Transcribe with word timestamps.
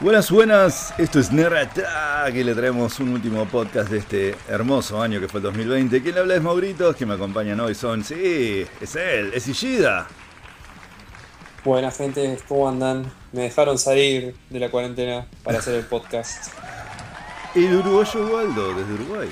Buenas, 0.00 0.30
buenas, 0.30 0.94
esto 0.96 1.18
es 1.18 1.32
Nerra 1.32 1.68
y 2.32 2.44
le 2.44 2.54
traemos 2.54 3.00
un 3.00 3.08
último 3.08 3.44
podcast 3.46 3.90
de 3.90 3.98
este 3.98 4.36
hermoso 4.48 5.02
año 5.02 5.18
que 5.18 5.26
fue 5.26 5.38
el 5.38 5.44
2020. 5.44 6.00
Quien 6.00 6.14
le 6.14 6.20
habla 6.20 6.36
es 6.36 6.40
Maurito, 6.40 6.94
que 6.94 7.04
me 7.04 7.14
acompañan 7.14 7.58
hoy 7.58 7.74
son, 7.74 8.04
sí, 8.04 8.64
es 8.80 8.94
él, 8.94 9.32
es 9.34 9.48
Ishida. 9.48 10.06
Buenas 11.64 11.96
gente, 11.96 12.38
¿cómo 12.46 12.68
andan? 12.68 13.10
Me 13.32 13.42
dejaron 13.42 13.76
salir 13.76 14.36
de 14.48 14.60
la 14.60 14.70
cuarentena 14.70 15.26
para 15.42 15.58
hacer 15.58 15.74
el 15.74 15.84
podcast. 15.84 16.52
Y 17.56 17.64
el 17.66 17.74
uruguayo 17.74 18.24
Waldo, 18.28 18.74
desde 18.74 18.94
Uruguay. 18.94 19.28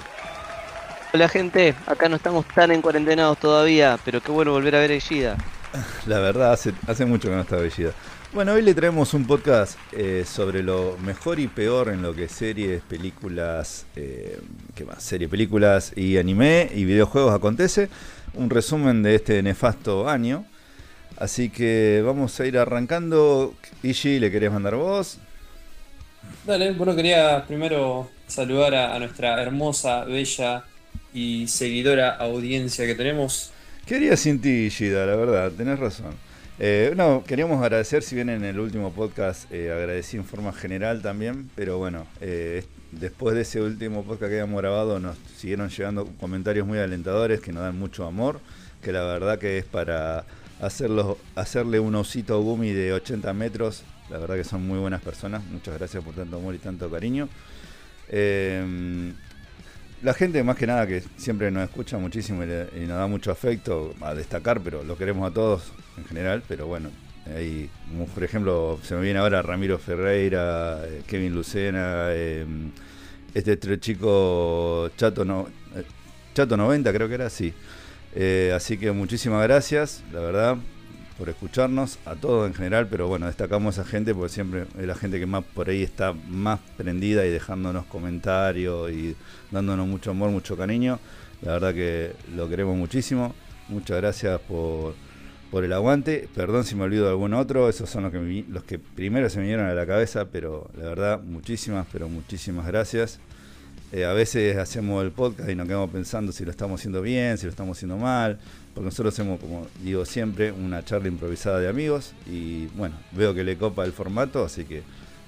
Hola 1.15 1.29
gente, 1.29 1.77
acá 1.87 2.09
no 2.09 2.17
estamos 2.17 2.45
tan 2.45 2.73
en 2.73 2.83
cuarentenados 2.83 3.39
todavía, 3.39 4.01
pero 4.05 4.21
qué 4.21 4.33
bueno 4.33 4.51
volver 4.51 4.75
a 4.75 4.81
ver 4.81 4.91
a 4.91 4.95
Ishida. 4.97 5.37
La 6.07 6.19
verdad, 6.21 6.53
hace, 6.53 6.73
hace 6.87 7.05
mucho 7.05 7.29
que 7.29 7.35
no 7.35 7.43
estaba 7.43 7.67
Ishida. 7.67 7.93
Bueno, 8.33 8.53
hoy 8.53 8.63
le 8.63 8.75
traemos 8.75 9.15
un 9.15 9.27
podcast 9.27 9.79
eh, 9.93 10.25
sobre 10.27 10.63
lo 10.63 10.99
mejor 10.99 11.41
y 11.41 11.49
peor 11.49 11.89
en 11.89 12.03
lo 12.03 12.15
que 12.15 12.29
series, 12.29 12.83
películas, 12.83 13.87
eh, 13.97 14.39
¿qué 14.75 14.85
más? 14.85 15.03
Series, 15.03 15.31
películas 15.31 15.93
y 15.97 16.19
anime 16.19 16.71
y 16.75 16.85
videojuegos 16.85 17.35
acontece. 17.35 17.89
Un 18.35 18.51
resumen 18.51 19.03
de 19.03 19.15
este 19.15 19.43
nefasto 19.43 20.09
año. 20.09 20.45
Así 21.17 21.49
que 21.49 22.03
vamos 22.05 22.39
a 22.39 22.47
ir 22.47 22.59
arrancando. 22.59 23.55
Ishi, 23.83 24.19
¿le 24.19 24.31
querés 24.31 24.53
mandar 24.53 24.77
vos? 24.77 25.19
Dale, 26.45 26.73
bueno, 26.73 26.95
quería 26.95 27.45
primero 27.47 28.11
saludar 28.27 28.75
a, 28.75 28.99
nuestra 28.99 29.41
hermosa, 29.41 30.05
bella 30.05 30.65
y 31.15 31.47
seguidora 31.49 32.17
audiencia 32.17 32.85
que 32.87 32.95
tenemos. 32.95 33.53
¿Qué 33.87 33.95
haría 33.95 34.17
sin 34.17 34.41
ti, 34.41 34.67
Ishida? 34.67 35.07
La 35.07 35.15
verdad, 35.15 35.53
tenés 35.53 35.79
razón. 35.79 36.13
Eh, 36.59 36.93
no, 36.97 37.23
queríamos 37.25 37.63
agradecer, 37.63 38.03
si 38.03 38.17
bien 38.17 38.29
en 38.31 38.45
el 38.45 38.59
último 38.59 38.93
podcast 38.93 39.49
eh, 39.53 39.71
agradecí 39.71 40.17
en 40.17 40.25
forma 40.25 40.53
general 40.53 41.03
también, 41.03 41.49
pero 41.55 41.79
bueno, 41.79 42.05
eh, 42.21 42.65
después 42.91 43.37
de 43.37 43.43
ese 43.43 43.63
último 43.63 44.03
podcast 44.03 44.31
que 44.31 44.41
habíamos 44.41 44.61
grabado 44.61 44.99
nos 44.99 45.17
siguieron 45.37 45.69
llegando 45.69 46.07
comentarios 46.19 46.67
muy 46.67 46.81
alentadores 46.81 47.41
que 47.41 47.53
nos 47.53 47.63
dan 47.63 47.79
mucho 47.79 48.07
amor, 48.07 48.41
que 48.83 48.91
la 48.91 49.05
verdad 49.05 49.39
que 49.39 49.59
es 49.59 49.65
para 49.65 50.25
hacerlo, 50.61 51.17
hacerle 51.37 51.79
un 51.79 51.95
osito 51.95 52.41
Gumi 52.43 52.73
de 52.73 52.93
80 52.93 53.33
metros, 53.35 53.85
la 54.11 54.19
verdad 54.19 54.35
que 54.35 54.43
son 54.43 54.67
muy 54.67 54.81
buenas 54.81 55.01
personas, 55.01 55.45
muchas 55.45 55.79
gracias 55.79 56.03
por 56.03 56.13
tanto 56.13 56.39
amor 56.39 56.57
y 56.57 56.59
tanto 56.59 56.91
cariño. 56.91 57.29
La 60.03 60.13
gente 60.13 60.43
más 60.45 60.57
que 60.57 60.67
nada 60.67 60.87
que 60.87 61.03
siempre 61.17 61.51
nos 61.51 61.65
escucha 61.65 61.97
muchísimo 61.99 62.45
y, 62.45 62.81
nos 62.87 62.99
da 62.99 63.07
mucho 63.07 63.31
afecto 63.31 63.95
a 64.01 64.15
destacar, 64.15 64.61
pero 64.61 64.85
lo 64.85 64.97
queremos 64.97 65.31
a 65.31 65.33
todos 65.33 65.73
en 65.97 66.05
general, 66.05 66.43
pero 66.47 66.67
bueno, 66.67 66.91
hay, 67.35 67.71
por 68.15 68.23
ejemplo, 68.23 68.79
se 68.83 68.95
me 68.95 69.01
viene 69.01 69.19
ahora 69.19 69.43
Ramiro 69.43 69.79
Ferreira, 69.79 70.83
eh, 70.85 71.03
Kevin 71.07 71.35
Lucena, 71.35 72.13
em, 72.13 72.71
este 73.35 73.81
chico 73.81 74.91
Chato, 74.97 75.25
no, 75.25 75.49
eh, 75.75 75.83
Chato 76.35 76.57
90 76.57 76.93
creo 76.93 77.09
que 77.09 77.15
era, 77.15 77.31
sí. 77.31 77.53
Eh, 78.15 78.53
así 78.55 78.79
que 78.79 78.93
muchísimas 78.93 79.43
gracias, 79.43 80.03
la 80.13 80.21
verdad, 80.21 80.57
por 81.19 81.29
escucharnos, 81.29 81.99
a 82.05 82.15
todos 82.15 82.47
en 82.47 82.55
general, 82.55 82.89
pero 82.91 83.09
bueno, 83.09 83.27
destacamos 83.27 83.79
a 83.79 83.83
esa 83.83 83.91
gente 83.91 84.15
porque 84.15 84.33
siempre 84.33 84.67
es 84.79 84.87
la 84.87 84.95
gente 84.95 85.19
que 85.19 85.27
más 85.27 85.45
por 85.45 85.71
ahí 85.71 85.83
está 85.83 86.13
más 86.13 86.61
prendida 86.77 87.25
y 87.25 87.31
dejándonos 87.31 87.87
comentarios 87.87 88.91
y 88.91 89.17
dándonos 89.51 89.87
mucho 89.87 90.11
amor, 90.11 90.31
mucho 90.31 90.57
cariño. 90.57 90.99
La 91.43 91.53
verdad 91.53 91.75
que 91.75 92.13
lo 92.35 92.49
queremos 92.49 92.77
muchísimo. 92.77 93.35
Muchas 93.69 93.97
gracias 93.97 94.41
por, 94.41 94.95
por 95.51 95.65
el 95.65 95.73
aguante. 95.73 96.29
Perdón 96.35 96.65
si 96.65 96.75
me 96.75 96.85
olvido 96.85 97.05
de 97.05 97.11
algún 97.11 97.35
otro, 97.35 97.69
esos 97.69 97.89
son 97.89 98.05
los 98.05 98.13
que, 98.13 98.45
los 98.49 98.65
que 98.65 98.79
primero 98.79 99.29
se 99.31 99.39
me 99.39 99.45
vinieron 99.45 99.67
a 99.67 99.75
la 99.75 99.87
cabeza, 99.87 100.27
pero 100.31 100.71
la 100.77 100.85
verdad, 100.85 101.21
muchísimas, 101.21 101.87
pero 101.91 102.09
muchísimas 102.09 102.67
gracias. 102.67 103.21
Eh, 103.93 104.05
a 104.05 104.13
veces 104.13 104.57
hacemos 104.57 105.05
el 105.05 105.13
podcast 105.13 105.49
y 105.49 105.55
nos 105.55 105.67
quedamos 105.67 105.91
pensando 105.91 106.33
si 106.33 106.45
lo 106.45 106.51
estamos 106.51 106.81
haciendo 106.81 107.03
bien, 107.03 107.39
si 107.39 107.45
lo 107.45 107.51
estamos 107.51 107.79
haciendo 107.79 107.97
mal, 107.97 108.39
porque 108.77 108.85
nosotros 108.85 109.15
hacemos, 109.15 109.41
como 109.41 109.67
digo 109.83 110.05
siempre, 110.05 110.53
una 110.53 110.85
charla 110.85 111.09
improvisada 111.09 111.59
de 111.61 111.67
amigos 111.67 112.13
y 112.31 112.67
bueno, 112.75 112.95
veo 113.13 113.33
que 113.33 113.43
le 113.43 113.57
copa 113.57 113.87
el 113.87 113.93
formato, 113.95 114.45
así 114.45 114.65
que 114.67 114.83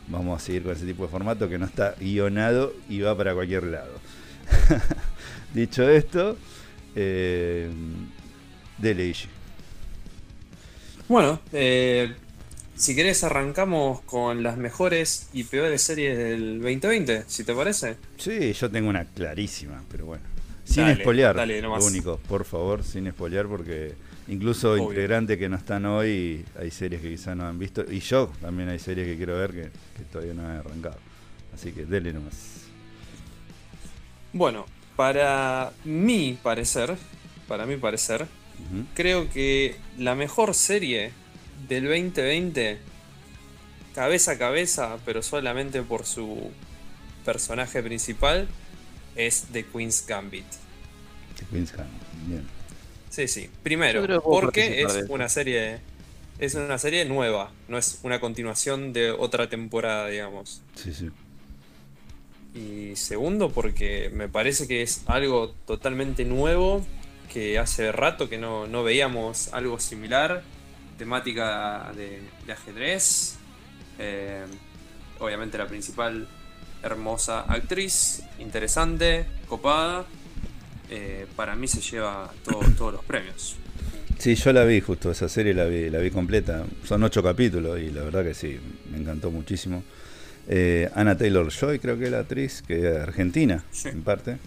vamos 0.06 0.42
a 0.42 0.44
seguir 0.44 0.64
con 0.64 0.72
ese 0.72 0.84
tipo 0.84 1.04
de 1.04 1.08
formato 1.08 1.48
que 1.48 1.56
no 1.56 1.64
está 1.64 1.94
guionado 1.98 2.74
y 2.90 3.00
va 3.00 3.16
para 3.16 3.32
cualquier 3.32 3.62
lado. 3.62 3.92
Dicho 5.54 5.88
esto, 5.88 6.36
eh, 6.94 7.70
dele 8.76 9.14
Bueno, 11.08 11.40
eh, 11.54 12.12
si 12.76 12.94
querés 12.94 13.24
arrancamos 13.24 14.02
con 14.02 14.42
las 14.42 14.58
mejores 14.58 15.30
y 15.32 15.44
peores 15.44 15.80
series 15.80 16.18
del 16.18 16.60
2020, 16.60 17.24
si 17.28 17.44
te 17.44 17.54
parece. 17.54 17.96
Sí, 18.18 18.52
yo 18.52 18.70
tengo 18.70 18.90
una 18.90 19.06
clarísima, 19.06 19.82
pero 19.90 20.04
bueno. 20.04 20.37
Sin 20.68 20.86
espolear, 20.86 21.34
lo 21.34 21.84
único, 21.84 22.18
por 22.28 22.44
favor, 22.44 22.84
sin 22.84 23.06
espolear, 23.06 23.46
porque 23.46 23.94
incluso 24.28 24.76
integrantes 24.76 25.38
que 25.38 25.48
no 25.48 25.56
están 25.56 25.86
hoy, 25.86 26.44
hay 26.58 26.70
series 26.70 27.00
que 27.00 27.08
quizás 27.08 27.34
no 27.36 27.46
han 27.46 27.58
visto, 27.58 27.84
y 27.90 28.00
yo 28.00 28.30
también 28.42 28.68
hay 28.68 28.78
series 28.78 29.06
que 29.06 29.16
quiero 29.16 29.36
ver 29.36 29.52
que, 29.52 29.70
todavía 30.12 30.34
no 30.34 30.42
han 30.42 30.58
arrancado. 30.58 30.98
Así 31.54 31.72
que 31.72 31.86
dele 31.86 32.12
nomás. 32.12 32.66
Bueno, 34.34 34.66
para 34.94 35.72
mi 35.84 36.38
parecer, 36.42 36.96
para 37.48 37.64
mi 37.64 37.78
parecer, 37.78 38.26
creo 38.94 39.30
que 39.30 39.76
la 39.96 40.14
mejor 40.14 40.52
serie 40.54 41.12
del 41.66 41.84
2020, 41.84 42.78
cabeza 43.94 44.32
a 44.32 44.38
cabeza, 44.38 44.98
pero 45.06 45.22
solamente 45.22 45.82
por 45.82 46.04
su 46.04 46.50
personaje 47.24 47.82
principal, 47.82 48.48
es 49.18 49.46
The 49.52 49.64
Queen's 49.64 50.06
Gambit. 50.06 50.46
The 51.36 51.44
Queen's 51.44 51.72
Gambit, 51.72 52.02
bien. 52.26 52.46
Sí, 53.10 53.28
sí. 53.28 53.50
Primero, 53.62 54.22
porque 54.22 54.82
es 54.82 55.04
una 55.08 55.28
serie. 55.28 55.80
Es 56.38 56.54
una 56.54 56.78
serie 56.78 57.04
nueva, 57.04 57.50
no 57.66 57.78
es 57.78 57.98
una 58.04 58.20
continuación 58.20 58.92
de 58.92 59.10
otra 59.10 59.48
temporada, 59.48 60.06
digamos. 60.06 60.62
Sí, 60.76 60.94
sí. 60.94 61.10
Y 62.54 62.94
segundo, 62.94 63.50
porque 63.50 64.10
me 64.14 64.28
parece 64.28 64.68
que 64.68 64.82
es 64.82 65.02
algo 65.06 65.50
totalmente 65.66 66.24
nuevo, 66.24 66.86
que 67.32 67.58
hace 67.58 67.90
rato 67.90 68.28
que 68.28 68.38
no, 68.38 68.68
no 68.68 68.84
veíamos 68.84 69.52
algo 69.52 69.80
similar 69.80 70.44
temática 70.98 71.92
de, 71.94 72.20
ajedrez. 72.52 73.36
Eh, 73.98 74.44
obviamente 75.18 75.56
la 75.56 75.66
principal, 75.66 76.28
hermosa 76.82 77.40
actriz, 77.42 78.22
interesante, 78.38 79.26
copada. 79.48 80.04
Eh, 80.90 81.26
para 81.36 81.54
mí 81.54 81.68
se 81.68 81.80
lleva 81.80 82.30
todos 82.44 82.92
los 82.92 83.04
premios. 83.04 83.56
Sí, 84.18 84.34
yo 84.34 84.52
la 84.52 84.64
vi 84.64 84.80
justo, 84.80 85.10
esa 85.10 85.28
serie 85.28 85.54
la 85.54 85.64
vi, 85.64 85.90
la 85.90 85.98
vi 85.98 86.10
completa. 86.10 86.64
Son 86.84 87.02
ocho 87.04 87.22
capítulos 87.22 87.78
y 87.78 87.90
la 87.90 88.02
verdad 88.02 88.24
que 88.24 88.34
sí, 88.34 88.58
me 88.90 88.98
encantó 88.98 89.30
muchísimo. 89.30 89.84
Eh, 90.48 90.90
Anna 90.94 91.16
Taylor 91.16 91.50
Joy 91.50 91.78
creo 91.78 91.98
que 91.98 92.06
es 92.06 92.10
la 92.10 92.20
actriz, 92.20 92.62
que 92.66 92.78
es 92.78 92.96
argentina 92.96 93.62
en 93.84 94.02
parte, 94.02 94.38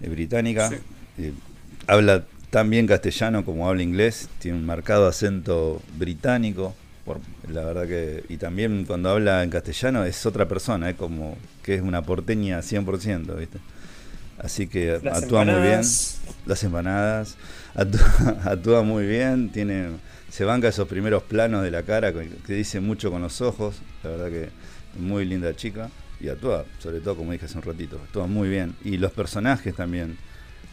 británica. 0.00 0.70
habla 1.86 2.24
tan 2.50 2.68
bien 2.68 2.86
castellano 2.86 3.44
como 3.44 3.68
habla 3.68 3.82
inglés, 3.82 4.28
tiene 4.38 4.58
un 4.58 4.66
marcado 4.66 5.06
acento 5.06 5.80
británico, 5.96 6.74
por, 7.04 7.20
la 7.48 7.64
verdad 7.64 7.86
que, 7.86 8.24
y 8.28 8.36
también 8.36 8.84
cuando 8.84 9.10
habla 9.10 9.42
en 9.42 9.50
castellano 9.50 10.04
es 10.04 10.24
otra 10.26 10.46
persona, 10.46 10.90
es 10.90 10.96
como 10.96 11.36
que 11.62 11.74
es 11.74 11.82
una 11.82 12.02
porteña 12.02 12.60
100%, 12.60 13.36
¿viste? 13.36 13.58
Así 14.38 14.66
que 14.66 14.92
actúa 14.92 15.44
muy 15.44 15.60
bien, 15.60 15.82
las 16.46 16.64
empanadas, 16.64 17.36
actúa, 18.44 18.82
muy 18.82 19.06
bien, 19.06 19.50
tiene, 19.50 19.88
se 20.30 20.44
banca 20.44 20.68
esos 20.68 20.88
primeros 20.88 21.22
planos 21.22 21.62
de 21.62 21.70
la 21.70 21.82
cara 21.82 22.12
que, 22.12 22.28
que 22.46 22.54
dice 22.54 22.80
mucho 22.80 23.10
con 23.10 23.20
los 23.20 23.40
ojos, 23.42 23.82
la 24.02 24.10
verdad 24.10 24.28
que 24.28 24.48
muy 24.98 25.24
linda 25.24 25.54
chica 25.54 25.90
y 26.20 26.28
actúa, 26.28 26.64
sobre 26.78 27.00
todo 27.00 27.16
como 27.16 27.32
dije 27.32 27.46
hace 27.46 27.56
un 27.56 27.64
ratito, 27.64 28.00
actúa 28.02 28.26
muy 28.26 28.48
bien. 28.48 28.76
Y 28.84 28.98
los 28.98 29.12
personajes 29.12 29.74
también 29.74 30.18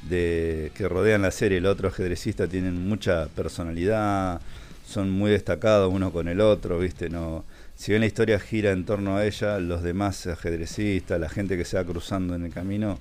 de, 0.10 0.72
que 0.76 0.88
rodean 0.88 1.22
la 1.22 1.32
serie, 1.32 1.58
el 1.58 1.66
otro 1.66 1.88
ajedrecista, 1.88 2.48
tienen 2.48 2.88
mucha 2.88 3.28
personalidad, 3.28 4.42
son 4.88 5.10
muy 5.12 5.32
destacados 5.32 5.94
uno 5.94 6.12
con 6.12 6.30
el 6.30 6.40
otro, 6.40 6.80
¿viste? 6.80 7.10
No, 7.10 7.44
si 7.76 7.92
bien 7.92 8.00
la 8.00 8.08
historia 8.08 8.40
gira 8.40 8.72
en 8.72 8.86
torno 8.86 9.18
a 9.18 9.26
ella, 9.26 9.60
los 9.60 9.84
demás 9.84 10.26
ajedrecistas, 10.28 11.20
la 11.20 11.28
gente 11.28 11.58
que 11.58 11.66
se 11.66 11.76
va 11.76 11.84
cruzando 11.84 12.36
en 12.36 12.46
el 12.46 12.54
camino, 12.54 12.98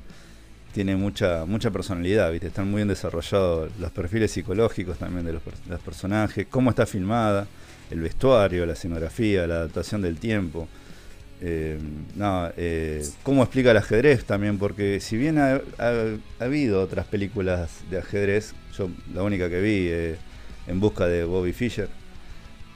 tiene 0.74 0.96
mucha 0.96 1.46
mucha 1.46 1.70
personalidad, 1.70 2.32
¿viste? 2.32 2.48
Están 2.48 2.68
muy 2.68 2.78
bien 2.78 2.88
desarrollados 2.88 3.70
los 3.78 3.92
perfiles 3.92 4.32
psicológicos 4.32 4.98
también 4.98 5.24
de 5.24 5.34
los, 5.34 5.42
personajes, 5.80 6.48
cómo 6.50 6.70
está 6.70 6.86
filmada, 6.86 7.46
el 7.90 8.00
vestuario, 8.00 8.66
la 8.66 8.72
escenografía, 8.72 9.46
la 9.46 9.54
adaptación 9.54 10.02
del 10.02 10.18
tiempo. 10.18 10.66
Eh, 11.40 11.78
no, 12.16 12.50
eh, 12.56 13.06
cómo 13.22 13.44
explica 13.44 13.70
el 13.70 13.76
ajedrez 13.76 14.24
también, 14.24 14.58
porque 14.58 14.98
si 15.00 15.16
bien 15.16 15.38
ha, 15.38 15.60
habido 16.40 16.82
otras 16.82 17.06
películas 17.06 17.70
de 17.90 17.98
ajedrez, 17.98 18.54
yo 18.76 18.90
la 19.14 19.22
única 19.22 19.48
que 19.48 19.60
vi 19.60 19.86
eh, 19.88 20.16
en 20.66 20.80
busca 20.80 21.06
de 21.06 21.24
Bobby 21.24 21.52
Fischer, 21.52 21.88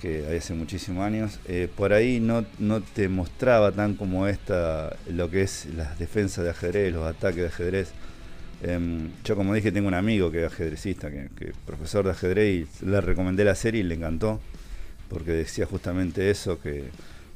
que 0.01 0.37
hace 0.37 0.55
muchísimos 0.55 1.05
años. 1.05 1.39
Eh, 1.47 1.69
por 1.75 1.93
ahí 1.93 2.21
no, 2.21 2.45
no 2.59 2.81
te 2.81 3.09
mostraba 3.09 3.73
tan 3.73 3.95
como 3.95 4.27
esta, 4.27 4.97
lo 5.09 5.31
que 5.31 5.43
es 5.43 5.67
las 5.77 5.99
defensas 5.99 6.45
de 6.45 6.51
ajedrez, 6.51 6.93
los 6.93 7.07
ataques 7.07 7.43
de 7.43 7.47
ajedrez. 7.47 7.93
Em, 8.63 9.11
yo 9.25 9.37
como 9.37 9.55
dije 9.55 9.73
tengo 9.73 9.89
un 9.89 9.95
amigo 9.95 10.31
que 10.31 10.45
es 10.45 10.53
ajedrecista, 10.53 11.11
que, 11.11 11.53
profesor 11.67 12.05
de 12.05 12.11
ajedrez 12.11 12.69
y 12.83 12.87
le 12.87 13.01
recomendé 13.01 13.45
la 13.45 13.55
serie 13.55 13.81
y 13.81 13.85
le 13.85 13.95
encantó, 13.95 14.41
porque 15.09 15.33
decía 15.33 15.67
justamente 15.67 16.31
eso, 16.31 16.61
que 16.61 16.85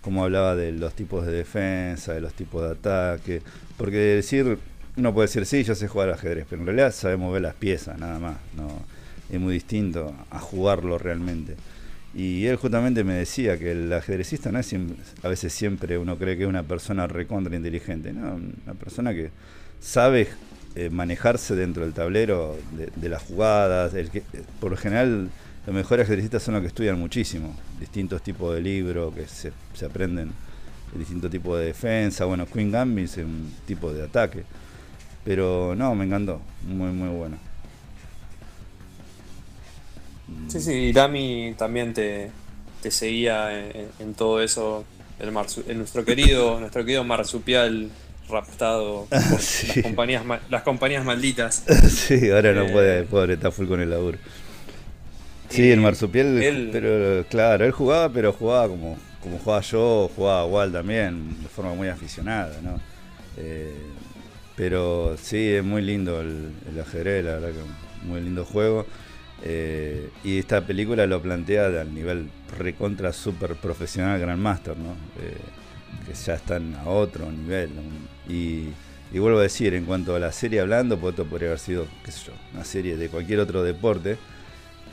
como 0.02 0.22
hablaba 0.24 0.54
de 0.54 0.72
los 0.72 0.94
tipos 0.94 1.24
de 1.24 1.32
defensa, 1.32 2.12
de 2.12 2.20
los 2.20 2.34
tipos 2.34 2.62
de 2.62 2.72
ataque, 2.72 3.42
porque 3.78 3.96
decir, 3.96 4.58
uno 4.96 5.14
puede 5.14 5.28
decir, 5.28 5.46
sí, 5.46 5.64
yo 5.64 5.74
sé 5.74 5.88
jugar 5.88 6.10
ajedrez, 6.10 6.46
pero 6.48 6.60
en 6.60 6.66
realidad 6.66 6.92
sabemos 6.92 7.32
ver 7.32 7.42
las 7.42 7.54
piezas, 7.54 7.98
nada 7.98 8.18
más, 8.18 8.36
no 8.54 8.68
es 9.30 9.40
muy 9.40 9.54
distinto 9.54 10.14
a 10.30 10.38
jugarlo 10.38 10.98
realmente. 10.98 11.56
Y 12.14 12.46
él 12.46 12.56
justamente 12.56 13.02
me 13.02 13.14
decía 13.14 13.58
que 13.58 13.72
el 13.72 13.92
ajedrecista 13.92 14.52
no 14.52 14.60
es 14.60 14.72
a 15.22 15.28
veces 15.28 15.52
siempre 15.52 15.98
uno 15.98 16.16
cree 16.16 16.36
que 16.36 16.44
es 16.44 16.48
una 16.48 16.62
persona 16.62 17.08
recontra 17.08 17.56
inteligente, 17.56 18.12
no, 18.12 18.36
una 18.36 18.74
persona 18.74 19.12
que 19.12 19.30
sabe 19.80 20.28
eh, 20.76 20.90
manejarse 20.90 21.56
dentro 21.56 21.82
del 21.82 21.92
tablero 21.92 22.56
de, 22.96 23.08
las 23.08 23.22
jugadas. 23.22 23.94
El 23.94 24.10
que, 24.10 24.22
por 24.60 24.70
lo 24.70 24.76
general, 24.76 25.28
los 25.66 25.74
mejores 25.74 26.04
ajedrecistas 26.04 26.42
son 26.42 26.54
los 26.54 26.60
que 26.60 26.68
estudian 26.68 26.98
muchísimo, 27.00 27.56
distintos 27.80 28.22
tipos 28.22 28.54
de 28.54 28.60
libros 28.60 29.12
que 29.12 29.26
se, 29.26 29.52
se 29.72 29.84
aprenden, 29.84 30.30
distintos 30.96 31.32
tipos 31.32 31.58
de 31.58 31.66
defensa. 31.66 32.26
Bueno, 32.26 32.46
Queen 32.46 32.70
Gambit 32.70 33.06
es 33.06 33.16
un 33.18 33.52
tipo 33.66 33.92
de 33.92 34.04
ataque, 34.04 34.44
pero 35.24 35.74
no, 35.76 35.96
me 35.96 36.04
encantó, 36.04 36.40
muy, 36.64 36.92
muy 36.92 37.08
bueno. 37.08 37.53
Sí, 40.48 40.60
sí, 40.60 40.72
y 40.72 40.92
Dami 40.92 41.54
también 41.56 41.92
te, 41.92 42.30
seguía 42.90 43.50
en, 43.98 44.14
todo 44.14 44.42
eso. 44.42 44.84
El 45.18 45.32
nuestro 45.78 46.04
querido, 46.04 46.58
nuestro 46.60 46.84
querido 46.84 47.04
marsupial 47.04 47.90
raptado 48.28 49.06
por 49.10 49.20
las, 49.20 49.74
compañías, 49.82 50.22
las 50.50 50.62
compañías 50.62 51.04
malditas. 51.04 51.64
sí, 51.88 52.30
ahora 52.30 52.52
no 52.52 52.66
puede, 52.66 53.00
eh, 53.00 53.02
pobre, 53.02 53.34
está 53.34 53.50
full 53.50 53.66
con 53.66 53.80
el 53.80 53.90
laburo. 53.90 54.18
Sí, 55.50 55.70
el 55.70 55.80
marsupial, 55.80 56.70
pero 56.72 57.24
claro, 57.28 57.64
él 57.64 57.70
jugaba, 57.70 58.12
pero 58.12 58.32
jugaba 58.32 58.66
como, 58.66 58.96
como 59.22 59.38
jugaba 59.38 59.60
yo, 59.60 60.10
jugaba 60.16 60.46
igual 60.46 60.72
también, 60.72 61.42
de 61.42 61.48
forma 61.48 61.74
muy 61.74 61.88
aficionada, 61.88 62.60
¿no? 62.60 62.80
Eh, 63.36 63.72
pero 64.56 65.16
sí, 65.20 65.50
es 65.50 65.62
muy 65.62 65.82
lindo 65.82 66.20
el, 66.20 66.50
el 66.68 66.80
ajedrez, 66.80 67.24
la 67.24 67.32
verdad 67.32 67.50
que 67.50 68.06
muy 68.06 68.20
lindo 68.20 68.44
juego. 68.44 68.86
Eh, 69.46 70.08
y 70.24 70.38
esta 70.38 70.66
película 70.66 71.06
lo 71.06 71.20
plantea 71.20 71.66
al 71.66 71.94
nivel 71.94 72.30
recontra 72.56 73.12
super 73.12 73.56
profesional 73.56 74.18
Grandmaster, 74.18 74.74
¿no? 74.74 74.92
Eh, 75.22 75.36
que 76.06 76.14
ya 76.14 76.34
están 76.34 76.74
a 76.76 76.88
otro 76.88 77.30
nivel. 77.30 77.70
Y, 78.26 78.68
vuelvo 79.12 79.38
a 79.38 79.42
decir, 79.42 79.74
en 79.74 79.84
cuanto 79.84 80.16
a 80.16 80.18
la 80.18 80.32
serie 80.32 80.60
hablando, 80.60 80.98
pues 80.98 81.12
esto 81.12 81.26
podría 81.26 81.48
haber 81.48 81.58
sido, 81.58 81.86
una 82.54 82.64
serie 82.64 82.96
de 82.96 83.08
cualquier 83.08 83.40
otro 83.40 83.62
deporte. 83.62 84.16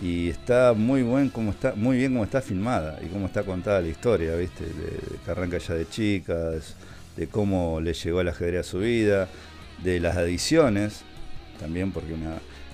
Y 0.02 0.30
está 0.30 0.74
muy 0.74 1.02
buen 1.02 1.30
como 1.30 1.52
está, 1.52 1.74
muy 1.76 1.98
bien 1.98 2.12
como 2.12 2.26
está 2.26 2.42
filmada 2.42 3.00
y 3.04 3.08
cómo 3.08 3.28
está 3.28 3.44
contada 3.44 3.82
la 3.82 3.88
historia, 3.88 4.36
¿viste? 4.36 4.66
De, 4.66 5.00
que 5.24 5.32
arranca 5.32 5.60
ya 5.60 5.76
de 5.76 5.88
chicas, 5.88 6.76
de 7.16 7.28
cómo 7.28 7.80
le 7.80 7.94
llegó 7.94 8.20
el 8.20 8.28
ajedrez 8.28 8.68
a 8.68 8.70
su 8.70 8.80
vida, 8.80 9.30
de 9.84 10.00
las 10.00 10.18
adiciones, 10.18 11.04
también 11.60 11.92
porque 11.92 12.16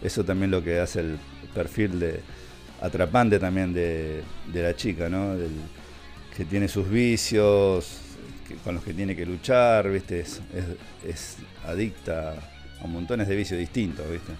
eso 0.01 0.23
también 0.23 0.51
lo 0.51 0.63
que 0.63 0.79
hace 0.79 1.01
el 1.01 1.17
perfil 1.53 1.99
de 1.99 2.21
atrapante 2.81 3.39
también 3.39 3.73
de, 3.73 4.23
la 4.53 4.75
chica, 4.75 5.09
¿no? 5.09 5.35
que 6.35 6.45
tiene 6.45 6.67
sus 6.67 6.87
vicios, 6.89 8.01
con 8.63 8.75
los 8.75 8.83
que 8.83 8.93
tiene 8.93 9.15
que 9.15 9.25
luchar, 9.25 9.89
¿viste? 9.89 10.19
Es, 10.21 11.37
adicta 11.65 12.35
a 12.81 12.87
montones 12.87 13.27
de 13.27 13.35
vicios 13.35 13.59
distintos, 13.59 14.09
¿viste? 14.09 14.33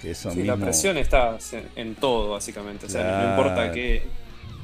Que 0.00 0.12
eso 0.12 0.30
sí, 0.30 0.44
la 0.44 0.56
presión 0.56 0.96
está 0.96 1.38
en 1.76 1.94
todo, 1.96 2.30
básicamente. 2.30 2.86
O 2.86 2.88
sea, 2.88 3.22
no 3.22 3.30
importa 3.30 3.72
qué, 3.72 4.02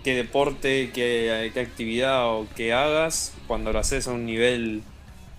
qué 0.05 0.15
deporte, 0.15 0.91
qué, 0.95 1.51
qué, 1.53 1.61
actividad 1.61 2.27
o 2.27 2.47
qué 2.57 2.73
hagas, 2.73 3.35
cuando 3.47 3.73
lo 3.73 3.79
haces 3.79 4.07
a 4.07 4.13
un 4.13 4.25
nivel 4.27 4.83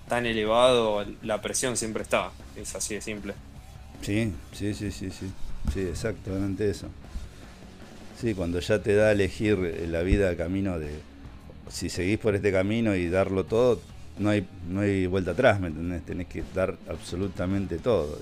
tan 0.07 0.25
elevado, 0.25 1.05
la 1.23 1.41
presión 1.41 1.77
siempre 1.77 2.03
está. 2.03 2.31
Es 2.55 2.75
así 2.75 2.95
de 2.95 3.01
simple. 3.01 3.33
Sí, 4.01 4.33
sí, 4.51 4.73
sí, 4.73 4.91
sí, 4.91 5.09
sí. 5.11 5.31
Sí, 5.73 5.81
exactamente 5.81 6.69
eso. 6.69 6.87
Sí, 8.19 8.33
cuando 8.33 8.59
ya 8.59 8.81
te 8.81 8.93
da 8.93 9.07
a 9.07 9.11
elegir 9.13 9.57
eh, 9.63 9.87
la 9.87 10.01
vida 10.01 10.35
camino 10.35 10.77
de 10.77 10.91
si 11.69 11.89
seguís 11.89 12.19
por 12.19 12.35
este 12.35 12.51
camino 12.51 12.95
y 12.95 13.09
darlo 13.09 13.45
todo, 13.45 13.79
no 14.19 14.29
hay, 14.29 14.45
no 14.69 14.81
hay 14.81 15.07
vuelta 15.07 15.31
atrás, 15.31 15.59
¿me 15.59 15.67
entendés? 15.67 16.03
Tenés 16.03 16.27
que 16.27 16.43
dar 16.53 16.77
absolutamente 16.89 17.77
todo. 17.77 18.19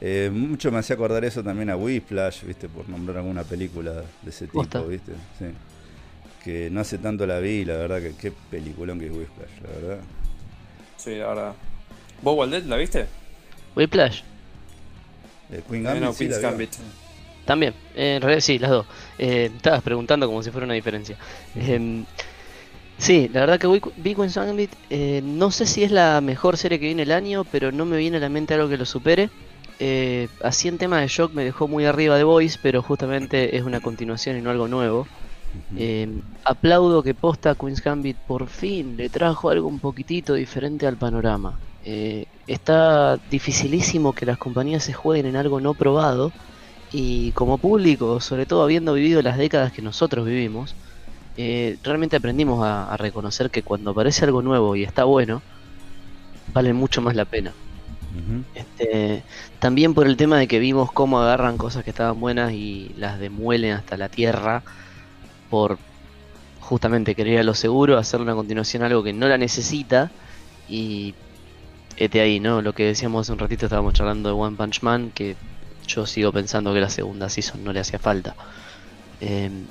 Eh, 0.00 0.30
mucho 0.32 0.70
me 0.70 0.78
hacía 0.78 0.94
acordar 0.94 1.24
eso 1.24 1.42
también 1.42 1.70
a 1.70 1.76
Whiplash, 1.76 2.44
¿viste? 2.44 2.68
Por 2.68 2.88
nombrar 2.88 3.18
alguna 3.18 3.42
película 3.42 3.92
de 4.22 4.30
ese 4.30 4.46
tipo, 4.46 4.84
¿viste? 4.84 5.12
Sí. 5.38 5.46
Que 6.44 6.70
no 6.70 6.80
hace 6.80 6.98
tanto 6.98 7.26
la 7.26 7.40
vi, 7.40 7.64
la 7.64 7.76
verdad 7.76 8.00
que 8.00 8.14
qué 8.14 8.32
peliculón 8.50 9.00
que 9.00 9.06
es 9.06 9.12
Whiplash, 9.12 9.62
la 9.62 9.80
verdad. 9.80 10.04
Sí, 10.96 11.16
la 11.16 11.26
verdad. 11.28 11.54
¿Vos, 12.22 12.36
Waldet, 12.36 12.66
la 12.66 12.76
viste? 12.76 13.06
Whiplash. 13.74 14.22
Queen 15.66 15.82
Gambit. 15.82 16.70
También, 17.44 17.74
en 17.94 18.20
realidad 18.20 18.40
sí, 18.42 18.58
las 18.58 18.70
dos. 18.70 18.86
Eh, 19.18 19.50
estabas 19.56 19.82
preguntando 19.82 20.26
como 20.26 20.42
si 20.42 20.50
fuera 20.50 20.66
una 20.66 20.74
diferencia. 20.74 21.16
Em, 21.56 22.04
sí, 22.98 23.30
la 23.32 23.40
verdad 23.40 23.58
que 23.58 23.80
vi 23.96 24.14
Queen's 24.14 24.34
Gambit. 24.34 24.70
Eh, 24.90 25.22
no 25.24 25.50
sé 25.50 25.64
si 25.66 25.82
es 25.82 25.90
la 25.90 26.20
mejor 26.20 26.58
serie 26.58 26.78
que 26.78 26.86
viene 26.86 27.02
el 27.02 27.12
año, 27.12 27.44
pero 27.50 27.72
no 27.72 27.86
me 27.86 27.96
viene 27.96 28.18
a 28.18 28.20
la 28.20 28.28
mente 28.28 28.54
algo 28.54 28.68
que 28.68 28.76
lo 28.76 28.84
supere. 28.84 29.30
Eh, 29.80 30.28
así 30.42 30.68
en 30.68 30.76
tema 30.76 31.00
de 31.00 31.08
shock 31.08 31.32
me 31.32 31.44
dejó 31.44 31.68
muy 31.68 31.86
arriba 31.86 32.16
de 32.16 32.24
Voice, 32.24 32.58
pero 32.62 32.82
justamente 32.82 33.56
es 33.56 33.62
una 33.62 33.80
continuación 33.80 34.36
y 34.36 34.42
no 34.42 34.50
algo 34.50 34.68
nuevo. 34.68 35.06
Em, 35.76 36.20
aplaudo 36.44 37.02
que 37.02 37.14
posta 37.14 37.54
Queen's 37.54 37.82
Gambit 37.82 38.18
por 38.18 38.48
fin 38.48 38.96
le 38.98 39.08
trajo 39.08 39.48
algo 39.48 39.66
un 39.66 39.80
poquitito 39.80 40.34
diferente 40.34 40.86
al 40.86 40.98
panorama. 40.98 41.58
Eh, 41.84 42.26
está 42.48 43.18
dificilísimo 43.30 44.14
que 44.14 44.26
las 44.26 44.38
compañías 44.38 44.82
se 44.82 44.94
jueguen 44.94 45.26
en 45.26 45.36
algo 45.36 45.60
no 45.60 45.74
probado 45.74 46.32
y 46.90 47.32
como 47.32 47.58
público, 47.58 48.20
sobre 48.20 48.46
todo 48.46 48.62
habiendo 48.62 48.94
vivido 48.94 49.20
las 49.20 49.36
décadas 49.36 49.72
que 49.72 49.82
nosotros 49.82 50.26
vivimos, 50.26 50.74
eh, 51.36 51.76
realmente 51.84 52.16
aprendimos 52.16 52.66
a, 52.66 52.96
reconocer 52.96 53.50
que 53.50 53.62
cuando 53.62 53.90
aparece 53.90 54.24
algo 54.24 54.42
nuevo 54.42 54.74
y 54.74 54.82
está 54.82 55.04
bueno, 55.04 55.42
vale 56.52 56.72
mucho 56.72 57.02
más 57.02 57.14
la 57.14 57.26
pena. 57.26 57.52
este, 58.54 59.22
también 59.58 59.94
por 59.94 60.06
el 60.06 60.16
tema 60.16 60.38
de 60.38 60.48
que 60.48 60.58
vimos 60.58 60.90
cómo 60.90 61.20
agarran 61.20 61.58
cosas 61.58 61.84
que 61.84 61.90
estaban 61.90 62.18
buenas 62.18 62.52
y 62.52 62.92
las 62.96 63.20
demuelen 63.20 63.72
hasta 63.72 63.96
la 63.96 64.08
tierra 64.08 64.62
por 65.50 65.78
justamente 66.60 67.14
querer 67.14 67.40
a 67.40 67.44
lo 67.44 67.54
seguro, 67.54 67.98
hacer 67.98 68.20
una 68.20 68.34
continuación 68.34 68.82
algo 68.82 69.02
que 69.02 69.12
no 69.12 69.28
la 69.28 69.38
necesita 69.38 70.10
y 70.68 71.14
este 71.98 72.20
ahí, 72.20 72.40
¿no? 72.40 72.62
Lo 72.62 72.74
que 72.74 72.84
decíamos 72.84 73.26
hace 73.26 73.32
un 73.32 73.38
ratito, 73.38 73.66
estábamos 73.66 73.94
charlando 73.94 74.28
de 74.28 74.34
One 74.34 74.56
Punch 74.56 74.82
Man, 74.82 75.10
que 75.14 75.36
yo 75.86 76.06
sigo 76.06 76.32
pensando 76.32 76.72
que 76.72 76.80
la 76.80 76.90
segunda 76.90 77.28
season 77.28 77.64
no 77.64 77.72
le 77.72 77.80
hacía 77.80 77.98
falta. 77.98 78.34
Em, 79.20 79.64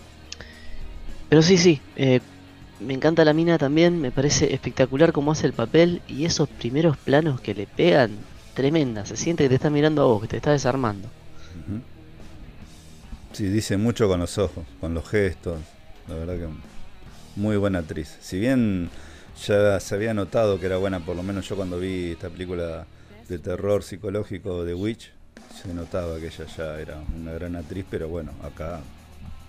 pero 1.30 1.42
sí, 1.42 1.58
sí, 1.58 1.82
eh, 1.96 2.20
me 2.80 2.94
encanta 2.94 3.26
la 3.26 3.34
mina 3.34 3.58
también, 3.58 4.00
me 4.00 4.12
parece 4.12 4.54
espectacular 4.54 5.14
cómo 5.14 5.32
hace 5.32 5.48
el 5.48 5.54
papel 5.54 6.02
y 6.08 6.26
esos 6.26 6.50
primeros 6.50 6.98
planos 6.98 7.40
que 7.42 7.54
le 7.54 7.66
pegan, 7.66 8.12
tremenda, 8.54 9.06
se 9.06 9.16
siente 9.16 9.44
que 9.44 9.50
te 9.50 9.56
está 9.56 9.70
mirando 9.70 10.02
a 10.02 10.06
vos, 10.06 10.22
que 10.22 10.28
te 10.28 10.38
está 10.38 10.52
desarmando. 10.52 11.08
Sí, 13.34 13.46
dice 13.46 13.78
mucho 13.78 14.08
con 14.08 14.20
los 14.20 14.38
ojos, 14.38 14.66
con 14.80 14.94
los 14.94 15.08
gestos, 15.08 15.60
la 16.08 16.16
verdad 16.16 16.38
que 16.38 16.48
muy 17.36 17.58
buena 17.58 17.80
actriz. 17.80 18.18
Si 18.20 18.40
bien 18.40 18.90
ya 19.46 19.80
se 19.80 19.96
había 19.96 20.14
notado 20.14 20.60
que 20.60 20.66
era 20.66 20.78
buena, 20.78 21.00
por 21.00 21.16
lo 21.16 21.24
menos 21.24 21.48
yo 21.48 21.56
cuando 21.56 21.80
vi 21.80 22.12
esta 22.12 22.30
película 22.30 22.86
de 23.28 23.40
terror 23.40 23.84
psicológico 23.84 24.64
de 24.64 24.74
Witch, 24.74 25.12
se 25.62 25.74
notaba 25.74 26.18
que 26.20 26.28
ella 26.28 26.46
ya 26.46 26.80
era 26.80 26.98
una 27.16 27.34
gran 27.34 27.56
actriz, 27.56 27.86
pero 27.90 28.08
bueno, 28.08 28.32
acá 28.44 28.80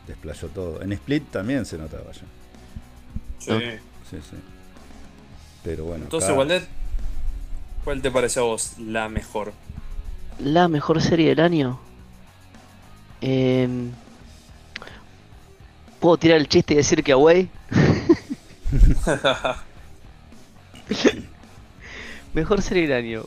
desplayó 0.07 0.49
todo. 0.49 0.83
En 0.83 0.93
Split 0.93 1.31
también 1.31 1.65
se 1.65 1.79
notaba 1.79 2.11
ya. 2.13 2.23
Sí. 3.39 3.79
Sí, 4.11 4.17
sí. 4.31 4.37
Pero 5.63 5.85
bueno. 5.85 6.05
Entonces, 6.05 6.67
¿cuál 7.85 8.03
te 8.03 8.11
parece 8.11 8.41
a 8.41 8.43
vos 8.43 8.79
la 8.79 9.09
mejor? 9.09 9.53
La 10.39 10.69
mejor 10.69 11.01
serie 11.03 11.29
del 11.29 11.41
año. 11.41 11.79
Em, 13.21 13.91
¿Puedo 16.01 16.17
tirar 16.17 16.39
el 16.39 16.49
chiste 16.49 16.75
y 16.75 16.77
decir 16.79 17.03
que 17.03 17.13
Away? 17.13 17.51
Mejor 22.35 22.63
serie 22.63 22.89
del 22.89 22.93
año. 22.93 23.25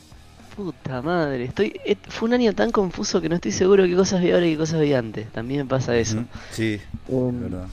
Puta 0.56 1.00
madre, 1.00 1.44
estoy 1.44 1.80
eh, 1.86 1.96
fue 2.08 2.28
un 2.28 2.34
año 2.34 2.52
tan 2.52 2.70
confuso 2.70 3.22
que 3.22 3.28
no 3.28 3.36
estoy 3.36 3.52
seguro 3.52 3.84
qué 3.84 3.96
cosas 3.96 4.20
vi 4.20 4.32
ahora 4.32 4.46
y 4.46 4.52
qué 4.52 4.58
cosas 4.58 4.80
vi 4.80 4.92
antes. 4.92 5.30
También 5.32 5.60
me 5.60 5.66
pasa 5.66 5.96
eso. 5.96 6.24
Sí, 6.50 6.78
um, 7.08 7.40
verdad. 7.40 7.66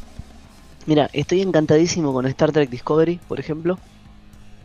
Mira, 0.86 1.10
estoy 1.12 1.42
encantadísimo 1.42 2.14
con 2.14 2.26
Star 2.26 2.52
Trek 2.52 2.70
Discovery, 2.70 3.20
por 3.28 3.40
ejemplo. 3.40 3.78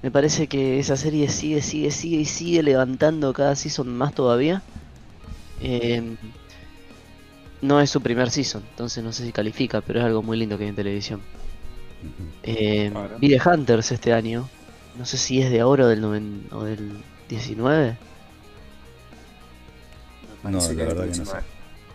Me 0.03 0.11
parece 0.11 0.47
que 0.47 0.79
esa 0.79 0.97
serie 0.97 1.29
sigue, 1.29 1.61
sigue, 1.61 1.91
sigue 1.91 2.19
y 2.19 2.25
sigue 2.25 2.63
levantando 2.63 3.33
cada 3.33 3.57
season 3.57 3.89
más 3.89 4.15
todavía. 4.15 4.63
Eh, 5.61 6.17
no 7.63 7.81
es 7.81 7.91
su 7.91 8.01
primer 8.01 8.31
season, 8.31 8.63
entonces 8.71 9.03
no 9.03 9.13
sé 9.13 9.25
si 9.25 9.33
califica, 9.33 9.81
pero 9.81 9.99
es 10.01 10.05
algo 10.05 10.23
muy 10.23 10.37
lindo 10.37 10.59
que 10.59 10.65
hay 10.65 10.71
en 10.71 10.77
televisión. 10.77 11.21
Eh, 12.43 12.93
vi 13.19 13.29
The 13.29 13.49
Hunters 13.49 13.93
este 13.93 14.13
año. 14.13 14.49
No 14.99 15.05
sé 15.07 15.17
si 15.19 15.41
es 15.43 15.51
de 15.51 15.61
ahora 15.61 15.85
o 15.85 15.89
del, 15.89 16.01
noven- 16.03 16.47
o 16.53 16.65
del 16.65 16.93
19. 17.29 17.97
No, 20.45 20.59
la 20.61 20.69
verdad 20.75 21.05
que 21.11 21.19
no 21.19 21.25
sé. 21.25 21.37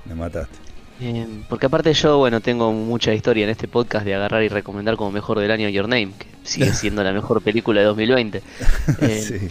Me 0.06 0.16
mataste. 0.16 0.58
Eh, 1.02 1.44
porque 1.48 1.68
aparte 1.68 1.94
yo, 1.94 2.18
bueno, 2.18 2.42
tengo 2.42 2.74
mucha 2.74 3.14
historia 3.14 3.46
en 3.46 3.52
este 3.52 3.68
podcast 3.70 4.06
de 4.06 4.16
agarrar 4.16 4.44
y 4.44 4.50
recomendar 4.50 4.98
como 4.98 5.12
mejor 5.12 5.40
del 5.40 5.50
año 5.52 5.70
Your 5.70 5.88
Name, 5.88 6.12
que 6.18 6.28
sigue 6.44 6.74
siendo 6.74 7.04
la 7.04 7.14
mejor 7.14 7.42
película 7.42 7.80
de 7.82 7.86
2020. 7.88 8.42
Eh, 9.02 9.22
sí. 9.22 9.48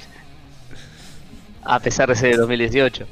A 1.62 1.80
pesar 1.80 2.08
de 2.08 2.16
ser 2.16 2.30
de 2.32 2.36
2018. 2.38 3.06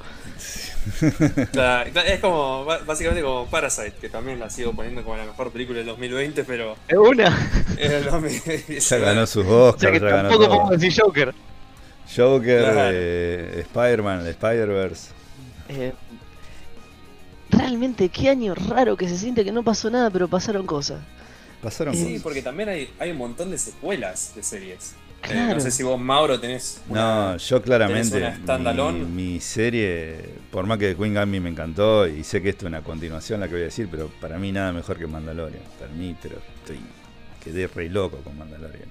Claro, 1.52 1.90
es 2.06 2.20
como, 2.20 2.64
básicamente 2.64 3.22
como 3.22 3.46
Parasite, 3.46 3.94
que 4.00 4.08
también 4.08 4.38
la 4.40 4.48
sigo 4.50 4.72
poniendo 4.72 5.02
como 5.02 5.16
la 5.16 5.24
mejor 5.24 5.50
película 5.50 5.78
del 5.78 5.86
2020, 5.88 6.44
pero 6.44 6.76
¿Es 6.88 6.96
una? 6.96 7.30
del 7.76 8.04
2019. 8.04 8.80
Ya 8.80 8.98
ganó 8.98 9.26
sus 9.26 9.44
O 9.46 9.64
Oscars, 9.68 9.80
sea 9.80 9.92
que 9.92 10.00
ya 10.00 10.06
ganó 10.06 10.28
tampoco 10.28 10.48
podemos 10.48 10.70
decir 10.80 11.02
Joker. 11.02 11.34
Joker, 12.16 12.62
Claro. 12.72 12.90
eh, 12.92 13.60
Spider-Man, 13.60 14.20
el 14.20 14.26
Spider-Verse. 14.28 15.08
Eh, 15.68 15.92
realmente, 17.50 18.08
qué 18.08 18.28
año 18.30 18.54
raro 18.54 18.96
que 18.96 19.08
se 19.08 19.18
siente 19.18 19.44
que 19.44 19.52
no 19.52 19.62
pasó 19.62 19.90
nada, 19.90 20.10
pero 20.10 20.28
pasaron 20.28 20.66
cosas. 20.66 21.00
Pasaron 21.62 21.94
Sí, 21.94 22.00
Sí, 22.00 22.06
cosas. 22.10 22.22
porque 22.22 22.42
también 22.42 22.68
hay, 22.68 22.90
hay 22.98 23.10
un 23.10 23.18
montón 23.18 23.50
de 23.50 23.58
secuelas 23.58 24.32
de 24.36 24.42
series. 24.42 24.94
Eh, 25.28 25.52
no 25.54 25.58
sé 25.60 25.70
si 25.72 25.82
vos, 25.82 25.98
Mauro, 25.98 26.38
tenés 26.38 26.80
una- 26.88 27.32
No, 27.32 27.36
yo 27.36 27.60
claramente. 27.62 28.16
una. 28.48 28.92
Mi, 28.92 29.32
mi 29.32 29.40
serie, 29.40 30.20
por 30.52 30.66
más 30.66 30.78
que 30.78 30.94
Queen 30.94 31.14
Gambit 31.14 31.42
me 31.42 31.50
encantó, 31.50 32.06
y 32.06 32.22
sé 32.22 32.40
que 32.40 32.50
esto 32.50 32.66
es 32.66 32.68
una 32.68 32.82
continuación 32.82 33.40
la 33.40 33.46
que 33.48 33.54
voy 33.54 33.62
a 33.62 33.64
decir, 33.64 33.88
pero 33.90 34.08
para 34.20 34.38
mí 34.38 34.52
nada 34.52 34.72
mejor 34.72 34.98
que 34.98 35.06
Mandalorian. 35.08 35.62
Para 35.80 35.92
mí, 35.92 36.14
pero 36.22 36.36
estoy. 36.60 36.78
Quedé 37.42 37.66
re 37.68 37.88
loco 37.88 38.18
con 38.18 38.38
Mandalorian. 38.38 38.88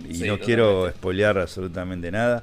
Y 0.00 0.14
Sí, 0.14 0.20
no 0.20 0.36
totalmente. 0.36 0.44
quiero 0.44 0.90
spoilear 0.90 1.38
absolutamente 1.38 2.10
nada, 2.10 2.42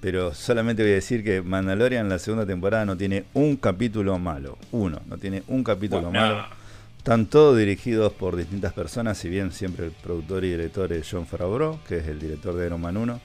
pero 0.00 0.34
solamente 0.34 0.82
voy 0.82 0.92
a 0.92 0.96
decir 0.96 1.24
que 1.24 1.40
Mandalorian 1.42 2.08
la 2.10 2.18
segunda 2.18 2.44
temporada 2.46 2.84
no 2.84 2.96
tiene 2.96 3.24
un 3.34 3.56
capítulo 3.56 4.18
malo. 4.18 4.58
Uno, 4.70 5.00
no 5.06 5.16
tiene 5.18 5.42
un 5.48 5.64
capítulo 5.64 6.10
Bueno, 6.10 6.20
malo. 6.20 6.46
Están 7.02 7.26
todos 7.26 7.58
dirigidos 7.58 8.12
por 8.12 8.36
distintas 8.36 8.72
personas, 8.72 9.18
si 9.18 9.28
bien 9.28 9.50
siempre 9.50 9.86
el 9.86 9.90
productor 9.90 10.44
y 10.44 10.50
director 10.50 10.92
es 10.92 11.08
John 11.10 11.26
Favreau, 11.26 11.80
que 11.88 11.96
es 11.96 12.06
el 12.06 12.20
director 12.20 12.54
de 12.54 12.66
Iron 12.66 12.80
Man 12.80 12.96
1, 12.96 13.20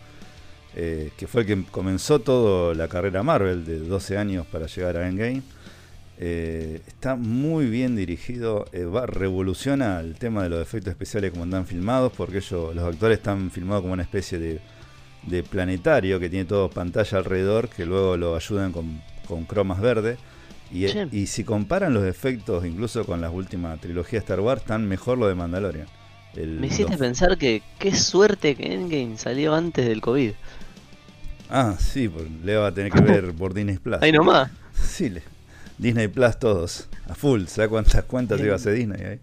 eh, 0.76 1.12
que 1.16 1.28
fue 1.28 1.42
el 1.42 1.48
que 1.48 1.64
comenzó 1.70 2.18
toda 2.18 2.74
la 2.74 2.88
carrera 2.88 3.22
Marvel 3.22 3.66
de 3.66 3.78
12 3.78 4.18
años 4.18 4.48
para 4.48 4.66
llegar 4.66 4.98
a 4.98 5.08
Endgame. 5.08 5.44
Eh, 6.18 6.82
está 6.88 7.16
muy 7.16 7.68
bien 7.68 7.96
dirigido, 7.96 8.66
eh, 8.72 8.84
va, 8.86 9.06
revoluciona 9.06 10.00
el 10.00 10.16
tema 10.16 10.42
de 10.42 10.50
los 10.50 10.60
efectos 10.60 10.90
especiales 10.90 11.30
como 11.30 11.46
están 11.46 11.68
filmados, 11.68 12.12
porque 12.18 12.38
ellos, 12.38 12.76
los 12.76 12.84
actores 12.84 13.20
están 13.20 13.52
filmados 13.52 13.84
como 13.84 13.94
una 13.94 14.02
especie 14.02 14.40
de, 14.40 15.44
planetario 15.52 16.20
que 16.20 16.30
tiene 16.30 16.46
todo 16.46 16.68
pantalla 16.72 17.20
alrededor, 17.20 17.70
que 17.70 17.86
luego 17.86 18.18
lo 18.18 18.36
ayudan 18.36 18.72
con 18.72 19.46
cromas 19.46 19.80
verdes. 19.80 20.18
Y, 20.72 20.88
Sí. 20.90 21.00
y 21.12 21.28
si 21.28 21.44
comparan 21.44 21.94
los 21.94 22.04
efectos, 22.06 22.66
incluso 22.66 23.06
con 23.06 23.22
las 23.22 23.32
últimas 23.34 23.80
trilogías 23.80 24.24
Star 24.24 24.42
Wars, 24.42 24.62
están 24.62 24.88
mejor 24.88 25.18
lo 25.18 25.28
de 25.28 25.36
Mandalorian. 25.36 25.88
El- 26.36 26.60
Me 26.60 26.68
hiciste 26.68 26.92
los- 26.92 27.00
pensar 27.00 27.38
que 27.38 27.62
qué 27.80 27.96
suerte 27.96 28.56
que 28.56 28.74
Endgame 28.74 29.18
salió 29.18 29.56
antes 29.56 29.88
del 29.88 30.02
COVID. 30.02 30.32
Ah, 31.50 31.76
sí, 31.80 32.10
porque 32.10 32.30
le 32.44 32.56
va 32.58 32.68
a 32.68 32.74
tener 32.74 32.92
que 32.92 33.02
ver 33.02 33.34
por 33.34 33.54
Disney 33.54 33.78
Plus. 33.78 34.02
Ahí 34.02 34.12
nomás. 34.12 34.52
Sí, 34.74 35.10
le- 35.10 35.24
Disney 35.78 36.08
Plus 36.10 36.38
todos, 36.38 36.88
a 37.08 37.16
full. 37.16 37.46
¿Sabes 37.48 37.70
cuántas 37.70 38.04
cuentas 38.04 38.40
iba 38.42 38.54
a 38.54 38.58
hacer 38.58 38.74
Disney 38.74 39.02
ahí? 39.04 39.20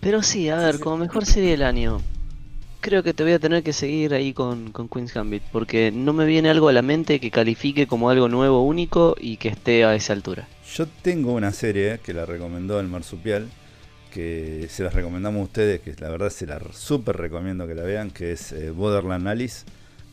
Pero 0.00 0.22
sí, 0.22 0.48
a 0.50 0.56
ver, 0.56 0.78
como 0.80 0.98
mejor 0.98 1.24
serie 1.24 1.50
del 1.52 1.62
año, 1.62 2.00
creo 2.80 3.02
que 3.02 3.14
te 3.14 3.22
voy 3.24 3.32
a 3.32 3.38
tener 3.38 3.62
que 3.62 3.72
seguir 3.72 4.12
ahí 4.14 4.32
con, 4.32 4.70
con 4.70 4.88
Queen's 4.88 5.12
Gambit, 5.14 5.42
porque 5.50 5.90
no 5.90 6.12
me 6.12 6.26
viene 6.26 6.50
algo 6.50 6.68
a 6.68 6.72
la 6.72 6.82
mente 6.82 7.18
que 7.18 7.30
califique 7.30 7.86
como 7.86 8.10
algo 8.10 8.28
nuevo, 8.28 8.62
único 8.64 9.16
y 9.20 9.38
que 9.38 9.48
esté 9.48 9.84
a 9.84 9.94
esa 9.94 10.12
altura. 10.12 10.46
Yo 10.74 10.86
tengo 11.02 11.32
una 11.32 11.52
serie 11.52 11.98
que 11.98 12.12
la 12.12 12.26
recomendó 12.26 12.78
el 12.78 12.88
Marsupial, 12.88 13.48
que 14.12 14.66
se 14.70 14.84
las 14.84 14.92
recomendamos 14.92 15.40
a 15.40 15.44
ustedes, 15.44 15.80
que 15.80 15.94
la 15.98 16.08
verdad 16.08 16.30
se 16.30 16.46
la 16.46 16.60
súper 16.72 17.16
recomiendo 17.16 17.66
que 17.66 17.74
la 17.74 17.82
vean, 17.82 18.10
que 18.10 18.32
es 18.32 18.52
eh, 18.52 18.70
Borderland 18.70 19.26
Alice. 19.28 19.64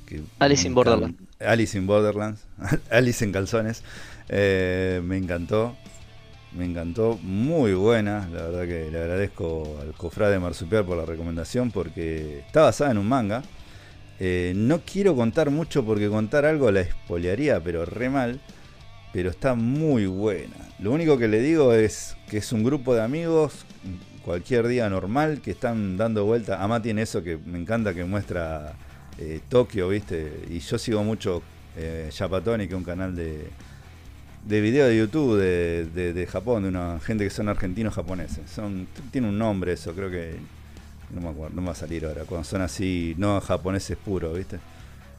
Que 0.06 0.22
Alice 0.40 0.68
in 0.68 0.74
Borderland. 0.74 1.16
Alice 1.40 1.78
in 1.78 1.88
Borderlands. 1.88 2.42
Alice 2.90 3.24
en 3.24 3.32
calzones. 3.32 3.84
Eh, 4.30 5.02
me 5.04 5.18
encantó. 5.18 5.76
Me 6.54 6.64
encantó, 6.64 7.20
muy 7.22 7.74
buena. 7.74 8.30
La 8.32 8.44
verdad 8.44 8.66
que 8.66 8.90
le 8.90 8.98
agradezco 8.98 9.78
al 9.82 9.94
cofrade 9.94 10.40
Marsupial 10.40 10.86
por 10.86 10.96
la 10.96 11.06
recomendación 11.06 11.70
porque 11.70 12.40
está 12.48 12.62
basada 12.62 12.92
en 12.92 12.98
un 12.98 13.10
manga. 13.10 13.44
Eh, 14.22 14.54
no 14.56 14.80
quiero 14.86 15.18
contar 15.18 15.50
mucho 15.50 15.84
porque 15.84 16.08
contar 16.08 16.46
algo 16.46 16.72
la 16.72 16.80
espolearía, 16.80 17.62
pero 17.62 17.84
re 17.84 18.10
mal. 18.10 18.40
Pero 19.16 19.30
está 19.30 19.56
muy 19.56 20.08
buena. 20.08 20.58
Lo 20.78 20.92
único 20.92 21.18
que 21.18 21.30
le 21.30 21.40
digo 21.40 21.72
es 21.74 22.18
que 22.30 22.40
es 22.40 22.52
un 22.52 22.66
grupo 22.66 22.94
de 22.94 23.02
amigos, 23.02 23.66
cualquier 24.26 24.68
día 24.68 24.90
normal, 24.90 25.40
que 25.42 25.52
están 25.52 25.96
dando 25.96 26.26
vuelta. 26.26 26.62
Ama 26.62 26.82
tiene 26.82 27.04
eso 27.04 27.24
que 27.24 27.38
me 27.38 27.58
encanta 27.58 27.94
que 27.94 28.04
muestra 28.04 28.74
eh, 29.18 29.40
Tokio, 29.48 29.88
¿viste? 29.88 30.44
Y 30.50 30.60
yo 30.60 30.78
sigo 30.78 31.02
mucho 31.06 31.42
eh, 31.78 32.10
que 32.12 32.64
es 32.66 32.74
un 32.74 32.84
canal 32.84 33.16
de, 33.16 33.48
de 34.44 34.60
video 34.60 34.86
de 34.88 34.98
YouTube 34.98 35.38
de, 35.40 35.86
de- 35.86 36.12
de 36.12 36.28
Japón, 36.28 36.64
de 36.64 36.68
una 36.70 37.00
gente 37.00 37.24
que 37.24 37.30
son 37.30 37.48
argentinos 37.48 37.94
japoneses. 37.94 38.52
Son, 38.52 38.86
tiene 39.12 39.30
un 39.30 39.38
nombre 39.38 39.72
eso, 39.72 39.94
creo 39.94 40.12
que. 40.12 40.36
No 41.14 41.22
me 41.22 41.30
acuerdo, 41.30 41.56
no 41.56 41.62
me 41.62 41.68
va 41.68 41.72
a 41.72 41.76
salir 41.76 42.06
ahora. 42.06 42.26
Cuando 42.26 42.44
son 42.44 42.62
así, 42.64 43.16
no 43.18 43.40
japoneses 43.40 43.96
puros, 43.96 44.36
¿viste? 44.36 44.60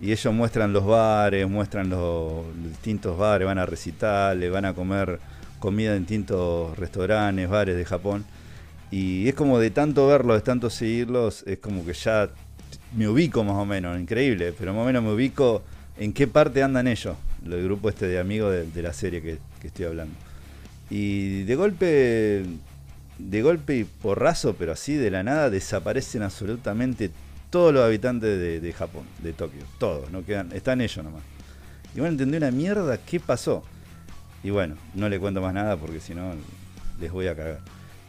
Y 0.00 0.12
ellos 0.12 0.32
muestran 0.34 0.72
los 0.72 0.84
bares, 0.84 1.48
muestran 1.48 1.88
los, 1.88 2.44
distintos 2.62 3.16
bares, 3.16 3.46
van 3.46 3.58
a 3.58 3.66
recitales, 3.66 4.50
van 4.50 4.66
a 4.66 4.74
comer 4.74 5.18
comida 5.58 5.94
en 5.94 6.00
distintos 6.00 6.76
restaurantes, 6.78 7.48
bares 7.48 7.76
de 7.76 7.84
Japón. 7.84 8.24
Y 8.90 9.28
es 9.28 9.34
como 9.34 9.58
de 9.58 9.70
tanto 9.70 10.06
verlos, 10.06 10.36
de 10.36 10.42
tanto 10.42 10.70
seguirlos, 10.70 11.44
es 11.46 11.58
como 11.58 11.84
que 11.84 11.94
ya 11.94 12.28
me 12.94 13.08
ubico 13.08 13.42
más 13.42 13.56
o 13.56 13.64
menos, 13.64 13.98
increíble, 13.98 14.54
pero 14.56 14.72
más 14.72 14.82
o 14.82 14.86
menos 14.86 15.02
me 15.02 15.12
ubico 15.12 15.62
en 15.98 16.12
qué 16.12 16.26
parte 16.26 16.62
andan 16.62 16.86
ellos, 16.86 17.16
el 17.44 17.64
grupo 17.64 17.88
este 17.88 18.06
de 18.06 18.18
amigos 18.18 18.52
de, 18.52 18.66
de 18.66 18.82
la 18.82 18.92
serie 18.92 19.22
que, 19.22 19.38
que 19.60 19.68
estoy 19.68 19.86
hablando. 19.86 20.14
Y 20.90 21.42
de 21.44 21.56
golpe, 21.56 22.44
de 23.18 23.42
golpe 23.42 23.76
y 23.76 23.84
porrazo, 23.84 24.54
pero 24.54 24.72
así 24.72 24.94
de 24.94 25.10
la 25.10 25.22
nada, 25.22 25.50
desaparecen 25.50 26.22
absolutamente 26.22 27.10
todos 27.56 27.72
los 27.72 27.82
habitantes 27.82 28.38
de, 28.38 28.60
de 28.60 28.72
Japón, 28.74 29.04
de 29.22 29.32
Tokio, 29.32 29.62
todos, 29.78 30.10
no 30.10 30.22
quedan, 30.22 30.52
están 30.52 30.82
ellos 30.82 31.02
nomás. 31.02 31.22
Y 31.94 32.00
bueno, 32.00 32.12
entendí 32.12 32.36
una 32.36 32.50
mierda 32.50 32.98
qué 32.98 33.18
pasó. 33.18 33.62
Y 34.44 34.50
bueno, 34.50 34.74
no 34.92 35.08
le 35.08 35.18
cuento 35.18 35.40
más 35.40 35.54
nada 35.54 35.78
porque 35.78 35.98
si 35.98 36.14
no 36.14 36.34
les 37.00 37.10
voy 37.10 37.28
a 37.28 37.34
cagar. 37.34 37.60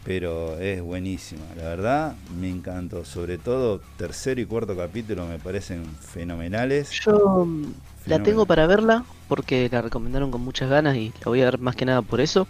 Pero 0.04 0.60
es 0.60 0.82
buenísima, 0.82 1.46
la 1.56 1.64
verdad 1.64 2.16
me 2.38 2.50
encantó. 2.50 3.06
Sobre 3.06 3.38
todo 3.38 3.80
tercero 3.96 4.42
y 4.42 4.46
cuarto 4.46 4.76
capítulo 4.76 5.26
me 5.26 5.40
parecen 5.40 5.86
fenomenales. 5.86 6.92
Yo 7.06 7.46
mm, 7.46 7.74
la 8.08 8.22
tengo 8.22 8.46
para 8.46 8.68
verla 8.68 9.06
porque 9.30 9.70
la 9.72 9.82
recomendaron 9.82 10.30
con 10.30 10.42
muchas 10.42 10.70
ganas 10.70 10.98
y 10.98 11.14
la 11.24 11.30
voy 11.30 11.42
a 11.42 11.46
ver 11.46 11.60
más 11.60 11.78
que 11.78 11.86
nada 11.86 12.02
por 12.02 12.20
eso. 12.20 12.50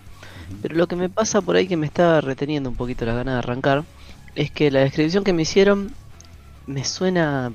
Pero 0.63 0.73
lo 0.73 0.87
que 0.87 0.95
me 0.95 1.09
pasa 1.09 1.41
por 1.41 1.57
ahí 1.57 1.67
que 1.67 1.77
me 1.77 1.85
está 1.85 2.21
reteniendo 2.21 2.71
un 2.71 2.75
poquito 2.75 3.05
las 3.05 3.15
ganas 3.15 3.35
de 3.35 3.37
arrancar 3.37 3.83
es 4.33 4.49
que 4.49 4.71
la 4.71 4.79
descripción 4.79 5.23
que 5.23 5.33
me 5.33 5.43
hicieron 5.43 5.93
me 6.67 6.83
suena 6.85 7.51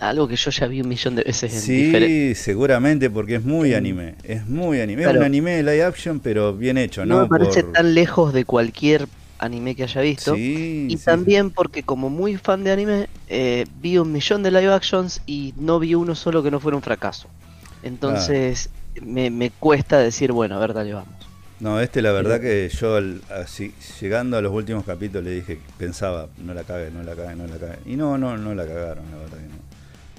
algo 0.00 0.28
que 0.28 0.36
yo 0.36 0.50
ya 0.50 0.66
vi 0.66 0.80
un 0.82 0.88
millón 0.88 1.14
de 1.16 1.22
veces. 1.24 1.54
Sí, 1.54 2.34
seguramente 2.34 3.10
porque 3.10 3.36
es 3.36 3.44
muy 3.44 3.74
anime. 3.74 4.16
Es 4.22 4.46
muy 4.46 4.80
anime. 4.80 5.04
Es 5.04 5.10
un 5.10 5.22
anime 5.22 5.52
de 5.56 5.62
live 5.62 5.84
action, 5.84 6.20
pero 6.20 6.54
bien 6.56 6.78
hecho, 6.78 7.04
No 7.04 7.18
¿no? 7.18 7.20
me 7.20 7.26
parece 7.28 7.64
Por- 7.64 7.64
tan 7.64 7.94
lejos 7.94 8.32
de 8.32 8.44
cualquier 8.44 9.08
anime 9.38 9.74
que 9.76 9.82
haya 9.84 10.00
visto. 10.00 10.42
Sí, 10.42 10.86
Y 10.86 10.98
sí, 10.98 11.04
también 11.04 11.50
porque 11.50 11.84
como 11.84 12.10
muy 12.10 12.36
fan 12.36 12.64
de 12.64 12.72
anime, 12.72 13.10
eh, 13.26 13.66
vi 13.70 13.98
un 13.98 14.12
millón 14.12 14.42
de 14.42 14.50
live 14.50 14.72
actions 14.72 15.22
y 15.26 15.52
no 15.56 15.78
vi 15.78 15.94
uno 15.94 16.14
solo 16.14 16.42
que 16.42 16.50
no 16.50 16.60
fuera 16.60 16.76
un 16.76 16.82
fracaso. 16.82 17.34
Entonces 17.82 18.70
me, 19.00 19.30
me 19.30 19.50
cuesta 19.52 19.98
decir, 19.98 20.32
bueno, 20.32 20.56
a 20.56 20.60
ver, 20.60 20.74
dale, 20.74 20.94
vamos. 20.94 21.21
No, 21.62 21.80
este 21.80 22.02
la 22.02 22.10
verdad 22.10 22.40
que 22.40 22.68
yo 22.68 22.96
al- 22.96 23.22
así, 23.30 23.72
llegando 24.00 24.36
a 24.36 24.42
los 24.42 24.52
últimos 24.52 24.84
capítulos 24.84 25.22
le 25.24 25.30
dije, 25.30 25.60
pensaba, 25.78 26.28
no 26.38 26.54
la 26.54 26.64
cague, 26.64 26.90
no 26.90 27.04
la 27.04 27.14
cague, 27.14 27.36
no 27.36 27.46
la 27.46 27.56
cague. 27.56 27.78
Y 27.86 27.94
no, 27.94 28.18
no, 28.18 28.36
no 28.36 28.52
la 28.52 28.66
cagaron, 28.66 29.04
la 29.12 29.16
verdad 29.18 29.38
que 29.38 29.46
no. 29.46 29.54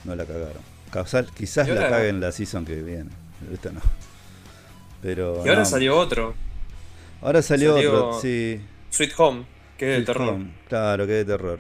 No 0.06 0.16
la 0.16 0.26
cagaron. 0.26 0.62
Causal- 0.90 1.28
quizás 1.36 1.68
la 1.68 1.90
caguen 1.90 2.22
la 2.22 2.32
season 2.32 2.64
que 2.64 2.82
viene. 2.82 3.10
Esta 3.54 3.72
no. 3.74 3.82
Pero 5.02 5.42
Y 5.46 5.50
ahora 5.50 5.60
no. 5.60 5.66
salió 5.66 5.98
otro, 5.98 6.34
Ahora 7.22 7.42
salió, 7.42 7.74
salió- 7.76 7.94
otro, 8.08 8.22
sí. 8.22 8.62
Sweet 8.90 9.12
Home, 9.18 9.46
Que 9.78 9.94
es 9.96 10.00
de 10.00 10.06
terror. 10.06 10.38
Claro, 10.70 11.06
que 11.06 11.20
es 11.20 11.28
de 11.28 11.34
terror. 11.34 11.60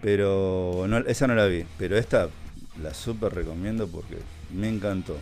Pero 0.00 0.86
no, 0.88 0.96
esa 0.98 1.26
no 1.26 1.34
la 1.34 1.44
vi. 1.44 1.66
Pero 1.78 1.98
esta 1.98 2.28
la 2.82 2.94
súper 2.94 3.34
recomiendo 3.34 3.86
porque 3.86 4.16
me 4.54 4.68
encantó. 4.70 5.18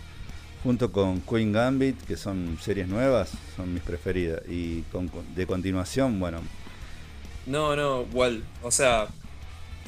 Junto 0.62 0.90
con 0.90 1.20
Queen 1.20 1.52
Gambit, 1.52 2.00
que 2.02 2.16
son 2.16 2.58
series 2.60 2.88
nuevas, 2.88 3.30
son 3.56 3.72
mis 3.72 3.82
preferidas. 3.82 4.42
Y 4.48 4.82
con, 4.92 5.10
de 5.34 5.46
continuación, 5.46 6.18
bueno. 6.18 6.40
No, 7.46 7.76
no, 7.76 8.02
igual. 8.02 8.44
O 8.62 8.70
sea, 8.70 9.08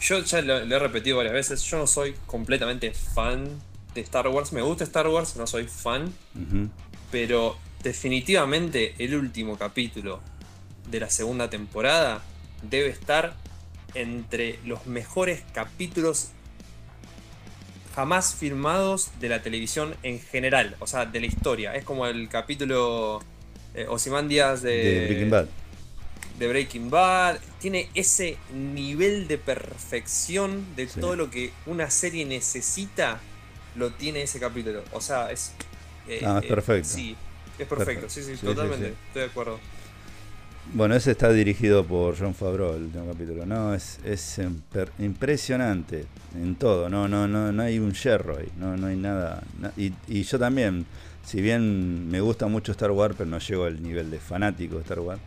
yo 0.00 0.20
ya 0.20 0.40
lo, 0.42 0.58
he 0.58 0.78
repetido 0.78 1.16
varias 1.18 1.34
veces. 1.34 1.62
Yo 1.62 1.78
no 1.78 1.86
soy 1.86 2.14
completamente 2.26 2.92
fan 2.92 3.48
de 3.94 4.00
Star 4.00 4.28
Wars. 4.28 4.52
Me 4.52 4.62
gusta 4.62 4.84
Star 4.84 5.08
Wars, 5.08 5.36
no 5.36 5.46
soy 5.46 5.66
fan. 5.66 6.12
Pero 7.10 7.56
definitivamente 7.82 8.94
el 8.98 9.14
último 9.14 9.58
capítulo 9.58 10.20
de 10.90 11.00
la 11.00 11.10
segunda 11.10 11.50
temporada 11.50 12.22
debe 12.62 12.88
estar 12.88 13.34
entre 13.94 14.58
los 14.64 14.86
mejores 14.86 15.42
capítulos 15.52 16.30
jamás 17.94 18.34
filmados 18.34 19.10
de 19.20 19.28
la 19.28 19.42
televisión 19.42 19.94
en 20.02 20.20
general, 20.20 20.76
o 20.80 20.86
sea, 20.86 21.06
de 21.06 21.20
la 21.20 21.26
historia. 21.26 21.74
Es 21.74 21.84
como 21.84 22.06
el 22.06 22.28
capítulo 22.28 23.20
eh, 23.74 23.86
Díaz 24.28 24.62
de, 24.62 25.06
Breaking 25.06 25.30
Bad. 25.30 25.46
De 26.38 26.48
Breaking 26.48 26.90
Bad. 26.90 27.38
Tiene 27.58 27.88
ese 27.94 28.36
nivel 28.54 29.28
de 29.28 29.38
perfección 29.38 30.64
de 30.76 30.86
todo 30.86 31.16
lo 31.16 31.30
que 31.30 31.52
una 31.66 31.90
serie 31.90 32.24
necesita, 32.24 33.20
lo 33.76 33.90
tiene 33.92 34.22
ese 34.22 34.38
capítulo. 34.40 34.82
O 34.92 35.00
sea, 35.00 35.30
es... 35.30 35.52
Eh, 36.08 36.22
ah, 36.24 36.40
es 36.42 36.48
perfecto. 36.48 36.88
sí, 36.88 37.16
es 37.58 37.66
perfecto, 37.68 38.08
sí, 38.08 38.22
sí, 38.22 38.34
totalmente, 38.36 38.94
estoy 39.08 39.22
de 39.22 39.28
acuerdo. 39.28 39.60
Bueno, 40.72 40.94
ese 40.94 41.10
está 41.10 41.32
dirigido 41.32 41.84
por 41.84 42.16
John 42.16 42.32
Favreau, 42.32 42.76
el 42.76 42.84
último 42.84 43.06
capítulo. 43.06 43.44
No, 43.44 43.74
es, 43.74 43.98
es 44.04 44.40
impresionante 45.00 46.04
en 46.32 46.54
todo. 46.54 46.88
No, 46.88 47.08
no, 47.08 47.26
no, 47.26 47.50
no 47.50 47.62
hay 47.62 47.80
un 47.80 47.92
yerro. 47.92 48.38
No, 48.56 48.76
no 48.76 48.86
hay 48.86 48.96
nada. 48.96 49.42
y, 49.76 49.92
y, 50.06 50.22
yo 50.22 50.38
también, 50.38 50.86
si 51.26 51.42
bien 51.42 52.08
me 52.08 52.20
gusta 52.20 52.46
mucho 52.46 52.70
Star 52.70 52.92
Wars, 52.92 53.16
pero 53.18 53.28
no 53.28 53.40
llego 53.40 53.64
al 53.64 53.82
nivel 53.82 54.12
de 54.12 54.20
fanático 54.20 54.76
de 54.76 54.82
Star 54.82 55.00
Wars. 55.00 55.20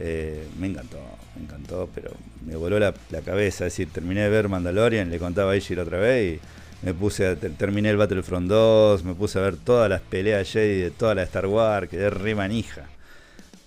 Eh, 0.00 0.46
me 0.58 0.68
encantó, 0.68 0.98
me 1.36 1.42
encantó, 1.42 1.90
pero 1.94 2.12
me 2.46 2.56
voló 2.56 2.78
la, 2.78 2.94
cabeza. 3.22 3.66
Es 3.66 3.74
decir, 3.74 3.90
terminé 3.92 4.22
de 4.22 4.30
ver 4.30 4.48
Mandalorian, 4.48 5.10
le 5.10 5.18
contaba 5.18 5.52
a 5.52 5.56
la 5.56 5.82
otra 5.82 5.98
vez 5.98 6.40
y 6.82 6.86
me 6.86 6.94
puse 6.94 7.26
a, 7.26 7.36
terminé 7.36 7.90
el 7.90 7.98
Battlefront 7.98 8.48
2, 8.48 9.04
me 9.04 9.14
puse 9.14 9.38
a 9.38 9.42
ver 9.42 9.56
todas 9.56 9.90
las 9.90 10.00
peleas 10.00 10.50
Jedi 10.50 10.80
de 10.80 10.90
toda 10.90 11.14
la 11.14 11.24
Star 11.24 11.46
Wars, 11.46 11.90
quedé 11.90 12.08
re 12.08 12.34
manija. 12.34 12.86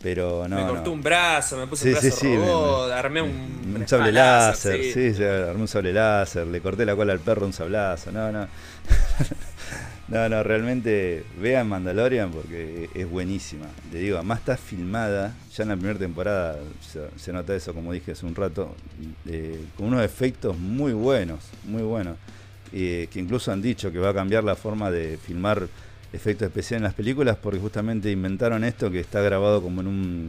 Pero 0.02 0.48
no. 0.48 0.56
Me 0.56 0.68
corté 0.68 0.90
un 0.90 1.02
brazo, 1.02 1.58
me 1.58 1.68
puse 1.68 1.88
un 1.88 1.94
brazo 1.94 2.18
sí, 2.18 2.36
robot, 2.36 2.92
armé 2.92 3.22
un. 3.22 3.62
Un 3.76 3.88
sable 3.88 4.12
láser, 4.12 4.84
sí, 4.84 5.14
sí, 5.14 5.24
armé 5.24 5.62
un 5.62 5.68
sable 5.68 5.94
láser, 5.94 6.48
le 6.48 6.60
corté 6.62 6.86
la 6.86 6.96
cola 6.96 7.14
al 7.14 7.20
perro 7.20 7.46
un 7.46 7.54
sablazo, 7.54 8.12
no, 8.12 8.32
no. 8.32 8.48
no, 10.08 10.30
no, 10.30 10.44
realmente 10.44 11.24
vean 11.40 11.70
Mandalorian 11.70 12.32
porque 12.32 12.90
es 12.94 13.10
buenísima. 13.10 13.68
Le 13.92 14.00
digo, 14.00 14.18
además 14.18 14.40
está 14.40 14.58
filmada, 14.58 15.34
ya 15.56 15.64
en 15.64 15.70
la 15.70 15.76
primera 15.76 16.00
temporada 16.00 16.58
se, 17.16 17.32
nota 17.32 17.56
eso, 17.56 17.74
como 17.74 17.94
dije 17.94 18.14
hace 18.14 18.26
un 18.26 18.36
rato, 18.36 18.76
eh, 19.28 19.64
con 19.78 19.88
unos 19.88 20.04
efectos 20.04 20.58
muy 20.58 20.94
buenos, 20.94 21.40
muy 21.64 21.84
buenos. 21.84 22.18
Eh, 22.74 23.10
que 23.12 23.20
incluso 23.20 23.52
han 23.52 23.62
dicho 23.62 23.92
que 23.92 24.00
va 24.00 24.10
a 24.10 24.14
cambiar 24.14 24.46
la 24.46 24.56
forma 24.56 24.90
de 24.90 25.18
filmar 25.18 25.68
efectos 26.14 26.48
especiales 26.48 26.80
en 26.80 26.84
las 26.84 26.94
películas 26.94 27.38
porque 27.42 27.60
justamente 27.60 28.12
inventaron 28.12 28.64
esto 28.64 28.92
que 28.92 29.00
está 29.00 29.22
grabado 29.22 29.62
como 29.62 29.82
en 29.82 29.88
un... 29.88 30.28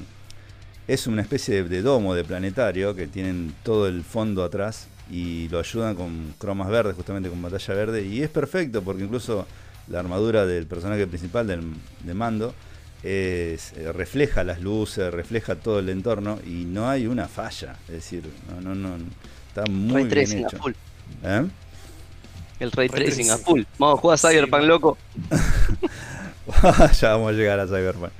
Es 0.89 1.07
una 1.07 1.23
especie 1.23 1.63
de, 1.63 1.83
domo 1.83 2.15
de 2.15 2.25
planetario 2.25 2.95
que 2.95 3.07
tienen 3.07 3.55
todo 3.63 3.87
el 3.87 4.03
fondo 4.03 4.43
atrás 4.43 4.89
y 5.11 5.49
lo 5.49 5.61
ayudan 5.61 5.95
con 5.95 6.35
cromas 6.39 6.69
verdes, 6.69 6.97
justamente 6.97 7.29
con 7.29 7.41
batalla 7.41 7.75
verde. 7.75 8.05
Y 8.05 8.23
es 8.23 8.31
perfecto 8.31 8.83
porque 8.83 9.05
incluso 9.05 9.47
la 9.89 10.01
armadura 10.01 10.45
del 10.45 10.67
personaje 10.67 11.07
principal, 11.07 11.47
del, 11.47 11.63
de 12.01 12.15
Mando, 12.15 12.53
es, 13.03 13.73
eh, 13.77 13.93
refleja 13.93 14.43
las 14.43 14.61
luces, 14.61 15.13
refleja 15.13 15.55
todo 15.55 15.79
el 15.79 15.89
entorno 15.89 16.41
y 16.45 16.65
no 16.65 16.89
hay 16.89 17.07
una 17.07 17.29
falla. 17.29 17.77
Es 17.87 17.95
decir, 17.95 18.25
no, 18.51 18.61
no, 18.61 18.75
no 18.75 19.05
está 19.49 19.65
muy 19.71 20.05
bien 20.05 20.33
hecho. 20.33 20.59
¿Eh? 21.23 21.47
El 22.63 22.71
ray 22.71 22.89
tracing 22.89 23.29
a 23.31 23.39
full. 23.39 23.63
Vamos 23.77 23.99
a 23.99 24.01
jugar 24.01 24.15
a 24.15 24.19
Cyberpunk, 24.19 24.63
loco. 24.63 24.97
ya 27.01 27.11
vamos 27.11 27.31
a 27.31 27.33
llegar 27.33 27.59
a 27.59 27.67
Cyberpunk. 27.67 28.13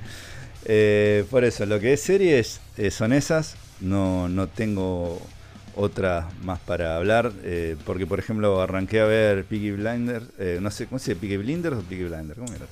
Eh, 0.65 1.23
por 1.31 1.45
eso, 1.45 1.65
lo 1.65 1.79
que 1.79 1.93
es 1.93 2.01
series 2.01 2.59
eh, 2.75 2.91
son 2.91 3.13
esas. 3.13 3.55
No, 3.79 4.27
no 4.27 4.47
tengo 4.49 5.21
otra 5.77 6.29
más 6.43 6.59
para 6.59 6.97
hablar. 6.97 7.31
Eh, 7.43 7.77
porque, 7.85 8.05
por 8.05 8.19
ejemplo, 8.19 8.61
arranqué 8.61 8.99
a 8.99 9.05
ver 9.05 9.45
Peaky 9.45 9.71
Blinders. 9.71 10.25
no 10.59 10.71
sé, 10.71 10.87
¿cómo 10.87 10.99
se 10.99 11.13
dice? 11.13 11.21
¿Peaky 11.21 11.37
Blinders 11.37 11.77
o 11.77 11.81
Peaky 11.81 12.03
Blinders? 12.03 12.37
¿Cómo 12.37 12.53
era? 12.53 12.65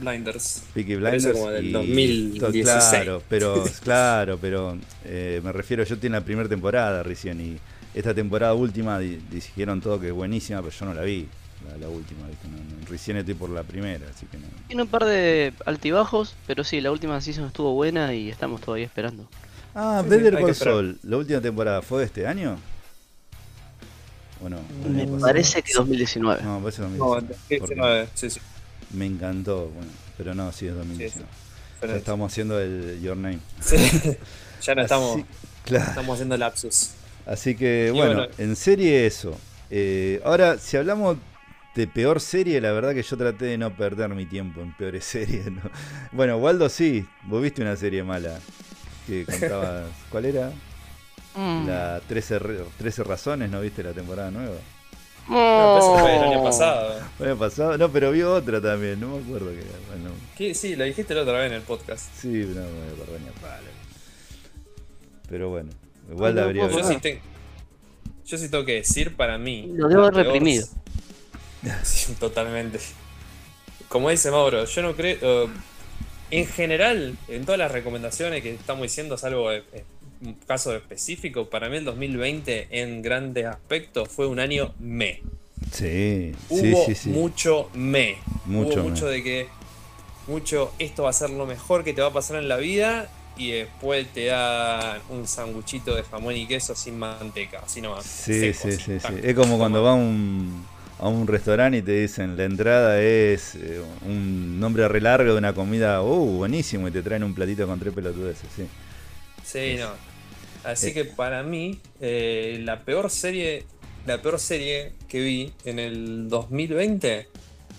Blinders. 0.00 0.62
Peaky 0.72 0.96
Blinders. 0.96 1.32
Como 1.32 1.50
del 1.50 1.70
2016. 1.70 2.64
Claro, 2.64 3.22
pero, 3.28 3.64
claro, 3.84 4.38
pero 4.40 4.78
me 5.04 5.52
refiero, 5.52 5.84
yo 5.84 5.98
tengo 5.98 6.14
la 6.14 6.24
primera 6.24 6.48
temporada 6.48 7.02
recién 7.02 7.42
y 7.42 7.58
esta 7.94 8.14
temporada 8.14 8.54
última 8.54 8.98
dijeron 8.98 9.80
todo 9.80 10.00
que 10.00 10.08
es 10.08 10.12
buenísima, 10.12 10.60
pero 10.60 10.70
yo 10.70 10.86
no 10.86 10.94
la 10.94 11.02
vi, 11.02 11.28
la, 11.80 11.88
última. 11.88 12.20
recién 12.88 13.16
estoy 13.16 13.34
por 13.34 13.50
la 13.50 13.62
primera, 13.62 14.06
así 14.08 14.26
que 14.26 14.38
no. 14.38 14.46
Tiene 14.66 14.82
un 14.82 14.88
par 14.88 15.04
de 15.04 15.52
altibajos, 15.66 16.34
pero 16.46 16.64
sí, 16.64 16.80
la 16.80 16.90
última 16.90 17.20
season 17.20 17.46
estuvo 17.46 17.74
buena 17.74 18.14
y 18.14 18.30
estamos 18.30 18.60
todavía 18.60 18.86
esperando. 18.86 19.28
Ah, 19.74 20.02
Better 20.06 20.34
Call 20.34 20.54
Saul, 20.54 20.98
¿la 21.02 21.16
última 21.16 21.40
temporada 21.40 21.82
fue 21.82 22.00
de 22.00 22.06
este 22.06 22.26
año? 22.26 22.58
Bueno, 24.40 24.58
me 24.88 25.06
parece 25.20 25.62
que 25.62 25.74
2019. 25.74 26.42
No, 26.42 26.60
parece 26.60 26.82
2019. 26.82 28.08
sí, 28.14 28.30
sí. 28.30 28.40
Me 28.92 29.06
encantó, 29.06 29.68
bueno, 29.68 29.90
pero 30.16 30.34
no, 30.34 30.50
sí 30.52 30.66
es 30.66 30.74
2019. 30.74 31.28
ya 31.82 31.96
estamos 31.96 32.32
haciendo 32.32 32.58
el 32.58 33.00
Your 33.02 33.16
Name. 33.16 33.38
Sí. 33.60 33.76
ya 34.62 34.74
no 34.74 34.82
estamos, 34.82 35.20
estamos 35.66 36.14
haciendo 36.14 36.36
lapsus. 36.36 36.90
Así 37.30 37.54
que 37.54 37.92
bueno, 37.94 38.26
en 38.38 38.56
serie 38.56 39.06
eso. 39.06 39.38
Eh, 39.70 40.20
ahora, 40.24 40.58
si 40.58 40.76
hablamos 40.76 41.16
de 41.76 41.86
peor 41.86 42.20
serie, 42.20 42.60
la 42.60 42.72
verdad 42.72 42.92
que 42.92 43.04
yo 43.04 43.16
traté 43.16 43.44
de 43.44 43.56
no 43.56 43.72
perder 43.76 44.08
mi 44.16 44.26
tiempo 44.26 44.60
en 44.60 44.76
peores 44.76 45.04
series. 45.06 45.46
Bueno, 46.10 46.38
Waldo 46.38 46.68
sí, 46.68 47.06
vos 47.22 47.40
viste 47.40 47.62
una 47.62 47.76
serie 47.76 48.02
mala 48.02 48.40
que 49.06 49.24
contabas. 49.40 49.86
¿Cuál 50.10 50.24
era? 50.24 50.50
Mm. 51.36 51.68
La 51.68 52.00
13, 52.08 52.40
13 52.76 53.04
razones, 53.04 53.48
¿no 53.48 53.60
viste 53.60 53.84
la 53.84 53.92
temporada 53.92 54.32
nueva? 54.32 54.56
No, 55.28 55.98
fue 56.00 56.16
el 56.16 56.24
año 56.24 56.42
pasado. 56.42 56.98
El 57.20 57.26
año 57.26 57.38
pasado, 57.38 57.78
no, 57.78 57.92
pero 57.92 58.10
vio 58.10 58.34
otra 58.34 58.60
también, 58.60 58.98
no 58.98 59.16
me 59.16 59.22
acuerdo 59.22 59.50
qué 59.50 59.60
era. 59.60 59.78
Bueno. 59.86 60.10
Sí, 60.52 60.74
la 60.74 60.86
dijiste 60.86 61.14
la 61.14 61.22
otra 61.22 61.34
vez 61.34 61.52
en 61.52 61.58
el 61.58 61.62
podcast. 61.62 62.12
Sí, 62.12 62.26
no, 62.28 62.62
me 62.62 62.92
acuerdo 62.92 63.20
ni 63.20 63.26
Pero 65.28 65.50
bueno. 65.50 65.70
Igual 66.10 66.34
la 66.34 66.44
habría 66.44 66.68
yo, 66.68 66.82
sí 66.82 66.98
yo 68.30 68.38
sí 68.38 68.48
tengo 68.48 68.64
que 68.64 68.74
decir 68.74 69.16
para 69.16 69.38
mí. 69.38 69.72
Lo 69.74 69.88
debo 69.88 70.04
haber 70.04 70.26
reprimido. 70.26 70.66
totalmente. 72.20 72.78
Como 73.88 74.08
dice 74.10 74.30
Mauro, 74.30 74.64
yo 74.64 74.82
no 74.82 74.94
creo. 74.94 75.46
Uh, 75.46 75.50
en 76.30 76.46
general, 76.46 77.16
en 77.26 77.44
todas 77.44 77.58
las 77.58 77.72
recomendaciones 77.72 78.42
que 78.42 78.54
estamos 78.54 78.82
diciendo, 78.82 79.18
salvo 79.18 79.50
un 80.22 80.34
caso 80.46 80.76
específico, 80.76 81.50
para 81.50 81.68
mí 81.68 81.78
el 81.78 81.84
2020 81.84 82.68
en 82.70 83.02
grandes 83.02 83.46
aspectos 83.46 84.08
fue 84.08 84.28
un 84.28 84.38
año 84.38 84.72
me. 84.78 85.22
Sí, 85.72 86.32
Hubo 86.48 86.86
sí, 86.86 86.94
sí, 86.94 87.08
mucho 87.10 87.68
me. 87.74 88.16
Mucho 88.44 88.80
Hubo 88.80 88.90
mucho 88.90 89.08
de 89.08 89.22
que. 89.24 89.48
Mucho, 90.28 90.72
esto 90.78 91.02
va 91.02 91.10
a 91.10 91.14
ser 91.14 91.30
lo 91.30 91.46
mejor 91.46 91.82
que 91.82 91.92
te 91.92 92.00
va 92.00 92.08
a 92.08 92.12
pasar 92.12 92.36
en 92.36 92.46
la 92.46 92.58
vida 92.58 93.10
y 93.36 93.52
después 93.52 94.06
te 94.12 94.26
dan 94.26 95.00
un 95.08 95.26
sanguchito 95.26 95.94
de 95.94 96.02
jamón 96.02 96.36
y 96.36 96.46
queso 96.46 96.74
sin 96.74 96.98
manteca, 96.98 97.60
así 97.64 97.80
nomás. 97.80 98.04
Sí, 98.04 98.52
sí, 98.52 98.72
sí, 98.72 99.00
sí. 99.00 99.14
Es 99.22 99.34
como 99.34 99.58
cuando 99.58 99.82
va 99.82 99.92
a 99.92 99.94
un, 99.94 100.66
a 100.98 101.08
un 101.08 101.26
restaurante 101.26 101.78
y 101.78 101.82
te 101.82 101.92
dicen 101.92 102.36
la 102.36 102.44
entrada 102.44 103.00
es 103.00 103.54
eh, 103.54 103.80
un 104.04 104.60
nombre 104.60 104.86
re 104.88 105.00
largo 105.00 105.32
de 105.32 105.38
una 105.38 105.54
comida, 105.54 106.02
uh, 106.02 106.36
buenísimo, 106.36 106.88
y 106.88 106.90
te 106.90 107.02
traen 107.02 107.24
un 107.24 107.34
platito 107.34 107.66
con 107.66 107.78
tres 107.80 107.94
pelotudeces, 107.94 108.48
sí. 108.54 108.66
Sí, 109.44 109.76
no. 109.78 109.88
Así 110.62 110.88
eh. 110.88 110.92
que 110.92 111.04
para 111.06 111.42
mí, 111.42 111.80
eh, 112.00 112.60
la 112.62 112.80
peor 112.80 113.10
serie, 113.10 113.64
la 114.06 114.20
peor 114.20 114.38
serie 114.38 114.92
que 115.08 115.20
vi 115.20 115.52
en 115.64 115.78
el 115.78 116.28
2020, 116.28 117.28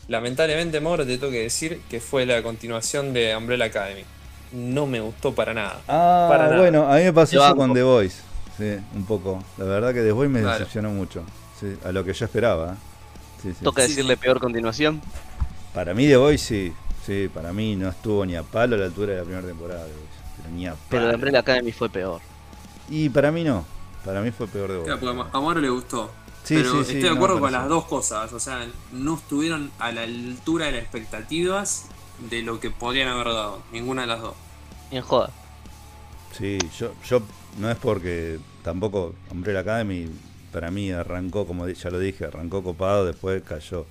lamentablemente, 0.08 0.82
Mauro, 0.82 1.06
te 1.06 1.18
tengo 1.20 1.32
que 1.32 1.44
decir 1.44 1.82
que 1.90 2.00
fue 2.00 2.26
la 2.26 2.42
continuación 2.42 3.14
de 3.14 3.36
Umbrella 3.36 3.66
Academy 3.66 4.04
no 4.52 4.88
me 4.88 5.00
gustó 5.00 5.34
para 5.34 5.54
nada. 5.54 5.82
Ah, 5.88 6.54
bueno, 6.58 6.92
a 6.92 6.98
mí 6.98 7.04
me 7.04 7.14
pasó 7.14 7.44
eso 7.44 7.56
con 7.56 7.74
The 7.74 7.84
Voice. 7.84 8.22
Sí, 8.58 8.78
un 8.96 9.06
poco. 9.06 9.44
La 9.58 9.66
verdad 9.66 9.94
que 9.94 10.02
The 10.02 10.12
Voice 10.12 10.30
me 10.30 10.42
decepcionó 10.42 10.90
mucho. 10.92 11.24
Sí, 11.60 11.78
a 11.86 11.92
lo 11.92 12.04
que 12.04 12.14
yo 12.14 12.26
esperaba. 12.26 12.76
Sí, 13.42 13.54
¿Toca 13.64 13.82
decirle 13.84 14.18
peor 14.18 14.40
continuación? 14.40 15.02
Para 15.74 15.94
mí 15.94 16.08
The 16.08 16.18
Voice 16.18 16.46
sí. 16.46 16.74
Sí, 17.06 17.30
para 17.34 17.52
mí 17.52 17.76
no 17.76 17.90
estuvo 17.90 18.26
ni 18.26 18.36
a 18.36 18.44
palo 18.44 18.76
a 18.76 18.80
la 18.80 18.86
altura 18.86 19.14
de 19.14 19.20
la 19.20 19.24
primera 19.24 19.48
temporada 19.48 19.84
de 19.84 19.90
The 19.90 19.96
Voice. 19.96 20.12
Pero 20.38 20.50
ni 20.50 20.68
a 20.68 20.72
palo. 20.72 20.86
Pero 20.90 21.08
The 21.10 21.16
Umbrella 21.16 21.40
Academy 21.40 21.72
fue 21.72 21.90
peor. 21.90 22.22
Y 22.90 23.10
para 23.10 23.32
mí 23.32 23.44
no. 23.44 23.66
Para 24.06 24.22
mí 24.22 24.32
fue 24.32 24.48
peor 24.48 24.72
de 24.72 24.78
vos. 24.80 25.30
a 25.34 25.42
Mauro 25.42 25.62
le 25.62 25.70
gustó. 25.70 26.12
pero 26.48 26.82
estoy 26.82 27.02
de 27.02 27.10
acuerdo 27.10 27.40
con 27.40 27.52
las 27.52 27.68
dos 27.68 27.86
cosas. 27.86 28.34
O 28.34 28.40
sea, 28.40 28.68
no 28.92 29.16
estuvieron 29.16 29.72
a 29.80 29.92
la 29.92 30.04
altura 30.04 30.68
de 30.68 30.74
las 30.74 30.82
expectativas 30.82 31.86
de 32.30 32.42
lo 32.42 32.60
que 32.60 32.70
podrían 32.70 33.08
haber 33.08 33.28
dado. 33.28 33.62
Ninguna 33.72 34.02
de 34.02 34.08
las 34.08 34.22
dos. 34.22 34.36
Bien 34.90 35.04
joda. 35.04 35.32
Sí, 36.38 36.58
yo, 36.78 36.94
yo 37.08 37.22
no 37.60 37.70
es 37.70 37.78
porque 37.78 38.40
tampoco 38.64 39.16
Umbrella 39.30 39.60
Academy 39.60 40.10
para 40.52 40.70
mí 40.72 40.92
arrancó, 40.92 41.46
como 41.48 41.68
ya 41.68 41.90
lo 41.90 42.00
dije, 42.00 42.26
arrancó 42.26 42.64
copado, 42.64 43.06
después 43.06 43.42
cayó. 43.44 43.86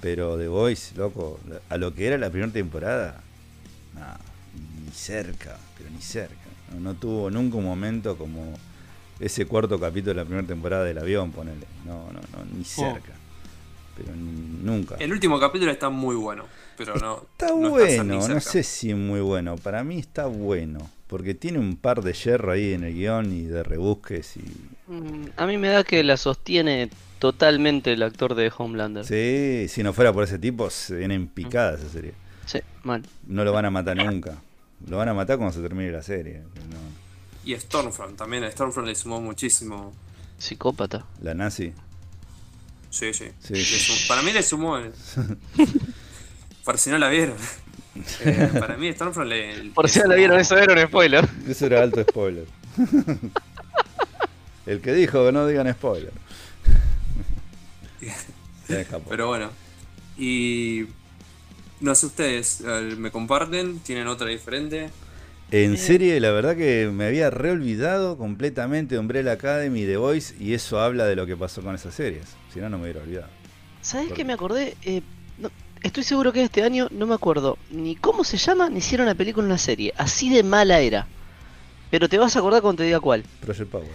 Pero 0.00 0.36
The 0.36 0.48
Voice, 0.48 0.94
loco, 0.96 1.40
a 1.68 1.76
lo 1.76 1.94
que 1.94 2.06
era 2.06 2.18
la 2.18 2.30
primera 2.30 2.52
temporada, 2.52 3.22
nada, 3.94 4.20
ni 4.84 4.92
cerca, 4.92 5.56
pero 5.76 5.90
ni 5.90 6.00
cerca. 6.00 6.34
No, 6.78 6.94
tuvo 6.94 7.30
nunca 7.30 7.56
un 7.56 7.64
momento 7.64 8.16
como 8.16 8.54
ese 9.20 9.46
cuarto 9.46 9.78
capítulo 9.78 10.14
de 10.14 10.20
la 10.20 10.24
primera 10.24 10.46
temporada 10.46 10.84
del 10.84 10.98
avión, 10.98 11.30
ponele. 11.30 11.66
No, 11.84 12.10
no, 12.12 12.20
no, 12.20 12.44
ni 12.52 12.62
oh. 12.62 12.64
cerca. 12.64 13.12
Pero 13.96 14.14
nunca. 14.14 14.96
El 14.96 15.12
último 15.12 15.38
capítulo 15.38 15.70
está 15.70 15.88
muy 15.88 16.16
bueno, 16.16 16.46
pero 16.76 16.96
no. 16.96 17.22
Está 17.32 17.52
bueno, 17.52 18.28
no 18.28 18.40
sé 18.40 18.62
si 18.62 18.94
muy 18.94 19.20
bueno. 19.20 19.56
Para 19.56 19.84
mí 19.84 19.98
está 19.98 20.26
bueno 20.26 20.90
porque 21.14 21.34
tiene 21.34 21.58
un 21.60 21.76
par 21.76 22.02
de 22.02 22.12
hierro 22.12 22.50
ahí 22.50 22.72
en 22.72 22.82
el 22.82 22.94
guion 22.94 23.32
y 23.32 23.42
de 23.42 23.62
rebusques 23.62 24.36
y... 24.36 24.40
Mm, 24.90 25.28
a 25.36 25.46
mí 25.46 25.58
me 25.58 25.68
da 25.68 25.84
que 25.84 26.02
la 26.02 26.16
sostiene 26.16 26.90
totalmente 27.18 27.92
el 27.92 28.02
actor 28.02 28.34
de 28.34 28.52
Homelander. 28.56 29.04
Sí, 29.04 29.68
si 29.68 29.82
no 29.82 29.92
fuera 29.92 30.12
por 30.12 30.24
ese 30.24 30.40
tipo, 30.40 30.70
se 30.70 30.96
viene 30.96 31.14
en 31.14 31.28
picada 31.28 31.76
esa 31.76 31.88
serie. 31.88 32.14
Sí, 32.46 32.58
mal. 32.82 33.06
No 33.26 33.44
lo 33.44 33.52
van 33.52 33.64
a 33.66 33.70
matar 33.70 33.96
nunca. 33.96 34.38
Lo 34.88 34.96
van 34.96 35.08
a 35.08 35.14
matar 35.14 35.36
cuando 35.36 35.54
se 35.54 35.62
termine 35.62 35.92
la 35.92 36.02
serie. 36.02 36.42
Y 37.44 37.54
Stormfront 37.54 38.16
también, 38.16 38.44
a 38.44 38.50
Stormfront 38.50 38.88
le 38.88 38.94
sumó 38.94 39.20
muchísimo. 39.20 39.92
Psicópata. 40.38 41.06
La 41.22 41.34
nazi. 41.34 41.72
Sí, 42.90 43.12
sí. 43.12 43.30
Para 44.08 44.22
mí 44.22 44.32
le 44.32 44.42
sumó. 44.42 44.78
Para 46.64 46.78
si 46.78 46.90
no 46.90 46.98
la 46.98 47.08
vieron. 47.08 47.36
Eh, 48.24 48.50
para 48.58 48.76
mí 48.76 48.92
Stormfront 48.92 49.28
le... 49.28 49.70
Por 49.72 49.88
si 49.88 50.00
no 50.00 50.06
la 50.06 50.16
vieron, 50.16 50.40
eso 50.40 50.58
era 50.58 50.72
un 50.72 50.88
spoiler. 50.88 51.28
Eso 51.48 51.66
era 51.66 51.80
alto 51.80 52.02
spoiler. 52.02 52.44
El 54.66 54.80
que 54.80 54.92
dijo 54.94 55.24
que 55.24 55.30
no 55.30 55.46
digan 55.46 55.72
spoiler. 55.72 56.10
Pero 59.08 59.28
bueno. 59.28 59.50
Y 60.18 60.86
no 61.80 61.94
sé 61.94 62.06
ustedes, 62.06 62.62
¿me 62.96 63.12
comparten? 63.12 63.78
¿Tienen 63.78 64.08
otra 64.08 64.26
diferente? 64.26 64.90
En 65.50 65.76
serie, 65.76 66.18
la 66.18 66.32
verdad 66.32 66.56
que 66.56 66.90
me 66.92 67.04
había 67.04 67.30
reolvidado 67.30 68.16
completamente 68.16 68.96
de 68.96 68.98
Umbrella 68.98 69.32
Academy 69.32 69.82
y 69.82 69.86
The 69.86 69.98
Voice, 69.98 70.34
y 70.40 70.54
eso 70.54 70.80
habla 70.80 71.04
de 71.04 71.14
lo 71.14 71.26
que 71.26 71.36
pasó 71.36 71.62
con 71.62 71.74
esas 71.74 71.94
series. 71.94 72.24
Si 72.52 72.58
no, 72.58 72.68
no 72.68 72.78
me 72.78 72.84
hubiera 72.84 73.02
olvidado. 73.02 73.28
¿Sabes 73.82 74.12
qué 74.12 74.24
me 74.24 74.32
acordé? 74.32 74.76
Eh, 74.82 75.02
estoy 75.84 76.02
seguro 76.02 76.32
que 76.32 76.42
este 76.42 76.62
año, 76.62 76.88
no 76.90 77.06
me 77.06 77.14
acuerdo 77.14 77.58
ni 77.70 77.94
cómo 77.94 78.24
se 78.24 78.38
llama, 78.38 78.68
ni 78.68 78.78
hicieron 78.78 79.06
la 79.06 79.14
película 79.14 79.44
en 79.44 79.52
una 79.52 79.58
serie. 79.58 79.92
Así 79.96 80.30
de 80.30 80.42
mala 80.42 80.80
era. 80.80 81.06
Pero 81.90 82.08
te 82.08 82.18
vas 82.18 82.34
a 82.34 82.40
acordar 82.40 82.62
cuando 82.62 82.78
te 82.78 82.84
diga 82.84 82.98
cuál. 83.00 83.22
Project 83.40 83.70
Power. 83.70 83.90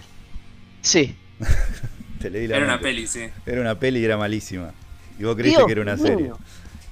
Sí. 0.80 1.14
te 2.20 2.30
leí 2.30 2.46
la 2.46 2.56
era 2.56 2.64
una 2.64 2.80
peli, 2.80 3.06
sí. 3.06 3.28
Era 3.44 3.60
una 3.60 3.78
peli 3.78 4.00
y 4.00 4.04
era 4.04 4.16
malísima. 4.16 4.72
Y 5.18 5.24
vos 5.24 5.36
creíste 5.36 5.66
que 5.66 5.72
era 5.72 5.82
una 5.82 5.98
serie. 5.98 6.32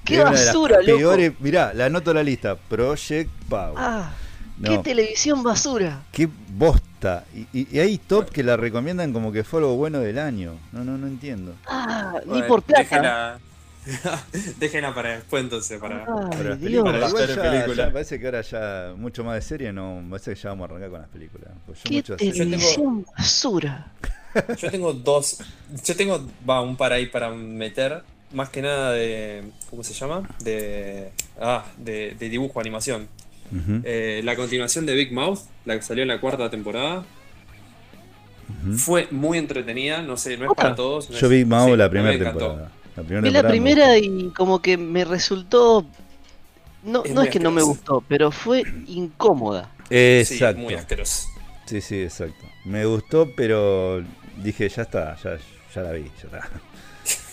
Qué 0.03 0.19
basura, 0.21 0.81
loco. 0.81 0.97
Peores, 0.97 1.33
mirá, 1.39 1.73
la 1.73 1.85
anoto 1.85 2.13
la 2.13 2.21
lista. 2.21 2.55
Project 2.55 3.31
Power. 3.47 3.75
Ah, 3.77 4.11
qué 4.63 4.77
televisión 4.79 5.41
basura. 5.41 6.03
Qué 6.11 6.29
bosta. 6.53 7.25
Y, 7.53 7.79
hay 7.79 7.97
top 7.97 8.29
que 8.29 8.43
la 8.43 8.57
recomiendan 8.57 9.13
como 9.13 9.31
que 9.31 9.43
fue 9.43 9.61
algo 9.61 9.75
bueno 9.77 9.99
del 9.99 10.19
año. 10.19 10.59
No, 10.73 10.83
no, 10.83 10.97
no 10.97 11.07
entiendo. 11.07 11.55
Ah, 11.67 12.19
ni 12.25 12.43
por 12.43 12.61
plata. 12.61 13.39
Déjenla 14.59 14.93
para 14.93 15.15
después 15.15 15.43
entonces, 15.43 15.79
para, 15.79 16.05
para, 16.05 16.55
película. 16.57 17.91
parece 17.91 18.19
que 18.19 18.25
ahora 18.25 18.41
ya 18.41 18.93
mucho 18.95 19.23
más 19.23 19.35
de 19.35 19.41
serie, 19.41 19.73
no, 19.73 20.03
parece 20.09 20.33
que 20.33 20.39
ya 20.39 20.49
vamos 20.49 20.69
a 20.69 20.73
arrancar 20.73 20.89
con 20.89 21.01
las 21.01 21.09
películas. 21.09 21.49
Pues 21.65 21.83
yo, 21.83 22.17
¿Qué 22.17 22.31
tengo, 22.31 23.03
basura. 23.17 23.91
Yo 24.59 24.69
tengo 24.69 24.93
dos, 24.93 25.39
yo 25.83 25.95
tengo, 25.95 26.23
va, 26.47 26.61
un 26.61 26.77
para 26.77 26.95
ahí 26.95 27.07
para 27.07 27.31
meter, 27.31 28.03
más 28.31 28.49
que 28.49 28.61
nada 28.61 28.91
de, 28.91 29.43
¿cómo 29.71 29.83
se 29.83 29.91
llama? 29.91 30.29
De, 30.43 31.09
ah, 31.41 31.65
de, 31.77 32.13
dibujo, 32.19 32.59
animación. 32.59 33.07
Eh, 33.83 34.21
la 34.23 34.35
continuación 34.35 34.85
de 34.85 34.93
Big 34.93 35.11
Mouth, 35.11 35.39
la 35.65 35.75
que 35.75 35.81
salió 35.81 36.03
en 36.03 36.09
la 36.09 36.21
cuarta 36.21 36.47
temporada, 36.51 37.03
fue 38.77 39.07
muy 39.09 39.39
entretenida, 39.39 40.03
no 40.03 40.15
sé, 40.15 40.37
no 40.37 40.45
es 40.45 40.55
para 40.55 40.75
todos. 40.75 41.09
yo 41.09 41.27
Big 41.27 41.47
Mouth 41.47 41.75
la 41.75 41.89
primera 41.89 42.23
temporada. 42.23 42.71
La 43.03 43.21
Vi 43.21 43.29
la 43.29 43.47
primera 43.47 43.97
y 43.97 44.29
como 44.35 44.61
que 44.61 44.77
me 44.77 45.05
resultó. 45.05 45.85
No 46.83 47.03
es, 47.03 47.13
no 47.13 47.21
es 47.21 47.29
que 47.29 47.39
no 47.39 47.51
me 47.51 47.61
gustó, 47.61 48.03
pero 48.07 48.31
fue 48.31 48.63
incómoda. 48.87 49.69
Exacto. 49.89 50.59
Sí, 50.59 50.63
muy 50.63 50.73
asqueroso. 50.75 51.27
Sí, 51.65 51.81
sí, 51.81 52.01
exacto. 52.01 52.45
Me 52.65 52.85
gustó, 52.85 53.29
pero 53.35 54.03
dije, 54.37 54.69
ya 54.69 54.83
está, 54.83 55.15
ya, 55.17 55.37
ya 55.75 55.81
la 55.81 55.91
vi, 55.91 56.03
ya 56.03 56.37
está. 56.37 56.49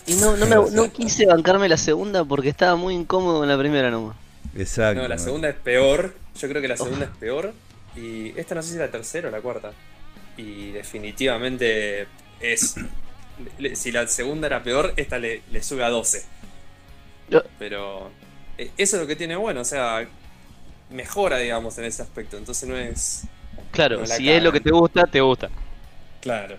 Y 0.05 0.15
no, 0.15 0.35
no, 0.37 0.45
me, 0.45 0.55
no 0.71 0.91
quise 0.91 1.25
bancarme 1.25 1.67
la 1.69 1.77
segunda 1.77 2.23
porque 2.23 2.49
estaba 2.49 2.75
muy 2.75 2.95
incómodo 2.95 3.43
en 3.43 3.49
la 3.49 3.57
primera 3.57 3.91
nomás. 3.91 4.15
Exacto. 4.55 5.01
No, 5.01 5.07
la 5.07 5.17
segunda 5.17 5.49
es 5.49 5.55
peor. 5.55 6.15
Yo 6.39 6.49
creo 6.49 6.61
que 6.61 6.67
la 6.67 6.77
segunda 6.77 7.05
es 7.05 7.17
peor. 7.17 7.53
Y 7.95 8.37
esta 8.39 8.55
no 8.55 8.61
sé 8.61 8.69
si 8.69 8.73
es 8.75 8.81
la 8.81 8.91
tercera 8.91 9.29
o 9.29 9.31
la 9.31 9.41
cuarta. 9.41 9.71
Y 10.37 10.71
definitivamente 10.71 12.07
es 12.39 12.75
si 13.73 13.91
la 13.91 14.07
segunda 14.07 14.47
era 14.47 14.63
peor, 14.63 14.93
esta 14.97 15.19
le, 15.19 15.41
sube 15.61 15.83
a 15.83 15.89
12. 15.89 16.23
Pero 17.59 18.09
eh, 18.57 18.71
eso 18.77 18.95
es 18.95 19.01
lo 19.01 19.07
que 19.07 19.15
tiene 19.15 19.35
bueno, 19.35 19.61
o 19.61 19.65
sea, 19.65 20.07
mejora, 20.89 21.37
digamos, 21.37 21.77
en 21.77 21.85
ese 21.85 22.01
aspecto. 22.01 22.37
Entonces 22.37 22.67
no 22.67 22.77
es. 22.77 23.23
Claro, 23.71 24.05
si 24.05 24.29
es 24.29 24.41
lo 24.41 24.51
que 24.51 24.61
te 24.61 24.71
gusta, 24.71 25.05
te 25.05 25.21
gusta. 25.21 25.49
Claro. 26.21 26.57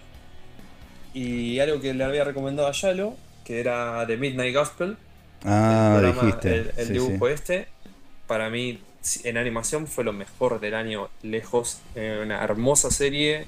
Y 1.14 1.59
algo 1.59 1.81
que 1.81 1.95
le 1.95 2.05
había 2.05 2.25
recomendado 2.25 2.69
a 2.69 2.73
Yalo, 2.73 3.17
que 3.45 3.61
era 3.61 4.07
The 4.07 4.17
Midnight 4.17 4.55
Gospel. 4.55 4.97
Ah, 5.45 6.01
el 6.01 6.14
dijiste. 6.14 6.73
El, 6.77 6.93
dibujo 6.93 7.29
este, 7.29 7.69
para 8.27 8.51
mí 8.51 8.81
en 9.25 9.37
animación 9.37 9.87
fue 9.87 10.05
lo 10.05 10.12
mejor 10.12 10.61
del 10.61 10.75
año 10.75 11.09
lejos. 11.23 11.81
una 11.95 12.43
hermosa 12.43 12.91
serie 12.91 13.47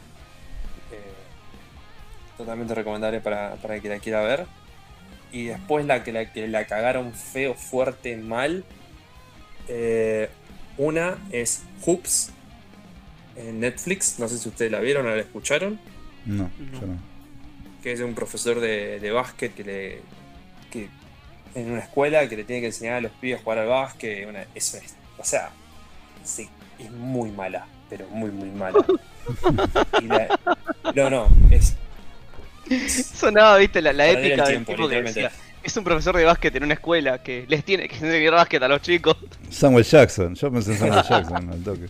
totalmente 2.40 2.74
recomendable 2.74 3.20
para, 3.20 3.56
para 3.56 3.76
el 3.76 3.82
que 3.82 3.88
la 3.88 3.98
quiera 3.98 4.22
ver. 4.22 4.46
Y 5.32 5.44
después 5.44 5.84
la 5.84 6.02
que 6.02 6.12
la, 6.12 6.32
que 6.32 6.48
la 6.48 6.66
cagaron 6.66 7.12
feo, 7.12 7.54
fuerte, 7.54 8.16
mal. 8.16 8.64
Eh, 9.68 10.28
una 10.76 11.18
es 11.30 11.62
Hoops 11.82 12.30
en 13.36 13.60
Netflix. 13.60 14.18
No 14.18 14.26
sé 14.28 14.38
si 14.38 14.48
ustedes 14.48 14.72
la 14.72 14.80
vieron 14.80 15.06
o 15.06 15.10
la 15.10 15.20
escucharon. 15.20 15.78
No, 16.24 16.50
yo 16.58 16.86
no. 16.86 16.98
Que 17.82 17.92
es 17.92 17.98
de 17.98 18.04
un 18.04 18.14
profesor 18.14 18.60
de, 18.60 18.98
de 18.98 19.10
básquet 19.10 19.54
que 19.54 19.64
le. 19.64 20.00
Que, 20.70 20.88
en 21.54 21.70
una 21.70 21.80
escuela 21.80 22.28
que 22.28 22.36
le 22.36 22.44
tiene 22.44 22.60
que 22.60 22.66
enseñar 22.68 22.94
a 22.94 23.00
los 23.00 23.12
pibes 23.12 23.40
a 23.40 23.42
jugar 23.42 23.58
al 23.58 23.68
básquet. 23.68 24.26
Una, 24.28 24.46
eso 24.54 24.78
es. 24.78 24.94
O 25.18 25.24
sea, 25.24 25.50
sí, 26.24 26.48
es 26.78 26.90
muy 26.90 27.30
mala, 27.30 27.66
pero 27.88 28.08
muy, 28.08 28.30
muy 28.30 28.50
mala. 28.50 28.84
no, 30.94 31.10
no, 31.10 31.28
es 31.50 31.76
Sonaba, 32.88 33.56
viste, 33.58 33.82
la, 33.82 34.08
épica 34.08 34.46
del 34.46 34.64
tipo 34.64 34.88
que 34.88 35.02
decía, 35.02 35.30
es 35.62 35.76
un 35.76 35.84
profesor 35.84 36.16
de 36.16 36.24
básquet 36.24 36.54
en 36.56 36.64
una 36.64 36.74
escuela 36.74 37.22
que 37.22 37.44
les 37.48 37.64
tiene 37.64 37.88
que 37.88 37.96
enseñar 37.96 38.34
básquet 38.34 38.62
a 38.62 38.68
los 38.68 38.80
chicos. 38.82 39.16
Samuel 39.50 39.84
Jackson, 39.84 40.34
yo 40.34 40.50
pensé 40.50 40.72
en 40.72 40.78
Samuel 40.78 41.04
Jackson 41.08 41.50
al 41.50 41.62
toque. 41.62 41.88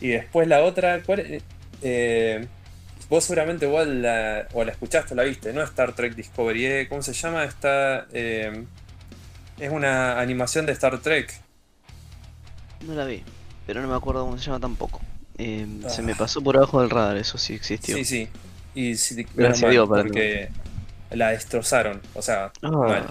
y 0.00 0.08
después 0.08 0.48
la 0.48 0.62
otra, 0.62 1.02
¿cuál 1.02 1.42
eh, 1.82 2.46
vos 3.08 3.24
seguramente 3.24 3.66
igual 3.66 4.02
la, 4.02 4.48
o 4.52 4.64
la 4.64 4.72
escuchaste 4.72 5.14
o 5.14 5.16
la 5.16 5.24
viste, 5.24 5.52
¿no? 5.52 5.62
Star 5.62 5.92
Trek 5.94 6.14
Discovery, 6.14 6.66
¿eh? 6.66 6.86
¿cómo 6.88 7.02
se 7.02 7.12
llama? 7.12 7.44
Está, 7.44 8.06
eh, 8.12 8.64
es 9.58 9.70
una 9.70 10.20
animación 10.20 10.66
de 10.66 10.72
Star 10.72 10.98
Trek. 10.98 11.32
No 12.86 12.94
la 12.94 13.04
vi, 13.04 13.22
pero 13.66 13.80
no 13.80 13.88
me 13.88 13.94
acuerdo 13.94 14.24
cómo 14.24 14.38
se 14.38 14.44
llama 14.44 14.60
tampoco. 14.60 15.00
Eh, 15.38 15.66
se 15.88 16.02
me 16.02 16.12
ah. 16.12 16.16
pasó 16.18 16.42
por 16.42 16.56
abajo 16.56 16.80
del 16.80 16.90
radar, 16.90 17.16
eso 17.16 17.38
sí 17.38 17.54
existió. 17.54 17.96
Sí, 17.96 18.04
sí. 18.04 18.28
Y 18.74 18.96
si 18.96 19.26
Gracias 19.34 19.70
Dios, 19.70 19.88
porque 19.88 20.48
la 21.10 21.30
destrozaron. 21.30 22.00
O 22.14 22.22
sea, 22.22 22.52
ah. 22.62 23.02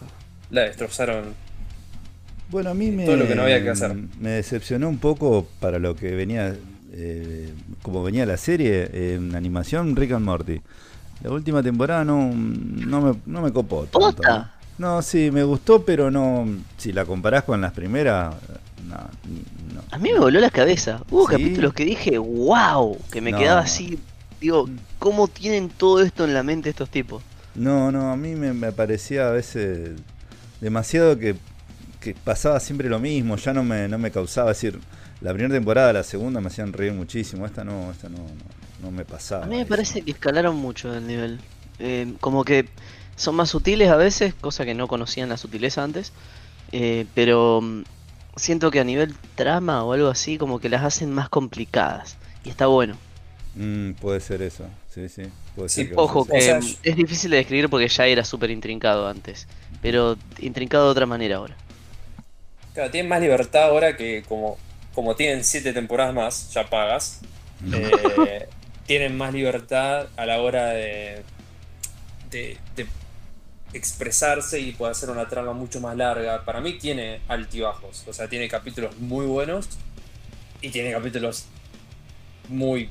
La 0.50 0.62
destrozaron. 0.62 1.34
Bueno, 2.50 2.71
a 2.71 2.74
mí 2.74 2.91
me, 2.91 3.06
todo 3.06 3.15
lo 3.15 3.28
que 3.28 3.36
no 3.36 3.43
había 3.43 3.63
que 3.63 3.69
hacer. 3.69 3.95
me 4.19 4.32
decepcionó 4.32 4.89
un 4.89 4.97
poco 4.97 5.47
para 5.60 5.80
lo 5.80 5.95
que 5.95 6.13
venía, 6.15 6.54
eh, 6.91 7.54
como 7.82 8.04
venía 8.04 8.26
la 8.26 8.38
serie, 8.38 9.13
en 9.13 9.36
animación 9.36 9.95
Rick 9.95 10.12
and 10.12 10.26
Morty. 10.26 10.62
La 11.24 11.32
última 11.32 11.63
temporada 11.63 12.04
no, 12.04 12.32
no, 12.34 13.02
me, 13.02 13.15
no 13.26 13.41
me 13.41 13.54
copó 13.54 13.86
tanto. 13.86 14.24
No, 14.78 15.02
sí, 15.04 15.30
me 15.32 15.43
gustó, 15.43 15.86
pero 15.86 16.10
no. 16.10 16.47
Si 16.78 16.91
la 16.91 17.06
comparás 17.06 17.43
con 17.43 17.62
las 17.62 17.71
primeras, 17.71 18.34
no, 18.88 18.97
A 19.91 19.97
mí 20.00 20.12
me 20.12 20.19
voló 20.19 20.39
la 20.39 20.50
cabeza. 20.50 21.04
Hubo 21.12 21.26
capítulos 21.26 21.74
que 21.74 21.86
dije, 21.86 22.17
wow, 22.17 22.97
que 23.12 23.21
me 23.21 23.32
quedaba 23.32 23.62
así. 23.62 24.00
Digo, 24.42 24.66
mm. 24.66 24.78
¿cómo 25.00 25.28
tienen 25.28 25.70
todo 25.70 26.02
esto 26.02 26.26
en 26.26 26.34
la 26.34 26.44
mente 26.44 26.70
estos 26.70 26.90
tipos? 26.90 27.24
No, 27.56 27.92
no, 27.92 28.12
a 28.12 28.18
mí 28.18 28.36
me, 28.36 28.72
parecía 28.72 29.28
a 29.28 29.32
veces 29.32 29.92
demasiado 30.60 31.18
que, 31.18 31.36
pasaba 32.24 32.60
siempre 32.60 32.90
lo 32.90 33.00
mismo, 33.00 33.36
ya 33.38 33.54
no 33.54 33.64
me, 33.64 33.88
no 33.88 34.00
me 34.00 34.10
causaba, 34.10 34.50
decir, 34.50 34.80
la 35.22 35.32
primera 35.34 35.54
temporada, 35.54 35.94
la 35.94 36.04
segunda 36.04 36.42
me 36.42 36.48
hacían 36.48 36.74
reír 36.74 36.94
muchísimo, 36.94 37.46
esta 37.46 37.64
no, 37.64 37.92
esta 37.92 38.10
no, 38.10 38.18
no, 38.82 38.92
me 38.92 39.06
pasaba. 39.06 39.46
A 39.46 39.48
mí 39.48 39.58
me 39.58 39.66
parece 39.68 40.02
que 40.02 40.12
escalaron 40.12 40.56
mucho 40.56 40.92
el 40.96 41.06
nivel. 41.06 41.40
Eh, 41.78 42.14
como 42.20 42.44
que 42.44 42.68
son 43.16 43.36
más 43.36 43.50
sutiles 43.50 43.90
a 43.90 43.98
veces, 43.98 44.34
cosa 44.34 44.66
que 44.66 44.74
no 44.74 44.88
conocían 44.88 45.30
la 45.30 45.38
sutileza 45.38 45.84
antes, 45.84 46.12
eh, 46.72 47.06
pero 47.14 47.62
mm, 47.62 47.84
siento 48.36 48.72
que 48.72 48.80
a 48.80 48.84
nivel 48.84 49.14
trama 49.36 49.84
o 49.84 49.94
algo 49.94 50.08
así, 50.08 50.40
como 50.40 50.60
que 50.60 50.70
las 50.70 50.84
hacen 50.84 51.12
más 51.12 51.30
complicadas. 51.30 52.18
Y 52.44 52.50
está 52.50 52.66
bueno. 52.66 52.96
Mm, 53.54 53.94
puede 53.94 54.22
ser 54.22 54.42
eso, 54.42 54.66
sí, 54.90 55.10
sí. 55.10 55.24
ojo, 55.96 56.26
que 56.26 56.58
es 56.84 56.96
difícil 56.96 57.32
de 57.32 57.38
describir 57.38 57.70
porque 57.70 57.90
ya 57.90 58.08
era 58.08 58.24
súper 58.24 58.50
intrincado 58.50 59.08
antes, 59.08 59.48
pero 59.82 60.18
intrincado 60.40 60.86
de 60.86 60.92
otra 60.92 61.06
manera 61.06 61.38
ahora. 61.38 61.58
Claro, 62.74 62.90
tienen 62.92 63.10
más 63.10 63.22
libertad 63.22 63.64
ahora 63.64 63.98
que 63.98 64.24
como, 64.28 64.58
como 64.94 65.16
tienen 65.16 65.44
siete 65.44 65.74
temporadas 65.74 66.14
más, 66.14 66.54
ya 66.54 66.70
pagas. 66.70 67.20
Eh, 67.72 68.48
tienen 68.86 69.18
más 69.18 69.34
libertad 69.34 70.08
a 70.16 70.26
la 70.26 70.42
hora 70.42 70.68
de, 70.70 71.26
de, 72.30 72.58
de 72.76 72.88
expresarse 73.74 74.60
y 74.60 74.74
puede 74.74 74.92
hacer 74.92 75.10
una 75.10 75.28
trama 75.28 75.54
mucho 75.54 75.82
más 75.82 75.96
larga. 75.98 76.46
Para 76.46 76.62
mí 76.62 76.78
tiene 76.78 77.22
altibajos, 77.28 78.04
o 78.08 78.14
sea, 78.14 78.30
tiene 78.30 78.48
capítulos 78.50 78.98
muy 79.00 79.26
buenos 79.26 79.70
y 80.62 80.70
tiene 80.70 80.92
capítulos 80.92 81.46
muy 82.50 82.90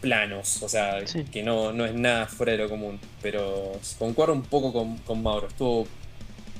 planos, 0.00 0.62
o 0.62 0.68
sea, 0.68 1.02
que 1.32 1.42
no, 1.42 1.72
no 1.72 1.84
es 1.84 1.94
nada 1.94 2.26
fuera 2.26 2.52
de 2.52 2.58
lo 2.58 2.68
común. 2.68 2.98
Pero 3.22 3.72
concuerdo 3.98 4.34
un 4.34 4.42
poco 4.42 4.72
con, 4.72 5.22
Mauro, 5.22 5.48
estuvo, 5.48 5.86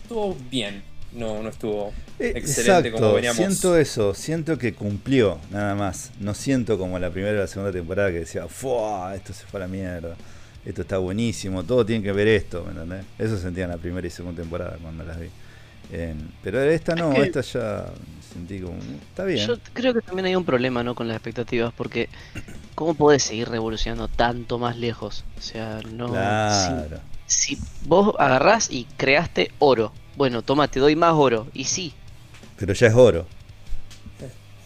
estuvo 0.03 0.37
bien, 0.51 0.83
no, 1.13 1.43
no 1.43 1.49
estuvo 1.49 1.93
eh, 2.19 2.33
excelente 2.37 2.91
como 2.93 3.13
veníamos. 3.15 3.37
Siento 3.37 3.77
eso, 3.77 4.15
siento 4.15 4.59
que 4.59 4.75
cumplió, 4.75 5.39
nada 5.51 5.75
más. 5.75 6.13
No 6.21 6.35
siento 6.35 6.79
como 6.79 6.99
la 6.99 7.11
primera 7.11 7.39
o 7.39 7.41
la 7.41 7.47
segunda 7.47 7.73
temporada 7.73 8.11
que 8.11 8.21
decía, 8.21 8.47
¡fua! 8.49 9.15
Esto 9.15 9.33
se 9.33 9.45
fue 9.47 9.61
a 9.61 9.65
la 9.65 9.69
mierda 9.69 10.17
esto 10.67 10.83
está 10.83 10.99
buenísimo, 10.99 11.63
todo 11.63 11.87
tiene 11.87 12.03
que 12.03 12.11
ver 12.11 12.27
esto, 12.27 12.65
¿me 12.65 12.73
entendés? 12.73 13.05
Eso 13.19 13.39
sentía 13.39 13.65
en 13.65 13.71
la 13.71 13.77
primera 13.77 14.05
y 14.05 14.11
segunda 14.11 14.43
temporada 14.43 14.77
cuando 14.83 15.05
las 15.05 15.19
vi. 15.19 15.29
pero 16.43 16.61
esta 16.61 16.97
no, 16.97 17.13
esta 17.13 17.41
ya 17.41 17.87
sentí 18.37 18.61
como. 18.61 18.79
Está 19.09 19.25
bien. 19.25 19.47
Yo 19.47 19.57
creo 19.73 19.95
que 19.95 20.01
también 20.01 20.27
hay 20.27 20.37
un 20.37 20.45
problema 20.45 20.83
¿no? 20.83 20.95
con 20.95 21.09
las 21.09 21.17
expectativas, 21.17 21.73
porque 21.75 22.09
¿cómo 22.75 22.95
podés 22.95 23.23
seguir 23.23 23.49
revolucionando 23.49 24.09
tanto 24.09 24.59
más 24.59 24.77
lejos? 24.77 25.25
O 25.39 25.43
sea, 25.43 25.81
no. 25.91 26.11
Claro. 26.11 27.01
Si, 27.27 27.59
vos 27.85 28.15
agarrás 28.19 28.71
y 28.71 28.87
creaste 28.97 29.51
oro, 29.59 29.93
bueno, 30.17 30.43
toma, 30.43 30.69
te 30.69 30.79
doy 30.79 30.95
más 30.95 31.15
oro, 31.15 31.49
y 31.53 31.65
sí. 31.65 31.93
Pero 32.57 32.73
ya 32.73 32.87
es 32.87 32.95
oro. 32.95 33.27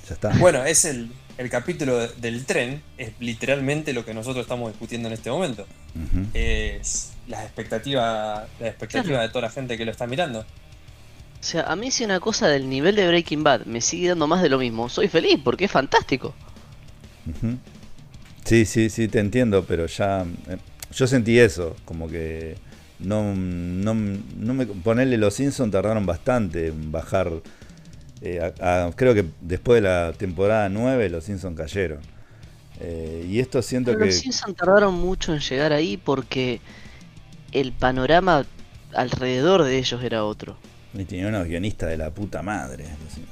Ya 0.08 0.14
está. 0.14 0.30
Bueno, 0.38 0.64
es 0.64 0.84
el, 0.84 1.10
el 1.38 1.48
capítulo 1.48 2.06
del 2.06 2.44
tren 2.44 2.82
es 2.98 3.12
literalmente 3.18 3.92
lo 3.94 4.04
que 4.04 4.12
nosotros 4.12 4.42
estamos 4.42 4.70
discutiendo 4.72 5.08
en 5.08 5.14
este 5.14 5.30
momento. 5.30 5.66
Es 6.34 7.12
la 7.28 7.42
expectativa, 7.44 8.46
la 8.58 8.68
expectativa 8.68 9.22
de 9.22 9.28
toda 9.28 9.42
la 9.42 9.50
gente 9.50 9.78
que 9.78 9.84
lo 9.84 9.90
está 9.90 10.06
mirando. 10.06 10.44
O 11.40 11.42
sea, 11.42 11.62
a 11.62 11.76
mí 11.76 11.90
si 11.90 12.04
una 12.04 12.20
cosa 12.20 12.48
del 12.48 12.68
nivel 12.68 12.96
de 12.96 13.08
Breaking 13.08 13.42
Bad 13.42 13.64
me 13.64 13.80
sigue 13.80 14.08
dando 14.08 14.26
más 14.26 14.42
de 14.42 14.50
lo 14.50 14.58
mismo, 14.58 14.88
soy 14.88 15.08
feliz 15.08 15.40
porque 15.42 15.64
es 15.64 15.70
fantástico. 15.70 16.34
Sí, 18.44 18.66
sí, 18.66 18.90
sí, 18.90 19.08
te 19.08 19.20
entiendo, 19.20 19.64
pero 19.66 19.86
ya 19.86 20.26
eh, 20.48 20.58
yo 20.92 21.06
sentí 21.06 21.38
eso, 21.38 21.76
como 21.84 22.08
que 22.08 22.56
no, 22.98 23.34
no, 23.34 23.94
no 23.94 24.54
me 24.54 24.66
ponerle 24.66 25.16
los 25.16 25.34
Simpsons 25.34 25.70
tardaron 25.72 26.04
bastante 26.04 26.68
en 26.68 26.92
bajar 26.92 27.30
eh, 28.22 28.52
creo 28.96 29.14
que 29.14 29.24
después 29.40 29.82
de 29.82 29.88
la 29.88 30.12
temporada 30.12 30.68
9 30.68 31.08
los 31.08 31.24
Simpsons 31.24 31.56
cayeron. 31.56 32.00
Eh, 32.80 33.26
y 33.28 33.40
esto 33.40 33.62
siento 33.62 33.96
que... 33.96 34.06
Los 34.06 34.16
Simpsons 34.16 34.56
tardaron 34.56 34.94
mucho 34.94 35.32
en 35.32 35.40
llegar 35.40 35.72
ahí 35.72 35.96
porque 35.96 36.60
el 37.52 37.72
panorama 37.72 38.44
alrededor 38.94 39.64
de 39.64 39.78
ellos 39.78 40.02
era 40.02 40.24
otro. 40.24 40.56
Y 40.92 41.04
tenía 41.04 41.28
unos 41.28 41.46
guionistas 41.46 41.88
de 41.88 41.96
la 41.96 42.10
puta 42.10 42.42
madre. 42.42 42.84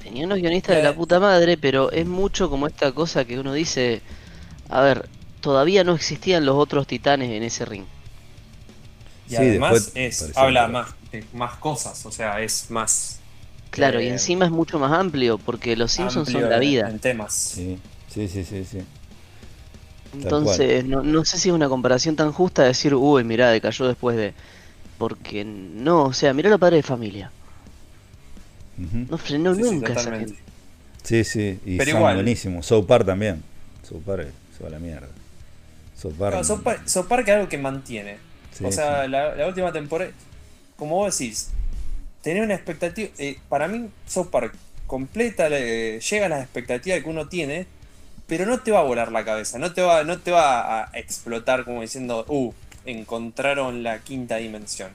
Tenía 0.03 0.27
unos 0.27 0.39
guionistas 0.39 0.77
de 0.77 0.83
la 0.83 0.95
puta 0.95 1.19
madre, 1.19 1.57
pero 1.57 1.91
es 1.91 2.07
mucho 2.07 2.49
como 2.51 2.67
esta 2.67 2.93
cosa 2.93 3.25
que 3.25 3.39
uno 3.39 3.53
dice, 3.53 4.01
a 4.69 4.81
ver, 4.83 5.09
todavía 5.41 5.83
no 5.83 5.95
existían 5.95 6.47
los 6.47 6.57
otros 6.57 6.87
titanes 6.87 7.31
en 7.31 7.43
ese 7.43 7.65
ring. 7.65 7.85
Y 9.29 9.37
además 9.37 9.93
es, 9.95 10.37
habla 10.37 10.69
más, 10.69 10.95
más 11.35 11.57
cosas, 11.57 12.07
o 12.07 12.13
sea, 12.13 12.41
es 12.41 12.71
más 12.71 13.19
Claro, 13.71 14.01
y 14.01 14.07
eh, 14.07 14.11
encima 14.11 14.45
es 14.45 14.51
mucho 14.51 14.79
más 14.79 14.93
amplio, 14.93 15.39
porque 15.39 15.77
los 15.77 15.93
Simpsons 15.93 16.31
son 16.31 16.49
la 16.49 16.59
vida. 16.59 16.89
En 16.89 16.99
temas. 16.99 17.35
Sí, 17.35 17.79
sí, 18.09 18.29
sí, 18.29 18.45
sí. 18.45 18.79
Entonces, 20.15 20.85
no, 20.85 21.25
sé 21.25 21.39
si 21.39 21.51
es 21.51 21.55
una 21.55 21.69
comparación 21.69 22.17
tan 22.17 22.33
justa 22.33 22.63
de 22.63 22.69
decir, 22.69 22.95
uy, 22.95 23.25
mirá, 23.25 23.51
decayó 23.51 23.87
después 23.87 24.17
de. 24.17 24.33
Porque 24.97 25.45
no, 25.45 26.05
o 26.05 26.13
sea, 26.13 26.33
mirá 26.33 26.51
la 26.51 26.59
padre 26.59 26.77
de 26.77 26.83
familia. 26.83 27.31
No 28.79 29.19
frenó 29.19 29.55
nunca 29.55 29.93
esa 29.93 30.17
gente. 30.17 30.39
Sí, 31.03 31.25
sí, 31.25 31.59
y 31.65 31.77
Pero 31.79 31.93
son 31.93 32.01
igual. 32.01 32.15
buenísimos. 32.17 32.67
So 32.67 32.87
Park 32.87 33.07
también. 33.07 33.43
So 33.83 33.99
Park 33.99 34.29
se 34.57 34.63
va 34.63 34.69
a 34.69 34.73
la 34.73 34.79
mierda. 34.79 35.09
So 35.97 36.11
Park, 36.11 36.37
no, 36.37 36.45
so 36.45 36.63
Park, 37.09 37.29
es 37.29 37.35
algo 37.35 37.49
que 37.49 37.59
mantiene. 37.59 38.19
o 38.63 38.71
sea, 38.71 39.09
la, 39.09 39.35
la 39.35 39.47
última 39.47 39.73
temporada, 39.73 40.13
como 40.77 40.97
vos 40.97 41.19
decís, 41.19 41.51
tenía 42.23 42.43
una 42.43 42.55
expectativa. 42.55 43.09
Eh, 43.19 43.39
para 43.49 43.69
mí, 43.69 43.89
South 44.07 44.29
Park 44.29 44.55
completa, 44.87 45.49
llega 45.49 46.27
a 46.27 46.29
las 46.29 46.43
expectativas 46.43 47.03
que 47.03 47.09
uno 47.09 47.29
tiene, 47.29 47.67
pero 48.27 48.47
no 48.47 48.61
te 48.61 48.71
va 48.71 48.81
a 48.81 48.83
volar 48.83 49.13
la 49.13 49.25
cabeza, 49.25 49.59
no 49.59 49.73
te 49.73 49.83
va, 49.83 50.05
no 50.05 50.19
te 50.19 50.31
va 50.31 50.85
a 50.85 50.91
explotar 50.99 51.65
como 51.65 51.83
diciendo, 51.83 52.25
uh, 52.29 52.53
encontraron 52.85 53.83
la 53.83 54.01
quinta 54.01 54.37
dimensión. 54.37 54.91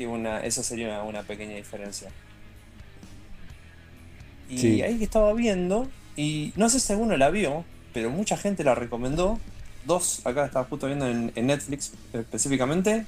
Que 0.00 0.06
una, 0.06 0.40
eso 0.40 0.62
sería 0.62 1.02
una, 1.02 1.24
pequeña 1.24 1.56
diferencia. 1.56 2.08
Y 4.48 4.80
ahí 4.80 4.96
que 4.96 5.04
estaba 5.04 5.34
viendo, 5.34 5.90
y 6.16 6.54
no 6.56 6.70
sé 6.70 6.80
si 6.80 6.90
alguno 6.90 7.18
la 7.18 7.28
vio, 7.28 7.66
pero 7.92 8.08
mucha 8.08 8.38
gente 8.38 8.64
la 8.64 8.74
recomendó. 8.74 9.38
Dos, 9.84 10.24
acá 10.24 10.46
estaba 10.46 10.64
justo 10.64 10.86
viendo 10.86 11.06
en, 11.06 11.32
en 11.34 11.46
Netflix 11.48 11.92
específicamente. 12.14 13.04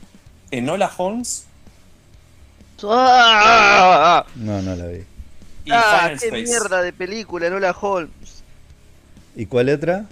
Enola 0.50 0.92
Holmes 0.94 1.46
¡Ah! 2.84 4.26
No, 4.34 4.60
no 4.60 4.76
la 4.76 4.86
vi. 4.86 5.04
ah, 5.70 6.10
qué 6.20 6.30
mierda 6.30 6.82
de 6.82 6.92
película, 6.92 7.48
no 7.48 7.58
la 7.58 7.70
Holmes. 7.72 8.42
¿Y 9.34 9.46
cuál 9.46 9.70
otra? 9.70 10.04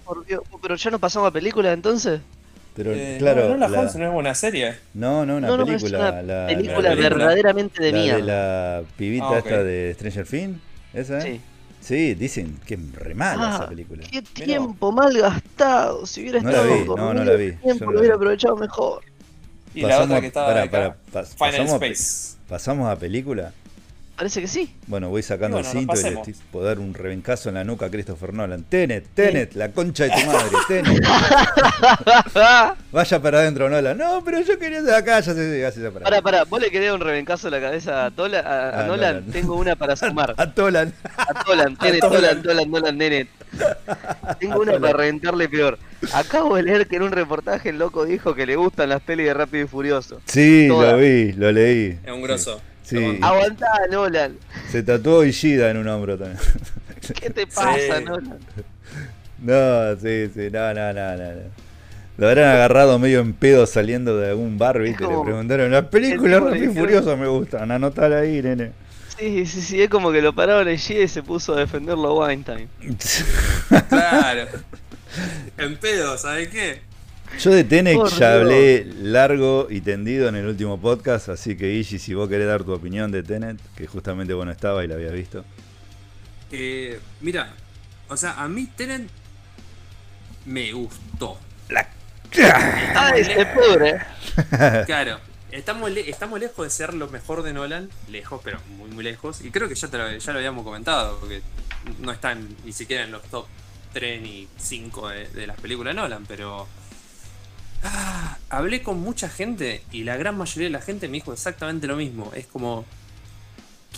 pero 0.62 0.76
ya 0.76 0.90
no 0.90 0.98
pasamos 0.98 1.28
a 1.28 1.32
película 1.32 1.72
entonces. 1.72 2.22
Pero 2.74 2.92
eh, 2.94 3.16
claro, 3.18 3.48
no, 3.48 3.56
la, 3.56 3.66
Holmes 3.66 3.96
no 3.96 4.10
es 4.10 4.14
una 4.14 4.34
serie. 4.34 4.76
No, 4.94 5.26
no, 5.26 5.36
una 5.36 5.64
película. 5.64 5.98
una 5.98 6.22
la, 6.22 6.46
película 6.46 6.94
verdaderamente 6.94 7.82
de 7.82 7.92
mierda. 7.92 8.16
De 8.16 8.22
la 8.22 8.82
pibita 8.96 9.30
ah, 9.30 9.38
esta 9.38 9.62
de 9.62 9.94
Stranger 9.94 10.26
Things, 10.26 10.58
¿esa? 10.94 11.18
Eh? 11.18 11.22
Sí. 11.22 11.40
Sí, 11.80 12.14
dicen 12.14 12.60
que 12.66 12.74
es 12.74 12.92
re 12.94 13.14
mala 13.14 13.54
esa 13.54 13.64
ah, 13.64 13.68
película. 13.68 14.04
Qué 14.10 14.20
tiempo 14.22 14.92
mal 14.92 15.16
gastado. 15.16 16.06
Si 16.06 16.20
hubiera 16.20 16.40
no 16.40 16.50
estado 16.50 16.68
la 16.68 16.76
vi, 16.76 16.84
no, 16.84 17.14
no 17.14 17.24
la 17.24 17.34
vi. 17.34 17.52
Tiempo, 17.52 17.90
lo 17.90 17.98
hubiera 18.00 18.16
aprovechado 18.16 18.56
mejor. 18.56 19.02
Y 19.74 19.82
la 19.82 20.02
otra 20.02 20.20
que 20.20 20.26
estaba 20.26 20.48
para, 20.66 20.96
para, 21.10 21.24
Final 21.24 21.66
Space. 21.66 22.36
¿Pasamos 22.48 22.88
a 22.88 22.96
película? 22.96 23.52
Parece 24.20 24.42
que 24.42 24.48
sí. 24.48 24.70
Bueno, 24.86 25.08
voy 25.08 25.22
sacando 25.22 25.58
el 25.58 25.64
cinto 25.64 25.98
y 25.98 26.02
le 26.02 26.34
puedo 26.52 26.66
dar 26.66 26.78
un 26.78 26.92
rebencazo 26.92 27.48
en 27.48 27.54
la 27.54 27.64
nuca 27.64 27.86
a 27.86 27.90
Christopher 27.90 28.34
Nolan. 28.34 28.64
Tenet, 28.64 29.06
Tenet, 29.14 29.54
la 29.54 29.70
concha 29.70 30.04
de 30.04 30.10
tu 30.10 30.26
madre, 30.26 30.50
Tenet. 30.68 31.02
Vaya 32.92 33.22
para 33.22 33.38
adentro, 33.38 33.70
Nolan. 33.70 33.96
No, 33.96 34.22
pero 34.22 34.42
yo 34.42 34.58
quería 34.58 34.82
de 34.82 34.94
acá, 34.94 35.20
ya 35.20 35.32
se 35.32 35.64
hace 35.64 35.90
para 35.90 36.04
Para, 36.04 36.20
para, 36.20 36.44
vos 36.44 36.60
le 36.60 36.70
querés 36.70 36.92
un 36.92 37.00
rebencazo 37.00 37.48
en 37.48 37.52
la 37.52 37.60
cabeza 37.62 38.04
a, 38.04 38.10
Tola, 38.10 38.40
a, 38.78 38.86
Nolan? 38.86 39.24
Tengo 39.32 39.56
una 39.56 39.74
para 39.74 39.96
sumar. 39.96 40.34
A, 40.36 40.52
Tolan. 40.52 40.92
A 41.16 41.42
Tolan, 41.42 41.76
Tenet, 41.78 42.00
Tolan, 42.00 42.42
Tolan, 42.42 42.70
Nolan, 42.70 42.98
Tenet. 42.98 43.28
Tengo 44.38 44.60
una 44.60 44.78
para 44.78 44.98
reventarle 44.98 45.48
peor. 45.48 45.78
Acabo 46.12 46.56
de 46.56 46.64
leer 46.64 46.86
que 46.88 46.96
en 46.96 47.04
un 47.04 47.12
reportaje 47.12 47.70
el 47.70 47.78
loco 47.78 48.04
dijo 48.04 48.34
que 48.34 48.44
le 48.44 48.56
gustan 48.56 48.90
las 48.90 49.00
pelis 49.00 49.24
de 49.24 49.32
Rápido 49.32 49.64
y 49.64 49.66
Furioso. 49.66 50.20
Sí, 50.26 50.68
lo 50.68 50.98
vi, 50.98 51.32
lo 51.32 51.50
leí. 51.50 51.98
Es 52.04 52.12
un 52.12 52.20
grosso. 52.20 52.58
Sí. 52.58 52.69
Aguantá, 53.22 53.68
Nolan. 53.90 54.36
Se 54.70 54.82
tatuó 54.82 55.24
Ishida 55.24 55.70
en 55.70 55.76
un 55.78 55.88
hombro 55.88 56.18
también. 56.18 56.38
¿Qué 57.20 57.30
te 57.30 57.46
pasa, 57.46 58.00
Nolan? 58.00 58.38
No, 59.38 59.96
sí, 59.96 60.30
sí, 60.34 60.50
no, 60.50 60.74
no, 60.74 60.92
no, 60.92 61.16
no. 61.16 61.70
Lo 62.18 62.28
habrán 62.28 62.50
agarrado 62.50 62.98
medio 62.98 63.20
en 63.20 63.32
pedo 63.32 63.66
saliendo 63.66 64.18
de 64.18 64.28
algún 64.28 64.58
bar, 64.58 64.78
¿viste? 64.78 65.04
Le 65.04 65.22
preguntaron, 65.24 65.70
las 65.70 65.86
películas 65.86 66.42
Rápido 66.42 66.70
y 66.70 66.74
Furioso 66.74 67.16
me 67.16 67.26
gustan, 67.26 67.70
anotala 67.70 68.18
ahí, 68.18 68.42
nene. 68.42 68.72
Sí, 69.18 69.46
sí, 69.46 69.62
sí, 69.62 69.82
es 69.82 69.88
como 69.88 70.12
que 70.12 70.20
lo 70.20 70.34
pararon 70.34 70.68
en 70.68 70.76
G 70.76 71.04
y 71.04 71.08
se 71.08 71.22
puso 71.22 71.54
a 71.54 71.60
defenderlo 71.60 72.22
a 72.22 72.28
Wine 72.28 72.44
Claro. 73.88 74.48
En 75.56 75.76
pedo, 75.76 76.18
¿sabes 76.18 76.48
qué? 76.48 76.82
Yo 77.38 77.50
de 77.52 77.64
Tenet 77.64 77.94
Por 77.96 78.10
ya 78.10 78.34
hablé 78.34 78.84
largo 79.02 79.66
y 79.70 79.80
tendido 79.80 80.28
en 80.28 80.34
el 80.36 80.46
último 80.46 80.78
podcast, 80.80 81.30
así 81.30 81.56
que 81.56 81.72
Iggy, 81.74 81.98
si 81.98 82.12
vos 82.12 82.28
querés 82.28 82.46
dar 82.46 82.64
tu 82.64 82.72
opinión 82.72 83.10
de 83.10 83.22
Tenet, 83.22 83.58
que 83.76 83.86
justamente 83.86 84.34
vos 84.34 84.44
no 84.44 84.52
estabas 84.52 84.84
y 84.84 84.88
la 84.88 84.94
habías 84.96 85.12
visto. 85.12 85.44
Eh, 86.52 87.00
mira, 87.20 87.54
o 88.08 88.16
sea, 88.16 88.32
a 88.42 88.48
mí 88.48 88.66
Tenet 88.76 89.08
me 90.44 90.72
gustó. 90.72 91.38
Ay, 92.94 93.24
se 93.24 93.46
pudre. 93.46 94.00
Claro, 94.86 95.18
estamos, 95.50 95.90
le- 95.90 96.08
estamos 96.10 96.38
lejos 96.40 96.64
de 96.66 96.70
ser 96.70 96.94
lo 96.94 97.08
mejor 97.08 97.42
de 97.42 97.52
Nolan, 97.52 97.88
lejos, 98.08 98.40
pero 98.44 98.60
muy, 98.76 98.90
muy 98.90 99.02
lejos. 99.04 99.40
Y 99.42 99.50
creo 99.50 99.68
que 99.68 99.74
ya, 99.74 99.88
te 99.88 99.96
lo, 99.98 100.10
ya 100.16 100.32
lo 100.32 100.38
habíamos 100.38 100.64
comentado, 100.64 101.18
porque 101.20 101.42
no 102.00 102.12
están 102.12 102.46
ni 102.64 102.72
siquiera 102.72 103.04
en 103.04 103.12
los 103.12 103.22
top 103.24 103.46
3 103.94 104.20
ni 104.22 104.46
5 104.58 105.08
de, 105.08 105.28
de 105.28 105.46
las 105.46 105.58
películas 105.58 105.94
de 105.94 106.00
Nolan, 106.02 106.24
pero. 106.26 106.68
Ah, 107.82 108.36
hablé 108.50 108.82
con 108.82 109.00
mucha 109.00 109.28
gente 109.28 109.82
y 109.90 110.04
la 110.04 110.16
gran 110.16 110.36
mayoría 110.36 110.68
de 110.68 110.72
la 110.72 110.80
gente 110.82 111.08
me 111.08 111.14
dijo 111.14 111.32
exactamente 111.32 111.86
lo 111.86 111.96
mismo. 111.96 112.30
Es 112.34 112.46
como. 112.46 112.84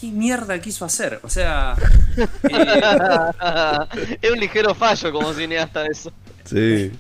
¿Qué 0.00 0.06
mierda 0.08 0.60
quiso 0.60 0.84
hacer? 0.84 1.20
O 1.22 1.28
sea. 1.28 1.74
eh, 2.48 4.16
es 4.20 4.30
un 4.30 4.38
ligero 4.40 4.74
fallo 4.74 5.12
como 5.12 5.32
cineasta 5.34 5.86
eso. 5.86 6.12
Sí. 6.44 6.90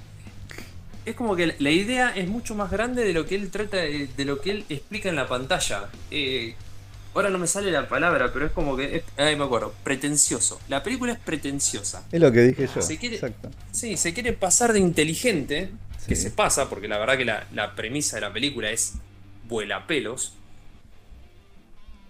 es 1.04 1.14
como 1.16 1.34
que 1.34 1.56
la 1.58 1.70
idea 1.70 2.10
es 2.14 2.28
mucho 2.28 2.54
más 2.54 2.70
grande 2.70 3.04
de 3.04 3.12
lo 3.12 3.26
que 3.26 3.34
él 3.34 3.50
trata 3.50 3.78
de, 3.78 4.08
de 4.16 4.24
lo 4.24 4.40
que 4.40 4.50
él 4.52 4.64
explica 4.68 5.08
en 5.08 5.16
la 5.16 5.26
pantalla. 5.26 5.88
Eh, 6.10 6.54
ahora 7.14 7.28
no 7.30 7.38
me 7.38 7.46
sale 7.46 7.70
la 7.70 7.88
palabra, 7.88 8.30
pero 8.32 8.46
es 8.46 8.52
como 8.52 8.76
que. 8.76 8.96
Es, 8.96 9.02
ay, 9.16 9.36
me 9.36 9.44
acuerdo, 9.44 9.74
pretencioso. 9.84 10.60
La 10.68 10.82
película 10.82 11.12
es 11.12 11.18
pretenciosa. 11.18 12.04
Es 12.12 12.20
lo 12.20 12.30
que 12.30 12.40
dije 12.42 12.68
yo. 12.74 12.82
Se 12.82 12.98
quiere- 12.98 13.16
Exacto. 13.16 13.50
Sí, 13.72 13.96
se 13.96 14.12
quiere 14.14 14.32
pasar 14.32 14.72
de 14.72 14.78
inteligente, 14.80 15.70
que 16.08 16.16
se 16.16 16.30
pasa, 16.30 16.68
porque 16.68 16.88
la 16.88 16.98
verdad 16.98 17.16
que 17.16 17.24
la, 17.24 17.46
la 17.52 17.74
premisa 17.74 18.16
de 18.16 18.22
la 18.22 18.32
película 18.32 18.70
es 18.70 18.94
vuela 19.48 19.86
pelos. 19.86 20.34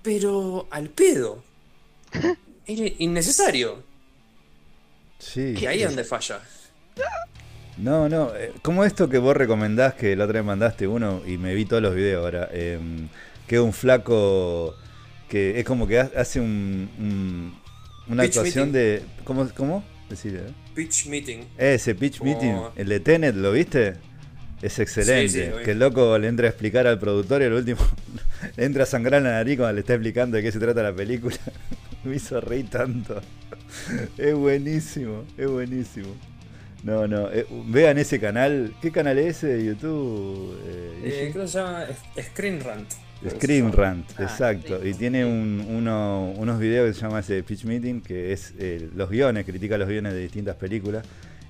Pero 0.03 0.67
al 0.71 0.89
pedo. 0.91 1.43
Era 2.67 2.87
innecesario. 2.99 3.83
Sí. 5.19 5.55
Y 5.61 5.67
ahí 5.67 5.83
es 5.83 5.89
donde 5.89 6.05
falla. 6.05 6.41
No, 7.79 8.09
no, 8.09 8.35
eh, 8.35 8.53
como 8.63 8.85
esto 8.85 9.09
que 9.09 9.19
vos 9.19 9.37
recomendás, 9.37 9.95
que 9.95 10.15
la 10.15 10.25
otra 10.25 10.41
vez 10.41 10.45
mandaste 10.45 10.87
uno 10.87 11.23
y 11.27 11.39
me 11.39 11.55
vi 11.55 11.65
todos 11.65 11.83
los 11.83 11.95
videos 11.95 12.23
ahora, 12.25 12.49
em, 12.53 13.09
que 13.47 13.59
un 13.61 13.73
flaco 13.73 14.75
que 15.29 15.59
es 15.59 15.65
como 15.65 15.87
que 15.87 15.99
ha- 16.01 16.11
hace 16.17 16.39
un, 16.41 16.91
un- 16.99 17.59
una 18.09 18.25
Pitch 18.25 18.37
actuación 18.37 18.73
meeting. 18.73 19.07
de... 19.07 19.25
¿Cómo? 19.25 19.49
¿Cómo? 19.57 19.85
Decir, 20.11 20.37
eh. 20.37 20.53
Pitch 20.75 21.07
meeting. 21.07 21.45
Ese 21.59 21.95
pitch 21.95 22.19
Como- 22.19 22.31
meeting, 22.33 22.55
el 22.77 22.89
de 22.89 23.01
Tenet, 23.01 23.35
¿lo 23.35 23.53
viste? 23.53 23.95
Es 24.63 24.79
excelente. 24.79 25.29
Sí, 25.29 25.65
que 25.65 25.73
el 25.73 25.79
loco 25.81 26.17
le 26.19 26.29
entra 26.29 26.47
a 26.47 26.51
explicar 26.51 26.87
al 26.87 26.99
productor 26.99 27.43
y 27.43 27.47
al 27.47 27.53
último 27.55 27.81
le 28.57 28.65
entra 28.65 28.85
a 28.85 28.87
sangrar 28.87 29.21
la 29.23 29.33
nariz 29.33 29.57
cuando 29.57 29.75
le 29.75 29.81
está 29.81 29.95
explicando 29.95 30.37
de 30.37 30.43
qué 30.43 30.53
se 30.53 30.59
trata 30.61 30.83
la 30.83 30.95
película. 30.95 31.37
Me 32.05 32.17
hizo 32.17 32.41
reír 32.41 32.69
tanto. 32.71 33.21
es 34.19 34.35
buenísimo, 34.35 35.25
es 35.37 35.49
buenísimo. 35.49 36.15
No, 36.85 37.07
no, 37.07 37.31
eh, 37.31 37.47
vean 37.67 37.99
ese 37.99 38.19
canal. 38.19 38.75
¿Qué 38.83 38.91
canal 38.91 39.17
es 39.19 39.37
ese 39.39 39.47
de 39.49 39.65
YouTube? 39.67 40.59
eh, 40.67 41.01
Eh, 41.05 41.11
Gigi? 41.21 41.33
creo 41.33 41.45
que 41.45 41.49
se 41.51 41.59
llama 41.59 41.87
Screen 42.21 42.61
Rant. 42.61 42.89
Scream 43.31 43.73
Rant, 43.73 44.07
Ah, 44.19 44.23
exacto. 44.25 44.87
Y 44.87 44.95
tiene 44.95 45.25
un- 45.25 45.65
uno- 45.69 46.33
unos 46.37 46.59
videos 46.59 46.89
que 46.89 46.95
se 46.95 47.01
llama 47.01 47.21
ese 47.21 47.43
Pitch 47.43 47.65
Meeting, 47.65 48.01
que 48.01 48.33
es 48.33 48.55
eh, 48.59 48.89
los 48.95 49.09
guiones, 49.11 49.45
critica 49.45 49.79
los 49.79 49.89
guiones 49.89 50.13
de 50.15 50.21
distintas 50.21 50.57
películas. 50.57 51.07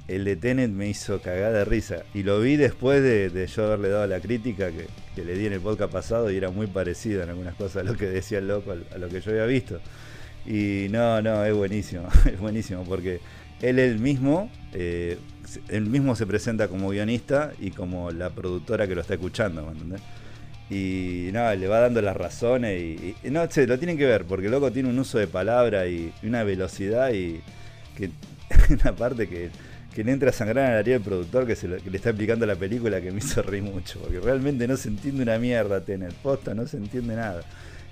El 0.09 0.25
de 0.25 0.37
Tenet 0.37 0.71
me 0.71 0.89
hizo 0.89 1.21
cagar 1.23 1.53
de 1.53 1.65
risa. 1.65 2.03
Y 2.13 2.25
lo 2.25 2.41
vi 2.41 2.57
después 2.57 3.03
de, 3.03 3.31
de 3.31 3.47
yo 3.47 3.65
haberle 3.67 3.89
dado 3.89 4.07
la 4.07 4.21
crítica 4.21 4.71
que, 4.71 4.87
que 5.15 5.25
le 5.25 5.35
di 5.39 5.47
en 5.47 5.53
el 5.55 5.61
podcast 5.61 5.93
pasado 5.93 6.31
y 6.31 6.37
era 6.37 6.51
muy 6.51 6.67
parecido 6.67 7.23
en 7.23 7.31
algunas 7.31 7.55
cosas 7.55 7.77
a 7.77 7.83
lo 7.85 7.97
que 7.97 8.07
decía 8.07 8.39
el 8.39 8.49
loco, 8.49 8.73
a 8.73 8.99
lo 8.99 9.09
que 9.09 9.21
yo 9.21 9.31
había 9.31 9.47
visto. 9.47 9.81
Y 10.45 10.89
no, 10.91 11.23
no, 11.23 11.45
es 11.45 11.55
buenísimo, 11.55 12.09
es 12.27 12.39
buenísimo 12.39 12.83
porque 12.85 13.21
él 13.61 13.79
el 13.79 14.01
mismo, 14.01 14.51
eh, 14.73 15.19
él 15.69 15.87
mismo 15.87 16.17
se 16.17 16.27
presenta 16.27 16.67
como 16.67 16.89
guionista 16.91 17.53
y 17.61 17.71
como 17.71 18.11
la 18.11 18.31
productora 18.31 18.89
que 18.89 18.97
lo 18.97 19.03
está 19.03 19.15
escuchando, 19.15 19.65
¿me 19.65 19.73
entendés? 19.73 20.01
Y 20.71 21.29
no, 21.33 21.55
le 21.55 21.69
va 21.69 21.81
dando 21.81 22.01
las 22.01 22.17
razones 22.17 22.81
y, 22.81 23.15
no 23.31 23.49
sé, 23.51 23.67
lo 23.67 23.79
tienen 23.79 23.99
que 23.99 24.07
ver, 24.07 24.25
porque 24.25 24.47
el 24.47 24.53
loco 24.53 24.73
tiene 24.73 24.89
un 24.89 24.99
uso 24.99 25.19
de 25.19 25.27
palabra 25.27 25.87
y, 25.87 26.13
una 26.23 26.45
velocidad 26.45 27.13
y 27.13 27.41
que 27.97 28.11
una 28.83 28.95
parte 28.97 29.29
que, 29.29 29.51
que 29.95 30.03
le 30.03 30.13
entra 30.13 30.31
a 30.31 30.33
sangrar 30.33 30.65
a 30.65 30.69
la 30.71 30.75
nariz 30.77 30.95
del 30.95 31.03
productor 31.03 31.47
que, 31.47 31.57
se 31.57 31.69
lo- 31.69 31.77
le 31.77 31.97
está 31.97 32.11
explicando 32.11 32.47
la 32.47 32.57
película 32.57 33.03
que 33.03 33.11
me 33.11 33.19
hizo 33.19 33.43
reír 33.43 33.63
mucho, 33.63 33.99
porque 34.01 34.19
realmente 34.21 34.67
no 34.67 34.77
se 34.79 34.89
entiende 34.89 35.23
una 35.23 35.39
mierda 35.39 35.81
Tenet, 35.83 36.15
posta, 36.15 36.55
no 36.55 36.67
se 36.67 36.79
entiende 36.79 37.17
nada. 37.17 37.43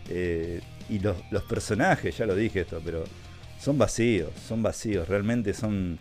Eh, 0.09 0.61
y 0.88 1.00
los, 1.00 1.16
los 1.30 1.42
personajes, 1.44 2.16
ya 2.16 2.24
lo 2.24 2.35
dije 2.35 2.61
esto, 2.61 2.80
pero 2.83 3.04
son 3.61 3.76
vacíos, 3.76 4.30
son 4.48 4.62
vacíos, 4.62 5.06
realmente 5.09 5.52
son... 5.52 5.98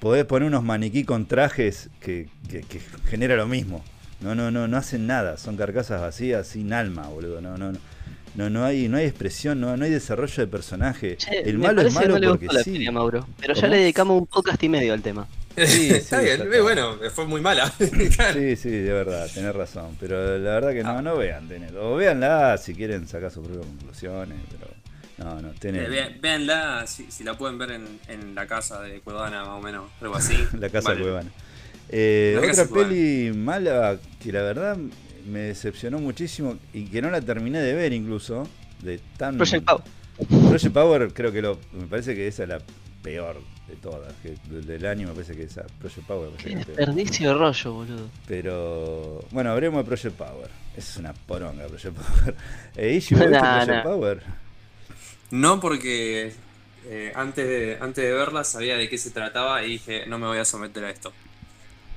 Podés 0.00 0.24
poner 0.24 0.46
unos 0.48 0.62
maniquí 0.62 1.04
con 1.04 1.26
trajes 1.26 1.90
que, 2.00 2.28
que 2.48 2.64
genera 3.10 3.34
lo 3.36 3.46
mismo. 3.46 3.84
No, 4.20 4.34
no, 4.34 4.50
no, 4.50 4.66
no 4.68 4.76
hacen 4.76 5.06
nada, 5.06 5.36
son 5.36 5.56
carcasas 5.56 6.00
vacías 6.00 6.46
sin 6.46 6.72
alma, 6.72 7.06
boludo. 7.08 7.40
No, 7.40 7.56
no, 7.56 7.72
no. 7.72 7.78
No, 8.34 8.48
no 8.50 8.64
hay, 8.64 8.88
no 8.88 8.98
hay 8.98 9.06
expresión, 9.06 9.60
no, 9.60 9.76
no 9.76 9.84
hay 9.84 9.90
desarrollo 9.90 10.34
de 10.36 10.46
personaje. 10.46 11.16
Che, 11.16 11.40
el 11.40 11.58
malo 11.58 11.80
es 11.82 11.92
malo 11.92 12.10
no 12.10 12.18
le 12.18 12.28
porque 12.28 12.46
la 12.46 12.62
sí. 12.62 12.88
Mauro, 12.90 13.26
pero 13.40 13.54
ya 13.54 13.66
le 13.66 13.78
dedicamos 13.78 14.20
un 14.20 14.26
podcast 14.26 14.62
y 14.62 14.68
medio 14.68 14.92
al 14.92 15.02
tema. 15.02 15.26
Sí, 15.56 15.90
Está 15.90 16.20
sí, 16.20 16.24
bien, 16.26 16.42
está. 16.42 16.62
bueno, 16.62 16.96
fue 17.12 17.26
muy 17.26 17.40
mala. 17.40 17.72
Sí, 17.78 18.54
sí, 18.56 18.70
de 18.70 18.92
verdad, 18.92 19.26
tenés 19.34 19.52
razón. 19.56 19.96
Pero 19.98 20.38
la 20.38 20.50
verdad 20.52 20.72
que 20.72 20.84
no, 20.84 20.98
Ah. 20.98 21.02
no 21.02 21.16
vean 21.16 21.48
Tenet. 21.48 21.74
O 21.74 21.96
véanla 21.96 22.56
si 22.58 22.74
quieren 22.74 23.08
sacar 23.08 23.32
sus 23.32 23.44
propias 23.44 23.66
conclusiones. 23.66 24.38
Pero 24.50 24.70
no, 25.18 25.40
no, 25.42 25.48
Tenet. 25.58 25.86
Eh, 25.86 25.88
ve- 25.88 26.16
Véanla, 26.20 26.86
si, 26.86 27.10
si 27.10 27.24
la 27.24 27.34
pueden 27.36 27.58
ver 27.58 27.72
en, 27.72 27.98
en 28.06 28.36
la 28.36 28.46
casa 28.46 28.80
de 28.82 29.00
Cuevana, 29.00 29.40
más 29.40 29.58
o 29.58 29.60
menos, 29.60 29.90
algo 30.00 30.14
así. 30.14 30.36
La 30.60 30.68
casa 30.68 30.90
Vale. 30.90 31.00
Cuevana. 31.02 31.30
Eh, 31.90 32.38
otra 32.38 32.66
peli 32.66 33.32
mala 33.34 33.98
que 34.22 34.32
la 34.32 34.42
verdad 34.42 34.76
me 35.26 35.40
decepcionó 35.40 35.98
muchísimo 35.98 36.58
y 36.72 36.84
que 36.84 37.00
no 37.02 37.10
la 37.10 37.20
terminé 37.20 37.60
de 37.60 37.74
ver 37.74 37.92
incluso. 37.92 38.48
De 38.82 39.00
tan... 39.16 39.36
Project 39.36 39.64
Power. 39.64 39.82
Project 40.48 40.74
Power 40.74 41.12
creo 41.12 41.32
que 41.32 41.42
lo, 41.42 41.58
me 41.72 41.86
parece 41.86 42.14
que 42.14 42.26
esa 42.26 42.44
es 42.44 42.48
la 42.48 42.60
peor 43.02 43.40
de 43.68 43.76
todas. 43.76 44.12
Que 44.22 44.36
del, 44.50 44.86
año 44.86 45.08
me 45.08 45.14
parece 45.14 45.34
que 45.34 45.44
esa 45.44 45.66
Project 45.78 46.06
Power. 46.06 46.30
Qué 46.38 46.56
desperdicio 46.56 47.28
de 47.28 47.34
rollo, 47.34 47.72
boludo. 47.72 48.10
Pero 48.26 49.24
bueno, 49.30 49.50
hablemos 49.50 49.84
de 49.84 49.84
Project 49.84 50.16
Power. 50.16 50.50
Es 50.76 50.96
una 50.96 51.12
poronga 51.12 51.66
Project 51.66 51.96
Power. 51.96 52.34
Eh, 52.76 52.94
Ishi, 52.94 53.14
¿vos 53.14 53.24
viste 53.24 53.38
Nah, 53.42 53.64
Project 53.64 53.76
nah. 53.76 53.82
Power? 53.82 54.22
No 55.30 55.60
porque 55.60 56.32
eh, 56.86 57.12
antes, 57.14 57.46
de, 57.46 57.78
antes 57.80 58.04
de 58.04 58.12
verla 58.12 58.44
sabía 58.44 58.76
de 58.76 58.88
qué 58.88 58.96
se 58.96 59.10
trataba 59.10 59.62
y 59.64 59.72
dije, 59.72 60.06
no 60.06 60.18
me 60.18 60.26
voy 60.26 60.38
a 60.38 60.44
someter 60.44 60.84
a 60.84 60.90
esto. 60.90 61.12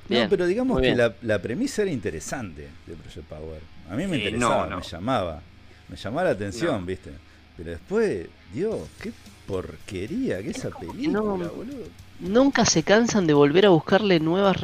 Bien, 0.08 0.24
no, 0.24 0.28
pero 0.30 0.46
digamos 0.46 0.80
que 0.80 0.94
la, 0.94 1.14
la 1.22 1.40
premisa 1.40 1.82
era 1.82 1.90
interesante 1.90 2.68
de 2.86 2.94
Project 2.94 3.26
Power. 3.28 3.60
A 3.90 3.94
mí 3.96 4.06
me 4.06 4.16
interesaba, 4.18 4.64
no, 4.64 4.70
no. 4.70 4.76
me 4.78 4.82
llamaba. 4.82 5.40
Me 5.88 5.96
llamaba 5.96 6.24
la 6.24 6.30
atención. 6.30 6.84
¿viste? 6.86 7.10
Pero 7.56 7.70
después, 7.70 8.26
Dios, 8.52 8.76
qué 9.00 9.12
porquería 9.46 10.42
que 10.42 10.50
esa 10.50 10.70
película, 10.70 11.20
boludo. 11.20 11.84
Nunca 12.20 12.64
se 12.64 12.84
cansan 12.84 13.26
de 13.26 13.34
volver 13.34 13.66
a 13.66 13.70
buscarle 13.70 14.20
nuevas 14.20 14.56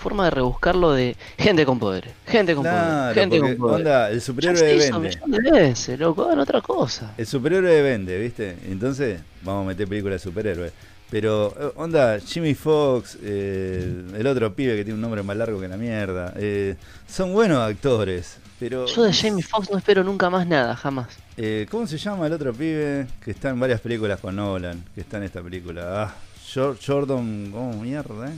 formas 0.00 0.26
de 0.26 0.30
rebuscarlo 0.32 0.92
de 0.92 1.16
gente 1.38 1.64
con 1.64 1.78
poderes, 1.78 2.12
gente 2.26 2.54
con 2.56 2.64
Claro, 2.64 3.14
poderes, 3.14 3.14
gente 3.40 3.56
con 3.56 3.70
onda, 3.74 4.10
el 4.10 4.20
superhéroe 4.20 4.76
vende. 4.90 5.18
de 5.26 5.50
veces, 5.52 5.98
loco, 5.98 6.24
hagan 6.24 6.40
otra 6.40 6.60
cosa. 6.60 7.14
El 7.16 7.26
superhéroe 7.26 7.82
vende, 7.82 8.18
¿viste? 8.18 8.56
Entonces, 8.68 9.20
vamos 9.42 9.64
a 9.64 9.68
meter 9.68 9.86
películas 9.86 10.20
de 10.20 10.28
superhéroes. 10.30 10.72
Pero, 11.10 11.54
eh, 11.60 11.72
onda, 11.76 12.18
Jimmy 12.18 12.54
Fox, 12.54 13.16
el 13.22 14.26
otro 14.26 14.52
pibe 14.54 14.74
que 14.76 14.84
tiene 14.84 14.94
un 14.94 15.00
nombre 15.00 15.22
más 15.22 15.36
largo 15.36 15.60
que 15.60 15.68
la 15.68 15.76
mierda, 15.76 16.32
eh, 16.36 16.76
son 17.08 17.32
buenos 17.32 17.58
actores, 17.58 18.38
pero... 18.58 18.86
Yo 18.86 19.02
de 19.04 19.12
Jamie 19.12 19.42
Foxx 19.42 19.70
no 19.70 19.78
espero 19.78 20.02
nunca 20.02 20.28
más 20.30 20.46
nada, 20.46 20.74
jamás. 20.74 21.08
Eh, 21.36 21.66
¿Cómo 21.70 21.86
se 21.86 21.98
llama 21.98 22.26
el 22.26 22.32
otro 22.32 22.52
pibe 22.52 23.06
que 23.24 23.30
está 23.32 23.50
en 23.50 23.60
varias 23.60 23.80
películas 23.80 24.18
con 24.20 24.34
Nolan? 24.36 24.84
Que 24.94 25.02
está 25.02 25.18
en 25.18 25.24
esta 25.24 25.42
película. 25.42 26.04
Ah, 26.04 26.14
Jor- 26.52 26.78
Jordan. 26.84 27.50
¿Cómo 27.52 27.80
mierda, 27.82 28.28
eh? 28.28 28.32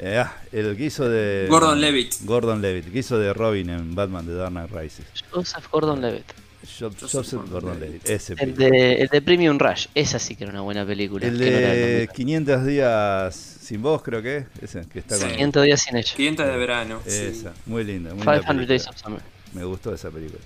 Eh, 0.00 0.18
ah, 0.18 0.34
el 0.52 0.76
que 0.76 0.84
hizo 0.86 1.08
de. 1.08 1.46
Gordon 1.50 1.80
Levitt. 1.80 2.14
Gordon 2.24 2.62
Levitt, 2.62 2.90
que 2.92 2.98
hizo 3.00 3.18
de 3.18 3.32
Robin 3.34 3.68
en 3.70 3.94
Batman 3.94 4.26
de 4.26 4.34
Dark 4.34 4.50
Knight 4.52 4.70
Rises. 4.70 5.06
Joseph 5.30 5.66
Gordon-Levitt. 5.70 6.24
Jo- 6.32 6.47
Joseph 6.78 7.00
Joseph 7.10 7.32
Gordon 7.50 7.50
Gordon-Levitt. 7.50 8.04
Levitt, 8.04 8.10
ese 8.10 8.34
El 8.38 8.54
de, 8.56 8.92
el 9.02 9.08
de 9.08 9.22
Premium 9.22 9.58
Rush, 9.58 9.86
esa 9.94 10.18
sí 10.18 10.36
que 10.36 10.44
era 10.44 10.52
una 10.52 10.62
buena 10.62 10.84
película. 10.86 11.26
El 11.26 11.34
no 11.34 11.38
de 11.38 11.50
nombré. 11.50 12.08
500 12.14 12.66
días 12.66 13.34
sin 13.34 13.82
voz, 13.82 14.02
creo 14.02 14.22
que 14.22 14.38
es. 14.38 14.46
Ese, 14.62 14.86
que 14.88 14.98
está 15.00 15.16
Sí. 15.16 15.22
con. 15.22 15.30
500 15.32 15.64
días 15.64 15.82
sin 15.82 15.96
ella. 15.96 16.12
500 16.16 16.46
de 16.46 16.56
verano. 16.56 17.00
sí. 17.06 17.14
Esa, 17.14 17.52
muy 17.66 17.84
linda. 17.84 18.10
Muy 18.14 18.18
linda 18.24 18.40
500 18.40 18.68
Days 18.68 18.82
película. 18.84 18.90
of 18.90 18.96
Summer. 19.02 19.22
Me 19.54 19.64
gustó 19.64 19.94
esa 19.94 20.10
película. 20.10 20.40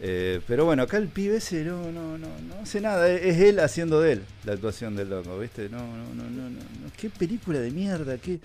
Eh, 0.00 0.40
pero 0.46 0.64
bueno, 0.66 0.82
acá 0.82 0.98
el 0.98 1.08
pibe 1.08 1.36
ese 1.36 1.64
no, 1.64 1.90
no, 1.90 2.18
no, 2.18 2.26
no 2.26 2.54
hace 2.62 2.80
nada, 2.80 3.08
es, 3.10 3.38
él 3.40 3.60
haciendo 3.60 4.00
de 4.00 4.12
él 4.14 4.22
la 4.44 4.52
actuación 4.54 4.96
del 4.96 5.08
loco, 5.08 5.38
¿viste? 5.38 5.68
No, 5.70 5.78
no, 5.78 6.14
no, 6.14 6.24
no, 6.24 6.50
no, 6.50 6.58
qué 6.96 7.08
película 7.08 7.60
de 7.60 7.70
mierda, 7.70 8.18
qué, 8.18 8.38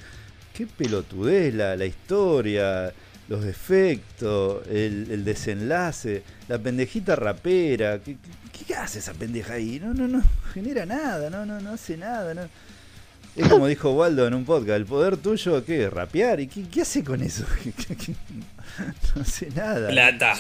qué 0.54 0.68
pelotudez 0.68 1.54
la, 1.54 1.76
la 1.76 1.86
historia, 1.86 2.94
los 3.30 3.46
efectos, 3.46 4.68
el, 4.68 5.24
desenlace, 5.24 6.24
la 6.48 6.58
pendejita 6.58 7.16
rapera, 7.16 8.00
¿qué, 8.00 8.18
qué, 8.68 8.76
hace 8.76 9.00
esa 9.00 9.14
pendeja 9.14 9.54
ahí? 9.54 9.80
No, 9.80 9.94
no, 9.94 10.08
no, 10.08 10.22
genera 10.54 10.86
nada, 10.86 11.30
no, 11.30 11.46
no, 11.46 11.62
no 11.62 11.72
hace 11.72 11.96
nada, 11.96 12.34
no. 12.34 12.42
Es 13.36 13.48
como 13.48 13.68
dijo 13.68 13.92
Waldo 13.92 14.28
en 14.28 14.34
un 14.34 14.44
podcast, 14.44 14.78
el 14.78 14.86
poder 14.88 15.16
tuyo, 15.16 15.64
¿qué? 15.64 15.90
¿Rapear? 15.90 16.40
¿Y 16.40 16.48
qué, 16.48 16.82
hace 16.82 17.04
con 17.04 17.22
eso? 17.22 17.46
no 19.16 19.22
hace 19.22 19.50
nada. 19.52 19.90
Plata. 19.90 20.34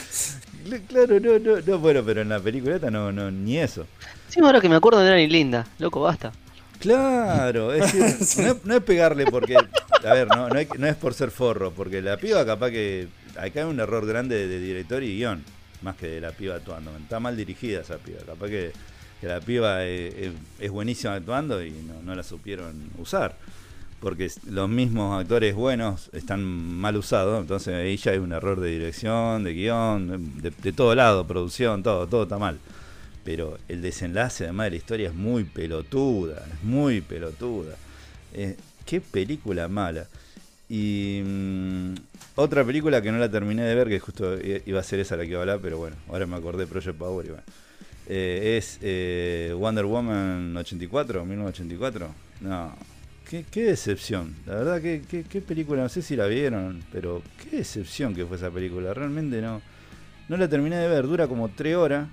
Claro, 0.87 1.19
no, 1.19 1.37
no, 1.37 1.61
no, 1.61 1.77
bueno, 1.77 2.03
pero 2.03 2.21
en 2.21 2.29
la 2.29 2.39
película 2.39 2.79
no, 2.89 3.11
no, 3.11 3.29
ni 3.29 3.59
eso. 3.59 3.85
Sí, 4.27 4.39
ahora 4.41 4.59
que 4.59 4.67
me 4.67 4.75
acuerdo 4.75 4.99
de 4.99 5.07
era 5.07 5.17
ni 5.17 5.27
linda, 5.27 5.67
loco, 5.77 6.01
basta. 6.01 6.31
Claro, 6.79 7.73
es 7.73 7.93
decir, 7.93 8.55
no, 8.63 8.75
es, 8.75 8.83
pegarle 8.83 9.25
porque, 9.25 9.55
a 9.57 10.13
ver, 10.13 10.27
no, 10.29 10.47
no, 10.47 10.87
es 10.87 10.95
por 10.95 11.13
ser 11.13 11.29
forro, 11.29 11.71
porque 11.71 12.01
la 12.01 12.17
piba 12.17 12.45
capaz 12.45 12.71
que, 12.71 13.07
acá 13.37 13.61
hay 13.61 13.65
un 13.65 13.79
error 13.79 14.05
grande 14.05 14.47
de, 14.47 14.59
director 14.59 15.03
y 15.03 15.17
guion, 15.17 15.43
más 15.81 15.97
que 15.97 16.07
de 16.07 16.21
la 16.21 16.31
piba 16.31 16.55
actuando, 16.55 16.95
está 16.97 17.19
mal 17.19 17.35
dirigida 17.35 17.81
esa 17.81 17.97
piba, 17.97 18.19
capaz 18.25 18.47
que, 18.47 18.71
la 19.21 19.41
piba 19.41 19.83
es, 19.83 20.31
buenísima 20.71 21.15
actuando 21.15 21.61
y 21.61 21.73
no, 22.05 22.15
la 22.15 22.23
supieron 22.23 22.89
usar 22.97 23.35
porque 23.99 24.31
los 24.49 24.69
mismos 24.69 25.19
actores 25.19 25.53
buenos 25.53 26.09
están 26.13 26.41
mal 26.41 26.95
usados, 26.95 27.41
entonces 27.41 27.75
ahí 27.75 27.97
ya 27.97 28.11
hay 28.11 28.19
un 28.19 28.31
error 28.31 28.61
de 28.61 28.69
dirección, 28.69 29.43
de 29.43 29.53
guion, 29.53 30.41
de, 30.41 30.71
todo 30.71 30.95
lado, 30.95 31.27
producción, 31.27 31.83
todo, 31.83 32.07
todo 32.07 32.23
está 32.23 32.37
mal. 32.37 32.57
Pero 33.29 33.59
el 33.67 33.83
desenlace 33.83 34.45
además 34.45 34.65
de 34.65 34.69
la 34.71 34.75
historia 34.77 35.09
es 35.09 35.13
muy 35.13 35.43
pelotuda, 35.43 36.43
es 36.51 36.63
muy 36.63 36.99
pelotuda. 37.01 37.75
Eh, 38.33 38.55
qué 38.87 39.01
película 39.01 39.67
mala. 39.67 40.07
Y 40.67 41.21
mm, 41.23 41.93
otra 42.37 42.65
película 42.65 43.03
que 43.03 43.11
no 43.11 43.19
la 43.19 43.29
terminé 43.29 43.61
de 43.65 43.75
ver, 43.75 43.87
que 43.87 43.99
justo 43.99 44.35
iba 44.65 44.79
a 44.79 44.83
ser 44.83 44.99
esa 44.99 45.15
la 45.15 45.25
que 45.25 45.29
iba 45.29 45.37
a 45.37 45.41
hablar, 45.43 45.59
pero 45.61 45.77
bueno, 45.77 45.95
ahora 46.07 46.25
me 46.25 46.37
acordé 46.37 46.65
de 46.65 46.71
Project 46.71 46.97
Power. 46.97 47.43
Eh, 48.07 48.57
es 48.57 48.79
eh, 48.81 49.53
Wonder 49.55 49.85
Woman 49.85 50.57
84, 50.57 51.23
1984. 51.23 52.07
No, 52.41 52.75
Qué, 53.29 53.63
decepción. 53.63 54.33
La 54.47 54.55
verdad, 54.55 54.81
qué, 54.81 55.03
qué, 55.29 55.41
película, 55.41 55.83
no 55.83 55.89
sé 55.89 56.01
si 56.01 56.15
la 56.15 56.25
vieron, 56.25 56.81
pero 56.91 57.21
qué 57.43 57.57
decepción 57.57 58.15
que 58.15 58.25
fue 58.25 58.37
esa 58.37 58.49
película. 58.49 58.91
Realmente 58.95 59.39
no. 59.39 59.61
No 60.29 60.37
la 60.37 60.47
terminé 60.47 60.77
de 60.77 60.87
ver, 60.87 61.05
dura 61.05 61.27
como 61.27 61.49
tres 61.49 61.75
horas. 61.75 62.07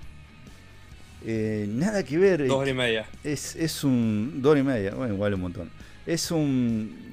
Eh, 1.25 1.65
nada 1.69 2.03
que 2.03 2.17
ver. 2.17 2.47
Dos 2.47 2.57
horas 2.57 2.69
y 2.69 2.73
media. 2.73 3.05
Es, 3.23 3.55
es 3.55 3.83
un. 3.83 4.41
Dos 4.41 4.51
horas 4.51 4.63
y 4.63 4.67
media, 4.67 4.95
bueno, 4.95 5.13
igual 5.13 5.33
un 5.33 5.41
montón. 5.41 5.69
Es 6.05 6.31
un. 6.31 7.07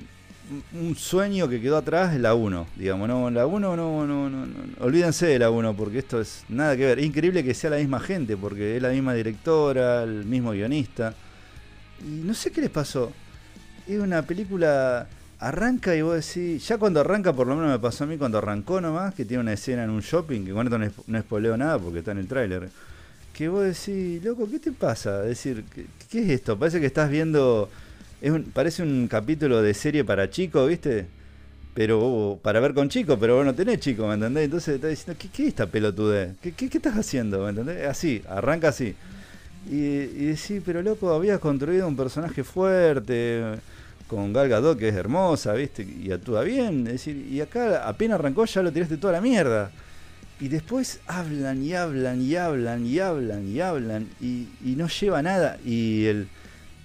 Un 0.78 0.94
sueño 0.94 1.48
que 1.48 1.58
quedó 1.58 1.78
atrás 1.78 2.14
la 2.20 2.34
1, 2.34 2.66
digamos, 2.76 3.08
no, 3.08 3.30
la 3.30 3.46
1 3.46 3.76
no, 3.76 4.06
no, 4.06 4.28
no, 4.28 4.28
no, 4.28 4.46
olvídense 4.78 5.24
de 5.24 5.38
la 5.38 5.48
1 5.48 5.74
porque 5.74 6.00
esto 6.00 6.20
es 6.20 6.44
nada 6.50 6.76
que 6.76 6.84
ver. 6.84 6.98
increíble 6.98 7.42
que 7.42 7.54
sea 7.54 7.70
la 7.70 7.78
misma 7.78 7.98
gente 7.98 8.36
porque 8.36 8.76
es 8.76 8.82
la 8.82 8.90
misma 8.90 9.14
directora, 9.14 10.02
el 10.02 10.26
mismo 10.26 10.50
guionista. 10.50 11.14
Y 12.06 12.26
no 12.26 12.34
sé 12.34 12.50
qué 12.50 12.60
les 12.60 12.68
pasó 12.68 13.10
es 13.86 14.00
una 14.00 14.22
película 14.22 15.06
arranca 15.38 15.94
y 15.94 16.02
vos 16.02 16.14
decís, 16.14 16.66
ya 16.66 16.78
cuando 16.78 17.00
arranca, 17.00 17.32
por 17.32 17.46
lo 17.46 17.54
menos 17.54 17.70
me 17.70 17.78
pasó 17.78 18.04
a 18.04 18.06
mí 18.06 18.16
cuando 18.16 18.38
arrancó 18.38 18.80
nomás, 18.80 19.14
que 19.14 19.24
tiene 19.24 19.42
una 19.42 19.52
escena 19.52 19.84
en 19.84 19.90
un 19.90 20.00
shopping, 20.00 20.44
que 20.44 20.52
con 20.52 20.66
esto 20.66 21.04
no, 21.06 21.18
espoleo 21.18 21.56
nada 21.56 21.78
porque 21.78 21.98
está 21.98 22.12
en 22.12 22.18
el 22.18 22.28
tráiler, 22.28 22.70
que 23.34 23.48
vos 23.48 23.64
decís, 23.64 24.24
loco, 24.24 24.48
¿qué 24.48 24.58
te 24.58 24.72
pasa? 24.72 25.22
Es 25.22 25.30
decir, 25.30 25.64
¿qué, 26.08 26.20
es 26.20 26.30
esto? 26.30 26.58
Parece 26.58 26.80
que 26.80 26.86
estás 26.86 27.10
viendo, 27.10 27.68
es 28.22 28.32
parece 28.54 28.82
un 28.82 29.08
capítulo 29.08 29.60
de 29.60 29.74
serie 29.74 30.04
para 30.04 30.30
chicos, 30.30 30.68
¿viste? 30.68 31.06
Pero 31.74 32.38
para 32.42 32.60
ver 32.60 32.72
con 32.72 32.88
chicos, 32.88 33.18
pero 33.20 33.36
vos 33.36 33.44
no 33.44 33.52
tenés 33.54 33.80
chicos, 33.80 34.06
¿me 34.06 34.14
entendés? 34.14 34.44
Entonces 34.44 34.76
estás 34.76 34.90
diciendo, 34.90 35.18
¿qué, 35.20 35.28
qué 35.28 35.42
es 35.42 35.48
esta 35.48 35.66
pelotudez? 35.66 36.36
¿Qué, 36.40 36.52
¿Qué, 36.52 36.66
estás 36.66 36.96
haciendo? 36.96 37.42
¿Me 37.42 37.50
entendés? 37.50 37.86
Así, 37.88 38.22
arranca 38.28 38.68
así. 38.68 38.94
Y, 39.68 39.74
y 39.74 40.26
decís, 40.26 40.62
pero 40.64 40.80
loco, 40.82 41.12
habías 41.12 41.40
construido 41.40 41.88
un 41.88 41.96
personaje 41.96 42.44
fuerte 42.44 43.42
con 44.06 44.32
Gal 44.32 44.48
Gadot, 44.48 44.78
que 44.78 44.88
es 44.88 44.94
hermosa, 44.94 45.54
¿viste? 45.54 45.82
Y 45.82 46.12
actúa 46.12 46.42
bien. 46.42 46.86
Es 46.86 46.92
decir, 46.94 47.16
y 47.16 47.40
acá 47.40 47.88
apenas 47.88 48.20
arrancó 48.20 48.44
ya 48.44 48.62
lo 48.62 48.72
tiraste 48.72 48.96
toda 48.96 49.14
la 49.14 49.20
mierda. 49.20 49.72
Y 50.44 50.48
después 50.48 51.00
hablan 51.06 51.62
y 51.64 51.72
hablan 51.72 52.20
y 52.20 52.36
hablan 52.36 52.84
y 52.84 52.98
hablan 52.98 53.48
y 53.48 53.60
hablan 53.60 54.08
y, 54.20 54.46
no 54.76 54.88
lleva 54.88 55.22
nada. 55.22 55.56
Y 55.64 56.04
el, 56.04 56.28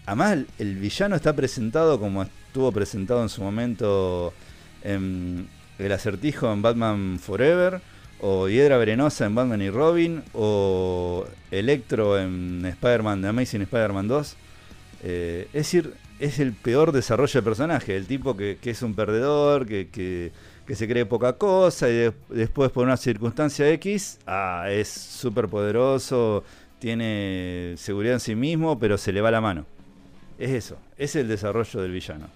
además 0.05 0.45
el 0.60 0.76
villano 0.78 1.18
está 1.18 1.36
presentado 1.36 1.99
como 1.99 2.24
estuvo 2.24 2.72
presentado 2.72 3.22
en 3.22 3.28
su 3.28 3.43
momento 3.43 4.34
en 4.82 5.49
El 5.78 5.91
acertijo 5.91 6.49
en 6.53 6.62
Batman 6.62 7.20
Forever, 7.22 7.82
o 8.22 8.47
Hiedra 8.47 8.78
Venenosa 8.78 9.26
en 9.26 9.36
Batman 9.36 9.62
y 9.62 9.70
Robin, 9.70 10.24
o 10.32 11.26
Electro 11.51 12.18
en 12.18 12.66
Spider-Man, 12.66 13.26
Amazing 13.26 13.64
Spider-Man 13.64 14.07
2. 14.07 14.38
Eh, 15.03 15.47
es 15.47 15.66
decir, 15.66 15.95
es 16.22 16.39
el 16.39 16.53
peor 16.53 16.93
desarrollo 16.93 17.41
de 17.41 17.43
personaje, 17.43 17.97
el 17.97 18.07
tipo 18.07 18.38
que, 18.38 18.57
es 18.64 18.82
un 18.84 18.95
perdedor, 18.95 19.66
que, 19.66 20.32
se 20.76 20.88
cree 20.88 21.05
poca 21.05 21.34
cosa 21.34 21.89
y 21.89 22.11
después 22.30 22.72
por 22.72 22.86
una 22.86 22.97
circunstancia 22.97 23.70
X, 23.72 24.20
ah, 24.28 24.65
es 24.70 24.88
súper 24.88 25.47
poderoso, 25.47 26.43
tiene 26.80 27.74
seguridad 27.78 28.15
en 28.15 28.20
sí 28.20 28.36
mismo, 28.36 28.78
pero 28.80 28.97
se 28.97 29.11
le 29.11 29.22
va 29.22 29.32
la 29.32 29.41
mano. 29.41 29.65
Es 30.38 30.51
eso, 30.51 30.78
es 30.97 31.15
el 31.15 31.28
desarrollo 31.28 31.82
del 31.82 31.91
villano. 31.91 32.28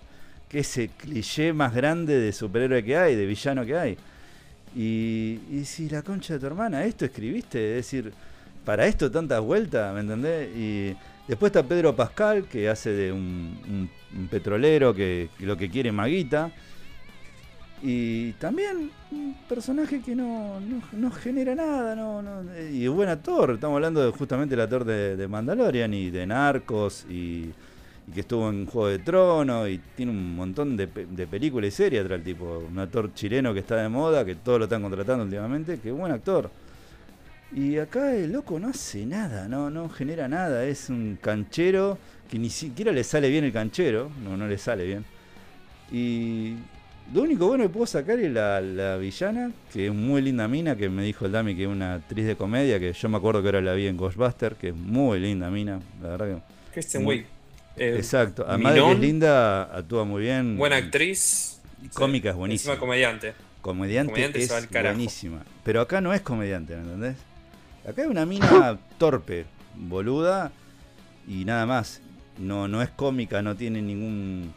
Que 0.49 0.59
es 0.59 0.77
el 0.77 0.89
cliché 0.89 1.53
más 1.53 1.73
grande 1.73 2.19
de 2.19 2.31
superhéroe 2.31 2.83
que 2.83 2.97
hay, 2.97 3.15
de 3.15 3.25
villano 3.25 3.65
que 3.65 3.77
hay. 3.77 3.97
Y, 4.75 5.39
y 5.51 5.63
si 5.65 5.89
la 5.89 6.01
concha 6.01 6.33
de 6.33 6.39
tu 6.39 6.47
hermana, 6.47 6.83
esto 6.83 7.05
escribiste, 7.05 7.77
es 7.77 7.85
decir, 7.85 8.13
para 8.65 8.85
esto 8.85 9.09
tantas 9.09 9.41
vueltas, 9.41 9.93
¿me 9.93 10.01
entendés? 10.01 10.49
Y 10.55 10.95
Después 11.27 11.51
está 11.51 11.63
Pedro 11.63 11.95
Pascal, 11.95 12.45
que 12.45 12.67
hace 12.67 12.91
de 12.91 13.11
un, 13.11 13.89
petrolero 14.29 14.93
que, 14.93 15.29
lo 15.39 15.55
que 15.55 15.69
quiere 15.69 15.91
Maguita. 15.91 16.51
Y 17.85 18.31
también 18.33 18.91
un 19.11 19.35
personaje 19.49 20.01
que 20.01 20.15
no, 20.15 20.61
no, 20.93 21.11
genera 21.11 21.53
nada, 21.53 21.93
no, 21.97 22.21
no, 22.21 22.41
y 22.57 22.87
buen 22.87 23.09
actor. 23.09 23.51
Estamos 23.51 23.75
hablando 23.75 24.05
de 24.05 24.09
justamente 24.17 24.55
el 24.55 24.61
actor 24.61 24.85
de, 24.85 25.27
Mandalorian 25.27 25.93
y 25.93 26.09
de 26.09 26.25
Narcos 26.25 27.05
y, 27.09 27.51
que 28.13 28.21
estuvo 28.21 28.49
en 28.49 28.67
Juego 28.67 28.87
de 28.87 28.99
Tronos 28.99 29.67
y 29.67 29.81
tiene 29.97 30.13
un 30.13 30.33
montón 30.33 30.77
de, 30.77 30.87
de 30.87 31.27
películas 31.27 31.67
y 31.67 31.71
series 31.71 32.05
atrás 32.05 32.19
el 32.19 32.23
tipo. 32.23 32.63
Un 32.71 32.79
actor 32.79 33.13
chileno 33.13 33.53
que 33.53 33.59
está 33.59 33.75
de 33.75 33.89
moda, 33.89 34.23
que 34.23 34.35
todos 34.35 34.59
lo 34.59 34.63
están 34.63 34.81
contratando 34.81 35.25
últimamente, 35.25 35.77
que 35.79 35.91
buen 35.91 36.13
actor. 36.13 36.49
Y 37.53 37.79
acá 37.79 38.15
el 38.15 38.31
loco 38.31 38.61
no 38.61 38.69
hace 38.69 39.05
nada, 39.05 39.49
no, 39.49 39.69
no 39.69 39.89
genera 39.89 40.29
nada, 40.29 40.63
es 40.63 40.89
un 40.89 41.17
canchero 41.21 41.97
que 42.29 42.39
ni 42.39 42.49
siquiera 42.49 42.93
le 42.93 43.03
sale 43.03 43.29
bien 43.29 43.43
el 43.43 43.51
canchero, 43.51 44.09
no, 44.23 44.37
no 44.37 44.47
le 44.47 44.57
sale 44.57 44.85
bien. 44.85 45.03
Y 45.91 46.55
lo 47.11 47.21
único 47.21 47.47
bueno 47.47 47.63
que 47.63 47.69
puedo 47.69 47.85
sacar 47.85 48.19
es 48.19 48.31
la, 48.31 48.97
villana, 48.97 49.51
que 49.71 49.87
es 49.87 49.93
muy 49.93 50.21
linda 50.21 50.47
mina, 50.47 50.75
que 50.75 50.89
me 50.89 51.03
dijo 51.03 51.25
el 51.25 51.31
Dami 51.31 51.55
que 51.55 51.63
es 51.63 51.69
una 51.69 51.95
actriz 51.95 52.25
de 52.25 52.35
comedia, 52.35 52.79
que 52.79 52.93
yo 52.93 53.09
me 53.09 53.17
acuerdo 53.17 53.41
que 53.41 53.49
ahora 53.49 53.61
la 53.61 53.73
vi 53.73 53.87
en 53.87 53.97
Ghostbuster, 53.97 54.55
que 54.55 54.69
es 54.69 54.75
muy 54.75 55.19
linda 55.19 55.49
mina, 55.49 55.79
la 56.01 56.09
verdad 56.09 56.27
que... 56.27 56.73
Kristen 56.73 57.05
Wiig. 57.05 57.25
Eh, 57.75 57.95
exacto, 57.97 58.45
además 58.47 58.75
de 58.75 58.81
que 58.81 58.91
es 58.91 58.99
linda, 58.99 59.63
actúa 59.63 60.05
muy 60.05 60.21
bien. 60.21 60.57
Buena 60.57 60.77
actriz. 60.77 61.59
Cómica 61.93 62.29
es 62.29 62.35
buenísima. 62.35 62.77
comediante. 62.77 63.33
Comediante, 63.61 64.25
es 64.43 64.69
buenísima. 64.69 65.43
Pero 65.63 65.81
acá 65.81 66.01
no 66.01 66.13
es 66.13 66.21
comediante, 66.21 66.75
¿me 66.75 66.81
entendés? 66.81 67.15
Acá 67.87 68.03
hay 68.03 68.07
una 68.07 68.25
mina 68.25 68.77
torpe, 68.97 69.45
boluda 69.75 70.51
y 71.27 71.45
nada 71.45 71.65
más. 71.65 72.01
No, 72.37 72.67
no 72.67 72.81
es 72.81 72.89
cómica, 72.89 73.41
no 73.41 73.55
tiene 73.55 73.81
ningún 73.81 74.53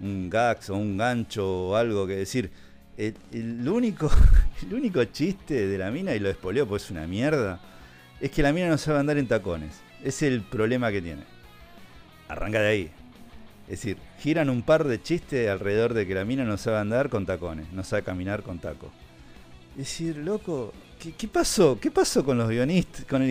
un 0.00 0.28
gags 0.30 0.70
o 0.70 0.76
un 0.76 0.96
gancho 0.96 1.68
o 1.68 1.76
algo 1.76 2.06
que 2.06 2.16
decir. 2.16 2.50
El, 2.96 3.68
único, 3.68 4.10
el 4.62 4.74
único 4.74 5.04
chiste 5.04 5.66
de 5.66 5.78
la 5.78 5.90
mina, 5.90 6.14
y 6.14 6.18
lo 6.18 6.30
espoleo 6.30 6.66
porque 6.66 6.84
es 6.84 6.90
una 6.90 7.06
mierda, 7.06 7.60
es 8.20 8.30
que 8.30 8.42
la 8.42 8.52
mina 8.52 8.68
no 8.68 8.78
sabe 8.78 8.98
andar 8.98 9.18
en 9.18 9.28
tacones. 9.28 9.80
Es 10.02 10.22
el 10.22 10.42
problema 10.42 10.90
que 10.90 11.02
tiene. 11.02 11.22
Arranca 12.28 12.60
de 12.60 12.68
ahí. 12.68 12.90
Es 13.64 13.80
decir, 13.80 13.98
giran 14.20 14.48
un 14.48 14.62
par 14.62 14.84
de 14.84 15.02
chistes 15.02 15.50
alrededor 15.50 15.92
de 15.92 16.06
que 16.06 16.14
la 16.14 16.24
mina 16.24 16.44
no 16.44 16.56
sabe 16.56 16.78
andar 16.78 17.10
con 17.10 17.26
tacones, 17.26 17.70
no 17.72 17.82
sabe 17.82 18.02
caminar 18.02 18.42
con 18.42 18.60
taco. 18.60 18.90
Decir, 19.76 20.16
loco, 20.16 20.72
¿Qué, 20.98 21.28
pasó? 21.28 21.78
¿Qué 21.78 21.90
pasó 21.90 22.24
con 22.24 22.38
los 22.38 22.48
guionistas? 22.48 23.04
Con 23.04 23.22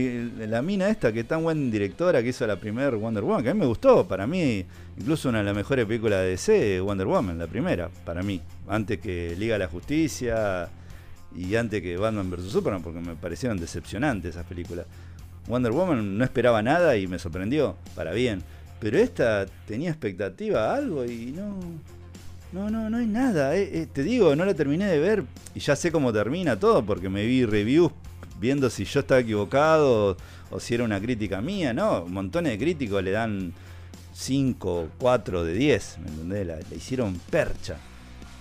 la 0.50 0.62
mina 0.62 0.88
esta 0.88 1.12
que 1.12 1.24
tan 1.24 1.44
buena 1.44 1.70
directora 1.72 2.22
que 2.22 2.30
hizo 2.30 2.46
la 2.46 2.58
primera 2.58 2.96
Wonder 2.96 3.24
Woman, 3.24 3.44
que 3.44 3.50
a 3.50 3.54
mí 3.54 3.60
me 3.60 3.66
gustó, 3.66 4.08
para 4.08 4.28
mí, 4.28 4.64
incluso 4.98 5.30
una 5.30 5.40
de 5.40 5.46
las 5.46 5.56
mejores 5.56 5.86
películas 5.86 6.22
de 6.22 6.30
DC, 6.30 6.80
Wonder 6.82 7.08
Woman, 7.08 7.40
la 7.40 7.48
primera, 7.48 7.90
para 8.06 8.22
mí, 8.22 8.40
antes 8.68 9.00
que 9.00 9.36
Liga 9.38 9.56
de 9.56 9.60
la 9.60 9.68
Justicia 9.68 10.70
y 11.36 11.56
antes 11.56 11.82
que 11.82 11.98
Batman 11.98 12.30
vs. 12.30 12.52
Superman, 12.52 12.84
porque 12.84 13.00
me 13.00 13.16
parecieron 13.16 13.58
decepcionantes 13.58 14.36
esas 14.36 14.46
películas. 14.46 14.86
Wonder 15.48 15.72
Woman 15.72 16.18
no 16.18 16.24
esperaba 16.24 16.62
nada 16.62 16.96
y 16.96 17.08
me 17.08 17.18
sorprendió, 17.18 17.76
para 17.96 18.14
bien. 18.14 18.44
Pero 18.80 19.00
esta 19.00 19.48
tenía 19.68 19.90
expectativa 19.90 20.74
algo 20.74 21.04
y 21.04 21.34
no. 21.36 21.58
No, 22.56 22.70
no, 22.70 22.90
no 22.90 22.96
hay 23.00 23.06
nada. 23.06 23.54
Eh, 23.54 23.82
eh, 23.82 23.88
te 23.92 24.02
digo, 24.02 24.34
no 24.34 24.46
la 24.46 24.54
terminé 24.54 24.86
de 24.86 24.98
ver 24.98 25.26
y 25.54 25.60
ya 25.60 25.76
sé 25.76 25.92
cómo 25.92 26.14
termina 26.14 26.58
todo 26.58 26.86
porque 26.86 27.10
me 27.10 27.26
vi 27.26 27.46
reviews 27.46 27.92
viendo 28.40 28.70
si 28.70 28.86
yo 28.86 29.02
estaba 29.02 29.20
equivocado 29.20 30.16
o, 30.50 30.60
si 30.62 30.74
era 30.74 30.86
una 30.86 31.02
crítica 31.02 31.42
mía. 31.42 31.74
No, 31.74 32.06
montones 32.06 32.54
de 32.54 32.58
críticos 32.58 33.04
le 33.04 33.12
dan 33.12 33.52
5, 34.14 34.92
4 34.98 35.44
de 35.44 35.54
10, 35.54 35.98
¿me 36.00 36.08
entendés? 36.08 36.48
La, 36.48 36.60
hicieron 36.74 37.20
percha. 37.30 37.76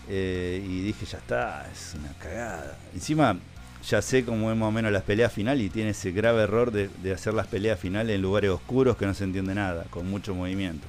Eh, 0.08 0.64
y 0.64 0.82
dije, 0.82 1.06
ya 1.06 1.18
está, 1.18 1.68
es 1.72 1.96
una 1.98 2.12
cagada. 2.16 2.78
Encima, 2.94 3.36
ya 3.84 4.00
sé 4.00 4.24
cómo 4.24 4.48
es 4.52 4.56
más 4.56 4.68
o 4.68 4.72
menos 4.72 4.92
las 4.92 5.02
peleas 5.02 5.32
finales 5.32 5.66
y 5.66 5.70
tiene 5.70 5.90
ese 5.90 6.12
grave 6.12 6.44
error 6.44 6.70
de, 6.70 7.12
hacer 7.12 7.34
las 7.34 7.48
peleas 7.48 7.80
finales 7.80 8.14
en 8.14 8.22
lugares 8.22 8.50
oscuros 8.50 8.96
que 8.96 9.06
no 9.06 9.14
se 9.14 9.24
entiende 9.24 9.56
nada, 9.56 9.86
con 9.90 10.08
mucho 10.08 10.36
movimiento. 10.36 10.86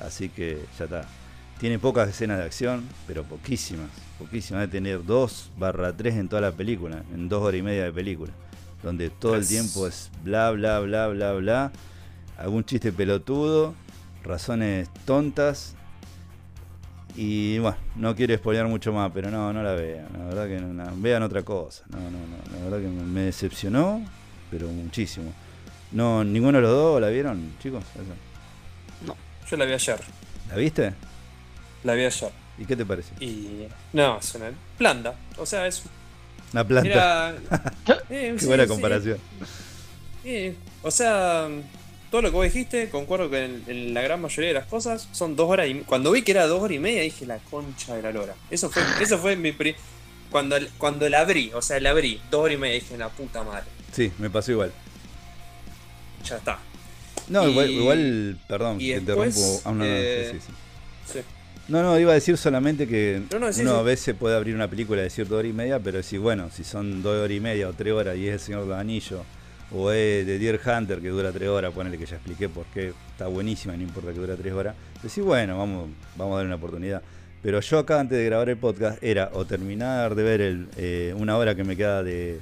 Así 0.00 0.30
que 0.30 0.64
ya 0.76 0.86
está. 0.86 1.19
Tiene 1.60 1.78
pocas 1.78 2.08
escenas 2.08 2.38
de 2.38 2.44
acción, 2.44 2.88
pero 3.06 3.22
poquísimas. 3.22 3.90
Poquísimas. 4.18 4.62
De 4.62 4.68
tener 4.68 5.04
2 5.04 5.50
barra 5.58 5.94
3 5.94 6.16
en 6.16 6.28
toda 6.28 6.40
la 6.40 6.52
película, 6.52 7.04
en 7.12 7.28
dos 7.28 7.42
horas 7.42 7.60
y 7.60 7.62
media 7.62 7.84
de 7.84 7.92
película. 7.92 8.32
Donde 8.82 9.10
todo 9.10 9.36
el 9.36 9.46
tiempo 9.46 9.86
es 9.86 10.10
bla, 10.24 10.50
bla, 10.52 10.80
bla, 10.80 11.08
bla, 11.08 11.32
bla. 11.34 11.72
Algún 12.38 12.64
chiste 12.64 12.92
pelotudo, 12.92 13.74
razones 14.24 14.88
tontas 15.04 15.76
y 17.16 17.58
bueno, 17.58 17.76
no 17.96 18.14
quiero 18.14 18.34
spoilear 18.36 18.66
mucho 18.66 18.92
más, 18.92 19.10
pero 19.12 19.30
no, 19.30 19.52
no 19.52 19.62
la 19.62 19.74
vean. 19.74 20.08
La 20.16 20.24
verdad 20.24 20.48
que 20.48 20.58
no, 20.58 20.92
vean 20.96 21.22
otra 21.22 21.42
cosa. 21.42 21.84
No, 21.90 21.98
no, 21.98 22.10
no. 22.10 22.58
La 22.58 22.64
verdad 22.64 22.78
que 22.78 22.88
me 22.88 23.22
decepcionó, 23.22 24.02
pero 24.50 24.68
muchísimo. 24.68 25.32
No, 25.92 26.24
ninguno 26.24 26.58
de 26.58 26.62
los 26.62 26.70
dos 26.70 27.00
la 27.00 27.08
vieron, 27.08 27.54
chicos. 27.60 27.84
No, 29.04 29.16
yo 29.48 29.56
la 29.56 29.64
vi 29.64 29.72
ayer. 29.72 30.00
¿La 30.48 30.56
viste? 30.56 30.94
La 31.84 31.94
vi 31.94 32.04
ayer. 32.04 32.30
¿Y 32.58 32.64
qué 32.66 32.76
te 32.76 32.84
parece? 32.84 33.12
Y 33.20 33.66
no, 33.92 34.18
es 34.18 34.34
una 34.34 34.50
planta. 34.76 35.14
O 35.38 35.46
sea, 35.46 35.66
es 35.66 35.82
una 36.52 36.66
planta. 36.66 37.34
Eh, 38.12 38.34
qué 38.38 38.46
buena 38.46 38.66
comparación. 38.66 39.18
o 40.82 40.90
sea, 40.90 41.48
todo 42.10 42.22
lo 42.22 42.30
que 42.30 42.34
vos 42.34 42.44
dijiste, 42.44 42.90
concuerdo 42.90 43.30
que 43.30 43.44
en, 43.44 43.94
la 43.94 44.02
gran 44.02 44.20
mayoría 44.20 44.48
de 44.48 44.54
las 44.54 44.66
cosas 44.66 45.08
son 45.12 45.36
dos 45.36 45.48
horas 45.48 45.68
y 45.68 45.74
Cuando 45.80 46.10
vi 46.10 46.22
que 46.22 46.32
era 46.32 46.48
dos 46.48 46.60
horas 46.60 46.76
y 46.76 46.80
media, 46.80 47.02
dije 47.02 47.24
la 47.24 47.38
concha 47.38 47.94
de 47.94 48.02
la 48.02 48.10
lora. 48.10 48.34
Eso 48.50 48.68
fue, 48.68 48.82
eso 49.00 49.18
fue 49.18 49.36
mi 49.36 49.52
pri 49.52 49.76
cuando, 50.30 50.56
cuando 50.78 51.08
la 51.08 51.20
abrí, 51.20 51.52
o 51.54 51.62
sea, 51.62 51.80
la 51.80 51.90
abrí, 51.90 52.20
dos 52.30 52.44
horas 52.44 52.54
y 52.54 52.58
media, 52.58 52.74
dije 52.74 52.98
la 52.98 53.08
puta 53.08 53.44
madre. 53.44 53.66
Sí, 53.92 54.12
me 54.18 54.28
pasó 54.28 54.52
igual. 54.52 54.72
Ya 56.24 56.36
está. 56.36 56.58
No, 57.28 57.48
igual, 57.48 58.38
perdón, 58.48 58.78
te 58.78 58.96
interrumpo. 58.96 59.60
Ah, 59.64 59.72
no, 59.72 59.84
eh, 59.84 60.38
sí, 61.06 61.20
no, 61.68 61.82
no, 61.82 61.98
iba 61.98 62.12
a 62.12 62.14
decir 62.14 62.36
solamente 62.36 62.88
que 62.88 63.22
uno 63.34 63.74
a 63.76 63.82
veces 63.82 64.14
puede 64.16 64.36
abrir 64.36 64.54
una 64.54 64.68
película 64.68 65.00
y 65.00 65.04
decir 65.04 65.28
dos 65.28 65.38
horas 65.38 65.50
y 65.50 65.54
media, 65.54 65.78
pero 65.78 66.02
si 66.02 66.18
bueno, 66.18 66.50
si 66.50 66.64
son 66.64 67.02
dos 67.02 67.16
horas 67.16 67.36
y 67.36 67.40
media 67.40 67.68
o 67.68 67.72
tres 67.72 67.92
horas 67.92 68.16
y 68.16 68.26
es 68.26 68.34
el 68.34 68.40
Señor 68.40 68.66
de 68.66 68.74
Anillo 68.74 69.24
o 69.72 69.90
es 69.90 70.26
de 70.26 70.38
Deer 70.38 70.60
Hunter 70.64 71.00
que 71.00 71.08
dura 71.08 71.32
3 71.32 71.48
horas, 71.48 71.72
ponele 71.72 71.96
que 71.98 72.06
ya 72.06 72.16
expliqué 72.16 72.48
por 72.48 72.66
qué 72.66 72.92
está 73.10 73.26
buenísima, 73.28 73.76
no 73.76 73.82
importa 73.82 74.12
que 74.12 74.18
dura 74.18 74.36
3 74.36 74.52
horas, 74.52 74.74
decís, 75.02 75.22
bueno, 75.22 75.58
vamos, 75.58 75.88
vamos 76.16 76.34
a 76.34 76.36
darle 76.36 76.48
una 76.48 76.56
oportunidad. 76.56 77.02
Pero 77.42 77.60
yo 77.60 77.78
acá 77.78 78.00
antes 78.00 78.18
de 78.18 78.24
grabar 78.24 78.48
el 78.50 78.58
podcast 78.58 79.02
era 79.02 79.30
o 79.32 79.46
terminar 79.46 80.14
de 80.14 80.22
ver 80.22 80.40
el, 80.40 80.68
eh, 80.76 81.14
una 81.16 81.38
hora 81.38 81.54
que 81.54 81.64
me 81.64 81.76
queda 81.76 82.02
de, 82.02 82.40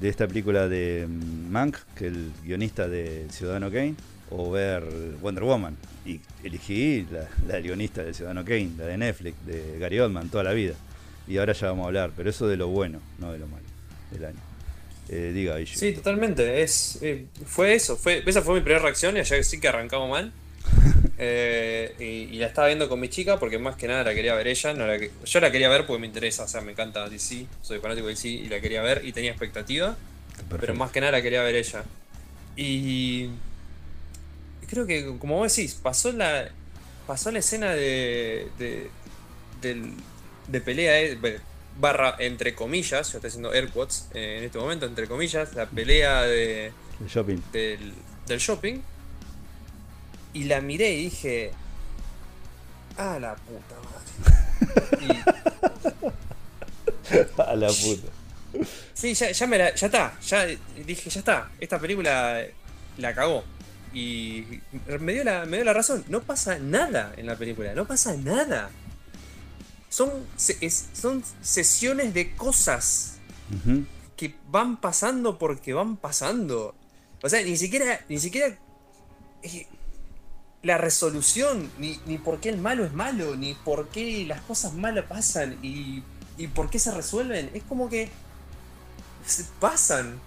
de 0.00 0.08
esta 0.08 0.26
película 0.26 0.68
de 0.68 1.06
mm, 1.08 1.50
Mank, 1.50 1.76
que 1.94 2.08
es 2.08 2.12
el 2.12 2.32
guionista 2.44 2.88
de 2.88 3.26
Ciudadano 3.30 3.70
Kane, 3.70 3.94
o 4.30 4.50
ver 4.50 4.84
Wonder 5.20 5.44
Woman. 5.44 5.76
Y 6.04 6.20
elegí 6.42 7.06
la, 7.10 7.28
la 7.46 7.60
guionista 7.60 8.02
de 8.02 8.14
Ciudadano 8.14 8.44
Kane, 8.44 8.70
la 8.78 8.86
de 8.86 8.96
Netflix, 8.96 9.36
de 9.46 9.78
Gary 9.78 10.00
Oldman, 10.00 10.28
toda 10.28 10.44
la 10.44 10.52
vida. 10.52 10.74
Y 11.28 11.38
ahora 11.38 11.52
ya 11.52 11.68
vamos 11.68 11.84
a 11.84 11.86
hablar, 11.88 12.10
pero 12.16 12.30
eso 12.30 12.48
de 12.48 12.56
lo 12.56 12.68
bueno, 12.68 13.00
no 13.18 13.32
de 13.32 13.38
lo 13.38 13.46
malo 13.46 13.64
del 14.10 14.24
año. 14.24 14.40
Eh, 15.08 15.32
diga 15.34 15.56
Sí, 15.66 15.92
totalmente. 15.92 16.62
Es, 16.62 16.98
eh, 17.02 17.26
fue 17.44 17.74
eso. 17.74 17.96
Fue, 17.96 18.22
esa 18.24 18.42
fue 18.42 18.54
mi 18.54 18.60
primera 18.60 18.80
reacción 18.82 19.16
y 19.16 19.20
allá 19.20 19.42
sí 19.42 19.60
que 19.60 19.68
arrancamos 19.68 20.10
mal. 20.10 20.32
Eh, 21.22 22.28
y, 22.32 22.38
la 22.38 22.46
estaba 22.46 22.68
viendo 22.68 22.88
con 22.88 22.98
mi 22.98 23.10
chica 23.10 23.38
porque 23.38 23.58
más 23.58 23.76
que 23.76 23.86
nada 23.86 24.04
la 24.04 24.14
quería 24.14 24.34
ver 24.34 24.48
ella. 24.48 24.72
No 24.72 24.86
yo 24.96 25.40
la 25.40 25.52
quería 25.52 25.68
ver 25.68 25.84
porque 25.84 26.00
me 26.00 26.06
interesa, 26.06 26.44
o 26.44 26.48
sea, 26.48 26.62
me 26.62 26.72
encanta 26.72 27.10
DC, 27.10 27.44
soy 27.60 27.78
fanático 27.78 28.06
de 28.06 28.14
DC 28.14 28.26
y 28.26 28.48
la 28.48 28.58
quería 28.58 28.80
ver 28.80 29.02
y 29.04 29.12
tenía 29.12 29.30
expectativa. 29.30 29.98
Pero 30.58 30.74
más 30.74 30.90
que 30.92 31.00
nada 31.00 31.12
la 31.12 31.20
quería 31.20 31.42
ver 31.42 31.56
ella. 31.56 31.84
Y 32.56 33.28
creo 34.70 34.86
que, 34.86 35.18
como 35.18 35.36
vos 35.36 35.54
decís, 35.54 35.74
pasó 35.74 36.12
la, 36.12 36.48
pasó 37.06 37.30
la 37.32 37.40
escena 37.40 37.72
de, 37.72 38.48
de, 38.58 38.90
de 40.46 40.60
pelea, 40.60 41.18
barra 41.78 42.14
entre 42.18 42.54
comillas, 42.54 43.10
yo 43.12 43.18
estoy 43.18 43.28
haciendo 43.28 43.52
air 43.52 43.68
quotes 43.70 44.08
eh, 44.14 44.38
en 44.38 44.44
este 44.44 44.58
momento, 44.58 44.86
entre 44.86 45.08
comillas, 45.08 45.54
la 45.54 45.66
pelea 45.66 46.22
de, 46.22 46.72
shopping. 47.08 47.38
Del, 47.52 47.94
shopping. 48.38 48.80
Y 50.32 50.44
la 50.44 50.60
miré 50.60 50.92
y 50.92 51.04
dije, 51.04 51.50
a 52.96 53.18
la 53.18 53.34
puta 53.34 53.74
madre. 55.00 55.24
a 57.50 57.56
la 57.56 57.68
puta. 57.68 58.12
Sí, 58.94 59.14
ya, 59.14 59.32
ya, 59.32 59.46
me 59.48 59.58
la, 59.58 59.74
ya 59.74 59.86
está, 59.86 60.20
ya 60.20 60.46
dije, 60.86 61.10
ya 61.10 61.18
está, 61.18 61.50
esta 61.58 61.80
película 61.80 62.44
la 62.98 63.14
cagó. 63.14 63.42
Y 63.92 64.60
me 65.00 65.12
dio, 65.12 65.24
la, 65.24 65.46
me 65.46 65.56
dio 65.56 65.64
la 65.64 65.72
razón, 65.72 66.04
no 66.08 66.22
pasa 66.22 66.58
nada 66.58 67.12
en 67.16 67.26
la 67.26 67.36
película, 67.36 67.74
no 67.74 67.86
pasa 67.86 68.16
nada 68.16 68.70
son, 69.90 70.10
son 70.94 71.22
sesiones 71.42 72.14
de 72.14 72.34
cosas 72.34 73.16
que 74.16 74.34
van 74.48 74.80
pasando 74.80 75.36
porque 75.36 75.74
van 75.74 75.96
pasando. 75.96 76.74
O 77.22 77.28
sea, 77.28 77.42
ni 77.42 77.56
siquiera, 77.56 78.00
ni 78.08 78.18
siquiera 78.18 78.56
eh, 79.42 79.66
la 80.62 80.78
resolución, 80.78 81.70
ni, 81.78 82.18
por 82.18 82.40
qué 82.40 82.48
el 82.48 82.58
malo 82.58 82.84
es 82.84 82.92
malo, 82.92 83.36
ni 83.36 83.54
por 83.54 83.88
qué 83.88 84.24
las 84.26 84.40
cosas 84.42 84.72
malas 84.72 85.06
pasan 85.06 85.58
y, 85.60 86.04
y 86.38 86.46
por 86.46 86.70
qué 86.70 86.78
se 86.78 86.92
resuelven. 86.92 87.50
Es 87.52 87.64
como 87.64 87.90
que 87.90 88.08
se 89.26 89.44
pasan. 89.58 90.20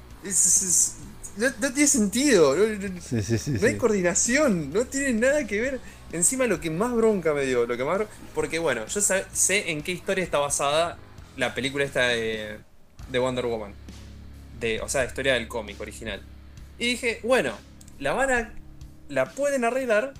No, 1.37 1.73
tiene 1.73 1.87
sentido. 1.87 2.55
No, 2.55 3.67
hay 3.67 3.77
coordinación. 3.77 4.71
No 4.71 4.85
tiene 4.85 5.13
nada 5.13 5.45
que 5.47 5.61
ver. 5.61 5.79
Encima 6.11 6.45
lo 6.45 6.59
que 6.59 6.69
más 6.69 6.93
bronca 6.93 7.33
me 7.33 7.43
dio, 7.45 7.65
lo 7.65 7.75
que 7.75 7.83
más 7.83 8.01
porque 8.35 8.59
bueno, 8.59 8.85
yo 8.85 9.01
sé 9.01 9.71
en 9.71 9.81
qué 9.81 9.91
historia 9.91 10.23
está 10.23 10.37
basada 10.37 10.97
la 11.37 11.55
película 11.55 11.83
esta 11.83 12.07
de, 12.09 12.59
de 13.09 13.19
Wonder 13.19 13.45
Woman. 13.47 13.73
De, 14.59 14.79
o 14.81 14.89
sea, 14.89 15.01
la 15.01 15.07
historia 15.07 15.33
del 15.33 15.47
cómic 15.47 15.79
original. 15.81 16.21
Y 16.77 16.87
dije, 16.87 17.19
bueno, 17.23 17.53
la 17.99 18.13
van 18.13 18.31
a 18.31 18.53
la 19.09 19.31
pueden 19.31 19.65
arreglar 19.65 20.13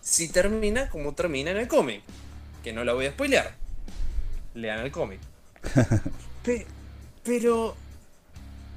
si 0.00 0.28
termina 0.28 0.88
como 0.88 1.14
termina 1.14 1.50
en 1.50 1.58
el 1.58 1.68
cómic. 1.68 2.02
Que 2.62 2.72
no 2.72 2.84
la 2.84 2.92
voy 2.92 3.06
a 3.06 3.12
spoilear. 3.12 3.54
Lean 4.54 4.80
el 4.80 4.90
cómic. 4.90 5.20
pero 7.24 7.76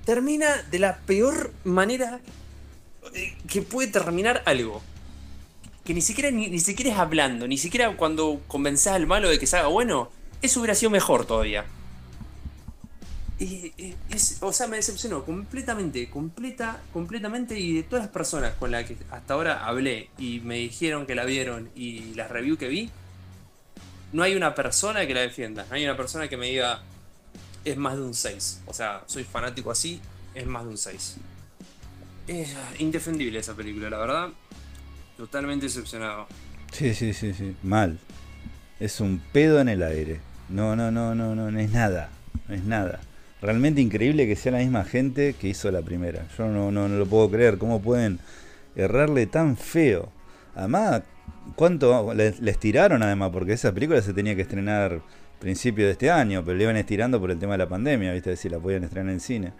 termina 0.05 0.47
de 0.69 0.79
la 0.79 0.97
peor 0.97 1.53
manera 1.63 2.19
que 3.47 3.61
puede 3.61 3.89
terminar 3.89 4.41
algo 4.45 4.81
que 5.83 5.93
ni 5.93 6.01
siquiera, 6.01 6.29
ni, 6.31 6.59
siquiera 6.59 6.91
es 6.91 6.97
hablando, 6.97 7.47
ni 7.47 7.57
siquiera 7.57 7.95
cuando 7.97 8.41
convences 8.47 8.87
al 8.87 9.07
malo 9.07 9.29
de 9.29 9.39
que 9.39 9.47
se 9.47 9.57
haga 9.57 9.67
bueno, 9.67 10.11
eso 10.41 10.59
hubiera 10.59 10.75
sido 10.75 10.91
mejor 10.91 11.25
todavía. 11.25 11.65
o 14.41 14.53
sea, 14.53 14.67
me 14.67 14.75
decepcionó 14.75 15.25
completamente, 15.25 16.07
completa, 16.09 16.81
completamente. 16.93 17.59
Y 17.59 17.73
de 17.73 17.83
todas 17.83 18.05
las 18.05 18.13
personas 18.13 18.53
con 18.55 18.69
las 18.71 18.85
que 18.85 18.95
hasta 19.09 19.33
ahora 19.33 19.65
hablé 19.65 20.09
y 20.19 20.39
me 20.41 20.55
dijeron 20.55 21.07
que 21.07 21.15
la 21.15 21.25
vieron 21.25 21.69
y 21.75 22.13
las 22.13 22.29
reviews 22.29 22.59
que 22.59 22.67
vi, 22.67 22.91
no 24.13 24.21
hay 24.21 24.35
una 24.35 24.53
persona 24.53 25.07
que 25.07 25.15
la 25.15 25.21
defienda. 25.21 25.65
No 25.67 25.75
hay 25.75 25.83
una 25.83 25.97
persona 25.97 26.27
que 26.27 26.37
me 26.37 26.47
diga 26.47 26.83
es 27.66 27.78
más 27.78 27.95
de 27.95 28.01
un 28.01 28.14
6. 28.14 28.62
O 28.66 28.74
sea, 28.74 29.03
soy 29.05 29.24
fanático 29.24 29.72
así, 29.72 30.01
es 30.34 30.45
más 30.45 30.64
de 30.64 30.70
un 30.70 30.78
6. 30.78 31.18
Es 32.28 32.55
indefendible 32.80 33.39
esa 33.39 33.53
película, 33.55 33.89
la 33.89 33.97
verdad. 33.97 34.30
Totalmente 35.18 35.66
decepcionado. 35.66 36.28
Sí, 36.72 36.93
sí, 36.93 37.14
sí, 37.14 37.34
sí. 37.34 37.55
Mal. 37.64 37.99
Es 38.80 38.99
un 38.99 39.22
pedo 39.32 39.59
en 39.59 39.70
el 39.70 39.84
aire. 39.84 40.20
No, 40.49 40.76
no, 40.76 40.91
no, 40.91 41.14
no, 41.16 41.36
no, 41.36 41.51
no 41.51 41.59
es 41.59 41.72
nada. 41.72 42.09
No 42.47 42.55
es 42.55 42.64
nada. 42.64 42.99
Realmente 43.41 43.82
increíble 43.82 44.28
que 44.28 44.36
sea 44.36 44.51
la 44.51 44.59
misma 44.59 44.84
gente 44.84 45.34
que 45.34 45.47
hizo 45.47 45.72
la 45.72 45.82
primera. 45.82 46.28
Yo 46.38 46.47
no, 46.47 46.72
no, 46.72 46.88
lo 46.88 47.05
puedo 47.05 47.30
creer. 47.30 47.57
¿Cómo 47.57 47.82
pueden 47.82 48.20
errarle 48.76 49.26
tan 49.26 49.57
feo? 49.57 50.12
Además, 50.55 51.01
¿cuánto 51.55 52.14
les, 52.14 52.59
tiraron 52.59 53.01
además? 53.01 53.32
Porque 53.34 53.53
esa 53.53 53.74
película 53.74 54.01
se 54.01 54.14
tenía 54.14 54.36
que 54.36 54.43
estrenar 54.43 55.01
principio 55.41 55.85
de 55.85 55.91
este 55.91 56.09
año, 56.09 56.43
pero 56.45 56.55
le 56.57 56.63
iban 56.63 56.77
estirando 56.77 57.19
por 57.19 57.31
el 57.31 57.39
tema 57.39 57.53
de 57.53 57.57
la 57.57 57.67
pandemia, 57.67 58.13
¿viste? 58.13 58.35
Si 58.37 58.47
la 58.47 58.59
podían 58.59 58.83
estrenar 58.85 59.11
en 59.11 59.19
cine. 59.19 59.51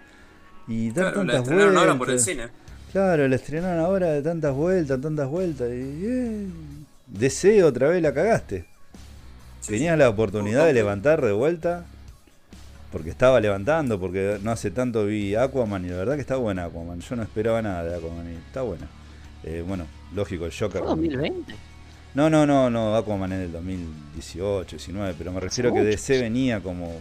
Y 0.68 0.92
dar 0.92 1.12
Claro, 1.12 1.24
la 1.24 1.34
tantas 1.34 1.42
estrenaron 1.42 1.78
ahora 1.78 1.94
vueltas. 1.94 1.98
por 1.98 2.10
el 2.12 2.20
cine. 2.20 2.48
Claro, 2.92 3.28
la 3.28 3.36
estrenaron 3.36 3.80
ahora 3.84 4.08
de 4.12 4.22
tantas 4.22 4.54
vueltas, 4.54 5.02
tantas 5.02 5.28
vueltas. 5.28 5.70
Y, 5.70 6.06
eh, 6.06 6.46
deseo 7.08 7.68
otra 7.68 7.90
vez 7.90 8.02
la 8.02 8.14
cagaste. 8.14 8.66
Sí, 9.62 9.74
Tenías 9.74 9.96
sí. 9.96 10.00
la 10.00 10.10
oportunidad 10.10 10.66
de 10.66 10.74
levantar 10.74 11.22
de 11.26 11.32
vuelta. 11.34 11.84
Porque 12.92 13.10
estaba 13.10 13.40
levantando, 13.40 14.00
porque 14.00 14.38
no 14.44 14.52
hace 14.52 14.70
tanto 14.70 15.06
vi 15.06 15.34
Aquaman 15.34 15.86
y 15.86 15.90
la 15.90 15.96
verdad 15.98 16.16
que 16.16 16.22
está 16.22 16.36
buena 16.36 16.66
Aquaman. 16.66 17.00
Yo 17.00 17.16
no 17.16 17.24
esperaba 17.24 17.62
nada 17.62 17.84
de 17.86 17.96
Aquaman 17.96 18.30
y 18.30 18.36
está 18.36 18.62
buena. 18.64 18.88
Eh, 19.44 19.64
bueno, 19.66 19.86
lógico, 20.14 20.46
el 20.46 20.52
Joker. 20.52 20.82
¿Fue 20.82 20.90
2020? 20.90 21.56
No, 22.14 22.30
no, 22.30 22.46
no, 22.46 22.70
no, 22.70 22.96
Aquaman 22.96 23.32
en 23.32 23.42
el 23.42 23.52
2018, 23.54 24.76
19, 24.76 25.16
pero 25.18 25.32
me 25.32 25.40
refiero 25.40 25.70
a 25.70 25.74
que. 25.74 25.84
DC 25.84 26.20
venía 26.22 26.60
como 26.60 27.00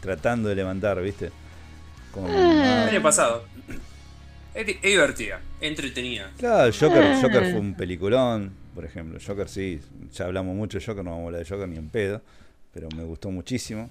tratando 0.00 0.48
de 0.48 0.54
levantar, 0.54 1.00
¿viste? 1.02 1.30
Como 2.12 2.28
Eh. 2.28 2.32
El 2.84 2.88
año 2.90 3.02
pasado. 3.02 3.44
Es, 4.54 4.68
es 4.68 4.80
divertida, 4.82 5.40
entretenida. 5.60 6.30
Claro, 6.38 6.72
Joker, 6.72 7.02
Eh. 7.02 7.18
Joker 7.20 7.50
fue 7.50 7.58
un 7.58 7.74
peliculón, 7.74 8.52
por 8.74 8.84
ejemplo. 8.84 9.18
Joker 9.24 9.48
sí, 9.48 9.80
ya 10.12 10.26
hablamos 10.26 10.54
mucho 10.54 10.78
de 10.78 10.84
Joker, 10.84 11.02
no 11.04 11.10
vamos 11.10 11.24
a 11.24 11.26
hablar 11.26 11.44
de 11.44 11.48
Joker 11.50 11.68
ni 11.68 11.76
en 11.76 11.88
pedo, 11.88 12.22
pero 12.72 12.88
me 12.96 13.02
gustó 13.02 13.30
muchísimo. 13.32 13.90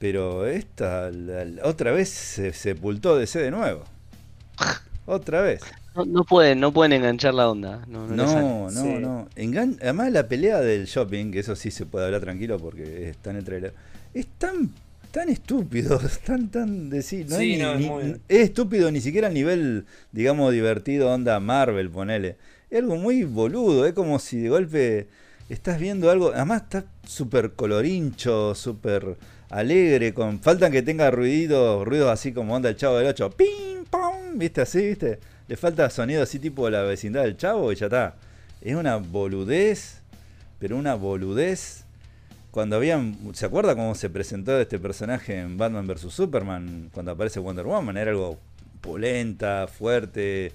Pero 0.00 0.46
esta, 0.46 1.10
la- 1.10 1.44
la- 1.44 1.62
otra 1.64 1.92
vez 1.92 2.08
se 2.08 2.52
sepultó 2.52 3.16
DC 3.16 3.38
de 3.38 3.50
nuevo. 3.52 3.84
Otra 5.06 5.42
vez. 5.42 5.60
No, 5.94 6.04
no 6.04 6.24
pueden, 6.24 6.60
no 6.60 6.72
pueden 6.72 6.92
enganchar 6.92 7.34
la 7.34 7.50
onda. 7.50 7.84
No, 7.88 8.06
no. 8.06 8.14
No, 8.14 8.70
no, 8.70 8.82
Sí. 8.82 8.88
no. 9.00 9.28
Engan- 9.36 9.78
Además 9.82 10.12
la 10.12 10.28
pelea 10.28 10.60
del 10.60 10.86
shopping, 10.86 11.32
que 11.32 11.40
eso 11.40 11.56
sí 11.56 11.70
se 11.70 11.84
puede 11.86 12.06
hablar 12.06 12.20
tranquilo 12.20 12.58
porque 12.58 13.08
está 13.10 13.30
en 13.30 13.36
el 13.36 13.44
trailer, 13.44 13.74
es 14.14 14.26
tan, 14.38 14.70
tan 15.10 15.28
estúpido, 15.28 15.98
tan, 16.24 16.48
tan 16.50 16.90
decir, 16.90 17.26
no 17.28 17.36
Sí, 17.36 17.52
es, 17.54 17.58
ni- 17.58 17.62
no, 17.64 17.72
es 17.72 17.80
ni- 17.80 17.86
muy- 17.88 18.16
es 18.28 18.38
estúpido 18.40 18.90
ni 18.92 19.00
siquiera 19.00 19.28
a 19.28 19.30
nivel, 19.32 19.84
digamos, 20.12 20.52
divertido, 20.52 21.10
onda 21.12 21.40
Marvel, 21.40 21.90
ponele. 21.90 22.36
Es 22.70 22.78
algo 22.78 22.94
muy 22.96 23.24
boludo, 23.24 23.84
es 23.84 23.92
como 23.92 24.20
si 24.20 24.38
de 24.38 24.48
golpe 24.48 25.08
estás 25.48 25.80
viendo 25.80 26.08
algo, 26.08 26.30
además 26.32 26.62
está 26.62 26.84
súper 27.04 27.54
colorincho, 27.54 28.54
súper 28.54 29.16
alegre, 29.48 30.14
con 30.14 30.38
faltan 30.38 30.70
que 30.70 30.82
tenga 30.82 31.10
ruiditos, 31.10 31.84
ruidos 31.84 32.08
así 32.10 32.32
como 32.32 32.54
onda 32.54 32.68
el 32.68 32.76
chavo 32.76 32.96
del 32.98 33.08
8, 33.08 33.30
pim, 33.30 33.84
pam, 33.90 34.38
viste 34.38 34.60
así, 34.60 34.86
viste. 34.86 35.18
Le 35.50 35.56
falta 35.56 35.90
sonido 35.90 36.22
así 36.22 36.38
tipo 36.38 36.70
la 36.70 36.82
vecindad 36.82 37.24
del 37.24 37.36
chavo 37.36 37.72
y 37.72 37.74
ya 37.74 37.86
está. 37.86 38.14
Es 38.60 38.76
una 38.76 38.98
boludez, 38.98 40.00
pero 40.60 40.76
una 40.76 40.94
boludez. 40.94 41.86
Cuando 42.52 42.76
habían, 42.76 43.18
¿se 43.34 43.46
acuerda 43.46 43.74
cómo 43.74 43.96
se 43.96 44.10
presentó 44.10 44.60
este 44.60 44.78
personaje 44.78 45.40
en 45.40 45.58
Batman 45.58 45.88
vs 45.88 46.02
Superman? 46.12 46.90
Cuando 46.92 47.10
aparece 47.10 47.40
Wonder 47.40 47.66
Woman, 47.66 47.96
era 47.96 48.12
algo 48.12 48.38
polenta, 48.80 49.66
fuerte, 49.66 50.52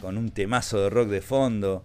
con 0.00 0.16
un 0.16 0.30
temazo 0.30 0.80
de 0.80 0.90
rock 0.90 1.08
de 1.08 1.22
fondo. 1.22 1.82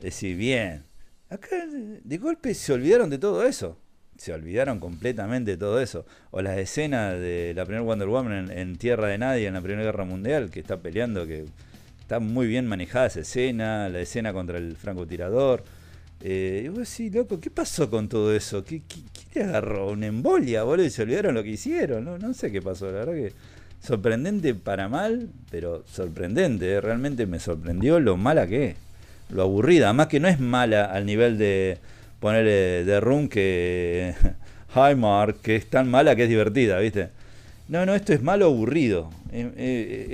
Decir, 0.00 0.36
bien. 0.36 0.82
Acá 1.30 1.54
de 1.68 2.18
golpe 2.18 2.52
se 2.54 2.72
olvidaron 2.72 3.10
de 3.10 3.18
todo 3.18 3.46
eso. 3.46 3.78
Se 4.16 4.32
olvidaron 4.32 4.80
completamente 4.80 5.52
de 5.52 5.56
todo 5.56 5.80
eso. 5.80 6.04
O 6.32 6.42
las 6.42 6.58
escenas 6.58 7.12
de 7.12 7.52
la 7.54 7.64
primera 7.64 7.84
Wonder 7.84 8.08
Woman 8.08 8.50
en, 8.50 8.58
en 8.58 8.76
Tierra 8.76 9.06
de 9.06 9.18
Nadie 9.18 9.46
en 9.46 9.54
la 9.54 9.60
Primera 9.60 9.84
Guerra 9.84 10.04
Mundial, 10.04 10.50
que 10.50 10.58
está 10.58 10.80
peleando, 10.80 11.28
que 11.28 11.46
está 12.12 12.20
muy 12.20 12.46
bien 12.46 12.66
manejada 12.66 13.06
esa 13.06 13.20
escena, 13.20 13.88
la 13.88 14.00
escena 14.00 14.34
contra 14.34 14.58
el 14.58 14.76
francotirador. 14.76 15.64
Eh, 16.20 16.64
y 16.66 16.68
vos 16.68 16.80
decís, 16.80 17.14
loco, 17.14 17.40
¿qué 17.40 17.50
pasó 17.50 17.88
con 17.88 18.06
todo 18.06 18.34
eso? 18.36 18.62
¿Qué, 18.62 18.82
qué, 18.86 19.00
qué 19.32 19.40
le 19.40 19.44
agarró? 19.46 19.88
¿Una 19.92 20.08
embolia, 20.08 20.62
boludo? 20.62 20.84
Y 20.84 20.90
se 20.90 21.02
olvidaron 21.02 21.34
lo 21.34 21.42
que 21.42 21.48
hicieron. 21.52 22.04
No, 22.04 22.18
no 22.18 22.34
sé 22.34 22.52
qué 22.52 22.60
pasó, 22.60 22.86
la 22.92 22.98
verdad 23.04 23.14
que 23.14 23.32
sorprendente 23.80 24.54
para 24.54 24.90
mal, 24.90 25.30
pero 25.50 25.84
sorprendente. 25.86 26.70
eh, 26.70 26.80
Realmente 26.82 27.24
me 27.26 27.38
sorprendió 27.40 27.98
lo 27.98 28.18
mala 28.18 28.46
que 28.46 28.66
es. 28.66 28.76
Lo 29.30 29.44
aburrida. 29.44 29.86
Además 29.86 30.08
que 30.08 30.20
no 30.20 30.28
es 30.28 30.38
mala 30.38 30.84
al 30.84 31.06
nivel 31.06 31.38
de 31.38 31.78
ponerle 32.20 32.84
de 32.84 33.00
Room 33.00 33.30
que 33.30 34.14
Hi 34.76 34.94
Mark, 34.96 35.36
que 35.42 35.56
es 35.56 35.70
tan 35.70 35.90
mala 35.90 36.14
que 36.14 36.24
es 36.24 36.28
divertida, 36.28 36.78
¿viste? 36.78 37.08
No, 37.72 37.86
no, 37.86 37.94
esto 37.94 38.12
es 38.12 38.20
malo 38.20 38.44
aburrido. 38.44 39.08
Eh, 39.32 39.50
eh, 39.56 40.06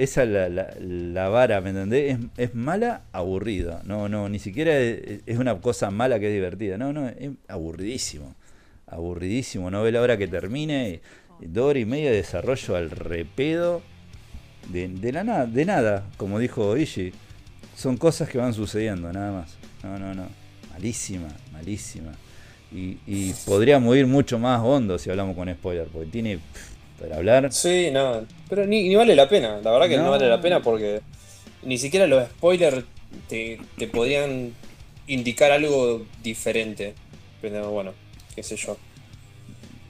esa 0.00 0.24
es 0.24 0.28
la, 0.28 1.28
vara, 1.28 1.60
¿me 1.60 1.70
entendés? 1.70 2.18
Es, 2.36 2.56
mala 2.56 3.02
aburrida. 3.12 3.82
No, 3.84 4.08
no, 4.08 4.28
ni 4.28 4.40
siquiera 4.40 4.76
es, 4.80 5.38
una 5.38 5.60
cosa 5.60 5.92
mala 5.92 6.18
que 6.18 6.26
es 6.26 6.34
divertida. 6.34 6.76
No, 6.76 6.92
no, 6.92 7.06
es 7.06 7.30
aburridísimo. 7.46 8.34
Aburridísimo. 8.88 9.70
No 9.70 9.84
ve 9.84 9.92
la 9.92 10.00
hora 10.00 10.18
que 10.18 10.26
termine. 10.26 11.02
Dos 11.38 11.70
horas 11.70 11.82
y 11.84 11.86
media 11.86 12.10
de 12.10 12.16
desarrollo 12.16 12.74
al 12.74 12.90
repedo. 12.90 13.80
De, 14.70 14.88
de 14.88 15.64
nada, 15.64 16.04
como 16.16 16.40
dijo 16.40 16.76
Ishii. 16.76 17.12
Son 17.76 17.96
cosas 17.96 18.28
que 18.28 18.38
van 18.38 18.54
sucediendo, 18.54 19.12
nada 19.12 19.30
más. 19.30 19.56
No, 19.84 20.00
no, 20.00 20.14
no. 20.14 20.26
Malísima, 20.72 21.28
malísima. 21.52 22.10
Y, 22.72 22.98
y 23.06 23.32
podríamos 23.46 23.96
ir 23.96 24.08
mucho 24.08 24.36
más 24.40 24.60
hondo 24.60 24.98
si 24.98 25.10
hablamos 25.10 25.36
con 25.36 25.48
spoiler, 25.48 25.86
porque 25.86 26.10
tiene 26.10 26.40
para 27.00 27.16
hablar. 27.16 27.52
Sí, 27.52 27.90
no, 27.92 28.26
pero 28.48 28.66
ni, 28.66 28.88
ni 28.88 28.94
vale 28.94 29.14
la 29.14 29.28
pena, 29.28 29.60
la 29.62 29.70
verdad 29.70 29.88
que 29.88 29.96
no. 29.96 30.04
No. 30.04 30.10
vale 30.10 30.28
la 30.28 30.40
pena 30.40 30.62
porque 30.62 31.00
ni 31.62 31.78
siquiera 31.78 32.06
los 32.06 32.28
spoilers 32.28 32.84
te, 33.28 33.60
te 33.78 33.88
podrían 33.88 34.52
indicar 35.06 35.52
algo 35.52 36.04
diferente. 36.22 36.94
Pero 37.40 37.70
bueno, 37.70 37.92
qué 38.34 38.42
sé 38.42 38.56
yo. 38.56 38.76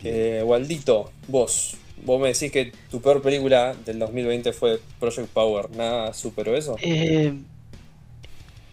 Eh, 0.03 0.43
Waldito, 0.45 1.13
vos, 1.29 1.77
vos 2.05 2.21
me 2.21 2.29
decís 2.29 2.53
que 2.53 2.73
tu 2.91 3.01
peor 3.01 3.23
película 3.23 3.75
del 3.87 3.99
2020 3.99 4.53
fue 4.53 4.81
Project 5.01 5.29
Power, 5.29 5.71
¿nada 5.71 6.13
superó 6.13 6.55
eso? 6.55 6.77
Eh, 6.83 7.33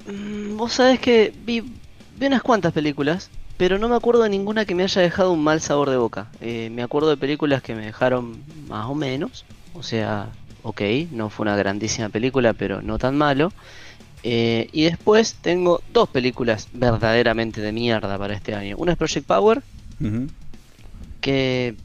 mm, 0.08 0.58
vos 0.58 0.74
sabés 0.74 1.00
que 1.00 1.34
vi, 1.46 1.62
vi 2.18 2.26
unas 2.26 2.42
cuantas 2.42 2.74
películas, 2.74 3.30
pero 3.62 3.78
no 3.78 3.88
me 3.90 3.96
acuerdo 3.96 4.24
de 4.24 4.30
ninguna 4.30 4.66
que 4.66 4.74
me 4.74 4.82
haya 4.82 5.04
dejado 5.04 5.32
un 5.32 5.44
mal 5.44 5.62
sabor 5.62 5.92
de 5.92 5.98
boca. 5.98 6.26
Eh, 6.42 6.72
me 6.72 6.82
acuerdo 6.82 7.12
de 7.12 7.18
películas 7.18 7.62
que 7.62 7.76
me 7.76 7.86
dejaron 7.86 8.42
más 8.68 8.88
o 8.88 8.96
menos, 8.96 9.46
o 9.76 9.84
sea, 9.84 10.30
ok, 10.64 10.82
no 11.12 11.30
fue 11.30 11.44
una 11.44 11.56
grandísima 11.56 12.10
película, 12.10 12.54
pero 12.54 12.82
no 12.82 12.98
tan 12.98 13.16
malo. 13.16 13.54
Eh, 14.24 14.68
y 14.72 14.86
después 14.86 15.36
tengo 15.44 15.84
dos 15.94 16.10
películas 16.10 16.70
verdaderamente 16.74 17.62
de 17.62 17.72
mierda 17.72 18.18
para 18.18 18.34
este 18.34 18.56
año. 18.56 18.78
Una 18.80 18.94
es 18.94 18.98
Project 18.98 19.28
Power, 19.28 19.62
que, 21.22 21.76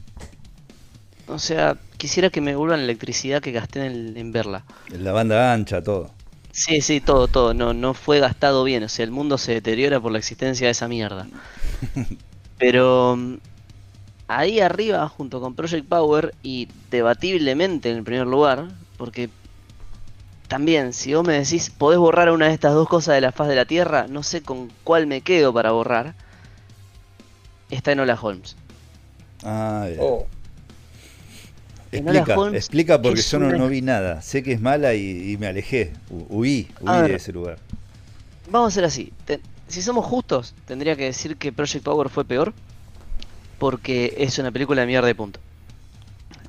o 1.27 1.37
sea, 1.37 1.77
quisiera 1.97 2.31
que 2.31 2.41
me 2.41 2.53
devuelvan 2.53 2.79
la 2.79 2.85
electricidad 2.85 3.39
que 3.39 3.51
gasté 3.51 3.85
en, 3.85 4.17
en 4.17 4.31
verla. 4.31 4.63
La 4.89 5.11
banda 5.11 5.53
ancha, 5.53 5.83
todo. 5.83 6.16
Sí, 6.57 6.81
sí, 6.81 7.01
todo, 7.01 7.27
todo. 7.27 7.53
No, 7.53 7.75
no 7.75 7.93
fue 7.93 8.19
gastado 8.19 8.63
bien. 8.63 8.81
O 8.81 8.89
sea, 8.89 9.05
el 9.05 9.11
mundo 9.11 9.37
se 9.37 9.53
deteriora 9.53 9.99
por 9.99 10.11
la 10.11 10.17
existencia 10.17 10.65
de 10.65 10.71
esa 10.71 10.87
mierda. 10.87 11.27
Pero 12.57 13.15
mm, 13.15 13.35
ahí 14.27 14.59
arriba, 14.59 15.07
junto 15.07 15.39
con 15.39 15.53
Project 15.53 15.87
Power, 15.87 16.33
y 16.41 16.67
debatiblemente 16.89 17.91
en 17.91 17.97
el 17.97 18.03
primer 18.03 18.25
lugar, 18.25 18.69
porque 18.97 19.29
también, 20.47 20.93
si 20.93 21.13
vos 21.13 21.23
me 21.27 21.33
decís, 21.33 21.69
podés 21.69 21.99
borrar 21.99 22.31
una 22.31 22.47
de 22.47 22.55
estas 22.55 22.73
dos 22.73 22.89
cosas 22.89 23.13
de 23.13 23.21
la 23.21 23.31
faz 23.31 23.49
de 23.49 23.55
la 23.55 23.65
Tierra, 23.65 24.07
no 24.09 24.23
sé 24.23 24.41
con 24.41 24.71
cuál 24.83 25.05
me 25.05 25.21
quedo 25.21 25.53
para 25.53 25.71
borrar. 25.73 26.15
Está 27.69 27.91
en 27.91 27.99
Hola 27.99 28.17
Holmes. 28.19 28.55
Ah. 29.43 29.87
Oh, 29.99 30.25
explica, 31.91 32.33
explica 32.53 33.01
porque 33.01 33.21
yo 33.21 33.39
no, 33.39 33.51
no 33.51 33.67
vi 33.67 33.81
nada. 33.81 34.21
Sé 34.21 34.43
que 34.43 34.53
es 34.53 34.61
mala 34.61 34.93
y, 34.95 35.31
y 35.31 35.37
me 35.37 35.47
alejé. 35.47 35.93
Hu- 36.09 36.25
Huí, 36.29 36.67
huí 36.81 37.01
de 37.03 37.15
ese 37.15 37.31
lugar. 37.33 37.57
Vamos 38.49 38.67
a 38.67 38.69
hacer 38.69 38.85
así. 38.85 39.13
Te- 39.25 39.41
si 39.67 39.81
somos 39.81 40.05
justos, 40.05 40.53
tendría 40.65 40.95
que 40.95 41.05
decir 41.05 41.37
que 41.37 41.51
Project 41.51 41.83
Power 41.83 42.09
fue 42.09 42.25
peor. 42.25 42.53
Porque 43.59 44.13
es 44.17 44.37
una 44.37 44.51
película 44.51 44.81
de 44.81 44.87
mierda 44.87 45.07
de 45.07 45.15
punto. 45.15 45.39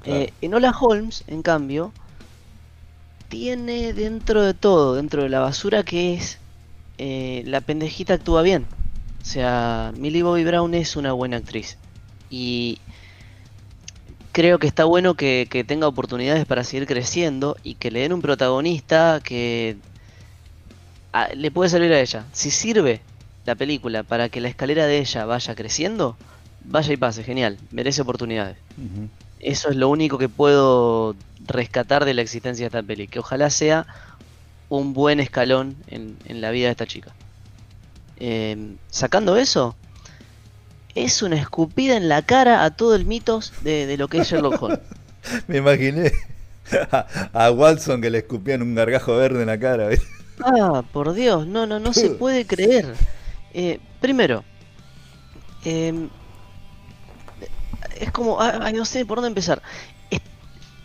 Claro. 0.03 0.21
Eh, 0.21 0.33
Enola 0.43 0.71
Holmes, 0.79 1.25
en 1.27 1.43
cambio, 1.43 1.93
tiene 3.29 3.93
dentro 3.93 4.43
de 4.43 4.55
todo, 4.55 4.95
dentro 4.95 5.23
de 5.23 5.29
la 5.29 5.41
basura 5.41 5.83
que 5.83 6.15
es, 6.15 6.39
eh, 6.99 7.43
la 7.47 7.61
pendejita 7.61 8.15
actúa 8.15 8.43
bien. 8.43 8.67
O 9.23 9.25
sea, 9.25 9.93
Millie 9.97 10.23
Bobby 10.23 10.45
Brown 10.45 10.75
es 10.75 10.97
una 10.97 11.13
buena 11.13 11.37
actriz. 11.39 11.77
Y 12.31 12.79
creo 14.39 14.61
que 14.61 14.69
está 14.69 14.85
bueno 14.85 15.15
que, 15.15 15.49
que 15.51 15.65
tenga 15.65 15.89
oportunidades 15.89 16.47
para 16.47 16.63
seguir 16.63 16.87
creciendo 16.87 17.57
y 17.65 17.75
que 17.75 17.91
le 17.91 18.03
den 18.03 18.13
un 18.13 18.23
protagonista 18.23 19.21
que 19.25 19.77
a- 21.13 21.35
le 21.35 21.51
puede 21.51 21.71
servir 21.71 21.93
a 21.93 21.99
ella. 22.01 22.25
Si 22.33 22.53
sirve 22.53 23.01
la 23.47 23.57
película 23.57 24.05
para 24.05 24.29
que 24.29 24.41
la 24.41 24.47
escalera 24.47 24.87
de 24.87 24.99
ella 24.99 25.25
vaya 25.25 25.57
creciendo, 25.57 26.17
vaya 26.65 26.93
y 26.93 26.97
pase, 26.97 27.25
genial, 27.25 27.59
merece 27.73 28.03
oportunidades. 28.03 28.57
Eso 29.41 29.71
es 29.71 29.77
lo 29.77 29.89
único 29.89 30.19
que 30.19 30.29
puedo 30.29 31.17
rescatar 31.49 32.05
de 32.05 32.15
la 32.15 32.23
existencia 32.23 32.63
de 32.63 32.67
esta 32.69 32.83
peli, 32.85 33.09
que 33.09 33.19
ojalá 33.19 33.51
sea 33.51 33.87
un 34.69 34.93
buen 34.95 35.19
escalón 35.19 35.75
en, 35.89 36.17
en 36.27 36.41
la 36.41 36.53
vida 36.53 36.67
de 36.67 36.71
esta 36.73 36.87
chica. 36.87 37.11
Eh, 38.21 38.77
sacando 38.89 39.37
eso, 39.37 39.75
es 41.05 41.23
una 41.23 41.37
escupida 41.37 41.97
en 41.97 42.09
la 42.09 42.23
cara 42.23 42.65
a 42.65 42.71
todo 42.71 42.95
el 42.95 43.05
mitos 43.05 43.53
de, 43.63 43.97
lo 43.97 44.09
que 44.09 44.19
es 44.19 44.29
Sherlock 44.31 44.63
Holmes. 44.63 44.81
Me 45.47 45.59
imaginé 45.59 46.13
a, 47.33 47.51
Watson 47.51 48.01
que 48.01 48.11
le 48.11 48.19
escupían 48.19 48.63
un 48.63 48.75
gargajo 48.75 49.17
verde 49.17 49.41
en 49.41 49.47
la 49.47 49.59
cara. 49.59 49.89
Ah, 50.41 50.83
por 50.93 51.13
Dios, 51.13 51.47
no, 51.47 51.67
no, 51.67 51.79
no 51.79 51.93
se 51.93 52.11
puede 52.23 52.47
creer. 52.47 52.95
Eh, 53.55 53.81
primero, 54.01 54.45
em, 55.65 56.09
es 58.01 58.11
como, 58.13 58.41
ay, 58.41 58.73
no 58.73 58.85
sé 58.85 59.05
por 59.05 59.19
dónde 59.19 59.29
empezar. 59.29 59.63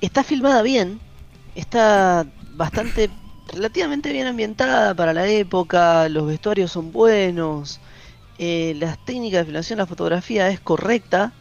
está 0.01 0.23
filmada 0.23 0.61
bien, 0.61 0.99
está 1.55 2.25
bastante, 2.51 3.09
relativamente 3.51 4.11
bien 4.11 4.27
ambientada 4.27 4.93
para 4.93 5.13
la 5.13 5.27
época, 5.27 6.09
los 6.09 6.27
vestuarios 6.27 6.71
son 6.71 6.91
buenos, 6.91 7.79
eh, 8.45 8.73
las 8.75 8.97
técnicas 9.05 9.39
de 9.39 9.45
filmación, 9.45 9.79
la 9.79 9.85
fotografía 9.85 10.49
es 10.49 10.59
correcta, 10.59 11.31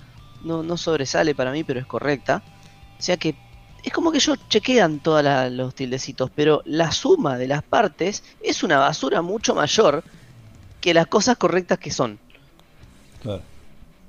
no, 0.45 0.63
no 0.63 0.77
sobresale 0.77 1.35
para 1.35 1.51
mí, 1.51 1.65
pero 1.65 1.81
es 1.81 1.87
correcta. 1.87 2.45
O 2.97 3.03
sea 3.03 3.17
que 3.17 3.35
es 3.83 3.93
como 3.93 4.13
que 4.13 4.19
ellos 4.19 4.39
chequean 4.49 5.01
todos 5.01 5.25
los 5.51 5.75
tildecitos, 5.75 6.31
pero 6.33 6.63
la 6.65 6.93
suma 6.93 7.39
de 7.39 7.49
las 7.49 7.65
partes 7.65 8.23
es 8.41 8.63
una 8.63 8.79
basura 8.79 9.21
mucho 9.21 9.53
mayor 9.53 10.05
que 10.81 10.95
las 10.95 11.09
cosas 11.09 11.37
correctas 11.39 11.81
que 11.81 11.91
son. 11.91 12.21
Claro. 13.21 13.43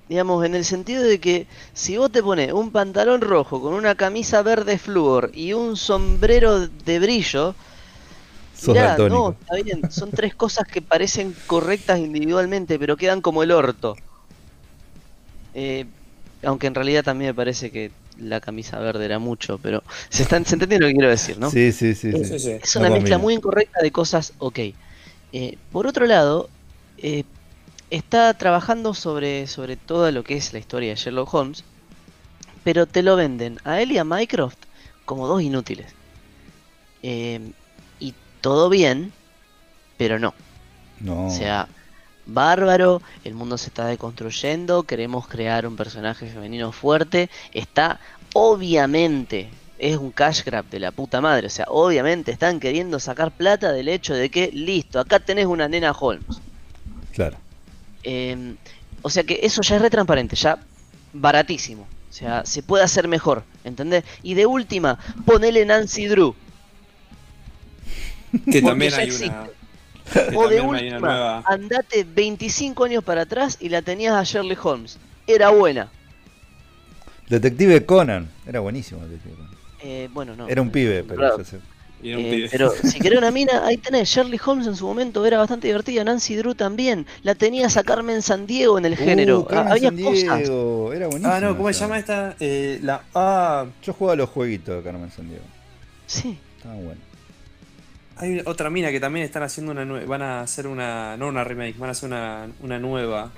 Digamos, 0.07 0.45
en 0.45 0.53
el 0.53 0.63
sentido 0.63 1.01
de 1.01 1.19
que 1.19 1.47
si 1.73 1.97
vos 1.97 2.11
te 2.11 2.21
pones 2.21 2.53
un 2.53 2.69
pantalón 2.69 3.21
rojo 3.21 3.59
con 3.59 3.73
una 3.73 3.95
camisa 3.95 4.43
verde 4.43 4.77
flúor 4.77 5.31
y 5.33 5.53
un 5.53 5.77
sombrero 5.77 6.67
de 6.67 6.99
brillo, 6.99 7.55
mirá, 8.67 8.97
no, 8.97 9.31
está 9.31 9.55
bien, 9.55 9.91
son 9.91 10.11
tres 10.11 10.35
cosas 10.35 10.67
que 10.67 10.81
parecen 10.81 11.35
correctas 11.47 11.99
individualmente, 11.99 12.79
pero 12.79 12.97
quedan 12.97 13.21
como 13.21 13.43
el 13.43 13.51
orto. 13.51 13.95
Eh, 15.53 15.85
aunque 16.43 16.67
en 16.67 16.75
realidad 16.75 17.03
también 17.03 17.29
me 17.29 17.33
parece 17.33 17.71
que 17.71 17.91
la 18.17 18.39
camisa 18.41 18.79
verde 18.79 19.05
era 19.05 19.19
mucho, 19.19 19.57
pero 19.57 19.83
se, 20.09 20.23
están, 20.23 20.45
se 20.45 20.55
entiende 20.55 20.79
lo 20.79 20.87
que 20.87 20.93
quiero 20.93 21.09
decir, 21.09 21.37
¿no? 21.37 21.49
Sí, 21.49 21.71
sí, 21.71 21.95
sí. 21.95 22.11
Es, 22.11 22.75
una 22.75 22.89
mezcla 22.89 23.17
muy 23.17 23.33
incorrecta 23.33 23.81
de 23.81 23.91
cosas 23.91 24.33
ok. 24.39 24.59
Eh, 25.31 25.57
por 25.71 25.87
otro 25.87 26.05
lado, 26.05 26.49
eh, 26.97 27.23
está 27.89 28.33
trabajando 28.35 28.93
sobre, 28.93 29.47
sobre 29.47 29.77
todo 29.77 30.11
lo 30.11 30.23
que 30.23 30.35
es 30.35 30.53
la 30.53 30.59
historia 30.59 30.89
de 30.89 30.95
Sherlock 30.95 31.33
Holmes, 31.33 31.63
pero 32.63 32.85
te 32.85 33.03
lo 33.03 33.15
venden 33.15 33.59
a 33.63 33.81
él 33.81 33.91
y 33.91 33.97
a 33.97 34.03
Mycroft 34.03 34.57
como 35.05 35.27
dos 35.27 35.41
inútiles. 35.41 35.87
Eh, 37.01 37.51
todo 38.43 38.67
bien, 38.69 39.13
pero 39.95 40.19
no. 40.19 40.33
No. 40.99 41.27
O 41.27 41.29
sea, 41.31 41.69
bárbaro, 42.25 43.01
el 43.23 43.35
mundo 43.35 43.57
se 43.57 43.67
está 43.67 43.85
deconstruyendo, 43.85 44.83
queremos 44.83 45.29
crear 45.29 45.65
un 45.65 45.77
personaje 45.77 46.27
femenino 46.27 46.73
fuerte, 46.73 47.29
está 47.53 48.01
obviamente 48.33 49.49
es 49.79 49.95
un 49.97 50.11
cash 50.11 50.43
grab 50.43 50.65
de 50.65 50.79
la 50.79 50.91
puta 50.91 51.21
madre, 51.21 51.47
o 51.47 51.49
sea, 51.49 51.67
obviamente 51.69 52.31
están 52.31 52.59
queriendo 52.59 52.99
sacar 52.99 53.31
plata 53.31 53.71
del 53.71 53.87
hecho 53.87 54.13
de 54.13 54.29
que 54.29 54.51
listo, 54.51 54.99
acá 54.99 55.21
tenés 55.21 55.45
una 55.45 55.69
nena 55.69 55.93
Holmes. 55.93 56.41
Claro. 57.13 57.37
Em, 58.03 58.57
o 59.01 59.09
sea 59.09 59.23
que 59.23 59.39
eso 59.41 59.61
ya 59.61 59.77
es 59.77 59.81
re 59.81 59.89
transparente, 59.89 60.35
ya 60.35 60.59
baratísimo. 61.13 61.87
O 62.09 62.13
sea, 62.13 62.45
se 62.45 62.61
puede 62.61 62.83
hacer 62.83 63.07
mejor, 63.07 63.43
¿entendés? 63.63 64.03
Y 64.21 64.33
de 64.33 64.45
última, 64.45 64.99
ponele 65.25 65.65
Nancy 65.65 66.07
Drew. 66.07 66.35
Que 68.51 68.61
también 68.61 68.93
hay 68.93 69.11
una 69.11 69.47
o 70.35 70.47
de 70.47 70.61
última, 70.61 71.39
andate 71.45 72.03
25 72.03 72.83
años 72.83 73.03
para 73.03 73.21
atrás 73.21 73.57
y 73.59 73.69
la 73.69 73.81
tenías 73.81 74.13
a 74.13 74.23
Shirley 74.23 74.57
Holmes. 74.61 74.97
Era 75.25 75.49
buena. 75.49 75.89
Detective 77.29 77.85
Conan. 77.85 78.29
Era 78.45 78.59
buenísimo 78.59 79.01
eh, 79.85 80.09
bueno, 80.13 80.35
no. 80.35 80.47
Era 80.47 80.61
un 80.61 80.69
pibe, 80.69 81.03
pero... 81.03 81.37
Eh, 82.05 82.49
pero 82.51 82.71
si 82.83 82.99
querés 82.99 83.17
una 83.17 83.31
mina, 83.31 83.65
ahí 83.65 83.77
tenés. 83.77 84.09
Shirley 84.09 84.39
Holmes 84.45 84.67
en 84.67 84.75
su 84.75 84.85
momento 84.85 85.25
era 85.25 85.37
bastante 85.37 85.67
divertida. 85.67 86.03
Nancy 86.03 86.35
Drew 86.35 86.53
también. 86.53 87.05
La 87.21 87.33
tenías 87.33 87.77
a 87.77 87.83
Carmen 87.83 88.21
San 88.21 88.45
Diego 88.45 88.77
en 88.77 88.85
el 88.85 88.93
uh, 88.93 88.97
género. 88.97 89.47
Había 89.49 89.89
cosas. 89.91 90.41
Era 90.41 91.07
buenísimo. 91.07 91.33
Ah, 91.33 91.39
no, 91.39 91.55
¿cómo 91.55 91.71
se 91.71 91.79
llama 91.79 91.97
esta? 91.99 92.35
Eh, 92.39 92.79
la 92.81 93.03
ah. 93.15 93.65
Yo 93.81 93.93
jugaba 93.93 94.17
los 94.17 94.29
jueguitos 94.29 94.75
de 94.75 94.83
Carmen 94.83 95.11
San 95.11 95.29
Diego. 95.29 95.45
Sí. 96.05 96.37
Estaba 96.57 96.75
bueno. 96.75 97.12
Hay 98.17 98.41
otra 98.45 98.69
mina 98.69 98.91
que 98.91 98.99
también 98.99 99.25
están 99.25 99.43
haciendo 99.43 99.71
una 99.71 99.85
nueva. 99.85 100.05
Van 100.05 100.21
a 100.21 100.41
hacer 100.41 100.67
una. 100.67 101.17
No 101.17 101.27
una 101.27 101.43
remake, 101.43 101.77
van 101.77 101.89
a 101.89 101.91
hacer 101.91 102.09
una, 102.09 102.47
una 102.61 102.79
nueva. 102.79 103.31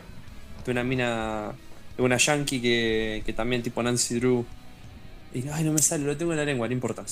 De 0.65 0.71
una 0.71 0.83
mina. 0.83 1.51
De 1.95 2.03
una 2.03 2.17
yankee 2.17 2.61
que, 2.61 3.23
que 3.25 3.33
también 3.33 3.63
tipo 3.63 3.81
Nancy 3.81 4.19
Drew. 4.19 4.45
Y 5.33 5.47
ay, 5.49 5.63
no 5.65 5.73
me 5.73 5.79
sale, 5.79 6.05
lo 6.05 6.15
tengo 6.15 6.31
en 6.31 6.37
la 6.37 6.45
lengua, 6.45 6.67
no 6.67 6.73
importa, 6.73 7.03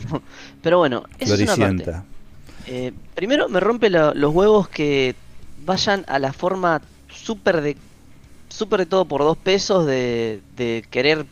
Pero 0.62 0.78
bueno, 0.78 1.04
eso 1.18 1.34
es 1.34 1.40
una 1.40 1.56
parte. 1.56 1.92
Eh, 2.66 2.92
primero 3.14 3.48
me 3.48 3.60
rompe 3.60 3.88
los 3.90 4.34
huevos 4.34 4.68
que 4.68 5.14
vayan 5.64 6.04
a 6.06 6.18
la 6.18 6.32
forma 6.32 6.82
súper 7.08 7.60
de. 7.60 7.76
Súper 8.48 8.80
de 8.80 8.86
todo 8.86 9.06
por 9.06 9.22
dos 9.22 9.38
pesos 9.38 9.86
de, 9.86 10.42
de 10.56 10.84
querer 10.90 11.24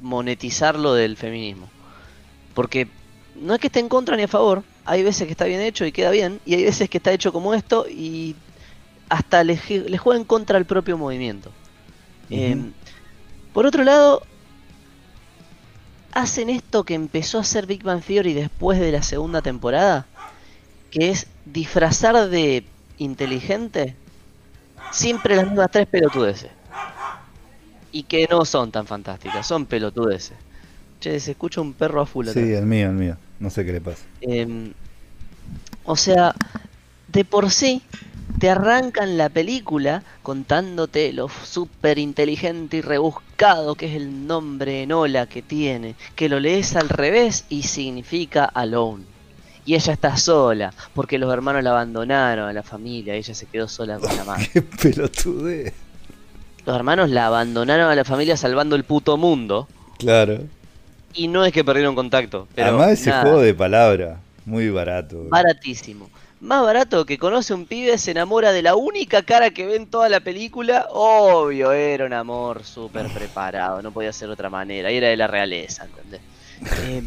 monetizar 0.00 0.78
lo 0.78 0.94
del 0.94 1.16
feminismo. 1.16 1.68
Porque 2.54 2.86
no 3.34 3.54
es 3.54 3.60
que 3.60 3.66
esté 3.66 3.80
en 3.80 3.88
contra 3.88 4.16
ni 4.16 4.22
a 4.22 4.28
favor, 4.28 4.62
hay 4.84 5.02
veces 5.02 5.26
que 5.26 5.32
está 5.32 5.44
bien 5.44 5.60
hecho 5.60 5.84
y 5.84 5.92
queda 5.92 6.10
bien, 6.10 6.40
y 6.44 6.54
hay 6.54 6.64
veces 6.64 6.88
que 6.88 6.98
está 6.98 7.12
hecho 7.12 7.32
como 7.32 7.54
esto 7.54 7.86
y 7.88 8.36
hasta 9.08 9.42
le, 9.44 9.56
juega 9.56 10.18
en 10.18 10.24
contra 10.24 10.56
al 10.56 10.64
propio 10.64 10.96
movimiento. 10.96 11.50
Em, 12.30 12.72
por 13.52 13.66
otro 13.66 13.82
lado, 13.82 14.22
hacen 16.12 16.50
esto 16.50 16.84
que 16.84 16.94
empezó 16.94 17.38
a 17.38 17.40
hacer 17.42 17.66
Big 17.66 17.82
Bang 17.82 18.02
Theory 18.02 18.34
después 18.34 18.78
de 18.78 18.92
la 18.92 19.02
segunda 19.02 19.42
temporada, 19.42 20.06
que 20.90 21.10
es 21.10 21.26
disfrazar 21.44 22.28
de 22.28 22.64
inteligente 22.98 23.96
siempre 24.92 25.36
las 25.36 25.46
mismas 25.46 25.70
tres 25.70 25.86
pelotudeces. 25.86 26.50
Y 27.92 28.04
que 28.04 28.28
no 28.30 28.44
son 28.44 28.70
tan 28.70 28.86
fantásticas, 28.86 29.46
son 29.46 29.66
pelotudeces. 29.66 30.36
Che, 31.00 31.18
se 31.18 31.32
escucha 31.32 31.60
un 31.60 31.72
perro 31.72 32.00
a 32.00 32.06
full. 32.06 32.28
Sí, 32.28 32.52
el 32.52 32.66
mío, 32.66 32.88
el 32.88 32.94
mío. 32.94 33.16
No 33.40 33.50
sé 33.50 33.64
qué 33.64 33.72
le 33.72 33.80
pasa. 33.80 34.04
Em, 34.20 34.72
o 35.84 35.96
sea, 35.96 36.34
de 37.08 37.24
por 37.24 37.50
sí 37.50 37.82
te 38.38 38.48
arrancan 38.48 39.18
la 39.18 39.28
película 39.28 40.02
contándote 40.22 41.12
lo 41.12 41.28
súper 41.28 41.98
inteligente 41.98 42.78
y 42.78 42.80
rebuscado 42.80 43.74
que 43.74 43.86
es 43.86 43.94
el 43.94 44.26
nombre 44.26 44.82
en 44.82 44.92
hola 44.92 45.26
que 45.26 45.42
tiene, 45.42 45.94
que 46.14 46.28
lo 46.28 46.38
lees 46.38 46.76
al 46.76 46.88
revés 46.88 47.44
y 47.48 47.64
significa 47.64 48.44
alone. 48.44 49.04
Y 49.66 49.74
ella 49.74 49.92
está 49.92 50.16
sola, 50.16 50.72
porque 50.94 51.18
los 51.18 51.32
hermanos 51.32 51.62
la 51.62 51.70
abandonaron 51.70 52.48
a 52.48 52.52
la 52.52 52.62
familia, 52.62 53.14
ella 53.14 53.34
se 53.34 53.46
quedó 53.46 53.68
sola 53.68 53.98
con 53.98 54.14
la 54.16 54.24
madre. 54.24 54.48
¡Qué 54.52 54.62
pelotude! 54.62 55.74
Los 56.66 56.76
hermanos 56.76 57.10
la 57.10 57.26
abandonaron 57.26 57.90
a 57.90 57.94
la 57.94 58.04
familia 58.04 58.36
salvando 58.36 58.76
el 58.76 58.84
puto 58.84 59.16
mundo. 59.16 59.68
Claro. 59.98 60.44
Y 61.14 61.28
no 61.28 61.44
es 61.44 61.52
que 61.52 61.64
perdieron 61.64 61.94
contacto. 61.94 62.46
Pero 62.54 62.68
Además 62.68 62.90
ese 62.92 63.12
juego 63.12 63.40
de 63.40 63.54
palabra, 63.54 64.20
muy 64.44 64.70
barato. 64.70 65.24
Baratísimo. 65.28 66.08
Más 66.40 66.62
barato 66.62 67.04
que 67.04 67.18
conoce 67.18 67.52
un 67.52 67.66
pibe, 67.66 67.98
se 67.98 68.12
enamora 68.12 68.52
de 68.52 68.62
la 68.62 68.74
única 68.74 69.22
cara 69.22 69.50
que 69.50 69.66
ve 69.66 69.76
en 69.76 69.86
toda 69.86 70.08
la 70.08 70.20
película. 70.20 70.86
Obvio, 70.90 71.72
era 71.72 72.06
un 72.06 72.14
amor 72.14 72.64
súper 72.64 73.08
preparado, 73.08 73.82
no 73.82 73.92
podía 73.92 74.12
ser 74.12 74.28
de 74.28 74.34
otra 74.34 74.48
manera. 74.48 74.90
Y 74.90 74.96
era 74.96 75.08
de 75.08 75.16
la 75.16 75.26
realeza, 75.26 75.84
¿entendés? 75.84 76.20
Eh, 76.84 77.02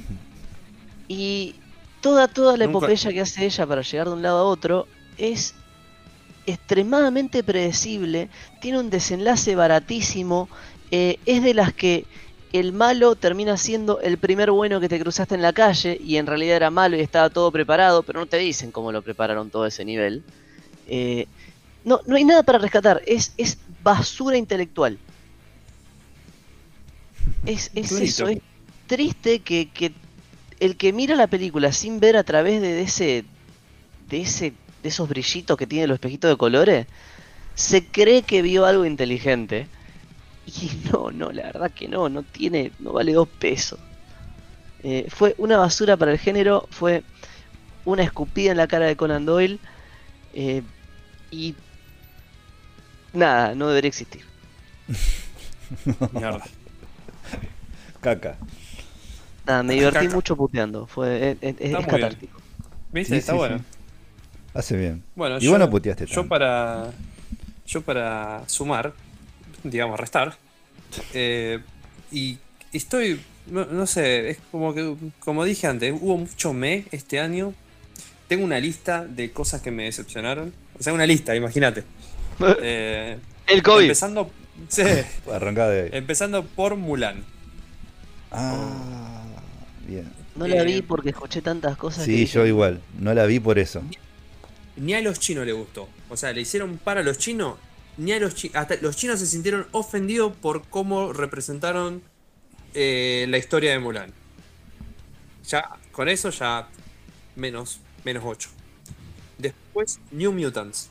y 1.07 1.55
toda, 2.01 2.27
toda 2.27 2.57
la 2.57 2.65
epopeya 2.65 3.11
que 3.11 3.21
hace 3.21 3.45
ella 3.45 3.65
para 3.65 3.81
llegar 3.81 4.07
de 4.07 4.13
un 4.13 4.21
lado 4.21 4.39
a 4.39 4.43
otro 4.43 4.87
es 5.17 5.55
extremadamente 6.45 7.43
predecible, 7.43 8.29
tiene 8.61 8.79
un 8.79 8.89
desenlace 8.89 9.55
baratísimo, 9.55 10.49
eh, 10.91 11.17
es 11.25 11.41
de 11.41 11.53
las 11.53 11.73
que 11.73 12.05
el 12.53 12.71
malo 12.71 13.15
termina 13.15 13.57
siendo 13.57 13.99
el 13.99 14.19
primer 14.19 14.51
bueno 14.51 14.79
que 14.79 14.87
te 14.87 14.99
cruzaste 14.99 15.33
en 15.33 15.41
la 15.41 15.53
calle 15.53 15.99
y 16.01 16.17
en 16.17 16.27
realidad 16.27 16.55
era 16.55 16.69
malo 16.69 16.95
y 16.95 17.01
estaba 17.01 17.31
todo 17.31 17.51
preparado, 17.51 18.03
pero 18.03 18.19
no 18.19 18.27
te 18.27 18.37
dicen 18.37 18.71
cómo 18.71 18.91
lo 18.91 19.01
prepararon 19.01 19.49
todo 19.49 19.65
ese 19.65 19.83
nivel. 19.83 20.23
Eh, 20.87 21.25
no, 21.83 21.99
no 22.05 22.15
hay 22.15 22.23
nada 22.23 22.43
para 22.43 22.59
rescatar, 22.59 23.01
es, 23.07 23.33
es 23.37 23.57
basura 23.81 24.37
intelectual. 24.37 24.99
Es, 27.47 27.71
eso, 27.73 27.97
es 27.97 28.41
triste 28.85 29.39
que, 29.39 29.91
el 30.59 30.77
que 30.77 30.93
mira 30.93 31.15
la 31.15 31.27
película 31.27 31.71
sin 31.73 31.99
ver 31.99 32.15
a 32.15 32.23
través 32.23 32.61
de 32.61 32.83
ese, 32.83 33.25
de 34.09 34.21
ese, 34.21 34.53
de 34.83 34.89
esos 34.89 35.09
brillitos 35.09 35.57
que 35.57 35.65
tiene 35.65 35.87
los 35.87 35.95
espejitos 35.95 36.29
de 36.29 36.37
colores, 36.37 36.85
se 37.55 37.83
cree 37.83 38.21
que 38.21 38.43
vio 38.43 38.65
algo 38.65 38.85
inteligente 38.85 39.67
y 40.45 40.71
no, 40.91 41.11
no, 41.11 41.31
la 41.31 41.43
verdad 41.43 41.71
que 41.71 41.87
no, 41.87 42.09
no 42.09 42.23
tiene, 42.23 42.73
no 42.79 42.93
vale 42.93 43.13
dos 43.13 43.29
pesos. 43.29 43.79
Eh, 44.79 45.07
fue 45.09 45.35
una 45.37 45.57
basura 45.57 45.97
para 45.97 46.11
el 46.11 46.19
género, 46.19 46.67
fue 46.71 47.05
una 47.85 48.03
escupida 48.03 48.51
en 48.51 48.57
la 48.57 48.67
cara 48.67 48.87
de 48.87 48.97
Conan 48.97 49.25
Doyle 49.25 49.59
eh, 50.33 50.63
y 51.31 51.55
nada, 53.13 53.55
no 53.55 53.67
debería 53.69 53.89
existir. 53.89 54.23
Mierda. 56.11 56.49
Caca. 58.01 58.37
Nada, 59.45 59.63
me 59.63 59.73
divertí 59.75 60.07
Caca. 60.07 60.09
mucho 60.09 60.35
puteando. 60.37 60.87
Fue, 60.87 61.31
es, 61.31 61.37
es- 61.41 61.55
es 61.59 61.71
muy 61.71 61.85
catártico. 61.85 62.43
¿Viste? 62.91 63.15
Sí, 63.15 63.17
Está 63.17 63.33
sí, 63.33 63.37
bueno. 63.37 63.59
sí. 63.59 63.65
Hace 64.53 64.77
bien. 64.77 65.03
Bueno, 65.15 65.37
y 65.39 65.47
vos 65.47 65.59
no 65.59 65.69
puteaste 65.69 66.05
Yo 66.05 66.25
tanto. 66.25 66.29
para. 66.29 66.91
Yo 67.65 67.81
para 67.83 68.43
sumar, 68.47 68.93
digamos, 69.63 69.99
restar. 69.99 70.35
eh, 71.13 71.59
y 72.11 72.37
estoy. 72.71 73.19
No, 73.47 73.65
no 73.65 73.85
sé, 73.87 74.29
es 74.29 74.37
como 74.51 74.73
que. 74.73 74.95
Como 75.19 75.43
dije 75.45 75.67
antes, 75.67 75.93
hubo 75.99 76.17
mucho 76.17 76.53
me 76.53 76.85
este 76.91 77.19
año. 77.19 77.53
Tengo 78.27 78.45
una 78.45 78.59
lista 78.59 79.05
de 79.05 79.31
cosas 79.31 79.61
que 79.61 79.71
me 79.71 79.83
decepcionaron. 79.83 80.53
O 80.79 80.83
sea, 80.83 80.93
una 80.93 81.05
lista, 81.05 81.35
imagínate. 81.35 81.83
Eh, 82.63 83.19
El 83.47 83.61
COVID. 83.61 83.83
empezando. 83.83 84.31
sí, 84.67 84.81
Arrancá 85.31 85.69
de 85.69 85.83
ahí. 85.83 85.89
empezando 85.93 86.43
por 86.43 86.75
Mulan. 86.75 87.23
Ah, 88.31 89.23
bien. 89.87 90.11
No 90.35 90.47
la 90.47 90.61
eh, 90.61 90.65
vi 90.65 90.81
porque 90.81 91.09
escuché 91.09 91.41
tantas 91.41 91.77
cosas. 91.77 92.05
que 92.05 92.11
Sí, 92.11 92.17
dije, 92.21 92.33
yo 92.33 92.45
igual. 92.47 92.81
No 92.99 93.13
la 93.13 93.25
vi 93.25 93.39
por 93.39 93.59
eso. 93.59 93.83
Ni 94.77 94.93
a 94.95 95.01
los 95.01 95.19
chinos 95.19 95.45
le 95.45 95.53
gustó. 95.53 95.87
O 96.09 96.17
sea, 96.17 96.33
le 96.33 96.41
hicieron 96.41 96.77
para 96.79 97.03
los 97.03 97.19
chinos. 97.19 97.57
Ni 97.97 98.11
a 98.11 98.19
los 98.19 98.33
chinos. 98.35 98.55
Hasta 98.57 98.75
los 98.81 98.95
chinos 98.95 99.19
se 99.19 99.27
sintieron 99.27 99.67
ofendidos 99.71 100.33
por 100.35 100.63
cómo 100.67 101.13
representaron 101.13 102.01
eh, 102.73 103.25
la 103.29 103.37
historia 103.37 103.71
de 103.71 103.79
Mulan. 103.79 104.11
Ya, 105.47 105.69
con 105.91 106.09
eso 106.09 106.29
ya. 106.29 106.67
Menos. 107.35 107.79
Menos 108.03 108.23
8. 108.25 108.49
Después, 109.37 109.99
New 110.11 110.31
Mutants. 110.31 110.89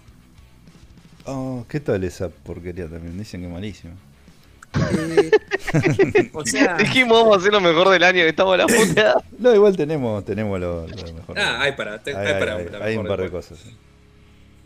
Oh, 1.25 1.65
¿qué 1.69 1.79
tal 1.81 2.03
esa 2.05 2.29
porquería 2.29 2.89
también? 2.89 3.17
Dicen 3.19 3.41
que 3.41 3.47
es 3.47 3.53
malísima. 3.53 3.93
Eh, 4.75 6.31
o 6.33 6.45
sea. 6.47 6.77
Dijimos 6.77 7.19
vamos 7.21 7.37
a 7.37 7.41
hacer 7.41 7.53
lo 7.53 7.61
mejor 7.61 7.89
del 7.91 8.03
año, 8.03 8.21
que 8.23 8.29
estamos 8.31 8.55
a 8.55 8.57
la 8.59 8.67
puta. 8.67 9.15
No, 9.39 9.53
igual 9.55 9.77
tenemos, 9.77 10.25
tenemos 10.25 10.59
lo, 10.61 10.87
lo 10.87 11.13
mejor. 11.13 11.39
Ah, 11.39 11.61
hay 11.63 11.73
para. 11.73 12.01
te- 12.03 12.15
Hay- 12.17 12.27
hay 12.27 12.33
hay- 12.35 12.39
para 12.69 12.85
hay- 12.85 12.97
un 12.97 13.07
par 13.07 13.21
de 13.21 13.31
cosas. 13.31 13.59
sí. 13.59 13.77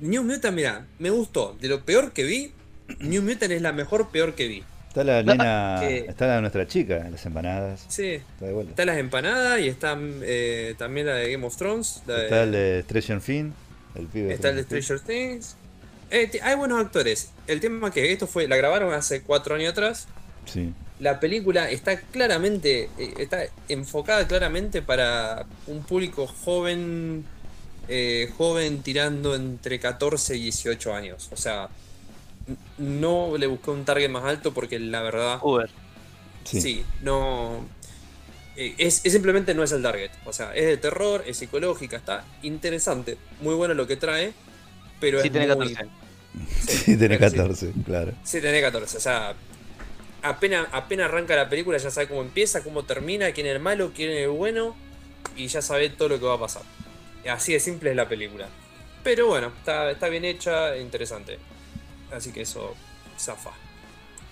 New 0.00 0.22
Mutant, 0.22 0.54
mira, 0.54 0.86
me 0.98 1.10
gustó. 1.10 1.56
De 1.60 1.68
lo 1.68 1.84
peor 1.84 2.12
que 2.12 2.24
vi, 2.24 2.52
New 3.00 3.22
Mutant 3.22 3.52
es 3.52 3.62
la 3.62 3.72
mejor 3.72 4.08
peor 4.10 4.34
que 4.34 4.46
vi. 4.48 4.64
Está 4.88 5.04
la 5.04 5.22
nena, 5.22 5.80
Eh. 5.84 6.06
está 6.08 6.26
la 6.26 6.40
nuestra 6.40 6.66
chica, 6.66 7.06
las 7.10 7.24
empanadas. 7.26 7.84
Sí. 7.88 8.12
Está 8.12 8.46
de 8.46 8.52
vuelta. 8.52 8.70
Está 8.70 8.84
las 8.86 8.96
empanadas 8.98 9.60
y 9.60 9.68
está 9.68 9.98
eh, 10.22 10.74
también 10.78 11.06
la 11.06 11.14
de 11.14 11.30
Game 11.32 11.46
of 11.46 11.56
Thrones. 11.56 12.02
la 12.06 12.14
de- 12.16 12.24
Está 12.24 12.42
el 12.44 12.52
de 12.52 12.82
Stranger 12.84 13.20
Things, 13.20 13.54
el 13.94 14.06
pibe. 14.06 14.32
está 14.32 14.48
el 14.50 14.56
de 14.56 14.62
Stranger 14.62 15.00
Things. 15.00 15.56
Eh, 16.10 16.30
hay 16.42 16.54
buenos 16.56 16.78
actores. 16.80 17.30
El 17.46 17.60
tema 17.60 17.90
que 17.90 18.10
esto 18.12 18.26
fue, 18.26 18.48
la 18.48 18.56
grabaron 18.56 18.94
hace 18.94 19.22
cuatro 19.22 19.54
años 19.56 19.72
atrás. 19.72 20.06
Sí. 20.46 20.72
La 20.98 21.20
película 21.20 21.68
está 21.70 22.00
claramente, 22.00 22.88
eh, 22.96 23.14
está 23.18 23.42
enfocada 23.68 24.26
claramente 24.26 24.80
para 24.80 25.44
un 25.66 25.82
público 25.82 26.26
joven, 26.26 27.26
eh, 27.88 28.32
joven 28.36 28.82
tirando 28.82 29.34
entre 29.34 29.78
14 29.80 30.36
y 30.36 30.42
18 30.44 30.94
años. 30.94 31.28
O 31.32 31.36
sea, 31.36 31.68
no 32.78 33.36
le 33.38 33.46
busqué 33.46 33.70
un 33.70 33.84
target 33.84 34.08
más 34.10 34.24
alto 34.24 34.52
porque 34.52 34.78
la 34.78 35.02
verdad... 35.02 35.38
Uber. 35.42 35.68
Sí. 36.44 36.60
Sí, 36.60 36.84
no. 37.02 37.64
eh, 38.56 38.74
Es, 38.78 39.00
es 39.04 39.12
simplemente 39.12 39.54
no 39.54 39.62
es 39.64 39.72
el 39.72 39.82
target. 39.82 40.10
O 40.24 40.32
sea, 40.32 40.54
es 40.54 40.64
de 40.66 40.76
terror, 40.76 41.24
es 41.26 41.38
psicológica, 41.38 41.96
está 41.96 42.24
interesante. 42.42 43.18
Muy 43.40 43.54
bueno 43.54 43.74
lo 43.74 43.86
que 43.86 43.96
trae. 43.96 44.32
Pero 45.00 45.20
Sí, 45.20 45.26
es 45.28 45.32
tiene 45.32 45.54
muy- 45.54 45.74
14. 45.74 45.90
Sí, 46.68 46.96
tiene 46.98 47.18
creo 47.18 47.18
que 47.18 47.30
sí. 47.30 47.36
14, 47.36 47.72
claro. 47.84 48.12
Sí, 48.24 48.40
tiene 48.40 48.60
14. 48.60 48.96
O 48.96 49.00
sea, 49.00 49.34
apenas, 50.22 50.68
apenas 50.72 51.06
arranca 51.08 51.34
la 51.34 51.48
película, 51.48 51.78
ya 51.78 51.90
sabe 51.90 52.08
cómo 52.08 52.22
empieza, 52.22 52.62
cómo 52.62 52.84
termina, 52.84 53.32
quién 53.32 53.46
es 53.46 53.52
el 53.54 53.60
malo, 53.60 53.90
quién 53.94 54.10
es 54.10 54.18
el 54.22 54.28
bueno. 54.28 54.76
Y 55.36 55.48
ya 55.48 55.60
sabe 55.60 55.90
todo 55.90 56.08
lo 56.10 56.20
que 56.20 56.26
va 56.26 56.34
a 56.34 56.40
pasar. 56.40 56.62
Así 57.28 57.52
de 57.52 57.60
simple 57.60 57.90
es 57.90 57.96
la 57.96 58.08
película. 58.08 58.48
Pero 59.02 59.26
bueno, 59.28 59.52
está, 59.58 59.90
está 59.90 60.08
bien 60.08 60.24
hecha, 60.24 60.74
e 60.74 60.80
interesante. 60.80 61.38
Así 62.12 62.32
que 62.32 62.42
eso, 62.42 62.74
zafa. 63.18 63.52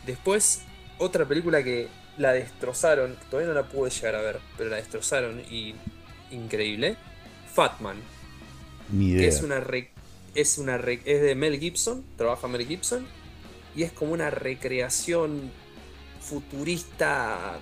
Después, 0.06 0.62
otra 0.98 1.26
película 1.26 1.62
que 1.62 1.88
la 2.18 2.32
destrozaron, 2.32 3.16
todavía 3.30 3.52
no 3.52 3.60
la 3.60 3.68
pude 3.68 3.90
llegar 3.90 4.14
a 4.16 4.20
ver, 4.20 4.40
pero 4.56 4.70
la 4.70 4.76
destrozaron 4.76 5.40
y 5.50 5.74
increíble. 6.30 6.96
Fatman, 7.52 7.96
Ni 8.90 9.10
que 9.12 9.18
idea. 9.18 9.28
es 9.28 9.42
una 9.42 9.60
re- 9.60 9.90
es 10.34 10.58
una 10.58 10.76
re- 10.78 11.00
es 11.04 11.22
de 11.22 11.34
Mel 11.36 11.58
Gibson, 11.60 12.04
trabaja 12.16 12.48
Mel 12.48 12.66
Gibson 12.66 13.06
y 13.76 13.84
es 13.84 13.92
como 13.92 14.12
una 14.12 14.30
recreación 14.30 15.50
futurista 16.20 17.58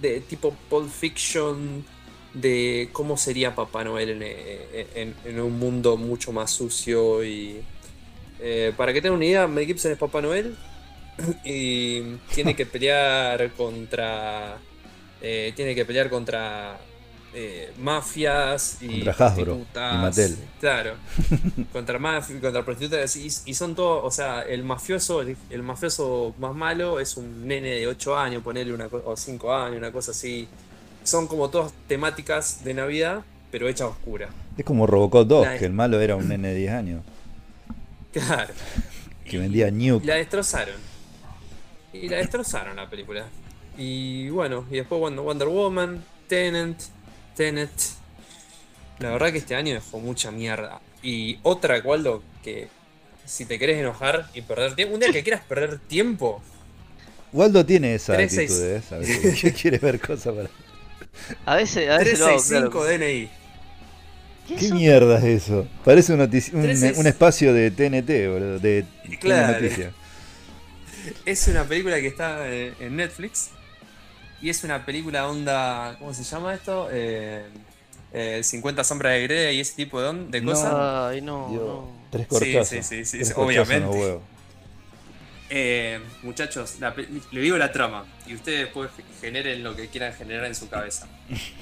de 0.00 0.20
tipo 0.20 0.54
Pulp 0.70 0.90
Fiction 0.90 1.84
de 2.34 2.88
cómo 2.92 3.16
sería 3.16 3.54
Papá 3.54 3.82
Noel 3.84 4.10
en, 4.22 4.86
en- 4.94 5.14
en 5.24 5.40
un 5.40 5.58
mundo 5.58 5.96
mucho 5.96 6.32
más 6.32 6.50
sucio 6.50 7.24
y 7.24 7.60
eh, 8.40 8.72
para 8.76 8.92
que 8.92 9.02
tengan 9.02 9.16
una 9.16 9.26
idea, 9.26 9.46
Mel 9.46 9.66
Gibson 9.66 9.92
es 9.92 9.98
Papá 9.98 10.20
Noel 10.22 10.56
y 11.44 12.02
tiene 12.34 12.54
que 12.54 12.66
pelear 12.66 13.50
contra 13.52 14.56
eh, 15.20 15.52
tiene 15.56 15.74
que 15.74 15.84
pelear 15.84 16.08
contra 16.08 16.78
eh, 17.34 17.72
mafias 17.78 18.78
y 18.80 19.02
Contra 19.04 19.26
Hasbro 19.26 19.42
y 19.42 19.44
prostitutas. 19.44 19.94
Mattel. 19.96 20.36
Claro. 20.60 20.94
contra 21.72 21.98
mafias, 21.98 22.40
contra 22.40 22.64
prostitutas 22.64 23.14
y, 23.16 23.26
y 23.26 23.54
son 23.54 23.74
todos, 23.74 24.02
o 24.04 24.10
sea, 24.10 24.42
el 24.42 24.62
mafioso, 24.64 25.20
el, 25.20 25.36
el 25.50 25.62
mafioso 25.62 26.34
más 26.38 26.54
malo 26.54 26.98
es 26.98 27.16
un 27.16 27.46
nene 27.46 27.68
de 27.70 27.86
8 27.86 28.16
años, 28.16 28.42
ponerle 28.42 28.72
una 28.72 28.86
o 28.86 29.16
5 29.16 29.52
años, 29.54 29.76
una 29.78 29.92
cosa 29.92 30.10
así. 30.12 30.48
Son 31.04 31.26
como 31.26 31.48
todas 31.50 31.72
temáticas 31.88 32.62
de 32.64 32.74
Navidad, 32.74 33.22
pero 33.50 33.68
hechas 33.68 33.88
oscura. 33.88 34.28
Es 34.56 34.64
como 34.64 34.86
Robocop 34.86 35.26
2, 35.26 35.46
La- 35.46 35.58
que 35.58 35.64
el 35.66 35.72
malo 35.72 36.00
era 36.00 36.16
un 36.16 36.28
nene 36.28 36.48
de 36.48 36.54
10 36.54 36.72
años, 36.72 37.02
Claro. 38.12 38.52
que 39.24 39.38
vendía 39.38 39.68
Y 39.68 39.72
Nuke. 39.72 40.06
la 40.06 40.16
destrozaron. 40.16 40.76
Y 41.92 42.08
la 42.08 42.18
destrozaron 42.18 42.76
la 42.76 42.88
película. 42.88 43.26
Y 43.78 44.28
bueno, 44.30 44.66
y 44.70 44.76
después 44.76 45.00
Wonder, 45.00 45.48
Woman, 45.48 46.04
Tenant, 46.28 46.78
Tenet. 47.36 47.70
La 48.98 49.10
verdad 49.10 49.32
que 49.32 49.38
este 49.38 49.54
año 49.56 49.74
dejó 49.74 49.98
mucha 49.98 50.30
mierda. 50.30 50.80
Y 51.02 51.38
otra, 51.42 51.80
Waldo, 51.82 52.22
que 52.44 52.68
si 53.24 53.46
te 53.46 53.58
querés 53.58 53.78
enojar 53.78 54.28
y 54.34 54.42
perder 54.42 54.74
tiempo, 54.74 54.94
un 54.94 55.00
día 55.00 55.12
que 55.12 55.22
quieras 55.22 55.42
perder 55.48 55.78
tiempo, 55.78 56.42
Waldo 57.32 57.64
tiene 57.64 57.94
esa 57.94 58.14
actitud, 58.14 58.60
¿eh? 58.62 58.82
Que 59.40 59.52
quiere 59.52 59.78
ver 59.78 60.00
cosas 60.00 60.34
para. 60.34 60.50
A 61.46 61.56
veces, 61.56 61.88
a 61.90 61.98
veces 61.98 62.18
lo 62.18 62.26
hago, 62.26 62.42
365 62.42 62.70
claro. 62.70 62.84
DNI. 62.98 63.30
¿Qué 64.48 64.56
¿Qué 64.56 64.72
mierda 64.72 65.18
es 65.18 65.24
eso? 65.44 65.66
Parece 65.84 66.12
un, 66.12 66.20
un, 66.20 66.92
un 66.96 67.06
espacio 67.06 67.54
de 67.54 67.70
TNT, 67.70 68.28
boludo, 68.28 68.58
de 68.58 68.84
Claro. 69.20 69.60
noticias. 69.60 69.92
Es 71.24 71.46
una 71.48 71.64
película 71.64 72.00
que 72.00 72.06
está 72.08 72.48
eh, 72.48 72.74
en 72.80 72.96
Netflix. 72.96 73.50
Y 74.42 74.50
es 74.50 74.64
una 74.64 74.84
película 74.84 75.28
onda. 75.28 75.96
¿Cómo 75.98 76.12
se 76.14 76.24
llama 76.24 76.54
esto? 76.54 76.88
Eh, 76.90 77.44
eh, 78.12 78.40
50 78.42 78.84
sombras 78.84 79.12
de 79.14 79.22
Grey 79.22 79.56
y 79.56 79.60
ese 79.60 79.74
tipo 79.76 80.00
de, 80.00 80.08
on- 80.08 80.30
de 80.30 80.40
No. 80.40 80.52
cosas. 80.52 80.72
Ay, 80.74 81.20
no, 81.20 81.48
Dios, 81.50 81.66
no. 81.66 81.90
Tres 82.10 82.26
Sí, 82.28 82.28
corchazos. 82.28 82.68
sí, 82.68 82.82
sí, 82.82 83.04
sí, 83.04 83.24
sí, 83.24 83.32
obviamente. 83.36 84.18
Eh, 85.52 85.98
muchachos, 86.22 86.76
la 86.78 86.94
le 87.32 87.40
digo 87.40 87.58
la 87.58 87.72
trama 87.72 88.04
y 88.24 88.34
ustedes 88.34 88.60
después 88.66 88.88
generen 89.20 89.64
lo 89.64 89.74
que 89.74 89.88
quieran 89.88 90.12
generar 90.14 90.44
en 90.46 90.54
su 90.54 90.68
cabeza. 90.68 91.08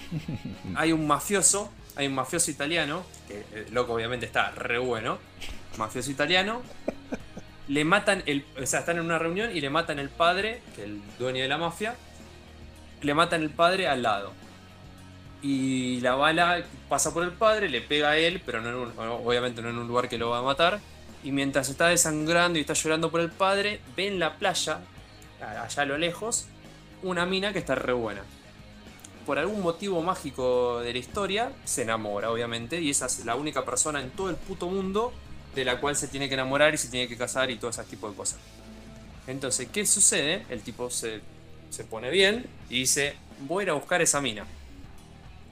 Hay 0.77 0.93
un 0.93 1.07
mafioso, 1.07 1.73
hay 1.97 2.07
un 2.07 2.15
mafioso 2.15 2.51
italiano, 2.51 3.05
que 3.27 3.45
el 3.67 3.73
loco 3.75 3.95
obviamente 3.95 4.27
está 4.27 4.51
re 4.51 4.79
bueno, 4.79 5.19
mafioso 5.79 6.11
italiano. 6.11 6.63
Le 7.67 7.85
matan 7.85 8.23
el, 8.27 8.45
o 8.63 8.67
sea, 8.67 8.81
están 8.81 8.99
en 8.99 9.05
una 9.05 9.19
reunión 9.19 9.55
y 9.57 9.61
le 9.61 9.69
matan 9.71 9.99
el 9.99 10.11
padre, 10.11 10.61
que 10.75 10.83
es 10.83 10.89
el 10.89 11.01
dueño 11.19 11.43
de 11.43 11.49
la 11.49 11.59
mafia, 11.59 11.97
le 13.03 13.15
matan 13.15 13.43
el 13.43 13.51
padre 13.51 13.89
al 13.89 14.03
lado. 14.03 14.33
Y 15.43 16.01
la 16.01 16.15
bala 16.15 16.63
pasa 16.89 17.13
por 17.15 17.25
el 17.25 17.31
padre, 17.33 17.69
le 17.69 17.81
pega 17.81 18.11
a 18.11 18.17
él, 18.17 18.43
pero 18.45 18.61
no 18.61 18.69
en 18.71 18.75
un- 18.77 18.93
obviamente 18.99 19.63
no 19.63 19.71
en 19.71 19.79
un 19.79 19.87
lugar 19.89 20.09
que 20.09 20.19
lo 20.19 20.31
va 20.31 20.39
a 20.39 20.43
matar. 20.43 20.81
Y 21.25 21.33
mientras 21.33 21.69
está 21.69 21.89
desangrando 21.89 22.59
y 22.59 22.63
está 22.63 22.75
llorando 22.75 23.11
por 23.11 23.21
el 23.21 23.31
padre, 23.31 23.81
ve 23.97 24.07
en 24.07 24.19
la 24.19 24.37
playa, 24.37 24.81
allá 25.41 25.83
a 25.83 25.87
lo 25.87 25.99
lejos, 25.99 26.47
una 27.03 27.27
mina 27.27 27.53
que 27.53 27.59
está 27.59 27.75
re 27.75 27.93
buena. 27.93 28.23
Por 29.27 29.39
algún 29.39 29.61
motivo 29.61 30.03
mágico 30.03 30.81
de 30.81 30.93
la 30.93 30.99
historia, 30.99 31.53
se 31.65 31.83
enamora, 31.83 32.31
obviamente, 32.31 32.81
y 32.81 32.91
esa 32.91 33.07
es 33.07 33.25
la 33.25 33.35
única 33.35 33.65
persona 33.65 34.01
en 34.01 34.11
todo 34.11 34.31
el 34.31 34.37
puto 34.37 34.69
mundo 34.69 35.13
de 35.55 35.65
la 35.65 35.81
cual 35.81 35.97
se 35.97 36.09
tiene 36.09 36.29
que 36.29 36.35
enamorar 36.35 36.73
y 36.73 36.79
se 36.79 36.89
tiene 36.89 37.09
que 37.09 37.17
casar 37.17 37.51
y 37.51 37.57
todo 37.57 37.71
ese 37.71 37.83
tipo 37.85 38.09
de 38.09 38.17
cosas. 38.17 38.39
Entonces, 39.27 39.69
¿qué 39.71 39.85
sucede? 39.85 40.47
El 40.49 40.63
tipo 40.63 40.89
se, 40.89 41.21
se 41.69 41.85
pone 41.85 42.11
bien 42.11 42.47
y 42.71 42.81
dice, 42.81 43.17
voy 43.41 43.63
a 43.63 43.65
ir 43.65 43.71
a 43.71 43.75
buscar 43.75 44.01
esa 44.01 44.21
mina. 44.21 44.47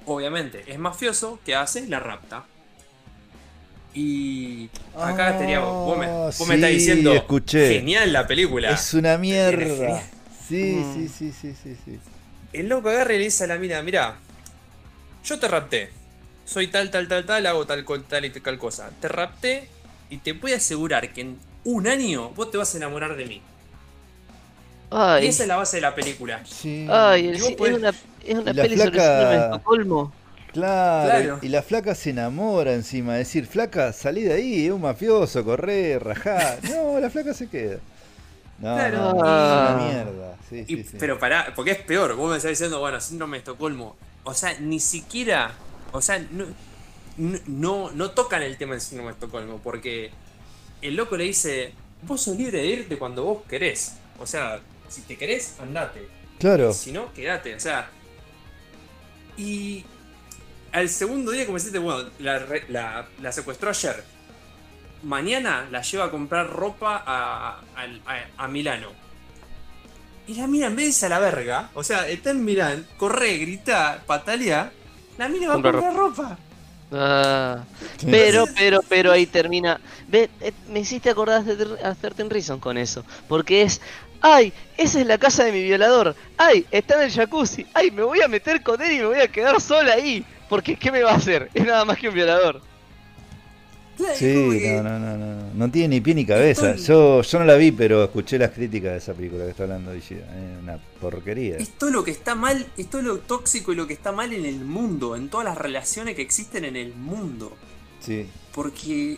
Obviamente, 0.06 0.64
es 0.66 0.78
mafioso, 0.78 1.38
¿qué 1.44 1.54
hace? 1.54 1.86
La 1.86 2.00
rapta. 2.00 2.44
Y 3.98 4.68
acá 4.94 5.38
teníamos, 5.38 5.72
vos 5.86 5.96
me, 5.98 6.06
vos 6.06 6.38
me 6.40 6.46
sí, 6.46 6.52
estás 6.54 6.70
diciendo, 6.70 7.12
escuché. 7.14 7.68
genial 7.78 8.12
la 8.12 8.26
película. 8.26 8.70
Es 8.70 8.92
una 8.92 9.16
mierda. 9.16 10.02
Sí, 10.46 10.74
Mm. 10.76 10.94
sí, 10.94 11.08
sí, 11.08 11.32
sí, 11.32 11.54
sí, 11.60 11.76
sí. 11.84 11.98
El 12.52 12.68
loco 12.68 12.90
agarra 12.90 13.14
y 13.14 13.18
le 13.18 13.24
dice 13.24 13.44
a 13.44 13.46
la 13.46 13.56
mina, 13.56 13.80
mira, 13.82 14.16
yo 15.24 15.38
te 15.38 15.48
rapté. 15.48 15.90
Soy 16.44 16.68
tal, 16.68 16.90
tal, 16.90 17.08
tal, 17.08 17.24
tal, 17.24 17.46
hago 17.46 17.66
tal, 17.66 17.84
tal 18.06 18.24
y 18.26 18.30
tal 18.30 18.58
cosa. 18.58 18.90
Te 19.00 19.08
rapté 19.08 19.68
y 20.10 20.18
te 20.18 20.34
puedo 20.34 20.54
asegurar 20.54 21.12
que 21.12 21.22
en 21.22 21.38
un 21.64 21.88
año 21.88 22.30
vos 22.36 22.50
te 22.50 22.58
vas 22.58 22.72
a 22.74 22.76
enamorar 22.76 23.16
de 23.16 23.24
mí. 23.26 23.42
Y 25.22 25.26
esa 25.26 25.42
es 25.42 25.48
la 25.48 25.56
base 25.56 25.78
de 25.78 25.80
la 25.80 25.94
película. 25.94 26.42
Sí. 26.46 26.86
ay, 26.88 27.28
el 27.28 27.40
podés- 27.56 27.72
es 27.72 27.78
una, 27.78 27.88
es 28.24 28.34
una 28.38 28.54
peli 28.54 28.76
sobre 28.76 28.84
el 28.84 28.92
flaca- 28.92 29.08
síndrome 29.18 29.36
de 29.36 29.44
Estocolmo. 29.46 30.12
Claro, 30.56 31.08
Claro. 31.10 31.38
y 31.42 31.48
la 31.48 31.62
flaca 31.62 31.94
se 31.94 32.10
enamora 32.10 32.72
encima. 32.74 33.14
Decir, 33.14 33.46
flaca, 33.46 33.92
salí 33.92 34.22
de 34.22 34.32
ahí, 34.32 34.66
es 34.66 34.72
un 34.72 34.80
mafioso, 34.80 35.44
corre, 35.44 35.98
rajá. 35.98 36.58
No, 36.70 36.98
la 37.00 37.10
flaca 37.10 37.34
se 37.34 37.48
queda. 37.48 37.78
No, 38.58 38.74
Claro. 38.74 38.98
no, 38.98 39.10
es 39.16 39.22
Ah. 39.26 39.74
una 39.76 39.86
mierda. 39.86 40.36
Sí, 40.48 40.64
Y- 40.66 40.76
sí, 40.76 40.84
sí. 40.92 40.96
Pero 40.98 41.18
pará, 41.18 41.52
porque 41.54 41.72
es 41.72 41.78
peor. 41.78 42.14
Vos 42.16 42.30
me 42.30 42.36
estás 42.38 42.50
diciendo, 42.50 42.80
bueno, 42.80 43.00
síndrome 43.00 43.36
de 43.36 43.38
Estocolmo. 43.40 43.96
O 44.24 44.32
sea, 44.34 44.58
ni 44.58 44.80
siquiera. 44.80 45.52
O 45.92 46.00
sea, 46.00 46.18
no, 46.30 46.46
no, 47.18 47.38
no, 47.46 47.90
no 47.92 48.10
tocan 48.12 48.42
el 48.42 48.56
tema 48.56 48.72
del 48.72 48.80
síndrome 48.80 49.10
de 49.10 49.14
Estocolmo. 49.14 49.58
Porque 49.62 50.10
el 50.82 50.96
loco 50.96 51.16
le 51.16 51.24
dice: 51.24 51.72
Vos 52.02 52.22
sos 52.22 52.36
libre 52.36 52.58
de 52.58 52.66
irte 52.66 52.96
cuando 52.98 53.24
vos 53.24 53.42
querés. 53.48 53.94
O 54.18 54.26
sea, 54.26 54.60
si 54.88 55.02
te 55.02 55.16
querés, 55.18 55.54
andate. 55.60 56.08
Claro, 56.38 56.72
Si 56.72 56.92
no, 56.92 57.12
quédate. 57.12 57.54
O 57.54 57.60
sea. 57.60 57.90
Y. 59.36 59.84
Al 60.76 60.88
segundo 60.90 61.32
día, 61.32 61.46
como 61.46 61.56
deciste, 61.58 61.78
bueno, 61.78 62.10
la, 62.18 62.38
re- 62.38 62.66
la- 62.68 63.06
la 63.22 63.32
secuestró 63.32 63.70
ayer. 63.70 64.04
Mañana 65.02 65.66
la 65.70 65.80
lleva 65.82 66.04
a 66.06 66.10
comprar 66.10 66.50
ropa 66.50 67.02
a, 67.06 67.60
al- 67.74 68.02
a- 68.06 68.44
a 68.44 68.48
Milano. 68.48 68.90
Y 70.26 70.34
la 70.34 70.46
mina, 70.46 70.66
en 70.66 70.76
vez 70.76 70.84
de 70.84 70.88
irse 70.90 71.06
a 71.06 71.08
la 71.08 71.18
verga, 71.18 71.70
o 71.74 71.82
sea, 71.84 72.06
está 72.08 72.30
en 72.30 72.44
Milán, 72.44 72.86
corre, 72.98 73.38
grita, 73.38 74.02
patalea. 74.06 74.72
La 75.16 75.28
mina 75.28 75.48
va 75.48 75.56
a 75.56 75.62
Compra 75.62 75.72
comprar 75.72 75.94
ropa. 75.94 76.38
Ah, 76.92 77.64
pero, 78.10 78.44
pero, 78.54 78.80
pero 78.88 79.12
ahí 79.12 79.26
termina. 79.26 79.80
Ve, 80.08 80.28
eh, 80.40 80.52
me 80.68 80.80
hiciste 80.80 81.10
acordar 81.10 81.42
de 81.44 81.78
a 81.82 81.94
13 81.94 82.24
Reasons 82.28 82.60
con 82.60 82.76
eso. 82.76 83.04
Porque 83.28 83.62
es. 83.62 83.80
¡Ay! 84.20 84.52
Esa 84.76 85.00
es 85.00 85.06
la 85.06 85.18
casa 85.18 85.44
de 85.44 85.52
mi 85.52 85.62
violador. 85.62 86.14
¡Ay! 86.36 86.66
Está 86.70 86.96
en 86.96 87.02
el 87.02 87.12
jacuzzi. 87.12 87.66
¡Ay! 87.74 87.90
Me 87.90 88.02
voy 88.02 88.20
a 88.22 88.28
meter 88.28 88.62
con 88.62 88.80
él 88.82 88.92
y 88.92 88.98
me 88.98 89.06
voy 89.06 89.20
a 89.20 89.28
quedar 89.28 89.60
sola 89.60 89.94
ahí. 89.94 90.24
Porque 90.48 90.76
¿qué 90.76 90.92
me 90.92 91.02
va 91.02 91.12
a 91.12 91.16
hacer? 91.16 91.50
Es 91.54 91.64
nada 91.66 91.84
más 91.84 91.98
que 91.98 92.08
un 92.08 92.14
violador. 92.14 92.60
Claro, 93.96 94.12
es 94.12 94.18
Sí, 94.18 94.70
no, 94.82 94.82
no, 94.82 94.98
no, 94.98 95.16
no. 95.16 95.54
No 95.54 95.70
tiene 95.70 95.88
ni 95.88 96.00
pie 96.02 96.14
ni 96.14 96.26
cabeza. 96.26 96.70
Estoy- 96.72 96.86
Yo, 96.86 97.22
yo 97.22 97.38
no 97.38 97.44
la 97.46 97.54
vi, 97.54 97.72
pero 97.72 98.04
escuché 98.04 98.38
las 98.38 98.50
críticas 98.50 98.92
de 98.92 98.98
esa 98.98 99.14
película 99.14 99.44
que 99.44 99.50
está 99.50 99.62
hablando 99.62 99.94
Ishida. 99.96 100.20
Es 100.20 100.62
una 100.62 100.78
porquería. 101.00 101.56
Es 101.56 101.70
todo 101.78 101.90
lo 101.90 102.04
que 102.04 102.10
está 102.10 102.34
mal, 102.34 102.66
es 102.76 102.90
todo 102.90 103.00
lo 103.02 103.18
tóxico 103.20 103.72
y 103.72 103.76
lo 103.76 103.86
que 103.86 103.94
está 103.94 104.12
mal 104.12 104.32
en 104.34 104.44
el 104.44 104.56
mundo, 104.60 105.16
en 105.16 105.28
todas 105.30 105.46
las 105.46 105.56
relaciones 105.56 106.14
que 106.14 106.22
existen 106.22 106.64
en 106.66 106.76
el 106.76 106.94
mundo. 106.94 107.56
Sí. 108.00 108.26
Porque. 108.54 109.16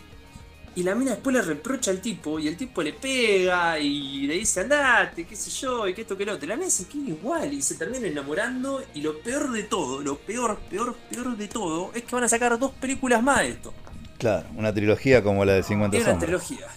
Y 0.75 0.83
la 0.83 0.95
mina 0.95 1.11
después 1.11 1.35
le 1.35 1.41
reprocha 1.41 1.91
al 1.91 1.99
tipo 1.99 2.39
y 2.39 2.47
el 2.47 2.55
tipo 2.55 2.81
le 2.81 2.93
pega 2.93 3.77
y 3.79 4.27
le 4.27 4.35
dice 4.35 4.61
andate, 4.61 5.25
qué 5.25 5.35
sé 5.35 5.49
yo, 5.51 5.87
y 5.87 5.93
que 5.93 6.01
esto 6.01 6.15
que 6.15 6.25
lo 6.25 6.33
otro. 6.35 6.47
La 6.47 6.55
mina 6.55 6.69
se 6.69 6.85
queda 6.87 7.07
igual 7.09 7.51
y 7.53 7.61
se 7.61 7.75
termina 7.75 8.07
enamorando. 8.07 8.81
Y 8.93 9.01
lo 9.01 9.19
peor 9.19 9.51
de 9.51 9.63
todo, 9.63 10.01
lo 10.01 10.17
peor, 10.17 10.57
peor, 10.69 10.95
peor 11.09 11.35
de 11.35 11.47
todo, 11.47 11.91
es 11.93 12.03
que 12.03 12.15
van 12.15 12.23
a 12.23 12.29
sacar 12.29 12.57
dos 12.59 12.71
películas 12.73 13.21
más 13.21 13.39
de 13.39 13.49
esto. 13.49 13.73
Claro, 14.17 14.47
una 14.55 14.73
trilogía 14.73 15.23
como 15.23 15.43
la 15.45 15.53
de 15.53 15.63
50 15.63 15.97
Es 15.97 16.03
una 16.03 16.11
sombras. 16.11 16.25
trilogía. 16.27 16.67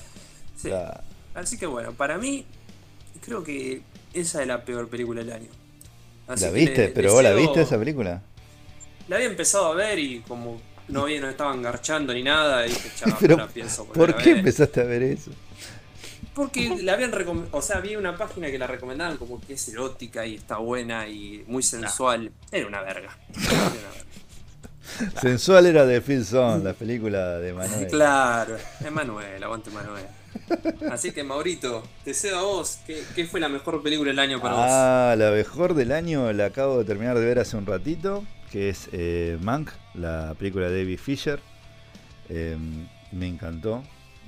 Sí. 0.56 0.68
Claro. 0.68 1.00
Así 1.34 1.58
que 1.58 1.66
bueno, 1.66 1.92
para 1.92 2.18
mí, 2.18 2.44
creo 3.24 3.42
que 3.44 3.82
esa 4.14 4.42
es 4.42 4.48
la 4.48 4.64
peor 4.64 4.88
película 4.88 5.22
del 5.22 5.32
año. 5.32 5.48
Así 6.28 6.44
¿La 6.44 6.50
viste? 6.50 6.78
le- 6.78 6.88
¿Pero 6.88 7.12
vos 7.12 7.22
la 7.22 7.32
viste 7.32 7.62
esa 7.62 7.78
película? 7.78 8.22
La 9.08 9.16
había 9.16 9.28
empezado 9.28 9.66
a 9.66 9.74
ver 9.74 9.98
y 9.98 10.20
como 10.20 10.60
no, 10.88 11.02
había, 11.02 11.20
no 11.20 11.28
estaban 11.28 11.62
garchando 11.62 12.12
ni 12.12 12.22
nada, 12.22 12.62
dije, 12.62 12.90
chaval, 12.96 13.16
Pero, 13.20 13.36
no 13.36 13.48
pienso 13.48 13.86
¿Por 13.86 14.16
qué 14.16 14.30
ver". 14.30 14.38
empezaste 14.38 14.80
a 14.80 14.84
ver 14.84 15.02
eso? 15.02 15.30
Porque 16.34 16.78
la 16.82 16.94
habían 16.94 17.12
recomendado, 17.12 17.56
o 17.56 17.60
sea, 17.60 17.76
había 17.76 17.98
una 17.98 18.16
página 18.16 18.50
que 18.50 18.58
la 18.58 18.66
recomendaban 18.66 19.18
como 19.18 19.40
que 19.40 19.52
es 19.54 19.68
erótica 19.68 20.24
y 20.24 20.36
está 20.36 20.56
buena 20.56 21.06
y 21.06 21.44
muy 21.46 21.62
sensual. 21.62 22.32
Era 22.50 22.66
una 22.66 22.80
verga. 22.80 23.18
Era 23.34 23.52
una 23.52 23.70
verga. 23.70 25.20
Sensual 25.20 25.66
era 25.66 25.86
de 25.86 26.00
Phil 26.00 26.24
Zone, 26.24 26.64
la 26.64 26.74
película 26.74 27.38
de 27.38 27.52
Manuel. 27.52 27.86
Claro, 27.86 28.56
es 28.56 28.90
Manuel, 28.90 29.42
aguante 29.42 29.70
Manuel. 29.70 30.04
Así 30.90 31.12
que 31.12 31.22
Maurito, 31.22 31.82
te 32.04 32.14
cedo 32.14 32.38
a 32.38 32.42
vos, 32.42 32.78
¿qué, 32.86 33.02
qué 33.14 33.26
fue 33.26 33.38
la 33.40 33.48
mejor 33.48 33.82
película 33.82 34.10
del 34.10 34.18
año 34.18 34.40
para 34.40 34.54
vos? 34.54 34.64
Ah, 34.66 35.14
la 35.16 35.30
mejor 35.30 35.74
del 35.74 35.92
año 35.92 36.32
la 36.32 36.46
acabo 36.46 36.78
de 36.78 36.84
terminar 36.84 37.18
de 37.18 37.24
ver 37.24 37.38
hace 37.38 37.56
un 37.56 37.64
ratito, 37.66 38.24
que 38.52 38.68
es 38.68 38.90
eh, 38.92 39.38
Mank, 39.40 39.70
la 39.94 40.34
película 40.38 40.68
de 40.68 40.82
David 40.82 40.98
Fisher. 40.98 41.40
Eh, 42.28 42.56
me 43.10 43.26
encantó, 43.26 43.82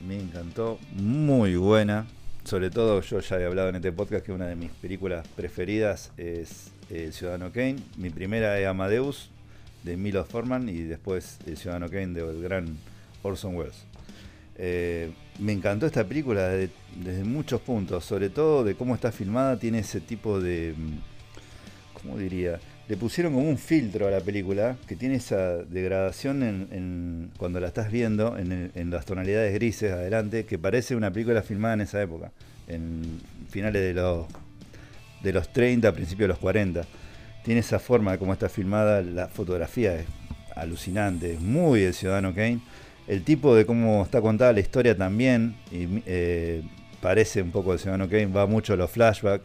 me 0.06 0.18
encantó, 0.18 0.78
muy 0.94 1.56
buena. 1.56 2.06
Sobre 2.44 2.70
todo 2.70 3.02
yo 3.02 3.20
ya 3.20 3.38
he 3.38 3.44
hablado 3.44 3.68
en 3.68 3.76
este 3.76 3.92
podcast 3.92 4.24
que 4.24 4.32
una 4.32 4.46
de 4.46 4.56
mis 4.56 4.70
películas 4.70 5.28
preferidas 5.28 6.10
es 6.16 6.72
El 6.88 7.12
Ciudadano 7.12 7.52
Kane. 7.52 7.76
Mi 7.98 8.08
primera 8.08 8.58
es 8.58 8.66
Amadeus 8.66 9.30
de 9.82 9.98
Milo 9.98 10.24
Forman 10.24 10.70
y 10.70 10.82
después 10.82 11.38
El 11.46 11.58
Ciudadano 11.58 11.90
Kane 11.90 12.08
del 12.08 12.42
gran 12.42 12.78
Orson 13.22 13.54
Welles. 13.54 13.84
Eh, 14.56 15.12
me 15.38 15.52
encantó 15.52 15.84
esta 15.84 16.04
película 16.04 16.48
desde, 16.48 16.72
desde 16.96 17.24
muchos 17.24 17.60
puntos, 17.60 18.06
sobre 18.06 18.30
todo 18.30 18.64
de 18.64 18.74
cómo 18.74 18.94
está 18.94 19.12
filmada, 19.12 19.58
tiene 19.58 19.80
ese 19.80 20.00
tipo 20.00 20.40
de... 20.40 20.74
mm, 20.76 22.00
¿Cómo 22.00 22.18
diría? 22.18 22.60
Le 22.86 22.98
pusieron 22.98 23.32
como 23.32 23.48
un 23.48 23.56
filtro 23.56 24.06
a 24.06 24.10
la 24.10 24.20
película 24.20 24.76
que 24.86 24.94
tiene 24.94 25.14
esa 25.14 25.56
degradación 25.56 26.42
en, 26.42 27.30
cuando 27.38 27.58
la 27.58 27.68
estás 27.68 27.90
viendo 27.90 28.36
en, 28.36 28.90
las 28.90 29.06
tonalidades 29.06 29.54
grises 29.54 29.90
adelante, 29.90 30.44
que 30.44 30.58
parece 30.58 30.94
una 30.94 31.10
película 31.10 31.42
filmada 31.42 31.74
en 31.74 31.80
esa 31.80 32.02
época, 32.02 32.30
en 32.68 33.20
finales 33.48 33.80
de 33.80 33.94
los, 33.94 34.26
de 35.22 35.32
los 35.32 35.50
30, 35.50 35.92
principios 35.92 36.24
de 36.24 36.28
los 36.28 36.38
40. 36.38 36.84
Tiene 37.42 37.60
esa 37.60 37.78
forma 37.78 38.12
de 38.12 38.18
cómo 38.18 38.34
está 38.34 38.50
filmada, 38.50 39.00
la 39.00 39.28
fotografía 39.28 39.96
es 39.96 40.06
alucinante, 40.54 41.34
es 41.34 41.40
muy 41.40 41.82
el 41.82 41.94
Ciudadano 41.94 42.34
Kane. 42.34 42.60
El 43.06 43.22
tipo 43.22 43.54
de 43.54 43.64
cómo 43.64 44.02
está 44.02 44.20
contada 44.20 44.52
la 44.52 44.60
historia 44.60 44.96
también, 44.96 45.56
y, 45.70 46.02
eh, 46.06 46.62
parece 47.00 47.40
un 47.42 47.50
poco 47.50 47.72
el 47.72 47.78
Ciudadano 47.78 48.08
Kane, 48.08 48.26
va 48.26 48.46
mucho 48.46 48.74
a 48.74 48.76
los 48.76 48.90
flashbacks. 48.90 49.44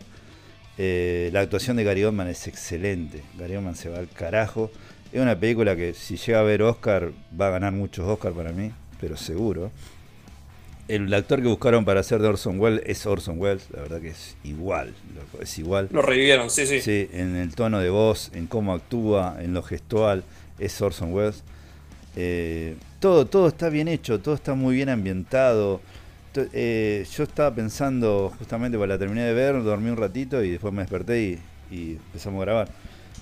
Eh, 0.82 1.30
la 1.34 1.42
actuación 1.42 1.76
de 1.76 1.84
Gary 1.84 2.06
Oldman 2.06 2.30
es 2.30 2.48
excelente. 2.48 3.22
Gary 3.38 3.58
Oldman 3.58 3.76
se 3.76 3.90
va 3.90 3.98
al 3.98 4.08
carajo. 4.08 4.72
Es 5.12 5.20
una 5.20 5.38
película 5.38 5.76
que 5.76 5.94
si 5.94 6.16
llega 6.16 6.40
a 6.40 6.44
ver 6.44 6.62
Oscar, 6.62 7.12
va 7.40 7.48
a 7.48 7.50
ganar 7.50 7.74
muchos 7.74 8.08
Oscar 8.08 8.32
para 8.32 8.54
mí, 8.54 8.72
pero 9.02 9.18
seguro. 9.18 9.72
El 10.88 11.14
actor 11.14 11.42
que 11.42 11.50
buscaron 11.50 11.84
para 11.84 12.00
hacer 12.00 12.22
de 12.22 12.30
Orson 12.30 12.62
Welles 12.62 12.82
es 12.86 13.06
Orson 13.06 13.38
Welles, 13.38 13.68
la 13.72 13.82
verdad 13.82 14.00
que 14.00 14.08
es 14.08 14.38
igual, 14.46 14.96
es 15.42 15.60
igual. 15.60 15.90
Lo 15.92 16.02
revivieron, 16.02 16.50
sí, 16.50 16.66
sí. 16.66 16.80
Sí, 16.80 17.10
en 17.12 17.36
el 17.36 17.54
tono 17.56 17.80
de 17.80 17.90
voz, 17.90 18.32
en 18.34 18.48
cómo 18.48 18.74
actúa, 18.74 19.38
en 19.42 19.54
lo 19.54 19.62
gestual, 19.62 20.24
es 20.60 20.82
Orson 20.82 21.14
Welles. 21.14 21.44
Eh, 22.16 22.78
todo, 23.02 23.26
todo 23.26 23.50
está 23.50 23.70
bien 23.70 23.90
hecho, 23.90 24.20
todo 24.20 24.34
está 24.34 24.54
muy 24.54 24.76
bien 24.76 24.88
ambientado. 24.88 25.82
Eh, 26.36 27.06
yo 27.12 27.24
estaba 27.24 27.54
pensando, 27.54 28.32
justamente 28.38 28.78
cuando 28.78 28.96
la 28.96 29.00
terminé 29.00 29.24
de 29.24 29.34
ver, 29.34 29.64
dormí 29.64 29.90
un 29.90 29.98
ratito 29.98 30.44
y 30.44 30.52
después 30.52 30.74
me 30.74 30.82
desperté 30.82 31.40
y, 31.72 31.98
empezamos 32.08 32.42
a 32.42 32.46
grabar. 32.46 32.70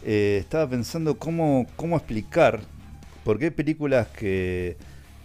Eh, 0.05 0.38
estaba 0.39 0.70
pensando 0.70 1.18
cómo, 1.18 1.68
cómo 1.76 1.97
explicar 1.97 2.62
por 3.24 3.39
qué 3.39 3.51
películas 3.51 4.08
que 4.08 4.78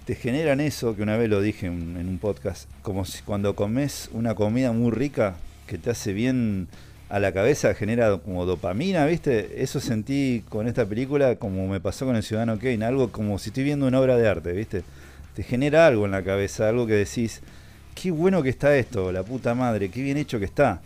te 0.07 0.15
generan 0.15 0.61
eso, 0.61 0.97
que 0.97 1.03
una 1.03 1.17
vez 1.17 1.29
lo 1.29 1.41
dije 1.41 1.67
en, 1.67 1.97
en 1.97 2.09
un 2.09 2.19
podcast, 2.19 2.69
como 2.83 3.05
si 3.05 3.23
cuando 3.23 3.55
comes 3.55 4.11
una 4.13 4.35
comida 4.35 4.73
muy 4.73 4.91
rica 4.91 5.37
que 5.67 5.79
te 5.79 5.91
hace 5.91 6.13
bien 6.13 6.69
a 7.13 7.21
la 7.21 7.31
cabeza, 7.33 7.75
genera 7.75 8.17
como 8.17 8.47
dopamina, 8.47 9.05
¿viste? 9.05 9.63
Eso 9.63 9.81
sentí 9.81 10.43
con 10.49 10.67
esta 10.67 10.87
película 10.87 11.37
como 11.37 11.69
me 11.69 11.79
pasó 11.79 12.07
con 12.07 12.17
El 12.17 12.23
Ciudadano 12.23 12.59
Kane, 12.59 12.87
algo 12.87 13.13
como 13.13 13.39
si 13.39 13.51
estoy 13.51 13.65
viendo 13.65 13.87
una 13.87 14.01
obra 14.01 14.17
de 14.17 14.27
arte, 14.27 14.53
¿viste? 14.53 14.83
Te 15.35 15.43
genera 15.43 15.87
algo 15.87 16.07
en 16.07 16.13
la 16.13 16.23
cabeza, 16.25 16.71
algo 16.71 16.87
que 16.87 16.95
decís, 16.95 17.43
qué 17.95 18.11
bueno 18.11 18.43
que 18.43 18.51
está 18.51 18.77
esto, 18.77 19.13
la 19.13 19.23
puta 19.23 19.55
madre, 19.55 19.89
qué 19.89 20.03
bien 20.03 20.17
hecho 20.17 20.39
que 20.39 20.45
está, 20.47 20.81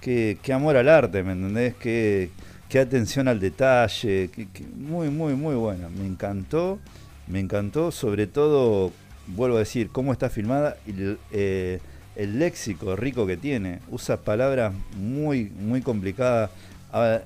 qué, 0.00 0.38
amor 0.52 0.76
al 0.76 0.88
arte, 0.88 1.22
¿me 1.22 1.32
entendés? 1.32 1.74
Qué, 1.74 2.30
atención 2.78 3.26
al 3.28 3.40
detalle, 3.40 4.28
qué- 4.32 4.66
muy, 4.76 5.08
muy, 5.08 5.34
muy 5.34 5.54
buena, 5.54 5.88
me 5.88 6.06
encantó, 6.06 6.78
me 7.26 7.40
encantó, 7.40 7.90
sobre 7.90 8.26
todo, 8.26 8.92
vuelvo 9.28 9.56
a 9.56 9.60
decir, 9.60 9.88
cómo 9.90 10.12
está 10.12 10.28
filmada 10.28 10.76
y 10.86 10.90
el, 10.90 11.18
eh, 11.32 11.80
léxico 12.16 12.94
rico 12.96 13.26
que 13.26 13.36
tiene, 13.36 13.80
usa 13.90 14.18
palabras 14.18 14.72
muy, 14.96 15.44
muy 15.58 15.80
complicadas, 15.82 16.50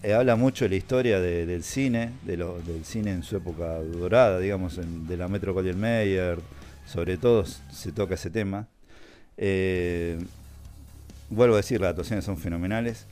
eh, 0.03 0.13
habla 0.15 0.37
mucho 0.37 0.65
de 0.65 0.71
la 0.71 0.77
historia 0.77 1.21
de- 1.21 1.47
del 1.47 1.63
cine, 1.63 2.11
de 2.25 2.37
lo- 2.37 2.61
del 2.61 2.85
cine 2.85 3.13
en 3.13 3.23
su 3.23 3.37
época 3.37 3.79
dorada, 3.81 4.39
digamos, 4.39 4.79
en- 4.79 5.07
de 5.07 5.17
la 5.17 5.29
Metro 5.29 5.55
Mayer, 5.55 6.39
sobre 6.87 7.17
todo 7.17 7.45
se 7.45 7.93
toca 7.93 8.15
ese 8.15 8.31
tema. 8.31 8.67
Eh, 9.43 10.19
vuelvo 11.31 11.55
a 11.55 11.57
decir, 11.57 11.81
las 11.81 11.91
actuaciones 11.91 12.25
son 12.25 12.37
fenomenales. 12.37 13.07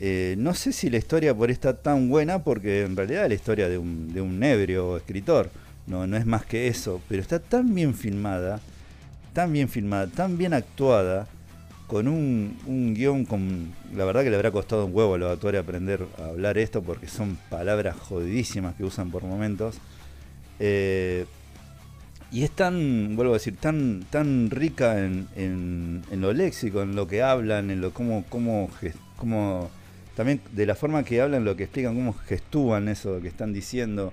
Eh, 0.00 0.34
no 0.38 0.54
sé 0.54 0.72
si 0.72 0.90
la 0.90 0.96
historia 0.96 1.34
por 1.34 1.50
está 1.50 1.76
tan 1.76 2.08
buena, 2.08 2.42
porque 2.42 2.82
en 2.82 2.96
realidad 2.96 3.24
es 3.24 3.28
la 3.28 3.34
historia 3.34 3.68
de 3.68 3.78
un, 3.78 4.12
de 4.12 4.20
un 4.20 4.42
ebrio 4.42 4.96
escritor, 4.96 5.50
no, 5.86 6.04
es 6.04 6.26
más 6.26 6.44
que 6.44 6.68
eso, 6.68 7.00
pero 7.08 7.20
está 7.20 7.38
tan 7.38 7.74
bien 7.74 7.94
filmada, 7.94 8.60
tan 9.32 9.52
bien 9.52 9.68
filmada, 9.68 10.06
tan 10.06 10.38
bien 10.38 10.54
actuada, 10.54 11.26
con 11.86 12.06
un, 12.06 12.58
un 12.66 12.94
guion 12.94 13.24
con... 13.24 13.72
La 13.94 14.04
verdad 14.04 14.22
que 14.22 14.30
le 14.30 14.36
habrá 14.36 14.50
costado 14.50 14.84
un 14.84 14.94
huevo 14.94 15.14
a 15.14 15.18
los 15.18 15.32
actores 15.32 15.60
aprender 15.60 16.06
a 16.18 16.26
hablar 16.26 16.58
esto, 16.58 16.82
porque 16.82 17.08
son 17.08 17.38
palabras 17.48 17.96
jodidísimas 17.96 18.74
que 18.74 18.84
usan 18.84 19.10
por 19.10 19.24
momentos. 19.24 19.78
Eh, 20.60 21.24
y 22.30 22.44
es 22.44 22.50
tan, 22.50 23.16
vuelvo 23.16 23.32
a 23.32 23.36
decir, 23.36 23.56
tan, 23.56 24.04
tan 24.10 24.50
rica 24.50 24.98
en, 24.98 25.28
en, 25.36 26.20
lo 26.20 26.32
léxico, 26.32 26.82
en 26.82 26.94
lo 26.94 27.06
que 27.06 27.22
hablan, 27.22 27.70
en 27.70 27.80
lo 27.80 27.92
cómo, 27.94 28.24
cómo, 28.28 28.70
cómo 29.16 29.70
también 30.14 30.40
de 30.52 30.66
la 30.66 30.74
forma 30.74 31.04
que 31.04 31.22
hablan, 31.22 31.44
lo 31.44 31.56
que 31.56 31.64
explican, 31.64 31.94
cómo 31.94 32.12
gestúan 32.12 32.88
eso 32.88 33.20
que 33.22 33.28
están 33.28 33.52
diciendo, 33.52 34.12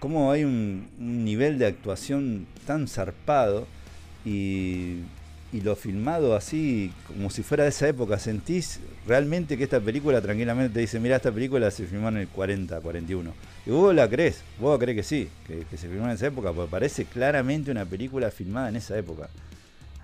cómo 0.00 0.32
hay 0.32 0.42
un, 0.42 0.88
nivel 0.98 1.58
de 1.58 1.66
actuación 1.66 2.46
tan 2.66 2.88
zarpado 2.88 3.68
y, 4.24 4.96
y, 5.52 5.60
lo 5.60 5.76
filmado 5.76 6.34
así, 6.34 6.92
como 7.06 7.30
si 7.30 7.42
fuera 7.42 7.64
de 7.64 7.70
esa 7.70 7.88
época. 7.88 8.18
Sentís 8.18 8.80
realmente 9.06 9.56
que 9.56 9.64
esta 9.64 9.80
película 9.80 10.20
tranquilamente 10.20 10.74
te 10.74 10.80
dice, 10.80 10.98
mira, 10.98 11.16
esta 11.16 11.30
película 11.30 11.70
se 11.70 11.86
filmó 11.86 12.08
en 12.08 12.18
el 12.18 12.28
40, 12.28 12.80
41. 12.80 13.32
Y 13.66 13.70
vos 13.70 13.94
la 13.94 14.08
crees, 14.08 14.42
vos 14.58 14.78
crees 14.78 14.96
que 14.96 15.02
sí, 15.02 15.28
que, 15.46 15.76
se 15.76 15.88
filmó 15.88 16.06
en 16.06 16.12
esa 16.12 16.26
época, 16.26 16.52
porque 16.52 16.70
parece 16.70 17.04
claramente 17.04 17.70
una 17.70 17.84
película 17.84 18.30
filmada 18.30 18.68
en 18.68 18.76
esa 18.76 18.96
época. 18.98 19.28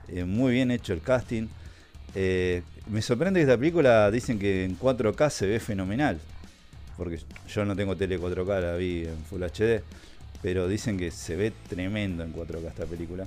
Eh, 0.09 0.25
muy 0.25 0.53
bien 0.53 0.71
hecho 0.71 0.93
el 0.93 1.01
casting. 1.01 1.49
Eh, 2.15 2.63
me 2.89 3.03
sorprende 3.03 3.41
que 3.41 3.45
esta 3.45 3.59
película 3.59 4.11
dicen 4.11 4.39
que 4.39 4.65
en 4.65 4.79
4K 4.79 5.31
se 5.31 5.47
ve 5.47 5.61
fenomenal. 5.61 6.19
Porque 6.97 7.21
yo 7.49 7.65
no 7.65 7.77
tengo 7.77 7.97
tele 7.97 8.19
4K, 8.19 8.61
la 8.61 8.77
vi 8.77 9.07
en 9.07 9.25
Full 9.29 9.43
HD. 9.43 9.83
Pero 10.43 10.69
dicen 10.69 10.99
que 10.99 11.11
se 11.11 11.37
ve 11.37 11.53
tremendo 11.69 12.23
en 12.23 12.33
4K 12.33 12.69
esta 12.69 12.87
película. 12.87 13.27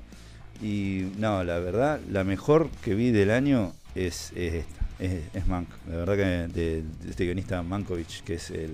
Y 0.62 1.12
no, 1.18 1.44
la 1.44 1.60
verdad, 1.60 2.00
la 2.10 2.24
mejor 2.24 2.70
que 2.84 2.94
vi 2.94 3.12
del 3.12 3.32
año 3.32 3.74
es, 3.96 4.32
esta. 4.36 4.86
Es, 5.00 5.48
Mank. 5.48 5.68
La 5.90 5.98
verdad 5.98 6.16
que 6.16 6.60
de, 6.60 6.84
este 7.10 7.26
guionista 7.26 7.64
Mankovic, 7.64 8.24
que 8.24 8.36
es 8.36 8.52
el 8.52 8.72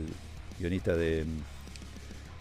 guionista 0.60 0.96
de, 0.96 1.24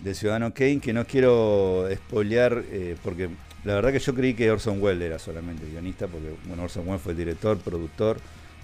de 0.03 0.15
Ciudadano 0.15 0.53
Kane, 0.53 0.81
que 0.81 0.93
no 0.93 1.07
quiero 1.07 1.89
spoilear 1.95 2.65
eh, 2.71 2.97
porque 3.05 3.29
la 3.65 3.75
verdad 3.75 3.93
que 3.93 3.99
yo 3.99 4.15
creí 4.15 4.35
que 4.35 4.51
Orson 4.51 4.81
Welles 4.81 5.03
era 5.03 5.19
solamente 5.19 5.67
guionista, 5.67 6.07
porque 6.07 6.35
bueno, 6.47 6.63
Orson 6.63 6.87
Welles 6.87 7.03
fue 7.03 7.13
el 7.13 7.19
director, 7.19 7.59
productor 7.59 8.19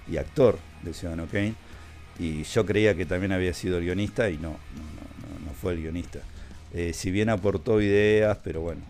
y 0.09 0.15
actor 0.17 0.57
de 0.81 0.93
Ciudadano 0.93 1.27
Kane. 1.29 1.55
Y 2.19 2.43
yo 2.43 2.65
creía 2.65 2.95
que 2.95 3.05
también 3.05 3.31
había 3.31 3.53
sido 3.53 3.79
el 3.79 3.83
guionista 3.83 4.29
y 4.29 4.37
no, 4.37 4.51
no, 4.51 5.45
no, 5.45 5.53
fue 5.59 5.73
el 5.73 5.81
guionista. 5.81 6.19
Eh, 6.73 6.93
si 6.93 7.11
bien 7.11 7.29
aportó 7.29 7.81
ideas, 7.81 8.37
pero 8.43 8.61
bueno, 8.61 8.81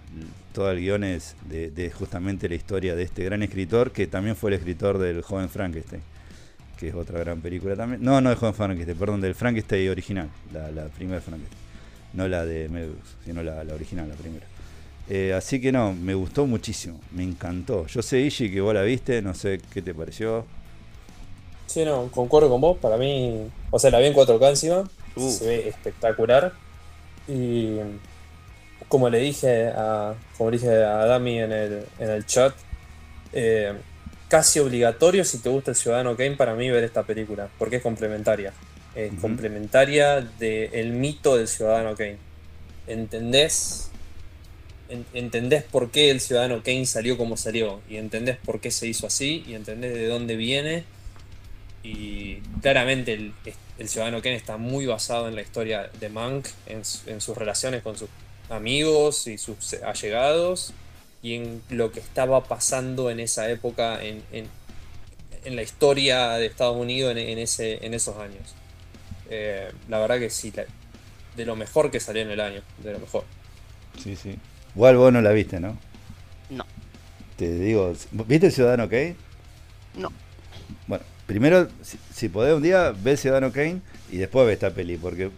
todo 0.54 0.72
el 0.72 0.80
guion 0.80 1.04
es 1.04 1.36
de, 1.50 1.92
justamente 1.92 2.48
la 2.48 2.56
historia 2.56 2.96
de 2.96 3.04
este 3.04 3.24
gran 3.24 3.44
escritor, 3.44 3.92
que 3.92 4.08
también 4.08 4.36
fue 4.36 4.52
el 4.52 4.56
escritor 4.58 4.98
del 4.98 5.22
joven 5.22 5.50
Frankenstein, 5.50 6.02
que 6.78 6.90
es 6.90 6.96
otra 6.96 7.20
gran 7.20 7.42
película 7.42 7.76
también. 7.76 8.02
No, 8.04 8.22
no 8.22 8.30
del 8.30 8.38
joven 8.38 8.54
Frankenstein, 8.54 8.98
perdón, 8.98 9.22
del 9.22 9.36
Frankenstein 9.36 9.90
original, 9.90 10.30
la, 10.54 10.72
la 10.72 10.86
primera 10.86 11.20
Frankenstein. 11.20 11.62
No 12.14 12.28
la 12.28 12.46
de 12.46 12.70
Medus, 12.70 13.18
sino 13.26 13.42
la, 13.42 13.64
la 13.64 13.74
original, 13.74 14.08
la 14.08 14.16
primera. 14.16 14.46
Eh, 15.10 15.34
así 15.34 15.60
que 15.60 15.72
no, 15.72 15.94
me 15.94 16.14
gustó 16.14 16.46
muchísimo, 16.46 17.00
me 17.12 17.24
encantó. 17.24 17.88
Yo 17.88 18.02
sé, 18.02 18.22
Ishi, 18.22 18.52
que 18.52 18.62
vos 18.62 18.74
la 18.74 18.84
viste, 18.84 19.22
no 19.22 19.34
sé 19.34 19.60
qué 19.74 19.82
te 19.82 19.94
pareció. 19.94 20.46
Sí, 21.66 21.84
no, 21.84 22.08
concuerdo 22.12 22.50
con 22.50 22.62
vos. 22.62 22.78
Para 22.78 22.98
mí, 22.98 23.50
o 23.72 23.80
sea, 23.80 23.90
la 23.90 24.00
vi 24.00 24.06
en 24.06 24.14
4K 24.14 24.50
encima, 24.50 24.90
uh. 25.16 25.30
se 25.30 25.48
ve 25.48 25.68
espectacular. 25.68 26.54
Y 27.28 27.80
como 28.88 29.10
le 29.10 29.20
dije 29.20 29.68
a, 29.68 30.16
como 30.38 30.52
le 30.52 30.58
dije 30.58 30.70
a 30.70 31.06
Dami 31.06 31.40
en 31.40 31.52
el, 31.52 31.86
en 32.00 32.10
el 32.10 32.26
chat, 32.26 32.54
eh, 33.32 33.74
casi 34.28 34.60
obligatorio 34.60 35.24
si 35.26 35.40
te 35.40 35.50
gusta 35.50 35.72
el 35.72 35.78
Ciudadano 35.78 36.16
Kane 36.16 36.36
para 36.36 36.56
mí 36.56 36.70
ver 36.70 36.84
esta 36.84 37.04
película, 37.04 37.50
porque 37.58 37.78
es 37.78 37.82
complementaria. 37.82 38.54
Es 38.96 39.12
complementaria 39.20 40.22
del 40.22 40.92
mito 40.92 41.36
del 41.36 41.48
Ciudadano 41.48 41.96
Kane. 41.96 42.18
¿Entendés 42.86 43.90
entendés 45.14 45.64
por 45.64 45.92
qué 45.92 46.12
el 46.12 46.20
ciudadano 46.20 46.62
Kane 46.64 46.86
salió 46.86 47.18
como 47.18 47.38
salió, 47.38 47.82
y 47.90 47.98
entendés 47.98 48.38
por 48.38 48.60
qué 48.60 48.72
se 48.72 48.88
hizo 48.88 49.08
así, 49.08 49.44
y 49.48 49.54
entendés 49.54 49.94
de 49.94 50.08
dónde 50.08 50.36
viene. 50.36 50.84
Y 51.84 52.38
claramente 52.62 53.14
el, 53.14 53.34
ciudadano 53.90 54.22
Kane 54.22 54.36
está 54.36 54.58
muy 54.58 54.86
basado 54.86 55.28
en 55.28 55.36
la 55.36 55.42
historia 55.42 55.90
de 56.00 56.10
Monk, 56.10 56.48
en, 56.68 56.86
sus 57.22 57.38
relaciones 57.38 57.82
con 57.84 57.98
sus 57.98 58.10
amigos 58.54 59.28
y 59.28 59.38
sus 59.38 59.74
allegados, 59.84 60.74
y 61.22 61.36
en 61.36 61.62
lo 61.70 61.92
que 61.92 62.00
estaba 62.00 62.44
pasando 62.44 63.10
en 63.10 63.20
esa 63.20 63.50
época 63.50 64.00
en, 64.04 64.24
la 65.46 65.62
historia 65.62 66.34
de 66.34 66.46
Estados 66.46 66.78
Unidos 66.78 67.16
en, 67.18 67.38
ese, 67.38 67.86
en 67.86 67.94
esos 67.94 68.18
años. 68.18 68.56
Eh, 69.30 69.72
la 69.90 70.00
verdad 70.00 70.20
que 70.20 70.30
sí, 70.30 70.54
de 71.36 71.46
lo 71.46 71.56
mejor 71.56 71.92
que 71.92 72.00
salió 72.00 72.22
en 72.22 72.32
el 72.32 72.40
año, 72.40 72.62
de 72.84 72.94
lo 72.94 73.00
mejor. 73.00 73.26
Sí, 74.02 74.16
sí. 74.16 74.38
Igual 74.76 74.98
vos 74.98 75.14
no 75.14 75.22
la 75.22 75.32
viste, 75.32 75.60
¿no? 75.60 75.78
No. 76.50 76.66
Te 77.38 77.52
digo, 77.52 77.94
¿viste 78.28 78.52
Ciudadano 78.52 78.90
Kane? 78.90 79.16
No. 79.96 80.12
Bueno, 80.88 81.04
primero, 81.26 81.68
si, 82.14 82.30
podés 82.30 82.56
un 82.56 82.64
día, 82.64 82.94
ve 82.96 83.18
Ciudadano 83.18 83.52
Kane 83.52 83.82
y 84.12 84.18
después 84.18 84.46
ve 84.48 84.54
esta 84.54 84.72
peli, 84.72 84.98
porque 84.98 85.32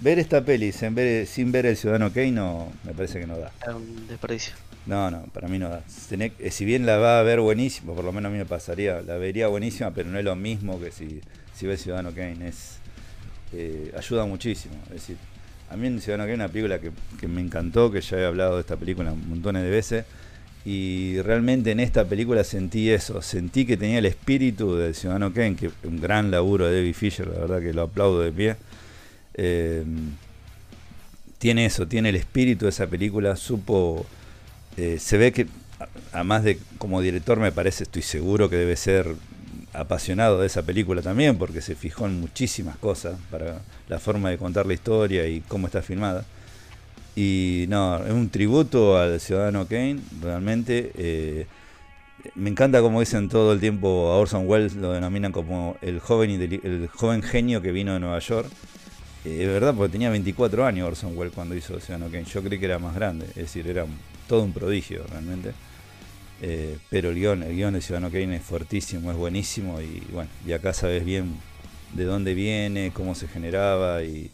ver 0.00 0.18
esta 0.18 0.44
peli 0.44 0.72
sin 0.72 0.94
ver, 0.94 1.26
sin 1.26 1.52
ver 1.52 1.66
el 1.66 1.76
Ciudadano 1.76 2.12
Kane 2.12 2.32
no, 2.32 2.72
me 2.84 2.92
parece 2.92 3.20
que 3.20 3.26
no 3.26 3.38
da. 3.38 3.52
Es 3.66 3.74
un 3.74 4.06
desperdicio. 4.08 4.54
No, 4.86 5.10
no, 5.10 5.24
para 5.32 5.48
mí 5.48 5.58
no 5.58 5.68
da. 5.68 5.82
Eh, 6.10 6.50
si 6.50 6.64
bien 6.64 6.86
la 6.86 6.96
va 6.96 7.18
a 7.18 7.22
ver 7.22 7.40
buenísimo, 7.40 7.94
por 7.94 8.04
lo 8.04 8.12
menos 8.12 8.30
a 8.30 8.32
mí 8.32 8.38
me 8.38 8.46
pasaría, 8.46 9.02
la 9.02 9.16
vería 9.16 9.48
buenísima, 9.48 9.90
pero 9.90 10.08
no 10.08 10.18
es 10.18 10.24
lo 10.24 10.36
mismo 10.36 10.80
que 10.80 10.92
si, 10.92 11.20
si 11.54 11.66
ves 11.66 11.82
Ciudadano 11.82 12.12
Kane. 12.14 12.48
Es, 12.48 12.78
eh, 13.52 13.92
ayuda 13.96 14.26
muchísimo. 14.26 14.74
Es 14.86 14.92
decir, 14.92 15.16
a 15.70 15.76
mí 15.76 15.86
en 15.88 16.00
Ciudadano 16.00 16.24
Kane 16.24 16.34
una 16.34 16.48
película 16.48 16.78
que, 16.78 17.28
me 17.28 17.40
encantó, 17.40 17.90
que 17.90 18.00
ya 18.00 18.18
he 18.18 18.26
hablado 18.26 18.54
de 18.54 18.60
esta 18.60 18.76
película 18.76 19.12
montones 19.12 19.64
de 19.64 19.70
veces. 19.70 20.04
Y 20.64 21.20
realmente 21.22 21.70
en 21.70 21.80
esta 21.80 22.04
película 22.04 22.42
sentí 22.42 22.90
eso, 22.90 23.22
sentí 23.22 23.66
que 23.66 23.76
tenía 23.76 23.98
el 23.98 24.06
espíritu 24.06 24.74
de 24.76 24.94
Ciudadano 24.94 25.32
Kane, 25.32 25.54
que 25.54 25.70
un 25.84 26.00
gran 26.00 26.30
laburo 26.30 26.66
de 26.66 26.76
David 26.76 26.94
Fisher, 26.94 27.28
la 27.28 27.38
verdad 27.38 27.60
que 27.60 27.72
lo 27.72 27.82
aplaudo 27.82 28.20
de 28.20 28.32
pie. 28.32 28.56
Eh, 29.36 29.84
tiene 31.38 31.66
eso, 31.66 31.86
tiene 31.86 32.08
el 32.08 32.16
espíritu 32.16 32.64
de 32.64 32.70
esa 32.70 32.86
película, 32.86 33.36
supo, 33.36 34.06
eh, 34.76 34.98
se 34.98 35.18
ve 35.18 35.32
que, 35.32 35.46
además 36.12 36.44
de 36.44 36.58
como 36.78 37.00
director 37.00 37.38
me 37.38 37.52
parece, 37.52 37.84
estoy 37.84 38.02
seguro 38.02 38.48
que 38.48 38.56
debe 38.56 38.76
ser 38.76 39.14
apasionado 39.74 40.40
de 40.40 40.46
esa 40.46 40.62
película 40.62 41.02
también, 41.02 41.36
porque 41.36 41.60
se 41.60 41.74
fijó 41.74 42.06
en 42.06 42.20
muchísimas 42.20 42.76
cosas 42.78 43.18
para 43.30 43.60
la 43.88 43.98
forma 43.98 44.30
de 44.30 44.38
contar 44.38 44.66
la 44.66 44.74
historia 44.74 45.28
y 45.28 45.42
cómo 45.42 45.66
está 45.66 45.82
filmada. 45.82 46.24
Y 47.14 47.66
no, 47.68 48.04
es 48.04 48.12
un 48.12 48.28
tributo 48.30 48.98
al 48.98 49.20
ciudadano 49.20 49.66
Kane, 49.66 50.00
realmente. 50.22 50.92
Eh, 50.96 51.46
me 52.34 52.50
encanta 52.50 52.80
como 52.80 53.00
dicen 53.00 53.28
todo 53.28 53.52
el 53.52 53.60
tiempo 53.60 54.10
a 54.10 54.16
Orson 54.16 54.48
Welles, 54.48 54.74
lo 54.74 54.92
denominan 54.92 55.32
como 55.32 55.76
el 55.80 56.00
joven, 56.00 56.30
el 56.42 56.88
joven 56.92 57.22
genio 57.22 57.62
que 57.62 57.72
vino 57.72 57.92
de 57.92 58.00
Nueva 58.00 58.18
York. 58.18 58.50
Eh, 59.26 59.42
es 59.42 59.48
verdad, 59.48 59.74
porque 59.74 59.92
tenía 59.92 60.08
24 60.10 60.64
años 60.64 60.86
Orson 60.86 61.18
Welles 61.18 61.34
cuando 61.34 61.56
hizo 61.56 61.78
Ciudadano 61.80 62.10
Kane. 62.10 62.24
Yo 62.24 62.42
creí 62.42 62.58
que 62.60 62.66
era 62.66 62.78
más 62.78 62.94
grande, 62.94 63.26
es 63.30 63.34
decir, 63.34 63.66
era 63.66 63.84
todo 64.28 64.42
un 64.42 64.52
prodigio 64.52 65.04
realmente. 65.10 65.52
Eh, 66.40 66.78
pero 66.90 67.10
el 67.10 67.16
guion, 67.16 67.42
el 67.42 67.56
guion 67.56 67.74
de 67.74 67.80
Ciudadano 67.80 68.12
Kane 68.12 68.36
es 68.36 68.42
fuertísimo, 68.42 69.10
es 69.10 69.16
buenísimo 69.16 69.80
y 69.80 70.02
bueno, 70.12 70.30
y 70.46 70.52
acá 70.52 70.74
sabes 70.74 71.04
bien 71.04 71.34
de 71.94 72.04
dónde 72.04 72.34
viene, 72.34 72.92
cómo 72.92 73.14
se 73.14 73.26
generaba 73.26 74.02
y, 74.04 74.30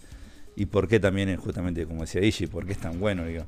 y 0.56 0.66
por 0.66 0.89
qué 0.89 0.98
también, 0.98 1.35
justamente 1.36 1.86
como 1.86 2.02
decía 2.02 2.20
Ishi, 2.23 2.48
por 2.48 2.66
qué 2.66 2.73
es 2.73 2.78
tan 2.78 3.01
bueno 3.01 3.24
el 3.24 3.32
guion. 3.32 3.47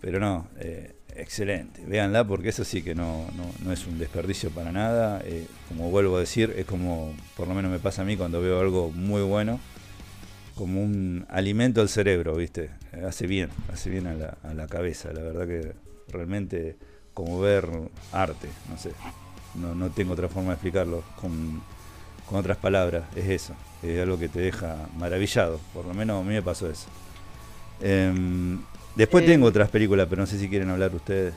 Pero 0.00 0.18
no, 0.18 0.48
eh, 0.58 0.94
excelente, 1.14 1.84
véanla 1.86 2.26
porque 2.26 2.48
eso 2.48 2.64
sí 2.64 2.82
que 2.82 2.94
no, 2.94 3.26
no, 3.62 3.72
es 3.72 3.86
un 3.86 3.98
desperdicio 3.98 4.50
para 4.50 4.72
nada. 4.72 5.22
Eh, 5.24 5.46
como 5.68 5.90
vuelvo 5.90 6.16
a 6.16 6.20
decir, 6.20 6.52
es 6.56 6.64
como, 6.64 7.14
por 7.36 7.46
lo 7.46 7.54
menos 7.54 7.70
me 7.70 7.78
pasa 7.78 8.02
a 8.02 8.04
mí 8.04 8.16
cuando 8.16 8.40
veo 8.40 8.60
algo 8.60 8.90
muy 8.90 9.22
bueno, 9.22 9.60
como 10.54 10.82
un 10.82 11.26
alimento 11.28 11.80
al 11.80 11.88
cerebro, 11.88 12.36
¿viste? 12.36 12.70
Hace 13.06 13.26
bien, 13.26 13.50
hace 13.72 13.90
bien 13.90 14.06
a 14.06 14.14
la, 14.14 14.38
a 14.42 14.54
la 14.54 14.66
cabeza, 14.66 15.12
la 15.12 15.22
verdad 15.22 15.46
que 15.46 15.72
realmente 16.08 16.76
como 17.12 17.40
ver 17.40 17.68
arte, 18.12 18.48
no 18.68 18.76
sé, 18.76 18.90
no, 19.54 19.74
no 19.74 19.90
tengo 19.90 20.12
otra 20.12 20.28
forma 20.28 20.50
de 20.50 20.54
explicarlo 20.54 21.02
con, 21.20 21.62
con, 22.28 22.38
otras 22.38 22.56
palabras, 22.56 23.04
es 23.14 23.28
eso, 23.28 23.54
es 23.82 24.00
algo 24.00 24.18
que 24.18 24.28
te 24.28 24.40
deja 24.40 24.88
maravillado, 24.98 25.60
por 25.72 25.86
lo 25.86 25.94
menos 25.94 26.20
a 26.20 26.24
mí 26.24 26.34
me 26.34 26.42
pasó 26.42 26.68
eso. 26.68 26.86
Em, 27.80 28.60
después 28.96 29.24
eh, 29.24 29.28
tengo 29.28 29.46
otras 29.46 29.70
películas, 29.70 30.06
pero 30.10 30.22
no 30.22 30.26
sé 30.26 30.38
si 30.38 30.48
quieren 30.48 30.70
hablar 30.70 30.94
ustedes. 30.94 31.34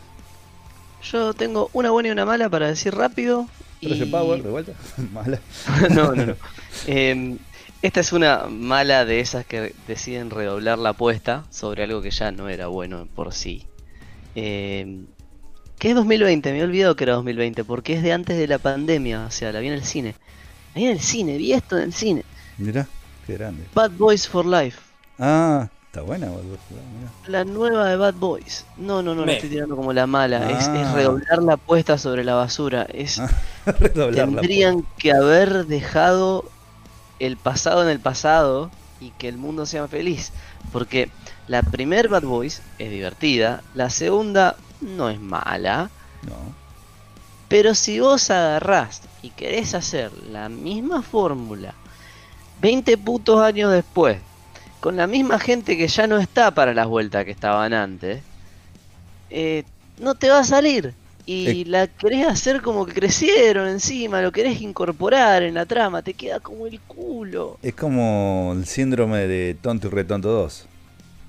Yo 1.03 1.34
tengo 1.34 1.69
una 1.73 1.91
buena 1.91 2.10
y 2.10 2.11
una 2.11 2.26
mala 2.26 2.49
para 2.49 2.68
decir 2.68 2.94
rápido. 2.95 3.48
Y... 3.80 4.06
Power, 4.06 4.41
de 4.41 4.49
vuelta. 4.49 4.73
mala. 5.14 5.39
no, 5.91 6.15
no, 6.15 6.26
no. 6.26 6.35
Em, 6.88 7.38
esta 7.81 7.99
es 7.99 8.11
una 8.11 8.45
mala 8.49 9.05
de 9.05 9.19
esas 9.19 9.45
que 9.45 9.73
deciden 9.87 10.29
redoblar 10.29 10.79
la 10.79 10.89
apuesta 10.89 11.45
sobre 11.49 11.83
algo 11.83 12.01
que 12.01 12.11
ya 12.11 12.31
no 12.31 12.49
era 12.49 12.67
bueno 12.67 13.07
por 13.15 13.33
sí. 13.33 13.65
Eh, 14.35 15.05
¿Qué 15.77 15.89
es 15.89 15.95
2020? 15.95 16.51
Me 16.53 16.59
he 16.59 16.63
olvidado 16.63 16.95
que 16.95 17.03
era 17.03 17.13
2020 17.13 17.63
porque 17.63 17.93
es 17.93 18.03
de 18.03 18.11
antes 18.11 18.37
de 18.37 18.47
la 18.47 18.57
pandemia. 18.57 19.25
O 19.25 19.31
sea, 19.31 19.51
la 19.51 19.59
vi 19.59 19.67
en 19.67 19.73
el 19.73 19.83
cine. 19.83 20.15
La 20.73 20.79
vi 20.79 20.85
en 20.85 20.91
el 20.91 20.99
cine, 20.99 21.37
vi 21.37 21.53
esto 21.53 21.77
en 21.77 21.83
el 21.83 21.93
cine. 21.93 22.25
Mira, 22.57 22.87
qué 23.27 23.33
grande. 23.33 23.63
Bad 23.75 23.91
Boys 23.91 24.27
for 24.27 24.45
Life. 24.45 24.79
Ah, 25.19 25.69
está 25.85 26.01
buena 26.01 26.27
Bad 26.27 26.43
Boys 26.43 26.59
for 26.67 26.77
Life. 26.77 27.31
La 27.31 27.43
nueva 27.43 27.89
de 27.89 27.95
Bad 27.95 28.15
Boys. 28.15 28.65
No, 28.77 29.03
no, 29.03 29.13
no, 29.13 29.23
la 29.23 29.33
estoy 29.33 29.49
tirando 29.49 29.75
como 29.75 29.93
la 29.93 30.07
mala. 30.07 30.49
Es, 30.49 30.67
ah. 30.67 30.93
redoblar 30.95 31.43
la 31.43 31.53
apuesta 31.53 31.99
sobre 31.99 32.23
la 32.23 32.33
basura. 32.33 32.87
Es, 32.91 33.19
ah, 33.19 33.29
tendrían 34.15 34.83
que 34.97 35.11
haber 35.11 35.67
dejado 35.67 36.49
el 37.19 37.38
pasado 37.38 37.84
en 37.84 37.89
el 37.89 37.99
pasado 37.99 38.72
y 38.99 39.11
que 39.11 39.27
el 39.27 39.38
mundo 39.38 39.65
sea 39.65 39.88
feliz. 39.88 40.31
Porque 40.72 41.10
la 41.48 41.64
primer 41.64 42.10
Bad 42.10 42.23
Boys 42.23 42.61
es 42.80 42.89
divertida, 42.91 43.64
la 43.73 43.89
segunda 43.89 44.56
no 44.81 45.10
es 45.10 45.19
mala. 45.19 45.89
No. 46.23 46.35
Pero 47.48 47.76
si 47.76 47.99
vos 47.99 48.30
agarrás 48.30 49.02
y 49.22 49.30
querés 49.30 49.73
hacer 49.73 50.11
la 50.31 50.49
misma 50.49 51.02
fórmula 51.02 51.73
20 52.61 52.98
putos 52.98 53.41
años 53.41 53.72
después, 53.72 54.19
con 54.80 54.95
la 54.95 55.07
misma 55.07 55.39
gente 55.39 55.77
que 55.77 55.88
ya 55.88 56.07
no 56.07 56.18
está 56.18 56.52
para 56.52 56.73
las 56.73 56.88
vueltas 56.88 57.26
que 57.26 57.31
estaban 57.31 57.73
antes, 57.73 58.22
eh, 59.30 59.64
no 59.99 60.15
te 60.15 60.30
va 60.30 60.39
a 60.39 60.44
salir 60.44 60.94
y 61.27 61.65
la 61.65 61.87
querés 61.87 62.25
hacer 62.25 62.61
como 62.61 62.85
que 62.85 62.93
crecieron 62.93 63.67
encima, 63.67 64.21
lo 64.21 64.31
querés 64.31 64.61
incorporar 64.61 65.43
en 65.43 65.55
la 65.55 65.65
trama, 65.65 66.01
te 66.01 66.13
queda 66.13 66.39
como 66.39 66.65
el 66.67 66.79
culo. 66.79 67.59
Es 67.61 67.73
como 67.73 68.53
el 68.55 68.65
síndrome 68.65 69.27
de 69.27 69.53
Tonto 69.61 69.87
y 69.87 69.91
Retonto 69.91 70.29
2. 70.29 70.65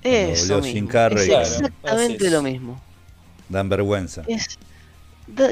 Eso 0.01 0.61
mismo. 0.61 0.89
es 0.89 1.27
exactamente 1.27 2.29
lo 2.29 2.41
mismo. 2.41 2.81
Dan 3.49 3.67
vergüenza. 3.67 4.23
Es, 4.25 4.57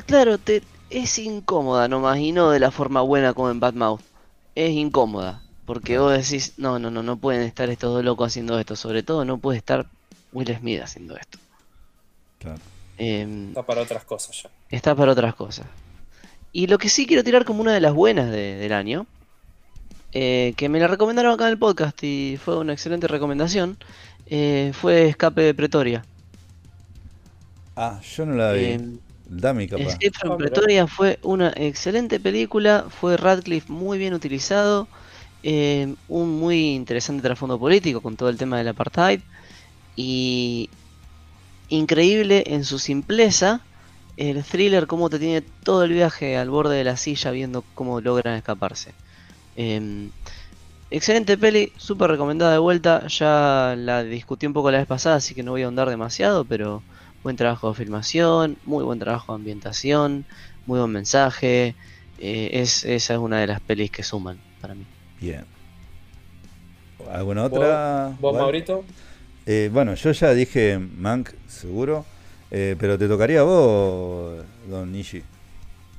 claro, 0.05 0.37
te, 0.37 0.63
es 0.89 1.19
incómoda 1.19 1.89
nomás 1.89 2.17
y 2.19 2.31
no 2.31 2.49
de 2.49 2.59
la 2.59 2.71
forma 2.71 3.01
buena 3.01 3.33
como 3.33 3.51
en 3.51 3.59
Batmouth. 3.59 3.99
Es 4.55 4.71
incómoda. 4.71 5.41
Porque 5.65 5.99
vos 5.99 6.13
decís, 6.13 6.53
no, 6.55 6.79
no, 6.79 6.89
no, 6.89 7.03
no 7.03 7.17
pueden 7.17 7.41
estar 7.41 7.69
estos 7.69 7.93
dos 7.93 8.05
locos 8.05 8.27
haciendo 8.27 8.57
esto. 8.57 8.77
Sobre 8.77 9.03
todo 9.03 9.25
no 9.25 9.39
puede 9.39 9.57
estar 9.57 9.85
Will 10.31 10.55
Smith 10.55 10.81
haciendo 10.81 11.17
esto. 11.17 11.37
Claro. 12.39 12.61
Em, 12.97 13.49
está 13.49 13.63
para 13.63 13.81
otras 13.81 14.03
cosas 14.03 14.43
ya. 14.43 14.49
Está 14.69 14.95
para 14.95 15.11
otras 15.11 15.35
cosas. 15.35 15.67
Y 16.51 16.67
lo 16.67 16.77
que 16.77 16.89
sí 16.89 17.05
quiero 17.05 17.23
tirar 17.23 17.45
como 17.45 17.61
una 17.61 17.73
de 17.73 17.81
las 17.81 17.93
buenas 17.93 18.31
del 18.31 18.73
año, 18.73 19.05
eh, 20.13 20.53
que 20.57 20.69
me 20.69 20.79
la 20.79 20.87
recomendaron 20.87 21.33
acá 21.33 21.45
en 21.45 21.51
el 21.51 21.59
podcast 21.59 22.01
y 22.03 22.39
fue 22.43 22.57
una 22.57 22.73
excelente 22.73 23.07
recomendación, 23.07 23.77
eh, 24.25 24.71
fue 24.73 25.07
Escape 25.07 25.41
de 25.41 25.53
Pretoria. 25.53 26.05
Ah, 27.75 27.99
yo 28.01 28.25
no 28.25 28.33
la 28.35 28.53
vi. 28.53 28.65
Em, 28.65 28.99
Dame 29.29 29.67
capaz. 29.67 29.83
Escape 29.83 30.17
from 30.17 30.37
Pretoria 30.37 30.87
fue 30.87 31.19
una 31.21 31.51
excelente 31.55 32.19
película, 32.19 32.85
fue 32.89 33.17
Radcliffe 33.17 33.71
muy 33.71 33.97
bien 33.97 34.13
utilizado, 34.13 34.87
em, 35.43 35.95
un 36.07 36.39
muy 36.39 36.75
interesante 36.75 37.21
trasfondo 37.21 37.59
político 37.59 38.01
con 38.01 38.15
todo 38.15 38.29
el 38.29 38.37
tema 38.37 38.57
del 38.57 38.69
apartheid 38.69 39.19
y 39.95 40.69
increíble 41.69 42.43
en 42.47 42.63
su 42.63 42.79
simpleza. 42.79 43.61
El 44.15 44.43
thriller, 44.43 44.87
como 44.87 45.09
te 45.09 45.19
tiene 45.19 45.41
todo 45.41 45.83
el 45.83 45.93
viaje 45.93 46.37
al 46.37 46.49
borde 46.49 46.75
de 46.75 46.83
la 46.83 46.97
silla 46.97 47.31
viendo 47.31 47.63
cómo 47.75 48.01
logran 48.01 48.35
escaparse. 48.35 48.93
Em, 49.55 50.09
excelente 50.89 51.37
peli, 51.37 51.71
súper 51.77 52.09
recomendada 52.09 52.53
de 52.53 52.57
vuelta. 52.57 53.05
Ya 53.07 53.75
la 53.77 54.03
discutí 54.03 54.47
un 54.47 54.53
poco 54.53 54.71
la 54.71 54.79
vez 54.79 54.87
pasada, 54.87 55.17
así 55.17 55.35
que 55.35 55.43
no 55.43 55.51
voy 55.51 55.61
a 55.61 55.65
ahondar 55.65 55.89
demasiado, 55.89 56.45
pero 56.45 56.81
buen 57.23 57.35
trabajo 57.35 57.69
de 57.69 57.75
filmación, 57.75 58.57
muy 58.65 58.83
buen 58.83 58.99
trabajo 58.99 59.33
de 59.33 59.37
ambientación, 59.37 60.25
muy 60.65 60.79
buen 60.79 60.91
mensaje. 60.91 61.75
Eh, 62.19 62.49
es, 62.53 62.83
esa 62.85 63.13
es 63.13 63.19
una 63.19 63.39
de 63.39 63.47
las 63.47 63.59
pelis 63.61 63.91
que 63.91 64.01
suman 64.01 64.39
para 64.61 64.73
mí. 64.73 64.85
Bien. 65.21 65.45
¿Alguna 67.11 67.45
otra? 67.45 68.15
¿Vos, 68.19 68.33
Maurito? 68.33 68.83
Eh, 69.49 69.69
bueno, 69.71 69.95
yo 69.95 70.11
ya 70.11 70.33
dije 70.33 70.77
Mank, 70.77 71.29
seguro. 71.47 72.05
Eh, 72.51 72.75
pero 72.79 72.97
te 72.97 73.07
tocaría 73.07 73.39
a 73.39 73.43
vos, 73.43 74.43
Don 74.69 74.91
Nishi. 74.91 75.23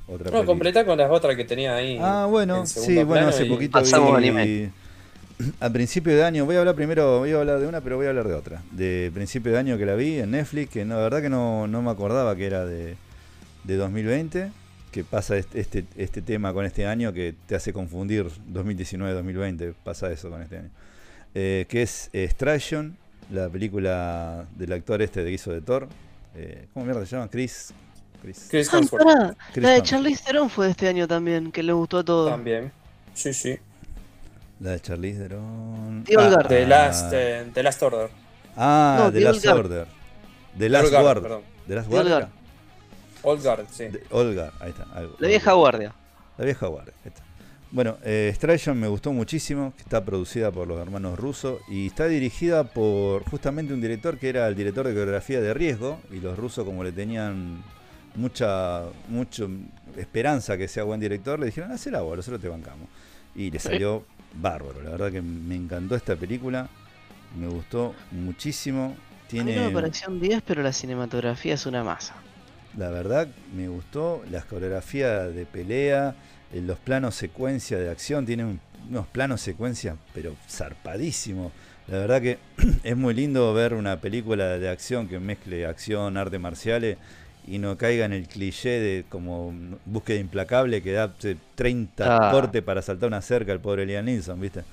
Otra 0.07 0.31
no, 0.31 0.45
completa 0.45 0.85
con 0.85 0.97
las 0.97 1.11
otras 1.11 1.35
que 1.35 1.45
tenía 1.45 1.75
ahí. 1.75 1.97
Ah, 1.99 2.27
bueno, 2.29 2.65
sí, 2.65 3.03
bueno, 3.03 3.27
hace 3.27 3.45
poquito 3.45 3.79
vi, 3.81 4.69
a 5.59 5.69
principio 5.69 6.15
de 6.15 6.23
año, 6.23 6.45
voy 6.45 6.55
a 6.55 6.59
hablar 6.59 6.75
primero, 6.75 7.19
voy 7.19 7.31
a 7.31 7.39
hablar 7.39 7.59
de 7.59 7.67
una, 7.67 7.81
pero 7.81 7.97
voy 7.97 8.07
a 8.07 8.09
hablar 8.09 8.27
de 8.27 8.33
otra. 8.33 8.63
De 8.71 9.11
principio 9.13 9.51
de 9.51 9.59
año 9.59 9.77
que 9.77 9.85
la 9.85 9.95
vi 9.95 10.19
en 10.19 10.31
Netflix, 10.31 10.71
que 10.71 10.85
no, 10.85 10.95
la 10.95 11.01
verdad 11.01 11.21
que 11.21 11.29
no, 11.29 11.67
no 11.67 11.81
me 11.83 11.91
acordaba 11.91 12.35
que 12.35 12.45
era 12.45 12.65
de, 12.65 12.97
de 13.63 13.75
2020, 13.75 14.51
que 14.91 15.03
pasa 15.03 15.37
este, 15.37 15.59
este, 15.59 15.85
este 15.95 16.21
tema 16.23 16.53
con 16.53 16.65
este 16.65 16.87
año 16.87 17.13
que 17.13 17.35
te 17.45 17.55
hace 17.55 17.73
confundir 17.73 18.25
2019-2020, 18.51 19.75
pasa 19.83 20.11
eso 20.11 20.29
con 20.31 20.41
este 20.41 20.57
año. 20.57 20.69
Eh, 21.35 21.67
que 21.69 21.83
es 21.83 22.09
Extraction, 22.13 22.97
la 23.29 23.49
película 23.49 24.45
del 24.55 24.73
actor 24.73 25.01
este 25.01 25.23
de 25.23 25.31
hizo 25.31 25.51
de 25.51 25.61
Thor. 25.61 25.87
Eh, 26.35 26.67
¿Cómo 26.73 26.85
mierda 26.85 27.05
se 27.05 27.15
llama? 27.15 27.29
Chris. 27.29 27.73
Chris, 28.21 28.47
Chris 28.49 28.69
ah, 28.73 29.33
la 29.55 29.69
de 29.69 29.81
Charlize 29.81 30.23
Theron 30.25 30.49
fue 30.49 30.65
de 30.65 30.71
este 30.71 30.89
año 30.89 31.07
también, 31.07 31.53
que 31.53 31.63
le 31.63 31.71
gustó 31.71 31.99
a 31.99 32.03
todos. 32.03 32.29
También. 32.29 32.71
Sí, 33.13 33.33
sí. 33.33 33.57
La 34.59 34.71
de 34.71 34.81
Charlize 34.81 35.19
Theron. 35.19 36.03
Ah, 36.17 36.43
The, 36.47 36.65
Last, 36.65 37.13
eh, 37.13 37.49
The 37.53 37.63
Last 37.63 37.81
Order. 37.81 38.09
Ah, 38.57 38.97
no, 38.99 39.11
The, 39.11 39.21
Last 39.21 39.45
Order. 39.45 39.87
The 40.57 40.69
Last 40.69 40.91
Guard. 40.91 41.41
The 41.65 41.75
Last 41.75 41.89
Guard. 41.89 42.29
Old 43.21 43.43
Guard, 43.43 43.65
sí. 43.71 43.85
Old 44.11 44.35
Guard, 44.35 44.53
ahí 44.59 44.69
está. 44.71 44.85
La 45.19 45.27
vieja 45.27 45.53
guardia. 45.53 45.93
La 46.37 46.45
vieja 46.45 46.67
guardia, 46.67 46.93
ahí 47.03 47.11
está. 47.13 47.28
Bueno, 47.71 47.97
eh, 48.03 48.35
me 48.73 48.87
gustó 48.87 49.13
muchísimo, 49.13 49.73
está 49.77 50.03
producida 50.03 50.51
por 50.51 50.67
los 50.67 50.79
hermanos 50.81 51.19
rusos 51.19 51.61
y 51.67 51.87
está 51.87 52.07
dirigida 52.07 52.63
por 52.63 53.23
justamente 53.25 53.73
un 53.73 53.81
director 53.81 54.17
que 54.17 54.29
era 54.29 54.47
el 54.47 54.55
director 54.55 54.87
de 54.87 54.93
coreografía 54.93 55.39
de 55.39 55.53
Riesgo 55.53 55.99
y 56.11 56.19
los 56.19 56.37
rusos 56.37 56.65
como 56.65 56.83
le 56.83 56.91
tenían 56.91 57.63
mucha 58.15 58.85
mucho 59.07 59.47
esperanza 59.97 60.57
que 60.57 60.67
sea 60.67 60.83
buen 60.83 60.99
director, 60.99 61.39
le 61.39 61.47
dijeron, 61.47 61.71
hacela 61.71 62.01
vos, 62.01 62.17
nosotros 62.17 62.41
te 62.41 62.49
bancamos. 62.49 62.87
Y 63.35 63.51
le 63.51 63.59
salió 63.59 64.03
bárbaro, 64.33 64.81
la 64.81 64.91
verdad 64.91 65.11
que 65.11 65.21
me 65.21 65.55
encantó 65.55 65.95
esta 65.95 66.15
película, 66.15 66.69
me 67.37 67.47
gustó 67.47 67.93
muchísimo. 68.11 68.95
Tiene... 69.27 69.59
A 69.59 69.67
me 69.67 69.71
pareció 69.71 70.09
un 70.09 70.19
10, 70.19 70.41
pero 70.41 70.63
la 70.63 70.73
cinematografía 70.73 71.53
es 71.53 71.67
una 71.67 71.83
masa. 71.83 72.15
La 72.75 72.89
verdad 72.89 73.27
me 73.55 73.67
gustó, 73.67 74.23
la 74.31 74.41
coreografía 74.41 75.27
de 75.27 75.45
pelea, 75.45 76.15
los 76.53 76.79
planos 76.79 77.15
secuencia 77.15 77.77
de 77.77 77.89
acción, 77.89 78.25
tiene 78.25 78.57
unos 78.89 79.07
planos 79.07 79.41
secuencia, 79.41 79.95
pero 80.13 80.35
zarpadísimo. 80.49 81.51
La 81.87 81.99
verdad 81.99 82.21
que 82.21 82.37
es 82.83 82.97
muy 82.97 83.13
lindo 83.13 83.53
ver 83.53 83.73
una 83.73 83.99
película 83.99 84.57
de 84.57 84.69
acción 84.69 85.07
que 85.07 85.19
mezcle 85.19 85.65
acción, 85.65 86.17
arte 86.17 86.39
marciales 86.39 86.97
y 87.47 87.57
no 87.57 87.77
caiga 87.77 88.05
en 88.05 88.13
el 88.13 88.27
cliché 88.27 88.79
de 88.79 89.05
como 89.09 89.53
búsqueda 89.85 90.19
implacable 90.19 90.81
que 90.83 90.91
da 90.91 91.13
30 91.55 92.27
ah. 92.27 92.31
cortes 92.31 92.61
para 92.61 92.81
saltar 92.81 93.07
una 93.07 93.21
cerca 93.21 93.51
el 93.51 93.59
pobre 93.59 93.85
Liam 93.85 94.05
Neeson, 94.05 94.39
¿viste? 94.39 94.63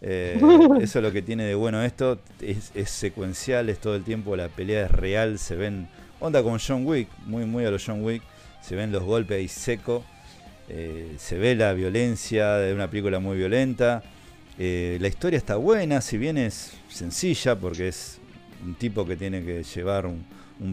Eh, 0.00 0.40
eso 0.80 0.98
es 0.98 1.02
lo 1.02 1.12
que 1.12 1.22
tiene 1.22 1.44
de 1.44 1.54
bueno 1.54 1.82
esto, 1.82 2.18
es, 2.40 2.70
es, 2.74 2.90
secuencial, 2.90 3.68
es 3.68 3.78
todo 3.78 3.96
el 3.96 4.04
tiempo, 4.04 4.36
la 4.36 4.48
pelea 4.48 4.86
es 4.86 4.90
real, 4.90 5.38
se 5.38 5.56
ven, 5.56 5.88
onda 6.20 6.42
como 6.42 6.58
John 6.58 6.86
Wick, 6.86 7.08
muy 7.26 7.44
muy 7.46 7.64
a 7.64 7.70
los 7.70 7.84
John 7.84 8.02
Wick, 8.02 8.22
se 8.62 8.76
ven 8.76 8.92
los 8.92 9.02
golpes 9.02 9.38
ahí 9.38 9.48
seco 9.48 10.04
eh, 10.68 11.14
se 11.18 11.36
ve 11.36 11.54
la 11.54 11.72
violencia 11.72 12.54
de 12.54 12.72
una 12.72 12.88
película 12.88 13.18
muy 13.18 13.36
violenta. 13.36 14.02
Eh, 14.58 14.98
la 15.00 15.08
historia 15.08 15.36
está 15.36 15.56
buena, 15.56 16.00
si 16.00 16.16
bien 16.16 16.38
es 16.38 16.72
sencilla, 16.88 17.56
porque 17.56 17.88
es 17.88 18.18
un 18.64 18.74
tipo 18.74 19.04
que 19.04 19.16
tiene 19.16 19.44
que 19.44 19.62
llevar 19.62 20.06
un, 20.06 20.24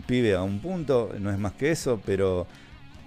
pibe 0.05 0.35
a 0.35 0.43
un 0.43 0.59
punto, 0.59 1.11
no 1.19 1.31
es 1.31 1.39
más 1.39 1.53
que 1.53 1.71
eso, 1.71 2.01
pero 2.05 2.47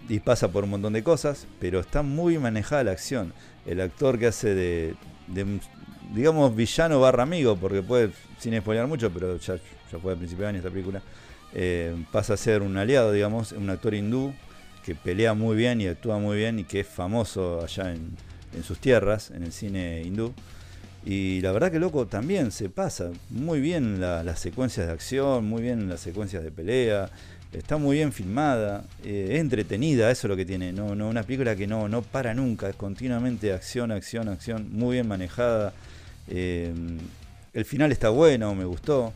y 0.08 0.18
pasa 0.20 0.48
por 0.48 0.64
un 0.64 0.70
montón 0.70 0.92
de 0.92 1.02
cosas, 1.02 1.46
pero 1.58 1.80
está 1.80 2.02
muy 2.02 2.38
manejada 2.38 2.84
la 2.84 2.90
acción. 2.90 3.32
El 3.64 3.80
actor 3.80 4.18
que 4.18 4.26
hace 4.26 4.54
de, 4.54 4.94
digamos, 6.12 6.54
villano 6.54 7.00
barra 7.00 7.22
amigo, 7.22 7.56
porque 7.56 7.82
puede, 7.82 8.10
sin 8.38 8.58
spoiler 8.60 8.86
mucho, 8.86 9.10
pero 9.10 9.38
ya, 9.38 9.56
fue 10.02 10.12
al 10.12 10.18
principio 10.18 10.42
de 10.42 10.48
año 10.50 10.58
esta 10.58 10.70
película, 10.70 11.00
eh, 11.54 11.94
pasa 12.12 12.34
a 12.34 12.36
ser 12.36 12.60
un 12.60 12.76
aliado, 12.76 13.12
digamos, 13.12 13.52
un 13.52 13.70
actor 13.70 13.94
hindú 13.94 14.34
que 14.84 14.94
pelea 14.94 15.34
muy 15.34 15.56
bien 15.56 15.80
y 15.80 15.86
actúa 15.86 16.18
muy 16.18 16.36
bien 16.36 16.58
y 16.58 16.64
que 16.64 16.80
es 16.80 16.86
famoso 16.86 17.62
allá 17.62 17.92
en, 17.92 18.16
sus 18.62 18.78
tierras, 18.78 19.30
en 19.30 19.42
el 19.42 19.52
cine 19.52 20.02
hindú. 20.04 20.32
Y 21.04 21.40
la 21.40 21.52
verdad 21.52 21.72
que 21.72 21.78
loco 21.78 22.06
también 22.06 22.50
se 22.50 22.68
pasa 22.68 23.10
muy 23.30 23.60
bien 23.60 24.00
las 24.00 24.38
secuencias 24.38 24.86
de 24.86 24.92
acción, 24.92 25.46
muy 25.46 25.62
bien 25.62 25.88
las 25.88 26.00
secuencias 26.00 26.42
de 26.42 26.50
pelea. 26.50 27.10
Está 27.52 27.76
muy 27.76 27.96
bien 27.96 28.12
filmada, 28.12 28.84
eh, 29.04 29.28
es 29.30 29.40
entretenida, 29.40 30.10
eso 30.10 30.26
es 30.26 30.28
lo 30.28 30.36
que 30.36 30.44
tiene. 30.44 30.72
No, 30.72 30.94
no, 30.94 31.08
una 31.08 31.22
película 31.22 31.54
que 31.56 31.66
no, 31.66 31.88
no 31.88 32.02
para 32.02 32.34
nunca, 32.34 32.68
es 32.68 32.76
continuamente 32.76 33.52
acción, 33.52 33.92
acción, 33.92 34.28
acción, 34.28 34.68
muy 34.72 34.94
bien 34.94 35.08
manejada. 35.08 35.72
Eh, 36.28 36.72
el 37.52 37.64
final 37.64 37.92
está 37.92 38.08
bueno, 38.08 38.54
me 38.54 38.64
gustó. 38.64 39.12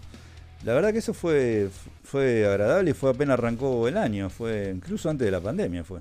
La 0.64 0.74
verdad 0.74 0.92
que 0.92 0.98
eso 0.98 1.14
fue, 1.14 1.68
fue 2.02 2.46
agradable 2.46 2.90
y 2.90 2.94
fue 2.94 3.10
apenas 3.10 3.34
arrancó 3.34 3.86
el 3.86 3.96
año, 3.96 4.28
fue 4.28 4.72
incluso 4.74 5.08
antes 5.08 5.24
de 5.24 5.30
la 5.30 5.40
pandemia 5.40 5.84
fue. 5.84 6.00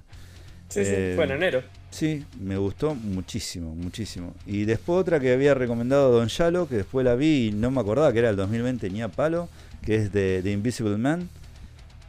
Sí, 0.69 0.83
sí, 0.83 1.13
fue 1.15 1.23
en 1.23 1.31
enero. 1.31 1.63
Sí, 1.91 2.25
me 2.41 2.57
gustó 2.57 2.93
muchísimo, 2.93 3.73
muchísimo. 3.73 4.33
Y 4.45 4.65
después 4.65 4.99
otra 4.99 5.19
que 5.19 5.31
había 5.31 5.53
recomendado 5.53 6.11
Don 6.11 6.27
Yalo, 6.27 6.67
que 6.67 6.75
después 6.75 7.05
la 7.05 7.15
vi 7.15 7.47
y 7.47 7.51
no 7.51 7.71
me 7.71 7.79
acordaba 7.79 8.11
que 8.11 8.19
era 8.19 8.29
el 8.29 8.35
2020 8.35 8.89
ni 8.89 9.01
a 9.01 9.07
palo, 9.07 9.47
que 9.85 9.95
es 9.95 10.11
de 10.11 10.41
The 10.43 10.51
Invisible 10.51 10.97
Man 10.97 11.29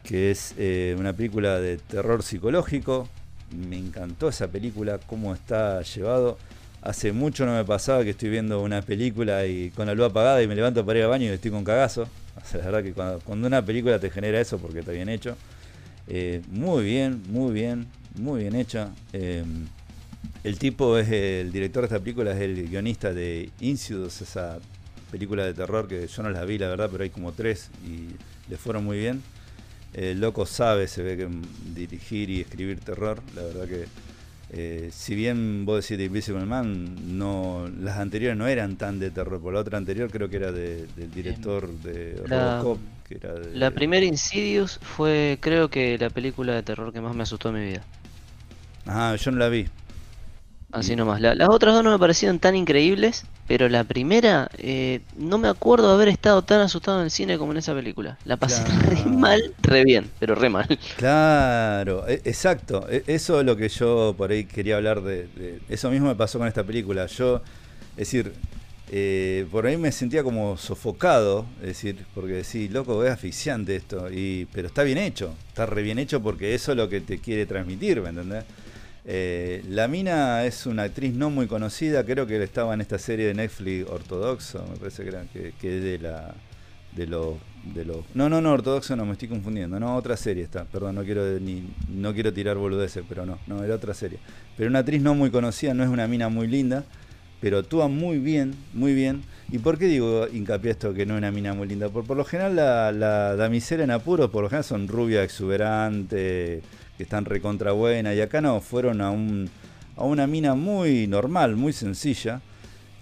que 0.09 0.31
es 0.31 0.55
eh, 0.57 0.95
una 0.97 1.13
película 1.13 1.59
de 1.59 1.77
terror 1.77 2.23
psicológico. 2.23 3.07
Me 3.51 3.77
encantó 3.77 4.29
esa 4.29 4.47
película, 4.47 4.99
cómo 5.05 5.35
está 5.35 5.81
llevado. 5.83 6.39
Hace 6.81 7.11
mucho 7.11 7.45
no 7.45 7.53
me 7.53 7.63
pasaba 7.63 8.03
que 8.03 8.11
estoy 8.11 8.29
viendo 8.29 8.61
una 8.61 8.81
película 8.81 9.45
y 9.45 9.69
con 9.69 9.85
la 9.85 9.93
luz 9.93 10.07
apagada 10.07 10.41
y 10.41 10.47
me 10.47 10.55
levanto 10.55 10.83
para 10.83 10.97
ir 10.97 11.05
al 11.05 11.11
baño 11.11 11.25
y 11.25 11.29
estoy 11.29 11.51
con 11.51 11.63
cagazo. 11.63 12.07
La 12.53 12.65
verdad 12.65 12.83
que 12.83 12.93
cuando, 12.93 13.47
una 13.47 13.65
película 13.65 13.99
te 13.99 14.09
genera 14.09 14.39
eso 14.39 14.57
porque 14.57 14.79
está 14.79 14.91
bien 14.91 15.09
hecho. 15.09 15.35
Eh, 16.07 16.41
muy 16.49 16.83
bien, 16.83 17.21
muy 17.29 17.53
bien, 17.53 17.87
muy 18.15 18.41
bien 18.41 18.55
hecha. 18.55 18.89
Eh, 19.13 19.43
el 20.43 20.57
tipo 20.57 20.97
es 20.97 21.09
el 21.09 21.51
director 21.51 21.83
de 21.83 21.87
esta 21.87 21.99
película, 21.99 22.31
es 22.31 22.41
el 22.41 22.69
guionista 22.69 23.13
de 23.13 23.49
Insidious, 23.59 24.21
esa 24.21 24.59
película 25.11 25.45
de 25.45 25.53
terror 25.53 25.87
que 25.87 26.07
yo 26.07 26.23
no 26.23 26.29
la 26.29 26.45
vi, 26.45 26.57
la 26.57 26.67
verdad, 26.67 26.89
pero 26.91 27.03
hay 27.03 27.09
como 27.09 27.31
tres 27.31 27.69
y 27.85 28.07
le 28.49 28.57
fueron 28.57 28.85
muy 28.85 28.97
bien. 28.97 29.21
El 29.93 30.21
loco 30.21 30.45
sabe, 30.45 30.87
se 30.87 31.01
ve 31.01 31.17
que 31.17 31.27
dirigir 31.73 32.29
y 32.29 32.41
escribir 32.41 32.79
terror, 32.79 33.21
la 33.35 33.41
verdad 33.41 33.67
que 33.67 33.85
eh, 34.51 34.89
si 34.91 35.13
bien 35.15 35.65
vos 35.65 35.83
decís 35.83 35.97
de 35.97 36.05
Invisible 36.05 36.45
Man, 36.45 37.17
no, 37.17 37.69
las 37.79 37.97
anteriores 37.97 38.37
no 38.37 38.47
eran 38.47 38.77
tan 38.77 38.99
de 38.99 39.11
terror, 39.11 39.39
por 39.39 39.53
la 39.53 39.59
otra 39.59 39.77
anterior 39.77 40.09
creo 40.09 40.29
que 40.29 40.37
era 40.37 40.51
del 40.51 40.87
director 41.13 41.69
de 41.69 42.15
Robocop. 42.25 42.79
Que 43.07 43.15
era 43.15 43.33
la 43.53 43.71
primera 43.71 44.05
Insidious 44.05 44.79
fue 44.81 45.37
creo 45.39 45.69
que 45.69 45.97
la 45.97 46.09
película 46.09 46.53
de 46.53 46.63
terror 46.63 46.93
que 46.93 47.01
más 47.01 47.15
me 47.15 47.23
asustó 47.23 47.49
en 47.49 47.55
mi 47.55 47.65
vida. 47.65 47.83
Ah, 48.85 49.15
yo 49.19 49.31
no 49.31 49.37
la 49.37 49.49
vi, 49.49 49.67
Así 50.71 50.95
nomás. 50.95 51.19
las 51.19 51.49
otras 51.49 51.73
dos 51.73 51.83
no 51.83 51.91
me 51.91 51.97
parecieron 51.97 52.37
tan 52.37 52.55
increíbles, 52.55 53.25
pero 53.47 53.67
la 53.69 53.83
primera, 53.83 54.51
eh, 54.59 55.01
no 55.17 55.39
me 55.39 55.47
acuerdo 55.47 55.87
de 55.87 55.93
haber 55.95 56.09
estado 56.09 56.43
tan 56.43 56.61
asustado 56.61 56.99
en 56.99 57.05
el 57.05 57.11
cine 57.11 57.39
como 57.39 57.53
en 57.53 57.57
esa 57.57 57.73
película. 57.73 58.19
La 58.23 58.37
pasé 58.37 58.63
re 58.85 59.03
mal, 59.05 59.41
re 59.63 59.83
bien, 59.83 60.11
pero 60.19 60.35
re 60.35 60.49
mal. 60.49 60.67
Claro, 60.95 62.07
e, 62.07 62.21
exacto. 62.23 62.87
E, 62.87 63.03
eso 63.07 63.39
es 63.39 63.45
lo 63.47 63.57
que 63.57 63.67
yo 63.67 64.13
por 64.15 64.29
ahí 64.29 64.45
quería 64.45 64.75
hablar 64.75 65.01
de, 65.01 65.59
Eso 65.69 65.89
mismo 65.89 66.07
me 66.07 66.15
pasó 66.15 66.37
con 66.37 66.47
esta 66.47 66.63
película. 66.63 67.07
Yo, 67.07 67.41
es 67.93 68.11
decir, 68.11 68.31
eh, 68.91 69.47
por 69.51 69.65
ahí 69.65 69.75
me 69.75 69.91
sentía 69.91 70.23
como 70.23 70.55
sofocado, 70.55 71.47
es 71.61 71.67
decir, 71.67 72.05
porque 72.13 72.43
sí, 72.43 72.69
loco, 72.69 73.03
es 73.03 73.11
asfixiante 73.11 73.75
esto, 73.75 74.07
y, 74.11 74.47
pero 74.51 74.67
está 74.67 74.83
bien 74.83 74.99
hecho, 74.99 75.33
está 75.47 75.65
re 75.65 75.81
bien 75.81 75.97
hecho 75.97 76.21
porque 76.21 76.53
eso 76.53 76.71
es 76.71 76.77
lo 76.77 76.89
que 76.89 77.01
te 77.01 77.19
quiere 77.19 77.47
transmitir, 77.47 78.01
¿me 78.01 78.09
entendés? 78.09 78.45
Eh, 79.11 79.63
la 79.67 79.87
mina 79.87 80.45
es 80.45 80.67
una 80.67 80.83
actriz 80.83 81.15
no 81.15 81.31
muy 81.31 81.47
conocida, 81.47 82.05
creo 82.05 82.27
que 82.27 82.43
estaba 82.43 82.75
en 82.75 82.81
esta 82.81 82.99
serie 82.99 83.25
de 83.25 83.33
Netflix 83.33 83.89
ortodoxo, 83.89 84.63
me 84.71 84.77
parece 84.77 85.03
que 85.03 85.09
era 85.09 85.23
de 85.23 85.97
la 85.97 86.35
de 86.95 87.07
los 87.07 87.37
de 87.73 87.85
los 87.85 87.97
no 88.13 88.29
no 88.29 88.39
no 88.39 88.51
ortodoxo 88.51 88.95
no 88.95 89.05
me 89.05 89.13
estoy 89.13 89.27
confundiendo 89.27 89.79
no 89.79 89.95
otra 89.95 90.15
serie 90.15 90.43
está 90.43 90.63
perdón 90.65 90.95
no 90.95 91.03
quiero 91.03 91.39
ni 91.39 91.63
no 91.89 92.13
quiero 92.13 92.31
tirar 92.33 92.57
boludeces 92.57 93.03
pero 93.09 93.25
no 93.25 93.39
no 93.47 93.63
era 93.63 93.73
otra 93.73 93.95
serie. 93.95 94.19
Pero 94.55 94.69
una 94.69 94.79
actriz 94.79 95.01
no 95.01 95.15
muy 95.15 95.31
conocida 95.31 95.73
no 95.73 95.83
es 95.83 95.89
una 95.89 96.07
mina 96.07 96.29
muy 96.29 96.45
linda 96.45 96.83
pero 97.41 97.57
actúa 97.57 97.87
muy 97.87 98.19
bien 98.19 98.53
muy 98.73 98.93
bien. 98.93 99.23
Y 99.51 99.57
por 99.57 99.79
qué 99.79 99.85
digo 99.85 100.27
hincapié 100.31 100.69
esto 100.69 100.93
que 100.93 101.07
no 101.07 101.15
es 101.15 101.17
una 101.17 101.31
mina 101.31 101.55
muy 101.55 101.67
linda 101.67 101.89
por, 101.89 102.05
por 102.05 102.15
lo 102.15 102.25
general 102.25 102.55
la, 102.55 102.91
la 102.91 103.35
damisela 103.35 103.83
en 103.83 103.89
apuros 103.89 104.29
por 104.29 104.43
lo 104.43 104.49
general 104.49 104.65
son 104.65 104.87
rubia 104.87 105.23
exuberante 105.23 106.61
que 106.99 107.03
están 107.03 107.23
recontra 107.23 107.71
buena, 107.71 108.13
y 108.13 108.19
acá 108.19 108.41
no, 108.41 108.59
fueron 108.59 108.99
a, 108.99 109.09
un, 109.09 109.49
a 109.95 110.03
una 110.03 110.27
mina 110.27 110.53
muy 110.53 111.07
normal, 111.07 111.55
muy 111.55 111.71
sencilla, 111.71 112.41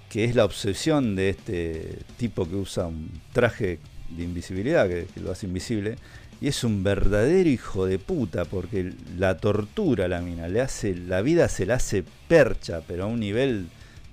que 0.07 0.23
es 0.23 0.35
la 0.35 0.45
obsesión 0.45 1.15
de 1.15 1.29
este 1.29 1.97
tipo 2.15 2.47
que 2.47 2.57
usa 2.57 2.85
un 2.85 3.09
traje 3.33 3.79
de 4.15 4.23
invisibilidad, 4.23 4.87
que, 4.87 5.07
lo 5.19 5.31
hace 5.31 5.47
invisible, 5.47 5.95
y 6.39 6.47
es 6.47 6.63
un 6.63 6.83
verdadero 6.83 7.49
hijo 7.49 7.87
de 7.87 7.97
puta, 7.97 8.45
porque 8.45 8.93
la 9.17 9.39
tortura 9.39 10.07
la 10.07 10.21
mina, 10.21 10.47
le 10.47 10.61
hace, 10.61 10.93
la 10.93 11.23
vida 11.23 11.49
se 11.49 11.65
la 11.65 11.73
hace 11.73 12.03
percha, 12.27 12.83
pero 12.87 13.05
a 13.05 13.07
un 13.07 13.19
nivel 13.19 13.65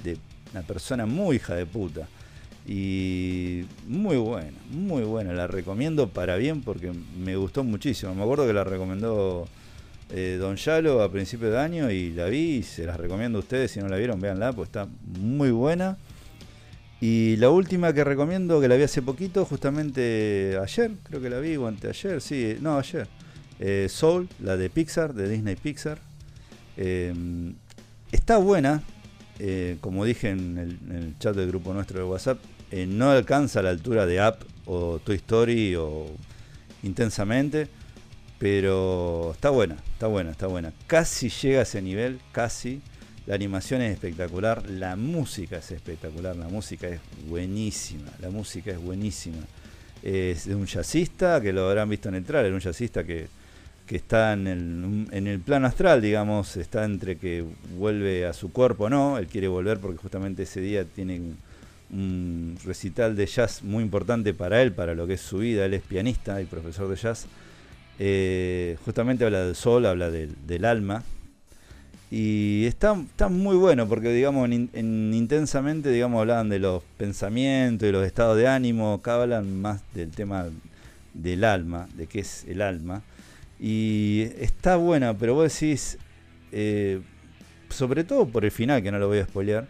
de 0.03 0.17
una 0.53 0.63
persona 0.63 1.05
muy 1.05 1.37
hija 1.37 1.57
de 1.57 1.67
puta. 1.67 2.09
Y 2.67 3.67
muy 3.87 4.17
buena, 4.17 4.57
muy 4.71 5.03
buena, 5.03 5.35
la 5.35 5.47
recomiendo 5.47 6.09
para 6.09 6.37
bien 6.37 6.63
porque 6.63 6.91
me 7.19 7.37
gustó 7.37 7.63
muchísimo. 7.63 8.15
Me 8.15 8.23
acuerdo 8.23 8.47
que 8.47 8.55
la 8.55 8.65
recomendó 8.65 9.47
eh, 10.11 10.37
Don 10.39 10.57
Yalo 10.57 11.03
a 11.03 11.11
principio 11.11 11.51
de 11.51 11.59
año 11.59 11.91
y 11.91 12.11
la 12.11 12.27
vi 12.27 12.57
y 12.57 12.63
se 12.63 12.85
las 12.85 12.97
recomiendo 12.97 13.39
a 13.39 13.41
ustedes. 13.41 13.71
Si 13.71 13.81
no 13.81 13.89
la 13.89 13.97
vieron, 13.97 14.21
véanla, 14.21 14.53
pues 14.53 14.69
está 14.69 14.89
muy 15.05 15.51
buena. 15.51 15.99
Y 17.01 17.37
la 17.37 17.51
última 17.51 17.93
que 17.93 18.05
recomiendo, 18.05 18.61
que 18.61 18.69
la 18.69 18.77
vi 18.77 18.85
hace 18.85 19.03
poquito, 19.03 19.45
justamente 19.45 20.59
ayer, 20.63 20.93
creo 21.03 21.21
que 21.21 21.29
la 21.29 21.39
vi, 21.39 21.57
o 21.57 21.67
anteayer, 21.67 22.21
sí, 22.21 22.57
no, 22.61 22.79
ayer. 22.79 23.09
Eh, 23.61 23.89
Soul, 23.91 24.29
la 24.41 24.57
de 24.57 24.71
Pixar, 24.71 25.15
de 25.15 25.29
Disney 25.29 25.57
Pixar. 25.57 25.99
Em, 26.77 27.55
está 28.11 28.39
buena, 28.39 28.83
eh, 29.39 29.77
como 29.81 30.05
dije 30.05 30.31
en 30.31 30.59
el, 30.59 31.19
chat 31.19 31.37
del 31.37 31.49
grupo 31.49 31.75
nuestro 31.75 31.99
de 31.99 32.05
WhatsApp, 32.05 32.39
no 32.89 33.11
alcanza 33.11 33.63
la 33.63 33.71
altura 33.71 34.05
de 34.07 34.21
App 34.21 34.43
o 34.67 34.99
Toy 34.99 35.17
Story 35.17 35.77
o 35.77 36.07
Intensamente 36.85 37.69
pero 38.45 39.31
está 39.33 39.49
buena, 39.49 39.77
está 39.95 40.07
buena, 40.07 40.31
está 40.33 40.47
buena. 40.49 40.71
Casi 40.87 41.31
llega 41.31 41.61
a 41.61 41.63
ese 41.63 41.81
nivel, 41.81 42.21
casi. 42.31 42.83
La 43.27 43.37
animación 43.37 43.81
es 43.81 43.95
espectacular, 43.95 44.69
la 44.69 44.97
música 44.97 45.57
es 45.57 45.71
espectacular, 45.71 46.37
la 46.37 46.49
música 46.49 46.87
es 46.89 47.01
buenísima, 47.27 48.11
la 48.21 48.29
música 48.29 48.71
es 48.71 48.79
buenísima. 48.79 49.39
Es 50.03 50.45
de 50.45 50.55
un 50.55 50.67
jazzista, 50.67 51.41
que 51.41 51.55
lo 51.55 51.71
habrán 51.71 51.89
visto 51.89 52.11
en 52.11 52.17
el 52.17 52.25
trailer, 52.27 52.53
un 52.53 52.61
jazzista 52.61 53.03
que, 53.03 53.29
está 53.89 54.35
en 54.35 54.47
el, 54.47 55.07
en 55.11 55.27
el 55.27 55.41
plano 55.41 55.67
astral, 55.67 56.03
digamos, 56.03 56.59
está 56.59 56.85
entre 56.85 57.17
que 57.17 57.47
vuelve 57.79 58.27
a 58.27 58.35
su 58.35 58.53
cuerpo 58.53 58.85
o 58.85 58.91
no, 58.91 59.17
él 59.17 59.27
quiere 59.27 59.49
volver 59.49 59.79
porque 59.79 59.97
justamente 59.97 60.43
ese 60.43 60.61
día 60.61 60.85
tiene 60.85 61.19
un 61.91 62.59
recital 62.63 63.17
de 63.17 63.25
jazz 63.25 63.63
muy 63.63 63.83
importante 63.83 64.35
para 64.35 64.61
él, 64.61 64.73
para 64.73 64.95
lo 64.95 65.07
que 65.07 65.15
es 65.15 65.23
su 65.23 65.39
vida, 65.39 65.65
él 65.65 65.73
es 65.73 65.81
pianista 65.81 66.43
y 66.43 66.45
profesor 66.45 66.91
de 66.91 66.97
jazz 66.97 67.27
eh, 67.99 68.77
justamente 68.85 69.25
habla 69.25 69.45
del 69.45 69.55
sol, 69.55 69.87
habla 69.87 70.11
del, 70.11 70.65
alma. 70.65 71.03
Y 72.11 72.67
está, 72.67 72.95
está, 72.95 73.29
muy 73.29 73.57
bueno 73.57 73.89
porque, 73.89 74.11
digamos, 74.11 74.49
en, 74.49 75.13
intensamente, 75.15 75.91
digamos, 75.91 76.21
hablan 76.21 76.49
de 76.49 76.59
los 76.59 76.83
pensamientos 76.97 77.89
y 77.89 77.93
los 77.93 78.07
estados 78.07 78.37
de 78.37 78.47
ánimo. 78.47 78.95
Acá 78.95 79.23
hablan 79.23 79.61
más 79.61 79.83
del 79.95 80.11
tema 80.11 80.47
del 81.13 81.45
alma, 81.45 81.89
de 81.97 82.07
qué 82.07 82.21
es 82.21 82.45
el 82.47 82.63
alma. 82.63 83.03
Y 83.59 84.29
está 84.39 84.77
buena, 84.77 85.17
pero 85.17 85.35
vos 85.35 85.53
decís, 85.53 85.99
eh, 86.53 87.01
sobre 87.69 88.05
todo 88.05 88.27
por 88.27 88.45
el 88.45 88.51
final, 88.51 88.83
que 88.83 88.93
no 88.93 88.99
lo 88.99 89.09
voy 89.09 89.19
a 89.19 89.25
spoilear, 89.25 89.67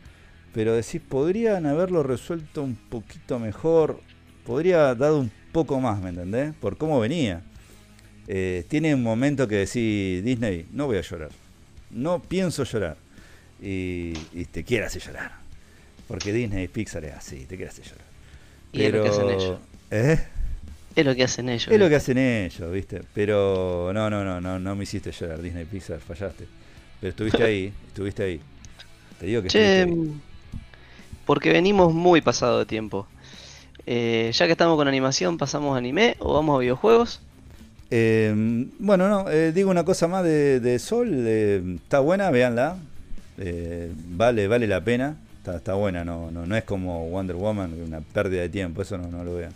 pero 0.52 0.74
decís, 0.74 1.00
podrían 1.06 1.66
haberlo 1.66 2.02
resuelto 2.02 2.62
un 2.62 2.76
poquito 2.76 3.38
mejor, 3.38 4.00
podría 4.44 4.94
dado 4.94 5.20
un 5.20 5.30
poco 5.52 5.80
más, 5.80 6.00
¿me 6.00 6.10
entendés? 6.10 6.54
Por 6.54 6.76
cómo 6.76 7.00
venía. 7.00 7.42
Eh, 8.26 8.64
tiene 8.68 8.94
un 8.94 9.02
momento 9.02 9.46
que 9.46 9.56
decís, 9.56 10.24
Disney, 10.24 10.66
no 10.72 10.86
voy 10.86 10.96
a 10.96 11.02
llorar. 11.02 11.30
No 11.90 12.20
pienso 12.22 12.64
llorar. 12.64 12.96
Y, 13.60 14.12
te 14.52 14.64
quiere 14.64 14.86
hacer 14.86 15.02
llorar. 15.02 15.32
Porque 16.08 16.32
Disney 16.32 16.64
y 16.64 16.68
Pixar 16.68 17.04
es 17.04 17.14
así, 17.14 17.46
te 17.46 17.56
quiere 17.56 17.70
hacer 17.70 17.84
llorar. 17.84 18.04
Y 18.72 18.82
es 18.82 18.92
lo 18.92 19.02
que 19.02 19.08
hacen 19.08 19.30
ellos. 19.30 19.58
¿Eh? 19.90 20.18
Es 20.96 21.04
lo 21.04 21.14
que 21.14 21.24
hacen 21.24 21.48
ellos. 21.48 21.68
Es 21.72 21.78
lo 21.78 21.88
que 21.88 21.96
hacen 21.96 22.18
ellos, 22.18 22.72
¿viste? 22.72 23.02
Pero 23.14 23.90
no, 23.92 24.10
no, 24.10 24.24
no, 24.24 24.40
no, 24.40 24.58
no 24.58 24.76
me 24.76 24.84
hiciste 24.84 25.12
llorar, 25.12 25.40
Disney 25.40 25.64
Pixar, 25.64 26.00
fallaste. 26.00 26.46
Pero 27.00 27.10
estuviste 27.10 27.42
ahí, 27.42 27.72
estuviste 27.88 28.22
ahí. 28.22 28.40
Te 29.18 29.26
digo 29.26 29.42
que 29.42 29.48
che, 29.48 29.86
Porque 31.26 31.52
venimos 31.52 31.92
muy 31.92 32.20
pasado 32.20 32.60
de 32.60 32.66
tiempo. 32.66 33.06
Eh, 33.86 34.30
ya 34.32 34.46
que 34.46 34.52
estamos 34.52 34.76
con 34.76 34.88
animación, 34.88 35.36
¿pasamos 35.36 35.74
a 35.74 35.78
anime 35.78 36.16
o 36.18 36.34
vamos 36.34 36.56
a 36.56 36.60
videojuegos? 36.60 37.20
Eh, 37.96 38.34
bueno, 38.80 39.08
no, 39.08 39.30
eh, 39.30 39.52
digo 39.52 39.70
una 39.70 39.84
cosa 39.84 40.08
más 40.08 40.24
de, 40.24 40.78
Sol, 40.80 41.12
eh, 41.12 41.62
está 41.76 42.00
buena, 42.00 42.28
véanla, 42.32 42.76
eh, 43.38 43.92
vale, 44.08 44.48
vale 44.48 44.66
la 44.66 44.80
pena, 44.80 45.16
está, 45.46 45.74
buena, 45.74 46.04
no, 46.04 46.56
es 46.56 46.64
como 46.64 47.08
Wonder 47.08 47.36
Woman, 47.36 47.72
una 47.80 48.00
pérdida 48.00 48.40
de 48.40 48.48
tiempo, 48.48 48.82
eso 48.82 48.98
no, 48.98 49.22
lo 49.22 49.36
vean. 49.36 49.52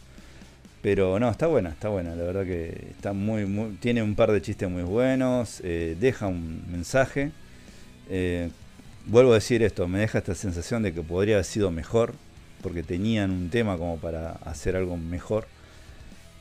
Pero 0.83 1.19
no, 1.19 1.29
está 1.29 1.49
buena, 1.49 1.71
está 1.71 1.89
buena. 1.89 2.15
La 2.15 2.23
verdad 2.23 2.45
que 2.45 2.93
está 2.93 3.13
muy, 3.13 3.77
tiene 3.81 4.05
un 4.05 4.15
par 4.15 4.31
de 4.31 4.41
chistes 4.41 4.71
muy 4.71 4.85
buenos, 4.85 5.61
deja 5.61 6.29
un 6.29 6.63
mensaje. 6.71 7.33
Vuelvo 9.07 9.33
a 9.33 9.35
decir 9.35 9.65
esto, 9.65 9.89
me 9.89 9.99
deja 9.99 10.19
esta 10.19 10.37
sensación 10.37 10.85
de 10.85 10.95
que 10.95 11.03
podría 11.03 11.35
haber 11.35 11.45
sido 11.45 11.73
mejor, 11.73 12.15
porque 12.63 12.85
tenían 12.85 13.33
un 13.33 13.51
tema 13.51 13.77
como 13.77 13.97
para 13.97 14.35
hacer 14.45 14.77
algo 14.77 14.97
mejor. 14.97 15.49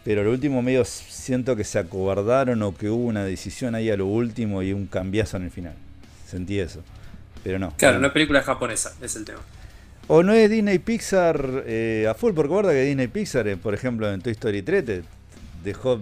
Pero 0.07 0.21
al 0.21 0.27
último 0.27 0.61
medio 0.61 0.85
siento 0.85 1.57
que 1.57 1.65
se 1.65 1.79
acobardaron 1.79 2.63
o 2.63 2.73
que 2.73 2.89
hubo 2.89 3.07
una 3.07 3.25
decisión 3.25 3.75
ahí 3.75 3.89
a 3.89 3.97
lo 3.97 4.05
último 4.05 4.63
y 4.63 4.71
un 4.71 4.87
cambiazo 4.87 5.35
en 5.35 5.43
el 5.43 5.51
final. 5.51 5.73
Sentí 6.25 6.61
eso. 6.61 6.79
Pero 7.43 7.59
no. 7.59 7.73
Claro, 7.75 7.99
no 7.99 8.07
es 8.07 8.13
película 8.13 8.41
japonesa, 8.41 8.93
es 9.01 9.17
el 9.17 9.25
tema. 9.25 9.39
O 10.07 10.23
no 10.23 10.31
es 10.31 10.49
Disney 10.49 10.79
Pixar 10.79 11.65
eh, 11.65 12.07
a 12.09 12.13
full, 12.13 12.31
porque 12.33 12.47
guarda 12.47 12.71
que 12.71 12.83
Disney 12.83 13.09
Pixar, 13.09 13.49
eh, 13.49 13.57
por 13.57 13.73
ejemplo, 13.73 14.09
en 14.09 14.21
Toy 14.21 14.31
Story 14.31 14.61
3 14.61 14.85
te 14.85 15.03
dejó. 15.61 15.99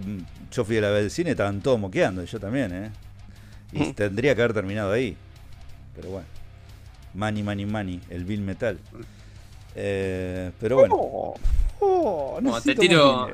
Yo 0.52 0.64
fui 0.64 0.78
a 0.78 0.82
la 0.82 0.90
vez 0.90 1.02
del 1.02 1.10
cine, 1.10 1.32
estaban 1.32 1.60
todos 1.60 1.80
moqueando, 1.80 2.22
y 2.22 2.26
yo 2.26 2.38
también, 2.38 2.72
¿eh? 2.72 2.90
Y 3.72 3.92
tendría 3.92 4.36
que 4.36 4.42
haber 4.42 4.54
terminado 4.54 4.92
ahí. 4.92 5.16
Pero 5.96 6.10
bueno. 6.10 6.28
Money, 7.14 7.42
money, 7.42 7.66
money, 7.66 8.00
el 8.10 8.24
Bill 8.24 8.42
Metal. 8.42 8.78
Eh, 9.74 10.52
pero 10.60 10.76
bueno. 10.76 10.94
Oh, 10.94 11.34
oh 11.80 12.60
te 12.62 12.76
tiro, 12.76 13.28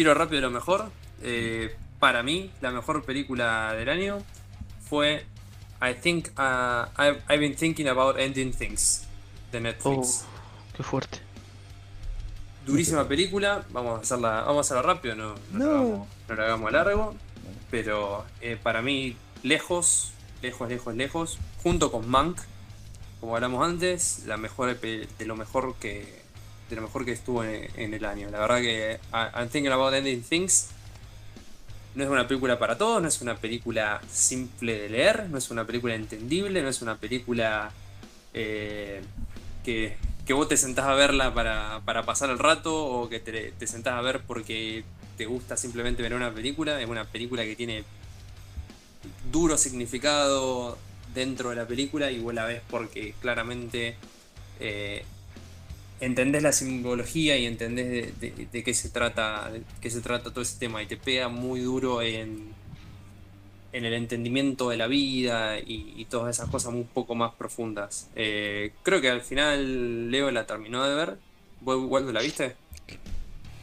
tiro 0.00 0.14
rápido 0.14 0.40
lo 0.40 0.50
mejor. 0.50 0.90
Eh, 1.20 1.76
para 1.98 2.22
mí, 2.22 2.50
la 2.62 2.70
mejor 2.70 3.04
película 3.04 3.74
del 3.74 3.90
año 3.90 4.22
fue 4.88 5.26
I 5.82 5.92
think 5.92 6.28
uh, 6.38 6.88
I've, 6.96 7.20
I've, 7.28 7.38
been 7.38 7.54
thinking 7.54 7.86
about 7.86 8.18
ending 8.18 8.50
things 8.50 9.02
de 9.52 9.60
Netflix. 9.60 10.24
Oh, 10.24 10.74
qué 10.74 10.82
fuerte. 10.82 11.18
Durísima 12.64 13.06
película, 13.06 13.66
vamos 13.72 13.98
a 13.98 14.02
hacerla, 14.02 14.40
vamos 14.46 14.56
a 14.56 14.60
hacerla 14.60 14.94
rápido, 14.94 15.14
no, 15.16 15.34
no, 15.52 16.06
La, 16.28 16.44
hagamos, 16.44 16.68
a 16.68 16.72
largo. 16.72 17.14
Pero 17.70 18.24
eh, 18.40 18.58
para 18.62 18.80
mí, 18.80 19.16
lejos, 19.42 20.12
lejos, 20.40 20.66
lejos, 20.70 20.94
lejos, 20.94 21.38
junto 21.62 21.92
con 21.92 22.08
Mank, 22.08 22.38
como 23.20 23.34
hablamos 23.34 23.68
antes, 23.68 24.24
la 24.24 24.38
mejor 24.38 24.80
de 24.80 25.08
lo 25.26 25.36
mejor 25.36 25.74
que 25.74 26.19
de 26.70 26.76
lo 26.76 26.82
mejor 26.82 27.04
que 27.04 27.12
estuvo 27.12 27.44
en, 27.44 27.92
el 27.94 28.04
año. 28.04 28.30
La 28.30 28.38
verdad 28.38 28.60
que 28.60 28.98
I'm 29.12 29.48
thinking 29.48 29.72
about 29.72 29.92
ending 29.92 30.22
things 30.22 30.68
no 31.94 32.04
es 32.04 32.10
una 32.10 32.28
película 32.28 32.58
para 32.58 32.78
todos, 32.78 33.02
no 33.02 33.08
es 33.08 33.20
una 33.20 33.36
película 33.36 34.00
simple 34.08 34.78
de 34.78 34.88
leer, 34.88 35.28
no 35.28 35.38
es 35.38 35.50
una 35.50 35.66
película 35.66 35.96
entendible, 35.96 36.62
no 36.62 36.68
es 36.68 36.80
una 36.82 36.96
película 36.96 37.72
eh, 38.32 39.02
que, 39.64 39.96
vos 40.32 40.46
te 40.46 40.56
sentás 40.56 40.84
a 40.84 40.94
verla 40.94 41.34
para, 41.34 42.04
pasar 42.06 42.30
el 42.30 42.38
rato 42.38 42.86
o 42.86 43.08
que 43.08 43.18
te, 43.18 43.50
te, 43.50 43.66
sentás 43.66 43.94
a 43.94 44.00
ver 44.00 44.22
porque 44.24 44.84
te 45.16 45.26
gusta 45.26 45.56
simplemente 45.56 46.02
ver 46.02 46.14
una 46.14 46.32
película. 46.32 46.80
Es 46.80 46.88
una 46.88 47.04
película 47.04 47.42
que 47.42 47.56
tiene 47.56 47.82
duro 49.32 49.58
significado 49.58 50.78
dentro 51.12 51.50
de 51.50 51.56
la 51.56 51.66
película 51.66 52.12
y 52.12 52.20
vos 52.20 52.32
la 52.32 52.44
ves 52.44 52.62
porque 52.70 53.14
claramente 53.20 53.96
eh, 54.60 55.04
entendés 56.00 56.42
la 56.42 56.52
simbología 56.52 57.36
y 57.36 57.46
entendés 57.46 58.18
de, 58.20 58.62
qué 58.64 58.74
se 58.74 58.88
trata 58.88 59.50
de 59.50 59.62
qué 59.80 59.90
se 59.90 60.00
trata 60.00 60.30
todo 60.30 60.42
ese 60.42 60.58
tema 60.58 60.82
y 60.82 60.86
te 60.86 60.96
pega 60.96 61.28
muy 61.28 61.60
duro 61.60 62.02
en, 62.02 62.52
en 63.72 63.84
el 63.84 63.94
entendimiento 63.94 64.70
de 64.70 64.76
la 64.76 64.86
vida 64.86 65.58
y, 65.58 66.06
todas 66.10 66.36
esas 66.36 66.50
cosas 66.50 66.72
un 66.72 66.84
poco 66.84 67.14
más 67.14 67.34
profundas. 67.34 68.08
Eh, 68.16 68.72
creo 68.82 69.00
que 69.00 69.10
al 69.10 69.20
final 69.20 70.10
Leo 70.10 70.30
la 70.30 70.44
terminó 70.44 70.84
de 70.84 70.94
ver. 70.94 71.18
¿Vos, 71.60 72.02
la 72.12 72.20
viste? 72.20 72.56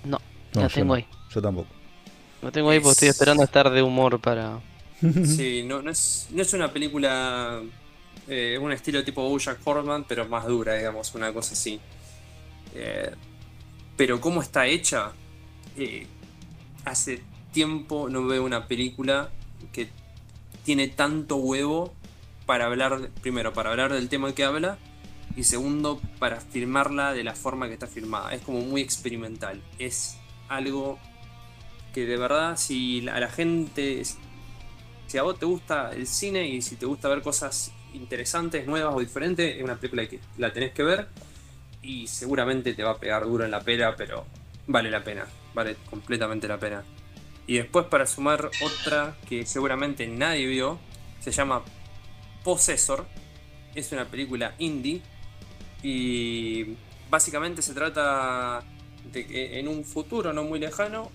No, 0.06 0.18
la 0.54 0.70
tengo 0.70 0.94
ahí. 0.94 1.06
Yo 1.30 1.42
tampoco. 1.42 1.68
No 2.42 2.52
tengo 2.52 2.70
ahí 2.70 2.80
porque 2.80 2.94
estoy 2.94 3.08
esperando 3.10 3.44
estar 3.44 3.70
de 3.70 3.82
humor 3.82 4.22
para... 4.22 4.62
Sí, 5.26 5.64
no, 5.64 5.82
no, 5.82 5.92
es, 5.92 6.28
no 6.32 6.42
es 6.42 6.54
una 6.54 6.72
película... 6.72 7.62
Eh, 8.30 8.58
un 8.62 8.72
estilo 8.72 9.04
tipo 9.04 9.28
Bojack 9.28 9.60
Horseman, 9.66 10.06
pero 10.06 10.28
más 10.28 10.46
dura, 10.46 10.76
digamos, 10.76 11.14
una 11.16 11.34
cosa 11.34 11.54
así. 11.54 11.80
Eh, 12.80 13.12
pero 13.96 14.22
cómo 14.22 14.44
está 14.44 14.68
hecha, 14.68 15.14
eh, 15.78 16.06
hace 16.86 17.24
tiempo 17.52 18.08
no 18.08 18.28
veo 18.28 18.44
una 18.44 18.68
película 18.68 19.32
que 19.74 19.90
tiene 20.64 20.88
tanto 20.88 21.38
huevo 21.38 21.96
para 22.46 22.68
hablar, 22.68 23.10
primero, 23.22 23.52
para 23.52 23.72
hablar 23.72 23.92
del 23.92 24.10
tema 24.10 24.34
que 24.36 24.44
habla, 24.44 24.78
y 25.36 25.44
segundo, 25.44 26.00
para 26.20 26.40
firmarla 26.40 27.14
de 27.14 27.24
la 27.24 27.34
forma 27.34 27.68
que 27.68 27.74
está 27.74 27.88
firmada. 27.88 28.34
Es 28.34 28.42
como 28.42 28.62
muy 28.62 28.82
experimental. 28.82 29.62
Es 29.80 30.18
algo 30.48 31.00
que 31.94 32.06
de 32.06 32.18
verdad, 32.18 32.58
si 32.58 33.08
a 33.10 33.20
la 33.20 33.30
gente, 33.30 34.04
si 35.08 35.18
a 35.18 35.24
vos 35.24 35.40
te 35.40 35.46
gusta 35.46 35.94
el 35.94 36.06
cine 36.06 36.48
y 36.48 36.62
si 36.62 36.76
te 36.76 36.86
gusta 36.86 37.10
ver 37.10 37.24
cosas 37.24 37.72
interesantes, 37.94 38.68
nuevas 38.68 38.94
o 38.96 39.00
diferentes, 39.00 39.58
es 39.58 39.64
una 39.64 39.78
película 39.78 40.08
que 40.08 40.20
la 40.38 40.54
tenés 40.54 40.74
que 40.74 40.84
ver 40.84 41.08
y 41.82 42.08
seguramente 42.08 42.74
te 42.74 42.84
va 42.84 42.92
a 42.92 42.98
pegar 42.98 43.26
duro 43.26 43.46
en 43.46 43.52
la 43.52 43.62
pera, 43.62 43.96
pero 43.96 44.26
vale 44.68 44.92
la 44.92 45.04
pena, 45.04 45.26
vale 45.54 45.76
completamente 45.90 46.48
la 46.48 46.58
pena. 46.58 46.84
Y 47.46 47.58
después 47.58 47.86
para 47.86 48.06
sumar 48.06 48.50
otra 48.62 49.16
que 49.28 49.46
seguramente 49.46 50.06
nadie 50.08 50.48
vio, 50.48 50.80
se 51.20 51.32
llama 51.32 51.64
Possessor, 52.44 53.06
es 53.74 53.92
una 53.92 54.06
película 54.06 54.56
indie 54.60 55.02
y 55.84 56.76
básicamente 57.10 57.62
se 57.62 57.74
trata 57.74 58.64
de 59.12 59.26
que 59.26 59.60
en 59.60 59.68
un 59.68 59.86
futuro 59.86 60.34
no 60.34 60.44
muy 60.44 60.60
lejano, 60.60 61.12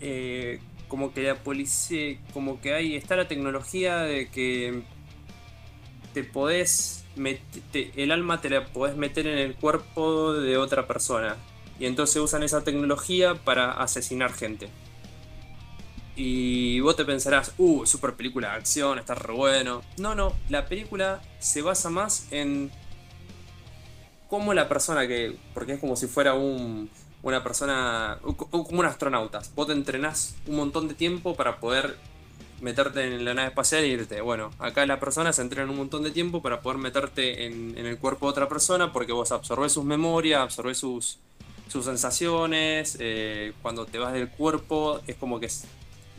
eh, 0.00 0.60
como 0.88 1.14
que 1.14 1.22
la 1.22 1.36
policía, 1.36 2.18
como 2.34 2.60
que 2.60 2.74
ahí 2.74 2.96
está 2.96 3.16
la 3.16 3.28
tecnología 3.28 4.00
de 4.00 4.28
que 4.28 4.82
te 6.12 6.24
podés 6.24 7.01
el 7.16 8.12
alma 8.12 8.40
te 8.40 8.50
la 8.50 8.66
podés 8.66 8.96
meter 8.96 9.26
en 9.26 9.38
el 9.38 9.54
cuerpo 9.54 10.34
de 10.34 10.56
otra 10.56 10.86
persona. 10.86 11.36
Y 11.78 11.86
entonces 11.86 12.16
usan 12.16 12.42
esa 12.42 12.62
tecnología 12.62 13.34
para 13.34 13.72
asesinar 13.72 14.32
gente. 14.32 14.68
Y 16.14 16.80
vos 16.80 16.94
te 16.96 17.04
pensarás, 17.04 17.54
uh, 17.58 17.86
super 17.86 18.14
película 18.14 18.50
de 18.50 18.56
acción, 18.56 18.98
está 18.98 19.14
re 19.14 19.32
bueno. 19.32 19.82
No, 19.96 20.14
no, 20.14 20.34
la 20.48 20.66
película 20.66 21.22
se 21.38 21.62
basa 21.62 21.88
más 21.88 22.26
en 22.30 22.70
cómo 24.28 24.52
la 24.54 24.68
persona 24.68 25.06
que. 25.06 25.36
Porque 25.54 25.72
es 25.72 25.80
como 25.80 25.96
si 25.96 26.06
fuera 26.06 26.34
un, 26.34 26.90
una 27.22 27.42
persona. 27.42 28.18
como 28.22 28.80
un 28.80 28.86
astronauta. 28.86 29.40
Vos 29.54 29.66
te 29.66 29.72
entrenás 29.72 30.36
un 30.46 30.56
montón 30.56 30.88
de 30.88 30.94
tiempo 30.94 31.34
para 31.34 31.58
poder 31.60 31.96
meterte 32.62 33.04
en 33.04 33.24
la 33.24 33.34
nave 33.34 33.48
espacial 33.48 33.84
y 33.84 33.88
irte. 33.88 34.20
Bueno, 34.20 34.50
acá 34.58 34.86
la 34.86 35.00
persona 35.00 35.32
se 35.32 35.42
entrena 35.42 35.70
un 35.70 35.76
montón 35.76 36.02
de 36.02 36.10
tiempo 36.10 36.40
para 36.40 36.62
poder 36.62 36.78
meterte 36.78 37.46
en, 37.46 37.76
el 37.76 37.98
cuerpo 37.98 38.26
de 38.26 38.30
otra 38.30 38.48
persona 38.48 38.92
porque 38.92 39.12
vos 39.12 39.32
absorbes 39.32 39.72
sus 39.72 39.84
memorias, 39.84 40.40
absorbes 40.40 40.78
sus, 40.78 41.18
sus 41.68 41.84
sensaciones. 41.84 42.96
Eh, 43.00 43.52
cuando 43.62 43.84
te 43.84 43.98
vas 43.98 44.12
del 44.12 44.30
cuerpo 44.30 45.00
es 45.06 45.16
como 45.16 45.40
que 45.40 45.48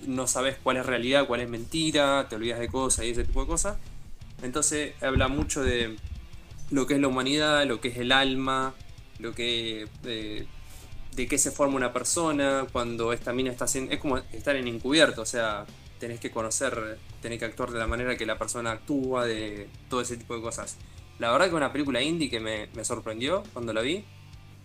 no 0.05 0.27
sabes 0.27 0.57
cuál 0.61 0.77
es 0.77 0.85
realidad, 0.85 1.25
cuál 1.25 1.39
es 1.39 1.49
mentira, 1.49 2.27
te 2.29 2.35
olvidas 2.35 2.59
de 2.59 2.67
cosas 2.67 3.05
y 3.05 3.11
ese 3.11 3.23
tipo 3.23 3.41
de 3.41 3.47
cosas. 3.47 3.77
Entonces 4.41 5.01
habla 5.01 5.29
mucho 5.29 5.63
de 5.63 5.95
lo 6.71 6.85
que 6.85 6.95
es 6.95 6.99
la 6.99 7.07
humanidad, 7.07 7.65
lo 7.65 7.79
que 7.79 7.87
es 7.87 7.97
el 7.97 8.11
alma, 8.11 8.73
lo 9.19 9.33
que... 9.33 9.87
Eh, 10.03 10.45
de 11.15 11.27
qué 11.27 11.37
se 11.37 11.51
forma 11.51 11.75
una 11.75 11.93
persona 11.93 12.65
cuando 12.71 13.13
esta 13.13 13.33
mina 13.33 13.51
está 13.51 13.65
haciendo... 13.65 13.91
Es 13.93 13.99
como 13.99 14.17
estar 14.17 14.55
en 14.55 14.67
encubierto, 14.67 15.21
o 15.21 15.25
sea, 15.27 15.67
tenés 16.03 16.19
que 16.19 16.31
conocer, 16.31 16.99
tenés 17.21 17.39
que 17.39 17.45
actuar 17.45 17.71
de 17.71 17.79
la 17.79 17.87
manera 17.87 18.17
que 18.17 18.25
la 18.25 18.37
persona 18.37 18.71
actúa, 18.71 19.23
de 19.25 19.69
todo 19.89 20.01
ese 20.01 20.17
tipo 20.17 20.35
de 20.35 20.41
cosas. 20.41 20.77
La 21.17 21.31
verdad 21.31 21.47
que 21.47 21.55
una 21.55 21.71
película 21.71 22.01
indie 22.01 22.29
que 22.29 22.41
me, 22.41 22.67
sorprendió 22.83 23.41
cuando 23.53 23.71
la 23.71 23.79
vi. 23.79 24.03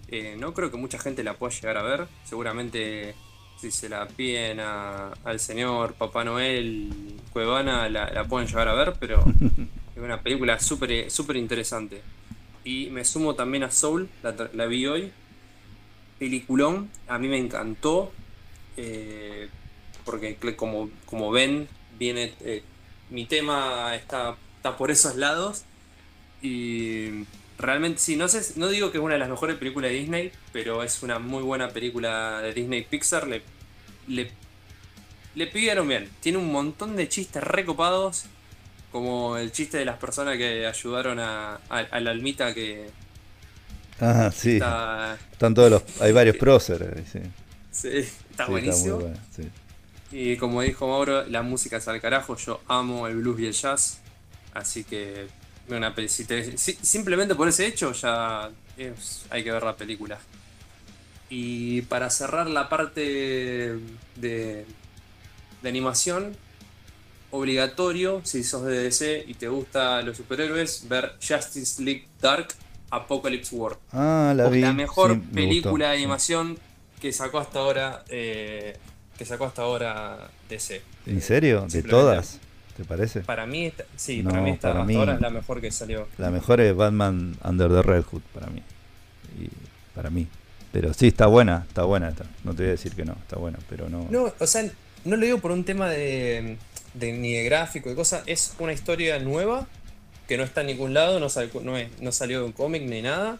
Eh, 0.09 0.37
no 0.37 0.53
creo 0.53 0.73
que 0.73 0.77
mucha 0.77 0.99
gente 0.99 1.23
la 1.23 1.35
pueda 1.35 1.55
llegar 1.55 1.77
a 1.77 1.83
ver. 1.83 2.09
Seguramente 2.25 3.15
si 3.57 3.71
se 3.71 3.89
la 3.89 4.09
piden 4.09 4.59
al 4.59 5.39
señor 5.39 5.95
Papá 5.95 6.25
Noel 6.25 7.21
Cuevana 7.33 7.89
la, 7.89 8.25
pueden 8.25 8.49
llegar 8.49 8.67
a 8.67 8.75
ver, 8.75 8.95
pero 8.99 9.25
es 9.97 10.03
una 10.03 10.21
película 10.21 10.59
súper 10.59 11.09
super 11.09 11.37
interesante. 11.37 12.03
Y 12.65 12.91
me 12.91 13.05
sumo 13.05 13.37
también 13.37 13.63
a 13.63 13.71
Soul, 13.71 14.09
la, 14.25 14.67
vi 14.67 14.89
hoy. 14.89 15.13
Peliculón, 16.19 16.91
a 17.07 17.17
mí 17.17 17.29
me 17.29 17.39
encantó. 17.39 18.11
Eh, 18.77 19.49
porque 20.09 20.39
como, 20.57 20.89
como 21.05 21.31
ven, 21.31 21.69
viene 21.99 22.33
eh, 22.41 22.63
mi 23.11 23.27
tema 23.27 23.95
está, 23.95 24.37
está 24.57 24.79
por 24.79 24.91
esos 24.91 25.17
lados. 25.17 25.65
Y 26.41 27.27
realmente, 27.59 28.01
sí, 28.01 28.17
no, 28.17 28.27
sé, 28.27 28.55
no 28.57 28.69
digo 28.69 28.91
que 28.91 28.97
es 28.97 29.05
una 29.05 29.15
de 29.15 29.21
las 29.21 29.29
mejores 29.29 29.57
películas 29.57 29.91
de 29.91 29.99
Disney, 29.99 30.33
pero 30.51 30.83
es 30.83 31.03
una 31.03 31.19
muy 31.19 31.43
buena 31.43 31.69
película 31.69 32.41
de 32.41 32.55
Disney 32.55 32.87
Pixar. 32.89 33.29
Le, 33.29 33.43
le, 34.07 34.31
le 35.35 35.47
pidieron 35.47 35.87
bien. 35.87 36.09
Tiene 36.21 36.39
un 36.39 36.51
montón 36.51 36.97
de 36.97 37.07
chistes 37.07 37.45
recopados, 37.45 38.25
como 38.91 39.37
el 39.37 39.53
chiste 39.53 39.77
de 39.77 39.85
las 39.85 39.99
personas 39.99 40.39
que 40.39 40.67
ayudaron 40.67 41.21
a, 41.21 41.57
a, 41.69 42.01
la 42.01 42.11
almita 42.13 42.55
que, 42.55 42.89
Ah, 44.01 44.31
sí. 44.35 44.59
Están 45.33 45.55
todos 45.55 45.71
los. 45.71 45.83
Hay 46.01 46.13
varios 46.13 46.37
próceres. 46.39 47.07
Sí. 47.13 47.21
sí, 47.73 48.09
está 48.31 48.47
buenísimo. 48.47 49.13
Y 50.11 50.37
como 50.37 50.63
dijo 50.63 50.89
Mauro, 50.89 51.27
la 51.27 51.43
música 51.43 51.77
es 51.77 51.89
al 51.89 52.01
carajo. 52.01 52.37
Yo 52.37 52.61
amo 52.69 53.07
el 53.07 53.17
blues 53.17 53.41
y 53.41 53.47
el 53.47 53.53
jazz. 53.53 54.01
Así 54.55 54.85
que. 54.85 55.27
Una, 55.69 55.95
simplemente 56.81 57.35
por 57.35 57.47
ese 57.47 57.67
hecho 57.67 57.93
ya 57.93 58.51
hay 59.29 59.45
que 59.45 59.53
ver 59.53 59.63
la 59.63 59.77
película. 59.77 60.19
Y 61.29 61.83
para 61.83 62.09
cerrar 62.09 62.49
la 62.49 62.71
parte 62.71 63.01
de, 64.17 64.65
de 65.63 65.69
animación, 65.69 66.35
obligatorio, 67.31 68.23
si 68.25 68.45
sos 68.45 68.65
de 68.65 68.83
DC 68.85 69.25
y 69.27 69.35
te 69.35 69.49
gustan 69.49 70.07
los 70.07 70.17
superhéroes, 70.17 70.89
ver 70.89 71.17
Justice 71.21 71.83
League 71.83 72.09
Dark 72.21 72.49
Apocalypse 72.91 73.55
War. 73.55 73.77
Ah, 73.93 74.33
la 74.35 74.49
vi. 74.49 74.61
La 74.61 74.73
mejor 74.73 75.21
película 75.21 75.91
de 75.91 75.97
animación 75.97 76.59
que 77.01 77.13
sacó 77.13 77.39
hasta 77.39 77.59
ahora 77.59 78.05
eh, 78.09 78.77
que 79.19 79.25
sacó 79.25 79.47
hasta 79.47 79.63
ahora 79.63 80.31
DC. 80.49 80.81
¿En 81.07 81.21
serio? 81.21 81.67
¿De 81.69 81.83
todas? 81.83 82.39
¿Te 82.77 82.85
parece? 82.85 83.21
Para 83.21 83.45
mí, 83.45 83.73
sí, 83.97 84.23
para 84.23 84.41
mí, 84.41 84.53
hasta 84.53 84.71
ahora 84.71 85.15
es 85.15 85.21
la 85.21 85.31
mejor 85.31 85.61
que 85.61 85.73
salió. 85.73 86.07
La 86.17 86.31
mejor 86.31 86.61
es 86.61 86.75
Batman 86.77 87.37
Under 87.43 87.69
the 87.69 87.83
Red 87.83 88.05
Hood, 88.05 88.23
para 88.33 88.47
mí. 88.47 88.63
Y 89.37 89.49
para 89.97 90.11
mí. 90.11 90.29
Pero 90.71 90.95
sí, 90.95 91.09
está 91.09 91.27
buena, 91.27 91.65
está 91.67 91.83
buena. 91.83 92.11
Está. 92.11 92.25
No 92.45 92.53
te 92.53 92.59
voy 92.59 92.69
a 92.69 92.71
decir 92.71 92.95
que 92.95 93.05
no, 93.05 93.15
está 93.15 93.37
buena, 93.37 93.59
pero 93.69 93.89
no. 93.89 94.07
No, 94.11 94.33
o 94.39 94.47
sea, 94.47 94.63
no 95.05 95.17
lo 95.17 95.25
digo 95.25 95.39
por 95.39 95.51
un 95.51 95.65
tema 95.65 95.89
de, 95.89 96.57
ni 96.95 97.33
de 97.33 97.43
gráfico, 97.45 97.89
de 97.89 97.97
cosas. 97.97 98.23
Es 98.27 98.55
una 98.61 98.73
historia 98.73 99.19
nueva 99.19 99.67
que 100.29 100.37
no 100.37 100.45
está 100.45 100.61
en 100.61 100.69
ningún 100.69 100.95
lado, 100.95 101.19
no, 101.19 101.27
no, 102.01 102.13
salió 102.13 102.41
de 102.41 102.45
un 102.45 102.53
cómic 102.53 102.83
ni 102.83 103.03
nada. 103.03 103.39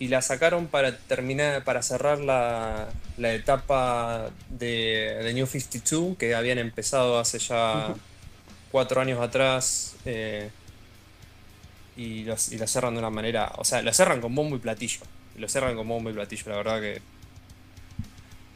Y 0.00 0.08
la 0.08 0.22
sacaron 0.22 0.66
para 0.66 0.96
terminar, 0.96 1.62
para 1.62 1.82
cerrar 1.82 2.18
la, 2.18 2.88
etapa 3.18 4.30
de, 4.48 5.20
de, 5.22 5.34
New 5.34 5.46
52 5.46 6.16
que 6.16 6.34
habían 6.34 6.58
empezado 6.58 7.20
hace 7.20 7.38
ya 7.38 7.94
cuatro 8.72 9.00
años 9.00 9.20
atrás. 9.20 9.94
Eh, 10.06 10.50
y, 11.96 12.24
los, 12.24 12.50
y 12.50 12.56
la 12.56 12.66
cerran 12.66 12.94
de 12.94 13.00
una 13.00 13.10
manera. 13.10 13.52
O 13.58 13.64
sea, 13.64 13.82
lo 13.82 13.92
cerran 13.92 14.20
con 14.20 14.34
bombo 14.34 14.56
y 14.56 14.58
platillo. 14.58 15.00
Lo 15.36 15.48
cerran 15.48 15.76
con 15.76 15.86
bombo 15.86 16.10
y 16.10 16.14
platillo, 16.14 16.44
la 16.46 16.56
verdad 16.56 16.80
que. 16.80 17.02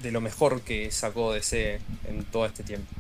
De 0.02 0.10
lo 0.10 0.20
mejor 0.20 0.62
que 0.62 0.90
sacó 0.90 1.32
DC 1.32 1.78
en 2.08 2.24
todo 2.24 2.46
este 2.46 2.62
tiempo. 2.62 2.90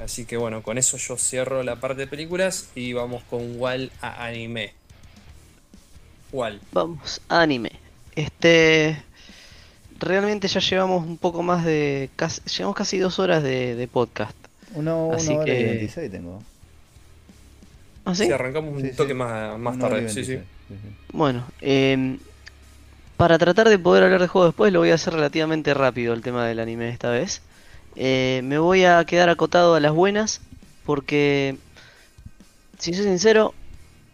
Así 0.00 0.24
que 0.24 0.36
bueno, 0.36 0.62
con 0.62 0.78
eso 0.78 0.96
yo 0.96 1.16
cierro 1.16 1.62
la 1.62 1.76
parte 1.76 2.02
de 2.02 2.06
películas 2.06 2.70
y 2.74 2.92
vamos 2.94 3.22
con 3.24 3.60
Wall 3.60 3.92
a 4.00 4.24
anime. 4.24 4.79
Wall. 6.32 6.60
Vamos, 6.72 7.20
anime. 7.28 7.72
Este. 8.14 9.02
Realmente 9.98 10.48
ya 10.48 10.60
llevamos 10.60 11.06
un 11.06 11.18
poco 11.18 11.42
más 11.42 11.64
de. 11.64 12.10
Casi, 12.16 12.40
llevamos 12.42 12.76
casi 12.76 12.98
dos 12.98 13.18
horas 13.18 13.42
de, 13.42 13.88
podcast. 13.92 14.36
Uno, 14.74 15.10
Así 15.12 15.32
hora 15.32 15.44
que... 15.44 15.64
26 15.64 16.10
tengo. 16.10 16.42
¿Ah, 18.04 18.14
sí? 18.14 18.26
sí 18.26 18.32
arrancamos 18.32 18.82
un 18.82 18.96
toque 18.96 19.14
más, 19.14 19.58
más 19.58 19.78
tarde. 19.78 20.08
Sí, 20.08 20.24
sí. 20.24 20.38
Bueno, 21.12 21.44
eh, 21.60 22.18
para 23.20 23.38
tratar 23.38 23.68
de 23.68 23.78
poder 23.78 24.04
hablar 24.04 24.22
de 24.22 24.28
juego 24.28 24.46
después, 24.46 24.72
lo 24.72 24.78
voy 24.78 24.90
a 24.90 24.94
hacer 24.94 25.12
relativamente 25.12 25.74
rápido 25.74 26.14
el 26.14 26.22
tema 26.22 26.46
del 26.46 26.58
anime 26.58 26.88
esta 26.88 27.10
vez. 27.10 27.42
Eh, 27.94 28.40
me 28.44 28.58
voy 28.58 28.84
a 28.84 29.04
quedar 29.04 29.28
acotado 29.28 29.74
a 29.74 29.80
las 29.80 29.92
buenas 29.92 30.40
porque, 30.86 31.58
si 32.78 32.94
soy 32.94 33.04
sincero, 33.04 33.52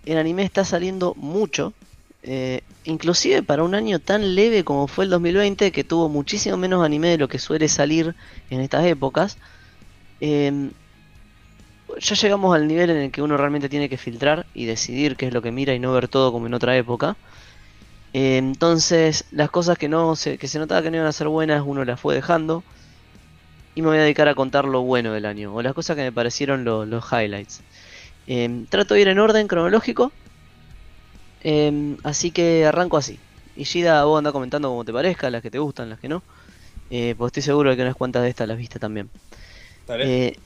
el 0.06 0.18
anime 0.18 0.42
está 0.42 0.64
saliendo 0.64 1.14
mucho. 1.14 1.72
Eh, 2.28 2.60
inclusive 2.84 3.42
para 3.44 3.62
un 3.62 3.74
año 3.76 4.00
tan 4.00 4.34
leve 4.34 4.64
como 4.64 4.88
fue 4.88 5.04
el 5.04 5.10
2020, 5.10 5.70
que 5.72 5.84
tuvo 5.84 6.08
muchísimo 6.08 6.56
menos 6.56 6.84
anime 6.84 7.08
de 7.10 7.18
lo 7.18 7.28
que 7.28 7.38
suele 7.38 7.68
salir 7.68 8.16
en 8.50 8.60
estas 8.60 8.84
épocas. 8.86 9.38
Em, 10.20 10.72
ya 11.98 12.14
llegamos 12.14 12.54
al 12.54 12.66
nivel 12.66 12.90
en 12.90 12.96
el 12.98 13.10
que 13.12 13.22
uno 13.22 13.36
realmente 13.36 13.68
tiene 13.68 13.88
que 13.88 13.96
filtrar 13.96 14.46
y 14.52 14.66
decidir 14.66 15.16
qué 15.16 15.26
es 15.26 15.32
lo 15.34 15.42
que 15.42 15.52
mira 15.52 15.74
y 15.74 15.78
no 15.78 15.92
ver 15.92 16.08
todo 16.08 16.32
como 16.32 16.46
en 16.46 16.54
otra 16.54 16.76
época. 16.76 17.16
Eh, 18.12 18.38
entonces, 18.38 19.26
las 19.30 19.50
cosas 19.50 19.78
que 19.78 19.88
no 19.88 20.16
se, 20.16 20.38
que 20.38 20.48
se 20.48 20.58
notaba 20.58 20.82
que 20.82 20.90
no 20.90 20.96
iban 20.98 21.08
a 21.08 21.12
ser 21.12 21.28
buenas, 21.28 21.62
uno 21.66 21.84
las 21.84 22.00
fue 22.00 22.14
dejando 22.14 22.64
y 23.74 23.82
me 23.82 23.88
voy 23.88 23.98
a 23.98 24.02
dedicar 24.02 24.26
a 24.28 24.34
contar 24.34 24.64
lo 24.64 24.82
bueno 24.82 25.12
del 25.12 25.26
año, 25.26 25.54
o 25.54 25.62
las 25.62 25.74
cosas 25.74 25.96
que 25.96 26.02
me 26.02 26.12
parecieron 26.12 26.64
los 26.64 27.04
highlights. 27.12 27.62
Em, 28.26 28.66
trato 28.66 28.94
de 28.94 29.02
ir 29.02 29.08
en 29.08 29.18
orden 29.18 29.48
cronológico, 29.48 30.12
em, 31.46 31.96
así 32.02 32.30
que 32.30 32.66
arranco 32.66 32.96
así. 32.96 33.18
Y 33.56 33.64
Gida, 33.64 34.04
vos 34.04 34.18
anda 34.18 34.32
comentando 34.32 34.68
como 34.68 34.84
te 34.84 34.92
parezca, 34.92 35.30
las 35.30 35.42
que 35.42 35.50
te 35.50 35.58
gustan, 35.58 35.88
las 35.88 36.00
que 36.00 36.08
no. 36.08 36.22
Eh, 36.90 37.14
pues 37.16 37.30
estoy 37.30 37.42
seguro 37.42 37.70
de 37.70 37.76
que 37.76 37.82
unas 37.82 37.96
cuantas 37.96 38.22
de 38.22 38.28
estas 38.28 38.48
las 38.48 38.58
viste 38.58 38.78
también. 38.78 39.08
Eh, 39.88 40.36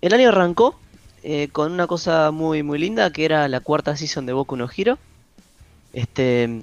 el 0.00 0.12
año 0.12 0.28
arrancó 0.28 0.78
eh, 1.22 1.48
con 1.50 1.72
una 1.72 1.86
cosa 1.86 2.30
muy 2.30 2.62
muy 2.62 2.78
linda, 2.78 3.12
que 3.12 3.24
era 3.24 3.48
la 3.48 3.60
cuarta 3.60 3.96
season 3.96 4.26
de 4.26 4.32
Boku 4.32 4.56
no 4.56 4.68
Hero. 4.74 4.98
Este, 5.92 6.62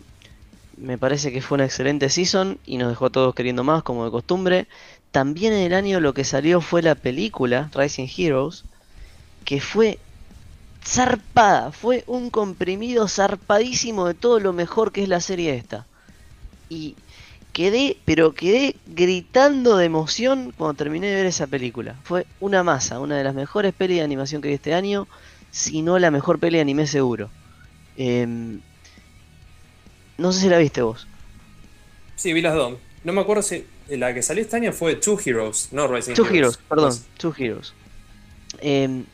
me 0.77 0.97
parece 0.97 1.31
que 1.31 1.41
fue 1.41 1.55
una 1.55 1.65
excelente 1.65 2.09
season 2.09 2.59
y 2.65 2.77
nos 2.77 2.89
dejó 2.89 3.07
a 3.07 3.09
todos 3.09 3.35
queriendo 3.35 3.63
más, 3.63 3.83
como 3.83 4.05
de 4.05 4.11
costumbre. 4.11 4.67
También 5.11 5.53
en 5.53 5.61
el 5.61 5.73
año 5.73 5.99
lo 5.99 6.13
que 6.13 6.23
salió 6.23 6.61
fue 6.61 6.81
la 6.81 6.95
película 6.95 7.71
Rising 7.73 8.07
Heroes, 8.17 8.65
que 9.45 9.61
fue 9.61 9.99
zarpada, 10.85 11.71
fue 11.71 12.03
un 12.07 12.29
comprimido 12.29 13.07
zarpadísimo 13.07 14.07
de 14.07 14.13
todo 14.13 14.39
lo 14.39 14.53
mejor 14.53 14.91
que 14.91 15.03
es 15.03 15.09
la 15.09 15.19
serie 15.19 15.55
esta. 15.55 15.85
Y 16.69 16.95
quedé, 17.53 17.97
pero 18.05 18.33
quedé 18.33 18.75
gritando 18.85 19.77
de 19.77 19.85
emoción 19.85 20.53
cuando 20.57 20.75
terminé 20.75 21.07
de 21.07 21.15
ver 21.15 21.25
esa 21.25 21.47
película. 21.47 21.95
Fue 22.03 22.25
una 22.39 22.63
masa, 22.63 22.99
una 22.99 23.17
de 23.17 23.23
las 23.23 23.33
mejores 23.33 23.73
pelis 23.73 23.97
de 23.97 24.03
animación 24.03 24.41
que 24.41 24.49
vi 24.49 24.55
este 24.55 24.73
año, 24.73 25.07
si 25.51 25.81
no 25.81 25.97
la 25.99 26.11
mejor 26.11 26.39
peli 26.39 26.57
de 26.57 26.61
anime 26.61 26.85
seguro. 26.85 27.29
Em, 27.97 28.59
no 30.17 30.31
sé 30.31 30.41
si 30.41 30.49
la 30.49 30.57
viste 30.57 30.81
vos. 30.81 31.07
Sí, 32.15 32.33
vi 32.33 32.41
las 32.41 32.55
dos. 32.55 32.77
No 33.03 33.13
me 33.13 33.21
acuerdo 33.21 33.41
si 33.41 33.65
la 33.87 34.13
que 34.13 34.21
salió 34.21 34.43
este 34.43 34.55
año 34.55 34.71
fue 34.73 34.95
Two 34.95 35.19
Heroes, 35.23 35.69
no 35.71 35.87
Rising 35.87 36.13
Two 36.13 36.25
Heroes. 36.25 36.57
perdón, 36.69 36.93
Two 37.17 37.33
Heroes. 37.37 37.73
Em, 38.59 39.05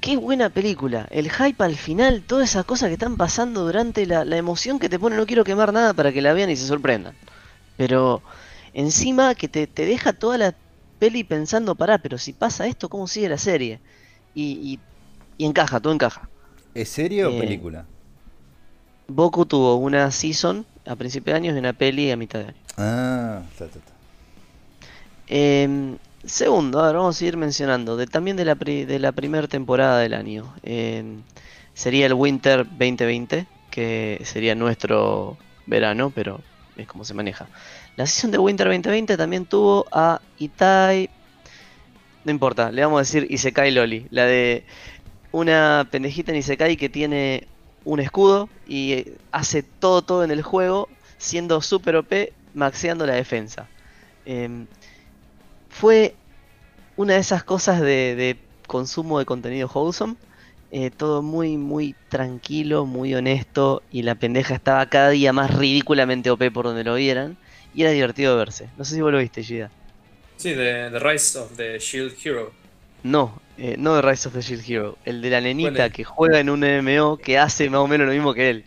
qué 0.00 0.16
buena 0.16 0.50
película. 0.50 1.06
El 1.10 1.30
hype 1.30 1.62
al 1.62 1.76
final, 1.76 2.22
todas 2.22 2.50
esas 2.50 2.64
cosas 2.64 2.88
que 2.88 2.94
están 2.94 3.16
pasando 3.16 3.64
durante 3.64 4.06
la, 4.06 4.22
emoción 4.36 4.78
que 4.78 4.88
te 4.88 4.98
pone. 4.98 5.16
No 5.16 5.26
quiero 5.26 5.44
quemar 5.44 5.72
nada 5.72 5.94
para 5.94 6.12
que 6.12 6.22
la 6.22 6.32
vean 6.32 6.50
y 6.50 6.56
se 6.56 6.66
sorprendan. 6.66 7.14
Pero 7.76 8.22
encima 8.72 9.34
que 9.34 9.48
te, 9.48 9.66
deja 9.66 10.12
toda 10.12 10.38
la 10.38 10.54
peli 10.98 11.24
pensando, 11.24 11.74
pará, 11.74 11.98
pero 11.98 12.18
si 12.18 12.32
pasa 12.32 12.66
esto, 12.66 12.88
¿cómo 12.88 13.06
sigue 13.06 13.28
la 13.28 13.38
serie? 13.38 13.80
Y, 14.34 14.80
y, 15.38 15.44
encaja, 15.44 15.80
todo 15.80 15.92
encaja. 15.92 16.28
¿Es 16.74 16.88
serie 16.88 17.24
o 17.24 17.30
eh, 17.30 17.40
película? 17.40 17.86
Boku 19.08 19.46
tuvo 19.46 19.76
una 19.76 20.10
season 20.10 20.66
a 20.86 20.96
principios 20.96 21.34
de 21.34 21.36
año 21.36 21.54
y 21.54 21.58
una 21.58 21.72
peli 21.72 22.10
a 22.10 22.16
mitad 22.16 22.40
de 22.40 22.46
año. 22.46 22.56
Ah, 22.76 23.42
está, 23.52 23.64
está, 23.64 23.80
em, 25.28 25.96
segundo, 26.28 26.80
a 26.80 26.92
vamos 26.92 27.20
a 27.20 27.24
ir 27.24 27.36
mencionando, 27.36 28.04
también 28.06 28.36
de 28.36 28.44
la, 28.44 29.12
primera 29.12 29.48
temporada 29.48 29.98
del 29.98 30.14
año. 30.14 30.54
Sería 31.74 32.06
el 32.06 32.14
Winter 32.14 32.64
2020, 32.66 33.46
que 33.70 34.20
sería 34.24 34.54
nuestro 34.54 35.38
verano, 35.66 36.10
pero 36.14 36.40
es 36.76 36.88
como 36.88 37.04
se 37.04 37.14
maneja. 37.14 37.46
La 37.96 38.06
sesión 38.06 38.32
de 38.32 38.38
Winter 38.38 38.66
2020 38.66 39.16
también 39.16 39.46
tuvo 39.46 39.86
a 39.92 40.20
Itai. 40.38 41.10
No 42.24 42.32
importa, 42.32 42.72
le 42.72 42.82
vamos 42.82 42.98
a 42.98 43.02
decir 43.02 43.26
Isekai 43.30 43.70
Loli. 43.70 44.06
La 44.10 44.24
de 44.24 44.64
una 45.30 45.86
pendejita 45.90 46.32
en 46.32 46.38
Isekai 46.38 46.76
que 46.76 46.88
tiene 46.88 47.46
un 47.84 48.00
escudo 48.00 48.48
y 48.66 49.04
hace 49.30 49.62
todo 49.62 50.02
todo 50.02 50.24
en 50.24 50.30
el 50.30 50.42
juego, 50.42 50.88
siendo 51.16 51.60
super 51.62 51.96
OP 51.96 52.12
maxeando 52.54 53.06
la 53.06 53.14
defensa. 53.14 53.68
Em, 54.24 54.66
fue 55.78 56.16
una 56.96 57.14
de 57.14 57.20
esas 57.20 57.44
cosas 57.44 57.80
de, 57.80 58.36
consumo 58.66 59.20
de 59.20 59.24
contenido 59.24 59.70
wholesome. 59.72 60.16
Eh, 60.72 60.90
todo 60.90 61.22
muy, 61.22 61.56
muy 61.56 61.94
tranquilo, 62.08 62.84
muy 62.84 63.14
honesto. 63.14 63.82
Y 63.92 64.02
la 64.02 64.16
pendeja 64.16 64.54
estaba 64.54 64.84
cada 64.86 65.10
día 65.10 65.32
más 65.32 65.56
ridículamente 65.56 66.30
OP 66.30 66.50
por 66.52 66.64
donde 66.64 66.82
lo 66.82 66.96
vieran. 66.96 67.36
Y 67.74 67.82
era 67.82 67.92
divertido 67.92 68.36
verse. 68.36 68.68
No 68.76 68.84
sé 68.84 68.96
si 68.96 69.00
vos 69.00 69.12
lo 69.12 69.18
viste, 69.18 69.44
Gida. 69.44 69.70
Sí, 70.36 70.50
de 70.50 70.90
The 70.90 70.98
Rise 70.98 71.38
of 71.38 71.56
the 71.56 71.78
Shield 71.78 72.14
Hero. 72.24 72.52
No, 73.04 73.40
eh, 73.56 73.76
no 73.78 74.00
The 74.00 74.10
Rise 74.10 74.28
of 74.28 74.34
the 74.34 74.42
Shield 74.42 74.64
Hero. 74.68 74.98
El 75.04 75.22
de 75.22 75.30
la 75.30 75.40
nenita 75.40 75.90
que 75.90 76.02
juega 76.02 76.40
en 76.40 76.50
un 76.50 76.60
MMO 76.60 77.18
que 77.18 77.38
hace 77.38 77.70
más 77.70 77.80
o 77.80 77.86
menos 77.86 78.08
lo 78.08 78.12
mismo 78.12 78.34
que 78.34 78.50
él. 78.50 78.64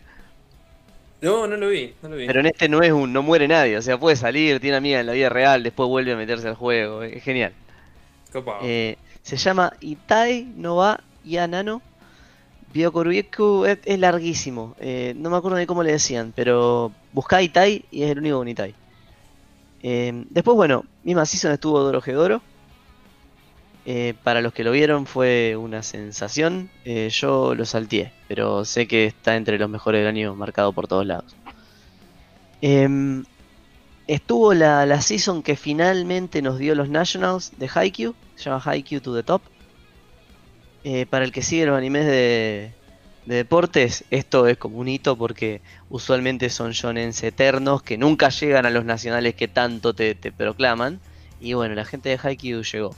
No, 1.22 1.46
no 1.46 1.56
lo 1.56 1.68
vi, 1.68 1.94
no 2.02 2.08
lo 2.08 2.16
vi. 2.16 2.26
Pero 2.26 2.40
en 2.40 2.46
este 2.46 2.68
no 2.68 2.82
es 2.82 2.92
un, 2.92 3.12
no 3.12 3.22
muere 3.22 3.46
nadie, 3.46 3.78
o 3.78 3.82
sea, 3.82 3.98
puede 3.98 4.16
salir, 4.16 4.60
tiene 4.60 4.76
amiga 4.76 5.00
en 5.00 5.06
la 5.06 5.12
vida 5.12 5.28
real, 5.28 5.62
después 5.62 5.88
vuelve 5.88 6.12
a 6.12 6.16
meterse 6.16 6.48
al 6.48 6.56
juego, 6.56 7.02
es 7.02 7.22
genial. 7.22 7.52
Eh, 8.62 8.96
se 9.22 9.36
llama 9.36 9.72
Itai 9.80 10.52
Nova 10.56 11.00
Yanano 11.24 11.80
Byokorubyeku 12.72 13.66
es, 13.66 13.78
es 13.84 13.98
larguísimo. 13.98 14.74
Eh, 14.80 15.14
no 15.16 15.30
me 15.30 15.36
acuerdo 15.36 15.58
de 15.58 15.66
cómo 15.66 15.82
le 15.82 15.92
decían, 15.92 16.32
pero 16.34 16.92
buscá 17.12 17.42
Itai 17.42 17.84
y 17.90 18.02
es 18.02 18.10
el 18.10 18.18
único 18.18 18.38
con 18.38 18.48
Itai. 18.48 18.74
Eh, 19.82 20.24
después, 20.30 20.56
bueno, 20.56 20.84
misma 21.04 21.26
season 21.26 21.52
estuvo 21.52 21.78
Doro 21.80 22.00
Gedoro. 22.00 22.42
Eh, 23.84 24.14
para 24.22 24.40
los 24.40 24.52
que 24.52 24.62
lo 24.62 24.70
vieron 24.70 25.06
fue 25.06 25.56
una 25.56 25.82
sensación. 25.82 26.70
Eh, 26.84 27.08
yo 27.10 27.54
lo 27.54 27.64
salteé, 27.64 28.12
pero 28.28 28.64
sé 28.64 28.86
que 28.86 29.06
está 29.06 29.36
entre 29.36 29.58
los 29.58 29.68
mejores 29.68 30.00
del 30.00 30.08
año 30.08 30.34
marcado 30.34 30.72
por 30.72 30.86
todos 30.86 31.04
lados. 31.04 31.34
Em, 32.60 33.24
estuvo 34.06 34.54
la, 34.54 34.86
la 34.86 35.00
season 35.00 35.42
que 35.42 35.56
finalmente 35.56 36.42
nos 36.42 36.58
dio 36.58 36.74
los 36.74 36.88
Nationals 36.88 37.52
de 37.58 37.68
Haikyuu. 37.72 38.14
Se 38.36 38.44
llama 38.44 38.62
Haikyuu 38.64 39.00
to 39.00 39.14
the 39.14 39.24
Top. 39.24 39.42
Eh, 40.84 41.06
para 41.06 41.24
el 41.24 41.32
que 41.32 41.42
sigue 41.42 41.66
los 41.66 41.76
animes 41.76 42.06
de, 42.06 42.72
de 43.26 43.34
deportes, 43.36 44.04
esto 44.10 44.46
es 44.48 44.58
como 44.58 44.78
un 44.78 44.88
hito 44.88 45.16
porque 45.16 45.60
usualmente 45.90 46.50
son 46.50 46.72
shonens 46.72 47.22
eternos 47.22 47.82
que 47.82 47.96
nunca 47.98 48.30
llegan 48.30 48.66
a 48.66 48.70
los 48.70 48.84
nacionales 48.84 49.34
que 49.34 49.48
tanto 49.48 49.92
te, 49.92 50.14
te 50.14 50.30
proclaman. 50.30 51.00
Y 51.40 51.54
bueno, 51.54 51.74
la 51.74 51.84
gente 51.84 52.10
de 52.10 52.20
Haikyuu 52.22 52.62
llegó. 52.62 52.94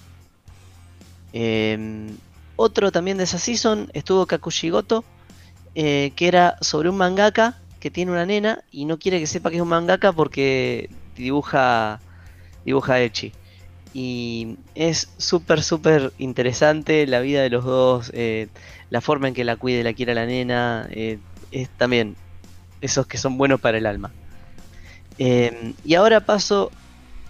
Eh, 1.34 2.16
otro 2.56 2.92
también 2.92 3.18
de 3.18 3.24
esa 3.24 3.38
season 3.38 3.90
estuvo 3.92 4.26
Kakushigoto, 4.26 5.04
eh, 5.74 6.12
que 6.14 6.28
era 6.28 6.56
sobre 6.60 6.88
un 6.88 6.96
mangaka 6.96 7.58
que 7.80 7.90
tiene 7.90 8.12
una 8.12 8.24
nena 8.24 8.64
y 8.70 8.84
no 8.84 8.98
quiere 8.98 9.18
que 9.18 9.26
sepa 9.26 9.50
que 9.50 9.56
es 9.56 9.62
un 9.62 9.68
mangaka 9.68 10.12
porque 10.12 10.88
dibuja, 11.16 12.00
dibuja 12.64 13.00
Echi. 13.00 13.32
Y 13.92 14.56
es 14.74 15.10
súper, 15.18 15.62
súper 15.62 16.12
interesante 16.18 17.06
la 17.06 17.20
vida 17.20 17.42
de 17.42 17.50
los 17.50 17.64
dos, 17.64 18.10
eh, 18.14 18.48
la 18.90 19.00
forma 19.00 19.28
en 19.28 19.34
que 19.34 19.44
la 19.44 19.56
cuide, 19.56 19.84
la 19.84 19.92
quiere 19.92 20.14
la 20.14 20.26
nena, 20.26 20.88
eh, 20.90 21.18
es 21.50 21.68
también 21.70 22.16
esos 22.80 23.06
que 23.06 23.18
son 23.18 23.36
buenos 23.36 23.60
para 23.60 23.78
el 23.78 23.86
alma. 23.86 24.12
Eh, 25.18 25.74
y 25.84 25.94
ahora 25.94 26.20
paso 26.20 26.70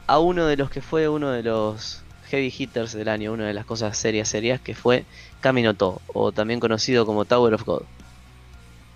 a 0.07 0.19
uno 0.19 0.47
de 0.47 0.57
los 0.57 0.71
que 0.71 0.83
fue 0.83 1.09
uno 1.09 1.31
de 1.31 1.43
los 1.43 2.04
heavy 2.35 2.53
hitters 2.57 2.93
del 2.93 3.09
año, 3.09 3.33
una 3.33 3.47
de 3.47 3.55
las 3.55 3.65
cosas 3.65 3.97
serias, 3.97 4.29
serias, 4.29 4.61
que 4.61 4.75
fue 4.75 5.05
Kaminoto, 5.41 6.01
o 6.13 6.33
también 6.33 6.61
conocido 6.61 7.07
como 7.07 7.25
Tower 7.25 7.55
of 7.55 7.65
God. 7.65 7.83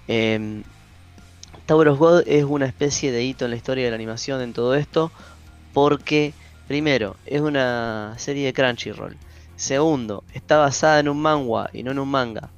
Eh, 0.09 0.63
Tower 1.67 1.89
of 1.89 1.99
God 1.99 2.23
es 2.27 2.45
una 2.45 2.67
especie 2.67 3.13
de 3.13 3.23
hito 3.25 3.45
en 3.45 3.53
la 3.53 3.57
historia 3.57 3.85
de 3.85 3.91
la 3.91 3.97
animación 3.97 4.41
en 4.41 4.53
todo 4.53 4.75
esto, 4.75 5.13
porque 5.73 6.33
primero, 6.67 7.17
es 7.27 7.41
una 7.41 8.15
serie 8.19 8.47
de 8.47 8.53
Crunchyroll. 8.53 9.17
Segundo, 9.57 10.25
está 10.35 10.59
basada 10.59 11.01
en 11.01 11.09
un 11.09 11.21
manga 11.21 11.71
y 11.73 11.83
no 11.83 11.91
en 11.91 11.99
un 11.99 12.09
manga. 12.09 12.51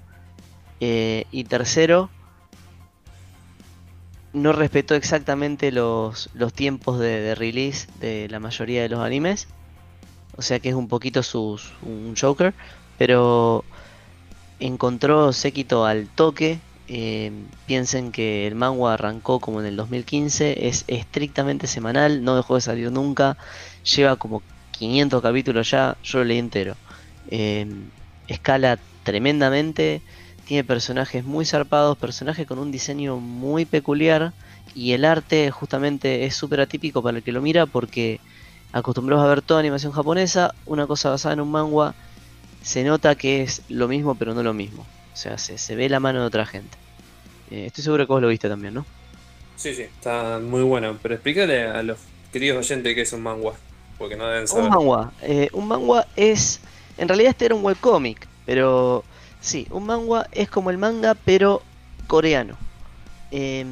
Eh, 0.80 1.26
y 1.30 1.44
tercero, 1.44 2.10
no 4.32 4.52
respetó 4.52 4.94
exactamente 4.94 5.72
los, 5.72 6.30
los 6.34 6.52
tiempos 6.52 6.98
de, 6.98 7.34
release 7.34 7.88
de 8.00 8.28
la 8.28 8.40
mayoría 8.40 8.82
de 8.82 8.88
los 8.88 9.00
animes. 9.00 9.48
O 10.40 10.42
sea 10.42 10.58
que 10.58 10.70
es 10.70 10.74
un 10.74 10.88
poquito 10.88 11.22
sus, 11.22 11.74
un 11.82 12.14
Joker. 12.18 12.54
Pero 12.96 13.62
encontró 14.58 15.34
séquito 15.34 15.84
al 15.84 16.06
toque. 16.08 16.60
Eh, 16.88 17.30
piensen 17.66 18.10
que 18.10 18.46
el 18.46 18.54
manga 18.54 18.94
arrancó 18.94 19.38
como 19.38 19.60
en 19.60 19.66
el 19.66 19.76
2015. 19.76 20.66
Es 20.66 20.84
estrictamente 20.86 21.66
semanal. 21.66 22.24
No 22.24 22.36
dejó 22.36 22.54
de 22.54 22.62
salir 22.62 22.90
nunca. 22.90 23.36
Lleva 23.84 24.16
como 24.16 24.40
500 24.70 25.20
capítulos 25.20 25.70
ya. 25.70 25.98
Yo 26.02 26.20
lo 26.20 26.24
leí 26.24 26.38
entero. 26.38 26.74
Eh, 27.30 27.66
escala 28.26 28.78
tremendamente 29.02 30.00
tiene 30.46 30.64
personajes 30.64 31.22
muy 31.22 31.44
zarpados, 31.44 31.98
personajes 31.98 32.46
con 32.46 32.58
un 32.58 32.72
diseño 32.72 33.18
muy 33.18 33.66
peculiar 33.66 34.32
y 34.74 34.92
el 34.92 35.04
arte 35.04 35.50
justamente 35.50 36.24
es 36.24 36.34
súper 36.34 36.62
atípico 36.62 37.02
para 37.02 37.18
el 37.18 37.22
que 37.22 37.30
lo 37.30 37.42
mira 37.42 37.66
porque 37.66 38.20
acostumbrados 38.72 39.24
a 39.24 39.28
ver 39.28 39.42
toda 39.42 39.60
animación 39.60 39.92
japonesa, 39.92 40.54
una 40.66 40.86
cosa 40.86 41.10
basada 41.10 41.34
en 41.34 41.40
un 41.40 41.50
manga, 41.50 41.94
se 42.62 42.84
nota 42.84 43.14
que 43.14 43.42
es 43.42 43.62
lo 43.68 43.88
mismo 43.88 44.14
pero 44.14 44.34
no 44.34 44.42
lo 44.42 44.52
mismo. 44.52 44.86
O 45.12 45.16
sea, 45.16 45.38
se, 45.38 45.58
se 45.58 45.74
ve 45.74 45.88
la 45.88 46.00
mano 46.00 46.20
de 46.20 46.26
otra 46.26 46.46
gente. 46.46 46.76
Eh, 47.50 47.66
estoy 47.66 47.84
seguro 47.84 48.06
que 48.06 48.12
vos 48.12 48.22
lo 48.22 48.28
viste 48.28 48.48
también, 48.48 48.74
¿no? 48.74 48.86
Sí, 49.56 49.74
sí, 49.74 49.82
está 49.82 50.38
muy 50.38 50.62
bueno. 50.62 50.96
Pero 51.02 51.14
explícale 51.14 51.64
a 51.64 51.82
los 51.82 51.98
queridos 52.32 52.58
oyentes 52.58 52.94
qué 52.94 53.02
es 53.02 53.12
un 53.12 53.22
manga, 53.22 53.52
porque 53.98 54.16
no 54.16 54.26
deben 54.26 54.46
saber. 54.46 54.64
Un 54.64 54.70
manga, 54.70 55.12
eh, 55.22 55.48
un 55.52 55.68
manga 55.68 56.06
es... 56.16 56.60
En 56.96 57.08
realidad 57.08 57.30
este 57.30 57.46
era 57.46 57.54
un 57.54 57.64
webcomic, 57.64 58.28
pero 58.46 59.04
Sí, 59.40 59.66
un 59.70 59.86
manga 59.86 60.28
es 60.32 60.50
como 60.50 60.70
el 60.70 60.78
manga, 60.78 61.14
pero 61.14 61.62
coreano. 62.06 62.56
Eh, 63.30 63.64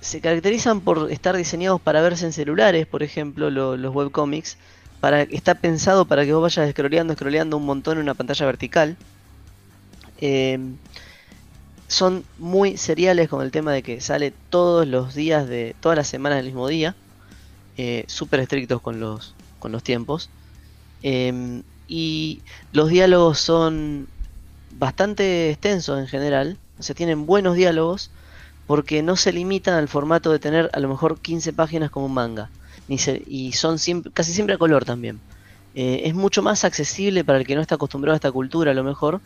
se 0.00 0.20
caracterizan 0.20 0.80
por 0.80 1.10
estar 1.10 1.36
diseñados 1.36 1.80
para 1.80 2.00
verse 2.00 2.26
en 2.26 2.32
celulares, 2.32 2.86
por 2.86 3.02
ejemplo, 3.02 3.50
lo, 3.50 3.76
los 3.76 3.94
webcomics. 3.94 4.56
Para, 5.00 5.22
está 5.22 5.54
pensado 5.54 6.04
para 6.04 6.24
que 6.24 6.32
vos 6.32 6.42
vayas 6.42 6.70
scrolleando, 6.70 7.14
scrolleando 7.14 7.56
un 7.56 7.64
montón 7.64 7.96
en 7.98 8.02
una 8.02 8.14
pantalla 8.14 8.46
vertical. 8.46 8.96
Eh, 10.18 10.58
son 11.88 12.24
muy 12.38 12.76
seriales 12.76 13.28
con 13.28 13.42
el 13.42 13.50
tema 13.50 13.72
de 13.72 13.82
que 13.82 14.00
sale 14.00 14.32
todos 14.50 14.86
los 14.86 15.14
días 15.14 15.48
de 15.48 15.74
todas 15.80 15.96
las 15.96 16.08
semanas 16.08 16.36
del 16.36 16.46
mismo 16.46 16.68
día. 16.68 16.94
Eh, 17.76 18.04
Súper 18.06 18.40
estrictos 18.40 18.80
con 18.82 19.00
los, 19.00 19.34
con 19.58 19.72
los 19.72 19.82
tiempos. 19.82 20.28
Eh, 21.02 21.62
y 21.88 22.42
los 22.72 22.88
diálogos 22.88 23.38
son 23.40 24.06
bastante 24.78 25.50
extensos 25.50 25.98
en 25.98 26.06
general, 26.06 26.56
o 26.78 26.82
sea, 26.82 26.94
tienen 26.94 27.26
buenos 27.26 27.56
diálogos 27.56 28.10
porque 28.70 29.02
no 29.02 29.16
se 29.16 29.32
limitan 29.32 29.74
al 29.74 29.88
formato 29.88 30.30
de 30.30 30.38
tener 30.38 30.70
a 30.72 30.78
lo 30.78 30.88
mejor 30.88 31.18
15 31.18 31.52
páginas 31.54 31.90
como 31.90 32.06
un 32.06 32.14
manga, 32.14 32.50
y 32.86 33.50
son 33.50 33.78
casi 34.14 34.32
siempre 34.32 34.54
a 34.54 34.58
color 34.58 34.84
también. 34.84 35.18
Eh, 35.74 36.02
es 36.04 36.14
mucho 36.14 36.40
más 36.40 36.64
accesible 36.64 37.24
para 37.24 37.38
el 37.38 37.46
que 37.48 37.56
no 37.56 37.62
está 37.62 37.74
acostumbrado 37.74 38.14
a 38.14 38.18
esta 38.18 38.30
cultura 38.30 38.70
a 38.70 38.74
lo 38.74 38.84
mejor 38.84 39.20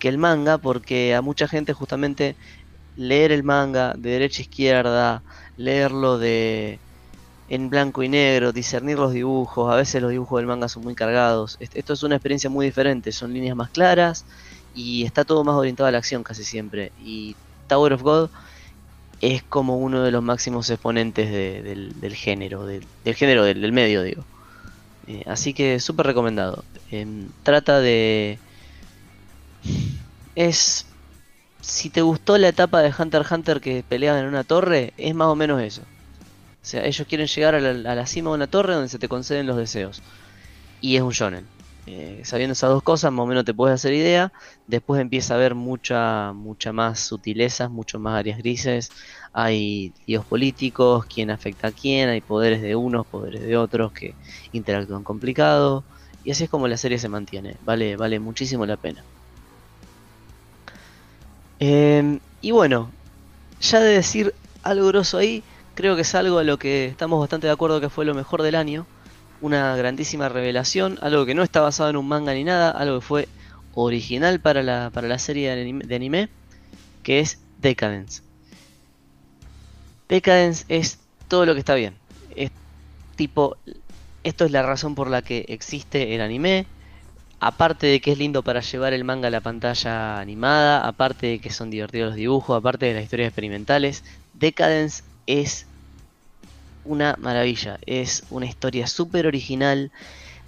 que 0.00 0.08
el 0.08 0.18
manga, 0.18 0.58
porque 0.58 1.14
a 1.14 1.22
mucha 1.22 1.46
gente 1.46 1.74
justamente 1.74 2.34
leer 2.96 3.30
el 3.30 3.44
manga 3.44 3.94
de 3.96 4.10
derecha 4.10 4.40
a 4.40 4.42
izquierda, 4.42 5.22
leerlo 5.56 6.18
de 6.18 6.80
en 7.50 7.70
blanco 7.70 8.02
y 8.02 8.08
negro, 8.08 8.50
discernir 8.50 8.98
los 8.98 9.12
dibujos, 9.12 9.72
a 9.72 9.76
veces 9.76 10.02
los 10.02 10.10
dibujos 10.10 10.40
del 10.40 10.48
manga 10.48 10.68
son 10.68 10.82
muy 10.82 10.96
cargados. 10.96 11.56
Esto 11.60 11.92
es 11.92 12.02
una 12.02 12.16
experiencia 12.16 12.50
muy 12.50 12.66
diferente, 12.66 13.12
son 13.12 13.32
líneas 13.32 13.54
más 13.54 13.70
claras, 13.70 14.24
y 14.74 15.04
está 15.04 15.24
todo 15.24 15.44
más 15.44 15.54
orientado 15.54 15.86
a 15.86 15.92
la 15.92 15.98
acción 15.98 16.24
casi 16.24 16.42
siempre. 16.42 16.90
Y 17.00 17.36
Tower 17.68 17.92
of 17.92 18.02
God 18.02 18.30
es 19.20 19.42
como 19.42 19.78
uno 19.78 20.02
de 20.02 20.10
los 20.10 20.22
máximos 20.22 20.70
exponentes 20.70 21.30
de, 21.30 21.62
del, 21.62 22.14
género, 22.14 22.66
del, 22.66 22.84
género 23.14 23.44
del, 23.44 23.72
medio, 23.72 24.02
digo. 24.02 24.24
Eh, 25.06 25.24
así 25.26 25.54
que 25.54 25.80
súper 25.80 26.06
recomendado. 26.06 26.64
Eh, 26.90 27.06
trata 27.42 27.80
de... 27.80 28.38
Es... 30.34 30.86
Si 31.60 31.90
te 31.90 32.02
gustó 32.02 32.38
la 32.38 32.48
etapa 32.48 32.80
de 32.80 32.94
Hunter 32.96 33.22
x 33.22 33.32
Hunter 33.32 33.60
que 33.60 33.84
peleaban 33.86 34.22
en 34.22 34.28
una 34.28 34.44
torre, 34.44 34.94
es 34.96 35.14
más 35.14 35.26
o 35.26 35.34
menos 35.34 35.60
eso. 35.60 35.82
O 35.82 36.64
sea, 36.64 36.84
ellos 36.84 37.06
quieren 37.08 37.26
llegar 37.26 37.54
a 37.56 37.60
la, 37.60 37.92
a 37.92 37.94
la 37.94 38.06
cima 38.06 38.30
de 38.30 38.36
una 38.36 38.46
torre 38.46 38.74
donde 38.74 38.88
se 38.88 38.98
te 38.98 39.08
conceden 39.08 39.46
los 39.46 39.56
deseos. 39.56 40.00
Y 40.80 40.96
es 40.96 41.02
un 41.02 41.10
shonen. 41.10 41.57
Eh, 41.90 42.20
sabiendo 42.22 42.52
esas 42.52 42.68
dos 42.68 42.82
cosas, 42.82 43.10
más 43.12 43.24
o 43.24 43.26
menos 43.26 43.46
te 43.46 43.54
puedes 43.54 43.74
hacer 43.74 43.94
idea. 43.94 44.30
Después 44.66 45.00
empieza 45.00 45.32
a 45.32 45.36
haber 45.38 45.54
mucha, 45.54 46.34
mucha 46.34 46.70
más 46.70 47.00
sutilezas, 47.00 47.70
mucho 47.70 47.98
más 47.98 48.18
áreas 48.18 48.38
grises. 48.38 48.90
Hay 49.32 49.94
líos 50.06 50.26
políticos, 50.26 51.06
quién 51.06 51.30
afecta 51.30 51.68
a 51.68 51.72
quién, 51.72 52.10
hay 52.10 52.20
poderes 52.20 52.60
de 52.60 52.76
unos, 52.76 53.06
poderes 53.06 53.42
de 53.42 53.56
otros 53.56 53.92
que 53.92 54.16
interactúan 54.52 55.02
complicado. 55.02 55.86
Y 56.22 56.30
así 56.32 56.44
es 56.44 56.50
como 56.50 56.68
la 56.68 56.76
serie 56.76 56.98
se 56.98 57.08
mantiene. 57.08 57.56
Vale, 57.62 57.96
vale 57.96 58.20
muchísimo 58.20 58.66
la 58.66 58.76
pena. 58.76 59.02
Eh, 61.60 62.20
y 62.42 62.50
bueno, 62.50 62.92
ya 63.60 63.80
de 63.80 63.94
decir 63.94 64.34
algo 64.62 64.88
grosso 64.88 65.18
ahí, 65.18 65.42
creo 65.74 65.96
que 65.96 66.02
es 66.02 66.14
algo 66.14 66.38
a 66.38 66.44
lo 66.44 66.58
que 66.58 66.86
estamos 66.86 67.18
bastante 67.20 67.46
de 67.46 67.52
acuerdo 67.54 67.80
que 67.80 67.88
fue 67.88 68.04
lo 68.04 68.14
mejor 68.14 68.42
del 68.42 68.56
año 68.56 68.86
una 69.40 69.76
grandísima 69.76 70.28
revelación, 70.28 70.98
algo 71.00 71.26
que 71.26 71.34
no 71.34 71.42
está 71.42 71.60
basado 71.60 71.90
en 71.90 71.96
un 71.96 72.08
manga 72.08 72.34
ni 72.34 72.44
nada, 72.44 72.70
algo 72.70 73.00
que 73.00 73.06
fue 73.06 73.28
original 73.74 74.40
para 74.40 74.62
la, 74.62 74.90
para 74.92 75.08
la 75.08 75.18
serie 75.18 75.54
de 75.54 75.94
anime, 75.94 76.28
que 77.02 77.20
es 77.20 77.38
Decadence. 77.60 78.22
Decadence 80.08 80.64
es 80.68 80.98
todo 81.28 81.46
lo 81.46 81.54
que 81.54 81.60
está 81.60 81.74
bien. 81.74 81.94
Tipo, 83.16 83.56
esto 84.22 84.44
es 84.44 84.52
la 84.52 84.62
razón 84.62 84.94
por 84.94 85.10
la 85.10 85.22
que 85.22 85.44
existe 85.48 86.14
el 86.14 86.20
anime. 86.20 86.66
Aparte 87.40 87.86
de 87.86 88.00
que 88.00 88.12
es 88.12 88.18
lindo 88.18 88.42
para 88.42 88.60
llevar 88.60 88.92
el 88.92 89.04
manga 89.04 89.28
a 89.28 89.30
la 89.30 89.40
pantalla 89.40 90.18
animada, 90.18 90.86
aparte 90.86 91.26
de 91.26 91.38
que 91.40 91.50
son 91.50 91.70
divertidos 91.70 92.10
los 92.10 92.16
dibujos, 92.16 92.56
aparte 92.56 92.86
de 92.86 92.94
las 92.94 93.04
historias 93.04 93.28
experimentales, 93.28 94.04
Decadence 94.34 95.04
es 95.26 95.67
una 96.88 97.16
maravilla. 97.18 97.78
Es 97.86 98.24
una 98.30 98.46
historia 98.46 98.86
súper 98.86 99.26
original, 99.26 99.92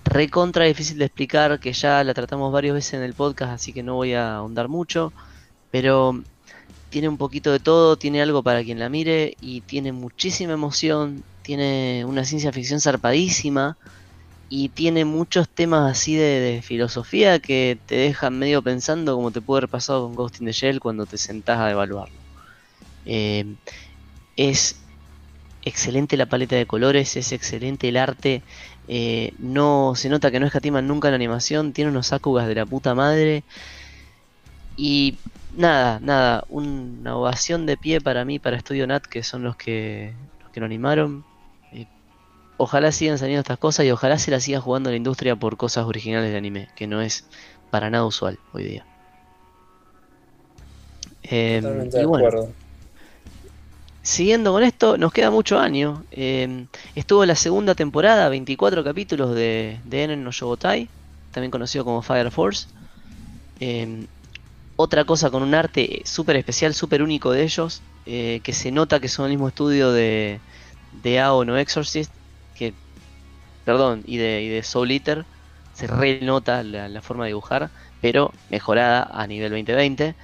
recontra 0.04 0.64
difícil 0.64 0.98
de 0.98 1.04
explicar, 1.04 1.60
que 1.60 1.72
ya 1.72 2.02
la 2.02 2.14
tratamos 2.14 2.52
varias 2.52 2.74
veces 2.74 2.94
en 2.94 3.02
el 3.02 3.14
podcast, 3.14 3.52
así 3.52 3.72
que 3.72 3.82
no 3.82 3.94
voy 3.94 4.14
a 4.14 4.36
ahondar 4.36 4.68
mucho. 4.68 5.12
Pero 5.70 6.22
tiene 6.90 7.08
un 7.08 7.16
poquito 7.16 7.52
de 7.52 7.60
todo, 7.60 7.96
tiene 7.96 8.20
algo 8.20 8.42
para 8.42 8.64
quien 8.64 8.78
la 8.78 8.88
mire 8.88 9.36
y 9.40 9.60
tiene 9.60 9.92
muchísima 9.92 10.54
emoción, 10.54 11.22
tiene 11.42 12.04
una 12.04 12.24
ciencia 12.24 12.52
ficción 12.52 12.80
zarpadísima 12.80 13.76
y 14.48 14.70
tiene 14.70 15.04
muchos 15.04 15.48
temas 15.48 15.90
así 15.90 16.16
de, 16.16 16.60
filosofía 16.64 17.38
que 17.38 17.78
te 17.86 17.94
dejan 17.94 18.38
medio 18.38 18.62
pensando 18.62 19.14
como 19.14 19.30
te 19.30 19.40
puede 19.40 19.60
haber 19.60 19.70
pasado 19.70 20.02
con 20.02 20.16
Ghost 20.16 20.40
in 20.40 20.46
the 20.46 20.52
Shell 20.52 20.80
cuando 20.80 21.06
te 21.06 21.16
sentás 21.16 21.58
a 21.58 21.70
evaluarlo. 21.70 22.16
Eh, 23.06 23.54
es 24.36 24.79
excelente 25.64 26.16
la 26.16 26.26
paleta 26.26 26.56
de 26.56 26.66
colores, 26.66 27.16
es 27.16 27.32
excelente 27.32 27.88
el 27.88 27.96
arte, 27.96 28.42
eh, 28.88 29.32
no 29.38 29.94
se 29.96 30.08
nota 30.08 30.30
que 30.30 30.40
no 30.40 30.46
escatiman 30.46 30.86
nunca 30.86 31.08
en 31.08 31.14
animación, 31.14 31.72
tiene 31.72 31.90
unos 31.90 32.12
Akugas 32.12 32.48
de 32.48 32.54
la 32.54 32.66
puta 32.66 32.94
madre 32.94 33.44
y 34.76 35.16
nada, 35.56 36.00
nada, 36.00 36.44
una 36.48 37.16
ovación 37.16 37.66
de 37.66 37.76
pie 37.76 38.00
para 38.00 38.24
mí, 38.24 38.38
para 38.38 38.58
Studio 38.60 38.86
Nat, 38.86 39.04
que 39.04 39.22
son 39.22 39.42
los 39.42 39.56
que, 39.56 40.14
los 40.42 40.50
que 40.50 40.60
lo 40.60 40.66
animaron 40.66 41.24
ojalá 42.60 42.92
sigan 42.92 43.16
saliendo 43.16 43.40
estas 43.40 43.58
cosas 43.58 43.86
y 43.86 43.90
ojalá 43.90 44.18
se 44.18 44.30
las 44.30 44.42
siga 44.42 44.60
jugando 44.60 44.90
la 44.90 44.96
industria 44.96 45.34
por 45.34 45.56
cosas 45.56 45.86
originales 45.86 46.30
de 46.30 46.36
anime, 46.36 46.68
que 46.76 46.86
no 46.86 47.00
es 47.00 47.24
para 47.70 47.88
nada 47.88 48.04
usual 48.04 48.38
hoy 48.52 48.64
día. 48.64 48.86
Em, 51.22 51.88
de 51.88 52.02
acuerdo. 52.02 52.52
Siguiendo 54.02 54.52
con 54.52 54.62
esto, 54.62 54.96
nos 54.96 55.12
queda 55.12 55.30
mucho 55.30 55.58
año. 55.58 56.06
Em, 56.10 56.68
estuvo 56.94 57.24
la 57.26 57.36
segunda 57.36 57.74
temporada, 57.74 58.28
24 58.30 58.82
capítulos 58.82 59.34
de, 59.34 59.80
de 59.84 60.04
Enen 60.04 60.24
no 60.24 60.30
Shogotai, 60.32 60.94
también 61.30 61.50
conocido 61.50 61.84
como 61.84 62.02
Fire 62.02 62.30
Force. 62.30 62.68
Em, 63.60 64.08
otra 64.76 65.04
cosa 65.06 65.30
con 65.30 65.42
un 65.42 65.54
arte 65.54 66.02
súper 66.06 66.36
especial, 66.36 66.74
súper 66.74 67.02
único 67.02 67.32
de 67.32 67.44
ellos, 67.44 67.84
eh, 68.06 68.40
que 68.44 68.52
se 68.54 68.72
nota 68.72 69.00
que 69.00 69.08
son 69.08 69.26
el 69.26 69.32
mismo 69.32 69.48
estudio 69.48 69.92
de, 69.92 70.44
de 70.90 71.20
Ao 71.20 71.44
no 71.44 71.58
Exorcist, 71.58 72.12
perdón, 73.64 74.02
y 74.06 74.16
de, 74.18 74.42
y 74.42 74.48
de 74.48 74.62
Soul 74.62 74.90
Eater, 74.90 75.26
se 75.72 75.86
renota 75.86 76.62
la, 76.62 76.88
la 76.88 77.02
forma 77.02 77.24
de 77.24 77.28
dibujar, 77.28 77.70
pero 78.00 78.32
mejorada 78.48 79.02
a 79.04 79.26
nivel 79.26 79.50
2020. 79.50 80.16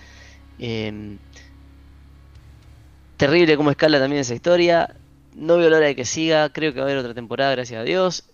Terrible 3.17 3.57
como 3.57 3.71
escala 3.71 3.99
también 3.99 4.21
esa 4.21 4.35
historia. 4.35 4.95
No 5.35 5.57
veo 5.57 5.71
la 5.71 5.79
hora 5.79 5.87
de 5.87 5.97
que 5.97 6.05
siga. 6.05 6.51
Creo 6.51 6.73
que 6.73 6.81
va 6.81 6.87
a 6.87 6.89
haber 6.89 6.99
otra 6.99 7.15
temporada, 7.15 7.53
gracias 7.53 7.81
a 7.81 7.85
Dios. 7.85 8.25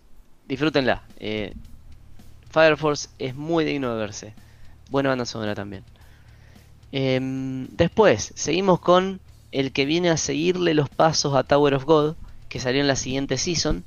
Disfrútenla. 0.47 1.03
Eh, 1.19 1.55
Fire 2.51 2.77
Force 2.77 3.09
es 3.19 3.35
muy 3.35 3.65
digno 3.65 3.95
de 3.95 4.01
verse. 4.01 4.35
Buena 4.91 5.11
banda 5.11 5.25
sonora 5.25 5.55
también. 5.55 5.85
Em, 6.93 7.69
después, 7.69 8.33
seguimos 8.35 8.81
con 8.81 9.21
el 9.53 9.73
que 9.73 9.87
viene 9.87 10.11
a 10.11 10.17
seguirle 10.17 10.75
los 10.75 10.89
pasos 10.89 11.35
a 11.35 11.45
Tower 11.45 11.75
of 11.75 11.85
God, 11.85 12.17
que 12.49 12.61
salió 12.61 12.81
en 12.81 12.89
la 12.89 12.97
siguiente 12.97 13.39
season 13.39 13.85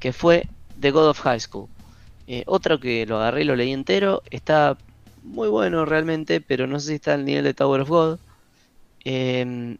que 0.00 0.12
fue 0.12 0.48
The 0.80 0.90
God 0.90 1.08
of 1.08 1.20
High 1.20 1.40
School. 1.40 1.68
Eh, 2.26 2.42
otro 2.46 2.80
que 2.80 3.06
lo 3.06 3.16
agarré 3.16 3.42
y 3.42 3.44
lo 3.44 3.56
leí 3.56 3.72
entero, 3.72 4.22
está 4.30 4.76
muy 5.22 5.48
bueno 5.48 5.84
realmente, 5.84 6.40
pero 6.40 6.66
no 6.66 6.80
sé 6.80 6.88
si 6.88 6.94
está 6.94 7.14
al 7.14 7.24
nivel 7.24 7.44
de 7.44 7.54
Tower 7.54 7.80
of 7.82 7.88
God. 7.88 8.18
Em, 9.04 9.78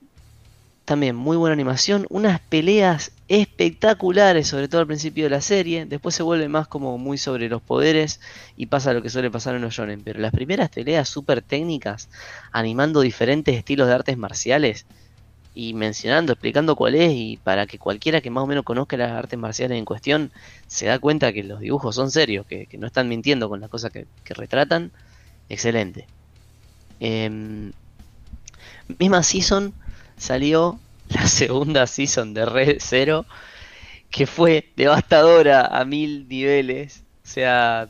también 0.85 1.17
muy 1.17 1.37
buena 1.37 1.55
animación, 1.55 2.07
unas 2.11 2.41
peleas 2.41 3.13
espectaculares, 3.29 4.49
sobre 4.49 4.69
todo 4.69 4.83
al 4.83 4.87
principio 4.87 5.25
de 5.25 5.31
la 5.31 5.41
serie. 5.41 5.87
Después 5.87 6.15
se 6.15 6.23
vuelve 6.23 6.49
más 6.49 6.69
como 6.69 6.99
muy 6.99 7.17
sobre 7.17 7.49
los 7.49 7.63
poderes 7.63 8.21
y 8.57 8.67
pasa 8.67 8.93
lo 8.93 9.03
que 9.03 9.11
suele 9.11 9.31
pasar 9.31 9.55
en 9.55 9.63
los 9.63 9.75
shonen. 9.75 10.03
Pero 10.03 10.21
las 10.21 10.33
primeras 10.33 10.69
peleas 10.69 11.09
súper 11.09 11.41
técnicas, 11.43 12.11
animando 12.53 13.01
diferentes 13.01 13.57
estilos 13.57 13.89
de 13.89 13.95
artes 13.95 14.19
marciales, 14.19 14.87
y 15.55 15.73
mencionando, 15.73 16.33
explicando 16.33 16.75
cuál 16.75 16.97
es 16.97 17.13
y 17.15 17.39
para 17.43 17.67
que 17.67 17.79
cualquiera 17.79 18.21
que 18.21 18.31
más 18.31 18.43
o 18.43 18.47
menos 18.47 18.65
conozca 18.65 18.97
las 18.97 19.13
artes 19.13 19.39
marciales 19.39 19.79
en 19.79 19.85
cuestión 19.85 20.33
se 20.67 20.87
da 20.87 20.99
cuenta 20.99 21.33
que 21.33 21.45
los 21.45 21.61
dibujos 21.61 21.95
son 21.95 22.11
serios, 22.11 22.45
que, 22.47 22.69
no 22.77 22.89
están 22.89 23.09
mintiendo 23.09 23.49
con 23.49 23.61
las 23.61 23.71
cosas 23.71 23.93
que, 23.93 24.07
retratan, 24.35 24.91
excelente. 25.49 26.07
Em, 26.99 27.73
misma 28.99 29.23
season 29.23 29.73
salió 30.17 30.79
la 31.09 31.27
segunda 31.29 31.87
season 31.87 32.35
de 32.35 32.47
Red 32.47 32.79
Zero, 32.81 33.27
que 34.11 34.27
fue 34.27 34.73
devastadora 34.77 35.67
a 35.67 35.85
mil 35.85 36.29
niveles. 36.29 37.05
O 37.25 37.27
sea, 37.27 37.89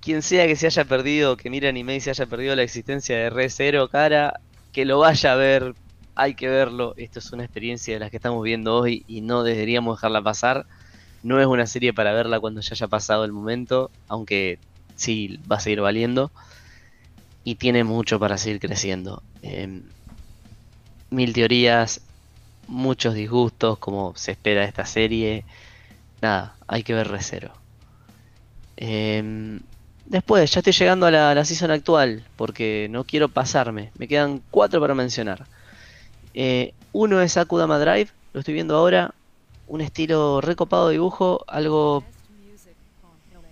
quien 0.00 0.22
sea 0.22 0.46
que 0.46 0.56
se 0.56 0.66
haya 0.66 0.84
perdido, 0.84 1.36
que 1.36 1.50
mire 1.50 1.68
anime 1.68 1.96
y 1.96 2.00
se 2.00 2.10
haya 2.10 2.26
perdido 2.26 2.54
la 2.54 2.62
existencia 2.62 3.16
de 3.16 3.30
Red 3.30 3.50
Zero, 3.50 3.88
cara, 3.88 4.40
que 4.72 4.84
lo 4.84 4.98
vaya 4.98 5.32
a 5.32 5.36
ver 5.36 5.74
hay 6.16 6.34
que 6.34 6.48
verlo. 6.48 6.94
Esto 6.96 7.20
es 7.20 7.30
una 7.32 7.44
experiencia 7.44 7.94
de 7.94 8.00
las 8.00 8.10
que 8.10 8.16
estamos 8.16 8.42
viendo 8.42 8.74
hoy 8.74 9.04
y 9.06 9.20
no 9.20 9.44
deberíamos 9.44 9.98
dejarla 9.98 10.22
pasar. 10.22 10.66
No 11.22 11.40
es 11.40 11.46
una 11.46 11.66
serie 11.66 11.92
para 11.92 12.12
verla 12.12 12.40
cuando 12.40 12.62
ya 12.62 12.72
haya 12.72 12.88
pasado 12.88 13.24
el 13.24 13.32
momento, 13.32 13.90
aunque 14.08 14.58
sí 14.96 15.38
va 15.50 15.56
a 15.56 15.60
seguir 15.60 15.82
valiendo. 15.82 16.32
Y 17.44 17.56
tiene 17.56 17.84
mucho 17.84 18.18
para 18.18 18.38
seguir 18.38 18.58
creciendo. 18.60 19.22
Em, 19.42 19.82
mil 21.10 21.32
teorías, 21.32 22.00
muchos 22.68 23.14
disgustos, 23.14 23.78
como 23.78 24.14
se 24.16 24.32
espera 24.32 24.62
de 24.62 24.66
esta 24.66 24.86
serie. 24.86 25.44
Nada, 26.20 26.56
hay 26.66 26.82
que 26.82 26.94
ver 26.94 27.08
Recero. 27.08 27.52
Em, 28.76 29.60
después, 30.04 30.50
ya 30.52 30.60
estoy 30.60 30.72
llegando 30.72 31.06
a 31.06 31.10
la, 31.10 31.34
la 31.34 31.44
season 31.44 31.70
actual, 31.70 32.24
porque 32.36 32.88
no 32.90 33.04
quiero 33.04 33.28
pasarme. 33.28 33.90
Me 33.98 34.08
quedan 34.08 34.42
cuatro 34.50 34.80
para 34.80 34.94
mencionar. 34.94 35.46
Eh, 36.34 36.74
uno 36.92 37.20
es 37.20 37.36
Akudama 37.36 37.78
Drive, 37.78 38.10
lo 38.32 38.40
estoy 38.40 38.54
viendo 38.54 38.76
ahora. 38.76 39.14
Un 39.68 39.80
estilo 39.80 40.40
recopado 40.40 40.88
de 40.88 40.92
dibujo, 40.92 41.44
algo 41.48 42.04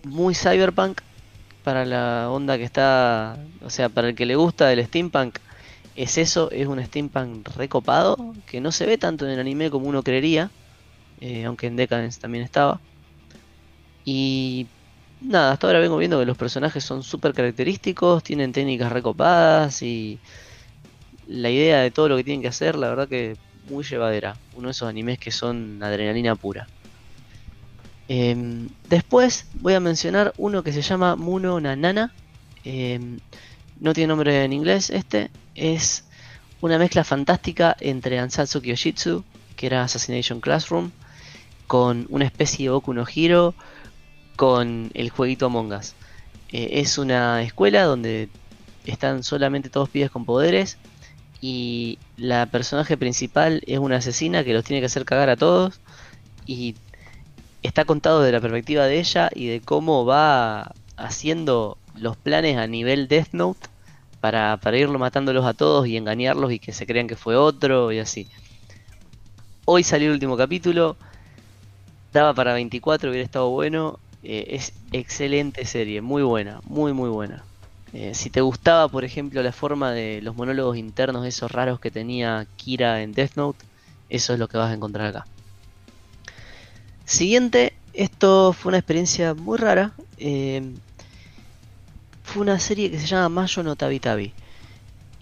muy 0.05 0.35
cyberpunk 0.35 1.01
para 1.65 1.87
la 1.87 2.29
onda 2.31 2.59
que 2.59 2.65
está, 2.65 3.39
o 3.65 3.71
sea, 3.71 3.89
para 3.89 4.09
el 4.09 4.15
que 4.15 4.27
le 4.27 4.37
gusta 4.37 4.71
el 4.73 4.85
steampunk, 4.85 5.39
es 5.97 6.19
eso, 6.19 6.51
es 6.51 6.67
un 6.67 6.85
steampunk 6.85 7.49
recopado, 7.57 8.35
que 8.47 8.61
no 8.61 8.73
se 8.73 8.87
ve 8.87 8.99
tanto 8.99 9.25
en 9.25 9.33
el 9.33 9.41
anime 9.41 9.71
como 9.71 9.89
uno 9.89 10.03
creería, 10.03 10.51
eh, 11.21 11.45
aunque 11.45 11.67
en 11.67 11.77
Decadence 11.77 12.21
también 12.21 12.45
estaba. 12.45 12.81
Y 14.05 14.67
nada, 15.21 15.53
hasta 15.53 15.67
ahora 15.67 15.79
vengo 15.79 15.97
viendo 15.97 16.19
que 16.19 16.27
los 16.27 16.37
personajes 16.37 16.85
son 16.85 17.03
súper 17.03 17.33
característicos, 17.33 18.23
tienen 18.23 18.53
técnicas 18.53 18.93
recopadas 18.93 19.83
y 19.83 20.19
la 21.27 21.51
idea 21.51 21.81
de 21.81 21.91
todo 21.91 22.09
lo 22.09 22.17
que 22.17 22.25
tienen 22.25 22.43
que 22.43 22.49
hacer, 22.49 22.77
la 22.77 22.89
verdad 22.89 23.09
que 23.09 23.37
muy 23.71 23.85
llevadera. 23.85 24.37
Uno 24.57 24.69
de 24.69 24.73
esos 24.73 24.89
animes 24.89 25.19
que 25.19 25.31
son 25.31 25.83
adrenalina 25.83 26.35
pura. 26.35 26.69
Em, 28.09 28.69
después 28.91 29.47
voy 29.55 29.75
a 29.75 29.81
mencionar 29.81 30.35
uno 30.37 30.63
que 30.63 30.73
se 30.73 30.83
llama 30.83 31.17
Muno 31.17 31.61
Nanana. 31.61 32.13
Em, 32.65 33.19
no 33.81 33.95
tiene 33.95 34.09
nombre 34.09 34.45
en 34.45 34.53
inglés 34.53 34.91
este. 34.91 35.31
Es 35.55 36.05
una 36.61 36.79
mezcla 36.79 37.05
fantástica 37.05 37.77
entre 37.81 38.19
Ansatsu 38.19 38.61
Kyoshitsu, 38.61 39.25
que 39.57 39.67
era 39.67 39.83
Assassination 39.83 40.41
Classroom, 40.41 40.91
con 41.67 42.07
una 42.11 42.25
especie 42.25 42.67
de 42.67 42.71
Boku 42.71 42.95
no 42.95 43.05
Hero, 43.13 43.55
con 44.37 44.91
el 44.95 45.11
jueguito 45.11 45.47
Among 45.47 45.73
Us. 45.73 45.95
Eh, 46.53 46.81
es 46.81 46.99
una 46.99 47.43
escuela 47.43 47.85
donde 47.85 48.29
están 48.87 49.23
solamente 49.23 49.71
todos 49.71 49.89
pibes 49.89 50.11
con 50.11 50.25
poderes 50.25 50.79
y 51.41 51.99
la 52.17 52.47
personaje 52.47 52.97
principal 52.97 53.63
es 53.67 53.79
una 53.79 53.97
asesina 53.97 54.45
que 54.45 54.55
los 54.55 54.65
tiene 54.65 54.81
que 54.81 54.87
hacer 54.87 55.05
cagar 55.05 55.31
a 55.31 55.37
todos 55.37 55.81
y 56.47 56.75
está 57.63 57.85
contado 57.85 58.23
de 58.23 58.33
la 58.33 58.41
perspectiva 58.41 58.85
de 58.87 58.99
ella 58.99 59.31
y 59.35 59.49
de 59.49 59.61
cómo 59.61 60.05
va 60.05 60.73
haciendo 60.97 61.79
los 61.97 62.17
planes 62.17 62.57
a 62.57 62.67
nivel 62.67 63.09
Death 63.09 63.33
Note 63.33 63.69
para, 64.25 64.57
para 64.57 64.79
irlo 64.79 64.99
matándolos 64.99 65.45
a 65.45 65.53
todos 65.53 65.87
y 65.87 65.99
engañarlos 65.99 66.51
y 66.51 66.59
que 66.59 66.73
se 66.73 66.87
crean 66.87 67.07
que 67.07 67.15
fue 67.15 67.37
otro 67.37 67.93
y 67.93 67.99
así. 67.99 68.27
Hoy 69.67 69.83
salió 69.83 70.09
el 70.09 70.15
último 70.15 70.35
capítulo, 70.35 70.97
daba 72.11 72.33
para 72.33 72.55
24, 72.55 73.11
hubiera 73.11 73.23
estado 73.23 73.51
bueno. 73.51 73.99
Eh, 74.23 74.47
es 74.49 74.73
excelente 74.93 75.67
serie, 75.67 76.01
muy 76.01 76.23
buena, 76.23 76.63
muy 76.65 76.95
muy 76.95 77.11
buena. 77.11 77.45
Eh, 77.93 78.15
si 78.15 78.31
te 78.31 78.41
gustaba, 78.41 78.89
por 78.89 79.05
ejemplo, 79.05 79.43
la 79.43 79.53
forma 79.53 79.93
de 79.93 80.23
los 80.23 80.35
monólogos 80.35 80.79
internos, 80.79 81.27
esos 81.27 81.53
raros 81.53 81.79
que 81.79 81.91
tenía 81.91 82.47
Kira 82.57 83.03
en 83.03 83.13
Death 83.13 83.37
Note, 83.37 83.63
eso 84.09 84.33
es 84.33 84.39
lo 84.39 84.49
que 84.49 84.57
vas 84.57 84.71
a 84.71 84.75
encontrar 84.75 85.09
acá. 85.09 85.27
Siguiente, 87.05 87.75
esto 87.93 88.55
fue 88.55 88.71
una 88.71 88.79
experiencia 88.79 89.35
muy 89.35 89.59
rara. 89.59 89.93
Eh, 90.17 90.63
fue 92.35 92.43
una 92.43 92.59
serie 92.59 92.91
que 92.91 92.99
se 92.99 93.07
llama 93.07 93.29
Mayo 93.29 93.63
no 93.63 93.77
Tabi. 93.77 94.33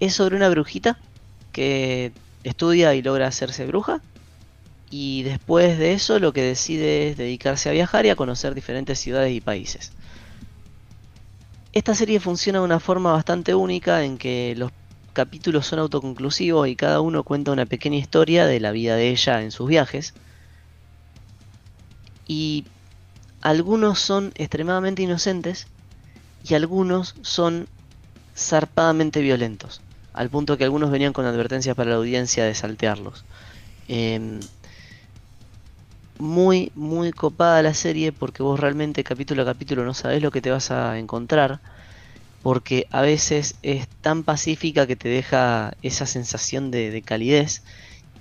Es 0.00 0.14
sobre 0.14 0.34
una 0.34 0.48
brujita 0.48 0.98
que 1.52 2.10
estudia 2.42 2.94
y 2.94 3.02
logra 3.02 3.26
hacerse 3.26 3.66
bruja. 3.66 4.00
Y 4.90 5.22
después 5.22 5.78
de 5.78 5.92
eso 5.92 6.18
lo 6.18 6.32
que 6.32 6.40
decide 6.40 7.10
es 7.10 7.18
dedicarse 7.18 7.68
a 7.68 7.72
viajar 7.72 8.06
y 8.06 8.08
a 8.08 8.16
conocer 8.16 8.54
diferentes 8.54 8.98
ciudades 8.98 9.34
y 9.34 9.42
países. 9.42 9.92
Esta 11.74 11.94
serie 11.94 12.18
funciona 12.18 12.60
de 12.60 12.64
una 12.64 12.80
forma 12.80 13.12
bastante 13.12 13.54
única 13.54 14.04
en 14.04 14.16
que 14.16 14.54
los 14.56 14.72
capítulos 15.12 15.66
son 15.66 15.80
autoconclusivos 15.80 16.66
y 16.66 16.76
cada 16.76 17.02
uno 17.02 17.24
cuenta 17.24 17.52
una 17.52 17.66
pequeña 17.66 17.98
historia 17.98 18.46
de 18.46 18.58
la 18.58 18.72
vida 18.72 18.96
de 18.96 19.10
ella 19.10 19.42
en 19.42 19.50
sus 19.50 19.68
viajes. 19.68 20.14
Y 22.26 22.64
algunos 23.42 23.98
son 23.98 24.32
extremadamente 24.36 25.02
inocentes 25.02 25.66
y 26.48 26.54
algunos 26.54 27.14
son 27.22 27.68
zarpadamente 28.36 29.20
violentos, 29.20 29.80
al 30.12 30.30
punto 30.30 30.56
que 30.56 30.64
algunos 30.64 30.90
venían 30.90 31.12
con 31.12 31.26
advertencias 31.26 31.76
para 31.76 31.90
la 31.90 31.96
audiencia 31.96 32.44
de 32.44 32.54
saltearlos. 32.54 33.24
Em, 33.88 34.40
muy, 36.18 36.70
muy 36.74 37.12
copada 37.12 37.62
la 37.62 37.74
serie 37.74 38.12
porque 38.12 38.42
vos 38.42 38.60
realmente 38.60 39.02
capítulo 39.02 39.42
a 39.42 39.44
capítulo 39.44 39.84
no 39.84 39.94
sabés 39.94 40.22
lo 40.22 40.30
que 40.30 40.40
te 40.40 40.50
vas 40.50 40.70
a 40.70 40.98
encontrar, 40.98 41.60
porque 42.42 42.86
a 42.90 43.02
veces 43.02 43.56
es 43.62 43.88
tan 44.00 44.22
pacífica 44.24 44.86
que 44.86 44.96
te 44.96 45.08
deja 45.08 45.74
esa 45.82 46.06
sensación 46.06 46.70
de, 46.70 46.90
de 46.90 47.02
calidez 47.02 47.62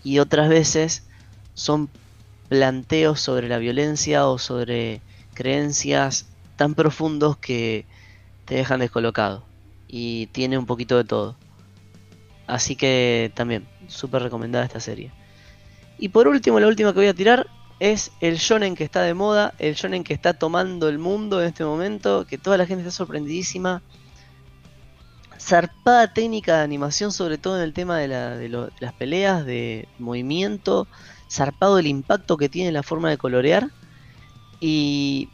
y 0.03 0.19
otras 0.19 0.49
veces 0.49 1.03
son 1.53 1.89
planteos 2.49 3.21
sobre 3.21 3.47
la 3.47 3.57
violencia 3.57 4.27
o 4.27 4.37
sobre 4.37 5.01
creencias 5.33 6.25
tan 6.55 6.75
profundos 6.75 7.37
que 7.37 7.85
te 8.51 8.57
dejan 8.57 8.81
descolocado 8.81 9.45
y 9.87 10.25
tiene 10.33 10.57
un 10.57 10.65
poquito 10.65 10.97
de 10.97 11.05
todo. 11.05 11.37
Así 12.47 12.75
que 12.75 13.31
también, 13.33 13.65
súper 13.87 14.23
recomendada 14.23 14.65
esta 14.65 14.81
serie. 14.81 15.09
Y 15.97 16.09
por 16.09 16.27
último, 16.27 16.59
la 16.59 16.67
última 16.67 16.91
que 16.91 16.99
voy 16.99 17.07
a 17.07 17.13
tirar 17.13 17.47
es 17.79 18.11
el 18.19 18.35
shonen 18.35 18.75
que 18.75 18.83
está 18.83 19.03
de 19.03 19.13
moda, 19.13 19.53
el 19.57 19.75
shonen 19.75 20.03
que 20.03 20.13
está 20.13 20.33
tomando 20.33 20.89
el 20.89 20.99
mundo 20.99 21.41
en 21.41 21.47
este 21.47 21.63
momento, 21.63 22.27
que 22.27 22.37
toda 22.37 22.57
la 22.57 22.65
gente 22.65 22.81
está 22.81 22.91
sorprendidísima. 22.91 23.81
Zarpada 25.39 26.13
técnica 26.13 26.57
de 26.57 26.63
animación, 26.63 27.13
sobre 27.13 27.37
todo 27.37 27.55
en 27.55 27.63
el 27.63 27.71
tema 27.71 27.99
de, 27.99 28.09
de 28.09 28.69
las 28.81 28.93
peleas, 28.95 29.45
de 29.45 29.87
movimiento, 29.97 30.89
zarpado 31.31 31.79
el 31.79 31.87
impacto 31.87 32.35
que 32.35 32.49
tiene 32.49 32.73
la 32.73 32.83
forma 32.83 33.09
de 33.09 33.17
colorear 33.17 33.69
y 34.59 35.29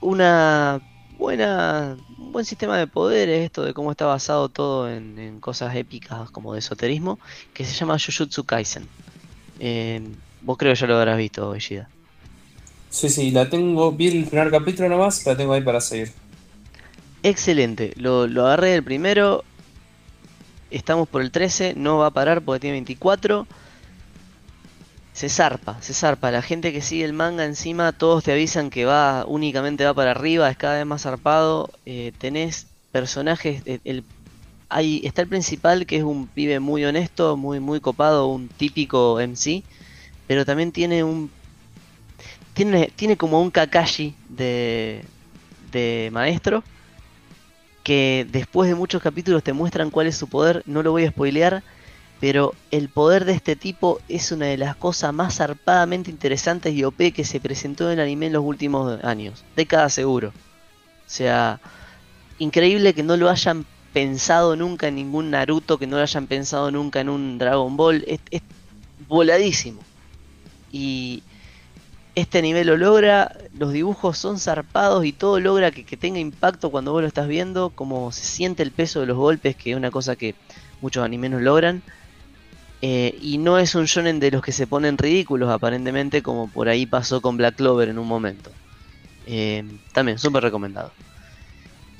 una 0.00 0.80
buena 1.18 1.96
un 2.16 2.32
buen 2.32 2.44
sistema 2.44 2.78
de 2.78 2.86
poderes 2.86 3.44
esto 3.44 3.64
de 3.64 3.74
cómo 3.74 3.90
está 3.90 4.06
basado 4.06 4.48
todo 4.48 4.90
en, 4.90 5.40
cosas 5.40 5.74
épicas 5.74 6.30
como 6.30 6.52
de 6.52 6.60
esoterismo 6.60 7.18
que 7.52 7.64
se 7.64 7.74
llama 7.74 7.98
Jujutsu 7.98 8.44
Kaisen. 8.44 8.86
Eh, 9.58 10.00
vos 10.42 10.56
creo 10.56 10.72
que 10.72 10.80
ya 10.80 10.86
lo 10.86 10.96
habrás 10.96 11.18
visto 11.18 11.54
Ishida. 11.54 11.88
Sí 12.90 13.08
sí 13.08 13.30
la 13.30 13.50
tengo 13.50 13.92
vi 13.92 14.08
el 14.08 14.24
primer 14.24 14.50
capítulo 14.50 14.88
nomás 14.88 15.26
la 15.26 15.36
tengo 15.36 15.52
ahí 15.52 15.62
para 15.62 15.80
seguir. 15.80 16.12
Excelente 17.22 17.92
lo, 17.96 18.26
lo 18.26 18.46
agarré 18.46 18.74
el 18.74 18.84
primero 18.84 19.44
estamos 20.70 21.08
por 21.08 21.22
el 21.22 21.30
13 21.30 21.74
no 21.76 21.98
va 21.98 22.06
a 22.06 22.10
parar 22.10 22.42
porque 22.42 22.60
tiene 22.60 22.74
24 22.74 23.46
se 25.18 25.28
zarpa, 25.28 25.82
se 25.82 25.94
zarpa. 25.94 26.30
La 26.30 26.42
gente 26.42 26.72
que 26.72 26.80
sigue 26.80 27.04
el 27.04 27.12
manga 27.12 27.44
encima, 27.44 27.90
todos 27.90 28.22
te 28.22 28.30
avisan 28.30 28.70
que 28.70 28.84
va 28.84 29.24
únicamente 29.26 29.84
va 29.84 29.92
para 29.92 30.12
arriba, 30.12 30.48
es 30.48 30.56
cada 30.56 30.76
vez 30.76 30.86
más 30.86 31.02
zarpado. 31.02 31.70
Eh, 31.86 32.12
tenés 32.18 32.68
personajes, 32.92 33.62
eh, 33.66 33.80
el, 33.82 34.04
está 35.02 35.22
el 35.22 35.28
principal 35.28 35.86
que 35.86 35.96
es 35.96 36.04
un 36.04 36.28
pibe 36.28 36.60
muy 36.60 36.84
honesto, 36.84 37.36
muy, 37.36 37.58
muy 37.58 37.80
copado, 37.80 38.28
un 38.28 38.46
típico 38.46 39.18
MC, 39.20 39.64
pero 40.28 40.44
también 40.44 40.70
tiene 40.70 41.02
un... 41.02 41.32
Tiene, 42.54 42.92
tiene 42.94 43.16
como 43.16 43.42
un 43.42 43.50
Kakashi 43.50 44.14
de, 44.28 45.04
de 45.72 46.10
maestro, 46.12 46.62
que 47.82 48.24
después 48.30 48.68
de 48.68 48.76
muchos 48.76 49.02
capítulos 49.02 49.42
te 49.42 49.52
muestran 49.52 49.90
cuál 49.90 50.06
es 50.06 50.16
su 50.16 50.28
poder, 50.28 50.62
no 50.66 50.84
lo 50.84 50.92
voy 50.92 51.06
a 51.06 51.10
spoilear 51.10 51.64
pero 52.20 52.54
el 52.70 52.88
poder 52.88 53.24
de 53.24 53.32
este 53.32 53.54
tipo 53.54 54.00
es 54.08 54.32
una 54.32 54.46
de 54.46 54.56
las 54.56 54.74
cosas 54.76 55.12
más 55.14 55.36
zarpadamente 55.36 56.10
interesantes 56.10 56.74
y 56.74 56.84
OP 56.84 57.12
que 57.14 57.24
se 57.24 57.40
presentó 57.40 57.86
en 57.86 57.98
el 57.98 58.04
anime 58.04 58.26
en 58.26 58.32
los 58.32 58.44
últimos 58.44 59.02
años, 59.04 59.44
décadas 59.54 59.94
seguro. 59.94 60.28
O 60.28 61.10
sea, 61.10 61.60
increíble 62.38 62.92
que 62.92 63.04
no 63.04 63.16
lo 63.16 63.30
hayan 63.30 63.64
pensado 63.92 64.56
nunca 64.56 64.88
en 64.88 64.96
ningún 64.96 65.30
Naruto, 65.30 65.78
que 65.78 65.86
no 65.86 65.96
lo 65.96 66.02
hayan 66.02 66.26
pensado 66.26 66.70
nunca 66.70 67.00
en 67.00 67.08
un 67.08 67.38
Dragon 67.38 67.76
Ball, 67.76 68.04
es, 68.06 68.42
voladísimo. 69.06 69.80
Y 70.72 71.22
este 72.16 72.42
nivel 72.42 72.66
lo 72.66 72.76
logra, 72.76 73.38
los 73.56 73.72
dibujos 73.72 74.18
son 74.18 74.40
zarpados 74.40 75.04
y 75.04 75.12
todo 75.12 75.38
logra 75.38 75.70
que, 75.70 75.84
que 75.84 75.96
tenga 75.96 76.18
impacto 76.18 76.70
cuando 76.70 76.92
vos 76.92 77.00
lo 77.00 77.08
estás 77.08 77.28
viendo, 77.28 77.70
como 77.70 78.10
se 78.10 78.24
siente 78.24 78.64
el 78.64 78.72
peso 78.72 79.00
de 79.00 79.06
los 79.06 79.16
golpes, 79.16 79.54
que 79.54 79.70
es 79.70 79.76
una 79.76 79.92
cosa 79.92 80.16
que 80.16 80.34
muchos 80.80 81.04
animes 81.04 81.30
no 81.30 81.38
logran. 81.38 81.82
Eh, 82.80 83.18
y 83.20 83.38
no 83.38 83.58
es 83.58 83.74
un 83.74 83.86
shonen 83.86 84.20
de 84.20 84.30
los 84.30 84.42
que 84.42 84.52
se 84.52 84.66
ponen 84.66 84.98
ridículos, 84.98 85.50
aparentemente, 85.50 86.22
como 86.22 86.48
por 86.48 86.68
ahí 86.68 86.86
pasó 86.86 87.20
con 87.20 87.36
Black 87.36 87.56
Clover 87.56 87.88
en 87.88 87.98
un 87.98 88.06
momento. 88.06 88.50
Eh, 89.26 89.64
también, 89.92 90.18
súper 90.18 90.42
recomendado. 90.42 90.92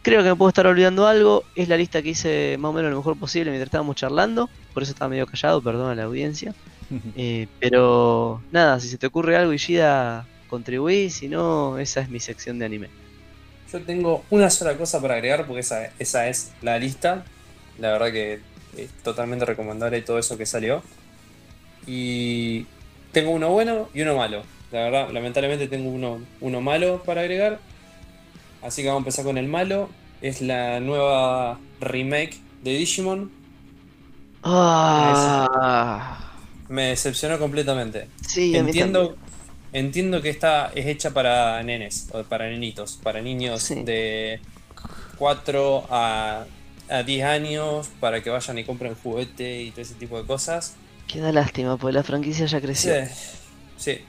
Creo 0.02 0.22
que 0.22 0.30
me 0.30 0.36
puedo 0.36 0.48
estar 0.48 0.66
olvidando 0.66 1.06
algo. 1.06 1.44
Es 1.55 1.68
la 1.68 1.76
lista 1.76 2.00
que 2.00 2.10
hice 2.10 2.56
más 2.59 2.70
o 2.70 2.72
menos 2.72 2.90
lo 2.90 2.98
mejor 2.98 3.18
posible 3.18 3.50
mientras 3.50 3.66
estábamos 3.66 3.96
charlando. 3.96 4.48
Por 4.72 4.82
eso 4.82 4.92
estaba 4.92 5.09
medio 5.09 5.26
callado, 5.26 5.60
perdón 5.60 5.90
a 5.90 5.94
la 5.94 6.05
audiencia. 6.05 6.55
Eh, 7.16 7.48
pero 7.60 8.40
nada, 8.50 8.80
si 8.80 8.88
se 8.88 8.96
te 8.96 9.06
ocurre 9.06 9.36
algo, 9.36 9.52
Ishida, 9.52 10.26
contribuí. 10.48 11.10
Si 11.10 11.28
no, 11.28 11.78
esa 11.78 12.00
es 12.00 12.09
mi 12.09 12.18
sección 12.18 12.59
de 12.59 12.64
anime. 12.64 12.88
Yo 13.70 13.82
tengo 13.82 14.24
una 14.30 14.48
sola 14.48 14.74
cosa 14.74 14.98
para 14.98 15.16
agregar 15.16 15.44
porque 15.44 15.60
esa, 15.60 15.90
esa 15.98 16.28
es 16.28 16.52
la 16.62 16.78
lista. 16.78 17.26
La 17.78 17.92
verdad 17.92 18.10
que 18.10 18.40
es 18.76 18.90
totalmente 19.02 19.44
recomendable 19.44 20.02
todo 20.02 20.18
eso 20.18 20.36
que 20.36 20.46
salió. 20.46 20.82
Y 21.86 22.66
tengo 23.12 23.30
uno 23.30 23.50
bueno 23.50 23.88
y 23.94 24.02
uno 24.02 24.16
malo. 24.16 24.42
La 24.70 24.80
verdad, 24.80 25.10
lamentablemente 25.10 25.68
tengo 25.68 25.90
uno, 25.90 26.20
uno 26.40 26.60
malo 26.60 27.02
para 27.04 27.22
agregar. 27.22 27.58
Así 28.62 28.82
que 28.82 28.88
vamos 28.88 29.00
a 29.00 29.04
empezar 29.04 29.24
con 29.24 29.38
el 29.38 29.48
malo. 29.48 29.88
Es 30.20 30.42
la 30.42 30.80
nueva 30.80 31.58
remake 31.80 32.38
de 32.62 32.72
Digimon. 32.72 33.30
Ah. 34.42 36.34
Me 36.68 36.88
decepcionó 36.88 37.38
completamente. 37.38 38.08
Sí, 38.26 38.54
entiendo, 38.54 39.16
entiendo 39.72 40.20
que 40.20 40.28
esta 40.28 40.70
es 40.74 40.86
hecha 40.86 41.12
para 41.12 41.62
nenes, 41.62 42.08
o 42.12 42.22
para 42.24 42.48
nenitos, 42.48 42.98
para 43.02 43.22
niños 43.22 43.70
de 43.70 44.40
4 45.16 45.86
a 45.90 46.44
a 46.90 47.02
10 47.02 47.24
años 47.24 47.90
para 48.01 48.23
que 48.23 48.31
vayan 48.31 48.59
y 48.59 48.65
compren 48.65 48.94
juguete 48.94 49.62
y 49.62 49.70
todo 49.70 49.82
ese 49.82 49.94
tipo 49.94 50.20
de 50.20 50.27
cosas. 50.27 50.77
Queda 51.06 51.32
lástima, 51.32 51.77
porque 51.77 51.94
la 51.94 52.02
franquicia 52.02 52.47
ya 52.47 52.60
creció. 52.60 52.93
Sí, 53.77 54.01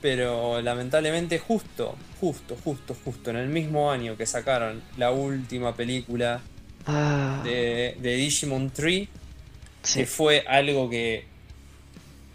pero 0.00 0.60
lamentablemente 0.62 1.38
justo, 1.38 1.96
justo, 2.20 2.56
justo, 2.62 2.96
justo 3.04 3.30
en 3.30 3.36
el 3.36 3.48
mismo 3.48 3.90
año 3.90 4.16
que 4.16 4.26
sacaron 4.26 4.82
la 4.96 5.10
última 5.10 5.74
película 5.74 6.40
ah. 6.86 7.42
de, 7.44 7.96
Digimon 8.00 8.70
3, 8.70 9.08
que 9.94 10.06
fue 10.06 10.44
algo 10.46 10.88
que 10.88 11.26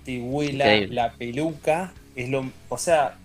te 0.06 0.20
huela 0.20 0.76
la 0.90 1.14
peluca, 1.14 1.94
es 2.16 2.30
lo, 2.30 2.50
o 2.70 2.78
sea, 2.78 3.18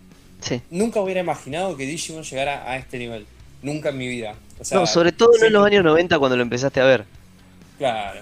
nunca 0.70 1.00
hubiera 1.00 1.20
imaginado 1.20 1.76
que 1.76 1.86
Digimon 1.86 2.22
llegara 2.22 2.70
a 2.70 2.76
este 2.76 2.98
nivel, 2.98 3.26
nunca 3.62 3.88
en 3.90 3.98
mi 3.98 4.08
vida 4.08 4.34
no, 4.72 4.86
sobre 4.86 5.12
todo 5.12 5.30
en 5.42 5.52
los 5.52 5.64
años 5.64 5.84
90 5.84 6.18
cuando 6.18 6.36
lo 6.36 6.42
empezaste 6.42 6.80
a 6.80 6.84
ver. 6.84 7.04
Claro. 7.78 8.20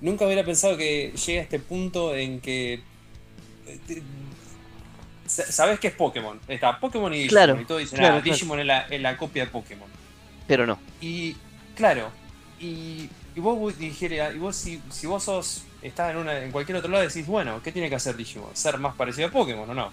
Nunca 0.00 0.26
hubiera 0.26 0.44
pensado 0.44 0.76
que 0.76 1.12
llegue 1.12 1.40
a 1.40 1.42
este 1.42 1.58
punto 1.58 2.14
en 2.14 2.40
que. 2.40 2.80
Eh, 3.66 4.02
Sabes 5.26 5.80
que 5.80 5.88
es 5.88 5.94
Pokémon. 5.94 6.38
Está 6.46 6.78
Pokémon 6.78 7.12
y 7.12 7.22
Digimon. 7.22 7.30
Claro, 7.30 7.60
y 7.60 7.64
todo 7.64 7.78
dicen, 7.78 8.04
ah, 8.04 8.20
Digimon 8.20 8.60
es 8.60 8.66
la, 9.00 9.16
copia 9.16 9.44
de 9.44 9.50
Pokémon. 9.50 9.88
Pero 10.46 10.66
no. 10.66 10.78
Y, 11.00 11.34
claro. 11.74 12.12
Y, 12.60 13.08
y 13.34 13.40
vos 13.40 13.76
dijera, 13.76 14.32
y 14.32 14.38
vos 14.38 14.54
si, 14.54 14.80
si 14.90 15.06
vos 15.06 15.24
sos. 15.24 15.64
Estás 15.82 16.12
en, 16.12 16.18
una, 16.18 16.38
en 16.38 16.52
cualquier 16.52 16.78
otro 16.78 16.90
lado 16.90 17.04
decís, 17.06 17.26
bueno, 17.26 17.60
¿qué 17.62 17.72
tiene 17.72 17.88
que 17.88 17.96
hacer 17.96 18.16
Digimon? 18.16 18.50
¿Ser 18.54 18.78
más 18.78 18.94
parecido 18.94 19.28
a 19.28 19.30
Pokémon 19.30 19.68
o 19.68 19.74
no? 19.74 19.92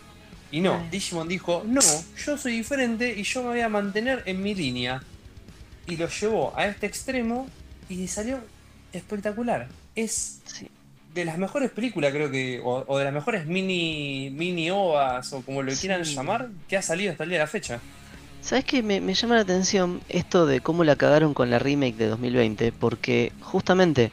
Y 0.53 0.61
no, 0.61 0.85
Digimon 0.91 1.27
dijo, 1.27 1.63
no, 1.65 1.81
yo 2.23 2.37
soy 2.37 2.57
diferente 2.57 3.11
y 3.17 3.23
yo 3.23 3.41
me 3.41 3.49
voy 3.49 3.61
a 3.61 3.69
mantener 3.69 4.21
en 4.27 4.39
mi 4.43 4.53
línea 4.53 5.01
y 5.87 5.97
lo 5.97 6.07
llevó 6.07 6.53
a 6.55 6.67
este 6.67 6.85
extremo 6.85 7.47
y 7.89 8.07
salió 8.07 8.37
espectacular. 8.93 9.67
Es 9.95 10.41
de 11.11 11.25
las 11.25 11.39
mejores 11.39 11.71
películas, 11.71 12.11
creo 12.11 12.29
que, 12.29 12.61
o, 12.63 12.99
de 12.99 13.03
las 13.03 13.13
mejores 13.15 13.47
mini, 13.47 14.29
mini 14.29 14.69
ovas, 14.69 15.33
o 15.33 15.41
como 15.41 15.63
lo 15.63 15.73
quieran 15.73 16.03
llamar, 16.03 16.49
que 16.67 16.77
ha 16.77 16.83
salido 16.83 17.11
hasta 17.11 17.23
el 17.23 17.31
día 17.31 17.39
de 17.39 17.45
la 17.45 17.49
fecha. 17.49 17.79
¿Sabes 18.43 18.63
qué? 18.63 18.83
Me, 18.83 19.01
me, 19.01 19.15
llama 19.15 19.33
la 19.33 19.41
atención 19.41 20.01
esto 20.07 20.45
de 20.45 20.61
cómo 20.61 20.83
la 20.83 20.95
cagaron 20.95 21.33
con 21.33 21.49
la 21.49 21.57
remake 21.57 21.95
de 21.95 22.05
2020, 22.05 22.71
porque 22.73 23.31
justamente 23.41 24.11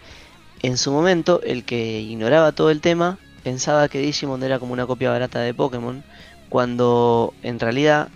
en 0.62 0.78
su 0.78 0.90
momento 0.90 1.42
el 1.42 1.64
que 1.64 2.00
ignoraba 2.00 2.52
todo 2.52 2.70
el 2.70 2.80
tema 2.80 3.18
pensaba 3.42 3.90
que 3.90 3.98
Digimon 3.98 4.42
era 4.42 4.58
como 4.58 4.72
una 4.72 4.86
copia 4.86 5.10
barata 5.10 5.40
de 5.40 5.52
Pokémon, 5.52 6.02
cuando 6.51 7.32
en 7.43 7.59
realidad 7.59 8.10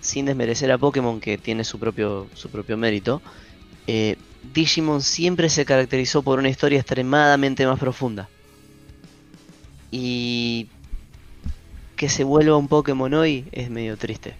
sin 0.00 0.26
desmerecer 0.26 0.70
a 0.70 0.78
Pokémon 0.78 1.20
que 1.20 1.36
tiene 1.36 1.64
su 1.64 1.78
propio, 1.78 2.28
su 2.34 2.48
propio 2.48 2.76
mérito, 2.76 3.20
eh, 3.86 4.16
Digimon 4.54 5.02
siempre 5.02 5.50
se 5.50 5.64
caracterizó 5.64 6.22
por 6.22 6.38
una 6.38 6.48
historia 6.48 6.78
extremadamente 6.78 7.66
más 7.66 7.78
profunda. 7.78 8.28
Y 9.90 10.68
que 11.96 12.08
se 12.08 12.24
vuelva 12.24 12.56
un 12.56 12.68
Pokémon 12.68 13.12
hoy 13.12 13.44
es 13.52 13.68
medio 13.68 13.96
triste. 13.96 14.34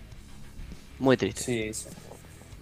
Muy 0.99 1.17
triste. 1.17 1.43
Sí, 1.43 1.75
sí. 1.75 1.89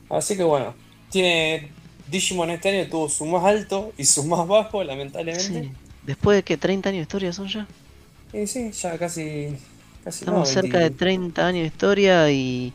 Así 0.09 0.37
que 0.37 0.43
bueno, 0.43 0.75
tiene 1.11 1.70
Digimon 2.11 2.51
este 2.51 2.70
año 2.70 2.89
tuvo 2.91 3.09
su 3.09 3.27
más 3.27 3.45
alto 3.45 3.93
y 3.99 4.05
su 4.05 4.25
más 4.25 4.47
bajo, 4.47 4.83
lamentablemente. 4.83 5.62
Sí. 5.65 5.73
Después 6.05 6.37
de 6.39 6.43
que 6.43 6.57
30 6.57 6.89
años 6.89 6.99
de 6.99 7.03
historia 7.03 7.33
son 7.33 7.49
ya. 7.49 7.66
Y 8.33 8.47
sí, 8.47 8.73
ya 8.73 8.99
casi. 8.99 9.57
Casi 10.05 10.20
Estamos 10.20 10.41
no, 10.41 10.47
cerca 10.47 10.79
20. 10.79 10.79
de 10.79 10.91
30 10.91 11.47
años 11.47 11.61
de 11.62 11.66
historia 11.66 12.31
y 12.31 12.73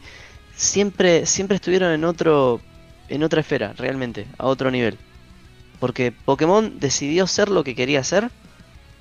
siempre, 0.56 1.26
siempre 1.26 1.56
estuvieron 1.56 1.92
en 1.92 2.04
otro, 2.06 2.62
en 3.10 3.24
otra 3.24 3.42
esfera, 3.42 3.74
realmente, 3.74 4.28
a 4.38 4.46
otro 4.46 4.72
nivel. 4.72 4.98
Porque 5.80 6.12
Pokémon 6.12 6.80
decidió 6.80 7.28
ser 7.28 7.50
lo 7.50 7.64
que 7.64 7.76
quería 7.76 8.04
ser 8.04 8.32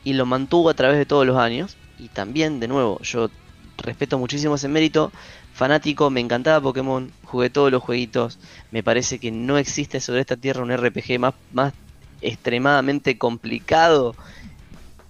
y 0.04 0.14
lo 0.14 0.26
mantuvo 0.26 0.68
a 0.68 0.74
través 0.74 0.98
de 0.98 1.06
todos 1.06 1.26
los 1.26 1.36
años. 1.36 1.76
Y 1.98 2.08
también, 2.08 2.58
de 2.58 2.68
nuevo, 2.68 3.00
yo 3.02 3.30
respeto 3.78 4.18
muchísimo 4.18 4.56
ese 4.56 4.68
mérito. 4.68 5.12
Fanático, 5.52 6.10
me 6.10 6.20
encantaba 6.20 6.60
Pokémon, 6.60 7.12
jugué 7.24 7.50
todos 7.50 7.70
los 7.70 7.82
jueguitos. 7.82 8.38
Me 8.70 8.82
parece 8.82 9.18
que 9.18 9.30
no 9.30 9.58
existe 9.58 10.00
sobre 10.00 10.20
esta 10.20 10.36
tierra 10.36 10.62
un 10.62 10.76
RPG 10.76 11.18
más, 11.20 11.34
más 11.52 11.72
extremadamente 12.20 13.18
complicado 13.18 14.14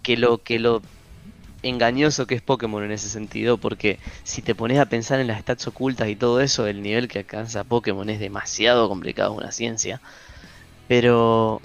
que 0.03 0.17
lo 0.17 0.43
que 0.43 0.59
lo 0.59 0.83
engañoso 1.63 2.27
que 2.27 2.35
es 2.35 2.43
Pokémon 2.43 2.83
en 2.85 2.93
ese 2.93 3.09
sentido, 3.09 3.59
porque 3.59 3.99
si 4.25 4.43
te 4.43 4.55
pones 4.55 4.79
a 4.79 4.87
pensar 4.87 5.21
en 5.21 5.29
las 5.29 5.41
stats 5.41 5.67
ocultas 5.69 6.09
y 6.09 6.17
todo 6.17 6.41
eso, 6.41 6.67
el 6.67 6.83
nivel 6.83 7.09
que 7.09 7.21
alcanza 7.21 7.65
Pokémon 7.65 8.09
es 8.11 8.21
demasiado 8.21 8.89
complicado, 8.89 9.33
una 9.33 9.53
ciencia. 9.53 10.01
Pero 10.89 11.61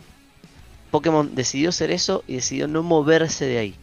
Pokémon 0.92 1.36
decidió 1.36 1.72
ser 1.72 1.92
eso 1.92 2.24
y 2.28 2.36
decidió 2.36 2.68
no 2.68 2.84
moverse 2.84 3.46
de 3.46 3.58
ahí. 3.58 3.76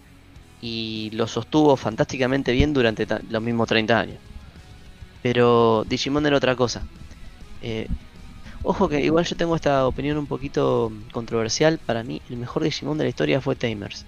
Y 0.62 1.10
lo 1.12 1.26
sostuvo 1.26 1.76
fantásticamente 1.76 2.52
bien 2.52 2.72
durante 2.72 3.06
los 3.28 3.42
mismos 3.42 3.68
30 3.68 3.98
años. 3.98 4.18
Pero 5.22 5.84
Digimon 5.88 6.26
era 6.26 6.36
otra 6.36 6.56
cosa. 6.56 6.86
Eh, 7.62 7.88
ojo 8.62 8.88
que 8.88 9.00
igual 9.00 9.24
yo 9.24 9.36
tengo 9.36 9.56
esta 9.56 9.86
opinión 9.86 10.16
un 10.18 10.26
poquito 10.26 10.92
controversial. 11.12 11.78
Para 11.78 12.02
mí, 12.04 12.22
el 12.30 12.36
mejor 12.36 12.62
Digimon 12.62 12.98
de 12.98 13.04
la 13.04 13.10
historia 13.10 13.40
fue 13.40 13.56
Tamers. 13.56 14.06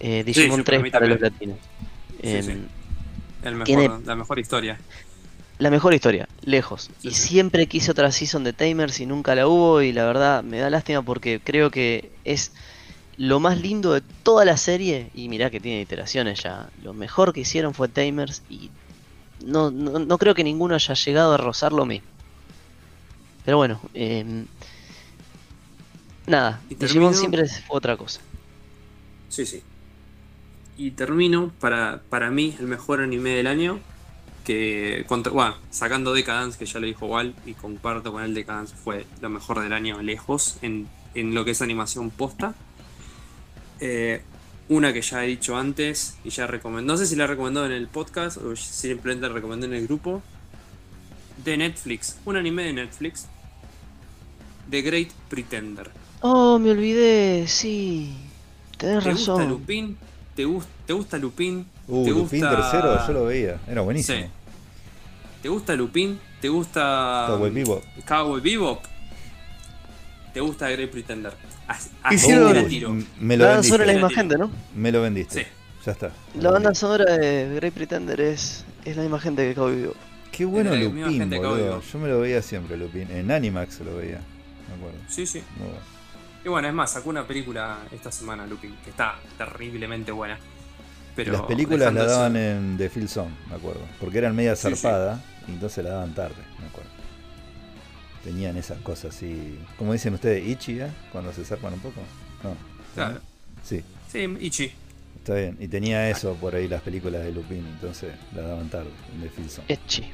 Eh, 0.00 0.22
Digimon 0.24 0.58
sí, 0.58 0.62
para 0.62 0.76
3 0.78 0.82
mí 0.82 0.90
para 0.90 1.06
los 1.06 1.20
latinos. 1.20 1.56
Sí, 2.22 2.28
Em, 2.28 2.42
sí. 2.44 2.52
El 3.42 3.52
mejor, 3.54 3.64
tiene- 3.64 3.90
La 4.04 4.16
mejor 4.16 4.38
historia. 4.38 4.78
La 5.58 5.70
mejor 5.70 5.92
historia, 5.94 6.28
lejos. 6.42 6.88
Y 7.02 7.10
siempre 7.12 7.66
quise 7.66 7.90
otra 7.90 8.12
season 8.12 8.44
de 8.44 8.52
Tamers 8.52 9.00
y 9.00 9.06
nunca 9.06 9.34
la 9.34 9.48
hubo. 9.48 9.82
Y 9.82 9.92
la 9.92 10.04
verdad 10.06 10.42
me 10.44 10.58
da 10.58 10.70
lástima 10.70 11.02
porque 11.02 11.40
creo 11.42 11.70
que 11.70 12.12
es 12.24 12.52
lo 13.16 13.40
más 13.40 13.60
lindo 13.60 13.92
de 13.92 14.00
toda 14.22 14.44
la 14.44 14.56
serie. 14.56 15.10
Y 15.14 15.28
mirá 15.28 15.50
que 15.50 15.58
tiene 15.58 15.80
iteraciones 15.80 16.42
ya. 16.44 16.70
Lo 16.84 16.94
mejor 16.94 17.32
que 17.32 17.40
hicieron 17.40 17.74
fue 17.74 17.88
Tamers. 17.88 18.42
Y 18.48 18.70
no, 19.44 19.72
no, 19.72 19.98
no 19.98 20.18
creo 20.18 20.34
que 20.34 20.44
ninguno 20.44 20.76
haya 20.76 20.94
llegado 20.94 21.34
a 21.34 21.36
rozar 21.38 21.72
lo 21.72 21.84
mismo. 21.84 22.06
Pero 23.44 23.56
bueno, 23.56 23.80
em, 23.94 24.46
nada. 26.26 26.60
Digimon 26.68 27.14
siempre 27.14 27.46
fue 27.48 27.76
otra 27.76 27.96
cosa. 27.96 28.20
Sí, 29.28 29.44
sí. 29.46 29.62
Y 30.78 30.92
termino 30.92 31.52
para, 31.60 32.00
para 32.08 32.30
mí 32.30 32.56
el 32.58 32.66
mejor 32.66 33.02
anime 33.02 33.30
del 33.30 33.48
año. 33.48 33.80
Que, 34.44 35.04
contra, 35.06 35.30
bueno, 35.30 35.56
sacando 35.70 36.14
Decadence, 36.14 36.56
que 36.58 36.64
ya 36.64 36.80
lo 36.80 36.86
dijo 36.86 37.04
Wal, 37.04 37.34
y 37.44 37.52
comparto 37.52 38.12
con 38.12 38.22
él, 38.24 38.32
Decadence 38.32 38.74
fue 38.74 39.04
lo 39.20 39.28
mejor 39.28 39.60
del 39.60 39.74
año 39.74 40.00
lejos 40.00 40.56
en, 40.62 40.88
en 41.14 41.34
lo 41.34 41.44
que 41.44 41.50
es 41.50 41.60
animación 41.60 42.08
posta. 42.08 42.54
Eh, 43.80 44.22
una 44.70 44.92
que 44.92 45.02
ya 45.02 45.24
he 45.24 45.28
dicho 45.28 45.56
antes 45.56 46.16
y 46.24 46.30
ya 46.30 46.46
recomendó, 46.46 46.92
no 46.92 46.98
sé 46.98 47.06
si 47.06 47.16
la 47.16 47.26
recomendó 47.26 47.66
en 47.66 47.72
el 47.72 47.88
podcast 47.88 48.38
o 48.38 48.56
simplemente 48.56 49.26
la 49.28 49.34
recomendó 49.34 49.66
en 49.66 49.74
el 49.74 49.86
grupo. 49.86 50.22
De 51.44 51.56
Netflix, 51.56 52.16
un 52.24 52.36
anime 52.36 52.64
de 52.64 52.72
Netflix. 52.72 53.26
The 54.70 54.82
Great 54.82 55.10
Pretender. 55.28 55.90
Oh, 56.20 56.58
me 56.58 56.70
olvidé, 56.70 57.46
sí. 57.48 58.14
Tenés 58.76 59.04
¿Te 59.04 59.10
gusta 59.12 59.32
razón. 59.32 59.48
Lupin? 59.50 59.96
¿Te, 60.38 60.44
gus- 60.44 60.66
¿Te 60.86 60.92
gusta 60.92 61.18
Lupin? 61.18 61.66
Uh, 61.88 62.04
¿Te 62.04 62.10
Lupin 62.10 62.40
gusta- 62.42 62.50
tercero, 62.56 63.04
yo 63.08 63.12
lo 63.12 63.24
veía. 63.24 63.58
Era 63.66 63.80
buenísimo. 63.80 64.18
Sí. 64.18 64.24
¿Te 65.42 65.48
gusta 65.48 65.74
Lupin? 65.74 66.20
¿Te 66.40 66.48
gusta 66.48 67.24
Cowboy 67.26 67.50
Bebop. 67.50 67.82
Cowboy 68.06 68.40
Bebop? 68.40 68.84
¿Te 70.32 70.40
gusta 70.40 70.68
Great 70.70 70.90
Pretender? 70.92 71.32
Hicieron- 72.12 72.52
te 72.52 72.62
la 72.62 72.68
tiro. 72.68 72.90
M- 72.90 73.04
Me 73.18 73.36
lo 73.36 73.42
La 73.46 73.48
banda 73.48 73.56
vendiste. 73.62 73.68
sonora 73.76 73.82
es 73.82 73.86
la 73.88 73.92
misma 74.06 74.10
gente, 74.22 74.38
¿no? 74.38 74.50
Me 74.76 74.92
lo 74.92 75.02
vendiste. 75.02 75.40
Sí. 75.42 75.46
Ya 75.86 75.90
está. 75.92 76.10
La 76.40 76.50
banda 76.52 76.72
sonora 76.72 77.16
de 77.16 77.54
Great 77.56 77.74
Pretender 77.74 78.20
es, 78.20 78.64
es 78.84 78.96
la 78.96 79.02
misma 79.02 79.18
gente 79.18 79.42
que 79.48 79.54
Cowboy 79.56 79.74
Bebop. 79.80 79.96
Qué 80.30 80.44
bueno 80.44 80.70
Lupin, 80.76 81.30
boludo. 81.30 81.82
Yo 81.82 81.98
me 81.98 82.08
lo 82.08 82.20
veía 82.20 82.42
siempre, 82.42 82.76
Lupin. 82.76 83.10
En 83.10 83.32
Animax 83.32 83.80
lo 83.80 83.96
veía. 83.96 84.20
Me 84.68 84.74
acuerdo. 84.76 84.98
Sí, 85.08 85.26
sí. 85.26 85.42
Muy 85.56 85.66
bueno. 85.66 85.97
Y 86.48 86.50
bueno, 86.50 86.66
es 86.66 86.72
más, 86.72 86.90
sacó 86.92 87.10
una 87.10 87.26
película 87.26 87.76
esta 87.92 88.10
semana, 88.10 88.46
Lupin, 88.46 88.74
que 88.82 88.88
está 88.88 89.16
terriblemente 89.36 90.10
buena. 90.12 90.38
Pero 91.14 91.32
Las 91.32 91.42
películas 91.42 91.92
la 91.92 92.04
eso- 92.04 92.10
daban 92.10 92.36
en 92.36 92.78
The 92.78 92.88
Film 92.88 93.06
Zone, 93.06 93.30
me 93.50 93.56
acuerdo. 93.56 93.82
Porque 94.00 94.16
eran 94.16 94.34
media 94.34 94.56
Sí, 94.56 94.68
sí. 94.70 94.76
zarpada 94.76 95.22
y 95.46 95.50
entonces 95.50 95.84
la 95.84 95.90
daban 95.90 96.14
tarde, 96.14 96.36
me 96.58 96.66
acuerdo. 96.68 96.88
Tenían 98.24 98.56
esas 98.56 98.78
cosas 98.80 99.14
así. 99.14 99.58
Como 99.76 99.92
dicen 99.92 100.14
ustedes, 100.14 100.46
Ichi, 100.48 100.80
¿eh? 100.80 100.90
Cuando 101.12 101.34
se 101.34 101.44
zarpan 101.44 101.74
un 101.74 101.80
poco. 101.80 102.00
No. 102.42 102.56
Claro. 102.94 103.20
Sí, 103.62 103.84
Sí, 104.10 104.20
Ichi. 104.40 104.72
está 105.18 105.34
bien. 105.34 105.54
Y 105.60 105.68
tenía 105.68 106.08
eso 106.08 106.32
por 106.36 106.54
ahí 106.54 106.66
las 106.66 106.80
películas 106.80 107.24
de 107.24 107.32
Lupin, 107.32 107.66
entonces 107.66 108.14
la 108.34 108.40
daban 108.40 108.70
tarde 108.70 108.88
en 109.14 109.20
The 109.20 109.28
Film 109.28 109.48
Zone. 109.50 109.66
Echi. 109.68 110.10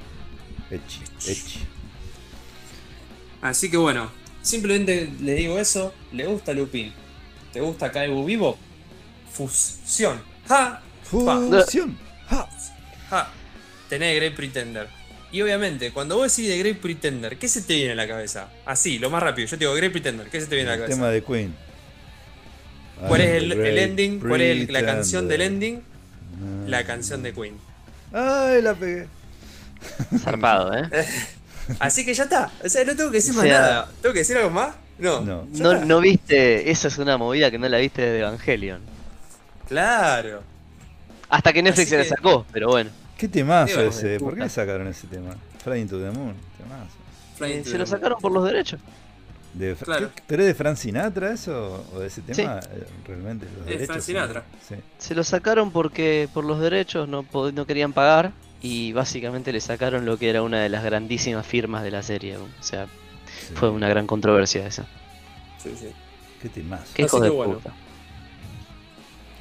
Echi, 0.68 1.00
Echi. 1.28 1.60
Así 3.40 3.70
que 3.70 3.76
bueno, 3.76 4.10
simplemente 4.44 5.10
le 5.20 5.34
digo 5.34 5.58
eso. 5.58 5.92
¿Le 6.12 6.26
gusta 6.26 6.52
Lupin? 6.52 6.92
¿Te 7.52 7.60
gusta 7.60 7.90
Cowboy 7.90 8.24
Bebop? 8.26 8.56
Fusión. 9.32 10.20
¡Ja! 10.48 10.80
Fusión. 11.02 11.98
¡Ja! 12.28 12.48
¡Ja! 13.10 13.30
Tenés 13.88 14.16
Great 14.16 14.34
Pretender. 14.34 14.88
Y 15.32 15.42
obviamente, 15.42 15.90
cuando 15.92 16.16
vos 16.16 16.34
decís 16.36 16.48
de 16.48 16.58
Great 16.58 16.78
Pretender, 16.78 17.36
¿qué 17.38 17.48
se 17.48 17.62
te 17.62 17.74
viene 17.74 17.92
a 17.92 17.96
la 17.96 18.06
cabeza? 18.06 18.48
Así, 18.66 18.98
lo 19.00 19.10
más 19.10 19.22
rápido. 19.22 19.46
Yo 19.48 19.58
te 19.58 19.64
digo 19.64 19.74
Great 19.74 19.90
Pretender, 19.92 20.28
¿qué 20.28 20.40
se 20.40 20.46
te 20.46 20.54
viene 20.54 20.70
a 20.70 20.72
la 20.72 20.76
El 20.76 20.80
cabeza? 20.82 20.96
tema 20.96 21.10
de 21.10 21.22
Queen. 21.24 21.54
¿Cuál 23.08 23.20
es 23.22 23.30
el, 23.42 23.52
el 23.52 23.78
ending? 23.78 24.20
¿Cuál 24.20 24.40
es 24.40 24.68
el- 24.68 24.72
la 24.72 24.84
canción 24.84 25.26
del 25.28 25.40
ending? 25.40 25.82
La 26.66 26.84
canción 26.84 27.22
de 27.22 27.32
Queen. 27.34 27.56
Ay, 28.12 28.62
la 28.62 28.74
pegué. 28.74 29.08
Zarpado, 30.18 30.72
¿eh? 30.76 30.88
Así 31.78 32.04
que 32.04 32.14
ya 32.14 32.24
está. 32.24 32.50
O 32.64 32.68
sea, 32.68 32.84
no 32.84 32.94
tengo 32.96 33.10
que 33.10 33.16
decir 33.18 33.32
O 33.32 33.36
más 33.36 33.44
sea- 33.44 33.60
nada. 33.60 33.88
¿Tengo 34.02 34.12
que 34.12 34.18
decir 34.20 34.36
algo 34.36 34.50
más? 34.50 34.74
No. 34.98 35.20
No. 35.22 35.44
No, 35.84 36.00
viste, 36.00 36.70
esa 36.70 36.88
es 36.88 36.98
una 36.98 37.16
movida 37.18 37.50
que 37.50 37.58
no 37.58 37.68
la 37.68 37.78
viste 37.78 38.02
de 38.02 38.20
Evangelion. 38.20 38.80
Claro. 39.68 40.42
Hasta 41.28 41.52
que 41.52 41.62
Netflix 41.62 41.88
se 41.88 41.98
la 41.98 42.04
sacó, 42.04 42.46
pero 42.52 42.68
bueno. 42.68 42.90
Qué 43.16 43.28
temazo 43.28 43.78
Digo, 43.78 43.90
ese. 43.90 44.18
¿Por 44.20 44.34
qué 44.34 44.40
le 44.42 44.48
sacaron 44.48 44.86
ese 44.88 45.06
tema? 45.06 45.34
Flying 45.62 45.88
to 45.88 45.98
the 45.98 46.10
Moon. 46.10 46.34
Temazo. 46.58 47.50
Eh, 47.52 47.62
se 47.64 47.78
lo 47.78 47.86
sacaron 47.86 48.20
por 48.20 48.32
los 48.32 48.44
derechos. 48.44 48.80
De, 49.54 49.74
Claro. 49.76 50.10
¿qué- 50.14 50.22
¿Pero 50.26 50.42
es 50.42 50.48
de 50.48 50.54
Frank 50.54 50.76
Sinatra 50.76 51.32
eso? 51.32 51.84
¿O 51.94 52.00
de 52.00 52.08
ese 52.08 52.22
tema? 52.22 52.58
Eh, 52.58 52.86
Realmente. 53.06 53.46
Los 53.46 53.60
Es 53.60 53.64
derechos, 53.66 53.86
Frank 53.86 54.00
sí. 54.00 54.06
Sinatra. 54.06 54.44
Sí. 54.68 54.74
Se 54.98 55.14
lo 55.14 55.22
sacaron 55.24 55.70
porque 55.70 56.28
por 56.34 56.44
los 56.44 56.60
derechos 56.60 57.08
no, 57.08 57.22
pod- 57.22 57.52
no 57.54 57.64
querían 57.66 57.92
pagar 57.92 58.32
y 58.64 58.94
básicamente 58.94 59.52
le 59.52 59.60
sacaron 59.60 60.06
lo 60.06 60.16
que 60.16 60.30
era 60.30 60.40
una 60.40 60.58
de 60.62 60.70
las 60.70 60.82
grandísimas 60.82 61.46
firmas 61.46 61.82
de 61.82 61.90
la 61.90 62.02
serie. 62.02 62.38
O 62.38 62.48
sea, 62.60 62.86
sí. 62.86 63.52
fue 63.54 63.68
una 63.68 63.90
gran 63.90 64.06
controversia 64.06 64.66
esa. 64.66 64.86
Sí, 65.62 65.74
sí. 65.78 65.88
Qué 66.40 66.48
temazo. 66.48 66.86
Qué 66.94 67.02
Así 67.02 67.14
hijo 67.14 67.20
de 67.20 67.28
que 67.28 67.36
bueno. 67.36 67.54
puta. 67.56 67.74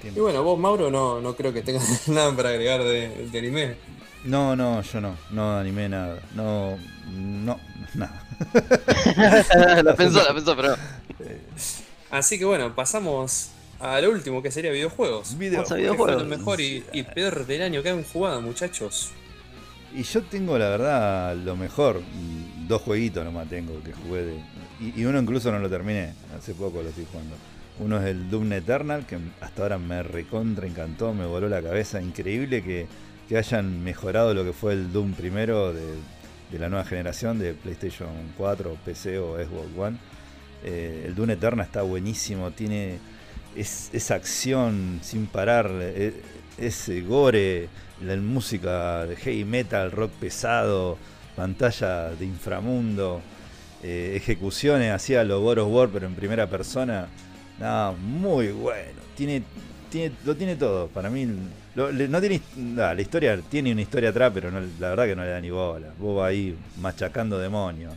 Y 0.04 0.20
bueno, 0.20 0.44
vos, 0.44 0.60
Mauro, 0.60 0.91
no, 0.91 1.22
no 1.22 1.38
creo 1.38 1.54
que 1.54 1.62
tengas 1.62 2.06
nada 2.10 2.36
para 2.36 2.50
agregar 2.50 2.84
de, 2.84 3.30
de 3.32 3.40
anime. 3.40 3.76
No, 4.26 4.58
no, 4.58 4.82
yo 4.82 5.00
no. 5.00 5.16
No 5.30 5.58
animé 5.58 5.88
nada. 5.88 6.20
No, 6.36 6.78
no, 7.10 7.58
nada. 7.94 8.28
la 9.84 9.95
pensó, 9.95 10.22
la 10.22 10.34
pensó, 10.34 10.54
pero. 10.54 10.76
Así 12.12 12.38
que 12.38 12.44
bueno, 12.44 12.76
pasamos 12.76 13.52
a 13.84 14.01
lo 14.01 14.11
último, 14.11 14.41
que 14.41 14.51
sería 14.51 14.72
videojuegos. 14.72 15.38
videojuegos. 15.38 15.69
Vamos 15.69 15.72
a 15.72 15.76
Que 15.76 15.93
fue 15.93 16.15
videojuegos. 16.15 16.22
el 16.22 16.27
mejor 16.27 16.61
y, 16.61 16.84
y 16.93 17.03
peor 17.03 17.45
del 17.45 17.61
año 17.61 17.84
que 17.84 17.89
han 17.89 18.03
jugado, 18.03 18.41
muchachos. 18.41 19.11
Y 19.95 20.03
yo 20.03 20.23
tengo, 20.23 20.57
la 20.57 20.69
verdad, 20.69 21.35
lo 21.35 21.55
mejor. 21.55 21.99
mm, 22.01 22.68
Dos 22.68 22.81
jueguitos 22.81 23.23
nomás 23.26 23.49
tengo 23.49 23.81
que 23.84 23.91
jugué 23.93 24.23
de. 24.23 24.35
Y, 24.80 25.01
y 25.01 25.05
uno 25.05 25.19
incluso 25.19 25.51
no 25.51 25.60
lo 25.60 25.69
terminé. 25.69 26.14
Hace 26.35 26.53
poco 26.53 26.81
lo 26.81 26.89
estoy 26.89 27.05
jugando. 27.11 27.35
Uno 27.80 27.97
es 27.99 28.05
el 28.05 28.30
Doom 28.30 28.53
Eternal, 28.53 29.05
que 29.05 29.18
hasta 29.41 29.64
ahora 29.64 29.77
me 29.77 30.01
recontra 30.03 30.65
encantó, 30.68 31.14
me 31.14 31.26
voló 31.26 31.49
la 31.49 31.61
cabeza. 31.61 32.01
Increíble 32.01 32.64
que, 32.64 32.88
que 33.27 33.38
hayan 33.38 33.84
mejorado 33.84 34.34
lo 34.34 34.43
que 34.45 34.53
fue 34.53 34.73
el 34.73 34.91
Doom 34.93 35.14
primero 35.14 35.73
de, 35.73 35.81
de 36.51 36.60
la 36.60 36.69
nueva 36.69 36.85
generación 36.85 37.38
de 37.39 37.53
PlayStation 37.53 38.10
4, 38.38 38.77
PC 38.85 39.18
o 39.19 39.35
Xbox 39.38 39.68
One. 39.77 39.97
Eh, 40.64 41.03
el 41.07 41.15
Dune 41.15 41.34
Eterna 41.34 41.64
está 41.64 41.81
buenísimo, 41.81 42.51
tiene 42.51 42.99
esa 43.55 44.15
acción 44.15 44.99
sin 45.01 45.27
parar, 45.27 45.69
eh, 45.71 46.13
ese 46.57 47.01
gore, 47.01 47.69
la 48.01 48.15
música 48.17 49.07
heavy 49.17 49.45
metal, 49.45 49.91
rock 49.91 50.11
pesado, 50.11 50.97
pantalla 51.35 52.09
de 52.11 52.25
inframundo, 52.25 53.21
eh, 53.81 54.13
ejecuciones 54.15 54.91
hacia 54.91 55.23
los 55.23 55.41
of 55.57 55.71
War, 55.71 55.89
pero 55.89 56.07
en 56.07 56.15
primera 56.15 56.47
persona. 56.47 57.07
No, 57.59 57.93
muy 57.93 58.47
bueno. 58.51 59.01
Tiene, 59.15 59.43
tiene, 59.89 60.15
lo 60.25 60.35
tiene 60.35 60.55
todo. 60.55 60.88
Para 60.88 61.09
mí, 61.09 61.27
no 61.75 62.21
tiene. 62.21 62.41
la 62.75 62.99
historia 62.99 63.39
tiene 63.49 63.71
una 63.71 63.81
historia 63.81 64.09
atrás, 64.09 64.31
pero 64.34 64.49
la 64.51 64.89
verdad 64.89 65.05
que 65.05 65.15
no 65.15 65.23
le 65.23 65.30
da 65.30 65.41
ni 65.41 65.49
bola. 65.49 65.88
Vos 65.99 66.23
ahí 66.23 66.55
machacando 66.80 67.38
demonios. 67.38 67.93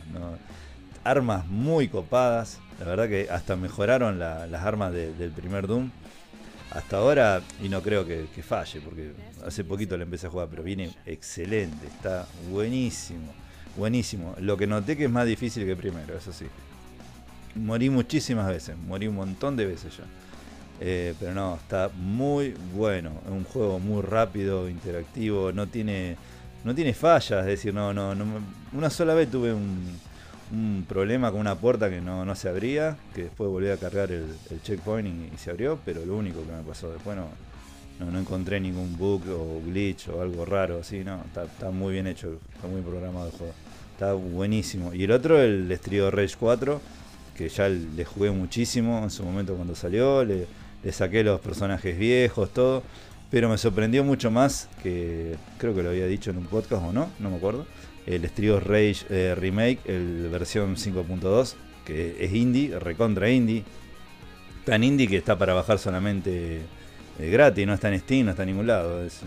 Armas 1.03 1.47
muy 1.47 1.87
copadas. 1.87 2.59
La 2.79 2.85
verdad 2.85 3.09
que 3.09 3.27
hasta 3.29 3.55
mejoraron 3.55 4.19
las 4.19 4.63
armas 4.63 4.93
del 4.93 5.31
primer 5.31 5.67
Doom 5.67 5.89
hasta 6.71 6.97
ahora, 6.97 7.41
y 7.63 7.69
no 7.69 7.81
creo 7.81 8.05
que, 8.05 8.27
falle, 8.43 8.81
porque 8.81 9.11
hace 9.45 9.63
poquito 9.63 9.97
le 9.97 10.03
empecé 10.03 10.27
a 10.27 10.29
jugar, 10.29 10.47
pero 10.49 10.63
viene 10.63 10.91
excelente, 11.05 11.87
está 11.87 12.27
buenísimo, 12.51 13.33
buenísimo. 13.75 14.35
Lo 14.39 14.57
que 14.57 14.67
noté 14.67 14.97
que 14.97 15.05
es 15.05 15.09
más 15.09 15.25
difícil 15.25 15.65
que 15.65 15.75
primero, 15.75 16.15
eso 16.15 16.33
sí. 16.33 16.45
Morí 17.55 17.89
muchísimas 17.89 18.47
veces, 18.47 18.77
morí 18.77 19.07
un 19.07 19.15
montón 19.15 19.55
de 19.55 19.65
veces 19.65 19.97
ya. 19.97 20.03
Eh, 20.79 21.15
pero 21.19 21.33
no, 21.33 21.55
está 21.55 21.89
muy 21.95 22.53
bueno. 22.75 23.11
Es 23.25 23.31
un 23.31 23.45
juego 23.45 23.79
muy 23.79 24.03
rápido, 24.03 24.69
interactivo, 24.69 25.51
no 25.51 25.67
tiene, 25.67 26.17
no 26.63 26.75
tiene 26.75 26.93
fallas, 26.93 27.39
es 27.41 27.45
decir, 27.45 27.73
no, 27.73 27.93
no, 27.93 28.13
no. 28.13 28.25
Una 28.73 28.89
sola 28.89 29.13
vez 29.13 29.31
tuve 29.31 29.53
un, 29.53 29.99
un 30.51 30.85
problema 30.87 31.31
con 31.31 31.39
una 31.39 31.55
puerta 31.55 31.89
que 31.89 32.01
no, 32.01 32.33
se 32.35 32.49
abría, 32.49 32.97
que 33.13 33.23
después 33.23 33.49
volví 33.49 33.69
a 33.69 33.77
cargar 33.77 34.11
el, 34.11 34.27
checkpoint 34.63 35.33
y, 35.33 35.37
se 35.37 35.51
abrió, 35.51 35.79
pero 35.85 36.05
lo 36.05 36.15
único 36.15 36.41
que 36.43 36.51
me 36.51 36.63
pasó 36.63 36.91
después 36.91 37.17
no, 37.17 37.27
no, 38.05 38.19
encontré 38.19 38.59
ningún 38.59 38.97
bug 38.97 39.23
o 39.29 39.61
glitch 39.65 40.09
o 40.09 40.21
algo 40.21 40.45
raro 40.45 40.79
así, 40.79 41.03
no, 41.03 41.23
está, 41.25 41.69
muy 41.71 41.93
bien 41.93 42.07
hecho, 42.07 42.39
está 42.55 42.67
muy 42.67 42.81
programado 42.81 43.27
el 43.27 43.31
juego, 43.33 43.53
está 43.93 44.13
buenísimo. 44.13 44.93
Y 44.93 45.03
el 45.03 45.11
otro, 45.11 45.41
el 45.41 45.71
Street 45.73 46.09
Rage 46.09 46.35
4, 46.39 46.81
que 47.35 47.49
ya 47.49 47.67
le 47.69 48.05
jugué 48.05 48.31
muchísimo 48.31 49.03
en 49.03 49.09
su 49.09 49.23
momento 49.23 49.55
cuando 49.55 49.75
salió, 49.75 50.23
le, 50.23 50.47
le 50.83 50.91
saqué 50.91 51.23
los 51.23 51.41
personajes 51.41 51.97
viejos, 51.97 52.51
todo, 52.51 52.83
pero 53.29 53.49
me 53.49 53.57
sorprendió 53.57 54.03
mucho 54.05 54.31
más 54.31 54.69
que 54.81 55.35
creo 55.57 55.75
que 55.75 55.83
lo 55.83 55.89
había 55.89 56.07
dicho 56.07 56.31
en 56.31 56.37
un 56.37 56.45
podcast 56.45 56.83
o 56.83 56.93
no, 56.93 57.09
no 57.19 57.29
me 57.29 57.35
acuerdo 57.35 57.65
el 58.07 58.23
Street 58.25 58.59
Rage 58.63 59.05
eh, 59.09 59.35
Remake, 59.35 59.79
el 59.85 60.29
versión 60.31 60.77
5.2, 60.77 61.55
que 61.85 62.15
es 62.19 62.33
indie, 62.33 62.79
recontra 62.79 63.29
indie. 63.29 63.63
Tan 64.65 64.83
indie 64.83 65.07
que 65.07 65.17
está 65.17 65.37
para 65.37 65.53
bajar 65.53 65.77
solamente 65.77 66.61
eh, 67.19 67.29
gratis, 67.29 67.67
no 67.67 67.73
está 67.73 67.93
en 67.93 67.99
Steam, 67.99 68.25
no 68.25 68.31
está 68.31 68.43
en 68.43 68.49
ningún 68.49 68.67
lado. 68.67 69.03
Es 69.03 69.19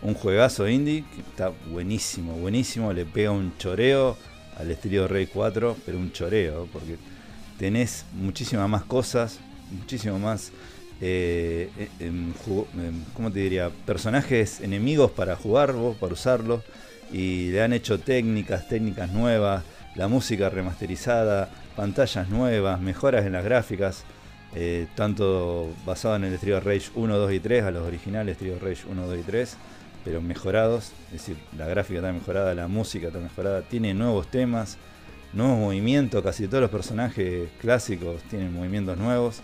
un 0.00 0.14
juegazo 0.14 0.68
indie 0.68 1.04
que 1.14 1.20
está 1.20 1.52
buenísimo, 1.70 2.34
buenísimo. 2.34 2.92
Le 2.92 3.04
pega 3.04 3.32
un 3.32 3.56
choreo 3.58 4.16
al 4.56 4.70
Street 4.70 5.06
Rage 5.08 5.28
4, 5.28 5.76
pero 5.84 5.98
un 5.98 6.12
choreo, 6.12 6.68
porque 6.72 6.96
tenés 7.58 8.04
muchísimas 8.14 8.68
más 8.68 8.84
cosas, 8.84 9.40
muchísimo 9.70 10.20
más. 10.20 10.52
Eh, 11.00 11.68
¿Cómo 13.14 13.32
te 13.32 13.40
diría? 13.40 13.70
Personajes 13.86 14.60
enemigos 14.60 15.10
para 15.10 15.34
jugar 15.34 15.72
vos, 15.72 15.96
para 15.96 16.12
usarlos 16.12 16.62
y 17.12 17.50
le 17.50 17.62
han 17.62 17.72
hecho 17.72 18.00
técnicas, 18.00 18.68
técnicas 18.68 19.10
nuevas, 19.12 19.62
la 19.94 20.08
música 20.08 20.48
remasterizada, 20.48 21.50
pantallas 21.76 22.28
nuevas, 22.28 22.80
mejoras 22.80 23.26
en 23.26 23.32
las 23.32 23.44
gráficas, 23.44 24.04
eh, 24.54 24.86
tanto 24.94 25.70
basado 25.84 26.16
en 26.16 26.24
el 26.24 26.34
Street 26.34 26.60
Rage 26.62 26.90
1, 26.94 27.18
2 27.18 27.32
y 27.32 27.40
3, 27.40 27.64
a 27.64 27.70
los 27.70 27.86
originales 27.86 28.36
Street 28.36 28.58
Rage 28.60 28.82
1, 28.90 29.06
2 29.06 29.18
y 29.18 29.22
3, 29.22 29.56
pero 30.04 30.20
mejorados, 30.20 30.92
es 31.06 31.12
decir, 31.12 31.36
la 31.56 31.66
gráfica 31.66 32.00
está 32.00 32.12
mejorada, 32.12 32.54
la 32.54 32.68
música 32.68 33.08
está 33.08 33.18
mejorada, 33.18 33.62
tiene 33.62 33.94
nuevos 33.94 34.30
temas, 34.30 34.78
nuevos 35.32 35.58
movimientos, 35.58 36.22
casi 36.22 36.48
todos 36.48 36.62
los 36.62 36.70
personajes 36.70 37.48
clásicos 37.60 38.22
tienen 38.24 38.52
movimientos 38.52 38.96
nuevos, 38.98 39.40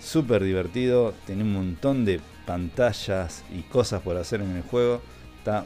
súper 0.00 0.44
divertido, 0.44 1.14
tiene 1.26 1.42
un 1.42 1.52
montón 1.52 2.04
de 2.04 2.20
pantallas 2.46 3.44
y 3.54 3.62
cosas 3.62 4.02
por 4.02 4.16
hacer 4.16 4.40
en 4.42 4.56
el 4.56 4.62
juego, 4.62 5.02
está 5.38 5.64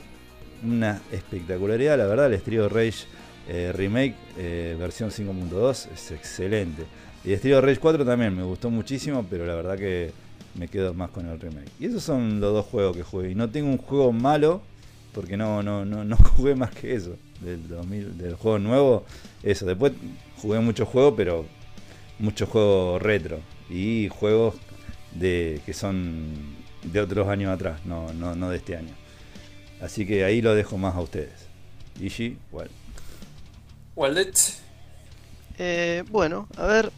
una 0.64 1.00
espectacularidad. 1.12 1.98
La 1.98 2.06
verdad, 2.06 2.26
el 2.26 2.34
Street 2.34 2.68
Rage 2.68 3.06
eh, 3.48 3.72
Remake 3.74 4.14
eh, 4.38 4.76
versión 4.78 5.10
5.2 5.10 5.88
es 5.92 6.10
excelente. 6.10 6.84
Y 7.24 7.28
el 7.28 7.34
Street 7.34 7.60
Rage 7.60 7.80
4 7.80 8.04
también 8.04 8.36
me 8.36 8.42
gustó 8.42 8.70
muchísimo, 8.70 9.26
pero 9.28 9.46
la 9.46 9.54
verdad 9.54 9.76
que 9.76 10.12
me 10.54 10.68
quedo 10.68 10.94
más 10.94 11.10
con 11.10 11.26
el 11.26 11.40
remake. 11.40 11.70
Y 11.78 11.86
esos 11.86 12.02
son 12.02 12.40
los 12.40 12.52
dos 12.52 12.66
juegos 12.66 12.96
que 12.96 13.02
jugué. 13.02 13.30
Y 13.30 13.34
no 13.34 13.50
tengo 13.50 13.68
un 13.68 13.78
juego 13.78 14.12
malo, 14.12 14.62
porque 15.12 15.36
no, 15.36 15.62
no, 15.62 15.84
no, 15.84 16.04
no 16.04 16.16
jugué 16.36 16.54
más 16.54 16.70
que 16.70 16.94
eso. 16.94 17.16
Del, 17.40 17.68
2000, 17.68 18.16
del 18.16 18.34
juego 18.34 18.58
nuevo, 18.58 19.04
eso. 19.42 19.66
Después 19.66 19.92
jugué 20.36 20.60
muchos 20.60 20.88
juegos, 20.88 21.14
pero 21.16 21.44
muchos 22.18 22.48
juegos 22.48 23.02
retro. 23.02 23.40
Y 23.68 24.08
juegos 24.08 24.54
de 25.14 25.60
que 25.64 25.72
son 25.72 26.54
de 26.82 27.00
otros 27.00 27.28
años 27.28 27.50
atrás, 27.50 27.80
no, 27.84 28.12
no, 28.12 28.34
no 28.34 28.50
de 28.50 28.56
este 28.56 28.76
año. 28.76 28.94
Así 29.80 30.06
que 30.06 30.24
ahí 30.24 30.40
lo 30.40 30.54
dejo 30.54 30.78
más 30.78 30.94
a 30.94 31.00
ustedes. 31.00 31.46
Gigi, 31.98 32.38
igual. 32.50 32.70
Waldet. 33.96 34.36
Eh, 35.58 36.02
bueno, 36.10 36.48
a 36.56 36.66
ver, 36.66 36.90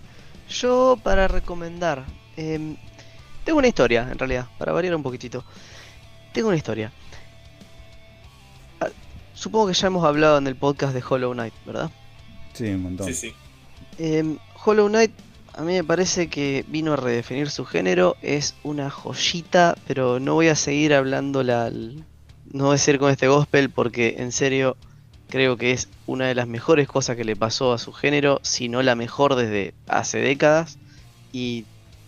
yo 0.48 0.98
para 1.02 1.28
recomendar, 1.28 2.04
em, 2.36 2.76
tengo 3.44 3.58
una 3.58 3.68
historia 3.68 4.08
en 4.10 4.18
realidad, 4.18 4.48
para 4.58 4.72
variar 4.72 4.94
un 4.96 5.02
poquitito. 5.02 5.44
Tengo 6.32 6.48
una 6.48 6.56
historia. 6.56 6.92
Ah, 8.80 8.88
supongo 9.34 9.68
que 9.68 9.74
ya 9.74 9.88
hemos 9.88 10.04
hablado 10.04 10.38
en 10.38 10.46
el 10.46 10.56
podcast 10.56 10.94
de 10.94 11.02
Hollow 11.06 11.32
Knight, 11.32 11.54
¿verdad? 11.66 11.90
Sí, 12.54 12.64
un 12.68 12.82
montón. 12.82 13.06
Sí, 13.06 13.14
sí. 13.14 13.34
Em, 13.98 14.38
Hollow 14.64 14.88
Knight 14.88 15.12
a 15.56 15.62
mí 15.62 15.72
me 15.72 15.84
parece 15.84 16.28
que 16.28 16.66
vino 16.68 16.92
a 16.92 16.96
redefinir 16.96 17.48
su 17.48 17.64
género, 17.64 18.16
es 18.20 18.54
una 18.62 18.90
joyita, 18.90 19.76
pero 19.86 20.20
no 20.20 20.34
voy 20.34 20.48
a 20.48 20.54
seguir 20.54 20.92
hablando 20.92 21.42
la, 21.42 21.70
no 22.52 22.72
a 22.72 22.78
ser 22.78 22.98
con 22.98 23.10
este 23.10 23.28
gospel 23.28 23.70
porque 23.70 24.16
en 24.18 24.32
serio 24.32 24.76
creo 25.28 25.56
que 25.56 25.72
es 25.72 25.88
una 26.06 26.26
de 26.26 26.34
las 26.34 26.46
mejores 26.46 26.88
cosas 26.88 27.16
que 27.16 27.24
le 27.24 27.36
pasó 27.36 27.72
a 27.72 27.78
su 27.78 27.92
género, 27.92 28.40
si 28.42 28.68
no 28.68 28.82
la 28.82 28.94
mejor 28.94 29.34
desde 29.34 29.74
hace 29.88 30.18
décadas, 30.18 30.78
y 31.32 31.64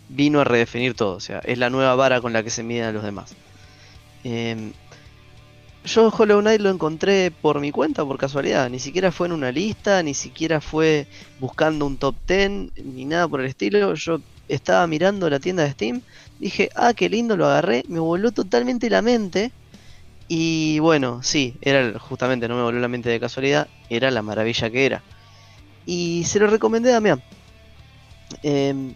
vino 0.08 0.40
a 0.40 0.44
redefinir 0.44 0.94
todo, 0.94 1.16
o 1.16 1.20
sea, 1.20 1.40
es 1.40 1.58
la 1.58 1.70
nueva 1.70 1.94
vara 1.94 2.20
con 2.20 2.32
la 2.32 2.42
que 2.42 2.50
se 2.50 2.62
miden 2.62 2.84
a 2.84 2.92
los 2.92 3.02
demás. 3.02 3.34
Em, 4.24 4.72
yo 5.84 6.08
Hollow 6.08 6.40
Knight 6.40 6.60
lo 6.60 6.70
encontré 6.70 7.30
por 7.30 7.60
mi 7.60 7.72
cuenta, 7.72 8.04
por 8.04 8.18
casualidad, 8.18 8.70
ni 8.70 8.78
siquiera 8.78 9.12
fue 9.12 9.26
en 9.26 9.32
una 9.32 9.52
lista, 9.52 10.02
ni 10.02 10.14
siquiera 10.14 10.60
fue 10.60 11.06
buscando 11.40 11.86
un 11.86 11.96
top 11.96 12.14
10, 12.26 12.50
ni 12.84 13.04
nada 13.04 13.28
por 13.28 13.40
el 13.40 13.46
estilo, 13.46 13.94
yo 13.94 14.20
estaba 14.48 14.86
mirando 14.86 15.28
la 15.28 15.40
tienda 15.40 15.64
de 15.64 15.72
Steam, 15.72 16.02
dije, 16.38 16.70
ah, 16.74 16.94
qué 16.94 17.08
lindo, 17.08 17.36
lo 17.36 17.46
agarré, 17.46 17.84
me 17.88 17.98
voló 17.98 18.32
totalmente 18.32 18.88
la 18.88 19.02
mente 19.02 19.52
y 20.28 20.78
bueno, 20.80 21.22
sí, 21.22 21.56
era 21.62 21.98
justamente, 21.98 22.48
no 22.48 22.56
me 22.56 22.62
volvió 22.62 22.80
la 22.80 22.88
mente 22.88 23.08
de 23.08 23.18
casualidad, 23.18 23.68
era 23.88 24.10
la 24.10 24.22
maravilla 24.22 24.70
que 24.70 24.86
era. 24.86 25.02
Y 25.86 26.24
se 26.24 26.38
lo 26.38 26.46
recomendé 26.46 26.90
a 26.90 26.94
Damián. 26.94 27.22
Em, 28.42 28.94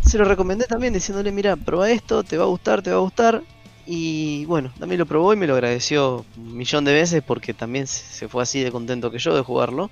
se 0.00 0.18
lo 0.18 0.24
recomendé 0.24 0.66
también 0.66 0.92
diciéndole, 0.92 1.32
mira, 1.32 1.56
prueba 1.56 1.90
esto, 1.90 2.22
te 2.22 2.38
va 2.38 2.44
a 2.44 2.48
gustar, 2.48 2.80
te 2.82 2.90
va 2.90 2.96
a 2.98 3.00
gustar. 3.00 3.42
Y 3.86 4.44
bueno, 4.44 4.72
también 4.78 5.00
lo 5.00 5.06
probó 5.06 5.32
y 5.32 5.36
me 5.36 5.48
lo 5.48 5.54
agradeció 5.54 6.24
un 6.36 6.56
millón 6.56 6.84
de 6.84 6.92
veces 6.92 7.22
porque 7.26 7.54
también 7.54 7.88
se 7.88 8.28
fue 8.28 8.42
así 8.42 8.60
de 8.60 8.70
contento 8.70 9.10
que 9.10 9.18
yo 9.18 9.34
de 9.34 9.42
jugarlo. 9.42 9.90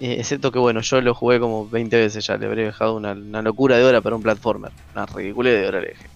Eh, 0.00 0.16
excepto 0.18 0.50
que 0.52 0.58
bueno, 0.58 0.80
yo 0.80 1.00
lo 1.00 1.14
jugué 1.14 1.40
como 1.40 1.68
20 1.68 1.96
veces 1.96 2.26
ya, 2.26 2.36
le 2.36 2.46
habría 2.46 2.66
dejado 2.66 2.96
una, 2.96 3.14
locura 3.14 3.76
de 3.78 3.84
hora 3.84 4.00
para 4.00 4.16
un 4.16 4.22
platformer. 4.22 4.72
Una 4.94 5.06
ridícula 5.06 5.50
de 5.50 5.66
hora 5.66 5.80
le 5.80 5.88
dejé. 5.88 6.15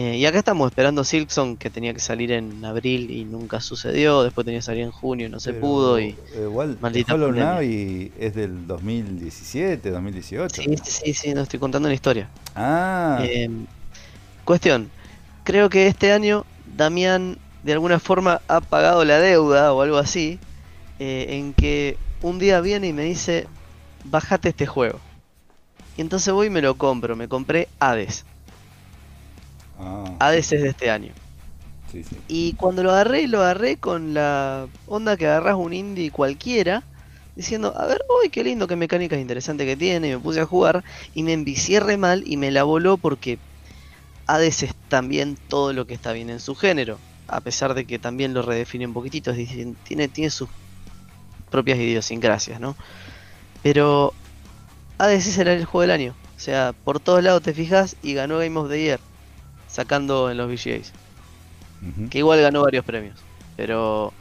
Eh, 0.00 0.16
y 0.16 0.26
acá 0.26 0.38
estamos 0.38 0.70
esperando 0.70 1.02
Silkson, 1.02 1.56
que 1.56 1.70
tenía 1.70 1.92
que 1.92 1.98
salir 1.98 2.30
en 2.30 2.64
abril 2.64 3.10
y 3.10 3.24
nunca 3.24 3.60
sucedió. 3.60 4.22
Después 4.22 4.44
tenía 4.44 4.60
que 4.60 4.64
salir 4.64 4.84
en 4.84 4.92
junio 4.92 5.26
y 5.26 5.28
no 5.28 5.40
se 5.40 5.54
pudo. 5.54 5.98
Y 5.98 6.14
igual, 6.40 6.78
maldita 6.80 7.14
Hollow 7.14 7.32
Knight 7.32 8.12
es 8.16 8.32
del 8.32 8.68
2017, 8.68 9.90
2018. 9.90 10.62
Sí, 10.62 10.76
sí, 10.84 11.14
sí, 11.14 11.34
no 11.34 11.40
estoy 11.40 11.58
contando 11.58 11.88
una 11.88 11.96
historia. 11.96 12.28
Ah. 12.54 13.24
Em, 13.28 13.66
cuestión: 14.44 14.88
creo 15.42 15.68
que 15.68 15.88
este 15.88 16.12
año 16.12 16.46
Damián 16.76 17.36
de 17.64 17.72
alguna 17.72 17.98
forma 17.98 18.40
ha 18.46 18.60
pagado 18.60 19.04
la 19.04 19.18
deuda 19.18 19.72
o 19.72 19.82
algo 19.82 19.96
así. 19.96 20.38
Eh, 21.00 21.26
en 21.30 21.54
que 21.54 21.96
un 22.22 22.38
día 22.38 22.60
viene 22.60 22.86
y 22.86 22.92
me 22.92 23.02
dice: 23.02 23.48
Bájate 24.04 24.50
este 24.50 24.68
juego. 24.68 25.00
Y 25.96 26.02
entonces 26.02 26.32
voy 26.32 26.46
y 26.46 26.50
me 26.50 26.62
lo 26.62 26.76
compro. 26.76 27.16
Me 27.16 27.26
compré 27.26 27.66
Hades. 27.80 28.24
Ah. 29.78 30.14
Hades 30.18 30.52
es 30.52 30.62
de 30.62 30.68
este 30.68 30.90
año. 30.90 31.12
Y 32.28 32.52
cuando 32.54 32.82
lo 32.82 32.90
agarré, 32.90 33.28
lo 33.28 33.40
agarré 33.40 33.76
con 33.76 34.12
la 34.12 34.66
onda 34.86 35.16
que 35.16 35.26
agarras 35.26 35.56
un 35.56 35.72
indie 35.72 36.10
cualquiera, 36.10 36.82
diciendo, 37.34 37.72
a 37.76 37.86
ver, 37.86 38.02
uy, 38.22 38.28
qué 38.28 38.44
lindo, 38.44 38.66
qué 38.66 38.76
mecánicas 38.76 39.18
interesantes 39.18 39.66
que 39.66 39.76
tiene, 39.76 40.08
y 40.08 40.10
me 40.12 40.18
puse 40.18 40.40
a 40.40 40.46
jugar, 40.46 40.84
y 41.14 41.22
me 41.22 41.32
envicié 41.32 41.80
re 41.80 41.96
mal, 41.96 42.24
y 42.26 42.36
me 42.36 42.50
la 42.50 42.64
voló 42.64 42.98
porque 42.98 43.38
Hades 44.26 44.62
es 44.62 44.74
también 44.88 45.38
todo 45.48 45.72
lo 45.72 45.86
que 45.86 45.94
está 45.94 46.12
bien 46.12 46.28
en 46.30 46.40
su 46.40 46.54
género, 46.54 46.98
a 47.26 47.40
pesar 47.40 47.74
de 47.74 47.86
que 47.86 47.98
también 47.98 48.34
lo 48.34 48.42
redefine 48.42 48.86
un 48.86 48.92
poquitito, 48.92 49.32
tiene, 49.32 50.08
tiene 50.08 50.30
sus 50.30 50.48
propias 51.50 51.78
idiosincrasias, 51.78 52.60
¿no? 52.60 52.76
Pero 53.62 54.12
Hades 54.98 55.26
es 55.26 55.38
el, 55.38 55.64
juego 55.64 55.82
del 55.82 55.90
año, 55.92 56.14
o 56.36 56.40
sea, 56.40 56.74
por 56.84 57.00
todos 57.00 57.22
lados 57.22 57.42
te 57.42 57.54
fijas 57.54 57.96
y 58.02 58.14
ganó 58.14 58.38
Game 58.38 58.58
of 58.58 58.68
the 58.68 58.82
Year, 58.82 59.00
sacando 59.68 60.30
en 60.30 60.36
los 60.36 60.48
VGAs. 60.48 60.92
Que 62.10 62.18
igual 62.18 62.40
ganó 62.40 62.62
varios 62.62 62.84
premios. 62.84 63.18
Pero 63.56 64.12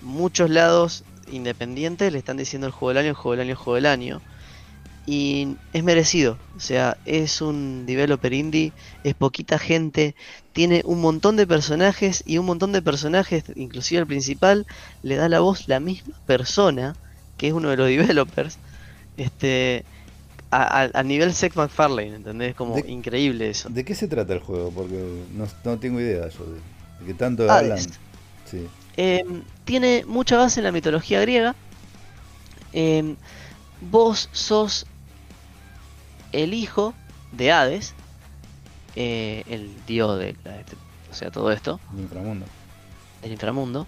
muchos 0.00 0.48
lados 0.48 1.04
independientes 1.30 2.12
le 2.12 2.18
están 2.18 2.36
diciendo 2.36 2.66
el 2.66 2.72
juego 2.72 2.90
del 2.90 2.98
año, 2.98 3.08
el 3.10 3.14
juego 3.14 3.32
del 3.32 3.40
año, 3.40 3.50
el 3.50 3.56
juego 3.56 3.74
del 3.74 3.86
año. 3.86 4.22
Y 5.06 5.56
es 5.72 5.84
merecido. 5.84 6.38
O 6.56 6.60
sea, 6.60 6.96
es 7.04 7.40
un 7.40 7.86
developer 7.86 8.32
indie, 8.32 8.72
es 9.04 9.14
poquita 9.14 9.58
gente, 9.58 10.14
tiene 10.52 10.82
un 10.84 11.00
montón 11.00 11.36
de 11.36 11.46
personajes 11.46 12.24
y 12.26 12.38
un 12.38 12.46
montón 12.46 12.72
de 12.72 12.82
personajes, 12.82 13.44
inclusive 13.54 14.00
el 14.00 14.06
principal, 14.06 14.66
le 15.02 15.16
da 15.16 15.28
la 15.28 15.40
voz 15.40 15.68
la 15.68 15.80
misma 15.80 16.16
persona, 16.26 16.96
que 17.36 17.48
es 17.48 17.52
uno 17.52 17.68
de 17.70 17.76
los 17.76 17.88
developers. 17.88 18.58
Este, 19.16 19.84
a, 20.50 21.02
nivel 21.02 21.34
Seth 21.34 21.54
MacFarlane, 21.54 22.16
¿entendés? 22.16 22.54
Como 22.54 22.78
increíble 22.78 23.50
eso. 23.50 23.68
¿De 23.68 23.84
qué 23.84 23.94
se 23.94 24.08
trata 24.08 24.32
el 24.32 24.40
juego? 24.40 24.70
Porque 24.70 25.24
no, 25.64 25.78
tengo 25.78 26.00
idea 26.00 26.28
yo 26.28 26.46
de, 26.46 27.06
que 27.06 27.14
tanto 27.14 27.50
hablan. 27.50 27.78
Em, 28.96 29.42
tiene 29.64 30.04
mucha 30.06 30.36
base 30.38 30.60
en 30.60 30.64
la 30.64 30.72
mitología 30.72 31.20
griega. 31.20 31.54
Em, 32.72 33.16
vos 33.80 34.28
sos 34.32 34.86
el 36.32 36.54
hijo 36.54 36.94
de 37.32 37.52
Hades, 37.52 37.94
eh, 38.94 39.42
el 39.48 39.74
dios 39.86 40.18
de, 40.18 40.36
o 41.10 41.14
sea, 41.14 41.30
todo 41.30 41.50
esto. 41.50 41.80
El 41.94 42.00
inframundo. 42.00 42.46
El 43.22 43.32
inframundo. 43.32 43.86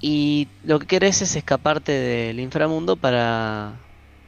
Y 0.00 0.48
lo 0.64 0.78
que 0.78 0.86
querés 0.86 1.22
es 1.22 1.36
escaparte 1.36 1.92
del 1.92 2.40
inframundo 2.40 2.96
para 2.96 3.74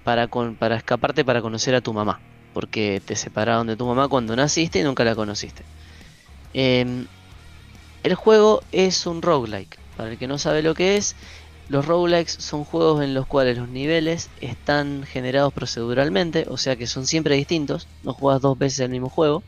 para, 0.07 0.29
para 0.29 0.77
escaparte 0.77 1.25
para 1.25 1.43
conocer 1.43 1.75
a 1.75 1.81
tu 1.81 1.93
mamá. 1.93 2.23
Porque 2.53 3.03
te 3.05 3.17
separaron 3.17 3.67
de 3.67 3.77
tu 3.77 3.87
mamá 3.87 4.09
cuando 4.09 4.37
naciste 4.37 4.79
y 4.79 4.85
nunca 4.85 5.03
la 5.03 5.17
conociste. 5.17 5.65
Em, 6.53 7.09
el 8.05 8.15
juego 8.15 8.63
es 8.71 9.05
un 9.07 9.21
roguelike. 9.21 9.81
Para 9.97 10.13
el 10.13 10.19
que 10.19 10.29
no 10.29 10.39
sabe 10.39 10.63
lo 10.63 10.75
que 10.75 10.97
es, 10.97 11.17
los 11.67 11.87
roguelikes 11.87 12.37
son 12.39 12.63
juegos 12.63 13.03
en 13.03 13.15
los 13.15 13.27
cuales 13.27 13.59
los 13.59 13.69
niveles 13.69 14.31
están 14.41 15.03
generados 15.03 15.53
proceduralmente, 15.53 16.47
o 16.49 16.57
sea 16.57 16.77
que 16.77 16.87
son 16.87 17.05
siempre 17.09 17.35
distintos, 17.35 17.89
no 18.05 18.15
juegas 18.15 18.41
dos 18.43 18.57
veces 18.57 18.81
el 18.81 18.91
mismo 18.91 19.11
juego, 19.11 19.43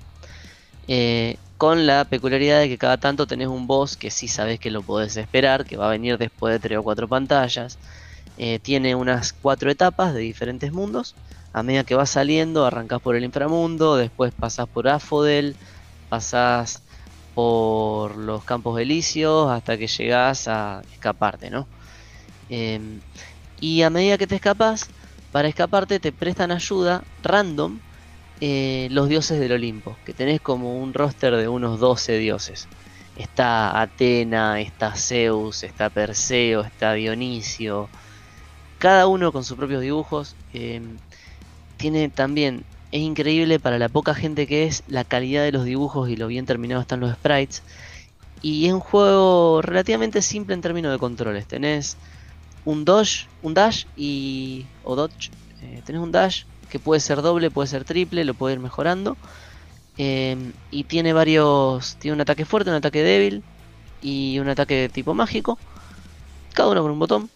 eh, 0.89 1.37
con 1.57 1.87
la 1.87 2.05
peculiaridad 2.07 2.61
de 2.61 2.69
que 2.69 2.79
cada 2.79 2.99
tanto 2.99 3.29
tenés 3.29 3.47
un 3.49 3.69
boss 3.69 3.97
que 3.97 4.11
sí 4.11 4.27
sabes 4.27 4.59
que 4.59 4.73
lo 4.73 4.83
podés 4.83 5.17
esperar, 5.17 5.65
que 5.65 5.77
va 5.77 5.87
a 5.87 5.91
venir 5.91 6.19
después 6.19 6.53
de 6.53 6.59
tres 6.61 6.79
o 6.79 6.83
cuatro 6.83 7.09
pantallas, 7.09 7.79
eh, 8.39 8.61
tiene 8.61 8.95
unas 8.95 9.33
cuatro 9.33 9.71
etapas 9.71 10.15
de 10.15 10.21
diferentes 10.21 10.73
mundos. 10.73 11.15
A 11.53 11.63
medida 11.63 11.85
que 11.85 11.97
vas 11.97 12.11
saliendo, 12.11 12.65
arrancas 12.65 13.01
por 13.01 13.17
el 13.17 13.25
inframundo, 13.25 13.97
después 13.97 14.33
pasas 14.33 14.69
por 14.69 14.89
Afodel, 14.89 15.57
pasas 16.09 16.83
por 17.35 18.17
los 18.17 18.45
campos 18.45 18.81
elíseos 18.81 19.51
hasta 19.51 19.77
que 19.77 19.89
llegas 19.89 20.49
a 20.49 20.83
escaparte, 20.93 21.51
¿no? 21.51 21.67
Em, 22.49 23.01
y 23.61 23.83
a 23.83 23.91
medida 23.91 24.19
que 24.19 24.27
te 24.27 24.37
escapas, 24.37 24.89
para 25.33 25.49
escaparte 25.49 26.01
te 26.01 26.13
prestan 26.13 26.53
ayuda 26.53 27.03
random 27.23 27.81
eh, 28.41 28.89
los 28.93 29.09
dioses 29.09 29.41
del 29.41 29.53
Olimpo, 29.53 29.97
que 30.05 30.15
tenés 30.15 30.41
como 30.41 30.81
un 30.81 30.95
roster 30.95 31.37
de 31.37 31.49
unos 31.49 31.81
12 31.81 32.19
dioses. 32.19 32.69
Está 33.17 33.81
Atena, 33.81 34.61
está 34.61 34.95
Zeus, 34.95 35.65
está 35.65 35.91
Perseo, 35.91 36.61
está 36.63 36.93
Dionisio, 36.93 37.89
cada 38.79 39.07
uno 39.07 39.33
con 39.33 39.45
sus 39.45 39.57
propios 39.57 39.83
dibujos. 39.83 40.35
Em, 40.53 40.97
tiene 41.77 42.09
también, 42.09 42.65
es 42.93 43.01
increíble 43.01 43.61
para 43.61 43.79
la 43.79 43.89
poca 43.89 44.15
gente 44.15 44.47
que 44.47 44.65
es 44.67 44.83
la 44.89 45.05
calidad 45.05 45.45
de 45.45 45.53
los 45.53 45.65
dibujos 45.65 46.09
y 46.09 46.17
lo 46.17 46.27
bien 46.27 46.47
terminados 46.47 46.83
están 46.83 47.01
los 47.01 47.13
sprites. 47.15 47.63
Y 48.43 48.67
es 48.67 48.73
un 48.73 48.81
juego 48.81 49.63
relativamente 49.63 50.23
simple 50.23 50.55
en 50.55 50.61
términos 50.61 50.93
de 50.93 50.99
controles. 50.99 51.47
Tenés 51.47 51.97
un 52.65 52.85
dodge, 52.85 53.27
un 53.43 53.55
dash 53.55 53.85
y 53.97 54.67
o 54.85 54.95
dodge. 54.95 55.31
Eh, 55.63 55.83
tenés 55.85 56.01
un 56.01 56.13
dash 56.13 56.45
que 56.71 56.79
puede 56.79 57.01
ser 57.01 57.23
doble, 57.23 57.51
puede 57.51 57.69
ser 57.69 57.85
triple, 57.85 58.25
lo 58.25 58.35
puede 58.35 58.55
ir 58.55 58.61
mejorando. 58.61 59.17
Em, 59.97 60.53
y 60.71 60.85
tiene 60.85 61.13
varios, 61.13 61.97
tiene 61.97 62.15
un 62.15 62.21
ataque 62.21 62.45
fuerte, 62.45 62.71
un 62.71 62.77
ataque 62.77 63.03
débil 63.03 63.43
y 64.01 64.39
un 64.39 64.49
ataque 64.49 64.75
de 64.75 64.89
tipo 64.89 65.15
mágico. 65.15 65.59
Cada 66.55 66.71
uno 66.71 66.83
con 66.83 66.93
un 66.93 66.99
botón. 66.99 67.31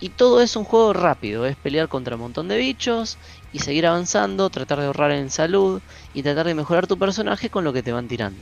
Y 0.00 0.08
todo 0.08 0.40
es 0.40 0.56
un 0.56 0.64
juego 0.64 0.94
rápido, 0.94 1.44
es 1.44 1.56
pelear 1.56 1.88
contra 1.88 2.14
un 2.14 2.22
montón 2.22 2.48
de 2.48 2.56
bichos 2.56 3.18
y 3.52 3.58
seguir 3.58 3.86
avanzando, 3.86 4.48
tratar 4.48 4.80
de 4.80 4.86
ahorrar 4.86 5.12
en 5.12 5.28
salud 5.28 5.82
y 6.14 6.22
tratar 6.22 6.46
de 6.46 6.54
mejorar 6.54 6.86
tu 6.86 6.98
personaje 6.98 7.50
con 7.50 7.64
lo 7.64 7.74
que 7.74 7.82
te 7.82 7.92
van 7.92 8.08
tirando. 8.08 8.40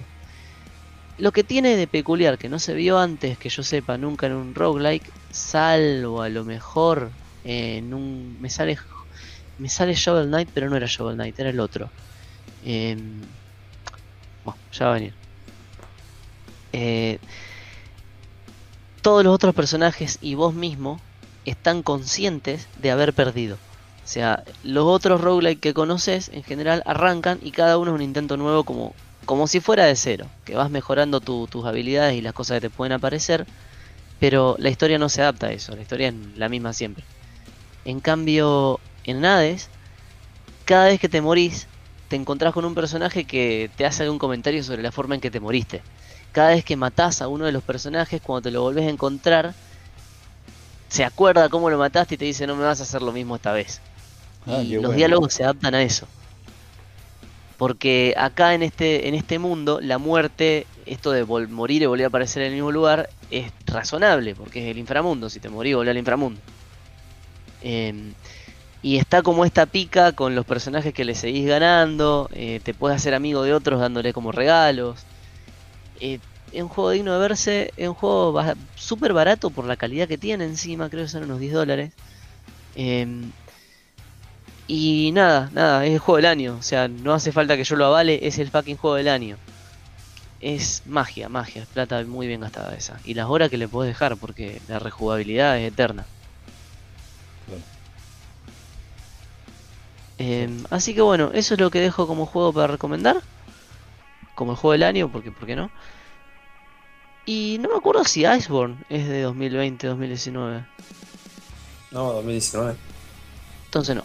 Lo 1.19 1.33
que 1.33 1.43
tiene 1.43 1.75
de 1.75 1.89
peculiar 1.89 2.39
que 2.39 2.49
no 2.49 2.61
se 2.61 2.75
vio 2.75 2.97
antes, 2.97 3.39
que 3.39 3.49
yo 3.49 3.65
sepa 3.65 3.99
nunca 3.99 4.27
en 4.27 4.35
un 4.35 4.55
roguelike, 4.55 5.11
salvo 5.33 6.23
a 6.23 6.29
lo 6.29 6.45
mejor 6.45 7.11
en 7.43 7.93
un... 7.93 8.39
Me 8.41 8.51
sale, 8.51 8.79
me 9.59 9.69
sale 9.69 9.95
Shovel 9.95 10.29
Knight, 10.29 10.51
pero 10.55 10.71
no 10.71 10.77
era 10.77 10.87
Shovel 10.87 11.17
Knight, 11.17 11.41
era 11.41 11.51
el 11.51 11.59
otro. 11.59 11.91
Em, 12.65 13.21
bueno, 14.45 14.61
ya 14.73 14.85
va 14.85 14.91
a 14.93 14.95
venir. 14.95 15.13
Eh, 16.73 17.19
todos 19.03 19.25
los 19.25 19.35
otros 19.35 19.57
personajes 19.57 20.19
y 20.21 20.35
vos 20.35 20.55
mismo 20.55 21.01
están 21.49 21.83
conscientes 21.83 22.69
de 22.81 22.91
haber 22.91 23.13
perdido. 23.13 23.57
O 23.57 24.11
sea, 24.11 24.43
los 24.63 24.87
otros 24.87 25.21
roguelike 25.21 25.61
que 25.61 25.75
conoces 25.75 26.31
en 26.33 26.43
general 26.43 26.83
arrancan 26.87 27.39
y 27.43 27.51
cada 27.51 27.77
uno 27.77 27.91
es 27.91 27.95
un 27.97 28.03
intento 28.03 28.37
nuevo 28.37 28.65
como, 28.65 28.95
como 29.27 29.47
si 29.47 29.61
fuera 29.61 29.85
de 29.85 29.97
cero, 29.97 30.27
que 30.45 30.55
vas 30.55 30.71
mejorando 30.71 31.21
tus 31.21 31.67
habilidades 31.67 32.17
y 32.17 32.23
las 32.23 32.33
cosas 32.33 32.57
que 32.57 32.69
te 32.69 32.71
pueden 32.71 32.93
aparecer, 32.93 33.47
pero 34.19 34.57
la 34.59 34.71
historia 34.71 34.99
no 34.99 35.11
se 35.11 35.21
adapta 35.21 35.49
a 35.49 35.53
eso, 35.53 35.77
la 35.77 35.83
historia 35.83 36.09
es 36.09 36.15
la 36.37 36.49
misma 36.49 36.73
siempre. 36.73 37.05
En 37.85 38.01
cambio, 38.01 38.81
en 39.05 39.25
Hades, 39.25 39.69
cada 40.65 40.87
vez 40.87 40.99
que 41.01 41.09
te 41.09 41.21
morís, 41.21 41.67
te 42.09 42.17
encontrás 42.17 42.55
con 42.55 42.65
un 42.65 42.75
personaje 42.75 43.25
que 43.25 43.71
te 43.77 43.85
hace 43.85 44.05
algún 44.05 44.19
comentario 44.19 44.65
sobre 44.65 44.83
la 44.83 44.93
forma 44.93 45.15
en 45.15 45.21
que 45.21 45.31
te 45.31 45.41
moriste. 45.41 45.83
Cada 46.33 46.51
vez 46.51 46.65
que 46.65 46.77
matás 46.77 47.21
a 47.21 47.29
uno 47.29 47.45
de 47.45 47.53
los 47.53 47.63
personajes, 47.63 48.23
cuando 48.23 48.43
te 48.43 48.51
lo 48.51 48.63
volvés 48.63 48.87
a 48.87 48.91
encontrar, 48.91 49.55
se 50.89 51.05
acuerda 51.05 51.49
cómo 51.49 51.71
lo 51.71 51.79
mataste 51.79 52.15
y 52.15 52.19
te 52.19 52.25
dice 52.25 52.47
no 52.47 52.57
me 52.57 52.65
vas 52.65 52.81
a 52.81 52.85
hacer 52.85 53.03
lo 53.03 53.13
mismo 53.13 53.37
esta 53.37 53.53
vez. 53.53 53.81
Ah, 54.47 54.63
y 54.63 54.77
los 54.81 54.95
diálogos 54.95 55.35
se 55.35 55.45
adaptan 55.45 55.75
a 55.75 55.83
eso. 55.83 56.07
Porque 57.59 58.15
acá 58.17 58.55
en 58.55 58.63
este, 58.63 59.09
en 59.09 59.15
este 59.15 59.39
mundo, 59.39 59.81
la 59.83 59.99
muerte, 59.99 60.67
esto 60.87 61.11
de 61.11 61.25
morir 61.25 61.83
y 61.83 61.87
volver 61.87 62.05
a 62.05 62.09
aparecer 62.09 62.43
en 62.43 62.49
el 62.49 62.55
mismo 62.55 62.71
lugar, 62.71 63.11
es 63.31 63.51
razonable, 63.67 64.35
porque 64.35 64.61
es 64.65 64.71
el 64.71 64.79
inframundo. 64.79 65.29
Si 65.29 65.41
te 65.41 65.49
morís, 65.49 65.75
volver 65.75 65.91
al 65.91 65.99
inframundo. 65.99 66.41
Em, 67.61 68.15
y 68.81 68.97
está 68.97 69.23
como 69.23 69.45
esta 69.45 69.67
pica 69.67 70.13
con 70.13 70.37
los 70.37 70.47
personajes 70.47 70.95
que 70.95 71.05
le 71.05 71.17
seguís 71.17 71.47
ganando. 71.47 72.29
Eh, 72.33 72.61
te 72.63 72.75
puedes 72.75 72.97
hacer 72.97 73.13
amigo 73.13 73.43
de 73.43 73.53
otros 73.53 73.81
dándole 73.81 74.13
como 74.13 74.31
regalos. 74.31 75.01
Eh, 76.01 76.21
es 76.53 76.63
un 76.63 76.69
juego 76.69 76.91
digno 76.91 77.13
de 77.13 77.19
verse, 77.19 77.73
es 77.77 77.89
un 77.89 77.95
juego 77.95 78.41
súper 78.75 79.13
barato 79.13 79.51
por 79.51 79.67
la 79.67 79.77
calidad 79.77 80.09
que 80.09 80.19
tiene 80.19 80.45
encima, 80.45 80.89
creo 80.91 81.05
que 81.05 81.09
son 81.09 81.25
unos 81.25 81.41
10 81.41 81.53
dólares. 81.53 81.93
Em, 82.75 83.33
y 84.67 85.11
nada, 85.13 85.51
nada, 85.53 85.87
es 85.87 85.93
el 85.95 85.99
juego 85.99 86.17
del 86.17 86.27
año, 86.27 86.57
o 86.59 86.63
sea, 86.63 86.89
no 86.89 87.15
hace 87.15 87.33
falta 87.33 87.57
que 87.57 87.65
yo 87.65 87.77
lo 87.77 87.87
avale, 87.87 88.27
es 88.27 88.39
el 88.39 88.51
fucking 88.51 88.77
juego 88.77 88.97
del 88.97 89.09
año. 89.09 89.37
Es 90.41 90.83
magia, 90.87 91.29
magia, 91.29 91.63
es 91.63 91.69
plata 91.69 92.05
muy 92.05 92.27
bien 92.27 92.41
gastada 92.41 92.75
esa. 92.77 93.01
Y 93.05 93.15
las 93.15 93.27
horas 93.29 93.51
que 93.51 93.59
le 93.59 93.69
puedes 93.69 93.93
dejar, 93.93 94.17
porque 94.17 94.61
la 94.69 94.79
rejugabilidad 94.79 95.59
es 95.59 95.73
eterna. 95.73 96.07
Em, 100.19 100.65
así 100.71 100.95
que 100.95 101.01
bueno, 101.01 101.31
eso 101.33 101.55
es 101.55 101.61
lo 101.61 101.71
que 101.71 101.81
dejo 101.81 102.07
como 102.07 102.27
juego 102.27 102.53
para 102.53 102.67
recomendar. 102.69 103.23
Como 104.35 104.53
el 104.53 104.59
juego 104.59 104.73
del 104.73 104.83
año, 104.85 105.11
porque 105.11 105.33
¿por 105.33 105.47
qué 105.47 105.57
no? 105.57 105.71
Y 107.31 107.59
no 107.61 107.69
me 107.69 107.77
acuerdo 107.77 108.05
si 108.05 108.25
Iceborne 108.25 108.79
es 108.89 109.07
de 109.07 109.21
2020, 109.21 109.87
2019. 109.87 110.65
No, 111.91 112.13
2019. 112.15 112.75
Entonces 113.67 113.97
no. 113.97 114.05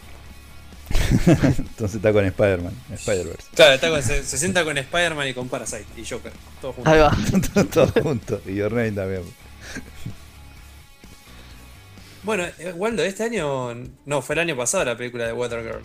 Entonces 1.58 1.95
está 1.95 2.12
con 2.12 2.26
Spider-Man, 2.26 2.74
Spider-Verse. 2.91 3.48
Claro, 3.56 3.76
está 3.76 3.90
con, 3.90 4.04
se, 4.04 4.26
se 4.26 4.38
sienta 4.38 4.66
con 4.66 4.78
Spider-Man 4.78 5.30
y 5.30 5.34
con 5.34 5.48
Parasite 5.48 5.86
y 5.95 6.06
Joker, 6.06 6.34
todos 6.60 6.76
juntos. 6.76 6.94
Ahí 6.94 7.00
va. 7.00 7.18
Todos 7.74 7.91
juntos. 7.91 8.41
Y 8.45 8.56
Your 8.56 8.74
Name 8.74 8.91
también. 8.91 9.24
Bueno, 12.24 12.44
eh, 12.60 12.74
Waldo, 12.76 13.04
este 13.04 13.24
año. 13.24 13.74
No, 14.06 14.22
fue 14.22 14.36
el 14.36 14.40
año 14.40 14.58
pasado 14.58 14.84
la 14.84 14.98
película 14.98 15.26
de 15.26 15.32
Watergirl. 15.32 15.82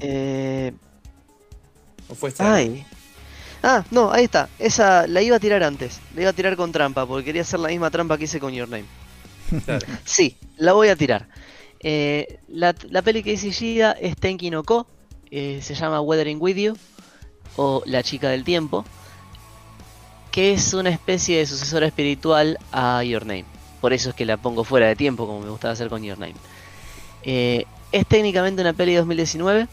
Eh, 0.00 0.72
¿O 2.08 2.14
fue 2.14 2.28
este 2.28 2.44
año? 2.44 2.86
Ah, 3.66 3.82
no, 3.90 4.12
ahí 4.12 4.24
está. 4.24 4.50
Esa 4.58 5.06
la 5.06 5.22
iba 5.22 5.36
a 5.36 5.40
tirar 5.40 5.62
antes. 5.62 5.98
La 6.14 6.20
iba 6.20 6.30
a 6.30 6.34
tirar 6.34 6.54
con 6.54 6.70
trampa, 6.70 7.06
porque 7.06 7.24
quería 7.24 7.40
hacer 7.40 7.60
la 7.60 7.68
misma 7.68 7.90
trampa 7.90 8.18
que 8.18 8.24
hice 8.24 8.38
con 8.38 8.52
Your 8.52 8.68
Name. 8.68 8.84
Claro. 9.64 9.86
Sí, 10.04 10.36
la 10.58 10.74
voy 10.74 10.88
a 10.88 10.96
tirar. 10.96 11.28
Eh, 11.80 12.40
la, 12.48 12.74
la 12.90 13.00
peli 13.00 13.22
que 13.22 13.30
dice 13.30 13.50
Gida 13.52 13.92
es 13.92 14.16
Tenki 14.16 14.50
no 14.50 14.64
Ko. 14.64 14.86
eh, 15.30 15.60
se 15.62 15.74
llama 15.74 16.00
Weathering 16.02 16.38
With 16.40 16.56
You. 16.56 16.76
O 17.56 17.82
La 17.86 18.02
Chica 18.02 18.28
del 18.28 18.44
Tiempo. 18.44 18.84
Que 20.30 20.52
es 20.52 20.74
una 20.74 20.90
especie 20.90 21.38
de 21.38 21.46
sucesora 21.46 21.86
espiritual 21.86 22.58
a 22.70 23.02
Your 23.02 23.24
Name. 23.24 23.46
Por 23.80 23.92
eso 23.94 24.10
es 24.10 24.14
que 24.14 24.26
la 24.26 24.36
pongo 24.36 24.64
fuera 24.64 24.88
de 24.88 24.96
tiempo, 24.96 25.26
como 25.26 25.40
me 25.40 25.48
gustaba 25.48 25.72
hacer 25.72 25.88
con 25.88 26.02
Your 26.02 26.18
Name. 26.18 26.34
Eh, 27.22 27.64
es 27.92 28.06
técnicamente 28.06 28.60
una 28.60 28.72
peli 28.74 28.92
de 28.92 28.98
2019. 28.98 29.68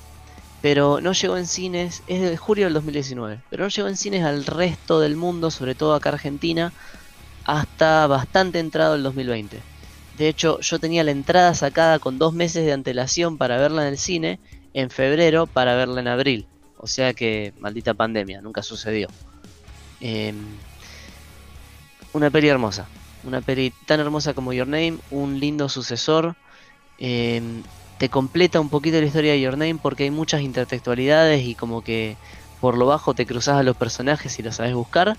Pero 0.62 1.02
no 1.02 1.14
llegó 1.14 1.38
en 1.38 1.48
cines. 1.48 2.04
Es 2.08 2.22
de 2.22 2.38
julio 2.38 2.66
del 2.66 2.74
2019. 2.74 3.40
Pero 3.50 3.64
no 3.64 3.70
llegó 3.70 3.88
en 3.88 3.98
cines 3.98 4.24
al 4.24 4.46
resto 4.46 5.00
del 5.00 5.16
mundo, 5.16 5.52
sobre 5.52 5.76
todo 5.76 5.96
acá 5.96 6.10
Argentina. 6.10 6.72
Hasta 7.46 8.06
bastante 8.08 8.60
entrado 8.60 8.96
el 8.96 9.04
2020. 9.04 9.60
De 10.18 10.28
hecho, 10.28 10.60
yo 10.60 10.80
tenía 10.80 11.04
la 11.04 11.12
entrada 11.12 11.54
sacada 11.56 11.98
con 11.98 12.20
dos 12.20 12.34
meses 12.34 12.66
de 12.66 12.74
antelación 12.74 13.38
para 13.38 13.58
verla 13.58 13.82
en 13.84 13.88
el 13.88 13.98
cine, 13.98 14.40
en 14.74 14.92
febrero 14.92 15.48
para 15.48 15.76
verla 15.76 16.02
en 16.02 16.08
abril. 16.08 16.48
O 16.78 16.88
sea 16.88 17.14
que, 17.14 17.54
maldita 17.60 17.94
pandemia, 17.94 18.42
nunca 18.42 18.62
sucedió. 18.62 19.08
Em, 20.00 20.36
una 22.14 22.30
peli 22.30 22.50
hermosa. 22.50 22.88
Una 23.24 23.42
peli 23.42 23.72
tan 23.86 24.00
hermosa 24.00 24.34
como 24.34 24.54
Your 24.54 24.68
Name, 24.68 24.98
un 25.10 25.40
lindo 25.40 25.70
sucesor. 25.70 26.36
em, 27.00 27.64
te 28.02 28.10
completa 28.10 28.60
un 28.60 28.70
poquito 28.70 29.00
la 29.00 29.06
historia 29.06 29.34
de 29.34 29.42
Your 29.42 29.60
Name 29.60 29.78
porque 29.80 30.06
hay 30.06 30.10
muchas 30.10 30.42
intertextualidades 30.42 31.46
y 31.46 31.54
como 31.54 31.84
que 31.84 32.18
por 32.60 32.76
lo 32.76 32.88
bajo 32.88 33.14
te 33.14 33.28
cruzas 33.28 33.58
a 33.58 33.62
los 33.62 33.78
personajes 33.78 34.40
y 34.40 34.42
los 34.42 34.56
sabes 34.56 34.74
buscar. 34.74 35.16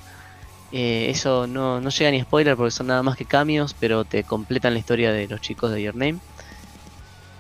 Eh, 0.73 1.07
eso 1.09 1.47
no, 1.47 1.81
no 1.81 1.91
llega 1.91 2.11
ni 2.11 2.21
spoiler 2.21 2.57
porque 2.57 2.73
son 2.73 2.89
nada 2.89 3.05
más 3.05 3.17
que 3.17 3.25
cambios, 3.25 3.73
pero 3.79 4.05
te 4.05 4.25
completan 4.25 4.73
la 4.73 4.81
historia 4.81 5.13
de 5.13 5.29
los 5.29 5.41
chicos 5.41 5.71
de 5.71 5.81
Your 5.81 5.95
Name. 5.95 6.19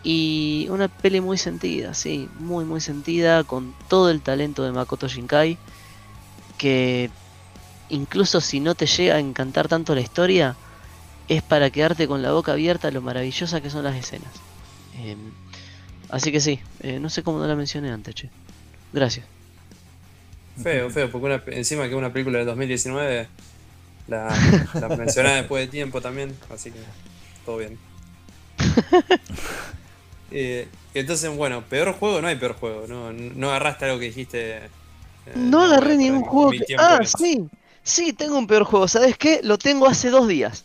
Y 0.04 0.68
una 0.70 0.86
peli 0.86 1.20
muy 1.20 1.38
sentida, 1.38 1.92
sí, 1.92 2.28
muy 2.38 2.64
muy 2.64 2.80
sentida, 2.80 3.42
con 3.42 3.74
todo 3.88 4.10
el 4.10 4.20
talento 4.20 4.62
de 4.62 4.70
Makoto 4.70 5.08
Shinkai, 5.08 5.58
que 6.56 7.10
incluso 7.88 8.40
si 8.40 8.60
no 8.60 8.76
te 8.76 8.86
llega 8.86 9.16
a 9.16 9.18
encantar 9.18 9.66
tanto 9.66 9.92
la 9.96 10.02
historia, 10.02 10.54
es 11.26 11.42
para 11.42 11.68
quedarte 11.70 12.06
con 12.06 12.22
la 12.22 12.30
boca 12.30 12.52
abierta 12.52 12.92
lo 12.92 13.02
maravillosa 13.02 13.60
que 13.60 13.70
son 13.70 13.82
las 13.82 13.96
escenas. 13.96 14.51
Em, 14.98 15.32
así 16.10 16.30
que 16.32 16.40
sí, 16.40 16.60
eh, 16.80 16.98
no 17.00 17.08
sé 17.10 17.22
cómo 17.22 17.38
no 17.38 17.46
la 17.46 17.56
mencioné 17.56 17.90
antes, 17.90 18.14
che. 18.14 18.30
Gracias. 18.92 19.26
Feo, 20.62 20.90
feo, 20.90 21.10
porque 21.10 21.26
una, 21.26 21.42
encima 21.56 21.88
que 21.88 21.94
una 21.94 22.12
película 22.12 22.38
del 22.38 22.46
2019 22.46 23.26
la, 24.08 24.28
la 24.74 24.88
mencionaba 24.96 25.36
después 25.36 25.64
de 25.66 25.70
tiempo 25.70 26.00
también, 26.00 26.36
así 26.50 26.70
que 26.70 26.80
todo 27.44 27.58
bien. 27.58 27.78
Eh, 30.34 30.66
entonces, 30.94 31.30
bueno, 31.36 31.62
peor 31.68 31.92
juego, 31.92 32.22
no 32.22 32.28
hay 32.28 32.36
peor 32.36 32.54
juego, 32.54 32.86
no, 32.86 33.12
no 33.12 33.50
agarraste 33.50 33.84
algo 33.84 33.98
que 33.98 34.06
dijiste. 34.06 34.56
eh, 34.56 34.68
No 35.34 35.60
agarré 35.62 35.94
ningún 35.98 36.22
juego. 36.22 36.52
que- 36.52 36.74
Ah, 36.78 37.00
sí. 37.04 37.46
Sí, 37.82 38.14
tengo 38.14 38.38
un 38.38 38.46
peor 38.46 38.64
juego. 38.64 38.88
¿Sabes 38.88 39.18
qué? 39.18 39.40
Lo 39.42 39.58
tengo 39.58 39.86
hace 39.86 40.08
dos 40.08 40.26
días. 40.26 40.64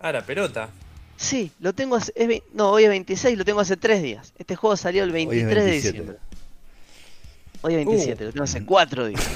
Ah, 0.00 0.10
la 0.10 0.26
pelota. 0.26 0.70
Sí, 1.16 1.50
lo 1.60 1.72
tengo 1.72 1.96
hace. 1.96 2.12
es 2.16 2.42
no, 2.52 2.70
hoy 2.70 2.84
es 2.84 2.88
26, 2.90 3.38
lo 3.38 3.44
tengo 3.44 3.60
hace 3.60 3.76
tres 3.76 4.02
días. 4.02 4.32
Este 4.38 4.56
juego 4.56 4.76
salió 4.76 5.04
el 5.04 5.10
Hoy 5.12 5.22
es 5.22 5.28
23 5.28 5.64
de 5.64 5.70
27. 5.70 5.92
diciembre. 5.98 6.18
Hoy 7.62 7.74
es 7.74 7.86
27, 7.86 8.24
lo 8.24 8.32
tengo 8.32 8.44
hace 8.44 8.64
cuatro 8.64 9.06
días. 9.06 9.22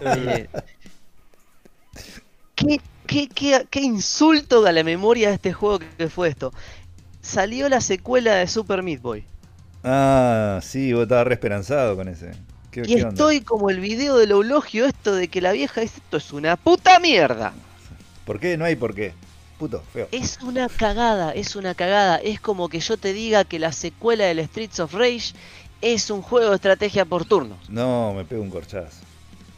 Eh, 0.00 0.46
¿qué, 2.54 2.80
qué, 3.08 3.28
qué, 3.28 3.66
qué 3.68 3.80
insulto 3.80 4.64
a 4.64 4.70
la 4.70 4.84
memoria 4.84 5.30
de 5.30 5.34
este 5.34 5.52
juego 5.52 5.80
que 5.80 6.08
fue 6.08 6.28
esto? 6.28 6.52
Salió 7.20 7.68
la 7.68 7.80
secuela 7.80 8.36
de 8.36 8.46
Super 8.46 8.84
Meat 8.84 9.02
Boy. 9.02 9.24
Ah, 9.82 10.60
sí, 10.62 10.92
vos 10.92 11.02
estabas 11.02 11.26
re 11.26 11.34
esperanzado 11.34 11.96
con 11.96 12.06
ese. 12.06 12.30
¿Qué, 12.70 12.82
Y 12.82 12.94
qué 12.94 13.00
estoy 13.00 13.40
como 13.40 13.68
el 13.68 13.80
video 13.80 14.16
del 14.16 14.30
eulogio 14.30 14.86
esto 14.86 15.12
de 15.14 15.26
que 15.26 15.40
la 15.40 15.50
vieja 15.50 15.80
dice 15.80 15.98
esto 15.98 16.18
es 16.18 16.32
una 16.32 16.56
puta 16.56 17.00
mierda. 17.00 17.52
¿Por 18.24 18.38
qué? 18.38 18.56
No 18.56 18.64
hay 18.64 18.76
por 18.76 18.94
qué. 18.94 19.12
Puto, 19.58 19.82
feo. 19.92 20.08
Es 20.12 20.38
una 20.42 20.68
cagada, 20.68 21.32
es 21.32 21.56
una 21.56 21.74
cagada. 21.74 22.16
Es 22.16 22.40
como 22.40 22.68
que 22.68 22.78
yo 22.80 22.96
te 22.96 23.12
diga 23.12 23.44
que 23.44 23.58
la 23.58 23.72
secuela 23.72 24.24
del 24.26 24.44
Streets 24.46 24.78
of 24.80 24.94
Rage 24.94 25.32
es 25.80 26.10
un 26.10 26.22
juego 26.22 26.50
de 26.50 26.56
estrategia 26.56 27.04
por 27.04 27.24
turnos. 27.24 27.68
No, 27.68 28.14
me 28.14 28.24
pego 28.24 28.42
un 28.42 28.50
corchazo. 28.50 28.98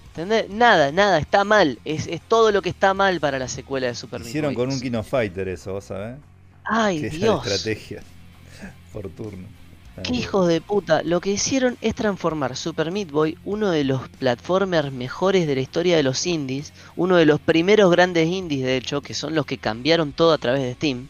¿Entendés? 0.09 0.49
Nada, 0.51 0.91
nada, 0.91 1.19
está 1.19 1.45
mal. 1.45 1.79
Es, 1.85 2.07
es 2.07 2.21
todo 2.23 2.51
lo 2.51 2.63
que 2.63 2.71
está 2.71 2.95
mal 2.95 3.21
para 3.21 3.39
la 3.39 3.47
secuela 3.49 3.87
de 3.89 3.95
Super 3.95 4.23
Hicieron 4.23 4.55
con 4.55 4.71
un 4.71 4.81
Kino 4.81 5.03
Fighter 5.03 5.49
eso, 5.49 5.75
¿vos 5.75 5.85
sabés? 5.85 6.17
Ay, 6.65 7.01
Que 7.01 7.07
era 7.07 7.13
de 7.15 7.19
Dios. 7.21 7.47
estrategia. 7.47 8.03
Por 8.93 9.09
turno. 9.11 9.47
Qué 9.97 10.15
hijos 10.15 10.49
de 10.49 10.61
puta. 10.63 11.03
Lo 11.03 11.21
que 11.21 11.31
hicieron 11.33 11.77
es 11.81 11.95
transformar 11.95 12.57
Super 12.57 12.91
Meat 12.91 13.11
Boy, 13.11 13.37
uno 13.45 13.71
de 13.71 13.85
los 13.85 14.09
platformers 14.09 14.93
mejores 14.93 15.47
de 15.47 15.55
la 15.55 15.61
historia 15.61 15.97
de 15.97 16.03
los 16.03 16.27
indies, 16.27 16.73
uno 16.97 17.17
de 17.17 17.27
los 17.27 17.41
primeros 17.41 17.91
grandes 17.91 18.27
indies 18.29 18.65
de 18.65 18.77
hecho, 18.77 19.03
que 19.03 19.15
son 19.15 19.35
los 19.35 19.45
que 19.47 19.59
cambiaron 19.59 20.13
todo 20.13 20.33
a 20.33 20.39
través 20.39 20.63
de 20.63 20.75
Steam. 20.75 21.09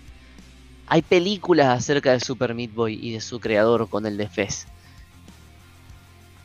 Hay 0.87 1.03
películas 1.03 1.69
acerca 1.69 2.13
de 2.13 2.21
Super 2.21 2.55
Meat 2.55 2.73
Boy 2.73 2.99
y 3.01 3.13
de 3.13 3.21
su 3.21 3.39
creador 3.39 3.89
con 3.89 4.07
el 4.07 4.17
de 4.17 4.29
Fez. 4.29 4.67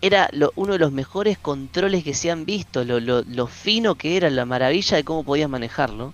Era 0.02 0.30
uno 0.56 0.74
de 0.74 0.80
los 0.80 0.92
mejores 0.92 1.40
controles 1.40 2.04
que 2.04 2.14
se 2.14 2.30
han 2.30 2.46
visto, 2.46 2.84
lo, 2.84 3.00
lo- 3.00 3.24
lo 3.24 3.48
fino 3.48 3.96
que 3.96 4.18
era, 4.18 4.30
la 4.30 4.46
maravilla 4.46 4.98
de 4.98 5.04
cómo 5.04 5.24
podías 5.24 5.50
manejarlo. 5.50 6.14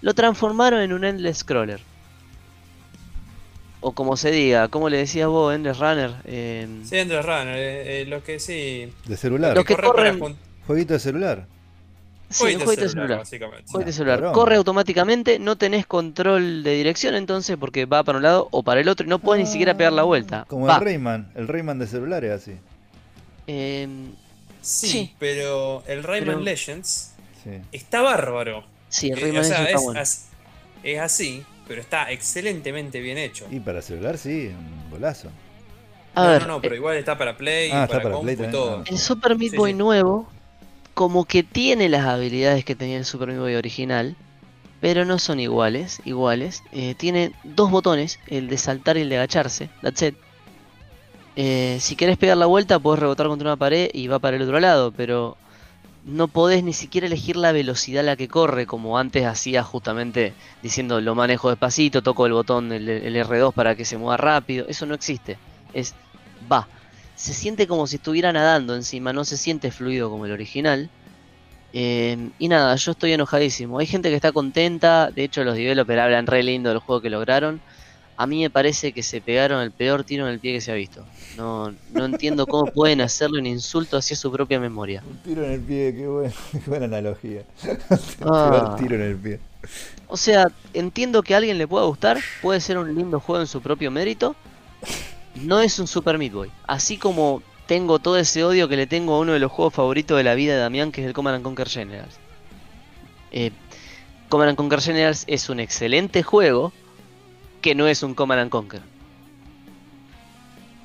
Lo 0.00 0.14
transformaron 0.14 0.80
en 0.80 0.92
un 0.92 1.04
Endless 1.04 1.38
Scroller. 1.38 1.80
O 3.86 3.92
como 3.92 4.16
se 4.16 4.30
diga, 4.30 4.68
como 4.68 4.88
le 4.88 4.96
decías 4.96 5.28
vos, 5.28 5.54
Endless 5.54 5.78
Runner. 5.78 6.10
eh, 6.24 6.66
Sí, 6.84 6.96
Endless 6.96 7.22
Runner, 7.24 7.54
eh, 7.54 8.00
eh, 8.00 8.04
los 8.06 8.22
que 8.24 8.40
sí. 8.40 8.90
De 9.06 9.16
celular. 9.18 9.54
Lo 9.54 9.62
que 9.64 9.76
corren- 9.76 10.36
Jueguito 10.66 10.94
de 10.94 10.98
celular. 11.00 11.46
sí, 12.30 12.38
jueguito 12.38 12.60
un 12.60 12.64
jueguito 12.64 12.82
de 12.84 12.88
celular, 12.88 13.06
celular. 13.08 13.18
básicamente. 13.18 13.64
Jueguito 13.70 13.78
de 13.86 13.92
No, 13.92 13.96
celular. 13.96 14.18
cabrón. 14.20 14.32
Corre 14.32 14.56
automáticamente, 14.56 15.38
no 15.38 15.56
tenés 15.58 15.86
control 15.86 16.62
de 16.62 16.74
dirección 16.76 17.14
entonces 17.14 17.58
porque 17.60 17.84
va 17.84 18.02
para 18.04 18.16
un 18.16 18.22
lado 18.22 18.48
o 18.52 18.62
para 18.62 18.80
el 18.80 18.88
otro 18.88 19.04
y 19.04 19.10
no 19.10 19.18
puedes 19.18 19.44
ni 19.44 19.50
siquiera 19.50 19.76
pegar 19.76 19.92
la 19.92 20.04
vuelta. 20.04 20.46
Como 20.48 20.64
Va. 20.64 20.76
el 20.76 20.80
Rayman. 20.80 21.30
El 21.34 21.46
Rayman 21.46 21.78
de 21.78 21.86
celular 21.86 22.24
es 22.24 22.32
así. 22.32 22.52
Em, 23.46 24.12
Sí, 24.62 24.88
Sí. 24.88 25.14
pero 25.18 25.82
el 25.86 26.02
Rayman 26.02 26.36
Pero- 26.36 26.40
Legends 26.40 27.12
Sí. 27.44 27.50
está 27.72 28.00
bárbaro. 28.00 28.64
sí, 28.88 29.10
el 29.10 29.18
Eh, 29.18 29.20
Rayman 29.20 29.40
o 29.42 29.44
sea, 29.44 29.62
es, 29.64 29.66
está 29.68 29.80
bueno. 29.80 30.00
es 30.00 31.00
así, 31.00 31.44
pero 31.68 31.80
está 31.80 32.10
excelentemente 32.10 33.00
bien 33.00 33.18
hecho. 33.18 33.46
Y 33.50 33.60
para 33.60 33.82
celular 33.82 34.18
sí, 34.18 34.48
un 34.48 34.90
golazo. 34.90 35.28
A 36.14 36.22
no, 36.24 36.30
ver, 36.30 36.42
no, 36.42 36.48
no, 36.48 36.60
pero 36.60 36.74
eh, 36.74 36.78
igual 36.78 36.96
está 36.96 37.18
para 37.18 37.36
Play, 37.36 37.70
Ah, 37.72 37.84
está 37.84 37.96
para, 37.98 38.10
para 38.10 38.20
Play 38.22 38.34
y 38.34 38.36
también. 38.36 38.52
todo. 38.52 38.78
Ah. 38.78 38.84
el 38.86 38.98
Super 38.98 39.36
Meat 39.36 39.50
Sí, 39.52 39.56
Boy 39.56 39.72
sí. 39.72 39.76
nuevo, 39.78 40.28
como 40.94 41.24
que 41.24 41.42
tiene 41.42 41.88
las 41.88 42.04
habilidades 42.06 42.64
que 42.64 42.76
tenía 42.76 42.98
el 42.98 43.04
Super 43.04 43.28
Meat 43.28 43.40
Boy 43.40 43.54
original, 43.56 44.14
pero 44.80 45.04
no 45.04 45.18
son 45.18 45.40
iguales. 45.40 46.00
iguales. 46.04 46.62
Eh, 46.72 46.94
tiene 46.96 47.32
dos 47.42 47.70
botones, 47.70 48.20
el 48.28 48.48
de 48.48 48.58
saltar 48.58 48.96
y 48.96 49.00
el 49.00 49.08
de 49.08 49.16
agacharse. 49.16 49.70
That's 49.82 50.02
it. 50.02 50.14
Eh, 51.36 51.78
si 51.80 51.96
querés 51.96 52.16
pegar 52.16 52.36
la 52.36 52.46
vuelta, 52.46 52.78
podés 52.78 53.00
rebotar 53.00 53.26
contra 53.26 53.48
una 53.48 53.56
pared 53.56 53.90
y 53.92 54.06
va 54.06 54.20
para 54.20 54.36
el 54.36 54.42
otro 54.42 54.60
lado, 54.60 54.92
pero 54.92 55.36
no 56.04 56.28
podés 56.28 56.62
ni 56.62 56.72
siquiera 56.72 57.06
elegir 57.06 57.36
la 57.36 57.52
velocidad 57.52 58.00
a 58.00 58.06
la 58.06 58.16
que 58.16 58.28
corre, 58.28 58.66
como 58.66 58.98
antes 58.98 59.24
hacía 59.24 59.62
justamente 59.62 60.34
diciendo 60.62 61.00
lo 61.00 61.14
manejo 61.14 61.48
despacito, 61.48 62.02
toco 62.02 62.26
el 62.26 62.32
botón, 62.32 62.72
el, 62.72 62.88
el 62.88 63.16
R2 63.16 63.52
para 63.52 63.74
que 63.74 63.84
se 63.84 63.96
mueva 63.96 64.16
rápido. 64.16 64.66
Eso 64.68 64.86
no 64.86 64.94
existe. 64.94 65.38
Es 65.72 65.94
va. 66.50 66.68
Se 67.16 67.32
siente 67.32 67.66
como 67.66 67.86
si 67.86 67.96
estuviera 67.96 68.32
nadando 68.32 68.74
encima, 68.74 69.12
no 69.12 69.24
se 69.24 69.36
siente 69.36 69.70
fluido 69.70 70.10
como 70.10 70.26
el 70.26 70.32
original. 70.32 70.90
Eh, 71.72 72.30
y 72.38 72.48
nada, 72.48 72.76
yo 72.76 72.92
estoy 72.92 73.12
enojadísimo. 73.12 73.78
Hay 73.78 73.86
gente 73.86 74.08
que 74.10 74.16
está 74.16 74.32
contenta, 74.32 75.10
de 75.10 75.24
hecho 75.24 75.42
los 75.42 75.56
developers 75.56 76.00
hablan 76.00 76.26
re 76.26 76.42
lindo 76.42 76.68
del 76.68 76.78
juego 76.78 77.00
que 77.00 77.10
lograron. 77.10 77.60
A 78.16 78.26
mí 78.26 78.42
me 78.42 78.50
parece 78.50 78.92
que 78.92 79.02
se 79.02 79.20
pegaron 79.20 79.60
el 79.60 79.72
peor 79.72 80.04
tiro 80.04 80.26
en 80.26 80.32
el 80.32 80.40
pie 80.40 80.52
que 80.52 80.60
se 80.60 80.70
ha 80.70 80.74
visto. 80.74 81.04
No, 81.36 81.74
no 81.92 82.04
entiendo 82.04 82.46
cómo 82.46 82.66
pueden 82.66 83.00
hacerle 83.00 83.40
un 83.40 83.46
insulto 83.46 83.96
hacia 83.96 84.16
su 84.16 84.30
propia 84.30 84.60
memoria. 84.60 85.02
Un 85.08 85.18
tiro 85.18 85.44
en 85.44 85.52
el 85.52 85.60
pie, 85.60 85.94
qué, 85.94 86.06
buena 86.66 86.84
analogía. 86.86 87.42
Ah. 88.22 88.76
tiro 88.78 88.94
en 88.96 89.02
el 89.02 89.16
pie. 89.16 89.40
O 90.06 90.16
sea, 90.16 90.50
entiendo 90.74 91.22
que 91.22 91.34
a 91.34 91.38
alguien 91.38 91.58
le 91.58 91.66
pueda 91.66 91.86
gustar, 91.86 92.20
puede 92.40 92.60
ser 92.60 92.78
un 92.78 92.94
lindo 92.94 93.18
juego 93.18 93.40
en 93.40 93.48
su 93.48 93.60
propio 93.60 93.90
mérito. 93.90 94.36
No 95.34 95.60
es 95.60 95.78
un 95.80 95.86
Super 95.88 96.18
Meat 96.18 96.32
Boy. 96.32 96.50
Así 96.66 96.96
como 96.96 97.42
tengo 97.66 97.98
todo 97.98 98.18
ese 98.18 98.44
odio 98.44 98.68
que 98.68 98.76
le 98.76 98.86
tengo 98.86 99.14
a 99.14 99.18
uno 99.18 99.32
de 99.32 99.38
los 99.38 99.50
juegos 99.50 99.74
favoritos 99.74 100.16
de 100.16 100.22
la 100.22 100.34
vida 100.34 100.54
de 100.54 100.60
Damián, 100.60 100.92
que 100.92 101.00
es 101.00 101.06
el 101.06 101.14
Command 101.14 101.42
Conquer 101.42 101.68
Generals. 101.68 102.14
Eh, 103.32 103.50
Command 104.28 104.56
Conquer 104.56 104.80
Generals 104.80 105.24
es 105.26 105.48
un 105.48 105.60
excelente 105.60 106.22
juego, 106.22 106.72
que 107.64 107.74
no 107.74 107.88
es 107.88 108.02
un 108.02 108.14
Command 108.14 108.50
Conquer. 108.50 108.82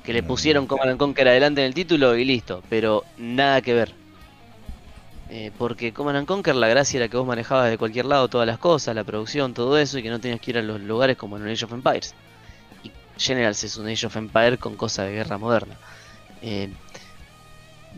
Que 0.02 0.14
le 0.14 0.22
pusieron 0.22 0.66
Command 0.66 0.96
Conquer 0.96 1.28
adelante 1.28 1.60
en 1.60 1.66
el 1.66 1.74
título 1.74 2.16
y 2.16 2.24
listo, 2.24 2.62
pero 2.70 3.04
nada 3.18 3.60
que 3.60 3.74
ver. 3.74 3.92
Eh, 5.28 5.52
porque 5.58 5.92
Command 5.92 6.26
Conquer 6.26 6.56
la 6.56 6.68
gracia 6.68 6.96
era 6.96 7.08
que 7.08 7.18
vos 7.18 7.26
manejabas 7.26 7.68
de 7.68 7.76
cualquier 7.76 8.06
lado 8.06 8.28
todas 8.28 8.46
las 8.46 8.56
cosas, 8.56 8.94
la 8.94 9.04
producción, 9.04 9.52
todo 9.52 9.76
eso, 9.76 9.98
y 9.98 10.02
que 10.02 10.08
no 10.08 10.20
tenías 10.20 10.40
que 10.40 10.52
ir 10.52 10.56
a 10.56 10.62
los 10.62 10.80
lugares 10.80 11.18
como 11.18 11.36
en 11.36 11.46
Age 11.46 11.66
of 11.66 11.72
Empires. 11.74 12.14
Y 12.82 12.90
Generals 13.18 13.62
es 13.62 13.76
un 13.76 13.86
Age 13.86 14.06
of 14.06 14.16
Empires 14.16 14.58
con 14.58 14.74
cosas 14.74 15.04
de 15.04 15.12
guerra 15.12 15.36
moderna. 15.36 15.76
Eh, 16.40 16.70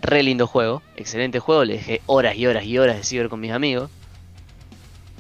re 0.01 0.25
lindo 0.25 0.49
juego, 0.49 0.83
excelente 0.97 1.39
juego, 1.39 1.65
le 1.65 1.75
dejé 1.75 2.03
horas 2.07 2.35
y 2.35 2.49
horas 2.49 2.65
y 2.65 2.77
horas 2.79 2.97
de 2.97 3.05
ciber 3.05 3.29
con 3.29 3.39
mis 3.39 3.53
amigos. 3.53 3.93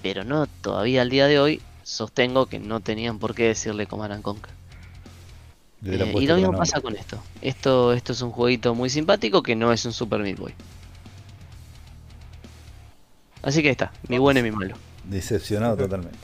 Pero 0.03 0.25
no, 0.25 0.49
todavía 0.49 1.03
al 1.03 1.11
día 1.11 1.29
de 1.29 1.39
hoy 1.39 1.63
sostengo 1.85 2.47
que 2.47 2.59
no 2.59 2.81
tenían 2.81 3.19
por 3.19 3.35
qué 3.35 3.45
decirle 3.45 3.87
Command 3.87 4.23
Conquer. 4.23 4.53
Eh, 5.85 6.13
y 6.17 6.27
lo 6.27 6.37
mismo 6.37 6.53
pasa 6.53 6.81
con 6.81 6.97
esto. 6.97 7.21
esto. 7.41 7.93
Esto 7.93 8.13
es 8.13 8.23
un 8.23 8.31
jueguito 8.31 8.75
muy 8.75 8.89
simpático 8.89 9.43
que 9.43 9.57
no 9.57 9.73
es 9.73 9.85
un 9.85 9.93
Super 9.93 10.21
Meat 10.21 10.39
Boy. 10.39 10.55
Así 13.43 13.63
que 13.63 13.71
está, 13.71 13.93
mi 14.09 14.19
bueno 14.19 14.39
y 14.39 14.45
mi 14.45 14.53
malo. 14.53 14.77
Decepcionado 15.05 15.77
totalmente. 15.77 16.19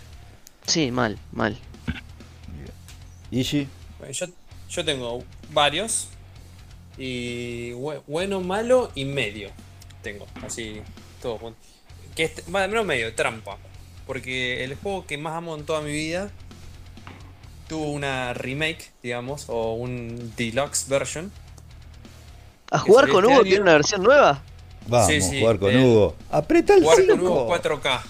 Sí, 0.66 0.93
mal, 0.93 1.18
mal. 1.32 1.59
Ishi. 3.32 3.66
yo, 4.12 4.26
yo 4.70 4.85
tengo 4.85 5.24
varios. 5.52 6.09
Y 6.97 7.72
bueno, 7.72 8.40
malo 8.40 8.90
y 8.94 9.05
medio. 9.05 9.51
Tengo, 10.02 10.26
así, 10.44 10.80
todo. 11.20 11.55
Que 12.14 12.24
es, 12.24 12.48
más 12.48 12.68
menos 12.68 12.86
medio, 12.86 13.12
trampa. 13.14 13.59
Porque 14.09 14.64
el 14.64 14.74
juego 14.74 15.06
que 15.06 15.18
más 15.18 15.35
amo 15.35 15.55
en 15.55 15.64
toda 15.64 15.82
mi 15.82 15.93
vida 15.93 16.30
tuvo 17.68 17.93
una 17.93 18.32
remake, 18.32 18.90
digamos, 19.02 19.44
o 19.48 19.74
un 19.74 20.32
deluxe 20.35 20.89
version. 20.89 21.30
¿A 22.70 22.78
jugar 22.78 23.09
con 23.09 23.24
este 23.24 23.35
Hugo 23.35 23.44
tiene 23.44 23.60
una 23.60 23.72
versión 23.74 24.02
nueva? 24.02 24.43
Vamos, 24.86 25.10
a 25.10 25.39
jugar 25.39 25.59
con 25.59 25.76
Hugo. 25.76 26.16
Aprieta 26.30 26.74
el 26.74 26.82
Jugar 26.82 27.06
con 27.06 27.20
Hugo 27.20 27.55
4K. 27.55 28.01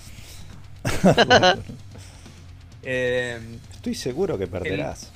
Eh, 2.90 3.38
Estoy 3.74 3.94
seguro 3.94 4.38
que 4.38 4.46
perderás. 4.46 5.10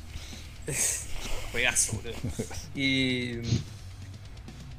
Juegazo, 1.52 1.94
boludo. 1.94 2.14
Y 2.74 3.38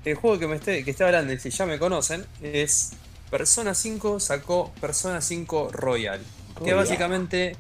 el 0.06 0.16
juego 0.16 0.38
que 0.38 0.48
me 0.48 0.58
esté, 0.58 0.84
que 0.84 0.92
está 0.92 1.06
hablando 1.06 1.34
y 1.34 1.40
si 1.40 1.50
ya 1.50 1.66
me 1.66 1.80
conocen 1.80 2.24
es 2.44 2.92
Persona 3.34 3.74
5 3.74 4.20
sacó 4.20 4.72
Persona 4.80 5.20
5 5.20 5.70
Royal, 5.72 6.22
que 6.64 6.76
básicamente 6.76 7.58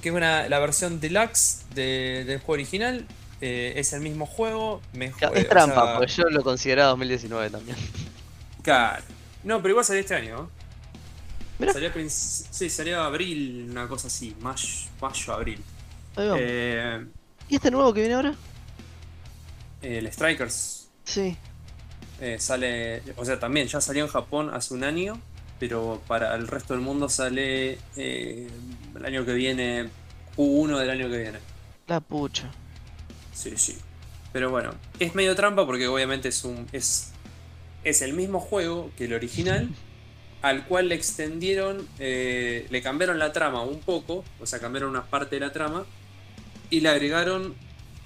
que 0.00 0.08
es 0.08 0.14
una, 0.14 0.48
la 0.48 0.58
versión 0.60 0.98
deluxe 0.98 1.66
de, 1.74 2.24
del 2.26 2.38
juego 2.38 2.54
original. 2.54 3.06
Eh, 3.42 3.74
es 3.76 3.92
el 3.92 4.00
mismo 4.00 4.24
juego. 4.24 4.80
Mejor, 4.94 5.36
es 5.36 5.46
trampa, 5.46 5.98
porque 5.98 6.10
yo 6.10 6.24
lo 6.24 6.42
consideraba 6.42 6.88
2019 6.92 7.50
también. 7.50 7.76
Claro. 8.62 9.04
No, 9.44 9.58
pero 9.60 9.72
igual 9.72 9.84
salió 9.84 10.00
este 10.00 10.14
año. 10.14 10.48
¿no? 11.58 11.70
Salió, 11.70 11.90
sí, 12.08 12.70
salió 12.70 13.02
abril, 13.02 13.68
una 13.70 13.88
cosa 13.88 14.06
así. 14.06 14.34
Mayo, 14.40 14.68
mayo 15.02 15.32
abril. 15.34 15.62
Eh, 16.16 17.06
¿Y 17.46 17.56
este 17.56 17.70
nuevo 17.70 17.92
que 17.92 18.00
viene 18.00 18.14
ahora? 18.14 18.34
El 19.82 20.10
Strikers. 20.10 20.88
Sí. 21.04 21.36
Eh, 22.20 22.38
sale, 22.38 23.02
o 23.16 23.24
sea, 23.24 23.40
también 23.40 23.66
ya 23.66 23.80
salió 23.80 24.04
en 24.04 24.10
Japón 24.10 24.50
hace 24.52 24.74
un 24.74 24.84
año, 24.84 25.20
pero 25.58 26.02
para 26.06 26.34
el 26.34 26.48
resto 26.48 26.74
del 26.74 26.82
mundo 26.82 27.08
sale 27.08 27.78
eh, 27.96 28.48
el 28.94 29.04
año 29.04 29.24
que 29.24 29.32
viene, 29.32 29.88
Q1 30.36 30.78
del 30.78 30.90
año 30.90 31.08
que 31.08 31.18
viene. 31.18 31.38
La 31.86 32.00
pucha. 32.00 32.50
Sí, 33.32 33.54
sí. 33.56 33.78
Pero 34.32 34.50
bueno, 34.50 34.74
es 34.98 35.14
medio 35.14 35.34
trampa 35.34 35.66
porque 35.66 35.88
obviamente 35.88 36.28
es 36.28 36.44
un 36.44 36.66
es, 36.72 37.12
es 37.84 38.02
el 38.02 38.12
mismo 38.12 38.38
juego 38.38 38.90
que 38.96 39.06
el 39.06 39.14
original, 39.14 39.68
al 40.42 40.66
cual 40.66 40.88
le 40.88 40.94
extendieron, 40.94 41.88
eh, 41.98 42.66
le 42.70 42.82
cambiaron 42.82 43.18
la 43.18 43.32
trama 43.32 43.62
un 43.62 43.80
poco, 43.80 44.24
o 44.40 44.46
sea, 44.46 44.58
cambiaron 44.58 44.90
una 44.90 45.04
parte 45.04 45.36
de 45.36 45.40
la 45.40 45.52
trama 45.52 45.84
y 46.68 46.80
le 46.80 46.90
agregaron 46.90 47.54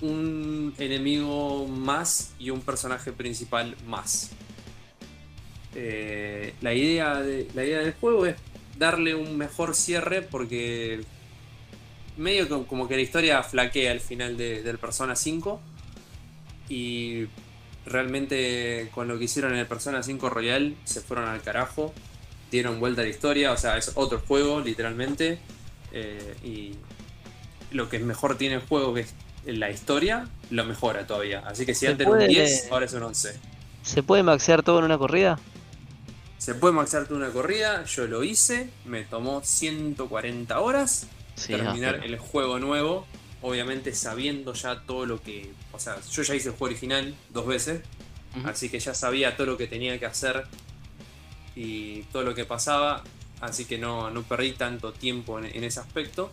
un 0.04 0.74
enemigo 0.78 1.66
más 1.66 2.34
y 2.38 2.50
un 2.50 2.60
personaje 2.60 3.12
principal 3.12 3.76
más. 3.86 4.30
Eh, 5.74 6.54
la, 6.60 6.72
idea 6.72 7.20
de, 7.20 7.48
la 7.54 7.64
idea 7.64 7.80
del 7.80 7.94
juego 7.94 8.26
es 8.26 8.36
darle 8.78 9.14
un 9.14 9.36
mejor 9.36 9.74
cierre 9.74 10.22
porque 10.22 11.00
medio 12.16 12.66
como 12.66 12.86
que 12.86 12.96
la 12.96 13.02
historia 13.02 13.42
flaquea 13.42 13.90
al 13.90 14.00
final 14.00 14.36
de, 14.36 14.62
del 14.62 14.78
Persona 14.78 15.16
5 15.16 15.60
y 16.68 17.26
realmente 17.86 18.88
con 18.94 19.08
lo 19.08 19.18
que 19.18 19.24
hicieron 19.24 19.52
en 19.52 19.58
el 19.58 19.66
Persona 19.66 20.02
5 20.02 20.30
Royal 20.30 20.76
se 20.84 21.00
fueron 21.00 21.28
al 21.28 21.42
carajo, 21.42 21.92
dieron 22.50 22.78
vuelta 22.78 23.00
a 23.00 23.04
la 23.04 23.10
historia, 23.10 23.52
o 23.52 23.56
sea, 23.56 23.76
es 23.76 23.92
otro 23.96 24.20
juego 24.20 24.60
literalmente 24.60 25.38
eh, 25.92 26.36
y 26.44 26.74
lo 27.74 27.88
que 27.88 27.98
mejor 27.98 28.38
tiene 28.38 28.56
el 28.56 28.62
juego 28.62 28.94
que 28.94 29.00
es 29.00 29.14
la 29.46 29.70
historia 29.70 30.28
lo 30.50 30.64
mejora 30.64 31.06
todavía. 31.06 31.42
Así 31.46 31.66
que 31.66 31.74
si 31.74 31.86
antes 31.86 32.06
era 32.06 32.16
un 32.16 32.26
10, 32.26 32.68
ahora 32.70 32.86
es 32.86 32.92
un 32.92 33.02
11. 33.02 33.38
¿Se 33.82 34.02
puede 34.02 34.22
maxear 34.22 34.62
todo 34.62 34.78
en 34.78 34.86
una 34.86 34.98
corrida? 34.98 35.38
Se 36.38 36.54
puede 36.54 36.74
maxear 36.74 37.06
todo 37.06 37.18
en 37.18 37.24
una 37.24 37.32
corrida, 37.32 37.84
yo 37.84 38.06
lo 38.06 38.22
hice, 38.22 38.70
me 38.84 39.02
tomó 39.02 39.42
140 39.42 40.58
horas 40.60 41.06
terminar 41.46 42.00
el 42.04 42.18
juego 42.18 42.58
nuevo, 42.58 43.06
obviamente 43.42 43.94
sabiendo 43.94 44.52
ya 44.52 44.80
todo 44.82 45.06
lo 45.06 45.20
que, 45.20 45.52
o 45.72 45.78
sea, 45.78 45.96
yo 46.10 46.22
ya 46.22 46.34
hice 46.34 46.48
el 46.48 46.54
juego 46.54 46.66
original 46.66 47.14
dos 47.30 47.46
veces, 47.46 47.82
así 48.44 48.68
que 48.68 48.78
ya 48.78 48.94
sabía 48.94 49.36
todo 49.36 49.46
lo 49.46 49.56
que 49.56 49.66
tenía 49.66 49.98
que 49.98 50.06
hacer 50.06 50.44
y 51.56 52.02
todo 52.04 52.22
lo 52.24 52.34
que 52.34 52.44
pasaba, 52.44 53.02
así 53.40 53.64
que 53.64 53.78
no, 53.78 54.10
no 54.10 54.22
perdí 54.22 54.52
tanto 54.52 54.92
tiempo 54.92 55.38
en 55.38 55.64
ese 55.64 55.80
aspecto 55.80 56.30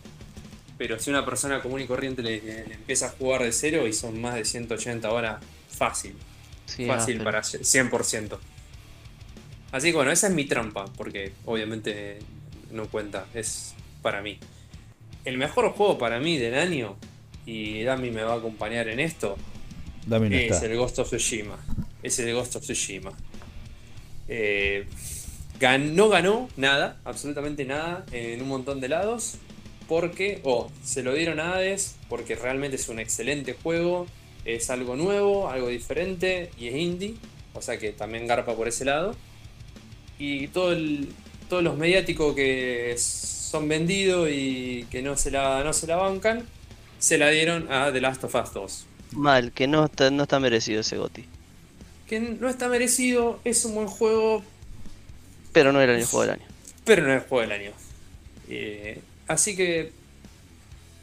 pero 0.78 0.98
si 0.98 1.10
una 1.10 1.24
persona 1.24 1.60
común 1.60 1.80
y 1.80 1.86
corriente 1.86 2.22
le, 2.22 2.64
empieza 2.72 3.06
a 3.06 3.10
jugar 3.10 3.42
de 3.42 3.52
cero 3.52 3.86
y 3.86 3.92
son 3.92 4.20
más 4.20 4.34
de 4.34 4.44
180 4.44 5.10
horas, 5.10 5.44
fácil. 5.68 6.14
fácil 6.86 7.22
para 7.22 7.42
100%. 7.42 8.38
Así 9.72 9.88
que 9.88 9.96
bueno, 9.96 10.10
esa 10.10 10.26
es 10.26 10.34
mi 10.34 10.44
trampa, 10.44 10.84
porque 10.96 11.32
obviamente 11.44 12.18
no 12.70 12.86
cuenta, 12.88 13.26
es 13.34 13.74
para 14.02 14.22
mí. 14.22 14.38
El 15.24 15.38
mejor 15.38 15.70
juego 15.70 15.98
para 15.98 16.18
mí 16.18 16.38
del 16.38 16.54
año, 16.54 16.96
y 17.46 17.82
Dami 17.82 18.10
me 18.10 18.22
va 18.22 18.34
a 18.34 18.36
acompañar 18.36 18.88
en 18.88 19.00
esto, 19.00 19.36
es 20.30 20.62
el 20.62 20.76
Ghost 20.76 20.98
of 20.98 21.08
Tsushima. 21.08 21.58
Es 22.02 22.18
el 22.18 22.34
Ghost 22.34 22.56
of 22.56 22.62
Tsushima. 22.62 23.12
Eh, 24.28 24.86
no 25.78 26.08
ganó 26.08 26.48
nada, 26.56 27.00
absolutamente 27.04 27.64
nada, 27.64 28.04
en 28.10 28.42
un 28.42 28.48
montón 28.48 28.80
de 28.80 28.88
lados 28.88 29.38
porque, 29.92 30.40
o 30.42 30.70
se 30.82 31.02
lo 31.02 31.12
dieron 31.12 31.38
a 31.38 31.52
Hades 31.52 31.96
porque 32.08 32.34
realmente 32.34 32.76
es 32.76 32.88
un 32.88 32.98
excelente 32.98 33.54
juego, 33.62 34.06
es 34.46 34.70
algo 34.70 34.96
nuevo, 34.96 35.50
algo 35.50 35.68
diferente 35.68 36.50
y 36.58 36.68
es 36.68 36.76
indie, 36.76 37.16
o 37.52 37.60
sea 37.60 37.78
que 37.78 37.92
también 37.92 38.26
garpa 38.26 38.56
por 38.56 38.68
ese 38.68 38.86
lado. 38.86 39.14
Y 40.18 40.48
todo 40.48 40.74
todos 41.50 41.62
los 41.62 41.76
mediáticos 41.76 42.34
que 42.34 42.94
son 42.96 43.68
vendidos 43.68 44.30
y 44.32 44.86
que 44.90 45.02
no 45.02 45.14
se, 45.18 45.30
la, 45.30 45.62
no 45.62 45.74
se 45.74 45.86
la 45.86 45.96
bancan, 45.96 46.46
se 46.98 47.18
la 47.18 47.28
dieron 47.28 47.70
a 47.70 47.92
The 47.92 48.00
Last 48.00 48.24
of 48.24 48.34
Us 48.34 48.54
2. 48.54 48.86
Mal, 49.12 49.52
que 49.52 49.66
no 49.66 49.84
está, 49.84 50.10
no 50.10 50.22
está 50.22 50.40
merecido 50.40 50.80
ese 50.80 50.96
GOTI. 50.96 51.26
Que 52.06 52.18
no 52.18 52.48
está 52.48 52.70
merecido, 52.70 53.40
es 53.44 53.62
un 53.66 53.74
buen 53.74 53.88
juego. 53.88 54.42
Pero 55.52 55.70
no 55.70 55.82
era 55.82 55.94
el 55.94 56.06
juego 56.06 56.22
del 56.22 56.40
año. 56.40 56.48
Pero 56.86 57.02
no 57.02 57.08
era 57.08 57.16
el 57.20 57.28
juego 57.28 57.42
del 57.42 57.60
año. 57.60 57.72
Eh, 58.48 58.98
Así 59.26 59.56
que, 59.56 59.92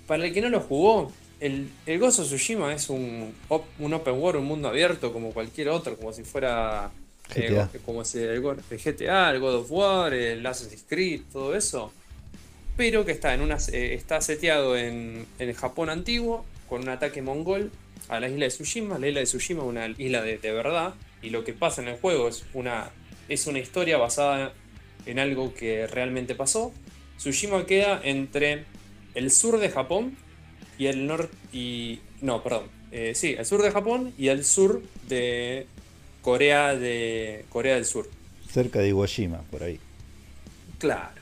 para 0.07 0.25
el 0.25 0.33
que 0.33 0.41
no 0.41 0.49
lo 0.49 0.59
jugó, 0.59 1.11
el, 1.39 1.69
el 1.85 1.99
Gozo 1.99 2.23
Tsushima 2.23 2.73
es 2.73 2.89
un, 2.89 3.33
un 3.79 3.93
open 3.93 4.15
world, 4.15 4.41
un 4.41 4.47
mundo 4.47 4.67
abierto 4.67 5.13
como 5.13 5.31
cualquier 5.31 5.69
otro, 5.69 5.95
como 5.95 6.11
si 6.11 6.23
fuera 6.23 6.91
eh, 7.35 7.67
como 7.85 8.03
si 8.03 8.19
el, 8.19 8.41
GTA, 8.41 9.31
el 9.31 9.39
God 9.39 9.55
of 9.55 9.71
War, 9.71 10.13
el 10.13 10.45
Assassin's 10.45 10.83
Creed, 10.87 11.21
todo 11.31 11.55
eso. 11.55 11.93
pero 12.75 13.05
que 13.05 13.11
está, 13.11 13.33
en 13.33 13.41
una, 13.41 13.57
eh, 13.71 13.93
está 13.93 14.19
seteado 14.21 14.75
en, 14.75 15.27
el 15.37 15.53
Japón 15.53 15.89
antiguo, 15.89 16.45
con 16.67 16.81
un 16.81 16.89
ataque 16.89 17.21
mongol 17.21 17.71
a 18.07 18.19
la 18.19 18.29
isla 18.29 18.45
de 18.45 18.49
Tsushima. 18.49 18.97
La 18.97 19.07
isla 19.07 19.19
de 19.19 19.25
Tsushima 19.25 19.61
es 19.61 19.69
una 19.69 19.87
isla 19.97 20.21
de, 20.23 20.37
verdad, 20.37 20.95
y 21.21 21.29
lo 21.29 21.43
que 21.43 21.53
pasa 21.53 21.81
en 21.81 21.89
el 21.89 21.97
juego 21.97 22.27
es 22.27 22.45
una, 22.53 22.89
es 23.27 23.45
una 23.45 23.59
historia 23.59 23.97
basada 23.97 24.53
en 25.05 25.19
algo 25.19 25.53
que 25.53 25.85
realmente 25.85 26.33
pasó. 26.33 26.73
Tsushima 27.19 27.65
queda 27.65 27.99
entre 28.01 28.63
el 29.13 29.29
sur 29.29 29.59
de 29.59 29.69
Japón 29.69 30.15
y 30.77 30.85
el 30.85 31.05
norte. 31.05 31.35
Y, 31.51 31.99
no, 32.21 32.41
perdón. 32.41 32.63
Eh, 32.91 33.11
sí, 33.13 33.35
el 33.37 33.45
sur 33.45 33.61
de 33.61 33.71
Japón 33.71 34.13
y 34.17 34.29
el 34.29 34.45
sur 34.45 34.81
de 35.09 35.67
Corea, 36.21 36.75
de 36.75 37.43
Corea 37.49 37.75
del 37.75 37.85
Sur. 37.85 38.09
Cerca 38.49 38.79
de 38.79 38.87
Iwo 38.87 39.05
Jima, 39.05 39.41
por 39.51 39.63
ahí. 39.63 39.79
Claro. 40.79 41.19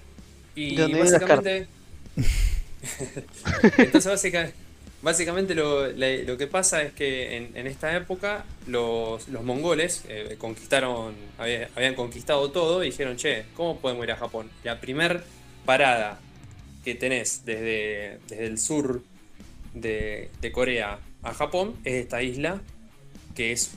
Y 0.55 0.77
básicamente. 0.77 1.67
Entonces, 3.79 4.53
básicamente, 5.01 5.55
lo, 5.55 6.37
que 6.37 6.47
pasa 6.47 6.83
es 6.83 6.93
que 6.93 7.37
en, 7.37 7.67
esta 7.67 7.95
época 7.97 8.45
los, 8.67 9.27
mongoles 9.29 10.03
eh, 10.07 10.35
conquistaron, 10.37 11.15
habían, 11.39 11.95
conquistado 11.95 12.51
todo 12.51 12.83
y 12.83 12.91
dijeron, 12.91 13.17
che, 13.17 13.45
¿cómo 13.55 13.79
podemos 13.79 14.03
ir 14.03 14.11
a 14.11 14.15
Japón? 14.15 14.49
La 14.63 14.79
primer 14.79 15.23
parada 15.67 16.17
que 16.83 16.95
tenés 16.95 17.45
desde, 17.45 18.19
desde 18.29 18.45
el 18.45 18.57
sur 18.57 19.03
de, 19.75 20.29
Corea 20.53 20.99
a 21.21 21.33
Japón 21.33 21.75
es 21.83 21.95
esta 21.95 22.23
isla, 22.23 22.61
que 23.35 23.51
es 23.51 23.73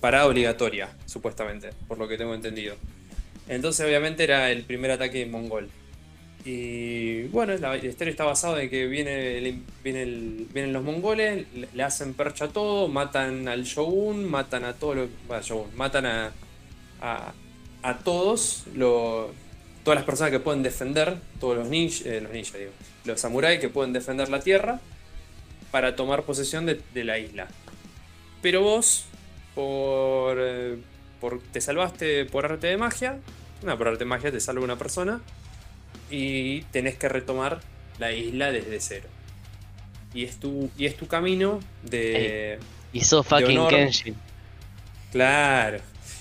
parada 0.00 0.28
obligatoria, 0.28 0.90
supuestamente, 1.06 1.70
por 1.88 1.98
lo 1.98 2.06
que 2.06 2.16
tengo 2.16 2.34
entendido. 2.34 2.76
Entonces, 3.48 3.84
obviamente, 3.84 4.22
era 4.22 4.50
el 4.52 4.62
primer 4.62 4.92
ataque 4.92 5.26
mongol. 5.26 5.68
Y 6.44 7.24
bueno, 7.24 7.56
la, 7.56 7.76
historia 7.76 8.10
está 8.12 8.24
basada 8.24 8.62
en 8.62 8.70
que 8.70 8.86
viene, 8.86 9.60
vienen 9.82 10.72
los 10.72 10.84
mongoles, 10.84 11.46
le, 11.74 11.82
hacen 11.82 12.14
percha 12.14 12.44
a 12.46 12.48
todo, 12.48 12.86
matan 12.86 13.48
al 13.48 13.64
shogun, 13.64 14.24
matan 14.30 14.64
a 14.64 14.74
todos 14.74 14.96
los. 14.96 15.74
matan 15.74 16.06
a, 16.06 16.32
a, 17.82 17.98
todos, 18.04 18.64
todas 19.84 19.96
las 19.96 20.04
personas 20.04 20.30
que 20.30 20.40
pueden 20.40 20.62
defender, 20.62 21.16
todos 21.40 21.56
los 21.56 21.68
ninjas, 21.68 22.06
eh, 22.06 22.20
los 22.20 22.32
ninjas, 22.32 22.58
digo, 22.58 22.70
los 23.04 23.20
samuráis 23.20 23.60
que 23.60 23.68
pueden 23.68 23.92
defender 23.92 24.28
la 24.28 24.40
tierra 24.40 24.80
para 25.70 25.96
tomar 25.96 26.22
posesión 26.22 26.66
de, 26.66 27.04
la 27.04 27.18
isla. 27.18 27.48
Pero 28.40 28.62
vos, 28.62 29.06
por, 29.54 30.36
eh, 30.40 30.76
por, 31.20 31.40
te 31.40 31.60
salvaste 31.60 32.24
por 32.26 32.44
arte 32.44 32.68
de 32.68 32.76
magia, 32.76 33.18
no, 33.62 33.76
por 33.78 33.88
arte 33.88 34.00
de 34.00 34.04
magia 34.04 34.30
te 34.30 34.40
salva 34.40 34.62
una 34.64 34.76
persona 34.76 35.20
y 36.10 36.62
tenés 36.64 36.96
que 36.96 37.08
retomar 37.08 37.60
la 37.98 38.12
isla 38.12 38.52
desde 38.52 38.80
cero. 38.80 39.08
Y 40.14 40.24
es 40.24 40.36
tu, 40.36 40.70
y 40.76 40.86
es 40.86 40.96
tu 40.96 41.06
camino 41.06 41.60
de. 41.82 42.58
Hizo 42.92 43.22
fucking 43.22 43.66
Kenshin. 43.68 44.14
Claro. 45.10 45.78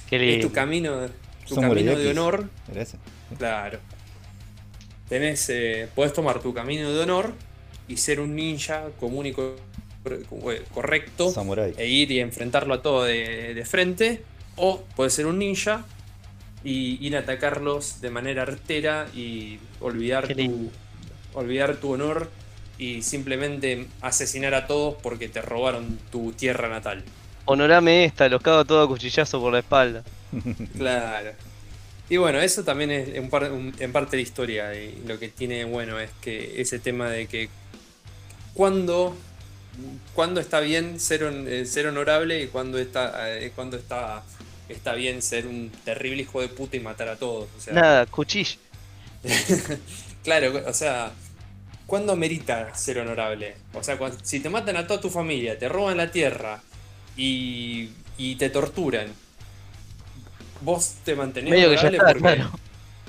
Es 0.10 0.42
tu 0.42 0.52
camino, 0.52 1.08
tu 1.48 1.56
camino 1.56 1.96
de 1.96 2.10
honor. 2.10 2.50
Claro. 3.38 3.80
Tenés, 5.10 5.50
eh, 5.50 5.88
podés 5.94 6.14
tomar 6.14 6.40
tu 6.40 6.54
camino 6.54 6.92
de 6.92 7.00
honor 7.02 7.34
y 7.88 7.98
ser 7.98 8.20
un 8.20 8.36
ninja 8.36 8.90
común 9.00 9.26
y 9.26 9.30
eh, 9.32 10.64
correcto 10.74 11.34
e 11.78 11.88
ir 11.88 12.12
y 12.12 12.20
enfrentarlo 12.20 12.74
a 12.74 12.82
todo 12.82 13.04
de, 13.04 13.54
de 13.54 13.66
frente. 13.66 14.24
O 14.56 14.82
puedes 14.96 15.14
ser 15.14 15.26
un 15.26 15.40
ninja 15.40 15.86
y 16.64 17.06
ir 17.06 17.16
a 17.16 17.20
atacarlos 17.20 18.02
de 18.02 18.10
manera 18.10 18.44
artera 18.44 19.08
y 19.14 19.60
olvidar 19.80 20.28
tu, 20.28 20.72
olvidar 21.34 21.76
tu 21.78 21.94
honor 21.94 22.30
y 22.78 23.02
simplemente 23.02 23.88
asesinar 24.02 24.54
a 24.54 24.68
todos 24.68 24.96
porque 25.02 25.28
te 25.28 25.42
robaron 25.42 26.00
tu 26.12 26.32
tierra 26.34 26.70
natal. 26.70 27.04
Honorame 27.46 28.06
esta, 28.06 28.30
los 28.30 28.42
cago 28.42 28.66
todo 28.66 28.84
a 28.84 28.88
cuchillazo 28.88 29.40
por 29.42 29.54
la 29.54 29.60
espalda. 29.60 30.04
claro. 30.78 31.32
Y 32.12 32.18
bueno, 32.18 32.42
eso 32.42 32.66
también 32.66 32.92
es 32.92 33.08
en, 33.16 33.30
parte 33.30 34.18
de 34.18 34.22
historia 34.22 34.76
y 34.76 35.02
lo 35.08 35.18
que 35.18 35.30
tiene 35.30 35.64
bueno 35.64 35.98
es 35.98 36.10
que 36.20 36.60
ese 36.60 36.78
tema 36.78 37.10
de 37.10 37.26
que 37.26 37.48
cuando, 38.54 39.16
cuando 40.14 40.42
está 40.42 40.60
bien 40.60 41.00
ser, 41.00 41.24
eh, 41.24 41.66
ser 41.66 41.88
honorable 41.88 42.42
y 42.42 42.48
cuando 42.48 42.80
está, 42.80 43.40
eh, 43.40 43.54
cuando 43.56 43.78
está 43.78 44.24
está 44.68 44.94
bien 44.94 45.22
ser 45.22 45.48
un 45.48 45.72
terrible 45.86 46.24
hijo 46.24 46.42
de 46.42 46.50
puta 46.50 46.76
y 46.76 46.82
matar 46.82 47.08
a 47.08 47.16
todos. 47.16 47.48
Nada, 47.72 48.06
cuchillo. 48.08 48.58
claro, 50.26 50.64
o 50.68 50.74
sea, 50.74 51.14
¿cuándo 51.86 52.18
merita 52.18 52.76
ser 52.76 53.00
honorable? 53.00 53.56
O 53.74 53.86
sea, 53.86 53.98
si 54.22 54.42
te 54.42 54.50
matan 54.50 54.76
a 54.76 54.86
toda 54.86 55.00
tu 55.00 55.10
familia, 55.10 55.58
te 55.58 55.70
roban 55.70 55.96
la 55.96 56.12
tierra 56.12 56.62
y, 57.16 57.90
te 58.38 58.50
torturan, 58.50 59.08
vos 60.62 60.96
te 61.04 61.16
mantenés 61.16 61.54
honorable 61.54 61.98
porque. 61.98 62.44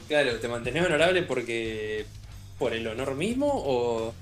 Claro. 0.09 0.39
te 0.39 0.49
mantenés 0.49 0.85
honorable 0.85 1.23
porque. 1.23 2.07
por 2.59 2.73
el 2.73 2.87
honor 2.87 3.15
mismo 3.15 3.51
o. 3.53 4.15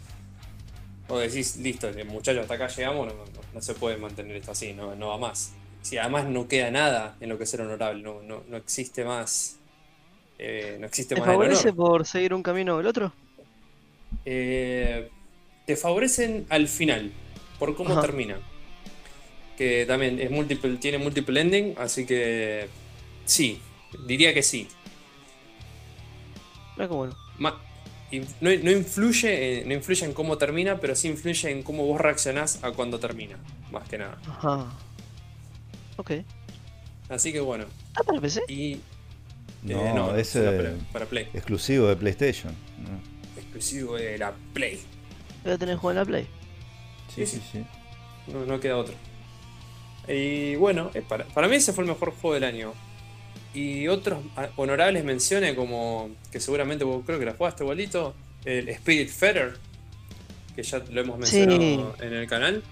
O 1.08 1.18
decís, 1.18 1.56
listo, 1.56 1.90
muchachos, 2.06 2.42
hasta 2.42 2.54
acá 2.54 2.68
llegamos, 2.68 3.12
no, 3.52 3.60
se 3.60 3.74
puede 3.74 3.96
mantener 3.96 4.36
esto 4.36 4.52
así, 4.52 4.72
no, 4.72 4.94
no 4.94 5.08
va 5.08 5.18
más 5.18 5.52
si 5.82 5.98
además 5.98 6.26
no 6.26 6.48
queda 6.48 6.70
nada 6.70 7.16
en 7.20 7.28
lo 7.28 7.38
que 7.38 7.44
es 7.44 7.50
ser 7.50 7.60
honorable, 7.62 8.02
no, 8.02 8.20
no, 8.22 8.56
existe 8.56 9.04
más. 9.04 9.56
Eh, 10.38 10.76
no 10.80 10.86
existe 10.86 11.14
¿Te 11.14 11.20
favorece 11.20 11.72
por 11.72 12.06
seguir 12.06 12.32
un 12.32 12.42
camino 12.42 12.76
o 12.76 12.80
el 12.80 12.86
otro? 12.86 13.12
Eh, 14.24 15.08
te 15.66 15.76
favorecen 15.76 16.46
al 16.48 16.68
final, 16.68 17.12
por 17.58 17.76
cómo 17.76 18.00
termina. 18.00 18.38
Que 19.56 19.84
también 19.86 20.18
es 20.18 20.30
múltiple, 20.30 20.76
tiene 20.76 20.98
multiple 20.98 21.40
ending, 21.40 21.74
así 21.78 22.06
que 22.06 22.68
sí, 23.30 23.60
diría 24.06 24.34
que 24.34 24.42
sí. 24.42 24.68
No, 26.76 26.88
bueno. 26.88 27.14
no, 27.38 27.52
no, 28.40 28.70
influye, 28.70 29.64
no 29.66 29.74
influye 29.74 30.04
en 30.04 30.12
cómo 30.12 30.38
termina, 30.38 30.80
pero 30.80 30.96
sí 30.96 31.08
influye 31.08 31.50
en 31.50 31.62
cómo 31.62 31.84
vos 31.84 32.00
reaccionás 32.00 32.62
a 32.64 32.72
cuando 32.72 32.98
termina, 32.98 33.36
más 33.70 33.88
que 33.88 33.98
nada. 33.98 34.18
Ajá. 34.26 34.66
Ok. 35.96 36.12
Así 37.08 37.32
que 37.32 37.40
bueno. 37.40 37.66
¿Ah, 37.94 38.02
para 38.02 38.20
PC? 38.20 38.42
Y, 38.48 38.72
eh, 38.72 38.80
no, 39.64 40.16
es 40.16 40.36
para, 40.92 41.06
Play. 41.06 41.28
Exclusivo 41.34 41.86
de 41.86 41.96
PlayStation. 41.96 42.54
Exclusivo 43.36 43.96
de 43.96 44.18
la 44.18 44.32
Play. 44.54 44.80
¿Ya 45.44 45.58
tenés 45.58 45.78
juego 45.78 45.90
en 45.90 45.96
la 45.96 46.04
Play? 46.04 46.26
Sí, 47.14 47.26
sí, 47.26 47.42
sí. 47.52 47.64
No, 48.28 48.58
queda 48.60 48.76
otro. 48.76 48.94
Y 50.08 50.56
bueno, 50.56 50.90
eh, 50.94 51.02
para, 51.06 51.24
para 51.26 51.46
mí 51.48 51.56
ese 51.56 51.72
fue 51.72 51.84
el 51.84 51.90
mejor 51.90 52.12
juego 52.12 52.34
del 52.34 52.44
año. 52.44 52.72
Y 53.52 53.88
otros 53.88 54.20
ah, 54.36 54.48
honorables 54.56 55.04
menciones 55.04 55.54
como 55.54 56.10
que 56.30 56.38
seguramente 56.40 56.84
vos 56.84 57.02
creo 57.04 57.18
que 57.18 57.24
la 57.24 57.34
jugaste 57.34 57.64
igualito, 57.64 58.14
el 58.44 58.68
Spirit 58.68 59.08
Feather, 59.08 59.54
que 60.54 60.62
ya 60.62 60.78
lo 60.90 61.00
hemos 61.00 61.18
mencionado 61.18 61.96
en 62.00 62.12
el 62.12 62.26
canal. 62.28 62.62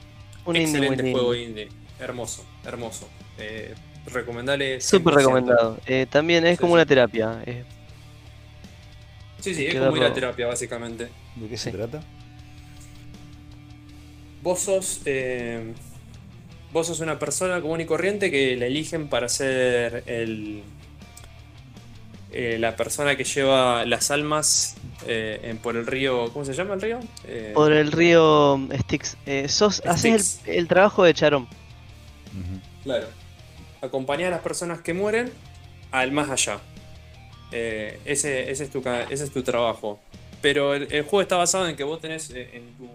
Un 0.45 0.57
Excelente 0.57 1.11
juego 1.11 1.35
indie. 1.35 1.69
Hermoso, 1.99 2.45
hermoso. 2.65 3.09
Eh, 3.39 3.75
recomendable. 4.07 4.81
Súper 4.81 5.15
recomendado. 5.15 5.79
Eh, 5.87 6.07
también 6.09 6.47
es 6.47 6.59
como 6.59 6.75
una 6.75 6.87
terapia. 6.87 7.43
Eh. 7.45 7.65
Sí, 9.41 9.55
sí, 9.55 9.67
es 9.67 9.75
como 9.75 9.93
una 9.93 10.13
terapia, 10.13 10.47
básicamente. 10.47 11.09
¿De 11.37 11.49
qué 11.49 11.57
se 11.57 11.73
trata? 11.73 12.03
Vos 14.43 14.61
sos. 14.61 15.03
Eh, 15.05 15.75
vos 16.73 16.87
sos 16.87 17.01
una 17.01 17.19
persona 17.19 17.61
común 17.61 17.81
y 17.81 17.87
corriente 17.87 18.31
que 18.31 18.57
la 18.57 18.67
eligen 18.67 19.09
para 19.09 19.29
ser 19.29 20.05
el. 20.07 20.63
la 22.33 22.77
persona 22.77 23.17
que 23.17 23.25
lleva 23.25 23.85
las 23.85 24.11
almas 24.11 24.77
por 25.63 25.77
el 25.77 25.87
río. 25.87 26.31
¿Cómo 26.33 26.45
se 26.45 26.55
llama 26.55 26.75
el 26.75 26.81
río? 26.81 27.01
por 27.55 27.73
el 27.73 27.93
río 27.93 28.61
Styx. 28.81 29.17
sos, 29.49 29.83
haces 29.87 30.41
el, 30.47 30.55
el, 30.57 30.69
trabajo 30.69 31.05
de 31.05 31.15
Charón. 31.15 31.49
Claro. 32.85 33.07
Acompañar 33.81 34.29
a 34.29 34.37
las 34.37 34.43
personas 34.43 34.81
que 34.81 34.95
mueren 34.95 35.31
al 35.91 36.13
más 36.13 36.31
allá. 36.31 36.61
Eh, 37.51 37.99
ese, 38.05 38.51
es 38.51 38.71
tu, 38.71 38.83
ese 39.11 39.25
es 39.25 39.31
tu 39.31 39.43
trabajo. 39.43 40.01
Pero 40.41 40.75
el, 40.75 41.03
juego 41.03 41.23
está 41.23 41.37
basado 41.37 41.69
en 41.69 41.77
que 41.77 41.85
vos 41.85 42.01
tenés 42.01 42.31
eh, 42.31 42.51
en 42.53 42.75
tu, 42.77 42.89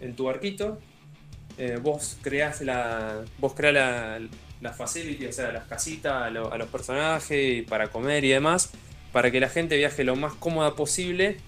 en 0.00 0.16
tu 0.16 0.24
barquito, 0.24 0.78
eh, 1.58 1.78
vos 1.80 2.16
creás 2.22 2.60
la. 2.60 3.24
Vos 3.38 3.54
creás 3.54 3.74
la, 3.74 4.20
la 4.60 4.72
facility, 4.72 5.26
o 5.26 5.32
sea, 5.32 5.52
las 5.52 5.66
casitas 5.66 6.22
a, 6.22 6.30
los 6.30 6.68
personajes 6.68 7.66
para 7.68 7.88
comer 7.88 8.24
y 8.24 8.28
demás, 8.28 8.70
para 9.12 9.30
que 9.30 9.40
la 9.40 9.48
gente 9.48 9.76
viaje 9.76 10.04
lo 10.04 10.16
más 10.16 10.34
cómoda 10.34 10.74
posible. 10.74 11.38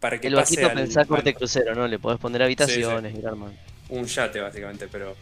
para 0.00 0.20
que 0.20 0.28
el 0.28 0.34
barquito 0.34 0.72
pensar 0.72 1.06
corte 1.06 1.34
crucero, 1.34 1.74
¿no? 1.74 1.88
Le 1.88 1.98
podés 1.98 2.18
poner 2.18 2.42
habitaciones 2.42 3.14
y 3.14 3.22
Un 3.88 4.04
yate, 4.06 4.40
básicamente, 4.40 4.88
pero 4.88 5.14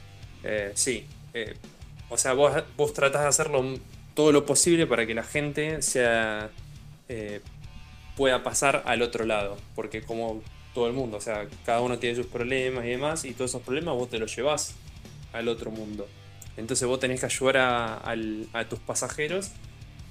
eh, 0.44 0.72
sí. 0.74 1.06
Eh, 1.32 1.54
o 2.10 2.18
sea, 2.18 2.34
vos, 2.34 2.52
vos 2.76 2.92
tratás 2.92 3.22
de 3.22 3.28
hacerlo 3.28 3.64
todo 4.14 4.30
lo 4.30 4.46
posible 4.46 4.86
para 4.86 5.06
que 5.06 5.14
la 5.14 5.24
gente 5.24 5.82
sea. 5.82 6.50
Eh, 7.08 7.40
pueda 8.16 8.42
pasar 8.44 8.82
al 8.86 9.02
otro 9.02 9.24
lado. 9.24 9.56
Porque 9.74 10.02
como 10.02 10.42
todo 10.74 10.88
el 10.88 10.92
mundo, 10.92 11.16
o 11.16 11.20
sea, 11.20 11.46
cada 11.64 11.80
uno 11.80 11.98
tiene 11.98 12.16
sus 12.16 12.26
problemas 12.26 12.84
y 12.84 12.88
demás, 12.88 13.24
y 13.24 13.32
todos 13.32 13.52
esos 13.52 13.62
problemas 13.62 13.94
vos 13.94 14.10
te 14.10 14.18
los 14.18 14.34
llevas 14.34 14.74
al 15.32 15.48
otro 15.48 15.70
mundo. 15.70 16.06
Entonces 16.56 16.86
vos 16.86 17.00
tenés 17.00 17.20
que 17.20 17.26
ayudar 17.26 17.56
a, 17.58 18.64
tus 18.68 18.78
pasajeros 18.80 19.50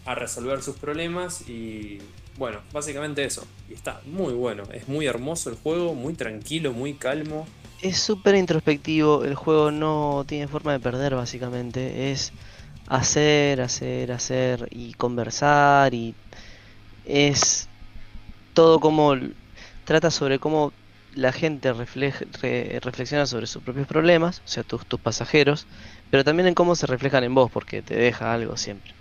a 0.06 0.16
resolver 0.16 0.62
sus 0.62 0.76
problemas 0.76 1.48
y 1.48 2.00
bueno, 2.38 2.60
básicamente 2.74 3.24
eso. 3.24 3.46
Y 3.70 3.74
está 3.74 4.02
muy 4.06 4.34
bueno, 4.34 4.64
es 4.74 4.88
muy 4.88 5.06
hermoso 5.06 5.50
el 5.50 5.56
juego, 5.56 5.94
muy 5.94 6.14
tranquilo, 6.14 6.74
muy 6.74 6.94
calmo. 6.96 7.48
Es 7.82 8.00
súper 8.00 8.36
introspectivo, 8.36 9.24
el 9.24 9.36
juego 9.36 9.72
no 9.72 10.26
tiene 10.28 10.48
forma 10.48 10.74
de 10.74 10.80
perder 10.80 11.16
básicamente, 11.16 12.12
es 12.12 12.32
hacer, 12.88 13.62
hacer, 13.62 14.12
hacer 14.12 14.68
y 14.72 14.94
conversar 14.94 15.94
y 15.94 16.16
es 17.06 17.68
todo 18.54 18.80
como 18.80 19.16
trata 19.86 20.12
sobre 20.12 20.40
cómo 20.40 20.74
la 21.16 21.32
gente 21.32 21.72
reflexiona 21.74 23.26
sobre 23.26 23.48
sus 23.48 23.62
propios 23.62 23.88
problemas, 23.88 24.42
o 24.46 24.48
sea, 24.48 24.64
tus, 24.64 24.86
tus 24.86 25.00
pasajeros, 25.00 25.68
pero 26.10 26.24
también 26.24 26.48
en 26.48 26.56
cómo 26.56 26.76
se 26.76 26.88
reflejan 26.88 27.24
en 27.24 27.36
vos, 27.36 27.52
porque 27.52 27.82
te 27.82 27.96
deja 27.96 28.34
algo 28.34 28.58
siempre. 28.58 28.94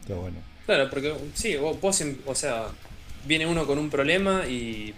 Está 0.00 0.14
bueno. 0.14 0.38
Claro, 0.66 0.88
porque 0.88 1.14
sí, 1.34 1.56
vos, 1.56 1.76
o 2.26 2.34
sea, 2.34 2.68
viene 3.26 3.46
uno 3.46 3.66
con 3.66 3.78
un 3.78 3.90
problema 3.90 4.46
y 4.46 4.94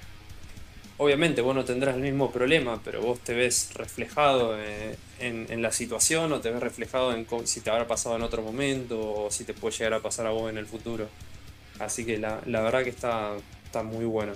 obviamente 0.99 1.43
vos 1.43 1.55
no 1.55 1.65
tendrás 1.65 1.97
el 1.97 2.03
mismo 2.03 2.31
problema, 2.31 2.81
pero 2.85 3.01
vos 3.01 3.21
te 3.21 3.35
ves 3.35 3.71
reflejado 3.75 4.57
eh, 4.59 4.97
en, 5.19 5.63
la 5.63 5.73
situación 5.73 6.33
o 6.33 6.41
te 6.41 6.51
ves 6.51 6.61
reflejado 6.61 7.13
en 7.13 7.27
si 7.47 7.61
te 7.61 7.71
habrá 7.71 7.87
pasado 7.87 8.17
en 8.17 8.23
otro 8.23 8.43
momento 8.43 8.99
o 9.01 9.31
si 9.31 9.45
te 9.45 9.55
puede 9.55 9.77
llegar 9.77 9.95
a 9.95 10.01
pasar 10.01 10.27
a 10.27 10.31
vos 10.31 10.51
en 10.51 10.59
el 10.59 10.67
futuro. 10.67 11.09
Así 11.79 12.05
que 12.07 12.19
la, 12.19 12.41
la 12.47 12.63
verdad 12.63 12.85
que 12.85 12.91
está, 12.91 13.33
está 13.77 13.83
muy 13.83 14.05
bueno. 14.05 14.33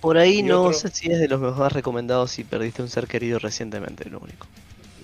Por 0.00 0.18
ahí 0.18 0.42
no 0.42 0.72
sé 0.72 0.90
si 0.90 1.10
es 1.10 1.18
de 1.18 1.28
los 1.28 1.40
más 1.40 1.72
recomendados 1.72 2.30
si 2.30 2.44
perdiste 2.44 2.82
un 2.82 2.88
ser 2.88 3.06
querido 3.06 3.38
recientemente, 3.38 4.08
lo 4.08 4.20
único. 4.20 4.46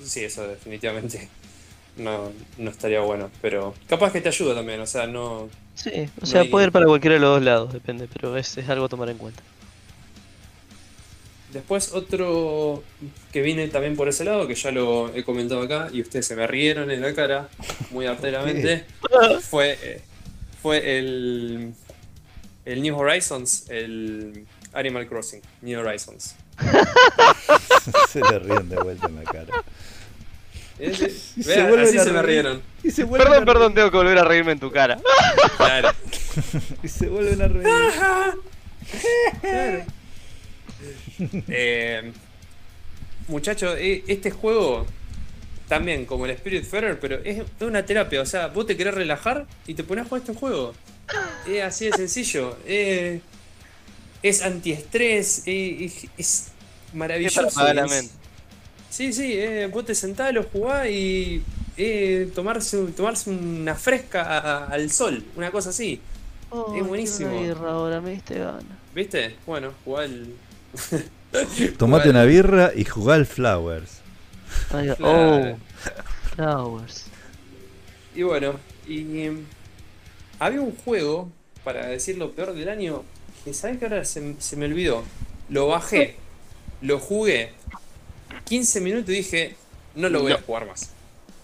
Sí, 0.04 0.24
eso 0.24 0.46
definitivamente 0.46 1.28
no, 1.96 2.30
no 2.58 2.70
estaría 2.70 3.00
bueno, 3.00 3.30
pero 3.40 3.74
capaz 3.88 4.12
que 4.12 4.20
te 4.20 4.28
ayuda 4.28 4.54
también, 4.54 4.80
o 4.80 4.86
sea, 4.86 5.06
no... 5.06 5.48
Sí, 5.74 6.08
o 6.20 6.26
sea, 6.26 6.44
puede 6.44 6.66
ir 6.66 6.72
para 6.72 6.86
cualquiera 6.86 7.14
de 7.14 7.20
los 7.20 7.36
dos 7.36 7.42
lados, 7.42 7.72
depende, 7.72 8.06
pero 8.12 8.36
es, 8.36 8.56
es 8.58 8.68
algo 8.68 8.84
a 8.84 8.88
tomar 8.88 9.08
en 9.08 9.16
cuenta. 9.16 9.42
Después 11.52 11.92
otro 11.92 12.84
que 13.32 13.42
viene 13.42 13.66
también 13.68 13.96
por 13.96 14.08
ese 14.08 14.24
lado, 14.24 14.46
que 14.46 14.54
ya 14.54 14.70
lo 14.70 15.12
he 15.14 15.24
comentado 15.24 15.62
acá 15.62 15.88
y 15.92 16.02
ustedes 16.02 16.26
se 16.26 16.36
me 16.36 16.46
rieron 16.46 16.90
en 16.90 17.00
la 17.00 17.14
cara 17.14 17.48
muy 17.90 18.06
arteramente, 18.06 18.84
fue, 19.40 19.78
eh, 19.82 20.02
fue 20.62 20.98
el, 20.98 21.72
el 22.64 22.82
New 22.82 22.96
Horizons, 22.96 23.68
el 23.68 24.46
Animal 24.72 25.06
Crossing, 25.06 25.40
New 25.62 25.80
Horizons. 25.80 26.34
se 28.10 28.20
le 28.20 28.38
ríen 28.38 28.68
de 28.68 28.76
vuelta 28.76 29.06
en 29.06 29.16
la 29.16 29.24
cara. 29.24 29.64
se 30.78 31.06
así 31.06 31.98
se 31.98 32.12
me 32.12 32.22
rieron. 32.22 32.62
perdón, 33.10 33.44
perdón, 33.44 33.74
tengo 33.74 33.90
que 33.90 33.96
volver 33.96 34.18
a 34.18 34.24
reírme 34.24 34.52
en 34.52 34.60
tu 34.60 34.70
cara. 34.70 34.98
Claro. 35.56 35.90
y 36.82 36.88
se 36.88 37.08
vuelven 37.08 37.42
a 37.42 37.48
reír. 37.48 37.66
eh, 41.48 42.12
Muchachos, 43.30 43.76
e, 43.78 44.02
este 44.08 44.32
juego 44.32 44.86
también 45.68 46.04
como 46.04 46.24
el 46.26 46.32
Spirit 46.32 46.64
Ferrer, 46.64 46.98
pero 46.98 47.20
es 47.22 47.44
una 47.60 47.86
terapia. 47.86 48.20
O 48.20 48.26
sea, 48.26 48.48
vos 48.48 48.66
te 48.66 48.76
querés 48.76 48.92
relajar 48.92 49.46
y 49.68 49.74
te 49.74 49.84
pones 49.84 50.04
a 50.04 50.08
jugar 50.08 50.22
este 50.22 50.34
juego. 50.34 50.74
Es 51.46 51.62
así 51.62 51.86
de 51.86 51.92
sencillo. 51.92 52.56
Eh, 52.66 53.20
es 54.22 54.42
antiestrés, 54.42 55.42
es, 55.46 56.06
es 56.16 56.48
maravilloso. 56.92 57.48
sí, 58.90 59.12
sí, 59.12 59.32
eh, 59.34 59.68
vos 59.72 59.84
te 59.84 59.94
sentás, 59.94 60.32
lo 60.34 60.44
jugás 60.44 60.88
y 60.88 61.42
eh, 61.76 62.30
tomarse, 62.34 62.78
tomarse 62.96 63.30
una 63.30 63.74
fresca 63.74 64.66
al 64.66 64.90
sol, 64.90 65.24
una 65.36 65.50
cosa 65.50 65.70
así. 65.70 66.00
Oh, 66.50 66.74
es 66.76 66.86
buenísimo. 66.86 67.30
ahora 67.66 68.00
me 68.00 68.10
diste 68.10 68.38
gana. 68.38 68.78
¿Viste? 68.94 69.36
Bueno, 69.46 69.72
jugá 69.84 70.04
el. 70.04 70.34
Tomate 71.78 72.10
una 72.10 72.24
birra 72.24 72.72
y 72.74 72.84
jugá 72.84 73.14
al 73.14 73.24
Flowers. 73.24 74.00
Oh, 75.00 75.56
Flowers. 76.34 77.06
Y 78.16 78.22
bueno, 78.24 78.54
y 78.88 79.04
había 80.40 80.60
un 80.60 80.74
juego, 80.74 81.28
para 81.62 81.86
decir 81.86 82.18
lo 82.18 82.32
peor 82.32 82.54
del 82.54 82.68
año, 82.68 83.04
que 83.44 83.54
sabes 83.54 83.78
que 83.78 83.84
ahora 83.84 84.04
se, 84.04 84.20
me 84.56 84.64
olvidó. 84.64 85.04
Lo 85.48 85.68
bajé, 85.68 86.16
lo 86.80 86.98
jugué 86.98 87.52
15 88.46 88.80
minutos 88.80 89.10
y 89.10 89.18
dije, 89.18 89.56
no 89.94 90.08
lo 90.08 90.22
voy 90.22 90.32
a 90.32 90.38
jugar 90.40 90.66
más. 90.66 90.90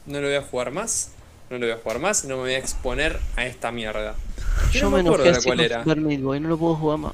No 0.06 0.20
lo 0.20 0.26
voy 0.26 0.36
a 0.36 0.42
jugar 0.42 0.70
más, 0.70 1.12
no 1.50 1.58
lo 1.58 1.66
voy 1.66 1.74
a 1.74 1.78
jugar 1.78 1.98
más, 1.98 2.24
no 2.24 2.36
me 2.36 2.42
voy 2.42 2.54
a 2.54 2.58
exponer 2.58 3.18
a 3.36 3.44
esta 3.44 3.70
mierda. 3.70 4.14
Yo, 4.72 4.82
no 4.82 4.90
me, 4.90 5.00
acuerdo 5.00 5.24
de 5.24 5.42
cuál 5.44 5.60
era. 5.60 5.84
no 5.84 6.48
lo 6.48 6.58
puedo 6.58 6.76
jugar 6.76 6.98
más. 6.98 7.12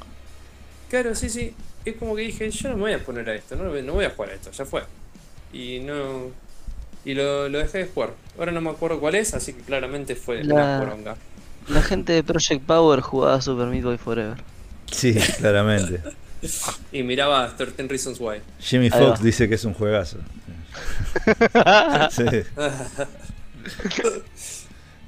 Claro, 0.89 1.15
sí, 1.15 1.29
sí. 1.29 1.55
Es 1.85 1.97
como 1.97 2.15
que 2.15 2.23
dije, 2.23 2.49
yo 2.49 2.69
no 2.69 2.77
me 2.77 2.83
voy 2.83 2.93
a 2.93 3.05
poner 3.05 3.29
a 3.29 3.35
esto, 3.35 3.57
no, 3.57 3.65
no 3.65 3.93
voy 3.93 4.05
a 4.05 4.11
jugar 4.11 4.31
a 4.31 4.35
esto, 4.35 4.53
ya 4.53 4.65
fue. 4.65 4.83
Y 5.53 5.81
no. 5.81 6.31
Y 7.05 7.15
lo, 7.15 7.49
lo, 7.49 7.59
dejé 7.59 7.79
de 7.79 7.87
jugar. 7.87 8.11
Ahora 8.39 8.53
no 8.53 8.61
me 8.61 8.71
acuerdo 8.71 9.01
cuál 9.01 9.17
es, 9.17 9.35
así 9.35 9.55
que 9.55 9.63
claramente 9.63 10.15
fue 10.15 10.45
la, 10.45 10.55
una 10.55 10.79
poronga. 10.79 11.17
La 11.69 11.83
gente 11.83 12.13
de 12.13 12.23
Project 12.23 12.65
Power 12.65 13.01
jugaba 13.01 13.41
Super 13.41 13.67
Meat 13.67 13.85
Boy 13.85 13.99
Forever. 13.99 14.37
Sí, 14.91 15.15
claramente. 15.39 16.01
y 16.93 17.03
miraba 17.03 17.55
13 17.57 17.89
Reasons 17.89 18.19
Why. 18.21 18.41
Jimmy 18.61 18.91
Fox 18.91 19.23
dice 19.23 19.49
que 19.49 19.55
es 19.55 19.65
un 19.65 19.75
juegazo. 19.75 20.19
sí. 22.11 22.25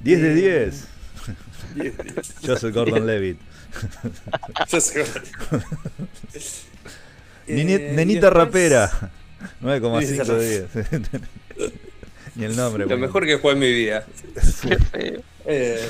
10 0.02 0.22
de 0.22 0.34
10. 0.34 0.88
Yo 2.42 2.56
soy 2.56 2.72
Gordon 2.72 3.06
Levitt. 3.06 3.38
Yo 4.70 4.80
soy 4.80 5.02
Gordon. 5.02 5.64
Nenita 7.46 8.30
rapera. 8.30 8.90
9,5 9.62 10.24
de 10.38 10.68
10. 10.72 11.00
Ni 12.36 12.44
el 12.44 12.56
nombre. 12.56 12.86
Lo 12.86 12.98
mejor 12.98 13.26
que 13.26 13.38
fue 13.38 13.52
en 13.52 13.58
mi 13.58 13.72
vida. 13.72 14.06
Eh, 15.46 15.88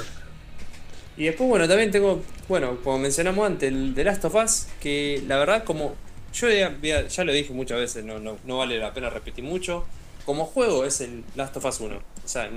y 1.17 1.25
después, 1.25 1.49
bueno, 1.49 1.69
también 1.69 1.91
tengo, 1.91 2.23
bueno, 2.49 2.79
como 2.83 2.99
mencionamos 2.99 3.47
antes, 3.47 3.73
el 3.73 3.93
The 3.95 4.05
Last 4.05 4.25
of 4.25 4.35
Us, 4.35 4.67
que 4.81 5.23
la 5.27 5.39
verdad, 5.39 5.65
como 5.65 5.95
yo 6.35 6.51
ya, 6.51 7.07
ya 7.07 7.25
lo 7.25 7.33
dije 7.33 7.53
muchas 7.53 7.79
veces, 7.79 8.05
no, 8.05 8.19
no, 8.19 8.39
no, 8.45 8.59
vale 8.59 8.79
la 8.79 8.93
pena 8.93 9.09
repetir 9.09 9.45
mucho. 9.45 9.85
Como 10.27 10.47
juego 10.47 10.85
es 10.85 11.01
el 11.01 11.23
Last 11.37 11.57
of 11.57 11.65
Us 11.65 11.81
1. 11.81 11.97
O 11.97 12.29
sea, 12.29 12.51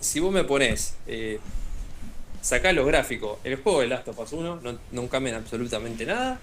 si 0.00 0.20
vos 0.20 0.32
me 0.32 0.44
pones, 0.44 0.94
eh, 1.06 1.38
sacá 2.40 2.72
los 2.72 2.86
gráficos, 2.86 3.38
el 3.44 3.56
juego 3.56 3.80
de 3.80 3.88
Last 3.88 4.08
of 4.08 4.18
Us 4.18 4.32
1 4.32 4.60
no, 4.62 4.78
no 4.92 5.08
cambian 5.08 5.36
absolutamente 5.36 6.06
nada. 6.06 6.40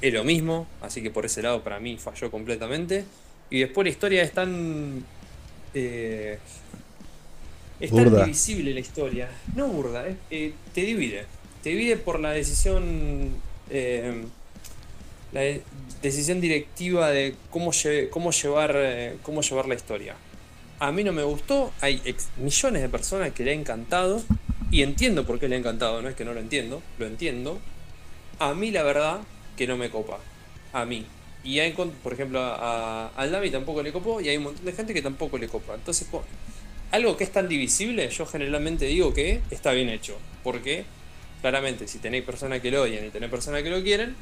Es 0.00 0.12
lo 0.12 0.22
mismo, 0.22 0.68
así 0.82 1.02
que 1.02 1.10
por 1.10 1.24
ese 1.24 1.42
lado 1.42 1.62
para 1.62 1.80
mí 1.80 1.96
falló 1.96 2.30
completamente. 2.30 3.04
Y 3.50 3.60
después 3.60 3.84
la 3.84 3.90
historia 3.90 4.22
es 4.22 4.32
tan. 4.32 5.04
Eh, 5.74 6.38
es 7.80 7.90
tan 7.90 8.14
divisible 8.14 8.72
la 8.72 8.80
historia. 8.80 9.28
No 9.54 9.68
burda, 9.68 10.06
eh, 10.30 10.52
te 10.74 10.82
divide. 10.82 11.26
Te 11.62 11.70
divide 11.70 11.96
por 11.96 12.20
la 12.20 12.30
decisión. 12.30 13.30
Eh, 13.70 14.24
la 15.32 15.40
decisión 16.02 16.40
directiva 16.40 17.10
de 17.10 17.34
cómo, 17.50 17.72
cómo, 18.10 18.30
llevar, 18.30 18.72
eh, 18.76 19.16
cómo 19.22 19.42
llevar 19.42 19.66
la 19.66 19.74
historia. 19.74 20.14
A 20.78 20.92
mí 20.92 21.04
no 21.04 21.12
me 21.12 21.24
gustó. 21.24 21.72
Hay 21.80 22.00
millones 22.38 22.82
de 22.82 22.88
personas 22.88 23.32
que 23.32 23.44
le 23.44 23.50
ha 23.50 23.54
encantado. 23.54 24.22
Y 24.70 24.82
entiendo 24.82 25.26
por 25.26 25.38
qué 25.38 25.48
le 25.48 25.56
ha 25.56 25.58
encantado. 25.58 26.00
No 26.00 26.08
es 26.08 26.14
que 26.14 26.24
no 26.24 26.32
lo 26.32 26.40
entiendo. 26.40 26.82
Lo 26.98 27.06
entiendo. 27.06 27.58
A 28.38 28.54
mí 28.54 28.70
la 28.70 28.82
verdad 28.82 29.20
que 29.56 29.66
no 29.66 29.76
me 29.76 29.90
copa. 29.90 30.18
A 30.72 30.84
mí. 30.84 31.04
Y 31.44 31.60
hay, 31.60 31.72
por 31.72 32.12
ejemplo, 32.12 32.40
a, 32.40 33.08
al 33.08 33.30
Dami 33.30 33.50
tampoco 33.50 33.82
le 33.82 33.92
copó 33.92 34.20
y 34.20 34.28
hay 34.28 34.36
un 34.36 34.44
montón 34.44 34.64
de 34.64 34.72
gente 34.72 34.92
que 34.92 35.02
tampoco 35.02 35.38
le 35.38 35.48
copa. 35.48 35.74
Entonces, 35.74 36.08
algo 36.90 37.16
que 37.16 37.24
es 37.24 37.32
tan 37.32 37.48
divisible, 37.48 38.08
yo 38.08 38.26
generalmente 38.26 38.86
digo 38.86 39.12
que 39.12 39.40
está 39.50 39.72
bien 39.72 39.88
hecho. 39.88 40.16
Porque, 40.42 40.84
claramente, 41.40 41.88
si 41.88 41.98
tenéis 41.98 42.24
personas 42.24 42.60
que 42.60 42.70
lo 42.70 42.82
odian 42.82 43.04
y 43.04 43.10
tenéis 43.10 43.30
personas 43.30 43.62
que 43.62 43.70
lo 43.70 43.82
quieren, 43.82 44.16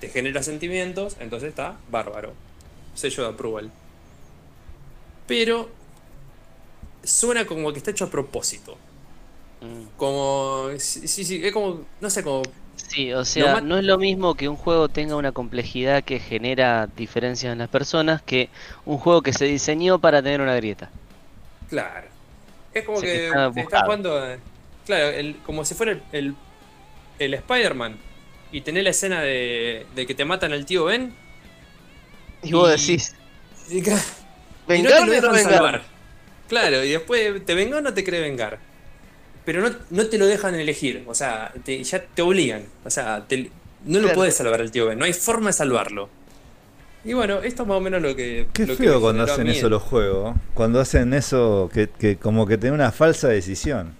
te 0.00 0.08
genera 0.08 0.42
sentimientos, 0.42 1.16
entonces 1.20 1.50
está 1.50 1.76
bárbaro. 1.90 2.32
Sello 2.94 3.24
de 3.24 3.28
approval. 3.30 3.70
Pero, 5.26 5.70
suena 7.04 7.46
como 7.46 7.72
que 7.72 7.78
está 7.78 7.90
hecho 7.90 8.06
a 8.06 8.10
propósito. 8.10 8.76
Mm. 9.60 9.96
Como. 9.96 10.70
Sí, 10.78 11.24
sí, 11.24 11.40
es 11.44 11.52
como. 11.52 11.82
No 12.00 12.10
sé, 12.10 12.22
como 12.24 12.42
Sí, 12.88 13.12
o 13.12 13.24
sea, 13.24 13.60
no 13.60 13.78
es 13.78 13.84
lo 13.84 13.98
mismo 13.98 14.34
que 14.34 14.48
un 14.48 14.56
juego 14.56 14.88
tenga 14.88 15.16
una 15.16 15.32
complejidad 15.32 16.02
que 16.02 16.18
genera 16.18 16.88
diferencias 16.96 17.52
en 17.52 17.58
las 17.58 17.68
personas 17.68 18.22
que 18.22 18.48
un 18.84 18.98
juego 18.98 19.22
que 19.22 19.32
se 19.32 19.44
diseñó 19.44 20.00
para 20.00 20.22
tener 20.22 20.40
una 20.40 20.56
grieta. 20.56 20.90
Claro. 21.70 22.08
Es 22.74 22.84
como 22.84 23.00
que, 23.00 23.30
está 23.56 23.84
jugando. 23.84 24.36
Claro, 24.86 25.16
como 25.46 25.64
si 25.64 25.74
fuera 25.74 25.98
el, 26.12 26.34
el 27.18 27.34
Spider-Man 27.34 27.96
y 28.52 28.60
tenés 28.60 28.84
la 28.84 28.90
escena 28.90 29.22
de, 29.22 29.86
de 29.94 30.06
que 30.06 30.14
te 30.14 30.24
matan 30.24 30.52
al 30.52 30.66
tío 30.66 30.84
Ben. 30.84 31.14
Y 32.42 32.52
vos 32.52 32.68
decís. 32.70 33.14
Y, 33.68 33.78
y 33.78 33.80
no 33.82 33.96
te 33.96 34.02
¿Vengar 34.68 35.06
lo 35.06 35.12
dejan 35.12 35.32
vengar? 35.32 35.52
salvar. 35.54 35.82
Claro, 36.48 36.84
y 36.84 36.90
después 36.90 37.44
te 37.44 37.54
venga 37.54 37.78
o 37.78 37.80
no 37.80 37.94
te 37.94 38.02
cree 38.04 38.20
vengar. 38.20 38.58
Pero 39.44 39.62
no, 39.68 39.74
no 39.90 40.06
te 40.06 40.18
lo 40.18 40.26
dejan 40.26 40.54
elegir, 40.54 41.04
o 41.06 41.14
sea, 41.14 41.52
te- 41.64 41.82
ya 41.82 42.02
te 42.04 42.22
obligan. 42.22 42.64
O 42.84 42.90
sea, 42.90 43.24
te- 43.26 43.50
no 43.84 43.98
lo 43.98 44.04
Claro. 44.04 44.14
puedes 44.14 44.36
salvar 44.36 44.60
al 44.60 44.70
tío 44.70 44.86
Ben, 44.86 44.98
no 44.98 45.04
hay 45.04 45.12
forma 45.12 45.48
de 45.48 45.52
salvarlo. 45.54 46.08
Y 47.04 47.14
bueno, 47.14 47.38
esto 47.42 47.62
es 47.62 47.68
más 47.68 47.78
o 47.78 47.80
menos 47.80 48.02
lo 48.02 48.14
que. 48.14 48.46
Qué 48.52 48.66
lo 48.66 48.76
que 48.76 48.82
feo 48.84 48.94
me 48.96 49.00
cuando 49.00 49.22
hacen 49.24 49.46
eso 49.48 49.68
los 49.70 49.82
juegos. 49.82 50.36
Cuando 50.54 50.80
hacen 50.80 51.14
eso 51.14 51.70
que, 51.72 51.88
que 51.88 52.16
como 52.18 52.46
que 52.46 52.58
tiene 52.58 52.74
una 52.74 52.92
falsa 52.92 53.28
decisión. 53.28 53.94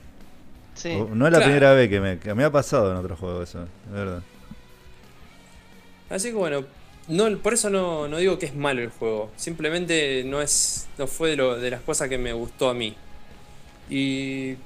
Sí. 0.74 0.90
O- 0.92 1.08
No 1.14 1.26
es 1.26 1.32
la 1.32 1.38
Claro. 1.38 1.44
primera 1.44 1.72
vez 1.72 1.88
que 1.88 2.00
me, 2.00 2.18
que 2.18 2.34
me 2.34 2.44
ha 2.44 2.50
pasado 2.50 2.90
en 2.90 2.98
otros 2.98 3.18
juegos 3.18 3.48
eso, 3.48 3.60
de 3.60 3.92
verdad. 3.92 4.22
Así 6.10 6.28
que 6.28 6.34
bueno, 6.34 6.64
no, 7.08 7.38
por 7.38 7.54
eso 7.54 7.70
no, 7.70 8.08
no 8.08 8.18
digo 8.18 8.38
que 8.38 8.46
es 8.46 8.54
malo 8.54 8.82
el 8.82 8.90
juego. 8.90 9.30
Simplemente 9.36 10.22
no 10.24 10.42
es. 10.42 10.88
no 10.98 11.06
fue 11.06 11.30
de, 11.30 11.36
lo- 11.36 11.56
de 11.58 11.70
las 11.70 11.80
cosas 11.80 12.08
que 12.08 12.18
me 12.18 12.32
gustó 12.32 12.68
a 12.68 12.74
mí. 12.74 12.94
Y 13.88 14.56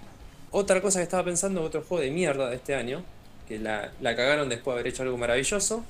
otra 0.50 0.80
cosa 0.80 0.98
que 0.98 1.04
estaba 1.04 1.24
pensando, 1.24 1.62
otro 1.62 1.82
juego 1.82 2.02
de 2.02 2.10
mierda 2.10 2.48
de 2.50 2.56
este 2.56 2.74
año, 2.74 3.02
que 3.48 3.58
la, 3.58 3.92
la 4.00 4.16
cagaron 4.16 4.48
después 4.48 4.74
de 4.74 4.80
haber 4.80 4.92
hecho 4.92 5.02
algo 5.02 5.16
maravilloso, 5.18 5.84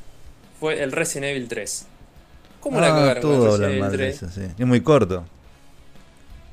fue 0.61 0.83
el 0.83 0.93
Resident 0.93 1.31
Evil 1.33 1.49
3. 1.49 1.87
¿Cómo 2.65 2.81
la 2.81 2.87
Ah, 2.87 2.91
cagaron 2.99 3.21
todo 3.21 3.55
hablan 3.55 3.79
mal 3.79 3.89
Evil 3.95 3.99
de 4.01 4.05
3? 4.11 4.17
eso, 4.23 4.31
sí. 4.31 4.41
Es 4.59 4.67
muy 4.67 4.81
corto. 4.81 5.25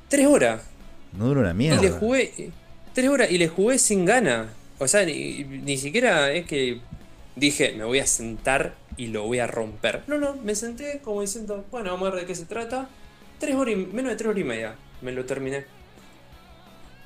Tres 0.10 0.28
horas. 0.28 0.62
No 1.14 1.26
dura 1.28 1.40
una 1.40 1.52
Y 1.52 1.54
mierda. 1.54 1.82
le 1.82 1.90
jugué. 1.92 2.52
Tres 2.94 3.10
horas 3.10 3.32
y 3.32 3.38
le 3.38 3.48
jugué 3.48 3.80
sin 3.80 4.04
gana. 4.06 4.50
O 4.78 4.88
sea, 4.90 5.06
ni, 5.06 5.46
ni 5.46 5.78
siquiera 5.78 6.32
es 6.34 6.46
que 6.46 6.82
dije, 7.38 7.74
me 7.78 7.86
voy 7.86 8.00
a 8.00 8.06
sentar 8.06 8.76
y 8.98 9.08
lo 9.08 9.24
voy 9.24 9.40
a 9.40 9.48
romper. 9.48 10.02
No, 10.08 10.18
no, 10.18 10.36
me 10.36 10.54
senté 10.54 11.00
como 11.02 11.22
diciendo, 11.22 11.64
bueno, 11.72 11.92
vamos 11.92 12.10
a 12.10 12.12
ver 12.12 12.22
de 12.22 12.28
qué 12.28 12.36
se 12.36 12.44
trata. 12.46 12.90
Tres 13.40 13.56
horas 13.56 13.74
y, 13.74 13.78
menos 13.78 14.10
de 14.12 14.16
tres 14.18 14.28
horas 14.30 14.42
y 14.42 14.44
media. 14.44 14.76
Me 15.02 15.14
lo 15.14 15.24
terminé. 15.24 15.64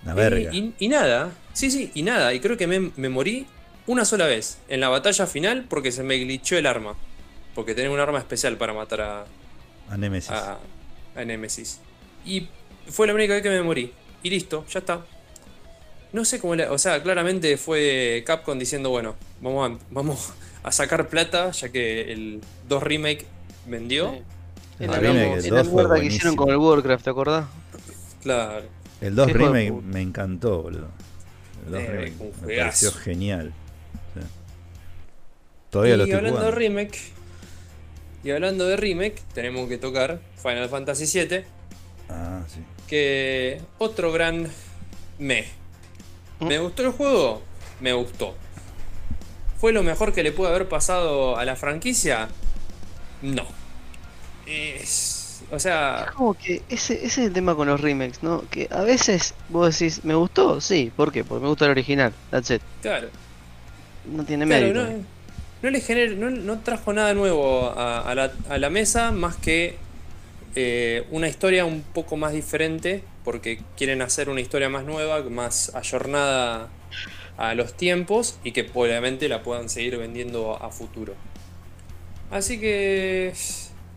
Una 0.03 0.15
verga. 0.15 0.49
Y, 0.51 0.57
y- 0.57 0.73
y 0.79 0.87
nada, 0.87 1.31
sí, 1.53 1.69
sí, 1.69 1.91
y 1.93 2.01
nada. 2.01 2.33
Y 2.33 2.39
creo 2.39 2.57
que 2.57 2.65
me, 2.65 2.91
me 2.95 3.09
morí 3.09 3.45
una 3.85 4.03
sola 4.03 4.25
vez 4.25 4.57
en 4.67 4.79
la 4.79 4.89
batalla 4.89 5.27
final 5.27 5.65
porque 5.69 5.91
se 5.91 6.01
me 6.01 6.17
glitchó 6.17 6.57
el 6.57 6.65
arma. 6.65 6.95
Porque 7.55 7.73
tenía 7.73 7.89
un 7.89 7.99
arma 7.99 8.19
especial 8.19 8.57
para 8.57 8.73
matar 8.73 9.01
a, 9.01 9.25
A 9.89 9.97
Nemesis. 9.97 10.29
a, 10.31 10.59
a 11.15 11.25
Nemesis. 11.25 11.79
Y 12.25 12.47
fue 12.89 13.07
la 13.07 13.13
única 13.13 13.33
vez 13.33 13.41
que 13.41 13.49
me 13.49 13.61
morí. 13.63 13.93
Y 14.23 14.29
listo, 14.29 14.65
ya 14.69 14.79
está. 14.79 15.05
No 16.11 16.25
sé 16.25 16.39
cómo 16.39 16.55
le. 16.55 16.67
O 16.69 16.77
sea, 16.77 17.01
claramente 17.01 17.57
fue 17.57 18.23
Capcom 18.27 18.57
diciendo, 18.59 18.89
bueno, 18.89 19.15
vamos 19.41 19.71
a, 19.71 19.77
vamos 19.91 20.33
a 20.63 20.71
sacar 20.71 21.07
plata, 21.09 21.51
ya 21.51 21.69
que 21.69 22.11
el 22.11 22.41
2 22.67 22.83
Remake 22.83 23.25
vendió. 23.67 24.11
Sí. 24.11 24.21
El 24.79 24.91
la, 24.91 24.99
remake 24.99 25.19
misma- 25.19 25.35
del 25.35 25.45
es 25.45 25.51
la 25.51 25.57
2 25.63 25.67
fue 25.71 25.83
mierda 25.83 25.99
que 25.99 26.05
hicieron 26.07 26.35
con 26.35 26.49
el 26.49 26.57
Warcraft, 26.57 27.03
¿te 27.03 27.09
acordás? 27.09 27.45
Claro. 28.21 28.65
El 29.01 29.15
2 29.15 29.25
Qué 29.27 29.31
hijo 29.31 29.39
de 29.39 29.45
Remake 29.45 29.71
puta. 29.71 29.87
me 29.87 30.01
encantó, 30.01 30.61
boludo. 30.63 30.87
El 31.67 31.71
2 31.71 31.81
Eh, 31.81 31.87
Remake 31.87 32.13
un 32.19 32.47
me 32.47 32.57
pareció 32.57 32.91
genial. 32.91 33.53
Sí. 34.13 34.21
Todavía 35.69 35.97
lo 35.97 36.03
y 36.03 36.09
estoy 36.09 36.17
hablando 36.17 36.39
jugando. 36.39 36.59
de 36.59 36.67
remake. 36.67 36.99
Y 38.25 38.31
hablando 38.31 38.65
de 38.65 38.75
remake, 38.75 39.21
tenemos 39.33 39.69
que 39.69 39.77
tocar 39.77 40.19
Final 40.41 40.67
Fantasy 40.67 41.05
VII. 41.05 41.43
Ah, 42.09 42.41
sí. 42.47 42.59
Que 42.87 43.61
otro 43.77 44.11
gran 44.11 44.49
me. 45.19 45.45
¿Me 46.41 46.59
gustó 46.59 46.83
el 46.83 46.91
juego? 46.91 47.41
Me 47.79 47.93
gustó. 47.93 48.35
¿Fue 49.59 49.71
lo 49.71 49.83
mejor 49.83 50.11
que 50.11 50.23
le 50.23 50.31
pudo 50.33 50.49
haber 50.49 50.67
pasado 50.67 51.37
a 51.37 51.45
la 51.45 51.55
franquicia? 51.55 52.27
No. 53.21 53.45
Es- 54.45 55.41
o 55.51 55.59
sea, 55.59 56.05
Es 56.07 56.11
como 56.15 56.33
que 56.33 56.61
ese, 56.69 56.93
ese 56.95 57.05
es 57.05 57.17
el 57.19 57.33
tema 57.33 57.55
con 57.55 57.67
los 57.67 57.79
remakes, 57.79 58.23
¿no? 58.23 58.43
Que 58.49 58.67
a 58.71 58.81
veces 58.81 59.35
vos 59.49 59.77
decís, 59.77 60.03
¿me 60.03 60.15
gustó? 60.15 60.59
Sí, 60.61 60.91
¿por 60.95 61.11
qué? 61.11 61.23
Porque 61.23 61.43
me 61.43 61.49
gusta 61.49 61.65
el 61.65 61.71
original, 61.71 62.13
that's 62.31 62.49
it. 62.51 62.61
claro. 62.81 63.09
No 64.11 64.23
tiene 64.23 64.45
Claro, 64.45 64.67
mérito. 64.67 64.85
no, 64.85 65.03
no 65.61 65.69
le 65.69 65.81
gener- 65.81 66.15
no, 66.15 66.59
trajo 66.59 66.93
nada 66.93 67.13
nuevo 67.13 67.73
a, 67.75 68.13
la, 68.15 68.69
mesa 68.69 69.11
más 69.11 69.35
que 69.35 69.75
eh, 70.55 71.05
una 71.11 71.27
historia 71.27 71.65
un 71.65 71.81
poco 71.81 72.17
más 72.17 72.33
diferente, 72.33 73.03
porque 73.23 73.61
quieren 73.77 74.01
hacer 74.01 74.29
una 74.29 74.41
historia 74.41 74.69
más 74.69 74.85
nueva, 74.85 75.21
más 75.23 75.73
ayornada 75.75 76.69
a 77.37 77.53
los 77.55 77.73
tiempos 77.75 78.39
y 78.43 78.51
que 78.51 78.69
obviamente 78.73 79.27
la 79.27 79.43
puedan 79.43 79.69
seguir 79.69 79.97
vendiendo 79.97 80.55
a 80.61 80.69
futuro. 80.69 81.15
Así 82.31 82.59
que, 82.59 83.33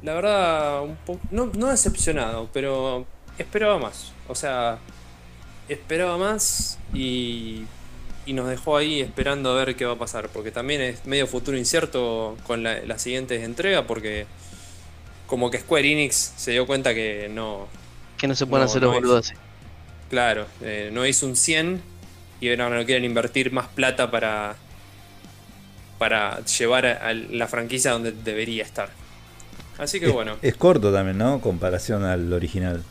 la 0.03 0.15
verdad, 0.15 0.83
un 0.83 0.97
poco, 0.97 1.21
no, 1.31 1.47
no 1.57 1.69
decepcionado, 1.69 2.49
pero 2.53 3.07
esperaba 3.39 3.79
más. 3.79 4.13
O 4.29 4.35
sea, 4.35 4.79
esperaba 5.69 6.19
más 6.19 6.79
y, 6.93 7.65
y 8.29 8.35
nos 8.35 8.49
dejó 8.49 8.77
ahí 8.77 9.01
esperando 9.01 9.51
a 9.53 9.55
ver 9.65 9.77
qué 9.77 9.85
va 9.87 9.95
a 9.95 9.99
pasar. 9.99 10.29
Porque 10.31 10.53
también 10.53 10.81
es 10.83 11.07
medio 11.07 11.27
futuro 11.27 11.57
incierto 11.59 12.37
con 12.47 12.63
la, 12.63 12.81
las 12.85 13.03
siguientes 13.03 13.43
entregas, 13.45 13.85
porque 13.87 14.27
como 15.27 15.51
que 15.51 15.61
Square 15.61 15.93
Enix 15.93 16.15
se 16.37 16.53
dio 16.53 16.67
cuenta 16.67 16.95
que 16.95 17.29
no, 17.31 17.69
Que 18.19 18.29
no 18.29 18.35
se 18.35 18.47
pueden 18.47 18.65
No, 18.65 18.67
hacer 18.67 18.83
no 18.83 18.89
los 18.89 18.97
es. 18.99 19.03
boludos 19.03 19.27
así. 19.31 19.35
Claro, 20.11 20.47
eh, 20.63 20.91
no 20.93 21.07
hizo 21.07 21.27
un 21.27 21.37
100 21.37 21.83
y 22.41 22.51
ahora 22.51 22.71
no 22.71 22.85
quieren 22.87 23.05
invertir 23.05 23.53
más 23.53 23.69
plata 23.69 24.11
para 24.11 24.57
para 25.99 26.45
llevar 26.45 26.87
a, 26.87 27.09
a 27.09 27.15
la 27.15 27.49
franquicia 27.49 27.93
donde 27.93 28.13
debería 28.13 28.63
estar. 28.63 28.91
Así 29.79 30.01
que 30.01 30.09
Es- 30.09 30.13
bueno, 30.13 30.39
Es 30.43 30.57
corto 30.57 30.93
también, 30.93 31.19
¿no? 31.19 31.41
Comparación 31.41 32.05
al 32.05 32.33
original. 32.33 32.85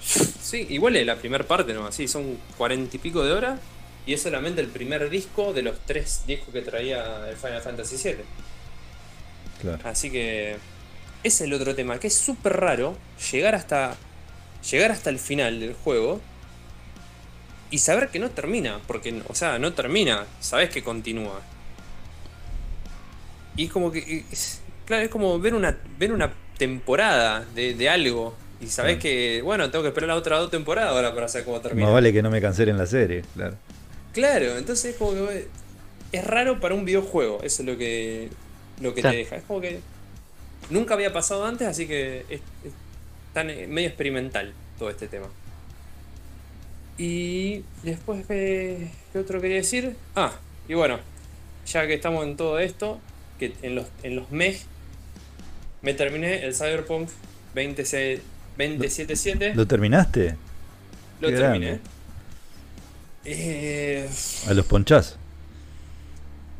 sí, 0.00 0.66
igual 0.70 0.96
es 0.96 1.06
la 1.06 1.16
primera 1.16 1.44
parte, 1.46 1.72
¿no? 1.74 1.86
Así, 1.86 2.08
son 2.08 2.38
cuarenta 2.56 2.96
y 2.96 2.98
pico 2.98 3.24
de 3.24 3.32
horas 3.32 3.60
y 4.06 4.14
es 4.14 4.22
solamente 4.22 4.60
el 4.60 4.68
primer 4.68 5.08
disco 5.10 5.52
de 5.52 5.62
los 5.62 5.78
tres 5.86 6.22
discos 6.26 6.52
que 6.52 6.62
traía 6.62 7.28
el 7.28 7.36
Final 7.36 7.60
Fantasy 7.60 7.96
VII. 7.96 8.24
Claro. 9.60 9.78
Así 9.84 10.10
que 10.10 10.56
ese 11.22 11.44
es 11.44 11.48
el 11.48 11.52
otro 11.52 11.74
tema, 11.74 11.98
que 11.98 12.08
es 12.08 12.14
súper 12.14 12.54
raro 12.56 12.96
llegar 13.30 13.54
hasta 13.54 13.96
llegar 14.70 14.90
hasta 14.90 15.10
el 15.10 15.18
final 15.18 15.60
del 15.60 15.74
juego 15.74 16.20
y 17.70 17.78
saber 17.78 18.08
que 18.08 18.18
no 18.18 18.30
termina, 18.30 18.80
porque 18.86 19.22
o 19.28 19.34
sea, 19.34 19.58
no 19.58 19.72
termina, 19.72 20.26
sabes 20.40 20.70
que 20.70 20.82
continúa. 20.82 21.40
Y 23.56 23.66
es 23.66 23.72
como 23.72 23.92
que 23.92 24.24
es, 24.30 24.60
claro, 24.86 25.04
es 25.04 25.10
como 25.10 25.38
ver 25.38 25.54
una 25.54 25.76
ver 25.98 26.12
una 26.12 26.32
temporada 26.58 27.44
de, 27.54 27.74
de 27.74 27.88
algo 27.88 28.34
y 28.60 28.66
sabes 28.66 28.98
que 28.98 29.42
bueno, 29.42 29.70
tengo 29.70 29.82
que 29.82 29.88
esperar 29.88 30.08
la 30.08 30.16
otra 30.16 30.38
dos 30.38 30.50
temporadas 30.50 30.92
ahora 30.92 31.14
para 31.14 31.28
saber 31.28 31.44
cómo 31.44 31.60
termina. 31.60 31.86
Más 31.86 31.94
vale 31.94 32.12
que 32.12 32.22
no 32.22 32.30
me 32.30 32.40
cancelen 32.40 32.78
la 32.78 32.86
serie, 32.86 33.24
claro. 33.34 33.56
Claro, 34.12 34.58
entonces 34.58 34.92
es 34.92 34.96
como 34.96 35.12
que 35.12 35.48
es 36.12 36.24
raro 36.24 36.60
para 36.60 36.74
un 36.74 36.84
videojuego, 36.84 37.40
eso 37.42 37.62
es 37.62 37.68
lo 37.68 37.76
que 37.78 38.28
lo 38.80 38.94
que 38.94 39.00
Claro. 39.00 39.14
te 39.14 39.18
deja. 39.18 39.36
Es 39.36 39.44
como 39.44 39.60
que 39.60 39.80
nunca 40.70 40.94
había 40.94 41.12
pasado 41.12 41.46
antes, 41.46 41.66
así 41.68 41.86
que 41.86 42.20
es, 42.28 42.40
es 42.64 42.72
tan 43.32 43.48
eh, 43.50 43.66
medio 43.66 43.88
experimental 43.88 44.52
todo 44.78 44.90
este 44.90 45.08
tema. 45.08 45.28
Y 46.98 47.64
después 47.82 48.26
¿qué, 48.26 48.88
qué 49.12 49.18
otro 49.18 49.40
quería 49.40 49.56
decir? 49.56 49.96
Ah, 50.14 50.32
y 50.68 50.74
bueno, 50.74 50.98
ya 51.66 51.86
que 51.86 51.94
estamos 51.94 52.24
en 52.24 52.36
todo 52.36 52.58
esto, 52.58 53.00
que 53.38 53.54
en 53.62 53.74
los 53.74 53.86
en 54.02 54.16
los 54.16 54.30
mes 54.30 54.66
me 55.80 55.94
terminé 55.94 56.44
el 56.44 56.54
Cyberpunk 56.54 57.08
20 57.54 57.82
2077. 58.58 59.54
¿Lo 59.54 59.66
terminaste? 59.66 60.36
Lo 61.20 61.28
qué 61.28 61.34
terminé. 61.36 61.66
grande. 61.66 61.80
Eh, 63.24 64.08
A 64.48 64.54
los 64.54 64.66
ponchazos. 64.66 65.16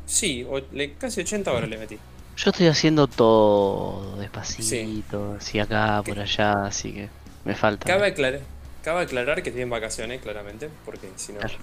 Sí, 0.05 0.45
o- 0.49 0.61
le- 0.71 0.93
casi 0.93 1.21
80 1.21 1.51
horas 1.51 1.69
le 1.69 1.77
metí. 1.77 1.97
Yo 2.37 2.49
estoy 2.49 2.67
haciendo 2.67 3.07
todo 3.07 4.17
despacito, 4.17 5.33
así 5.39 5.59
acá, 5.59 6.01
por 6.05 6.19
allá, 6.19 6.65
así 6.65 6.91
que 6.93 7.09
me 7.45 7.55
falta. 7.55 7.85
Cabe 7.85 8.07
aclarar, 8.07 8.41
cabe 8.83 9.01
aclarar 9.03 9.43
que 9.43 9.49
estoy 9.49 9.63
en 9.63 9.69
vacaciones, 9.69 10.21
claramente, 10.21 10.69
porque 10.85 11.09
si 11.15 11.31
no, 11.33 11.39
Claro. 11.39 11.55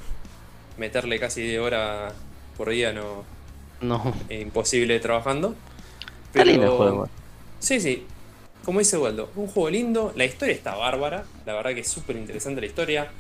meterle 0.79 1.19
casi 1.19 1.43
de 1.47 1.59
hora 1.59 2.13
por 2.57 2.71
día 2.71 2.93
no 2.93 3.25
No, 3.81 4.15
es 4.29 4.43
imposible 4.43 5.01
trabajando. 5.01 5.55
está 6.27 6.45
lindo 6.45 6.65
el 6.67 6.71
juego. 6.71 7.09
Sí, 7.59 7.81
sí. 7.81 8.07
Como 8.65 8.79
dice 8.79 8.97
Waldo, 8.99 9.31
un 9.37 9.47
juego 9.49 9.71
lindo, 9.71 10.13
la 10.15 10.25
historia 10.25 10.55
está 10.55 10.77
bárbara, 10.77 11.25
la 11.47 11.55
verdad 11.55 11.75
que 11.75 11.81
es 11.81 11.89
súper 11.89 12.17
interesante 12.17 12.61
la 12.61 12.67
historia. 12.69 13.11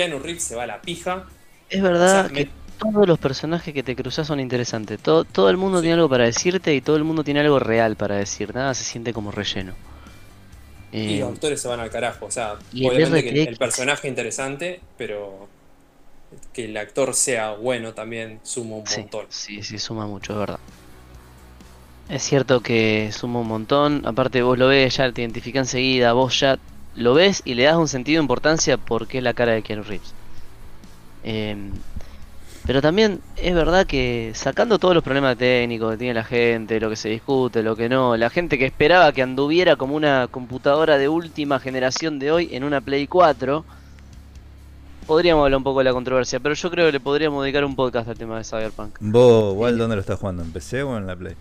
Keanu 0.00 0.18
Reeves 0.18 0.44
se 0.44 0.56
va 0.56 0.62
a 0.62 0.66
la 0.66 0.80
pija. 0.80 1.26
Es 1.68 1.82
verdad 1.82 2.26
O 2.26 2.28
sea, 2.28 2.32
que 2.32 2.46
me- 2.46 2.50
todos 2.78 3.06
los 3.06 3.18
personajes 3.18 3.72
que 3.74 3.82
te 3.82 3.94
cruzas 3.94 4.26
son 4.26 4.40
interesantes. 4.40 4.98
Todo, 5.00 5.24
todo 5.24 5.50
el 5.50 5.56
mundo 5.58 5.80
tiene 5.80 5.94
algo 5.94 6.08
para 6.08 6.24
decirte 6.24 6.74
y 6.74 6.80
todo 6.80 6.96
el 6.96 7.04
mundo 7.04 7.22
tiene 7.24 7.40
algo 7.40 7.58
real 7.58 7.96
para 7.96 8.16
decir. 8.16 8.54
Nada 8.54 8.74
se 8.74 8.84
siente 8.84 9.12
como 9.12 9.30
relleno. 9.30 9.74
Y 11.04 11.16
Eh, 11.16 11.18
los 11.18 11.32
actores 11.32 11.60
se 11.60 11.68
van 11.68 11.80
al 11.80 11.90
carajo. 11.90 12.26
O 12.26 12.30
sea, 12.30 12.56
y 12.72 12.84
el 12.84 12.90
obviamente 12.90 13.22
que 13.22 13.50
el, 13.50 13.56
personaje 13.56 14.08
interesante, 14.08 14.80
pero 14.96 15.48
que 16.52 16.66
el 16.66 16.76
actor 16.76 17.14
sea 17.14 17.52
bueno 17.52 17.94
también 17.94 18.40
suma 18.42 18.76
un 18.76 18.88
montón. 18.88 19.26
Sí, 19.28 19.62
sí, 19.62 19.78
suma 19.78 20.06
mucho, 20.06 20.32
es 20.34 20.38
verdad. 20.38 20.60
Es 22.08 22.22
cierto 22.24 22.60
que 22.60 23.10
suma 23.12 23.40
un 23.40 23.48
montón, 23.48 24.02
aparte 24.04 24.42
vos 24.42 24.58
lo 24.58 24.68
ves, 24.68 24.96
ya 24.96 25.10
te 25.12 25.22
identifica 25.22 25.60
enseguida, 25.60 26.12
vos 26.12 26.38
ya 26.40 26.58
lo 26.94 27.14
ves 27.14 27.42
y 27.44 27.54
le 27.54 27.64
das 27.64 27.76
un 27.76 27.88
sentido 27.88 28.20
de 28.20 28.24
importancia 28.24 28.76
porque 28.76 29.18
es 29.18 29.24
la 29.24 29.34
cara 29.34 29.52
de 29.52 29.62
Keanu 29.62 29.82
Reeves. 29.82 30.14
Em, 31.22 31.72
pero 32.66 32.82
también 32.82 33.20
es 33.36 33.54
verdad 33.54 33.86
que 33.86 34.32
sacando 34.34 34.78
todos 34.78 34.94
los 34.94 35.02
problemas 35.02 35.36
técnicos 35.36 35.92
que 35.92 35.98
tiene 35.98 36.14
la 36.14 36.24
gente, 36.24 36.78
lo 36.78 36.90
que 36.90 36.96
se 36.96 37.08
discute, 37.08 37.62
lo 37.62 37.74
que 37.74 37.88
no, 37.88 38.16
la 38.16 38.30
gente 38.30 38.58
que 38.58 38.66
esperaba 38.66 39.12
que 39.12 39.22
anduviera 39.22 39.76
como 39.76 39.94
una 39.94 40.28
computadora 40.30 40.98
de 40.98 41.08
última 41.08 41.58
generación 41.58 42.18
de 42.18 42.32
hoy 42.32 42.48
en 42.52 42.64
una 42.64 42.80
Play 42.80 43.06
4, 43.06 43.64
podríamos 45.06 45.44
hablar 45.44 45.56
un 45.56 45.64
poco 45.64 45.80
de 45.80 45.84
la 45.84 45.92
controversia, 45.92 46.38
pero 46.38 46.54
yo 46.54 46.70
creo 46.70 46.86
que 46.86 46.92
le 46.92 47.00
podríamos 47.00 47.42
dedicar 47.42 47.64
un 47.64 47.74
podcast 47.74 48.08
al 48.08 48.18
tema 48.18 48.38
de 48.38 48.44
Cyberpunk. 48.44 48.98
¿Vos, 49.00 49.56
Wal, 49.56 49.78
dónde 49.78 49.96
lo 49.96 50.00
estás 50.00 50.20
jugando? 50.20 50.42
¿En 50.42 50.52
PC 50.52 50.82
o 50.82 50.96
en 50.98 51.06
la 51.06 51.16
Play? 51.16 51.34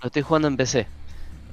Lo 0.00 0.06
estoy 0.06 0.22
jugando 0.22 0.48
en 0.48 0.56
PC. 0.56 0.86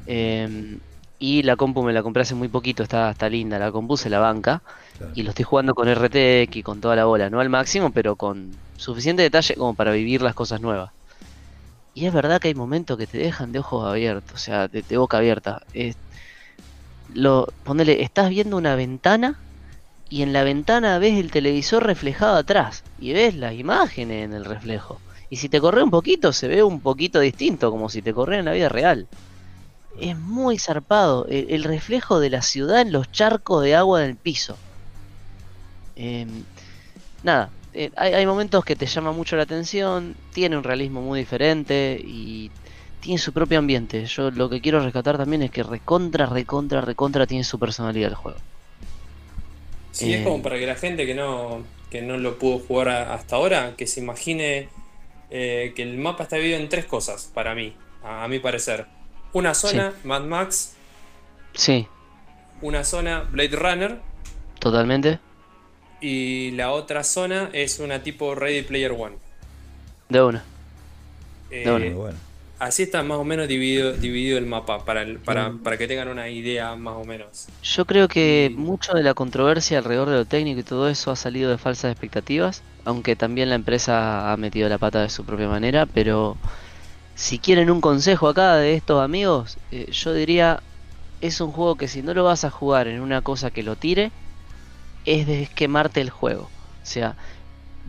Em, 0.05 0.79
y 1.19 1.43
la 1.43 1.57
compu 1.57 1.83
me 1.83 1.91
la 1.91 2.01
compré 2.01 2.21
hace 2.23 2.33
muy 2.33 2.47
poquito, 2.47 2.81
está, 2.81 3.11
está 3.11 3.27
linda. 3.27 3.59
La 3.59 3.71
compu 3.73 3.97
se 3.97 4.09
la 4.09 4.19
banca. 4.19 4.61
Y 5.15 5.23
lo 5.23 5.29
estoy 5.29 5.43
jugando 5.43 5.75
con 5.75 5.93
RTX 5.93 6.55
y 6.55 6.63
con 6.63 6.79
toda 6.79 6.95
la 6.95 7.05
bola. 7.05 7.29
No 7.29 7.41
al 7.41 7.49
máximo, 7.49 7.91
pero 7.91 8.15
con 8.15 8.51
suficiente 8.77 9.21
detalle 9.21 9.55
como 9.55 9.73
para 9.73 9.91
vivir 9.91 10.21
las 10.21 10.33
cosas 10.33 10.61
nuevas. 10.61 10.91
Y 11.93 12.05
es 12.05 12.13
verdad 12.13 12.39
que 12.39 12.47
hay 12.47 12.55
momentos 12.55 12.97
que 12.97 13.07
te 13.07 13.17
dejan 13.17 13.51
de 13.51 13.59
ojos 13.59 13.85
abiertos, 13.85 14.33
o 14.33 14.37
sea, 14.37 14.69
de, 14.69 14.97
boca 14.97 15.17
abierta. 15.17 15.61
lo, 17.13 17.47
ponele, 17.65 18.01
estás 18.01 18.29
viendo 18.29 18.55
una 18.55 18.75
ventana 18.75 19.37
y 20.09 20.21
en 20.21 20.31
la 20.31 20.43
ventana 20.43 20.99
ves 20.99 21.19
el 21.19 21.31
televisor 21.31 21.85
reflejado 21.85 22.37
atrás 22.37 22.83
y 22.99 23.11
ves 23.11 23.35
las 23.35 23.53
imágenes 23.55 24.23
en 24.23 24.33
el 24.33 24.45
reflejo. 24.45 25.01
Y 25.29 25.35
si 25.35 25.49
te 25.49 25.59
corre 25.59 25.83
un 25.83 25.91
poquito, 25.91 26.31
se 26.31 26.47
ve 26.47 26.63
un 26.63 26.79
poquito 26.79 27.19
distinto, 27.19 27.71
como 27.71 27.89
si 27.89 28.01
te 28.01 28.13
corriera 28.13 28.39
en 28.39 28.45
la 28.45 28.53
vida 28.53 28.69
real. 28.69 29.07
Es 29.99 30.17
muy 30.17 30.57
zarpado 30.57 31.25
el, 31.29 31.63
reflejo 31.63 32.19
de 32.19 32.29
la 32.29 32.41
ciudad 32.41 32.81
en 32.81 32.91
los 32.91 33.11
charcos 33.11 33.63
de 33.63 33.75
agua 33.75 34.01
del 34.01 34.15
piso. 34.15 34.57
Em, 35.95 36.43
nada, 37.23 37.49
eh, 37.73 37.91
hay, 37.97 38.13
hay, 38.13 38.25
momentos 38.25 38.63
que 38.63 38.75
te 38.75 38.85
llama 38.85 39.11
mucho 39.11 39.35
la 39.35 39.43
atención, 39.43 40.15
tiene 40.33 40.57
un 40.57 40.63
realismo 40.63 41.01
muy 41.01 41.19
diferente 41.19 42.01
y 42.01 42.49
tiene 43.01 43.19
su 43.19 43.33
propio 43.33 43.59
ambiente. 43.59 44.05
Yo 44.05 44.31
lo 44.31 44.49
que 44.49 44.61
quiero 44.61 44.79
rescatar 44.83 45.17
también 45.17 45.41
es 45.41 45.51
que 45.51 45.63
recontra, 45.63 46.25
recontra, 46.25 46.81
recontra 46.81 47.27
tiene 47.27 47.43
su 47.43 47.59
personalidad 47.59 48.09
el 48.09 48.15
juego. 48.15 48.39
Sí, 49.91 50.13
es 50.13 50.23
como 50.23 50.37
eh, 50.37 50.41
para 50.41 50.59
que 50.59 50.65
la 50.65 50.75
gente 50.75 51.05
que 51.05 51.15
no, 51.15 51.63
que 51.89 52.01
no 52.01 52.17
lo 52.17 52.37
pudo 52.37 52.59
jugar 52.59 52.89
hasta 52.89 53.35
ahora, 53.35 53.75
que 53.75 53.87
se 53.87 53.99
imagine 53.99 54.69
eh, 55.29 55.73
que 55.75 55.83
el 55.83 55.97
mapa 55.97 56.23
está 56.23 56.35
dividido 56.35 56.59
en 56.59 56.69
tres 56.69 56.85
cosas, 56.85 57.29
para 57.33 57.55
mí, 57.55 57.73
a, 58.03 58.27
mi 58.27 58.39
parecer. 58.39 58.85
Una 59.33 59.53
zona, 59.53 59.93
Mad 60.03 60.23
Max. 60.23 60.73
Sí. 61.53 61.87
Una 62.61 62.83
zona, 62.83 63.21
Blade 63.21 63.55
Runner. 63.55 64.01
Totalmente. 64.59 65.19
Y 66.01 66.51
la 66.51 66.71
otra 66.71 67.03
zona 67.03 67.49
es 67.53 67.79
una 67.79 68.03
tipo 68.03 68.35
Ready 68.35 68.63
Player 68.63 68.91
One. 68.91 69.17
De 70.09 70.21
una. 70.21 70.43
de 71.49 71.71
una. 71.71 71.95
Bueno 71.95 72.29
así 72.59 72.83
está 72.83 73.01
más 73.03 73.17
o 73.17 73.23
menos 73.23 73.47
dividido, 73.47 73.93
dividido 73.93 74.37
el 74.37 74.45
mapa, 74.45 74.85
para, 74.85 75.05
para, 75.23 75.53
para, 75.63 75.77
que 75.77 75.87
tengan 75.87 76.09
una 76.09 76.29
idea 76.29 76.75
más 76.75 76.95
o 76.97 77.05
menos. 77.05 77.47
Yo 77.63 77.85
creo 77.85 78.07
que 78.07 78.53
mucho 78.55 78.93
de 78.93 79.01
la 79.01 79.13
controversia 79.13 79.79
alrededor 79.79 80.09
de 80.09 80.17
lo 80.17 80.25
técnico 80.25 80.59
y 80.59 80.63
todo 80.63 80.89
eso 80.89 81.09
ha 81.11 81.15
salido 81.15 81.49
de 81.49 81.57
falsas 81.57 81.91
expectativas, 81.91 82.61
aunque 82.85 83.15
también 83.15 83.49
la 83.49 83.55
empresa 83.55 84.31
ha 84.31 84.37
metido 84.37 84.69
la 84.69 84.77
pata 84.77 85.01
de 85.01 85.09
su 85.09 85.25
propia 85.25 85.47
manera, 85.47 85.85
pero 85.85 86.37
si 87.19 87.37
quieren 87.37 87.69
un 87.69 87.81
consejo 87.81 88.29
acá 88.29 88.55
de 88.55 88.75
estos 88.75 89.03
amigos, 89.03 89.57
eh, 89.71 89.91
yo 89.91 90.13
diría, 90.13 90.63
es 91.19 91.41
un 91.41 91.51
juego 91.51 91.75
que 91.75 91.89
si 91.89 92.01
no 92.01 92.13
lo 92.13 92.23
vas 92.23 92.45
a 92.45 92.49
jugar 92.49 92.87
en 92.87 93.01
una 93.01 93.21
cosa 93.21 93.51
que 93.51 93.61
lo 93.61 93.75
tire, 93.75 94.13
es 95.03 95.27
de 95.27 95.43
esquemarte 95.43 95.99
el 95.99 96.11
juego. 96.11 96.43
O 96.43 96.85
sea, 96.85 97.17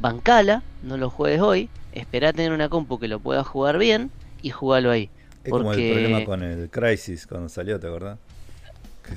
bancala, 0.00 0.64
no 0.82 0.96
lo 0.96 1.10
juegues 1.10 1.40
hoy, 1.40 1.68
espera 1.92 2.32
tener 2.32 2.50
una 2.50 2.68
compu 2.68 2.98
que 2.98 3.06
lo 3.06 3.20
pueda 3.20 3.44
jugar 3.44 3.78
bien 3.78 4.10
y 4.42 4.50
jugalo 4.50 4.90
ahí. 4.90 5.10
Es 5.44 5.52
como 5.52 5.72
el 5.74 5.88
problema 5.88 6.24
con 6.24 6.42
el 6.42 6.68
Crisis 6.68 7.24
cuando 7.28 7.48
salió, 7.48 7.78
¿te 7.78 7.86
acordás? 7.86 8.18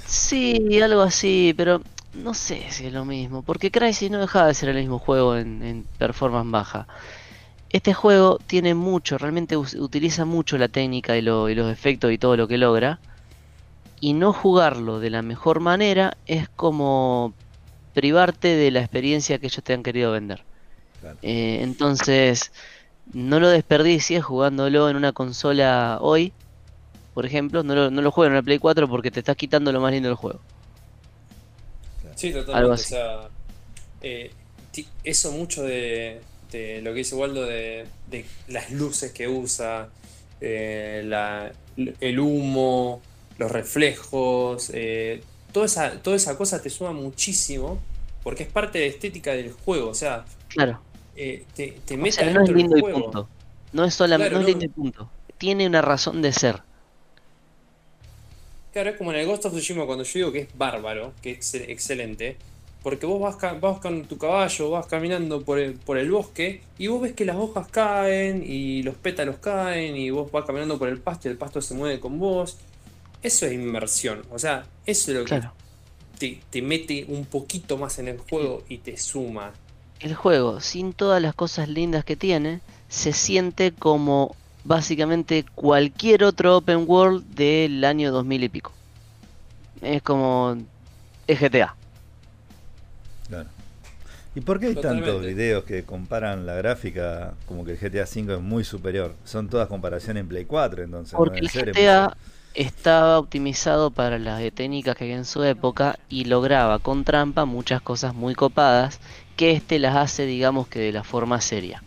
Sí, 0.06 0.80
algo 0.80 1.02
así, 1.02 1.56
pero 1.58 1.82
no 2.14 2.36
sé 2.36 2.68
si 2.70 2.86
es 2.86 2.94
lo 2.94 3.04
mismo, 3.04 3.42
porque 3.42 3.72
Crisis 3.72 4.12
no 4.12 4.20
dejaba 4.20 4.46
de 4.46 4.54
ser 4.54 4.70
el 4.70 4.76
mismo 4.76 5.00
juego 5.00 5.36
en, 5.36 5.88
performance 5.98 6.52
baja. 6.52 6.88
Este 7.74 7.96
juego 7.96 8.38
tiene 8.46 8.76
mucho, 8.76 9.18
realmente 9.18 9.58
utiliza 9.58 10.26
mucho 10.26 10.60
la 10.60 10.68
técnica 10.68 11.18
y, 11.18 11.24
los 11.24 11.72
efectos 11.72 12.12
y 12.12 12.20
todo 12.20 12.38
lo 12.38 12.48
que 12.48 12.60
logra. 12.60 13.00
Y 14.00 14.14
no 14.14 14.32
jugarlo 14.32 15.00
de 15.00 15.10
la 15.10 15.24
mejor 15.24 15.60
manera 15.60 16.16
es 16.28 16.48
como 16.50 17.34
privarte 17.96 18.50
de 18.50 18.70
la 18.70 18.82
experiencia 18.82 19.40
que 19.40 19.48
ellos 19.48 19.64
te 19.64 19.74
han 19.74 19.82
querido 19.82 20.12
vender. 20.12 20.44
Eh, 21.24 21.60
entonces, 21.62 22.52
no 23.12 23.40
lo 23.40 23.50
desperdicies 23.50 24.24
jugándolo 24.24 24.88
en 24.88 24.96
una 24.96 25.12
consola 25.12 25.98
hoy, 26.00 26.32
por 27.16 27.26
ejemplo, 27.26 27.64
no 27.64 27.74
lo, 27.74 27.90
no 27.90 28.04
lo 28.04 28.12
juegues 28.12 28.30
en 28.30 28.34
una 28.34 28.44
Play 28.44 28.60
4 28.60 28.88
porque 28.88 29.10
te 29.10 29.22
estás 29.22 29.36
quitando 29.36 29.72
lo 29.72 29.82
más 29.82 29.92
lindo 29.92 30.10
del 30.10 30.16
juego. 30.16 30.40
Sí, 32.14 32.32
totalmente. 32.32 32.72
O 32.72 32.78
sea, 32.78 33.30
eh, 34.02 34.32
eso 35.04 35.32
mucho 35.32 35.64
de, 35.64 36.22
lo 36.54 36.92
que 36.92 37.00
dice 37.00 37.16
Waldo 37.16 37.46
de, 37.46 37.86
las 38.48 38.72
luces 38.72 39.12
que 39.12 39.28
usa, 39.28 39.90
eh, 40.42 41.52
el 42.00 42.20
humo, 42.20 43.02
los 43.38 43.52
reflejos, 43.52 44.72
eh, 44.74 45.22
toda, 45.52 45.66
esa, 45.66 46.02
toda 46.02 46.16
esa 46.16 46.38
cosa 46.38 46.62
te 46.62 46.70
suma 46.70 46.92
muchísimo 46.92 47.80
porque 48.24 48.44
es 48.44 48.50
parte 48.50 48.80
de 48.80 48.86
la 48.88 48.92
estética 48.92 49.32
del 49.34 49.52
juego. 49.52 49.90
O 49.90 49.96
sea, 49.96 50.26
claro 50.48 50.80
eh, 51.16 51.46
te, 51.56 51.80
te 51.86 51.98
no 51.98 52.06
es 52.06 52.50
lindo 52.50 52.78
y 52.78 52.82
punto. 52.82 53.30
No 53.72 53.86
es 53.86 53.94
solamente 53.94 54.40
lindo 54.44 54.66
y 54.66 54.70
punto. 54.70 55.10
Tiene 55.38 55.68
una 55.68 55.82
razón 55.82 56.22
de 56.22 56.32
ser. 56.32 56.62
Claro, 58.72 58.92
es 58.92 58.98
como 58.98 59.12
en 59.12 59.20
el 59.20 59.28
Ghost 59.28 59.46
of 59.46 59.54
Tsushima 59.54 59.86
cuando 59.86 60.04
yo 60.04 60.12
digo 60.14 60.32
que 60.32 60.40
es 60.40 60.58
bárbaro, 60.58 61.14
que 61.22 61.32
es 61.32 61.54
excelente, 61.54 62.38
porque 62.84 63.06
vos 63.06 63.20
vas, 63.20 63.60
vas 63.62 63.80
con 63.80 64.04
tu 64.04 64.18
caballo, 64.18 64.70
vas 64.70 64.86
caminando 64.88 65.42
por 65.42 65.58
el, 65.58 65.74
por 65.74 65.98
el 65.98 66.12
bosque 66.12 66.62
y 66.78 66.88
vos 66.88 67.02
ves 67.02 67.14
que 67.14 67.26
las 67.26 67.38
hojas 67.38 67.68
caen 67.70 68.44
y 68.46 68.84
los 68.84 68.96
pétalos 68.96 69.38
caen 69.38 69.96
y 69.96 70.10
vos 70.10 70.32
vas 70.32 70.46
caminando 70.46 70.78
por 70.78 70.90
el 70.90 71.00
pasto 71.00 71.28
y 71.28 71.32
el 71.32 71.38
pasto 71.38 71.62
se 71.62 71.74
mueve 71.74 72.00
con 72.00 72.20
vos. 72.20 72.58
Eso 73.22 73.46
es 73.46 73.54
inmersión, 73.54 74.22
o 74.30 74.38
sea, 74.38 74.66
eso 74.86 75.12
es 75.12 75.18
lo 75.18 75.26
que 75.26 75.42
te, 76.20 76.42
te 76.50 76.62
mete 76.62 77.06
un 77.08 77.26
poquito 77.26 77.78
más 77.78 77.98
en 78.00 78.10
el 78.10 78.18
juego 78.18 78.64
y 78.68 78.80
te 78.80 78.98
suma 78.98 79.54
el 80.04 80.16
juego, 80.16 80.60
sin 80.60 80.92
todas 80.92 81.22
las 81.22 81.34
cosas 81.34 81.70
lindas 81.70 82.04
que 82.04 82.18
tiene, 82.18 82.60
se 82.90 83.14
siente 83.14 83.72
como 83.72 84.36
básicamente 84.66 85.46
cualquier 85.56 86.26
otro 86.26 86.58
open 86.58 86.84
world 86.88 87.24
del 87.36 87.84
año 87.86 88.12
2000 88.12 88.44
y 88.44 88.50
pico. 88.50 88.72
Es 89.82 90.02
como 90.02 90.58
es 91.26 91.40
GTA. 91.40 91.76
¿Y 94.36 94.42
por 94.42 94.60
qué 94.60 94.68
hay 94.68 94.76
tantos 94.76 95.22
videos 95.22 95.64
que 95.64 95.84
comparan 95.84 96.46
la 96.46 96.56
gráfica 96.56 97.34
como 97.46 97.64
que 97.64 97.74
el 97.74 97.78
GTA 97.78 98.04
V 98.04 98.34
es 98.34 98.42
muy 98.42 98.64
superior? 98.64 99.16
Son 99.24 99.48
todas 99.48 99.68
comparaciones 99.68 100.22
en 100.22 100.28
Play 100.28 100.46
4, 100.46 100.84
entonces. 100.84 101.14
Porque 101.16 101.40
el 101.40 101.50
GTA 101.50 102.18
estaba 102.56 103.20
optimizado 103.20 103.92
para 103.92 104.18
las 104.18 104.42
técnicas 104.54 104.96
que 104.96 105.06
había 105.06 105.18
en 105.18 105.26
su 105.26 105.44
época 105.44 105.98
y 106.10 106.26
lograba 106.26 106.80
con 106.80 107.04
trampa 107.04 107.46
muchas 107.46 107.82
cosas 107.82 108.14
muy 108.14 108.36
copadas 108.36 109.00
que 109.36 109.52
este 109.52 109.80
las 109.80 109.96
hace, 109.96 110.26
digamos 110.26 110.68
que 110.68 110.80
de 110.80 110.92
la 110.92 111.04
forma 111.04 111.42
seria. 111.42 111.84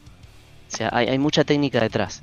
O 0.72 0.76
sea, 0.76 0.90
hay, 0.92 1.18
mucha 1.18 1.44
técnica 1.44 1.80
detrás. 1.80 2.22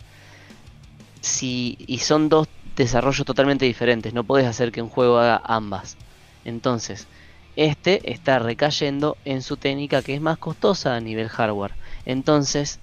Si, 1.22 1.77
y 1.88 2.00
son 2.00 2.27
dos 2.27 2.48
desarrollos 2.76 3.26
totalmente 3.26 3.66
diferentes, 3.66 4.14
no 4.14 4.26
puedes 4.26 4.48
hacer 4.48 4.72
que 4.72 4.82
un 4.82 4.90
juego 4.90 5.18
haga 5.18 5.42
ambas. 5.45 5.95
Entonces, 6.43 7.08
este 7.56 8.12
está 8.12 8.40
recayendo 8.40 9.18
en 9.26 9.42
su 9.42 9.58
técnica 9.58 10.02
que 10.02 10.16
es 10.16 10.22
más 10.22 10.38
costosa 10.38 10.96
a 10.96 11.00
nivel 11.00 11.30
hardware. 11.30 11.74
Entonces, 12.06 12.80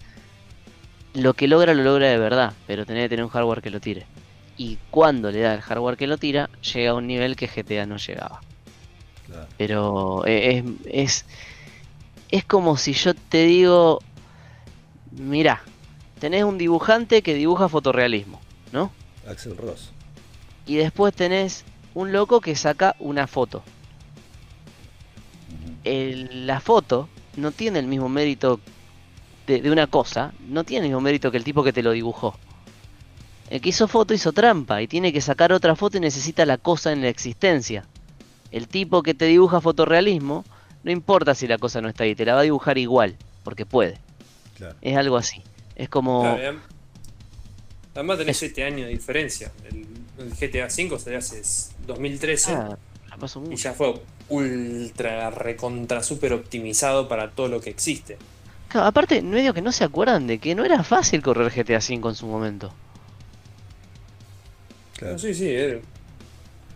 lo 1.14 1.34
que 1.34 1.48
logra 1.48 1.74
lo 1.74 1.82
logra 1.82 2.08
de 2.08 2.18
verdad, 2.18 2.52
pero 2.66 2.86
tiene 2.86 3.02
que 3.02 3.08
tener 3.10 3.24
un 3.24 3.30
hardware 3.30 3.62
que 3.62 3.70
lo 3.70 3.80
tire. 3.80 4.06
Y 4.56 4.78
cuando 4.90 5.30
le 5.30 5.40
da 5.40 5.54
el 5.54 5.62
hardware 5.62 5.96
que 5.96 6.06
lo 6.06 6.18
tira, 6.18 6.50
llega 6.60 6.90
a 6.90 6.94
un 6.94 7.06
nivel 7.06 7.36
que 7.36 7.46
GTA 7.46 7.86
no 7.86 7.96
llegaba. 7.96 8.40
Pero 9.56 10.26
eh, 10.26 10.64
es 10.86 11.24
es 12.30 12.44
como 12.44 12.76
si 12.76 12.92
yo 12.92 13.14
te 13.14 13.44
digo, 13.44 14.00
mira, 15.10 15.62
tenés 16.18 16.44
un 16.44 16.58
dibujante 16.58 17.22
que 17.22 17.34
dibuja 17.34 17.68
fotorrealismo, 17.68 18.40
¿no? 18.72 18.92
Axel 19.28 19.56
Ross. 19.56 19.90
Y 20.66 20.76
después 20.76 21.14
tenés 21.14 21.64
un 21.94 22.12
loco 22.12 22.40
que 22.40 22.54
saca 22.54 22.94
una 23.00 23.26
foto. 23.26 23.62
La 25.84 26.60
foto 26.60 27.08
no 27.36 27.52
tiene 27.52 27.78
el 27.78 27.86
mismo 27.86 28.08
mérito 28.08 28.60
de, 29.46 29.62
de 29.62 29.70
una 29.70 29.86
cosa, 29.86 30.32
no 30.48 30.64
tiene 30.64 30.86
el 30.86 30.90
mismo 30.92 31.00
mérito 31.00 31.30
que 31.30 31.36
el 31.38 31.44
tipo 31.44 31.62
que 31.64 31.72
te 31.72 31.82
lo 31.82 31.92
dibujó. 31.92 32.36
El 33.48 33.60
que 33.60 33.70
hizo 33.70 33.88
foto 33.88 34.14
hizo 34.14 34.32
trampa 34.32 34.80
y 34.82 34.86
tiene 34.86 35.12
que 35.12 35.20
sacar 35.20 35.52
otra 35.52 35.74
foto 35.74 35.96
y 35.96 36.00
necesita 36.00 36.46
la 36.46 36.56
cosa 36.58 36.92
en 36.92 37.02
la 37.02 37.08
existencia. 37.08 37.84
El 38.52 38.68
tipo 38.68 39.02
que 39.02 39.14
te 39.14 39.24
dibuja 39.26 39.60
fotorrealismo, 39.60 40.44
no 40.84 40.90
importa 40.92 41.34
si 41.34 41.46
la 41.48 41.58
cosa 41.58 41.80
no 41.80 41.88
está 41.88 42.04
ahí, 42.04 42.14
te 42.14 42.24
la 42.24 42.34
va 42.34 42.40
a 42.40 42.44
dibujar 42.44 42.78
igual, 42.78 43.16
porque 43.42 43.66
puede. 43.66 43.98
Claro. 44.56 44.76
Es 44.82 44.96
algo 44.96 45.16
así. 45.16 45.42
Es 45.74 45.88
como... 45.88 46.20
Claro, 46.22 46.38
y 46.42 46.46
adem- 46.46 46.60
además 47.94 48.18
tenés 48.18 48.36
7 48.36 48.64
años 48.64 48.82
de 48.86 48.88
diferencia. 48.92 49.50
El, 49.68 49.86
el 50.18 50.30
GTA 50.34 50.66
V 50.66 50.98
salió 50.98 51.18
hace 51.18 51.42
2013 51.86 52.52
Ah, 52.52 52.76
ya 53.08 53.16
pasó 53.16 53.40
y 53.40 53.48
mucho. 53.48 53.56
ya 53.56 53.72
fue 53.72 54.00
ultra 54.30 55.30
recontra 55.30 56.02
super 56.02 56.32
optimizado 56.32 57.08
para 57.08 57.30
todo 57.32 57.48
lo 57.48 57.60
que 57.60 57.70
existe. 57.70 58.18
Claro, 58.68 58.86
aparte, 58.88 59.22
medio 59.22 59.54
que 59.54 59.62
no 59.62 59.72
se 59.72 59.84
acuerdan 59.84 60.26
de 60.26 60.38
que 60.40 60.54
no 60.54 60.64
era 60.64 60.82
fácil 60.84 61.22
correr 61.22 61.52
GTA 61.52 61.78
V 61.78 62.08
en 62.08 62.14
su 62.14 62.26
momento. 62.26 62.74
Claro. 64.96 65.14
No, 65.14 65.18
sí, 65.18 65.34
sí. 65.34 65.46
eh. 65.48 65.82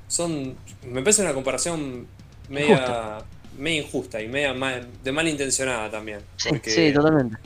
Son. 0.08 0.58
Me 0.83 1.02
parece 1.02 1.23
una 1.23 1.34
comparación 1.34 2.08
media. 2.49 2.74
Injusta. 2.74 3.26
media 3.58 3.83
injusta 3.83 4.23
y 4.23 4.28
media 4.28 4.55
mal, 4.55 4.89
de 5.02 5.12
malintencionada 5.12 5.91
también. 5.91 6.20
Sí, 6.36 6.50
porque, 6.50 6.70
sí, 6.70 6.92
totalmente. 6.92 7.39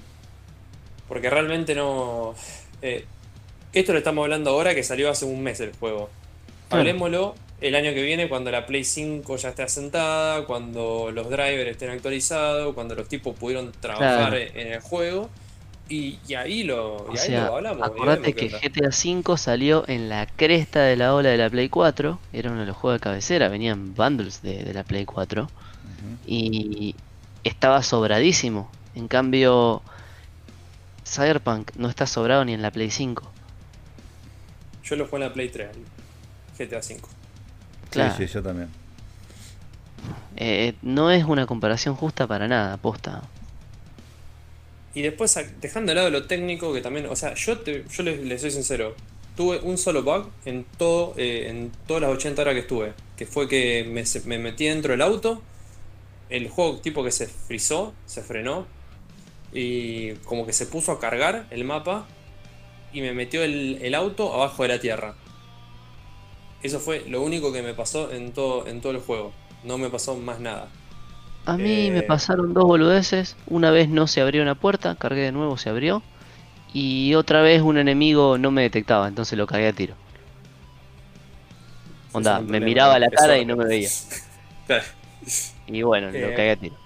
porque 1.06 1.30
realmente 1.30 1.74
no. 1.74 2.34
eh, 2.82 3.06
esto 3.72 3.92
lo 3.92 3.98
estamos 3.98 4.22
hablando 4.24 4.50
ahora 4.50 4.74
que 4.74 4.82
salió 4.82 5.10
hace 5.10 5.24
un 5.24 5.42
mes 5.42 5.60
el 5.60 5.72
juego. 5.76 6.10
Claro. 6.68 6.98
El 7.60 7.74
año 7.74 7.92
que 7.92 8.02
viene 8.02 8.28
cuando 8.28 8.50
la 8.52 8.66
Play 8.66 8.84
5 8.84 9.36
ya 9.36 9.48
esté 9.50 9.62
asentada, 9.64 10.44
cuando 10.46 11.10
los 11.12 11.28
drivers 11.28 11.70
estén 11.70 11.90
actualizados, 11.90 12.72
cuando 12.74 12.94
los 12.94 13.08
tipos 13.08 13.34
pudieron 13.36 13.72
trabajar 13.72 14.30
Claro. 14.30 14.36
en 14.36 14.72
el 14.72 14.80
juego. 14.80 15.28
Y, 15.88 16.18
y 16.28 16.34
ahí 16.34 16.62
lo, 16.64 16.96
O 17.08 17.14
y 17.14 17.18
ahí 17.18 17.26
sea, 17.26 17.46
lo 17.46 17.56
hablamos. 17.56 17.82
acordate 17.82 18.34
que. 18.34 18.48
GTA 18.48 18.88
V 18.90 19.36
salió 19.38 19.84
en 19.88 20.08
la 20.08 20.26
cresta 20.26 20.82
de 20.82 20.96
la 20.96 21.14
ola 21.14 21.30
de 21.30 21.38
la 21.38 21.50
Play 21.50 21.68
4. 21.68 22.20
Era 22.32 22.50
uno 22.50 22.60
de 22.60 22.66
los 22.66 22.76
juegos 22.76 23.00
de 23.00 23.04
cabecera, 23.04 23.48
venían 23.48 23.94
bundles 23.94 24.42
de, 24.42 24.62
de 24.64 24.74
la 24.74 24.84
Play 24.84 25.04
4. 25.06 25.42
Ujú. 25.44 25.50
Y 26.26 26.94
estaba 27.42 27.82
sobradísimo. 27.82 28.70
En 28.94 29.08
cambio, 29.08 29.82
Cyberpunk 31.04 31.72
no 31.76 31.88
está 31.88 32.06
sobrado 32.06 32.44
ni 32.44 32.52
en 32.54 32.62
la 32.62 32.70
Play 32.70 32.90
5. 32.90 33.32
Yo 34.84 34.96
lo 34.96 35.06
jugué 35.06 35.16
en 35.22 35.28
la 35.28 35.32
Play 35.34 35.48
3, 35.50 35.70
el 36.58 36.66
GTA 36.68 36.82
5. 36.82 37.08
Claro. 37.90 38.14
Sí, 38.16 38.26
sí, 38.26 38.32
yo 38.32 38.42
también. 38.42 38.68
Eh, 40.36 40.74
no 40.82 41.10
es 41.10 41.24
una 41.24 41.46
comparación 41.46 41.94
justa 41.96 42.26
para 42.26 42.46
nada, 42.46 42.74
aposta. 42.74 43.22
Y 44.94 45.02
después, 45.02 45.36
a- 45.36 45.42
dejando 45.60 45.90
de 45.90 45.96
lado 45.96 46.10
lo 46.10 46.26
técnico, 46.26 46.72
que 46.72 46.80
también, 46.80 47.06
o 47.06 47.16
sea, 47.16 47.34
yo, 47.34 47.58
te, 47.58 47.84
yo 47.90 48.02
les, 48.02 48.20
les 48.20 48.40
soy 48.40 48.50
sincero, 48.50 48.94
tuve 49.36 49.60
un 49.60 49.78
solo 49.78 50.02
bug 50.02 50.30
en 50.44 50.64
todo 50.76 51.14
eh, 51.16 51.48
en 51.48 51.70
todas 51.86 52.02
las 52.02 52.10
80 52.10 52.42
horas 52.42 52.54
que 52.54 52.60
estuve, 52.60 52.92
que 53.16 53.26
fue 53.26 53.48
que 53.48 53.84
me, 53.88 54.04
se- 54.06 54.20
me 54.22 54.38
metí 54.38 54.66
dentro 54.66 54.92
del 54.92 55.02
auto, 55.02 55.42
el 56.30 56.48
juego 56.48 56.78
tipo 56.78 57.04
que 57.04 57.10
se 57.10 57.26
frizó, 57.26 57.94
se 58.06 58.22
frenó, 58.22 58.66
y 59.52 60.12
como 60.24 60.46
que 60.46 60.52
se 60.52 60.66
puso 60.66 60.92
a 60.92 61.00
cargar 61.00 61.46
el 61.50 61.64
mapa, 61.64 62.06
y 62.92 63.00
me 63.02 63.12
metió 63.12 63.42
el, 63.42 63.78
el 63.82 63.94
auto 63.94 64.32
abajo 64.34 64.62
de 64.62 64.68
la 64.70 64.80
tierra. 64.80 65.14
Eso 66.62 66.80
fue 66.80 67.04
lo 67.08 67.22
único 67.22 67.52
que 67.52 67.62
me 67.62 67.74
pasó 67.74 68.10
en 68.12 68.32
todo, 68.32 68.66
en 68.66 68.80
todo 68.80 68.92
el 68.92 68.98
juego. 68.98 69.32
No 69.64 69.78
me 69.78 69.90
pasó 69.90 70.16
más 70.16 70.40
nada. 70.40 70.68
A 71.46 71.56
mí 71.56 71.90
me 71.90 72.00
Eh. 72.00 72.02
pasaron 72.02 72.52
dos 72.54 72.64
boludeces. 72.64 73.36
Una 73.46 73.70
vez 73.70 73.88
no 73.88 74.06
se 74.06 74.20
abrió 74.20 74.42
una 74.42 74.54
puerta, 74.54 74.96
cargué 74.96 75.22
de 75.22 75.32
nuevo, 75.32 75.56
se 75.56 75.70
abrió. 75.70 76.02
Y 76.72 77.14
otra 77.14 77.40
vez 77.42 77.62
un 77.62 77.78
enemigo 77.78 78.38
no 78.38 78.50
me 78.50 78.62
detectaba, 78.62 79.08
entonces 79.08 79.38
lo 79.38 79.46
cagué 79.46 79.68
a 79.68 79.72
tiro. 79.72 79.94
Onda, 82.12 82.40
me 82.40 82.60
miraba 82.60 82.98
la 82.98 83.10
cara 83.10 83.38
y 83.38 83.44
no 83.44 83.56
me 83.56 83.64
veía. 83.66 83.88
Claro. 84.66 84.84
Y 85.66 85.80
bueno, 85.80 86.10
lo 86.10 86.18
Eh. 86.18 86.34
cagué 86.36 86.50
a 86.50 86.56
tiro. 86.56 86.76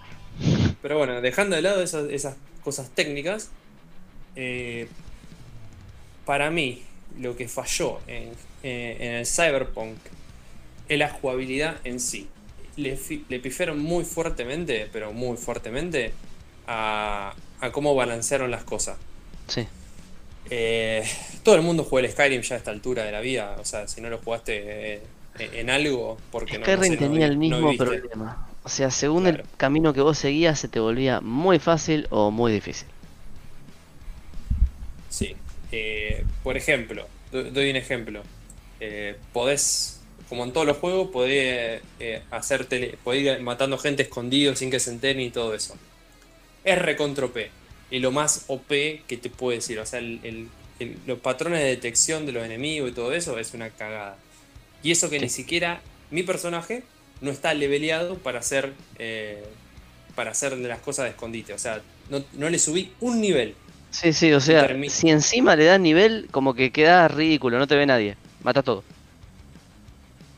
Pero 0.81 0.99
bueno, 0.99 1.20
dejando 1.20 1.57
de 1.57 1.62
lado 1.62 1.83
esas, 1.83 2.09
esas 2.10 2.36
cosas 2.62 2.91
técnicas, 2.91 3.51
eh, 4.36 4.89
para 6.25 6.51
mí 6.51 6.83
lo 7.18 7.36
que 7.36 7.49
falló 7.49 7.99
en, 8.07 8.31
eh, 8.63 8.97
en 9.01 9.13
el 9.15 9.27
Cyberpunk 9.27 9.99
es 10.89 10.99
la 10.99 11.11
jugabilidad 11.11 11.77
en 11.85 12.01
sí. 12.01 12.29
Le, 12.77 12.99
le 13.29 13.41
pifiaron 13.41 13.79
muy 13.81 14.05
fuertemente, 14.05 14.89
pero 14.93 15.13
muy 15.13 15.37
fuertemente, 15.37 16.15
a, 16.67 17.35
a 17.61 17.73
cómo 17.73 17.95
balancearon 17.95 18.51
las 18.51 18.65
cosas. 18.65 18.99
Sí. 19.49 19.69
Eh, 20.51 21.05
todo 21.43 21.55
el 21.57 21.63
mundo 21.63 21.85
juega 21.85 22.07
el 22.09 22.13
Skyrim 22.13 22.43
ya 22.43 22.57
a 22.57 22.59
esta 22.59 22.71
altura 22.71 23.05
de 23.05 23.13
la 23.13 23.21
vida. 23.21 23.57
O 23.61 23.65
sea, 23.65 23.89
si 23.89 24.01
no 24.01 24.11
lo 24.11 24.19
jugaste 24.19 24.95
eh, 24.97 25.03
en 25.39 25.71
algo, 25.71 26.19
porque 26.31 26.59
no, 26.59 26.69
no 26.69 26.83
Skyrim 26.83 26.85
sé, 26.85 26.99
no 26.99 27.13
tenía 27.13 27.27
el 27.27 27.39
no 27.49 27.61
mismo 27.61 27.77
problema. 27.77 28.49
O 28.63 28.69
sea, 28.69 28.91
según 28.91 29.25
Claro. 29.25 29.43
el 29.43 29.45
camino 29.57 29.93
que 29.93 30.01
vos 30.01 30.19
seguías, 30.19 30.59
se 30.59 30.69
te 30.69 30.81
volvía 30.81 31.21
muy 31.21 31.59
fácil 31.59 32.07
o 32.11 32.31
muy 32.31 32.53
difícil. 32.53 32.89
Sí. 35.09 35.37
Eh, 35.71 36.27
por 36.43 36.57
ejemplo, 36.57 37.09
do- 37.31 37.51
doy 37.51 37.71
un 37.71 37.77
ejemplo. 37.77 38.23
Eh, 38.85 39.15
podés, 39.33 40.01
como 40.28 40.43
en 40.43 40.52
todos 40.52 40.67
los 40.67 40.77
juegos, 40.78 41.11
podés 41.12 41.83
eh, 42.01 42.23
hacer 42.33 42.65
tele- 42.67 42.97
podés 43.05 43.23
ir 43.23 43.41
matando 43.43 43.78
gente 43.78 44.02
escondido 44.02 44.57
sin 44.57 44.73
que 44.73 44.81
se 44.81 44.91
enteren 44.91 45.20
y 45.20 45.31
todo 45.31 45.55
eso. 45.55 45.77
Es 46.65 46.78
recontra 46.81 47.27
OP. 47.27 47.49
Y 47.93 48.01
lo 48.01 48.11
más 48.11 48.44
OP 48.49 49.02
que 49.07 49.17
te 49.17 49.31
puedo 49.31 49.55
decir. 49.57 49.78
O 49.78 49.86
sea, 49.86 50.01
el- 50.01 50.19
el- 50.25 50.49
el- 50.81 50.97
los 51.07 51.20
patrones 51.20 51.61
de 51.61 51.67
detección 51.67 52.27
de 52.27 52.33
los 52.33 52.44
enemigos 52.44 52.91
y 52.91 52.93
todo 52.93 53.12
eso 53.12 53.39
es 53.39 53.55
una 53.55 53.70
cagada. 53.70 54.17
Y 54.83 54.91
eso 54.91 55.09
que 55.11 55.19
Sí. 55.19 55.23
ni 55.27 55.28
siquiera 55.28 55.81
mi 56.11 56.25
personaje 56.25 56.83
no 57.20 57.31
está 57.31 57.55
leveleado 57.55 58.17
para 58.19 58.41
hacer. 58.41 58.73
eh, 58.99 59.44
para 60.17 60.33
hacer 60.33 60.57
de 60.57 60.69
las 60.69 60.81
cosas 60.81 61.05
de 61.05 61.11
escondite. 61.12 61.55
O 61.55 61.59
sea, 61.59 61.81
no, 62.11 62.23
no 62.35 62.51
le 62.51 62.59
subí 62.59 62.91
un 63.01 63.20
nivel. 63.20 63.55
Sí, 63.91 64.12
sí, 64.12 64.31
o 64.33 64.41
sea, 64.41 64.69
si 64.89 65.09
encima 65.11 65.55
le 65.57 65.65
das 65.65 65.81
nivel, 65.81 66.28
como 66.31 66.52
que 66.55 66.70
queda 66.70 67.07
ridículo, 67.09 67.59
no 67.59 67.67
te 67.67 67.77
ve 67.77 67.86
nadie. 67.86 68.17
Mata 68.43 68.62
todo. 68.62 68.83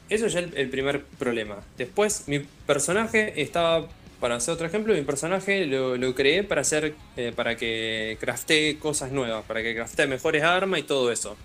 Eso 0.09 0.27
ya 0.27 0.41
el, 0.41 0.57
el 0.57 0.69
primer 0.69 1.05
problema. 1.19 1.57
Después, 1.79 2.25
mi 2.27 2.41
personaje 2.67 3.41
estaba. 3.41 3.89
Para 4.21 4.37
hacer 4.37 4.55
otro 4.55 4.67
ejemplo, 4.67 4.95
mi 4.95 5.03
personaje 5.03 5.67
lo, 5.67 6.15
creé 6.15 6.45
para 6.45 6.63
hacer. 6.63 6.95
eh, 7.17 7.33
para 7.35 7.57
que 7.57 8.17
craftee 8.21 8.79
cosas 8.79 9.13
nuevas, 9.13 9.45
para 9.45 9.63
que 9.63 9.75
craftee 9.75 10.07
mejores 10.07 10.43
armas 10.43 10.81
y 10.81 10.83
todo 10.85 11.13
eso. 11.13 11.37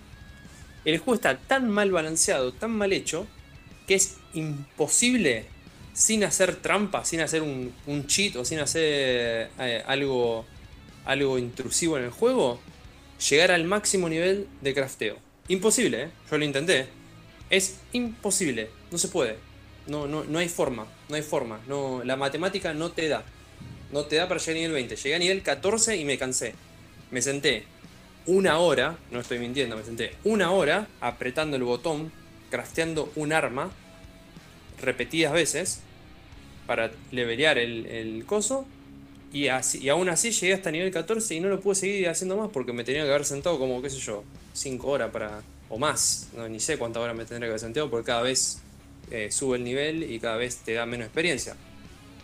El 0.84 0.98
juego 0.98 1.14
está 1.14 1.36
tan 1.36 1.68
mal 1.68 1.90
balanceado, 1.90 2.52
tan 2.52 2.70
mal 2.70 2.92
hecho, 2.92 3.26
que 3.86 3.96
es 3.96 4.16
imposible, 4.32 5.44
sin 5.92 6.24
hacer 6.24 6.56
trampa, 6.56 7.04
sin 7.04 7.20
hacer 7.20 7.42
un, 7.42 7.74
un 7.86 8.06
cheat 8.06 8.36
o 8.36 8.44
sin 8.46 8.60
hacer 8.60 9.50
eh, 9.58 9.82
algo, 9.86 10.46
algo 11.04 11.38
intrusivo 11.38 11.98
en 11.98 12.04
el 12.04 12.10
juego, 12.10 12.60
llegar 13.28 13.50
al 13.50 13.64
máximo 13.64 14.08
nivel 14.08 14.46
de 14.62 14.72
crafteo. 14.72 15.29
Imposible, 15.50 16.04
¿eh? 16.04 16.10
Yo 16.30 16.38
lo 16.38 16.44
intenté. 16.44 16.86
Es 17.50 17.80
imposible, 17.92 18.70
no 18.92 18.98
se 18.98 19.08
puede. 19.08 19.36
No, 19.88 20.06
no, 20.06 20.22
no 20.22 20.38
hay 20.38 20.48
forma, 20.48 20.86
no 21.08 21.16
hay 21.16 21.22
forma. 21.22 21.58
No, 21.66 22.02
la 22.04 22.14
matemática 22.14 22.72
no 22.72 22.92
te 22.92 23.08
da. 23.08 23.24
No 23.90 24.04
te 24.04 24.14
da 24.14 24.28
para 24.28 24.38
llegar 24.38 24.52
a 24.52 24.58
nivel 24.58 24.72
20. 24.74 24.94
Llegué 24.94 25.14
a 25.16 25.18
nivel 25.18 25.42
14 25.42 25.96
y 25.96 26.04
me 26.04 26.18
cansé. 26.18 26.54
Me 27.10 27.20
senté 27.20 27.64
una 28.26 28.58
hora, 28.58 28.96
no 29.10 29.18
estoy 29.18 29.40
mintiendo, 29.40 29.76
me 29.76 29.82
senté 29.82 30.14
una 30.22 30.52
hora 30.52 30.86
apretando 31.00 31.56
el 31.56 31.64
botón, 31.64 32.12
crafteando 32.48 33.12
un 33.16 33.32
arma 33.32 33.72
repetidas 34.80 35.32
veces 35.32 35.80
para 36.68 36.92
levelear 37.10 37.58
el, 37.58 37.86
el 37.86 38.24
coso. 38.24 38.68
Y, 39.32 39.48
así, 39.48 39.78
y 39.78 39.88
aún 39.88 40.08
así 40.08 40.32
llegué 40.32 40.54
hasta 40.54 40.70
nivel 40.70 40.90
14 40.90 41.34
y 41.34 41.40
no 41.40 41.48
lo 41.48 41.60
pude 41.60 41.76
seguir 41.76 42.08
haciendo 42.08 42.36
más 42.36 42.50
porque 42.50 42.72
me 42.72 42.82
tenía 42.82 43.04
que 43.04 43.10
haber 43.10 43.24
sentado 43.24 43.58
como, 43.58 43.80
qué 43.80 43.88
sé 43.88 43.98
yo, 43.98 44.24
5 44.54 44.88
horas 44.88 45.10
para. 45.10 45.42
o 45.68 45.78
más. 45.78 46.28
No, 46.36 46.48
ni 46.48 46.58
sé 46.58 46.78
cuántas 46.78 47.02
horas 47.02 47.16
me 47.16 47.24
tendría 47.24 47.46
que 47.46 47.50
haber 47.52 47.60
sentado 47.60 47.90
porque 47.90 48.06
cada 48.06 48.22
vez 48.22 48.58
eh, 49.10 49.30
sube 49.30 49.56
el 49.56 49.64
nivel 49.64 50.10
y 50.10 50.18
cada 50.18 50.36
vez 50.36 50.56
te 50.56 50.74
da 50.74 50.86
menos 50.86 51.06
experiencia. 51.06 51.54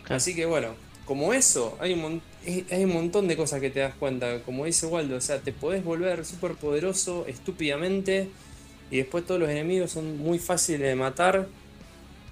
Claro. 0.03 0.17
Así 0.17 0.35
que 0.35 0.45
bueno, 0.45 0.75
como 1.05 1.33
eso, 1.33 1.77
hay 1.79 1.93
un, 1.93 2.21
eh, 2.45 2.65
hay 2.69 2.83
un 2.83 2.93
montón 2.93 3.29
de 3.29 3.37
cosas 3.37 3.61
que 3.61 3.69
te 3.69 3.79
das 3.79 3.95
cuenta. 3.95 4.41
Como 4.43 4.65
dice 4.65 4.85
Waldo, 4.85 5.15
o 5.15 5.21
sea, 5.21 5.39
te 5.39 5.53
podés 5.53 5.83
volver 5.83 6.25
súper 6.25 6.55
poderoso 6.55 7.25
estúpidamente 7.27 8.29
y 8.91 8.97
después 8.97 9.25
todos 9.25 9.39
los 9.39 9.49
enemigos 9.49 9.91
son 9.91 10.17
muy 10.17 10.39
fáciles 10.39 10.81
de 10.81 10.95
matar 10.95 11.47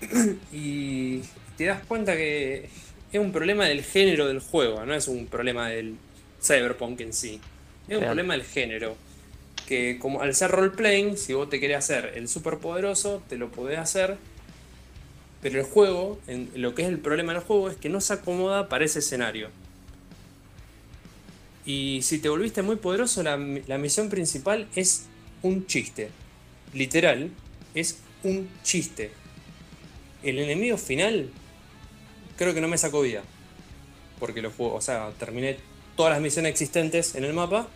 y 0.52 1.22
te 1.58 1.66
das 1.66 1.84
cuenta 1.86 2.16
que 2.18 2.70
es 3.16 3.22
un 3.22 3.32
problema 3.32 3.66
del 3.66 3.84
género 3.84 4.28
del 4.28 4.40
juego, 4.40 4.86
no 4.86 4.94
es 4.94 5.08
un 5.08 5.28
problema 5.28 5.70
del 5.70 5.96
cyberpunk 6.42 7.02
en 7.02 7.14
sí. 7.14 7.40
Es 7.88 7.98
un 7.98 8.04
problema 8.04 8.34
del 8.34 8.44
género. 8.44 8.96
Que 9.68 9.98
como 10.00 10.22
al 10.22 10.36
ser 10.36 10.52
roleplaying, 10.52 11.18
si 11.18 11.34
vos 11.34 11.50
te 11.50 11.60
querés 11.60 11.78
hacer 11.78 12.14
el 12.16 12.28
super 12.28 12.58
poderoso, 12.58 13.24
te 13.28 13.38
lo 13.38 13.52
podés 13.52 13.80
hacer. 13.80 14.18
Pero 15.42 15.60
el 15.60 15.66
juego, 15.66 16.20
en, 16.28 16.50
lo 16.56 16.76
que 16.76 16.84
es 16.84 16.88
el 16.88 17.00
problema 17.00 17.34
del 17.34 17.42
juego 17.42 17.70
es 17.70 17.78
que 17.78 17.90
no 17.90 18.02
se 18.02 18.14
acomoda 18.14 18.70
para 18.70 18.86
ese 18.86 19.00
escenario. 19.00 19.50
Y 21.66 22.02
si 22.04 22.20
te 22.20 22.30
volviste 22.30 22.62
muy 22.62 22.76
poderoso, 22.76 23.24
la, 23.24 23.38
la 23.38 23.78
misión 23.78 24.10
principal 24.10 24.68
es 24.76 25.06
un 25.42 25.66
chiste. 25.66 26.10
Literal, 26.74 27.32
es 27.74 28.00
un 28.24 28.50
chiste. 28.64 29.12
El 30.22 30.40
enemigo 30.40 30.78
final, 30.78 31.30
creo 32.38 32.54
que 32.54 32.62
no 32.62 32.68
me 32.68 32.78
sacó 32.78 33.02
vida. 33.02 33.24
Porque 34.20 34.42
lo 34.42 34.52
juego, 34.52 34.76
o 34.76 34.82
sea, 34.82 35.12
terminé 35.20 35.58
todas 35.96 36.14
las 36.14 36.22
misiones 36.22 36.52
existentes 36.52 37.16
en 37.16 37.24
el 37.24 37.34
mapa. 37.34 37.68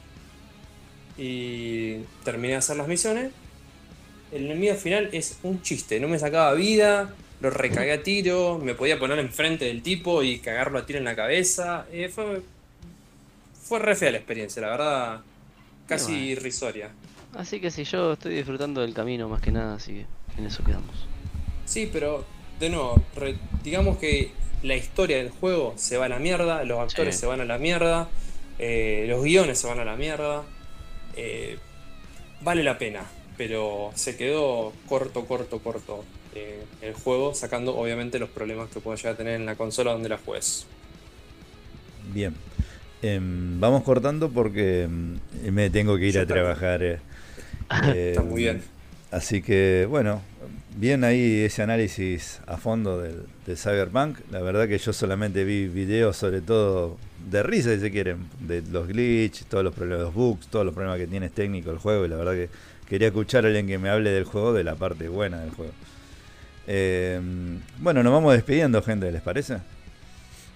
Y 1.17 1.97
terminé 2.23 2.53
de 2.53 2.55
hacer 2.57 2.77
las 2.77 2.87
misiones. 2.87 3.31
El 4.31 4.45
enemigo 4.45 4.75
final 4.75 5.09
es 5.11 5.39
un 5.43 5.61
chiste, 5.61 5.99
no 5.99 6.07
me 6.07 6.19
sacaba 6.19 6.53
vida, 6.53 7.13
lo 7.41 7.49
recagué 7.49 7.93
a 7.93 8.03
tiro, 8.03 8.59
me 8.59 8.75
podía 8.75 8.99
poner 8.99 9.17
enfrente 9.19 9.65
del 9.65 9.81
tipo 9.81 10.21
y 10.23 10.39
cagarlo 10.39 10.77
a 10.77 10.85
tiro 10.85 10.99
en 10.99 11.05
la 11.05 11.15
cabeza. 11.15 11.87
Eh, 11.91 12.09
fue, 12.09 12.41
fue 13.61 13.79
re 13.79 13.95
fea 13.95 14.11
la 14.11 14.17
experiencia, 14.17 14.61
la 14.61 14.69
verdad, 14.69 15.21
casi 15.87 16.13
irrisoria. 16.13 16.91
Así 17.35 17.59
que 17.59 17.71
sí, 17.71 17.83
yo 17.83 18.13
estoy 18.13 18.35
disfrutando 18.35 18.81
del 18.81 18.93
camino 18.93 19.29
más 19.29 19.41
que 19.41 19.51
nada, 19.51 19.75
así 19.75 19.93
que 19.93 20.05
en 20.37 20.45
eso 20.45 20.63
quedamos. 20.63 21.07
Sí, 21.65 21.89
pero 21.91 22.25
de 22.59 22.69
nuevo, 22.69 23.01
digamos 23.63 23.97
que 23.97 24.31
la 24.63 24.75
historia 24.75 25.17
del 25.17 25.29
juego 25.29 25.73
se 25.77 25.97
va 25.97 26.05
a 26.05 26.09
la 26.09 26.19
mierda, 26.19 26.63
los 26.63 26.79
actores 26.79 27.17
se 27.17 27.25
van 27.25 27.41
a 27.41 27.45
la 27.45 27.57
mierda, 27.57 28.09
eh, 28.57 29.05
los 29.07 29.23
guiones 29.23 29.59
se 29.59 29.67
van 29.67 29.79
a 29.79 29.85
la 29.85 29.95
mierda. 29.95 30.43
Eh, 31.15 31.57
vale 32.41 32.63
la 32.63 32.77
pena, 32.77 33.03
pero 33.37 33.91
se 33.95 34.15
quedó 34.17 34.73
corto, 34.87 35.25
corto, 35.25 35.59
corto 35.59 36.03
eh, 36.35 36.63
el 36.81 36.93
juego, 36.93 37.33
sacando 37.33 37.77
obviamente 37.77 38.19
los 38.19 38.29
problemas 38.29 38.69
que 38.69 38.79
pueda 38.79 38.97
llegar 38.97 39.13
a 39.13 39.17
tener 39.17 39.35
en 39.35 39.45
la 39.45 39.55
consola 39.55 39.93
donde 39.93 40.09
la 40.09 40.17
juegues. 40.17 40.65
Bien. 42.13 42.35
Em, 43.01 43.59
vamos 43.61 43.83
cortando 43.83 44.29
porque 44.29 44.83
em, 44.83 45.19
me 45.51 45.69
tengo 45.69 45.97
que 45.97 46.07
ir 46.07 46.19
a 46.19 46.25
trabajar. 46.25 46.83
Está 47.93 48.21
muy 48.23 48.41
bien. 48.43 48.61
Así 49.11 49.41
que, 49.41 49.87
bueno, 49.89 50.21
bien 50.75 51.03
ahí 51.03 51.41
ese 51.41 51.61
análisis 51.61 52.39
a 52.47 52.57
fondo 52.57 52.99
del, 52.99 53.25
Cyberpunk. 53.55 54.19
La 54.31 54.41
verdad 54.41 54.67
que 54.67 54.77
yo 54.77 54.93
solamente 54.93 55.43
vi 55.43 55.67
videos, 55.67 56.17
sobre 56.17 56.41
todo 56.41 56.97
de 57.29 57.43
risa, 57.43 57.73
si 57.73 57.79
se 57.79 57.91
quieren, 57.91 58.27
de 58.39 58.61
los 58.61 58.87
glitches, 58.87 59.45
todos 59.47 59.63
los 59.63 59.73
problemas, 59.73 60.05
los 60.05 60.13
bugs, 60.13 60.47
todos 60.47 60.65
los 60.65 60.73
problemas 60.73 60.99
que 60.99 61.07
tiene 61.07 61.29
técnico 61.29 61.71
el 61.71 61.77
juego. 61.77 62.05
Y 62.05 62.09
la 62.09 62.15
verdad 62.15 62.33
que 62.33 62.49
quería 62.87 63.07
escuchar 63.07 63.45
a 63.45 63.47
alguien 63.47 63.67
que 63.67 63.77
me 63.77 63.89
hable 63.89 64.11
del 64.11 64.25
juego, 64.25 64.53
de 64.53 64.63
la 64.63 64.75
parte 64.75 65.09
buena 65.09 65.39
del 65.39 65.51
juego. 65.51 65.73
Eh, 66.67 67.19
bueno, 67.79 68.03
nos 68.03 68.13
vamos 68.13 68.33
despidiendo, 68.33 68.81
gente, 68.83 69.11
¿les 69.11 69.21
parece? 69.21 69.57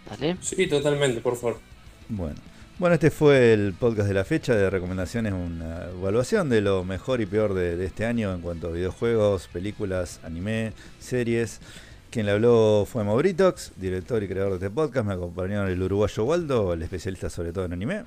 ¿Vale? 0.09 0.37
Sí, 0.41 0.67
totalmente, 0.67 1.21
por 1.21 1.35
favor. 1.35 1.59
Bueno. 2.09 2.52
Bueno, 2.79 2.95
este 2.95 3.11
fue 3.11 3.53
el 3.53 3.73
podcast 3.73 4.07
de 4.07 4.15
la 4.15 4.25
fecha 4.25 4.55
de 4.55 4.67
recomendaciones, 4.67 5.31
una 5.31 5.85
evaluación 5.95 6.49
de 6.49 6.59
lo 6.59 6.83
mejor 6.83 7.21
y 7.21 7.27
peor 7.27 7.53
de, 7.53 7.85
este 7.85 8.03
año 8.03 8.33
en 8.33 8.41
cuanto 8.41 8.67
a 8.67 8.71
videojuegos, 8.71 9.47
películas, 9.47 10.19
anime, 10.23 10.73
series. 10.99 11.61
Quien 12.09 12.25
le 12.25 12.31
habló 12.31 12.87
fue 12.91 13.03
Mauritox, 13.03 13.73
director 13.75 14.23
y 14.23 14.27
creador 14.27 14.57
de 14.57 14.65
este 14.65 14.69
podcast. 14.71 15.05
Me 15.05 15.13
acompañaron 15.13 15.69
el 15.69 15.83
uruguayo 15.83 16.25
Waldo, 16.25 16.73
el 16.73 16.81
especialista 16.81 17.29
sobre 17.29 17.53
todo 17.53 17.65
en 17.65 17.73
anime. 17.73 18.01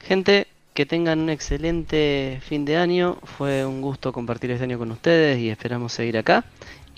Gente, 0.00 0.48
que 0.74 0.84
tengan 0.84 1.20
un 1.20 1.30
excelente 1.30 2.40
fin 2.44 2.64
de 2.64 2.76
año. 2.76 3.18
Fue 3.22 3.64
un 3.64 3.80
gusto 3.80 4.12
compartir 4.12 4.50
este 4.50 4.64
año 4.64 4.78
con 4.78 4.90
ustedes 4.90 5.38
y 5.38 5.48
esperamos 5.48 5.92
seguir 5.92 6.18
acá. 6.18 6.44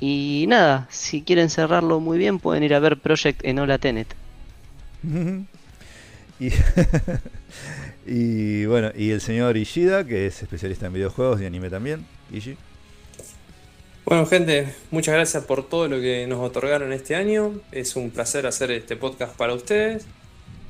Y 0.01 0.47
nada, 0.49 0.89
si 0.91 1.20
quieren 1.20 1.51
cerrarlo 1.51 2.01
muy 2.01 2.17
bien, 2.17 2.39
pueden 2.39 2.62
ir 2.62 2.73
a 2.73 2.81
ver 2.81 2.99
Project 2.99 3.44
Enola 3.44 3.76
Tenet. 3.76 4.09
Y, 8.06 8.66
bueno, 8.66 8.92
y 8.94 9.10
el 9.10 9.20
señor 9.20 9.56
Ishida, 9.56 10.05
que 10.06 10.26
es 10.26 10.40
especialista 10.40 10.86
en 10.86 10.92
videojuegos 10.92 11.40
y 11.40 11.44
anime 11.44 11.70
también. 11.70 12.06
Ishi. 12.32 12.56
Bueno, 14.05 14.24
gente, 14.26 14.73
muchas 14.92 15.16
gracias 15.16 15.44
por 15.44 15.68
todo 15.68 15.89
lo 15.89 16.00
que 16.00 16.26
nos 16.28 16.39
otorgaron 16.39 16.92
este 16.92 17.16
año. 17.16 17.60
Es 17.73 17.97
un 17.97 18.10
placer 18.10 18.47
hacer 18.47 18.70
este 18.70 18.94
podcast 18.94 19.36
para 19.36 19.55
ustedes. 19.55 20.06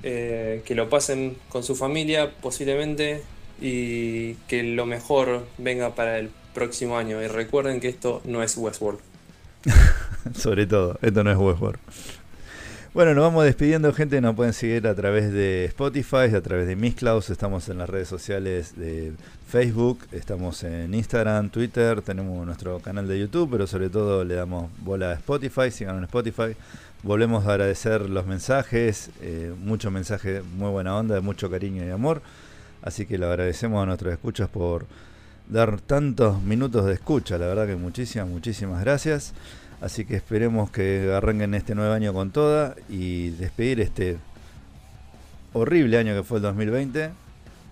Eh, 0.03 0.63
que 0.65 0.75
lo 0.75 0.89
pasen 0.89 1.37
con 1.49 1.63
su 1.63 1.75
familia 1.75 2.31
posiblemente 2.41 3.23
y 3.61 4.35
que 4.47 4.63
lo 4.63 4.87
mejor 4.87 5.47
venga 5.59 5.95
para 5.95 6.19
el 6.19 6.31
próximo 6.55 6.97
año. 6.97 7.23
Y 7.23 7.27
recuerden 7.27 7.81
que 7.81 7.89
esto 7.89 8.23
no 8.25 8.43
es 8.43 8.57
Westworld. 8.57 9.01
Sobre 10.35 10.67
todo, 10.67 10.99
esto 11.03 11.23
no 11.23 11.31
es 11.31 11.37
Westworld. 11.37 11.81
Bueno, 12.97 13.13
nos 13.13 13.25
vamos 13.25 13.45
despidiendo, 13.45 13.93
gente. 13.93 14.23
Nos 14.23 14.35
pueden 14.35 14.55
seguir 14.55 14.89
a 14.89 14.95
través 14.95 15.31
de 15.31 15.67
Spotify, 15.67 16.35
a 16.35 16.41
través 16.41 16.67
de 16.67 16.95
Clouds. 16.95 17.29
Estamos 17.29 17.69
en 17.69 17.77
las 17.77 17.91
redes 17.91 18.09
sociales 18.09 18.75
de 18.75 19.13
Facebook, 19.47 19.99
estamos 20.13 20.65
en 20.65 20.95
Instagram, 20.95 21.51
Twitter. 21.51 22.01
Tenemos 22.01 22.47
nuestro 22.47 22.79
canal 22.79 23.07
de 23.07 23.19
YouTube, 23.19 23.51
pero 23.51 23.67
sobre 23.67 23.91
todo 23.91 24.25
le 24.25 24.37
damos 24.37 24.71
bola 24.79 25.11
a 25.11 25.13
Spotify. 25.13 25.71
Sigan 25.71 25.99
en 25.99 26.05
Spotify. 26.05 26.57
Volvemos 27.03 27.45
a 27.45 27.51
agradecer 27.51 28.09
los 28.09 28.25
mensajes, 28.25 29.11
eh, 29.21 29.53
muchos 29.63 29.93
mensajes, 29.93 30.43
muy 30.43 30.71
buena 30.71 30.97
onda, 30.97 31.17
de 31.17 31.21
mucho 31.21 31.51
cariño 31.51 31.85
y 31.85 31.91
amor. 31.91 32.23
Así 32.81 33.05
que 33.05 33.19
le 33.19 33.27
agradecemos 33.27 33.83
a 33.83 33.85
nuestros 33.85 34.11
escuchas 34.11 34.49
por 34.49 34.87
dar 35.51 35.83
tantos 35.83 36.43
minutos 36.43 36.87
de 36.87 36.95
escucha. 36.95 37.37
La 37.37 37.47
verdad 37.47 37.67
que 37.67 37.77
muchísimas, 37.77 38.27
muchísimas 38.27 38.83
gracias. 38.83 39.35
Así 39.81 40.05
que 40.05 40.17
esperemos 40.17 40.71
que 40.71 41.13
arranquen 41.15 41.55
este 41.55 41.75
nuevo 41.75 41.93
año 41.93 42.13
con 42.13 42.31
toda 42.31 42.77
y 42.89 43.31
despedir 43.31 43.81
este 43.81 44.17
horrible 45.53 45.99
año 45.99 46.15
que 46.15 46.23
fue 46.23 46.39
el 46.39 46.43
2020. 46.43 47.11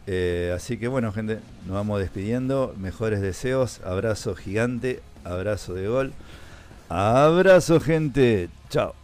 Eh, 0.07 0.52
así 0.55 0.76
que 0.76 0.89
bueno, 0.89 1.12
gente, 1.12 1.39
nos 1.66 1.76
vamos 1.76 2.00
despidiendo. 2.00 2.74
Mejores 2.78 3.20
deseos, 3.20 3.81
abrazo 3.84 4.34
gigante, 4.34 5.00
abrazo 5.24 5.74
de 5.74 5.89
gol. 5.89 6.12
Abrazo, 6.89 7.81
gente. 7.81 8.49
Chao. 8.68 8.94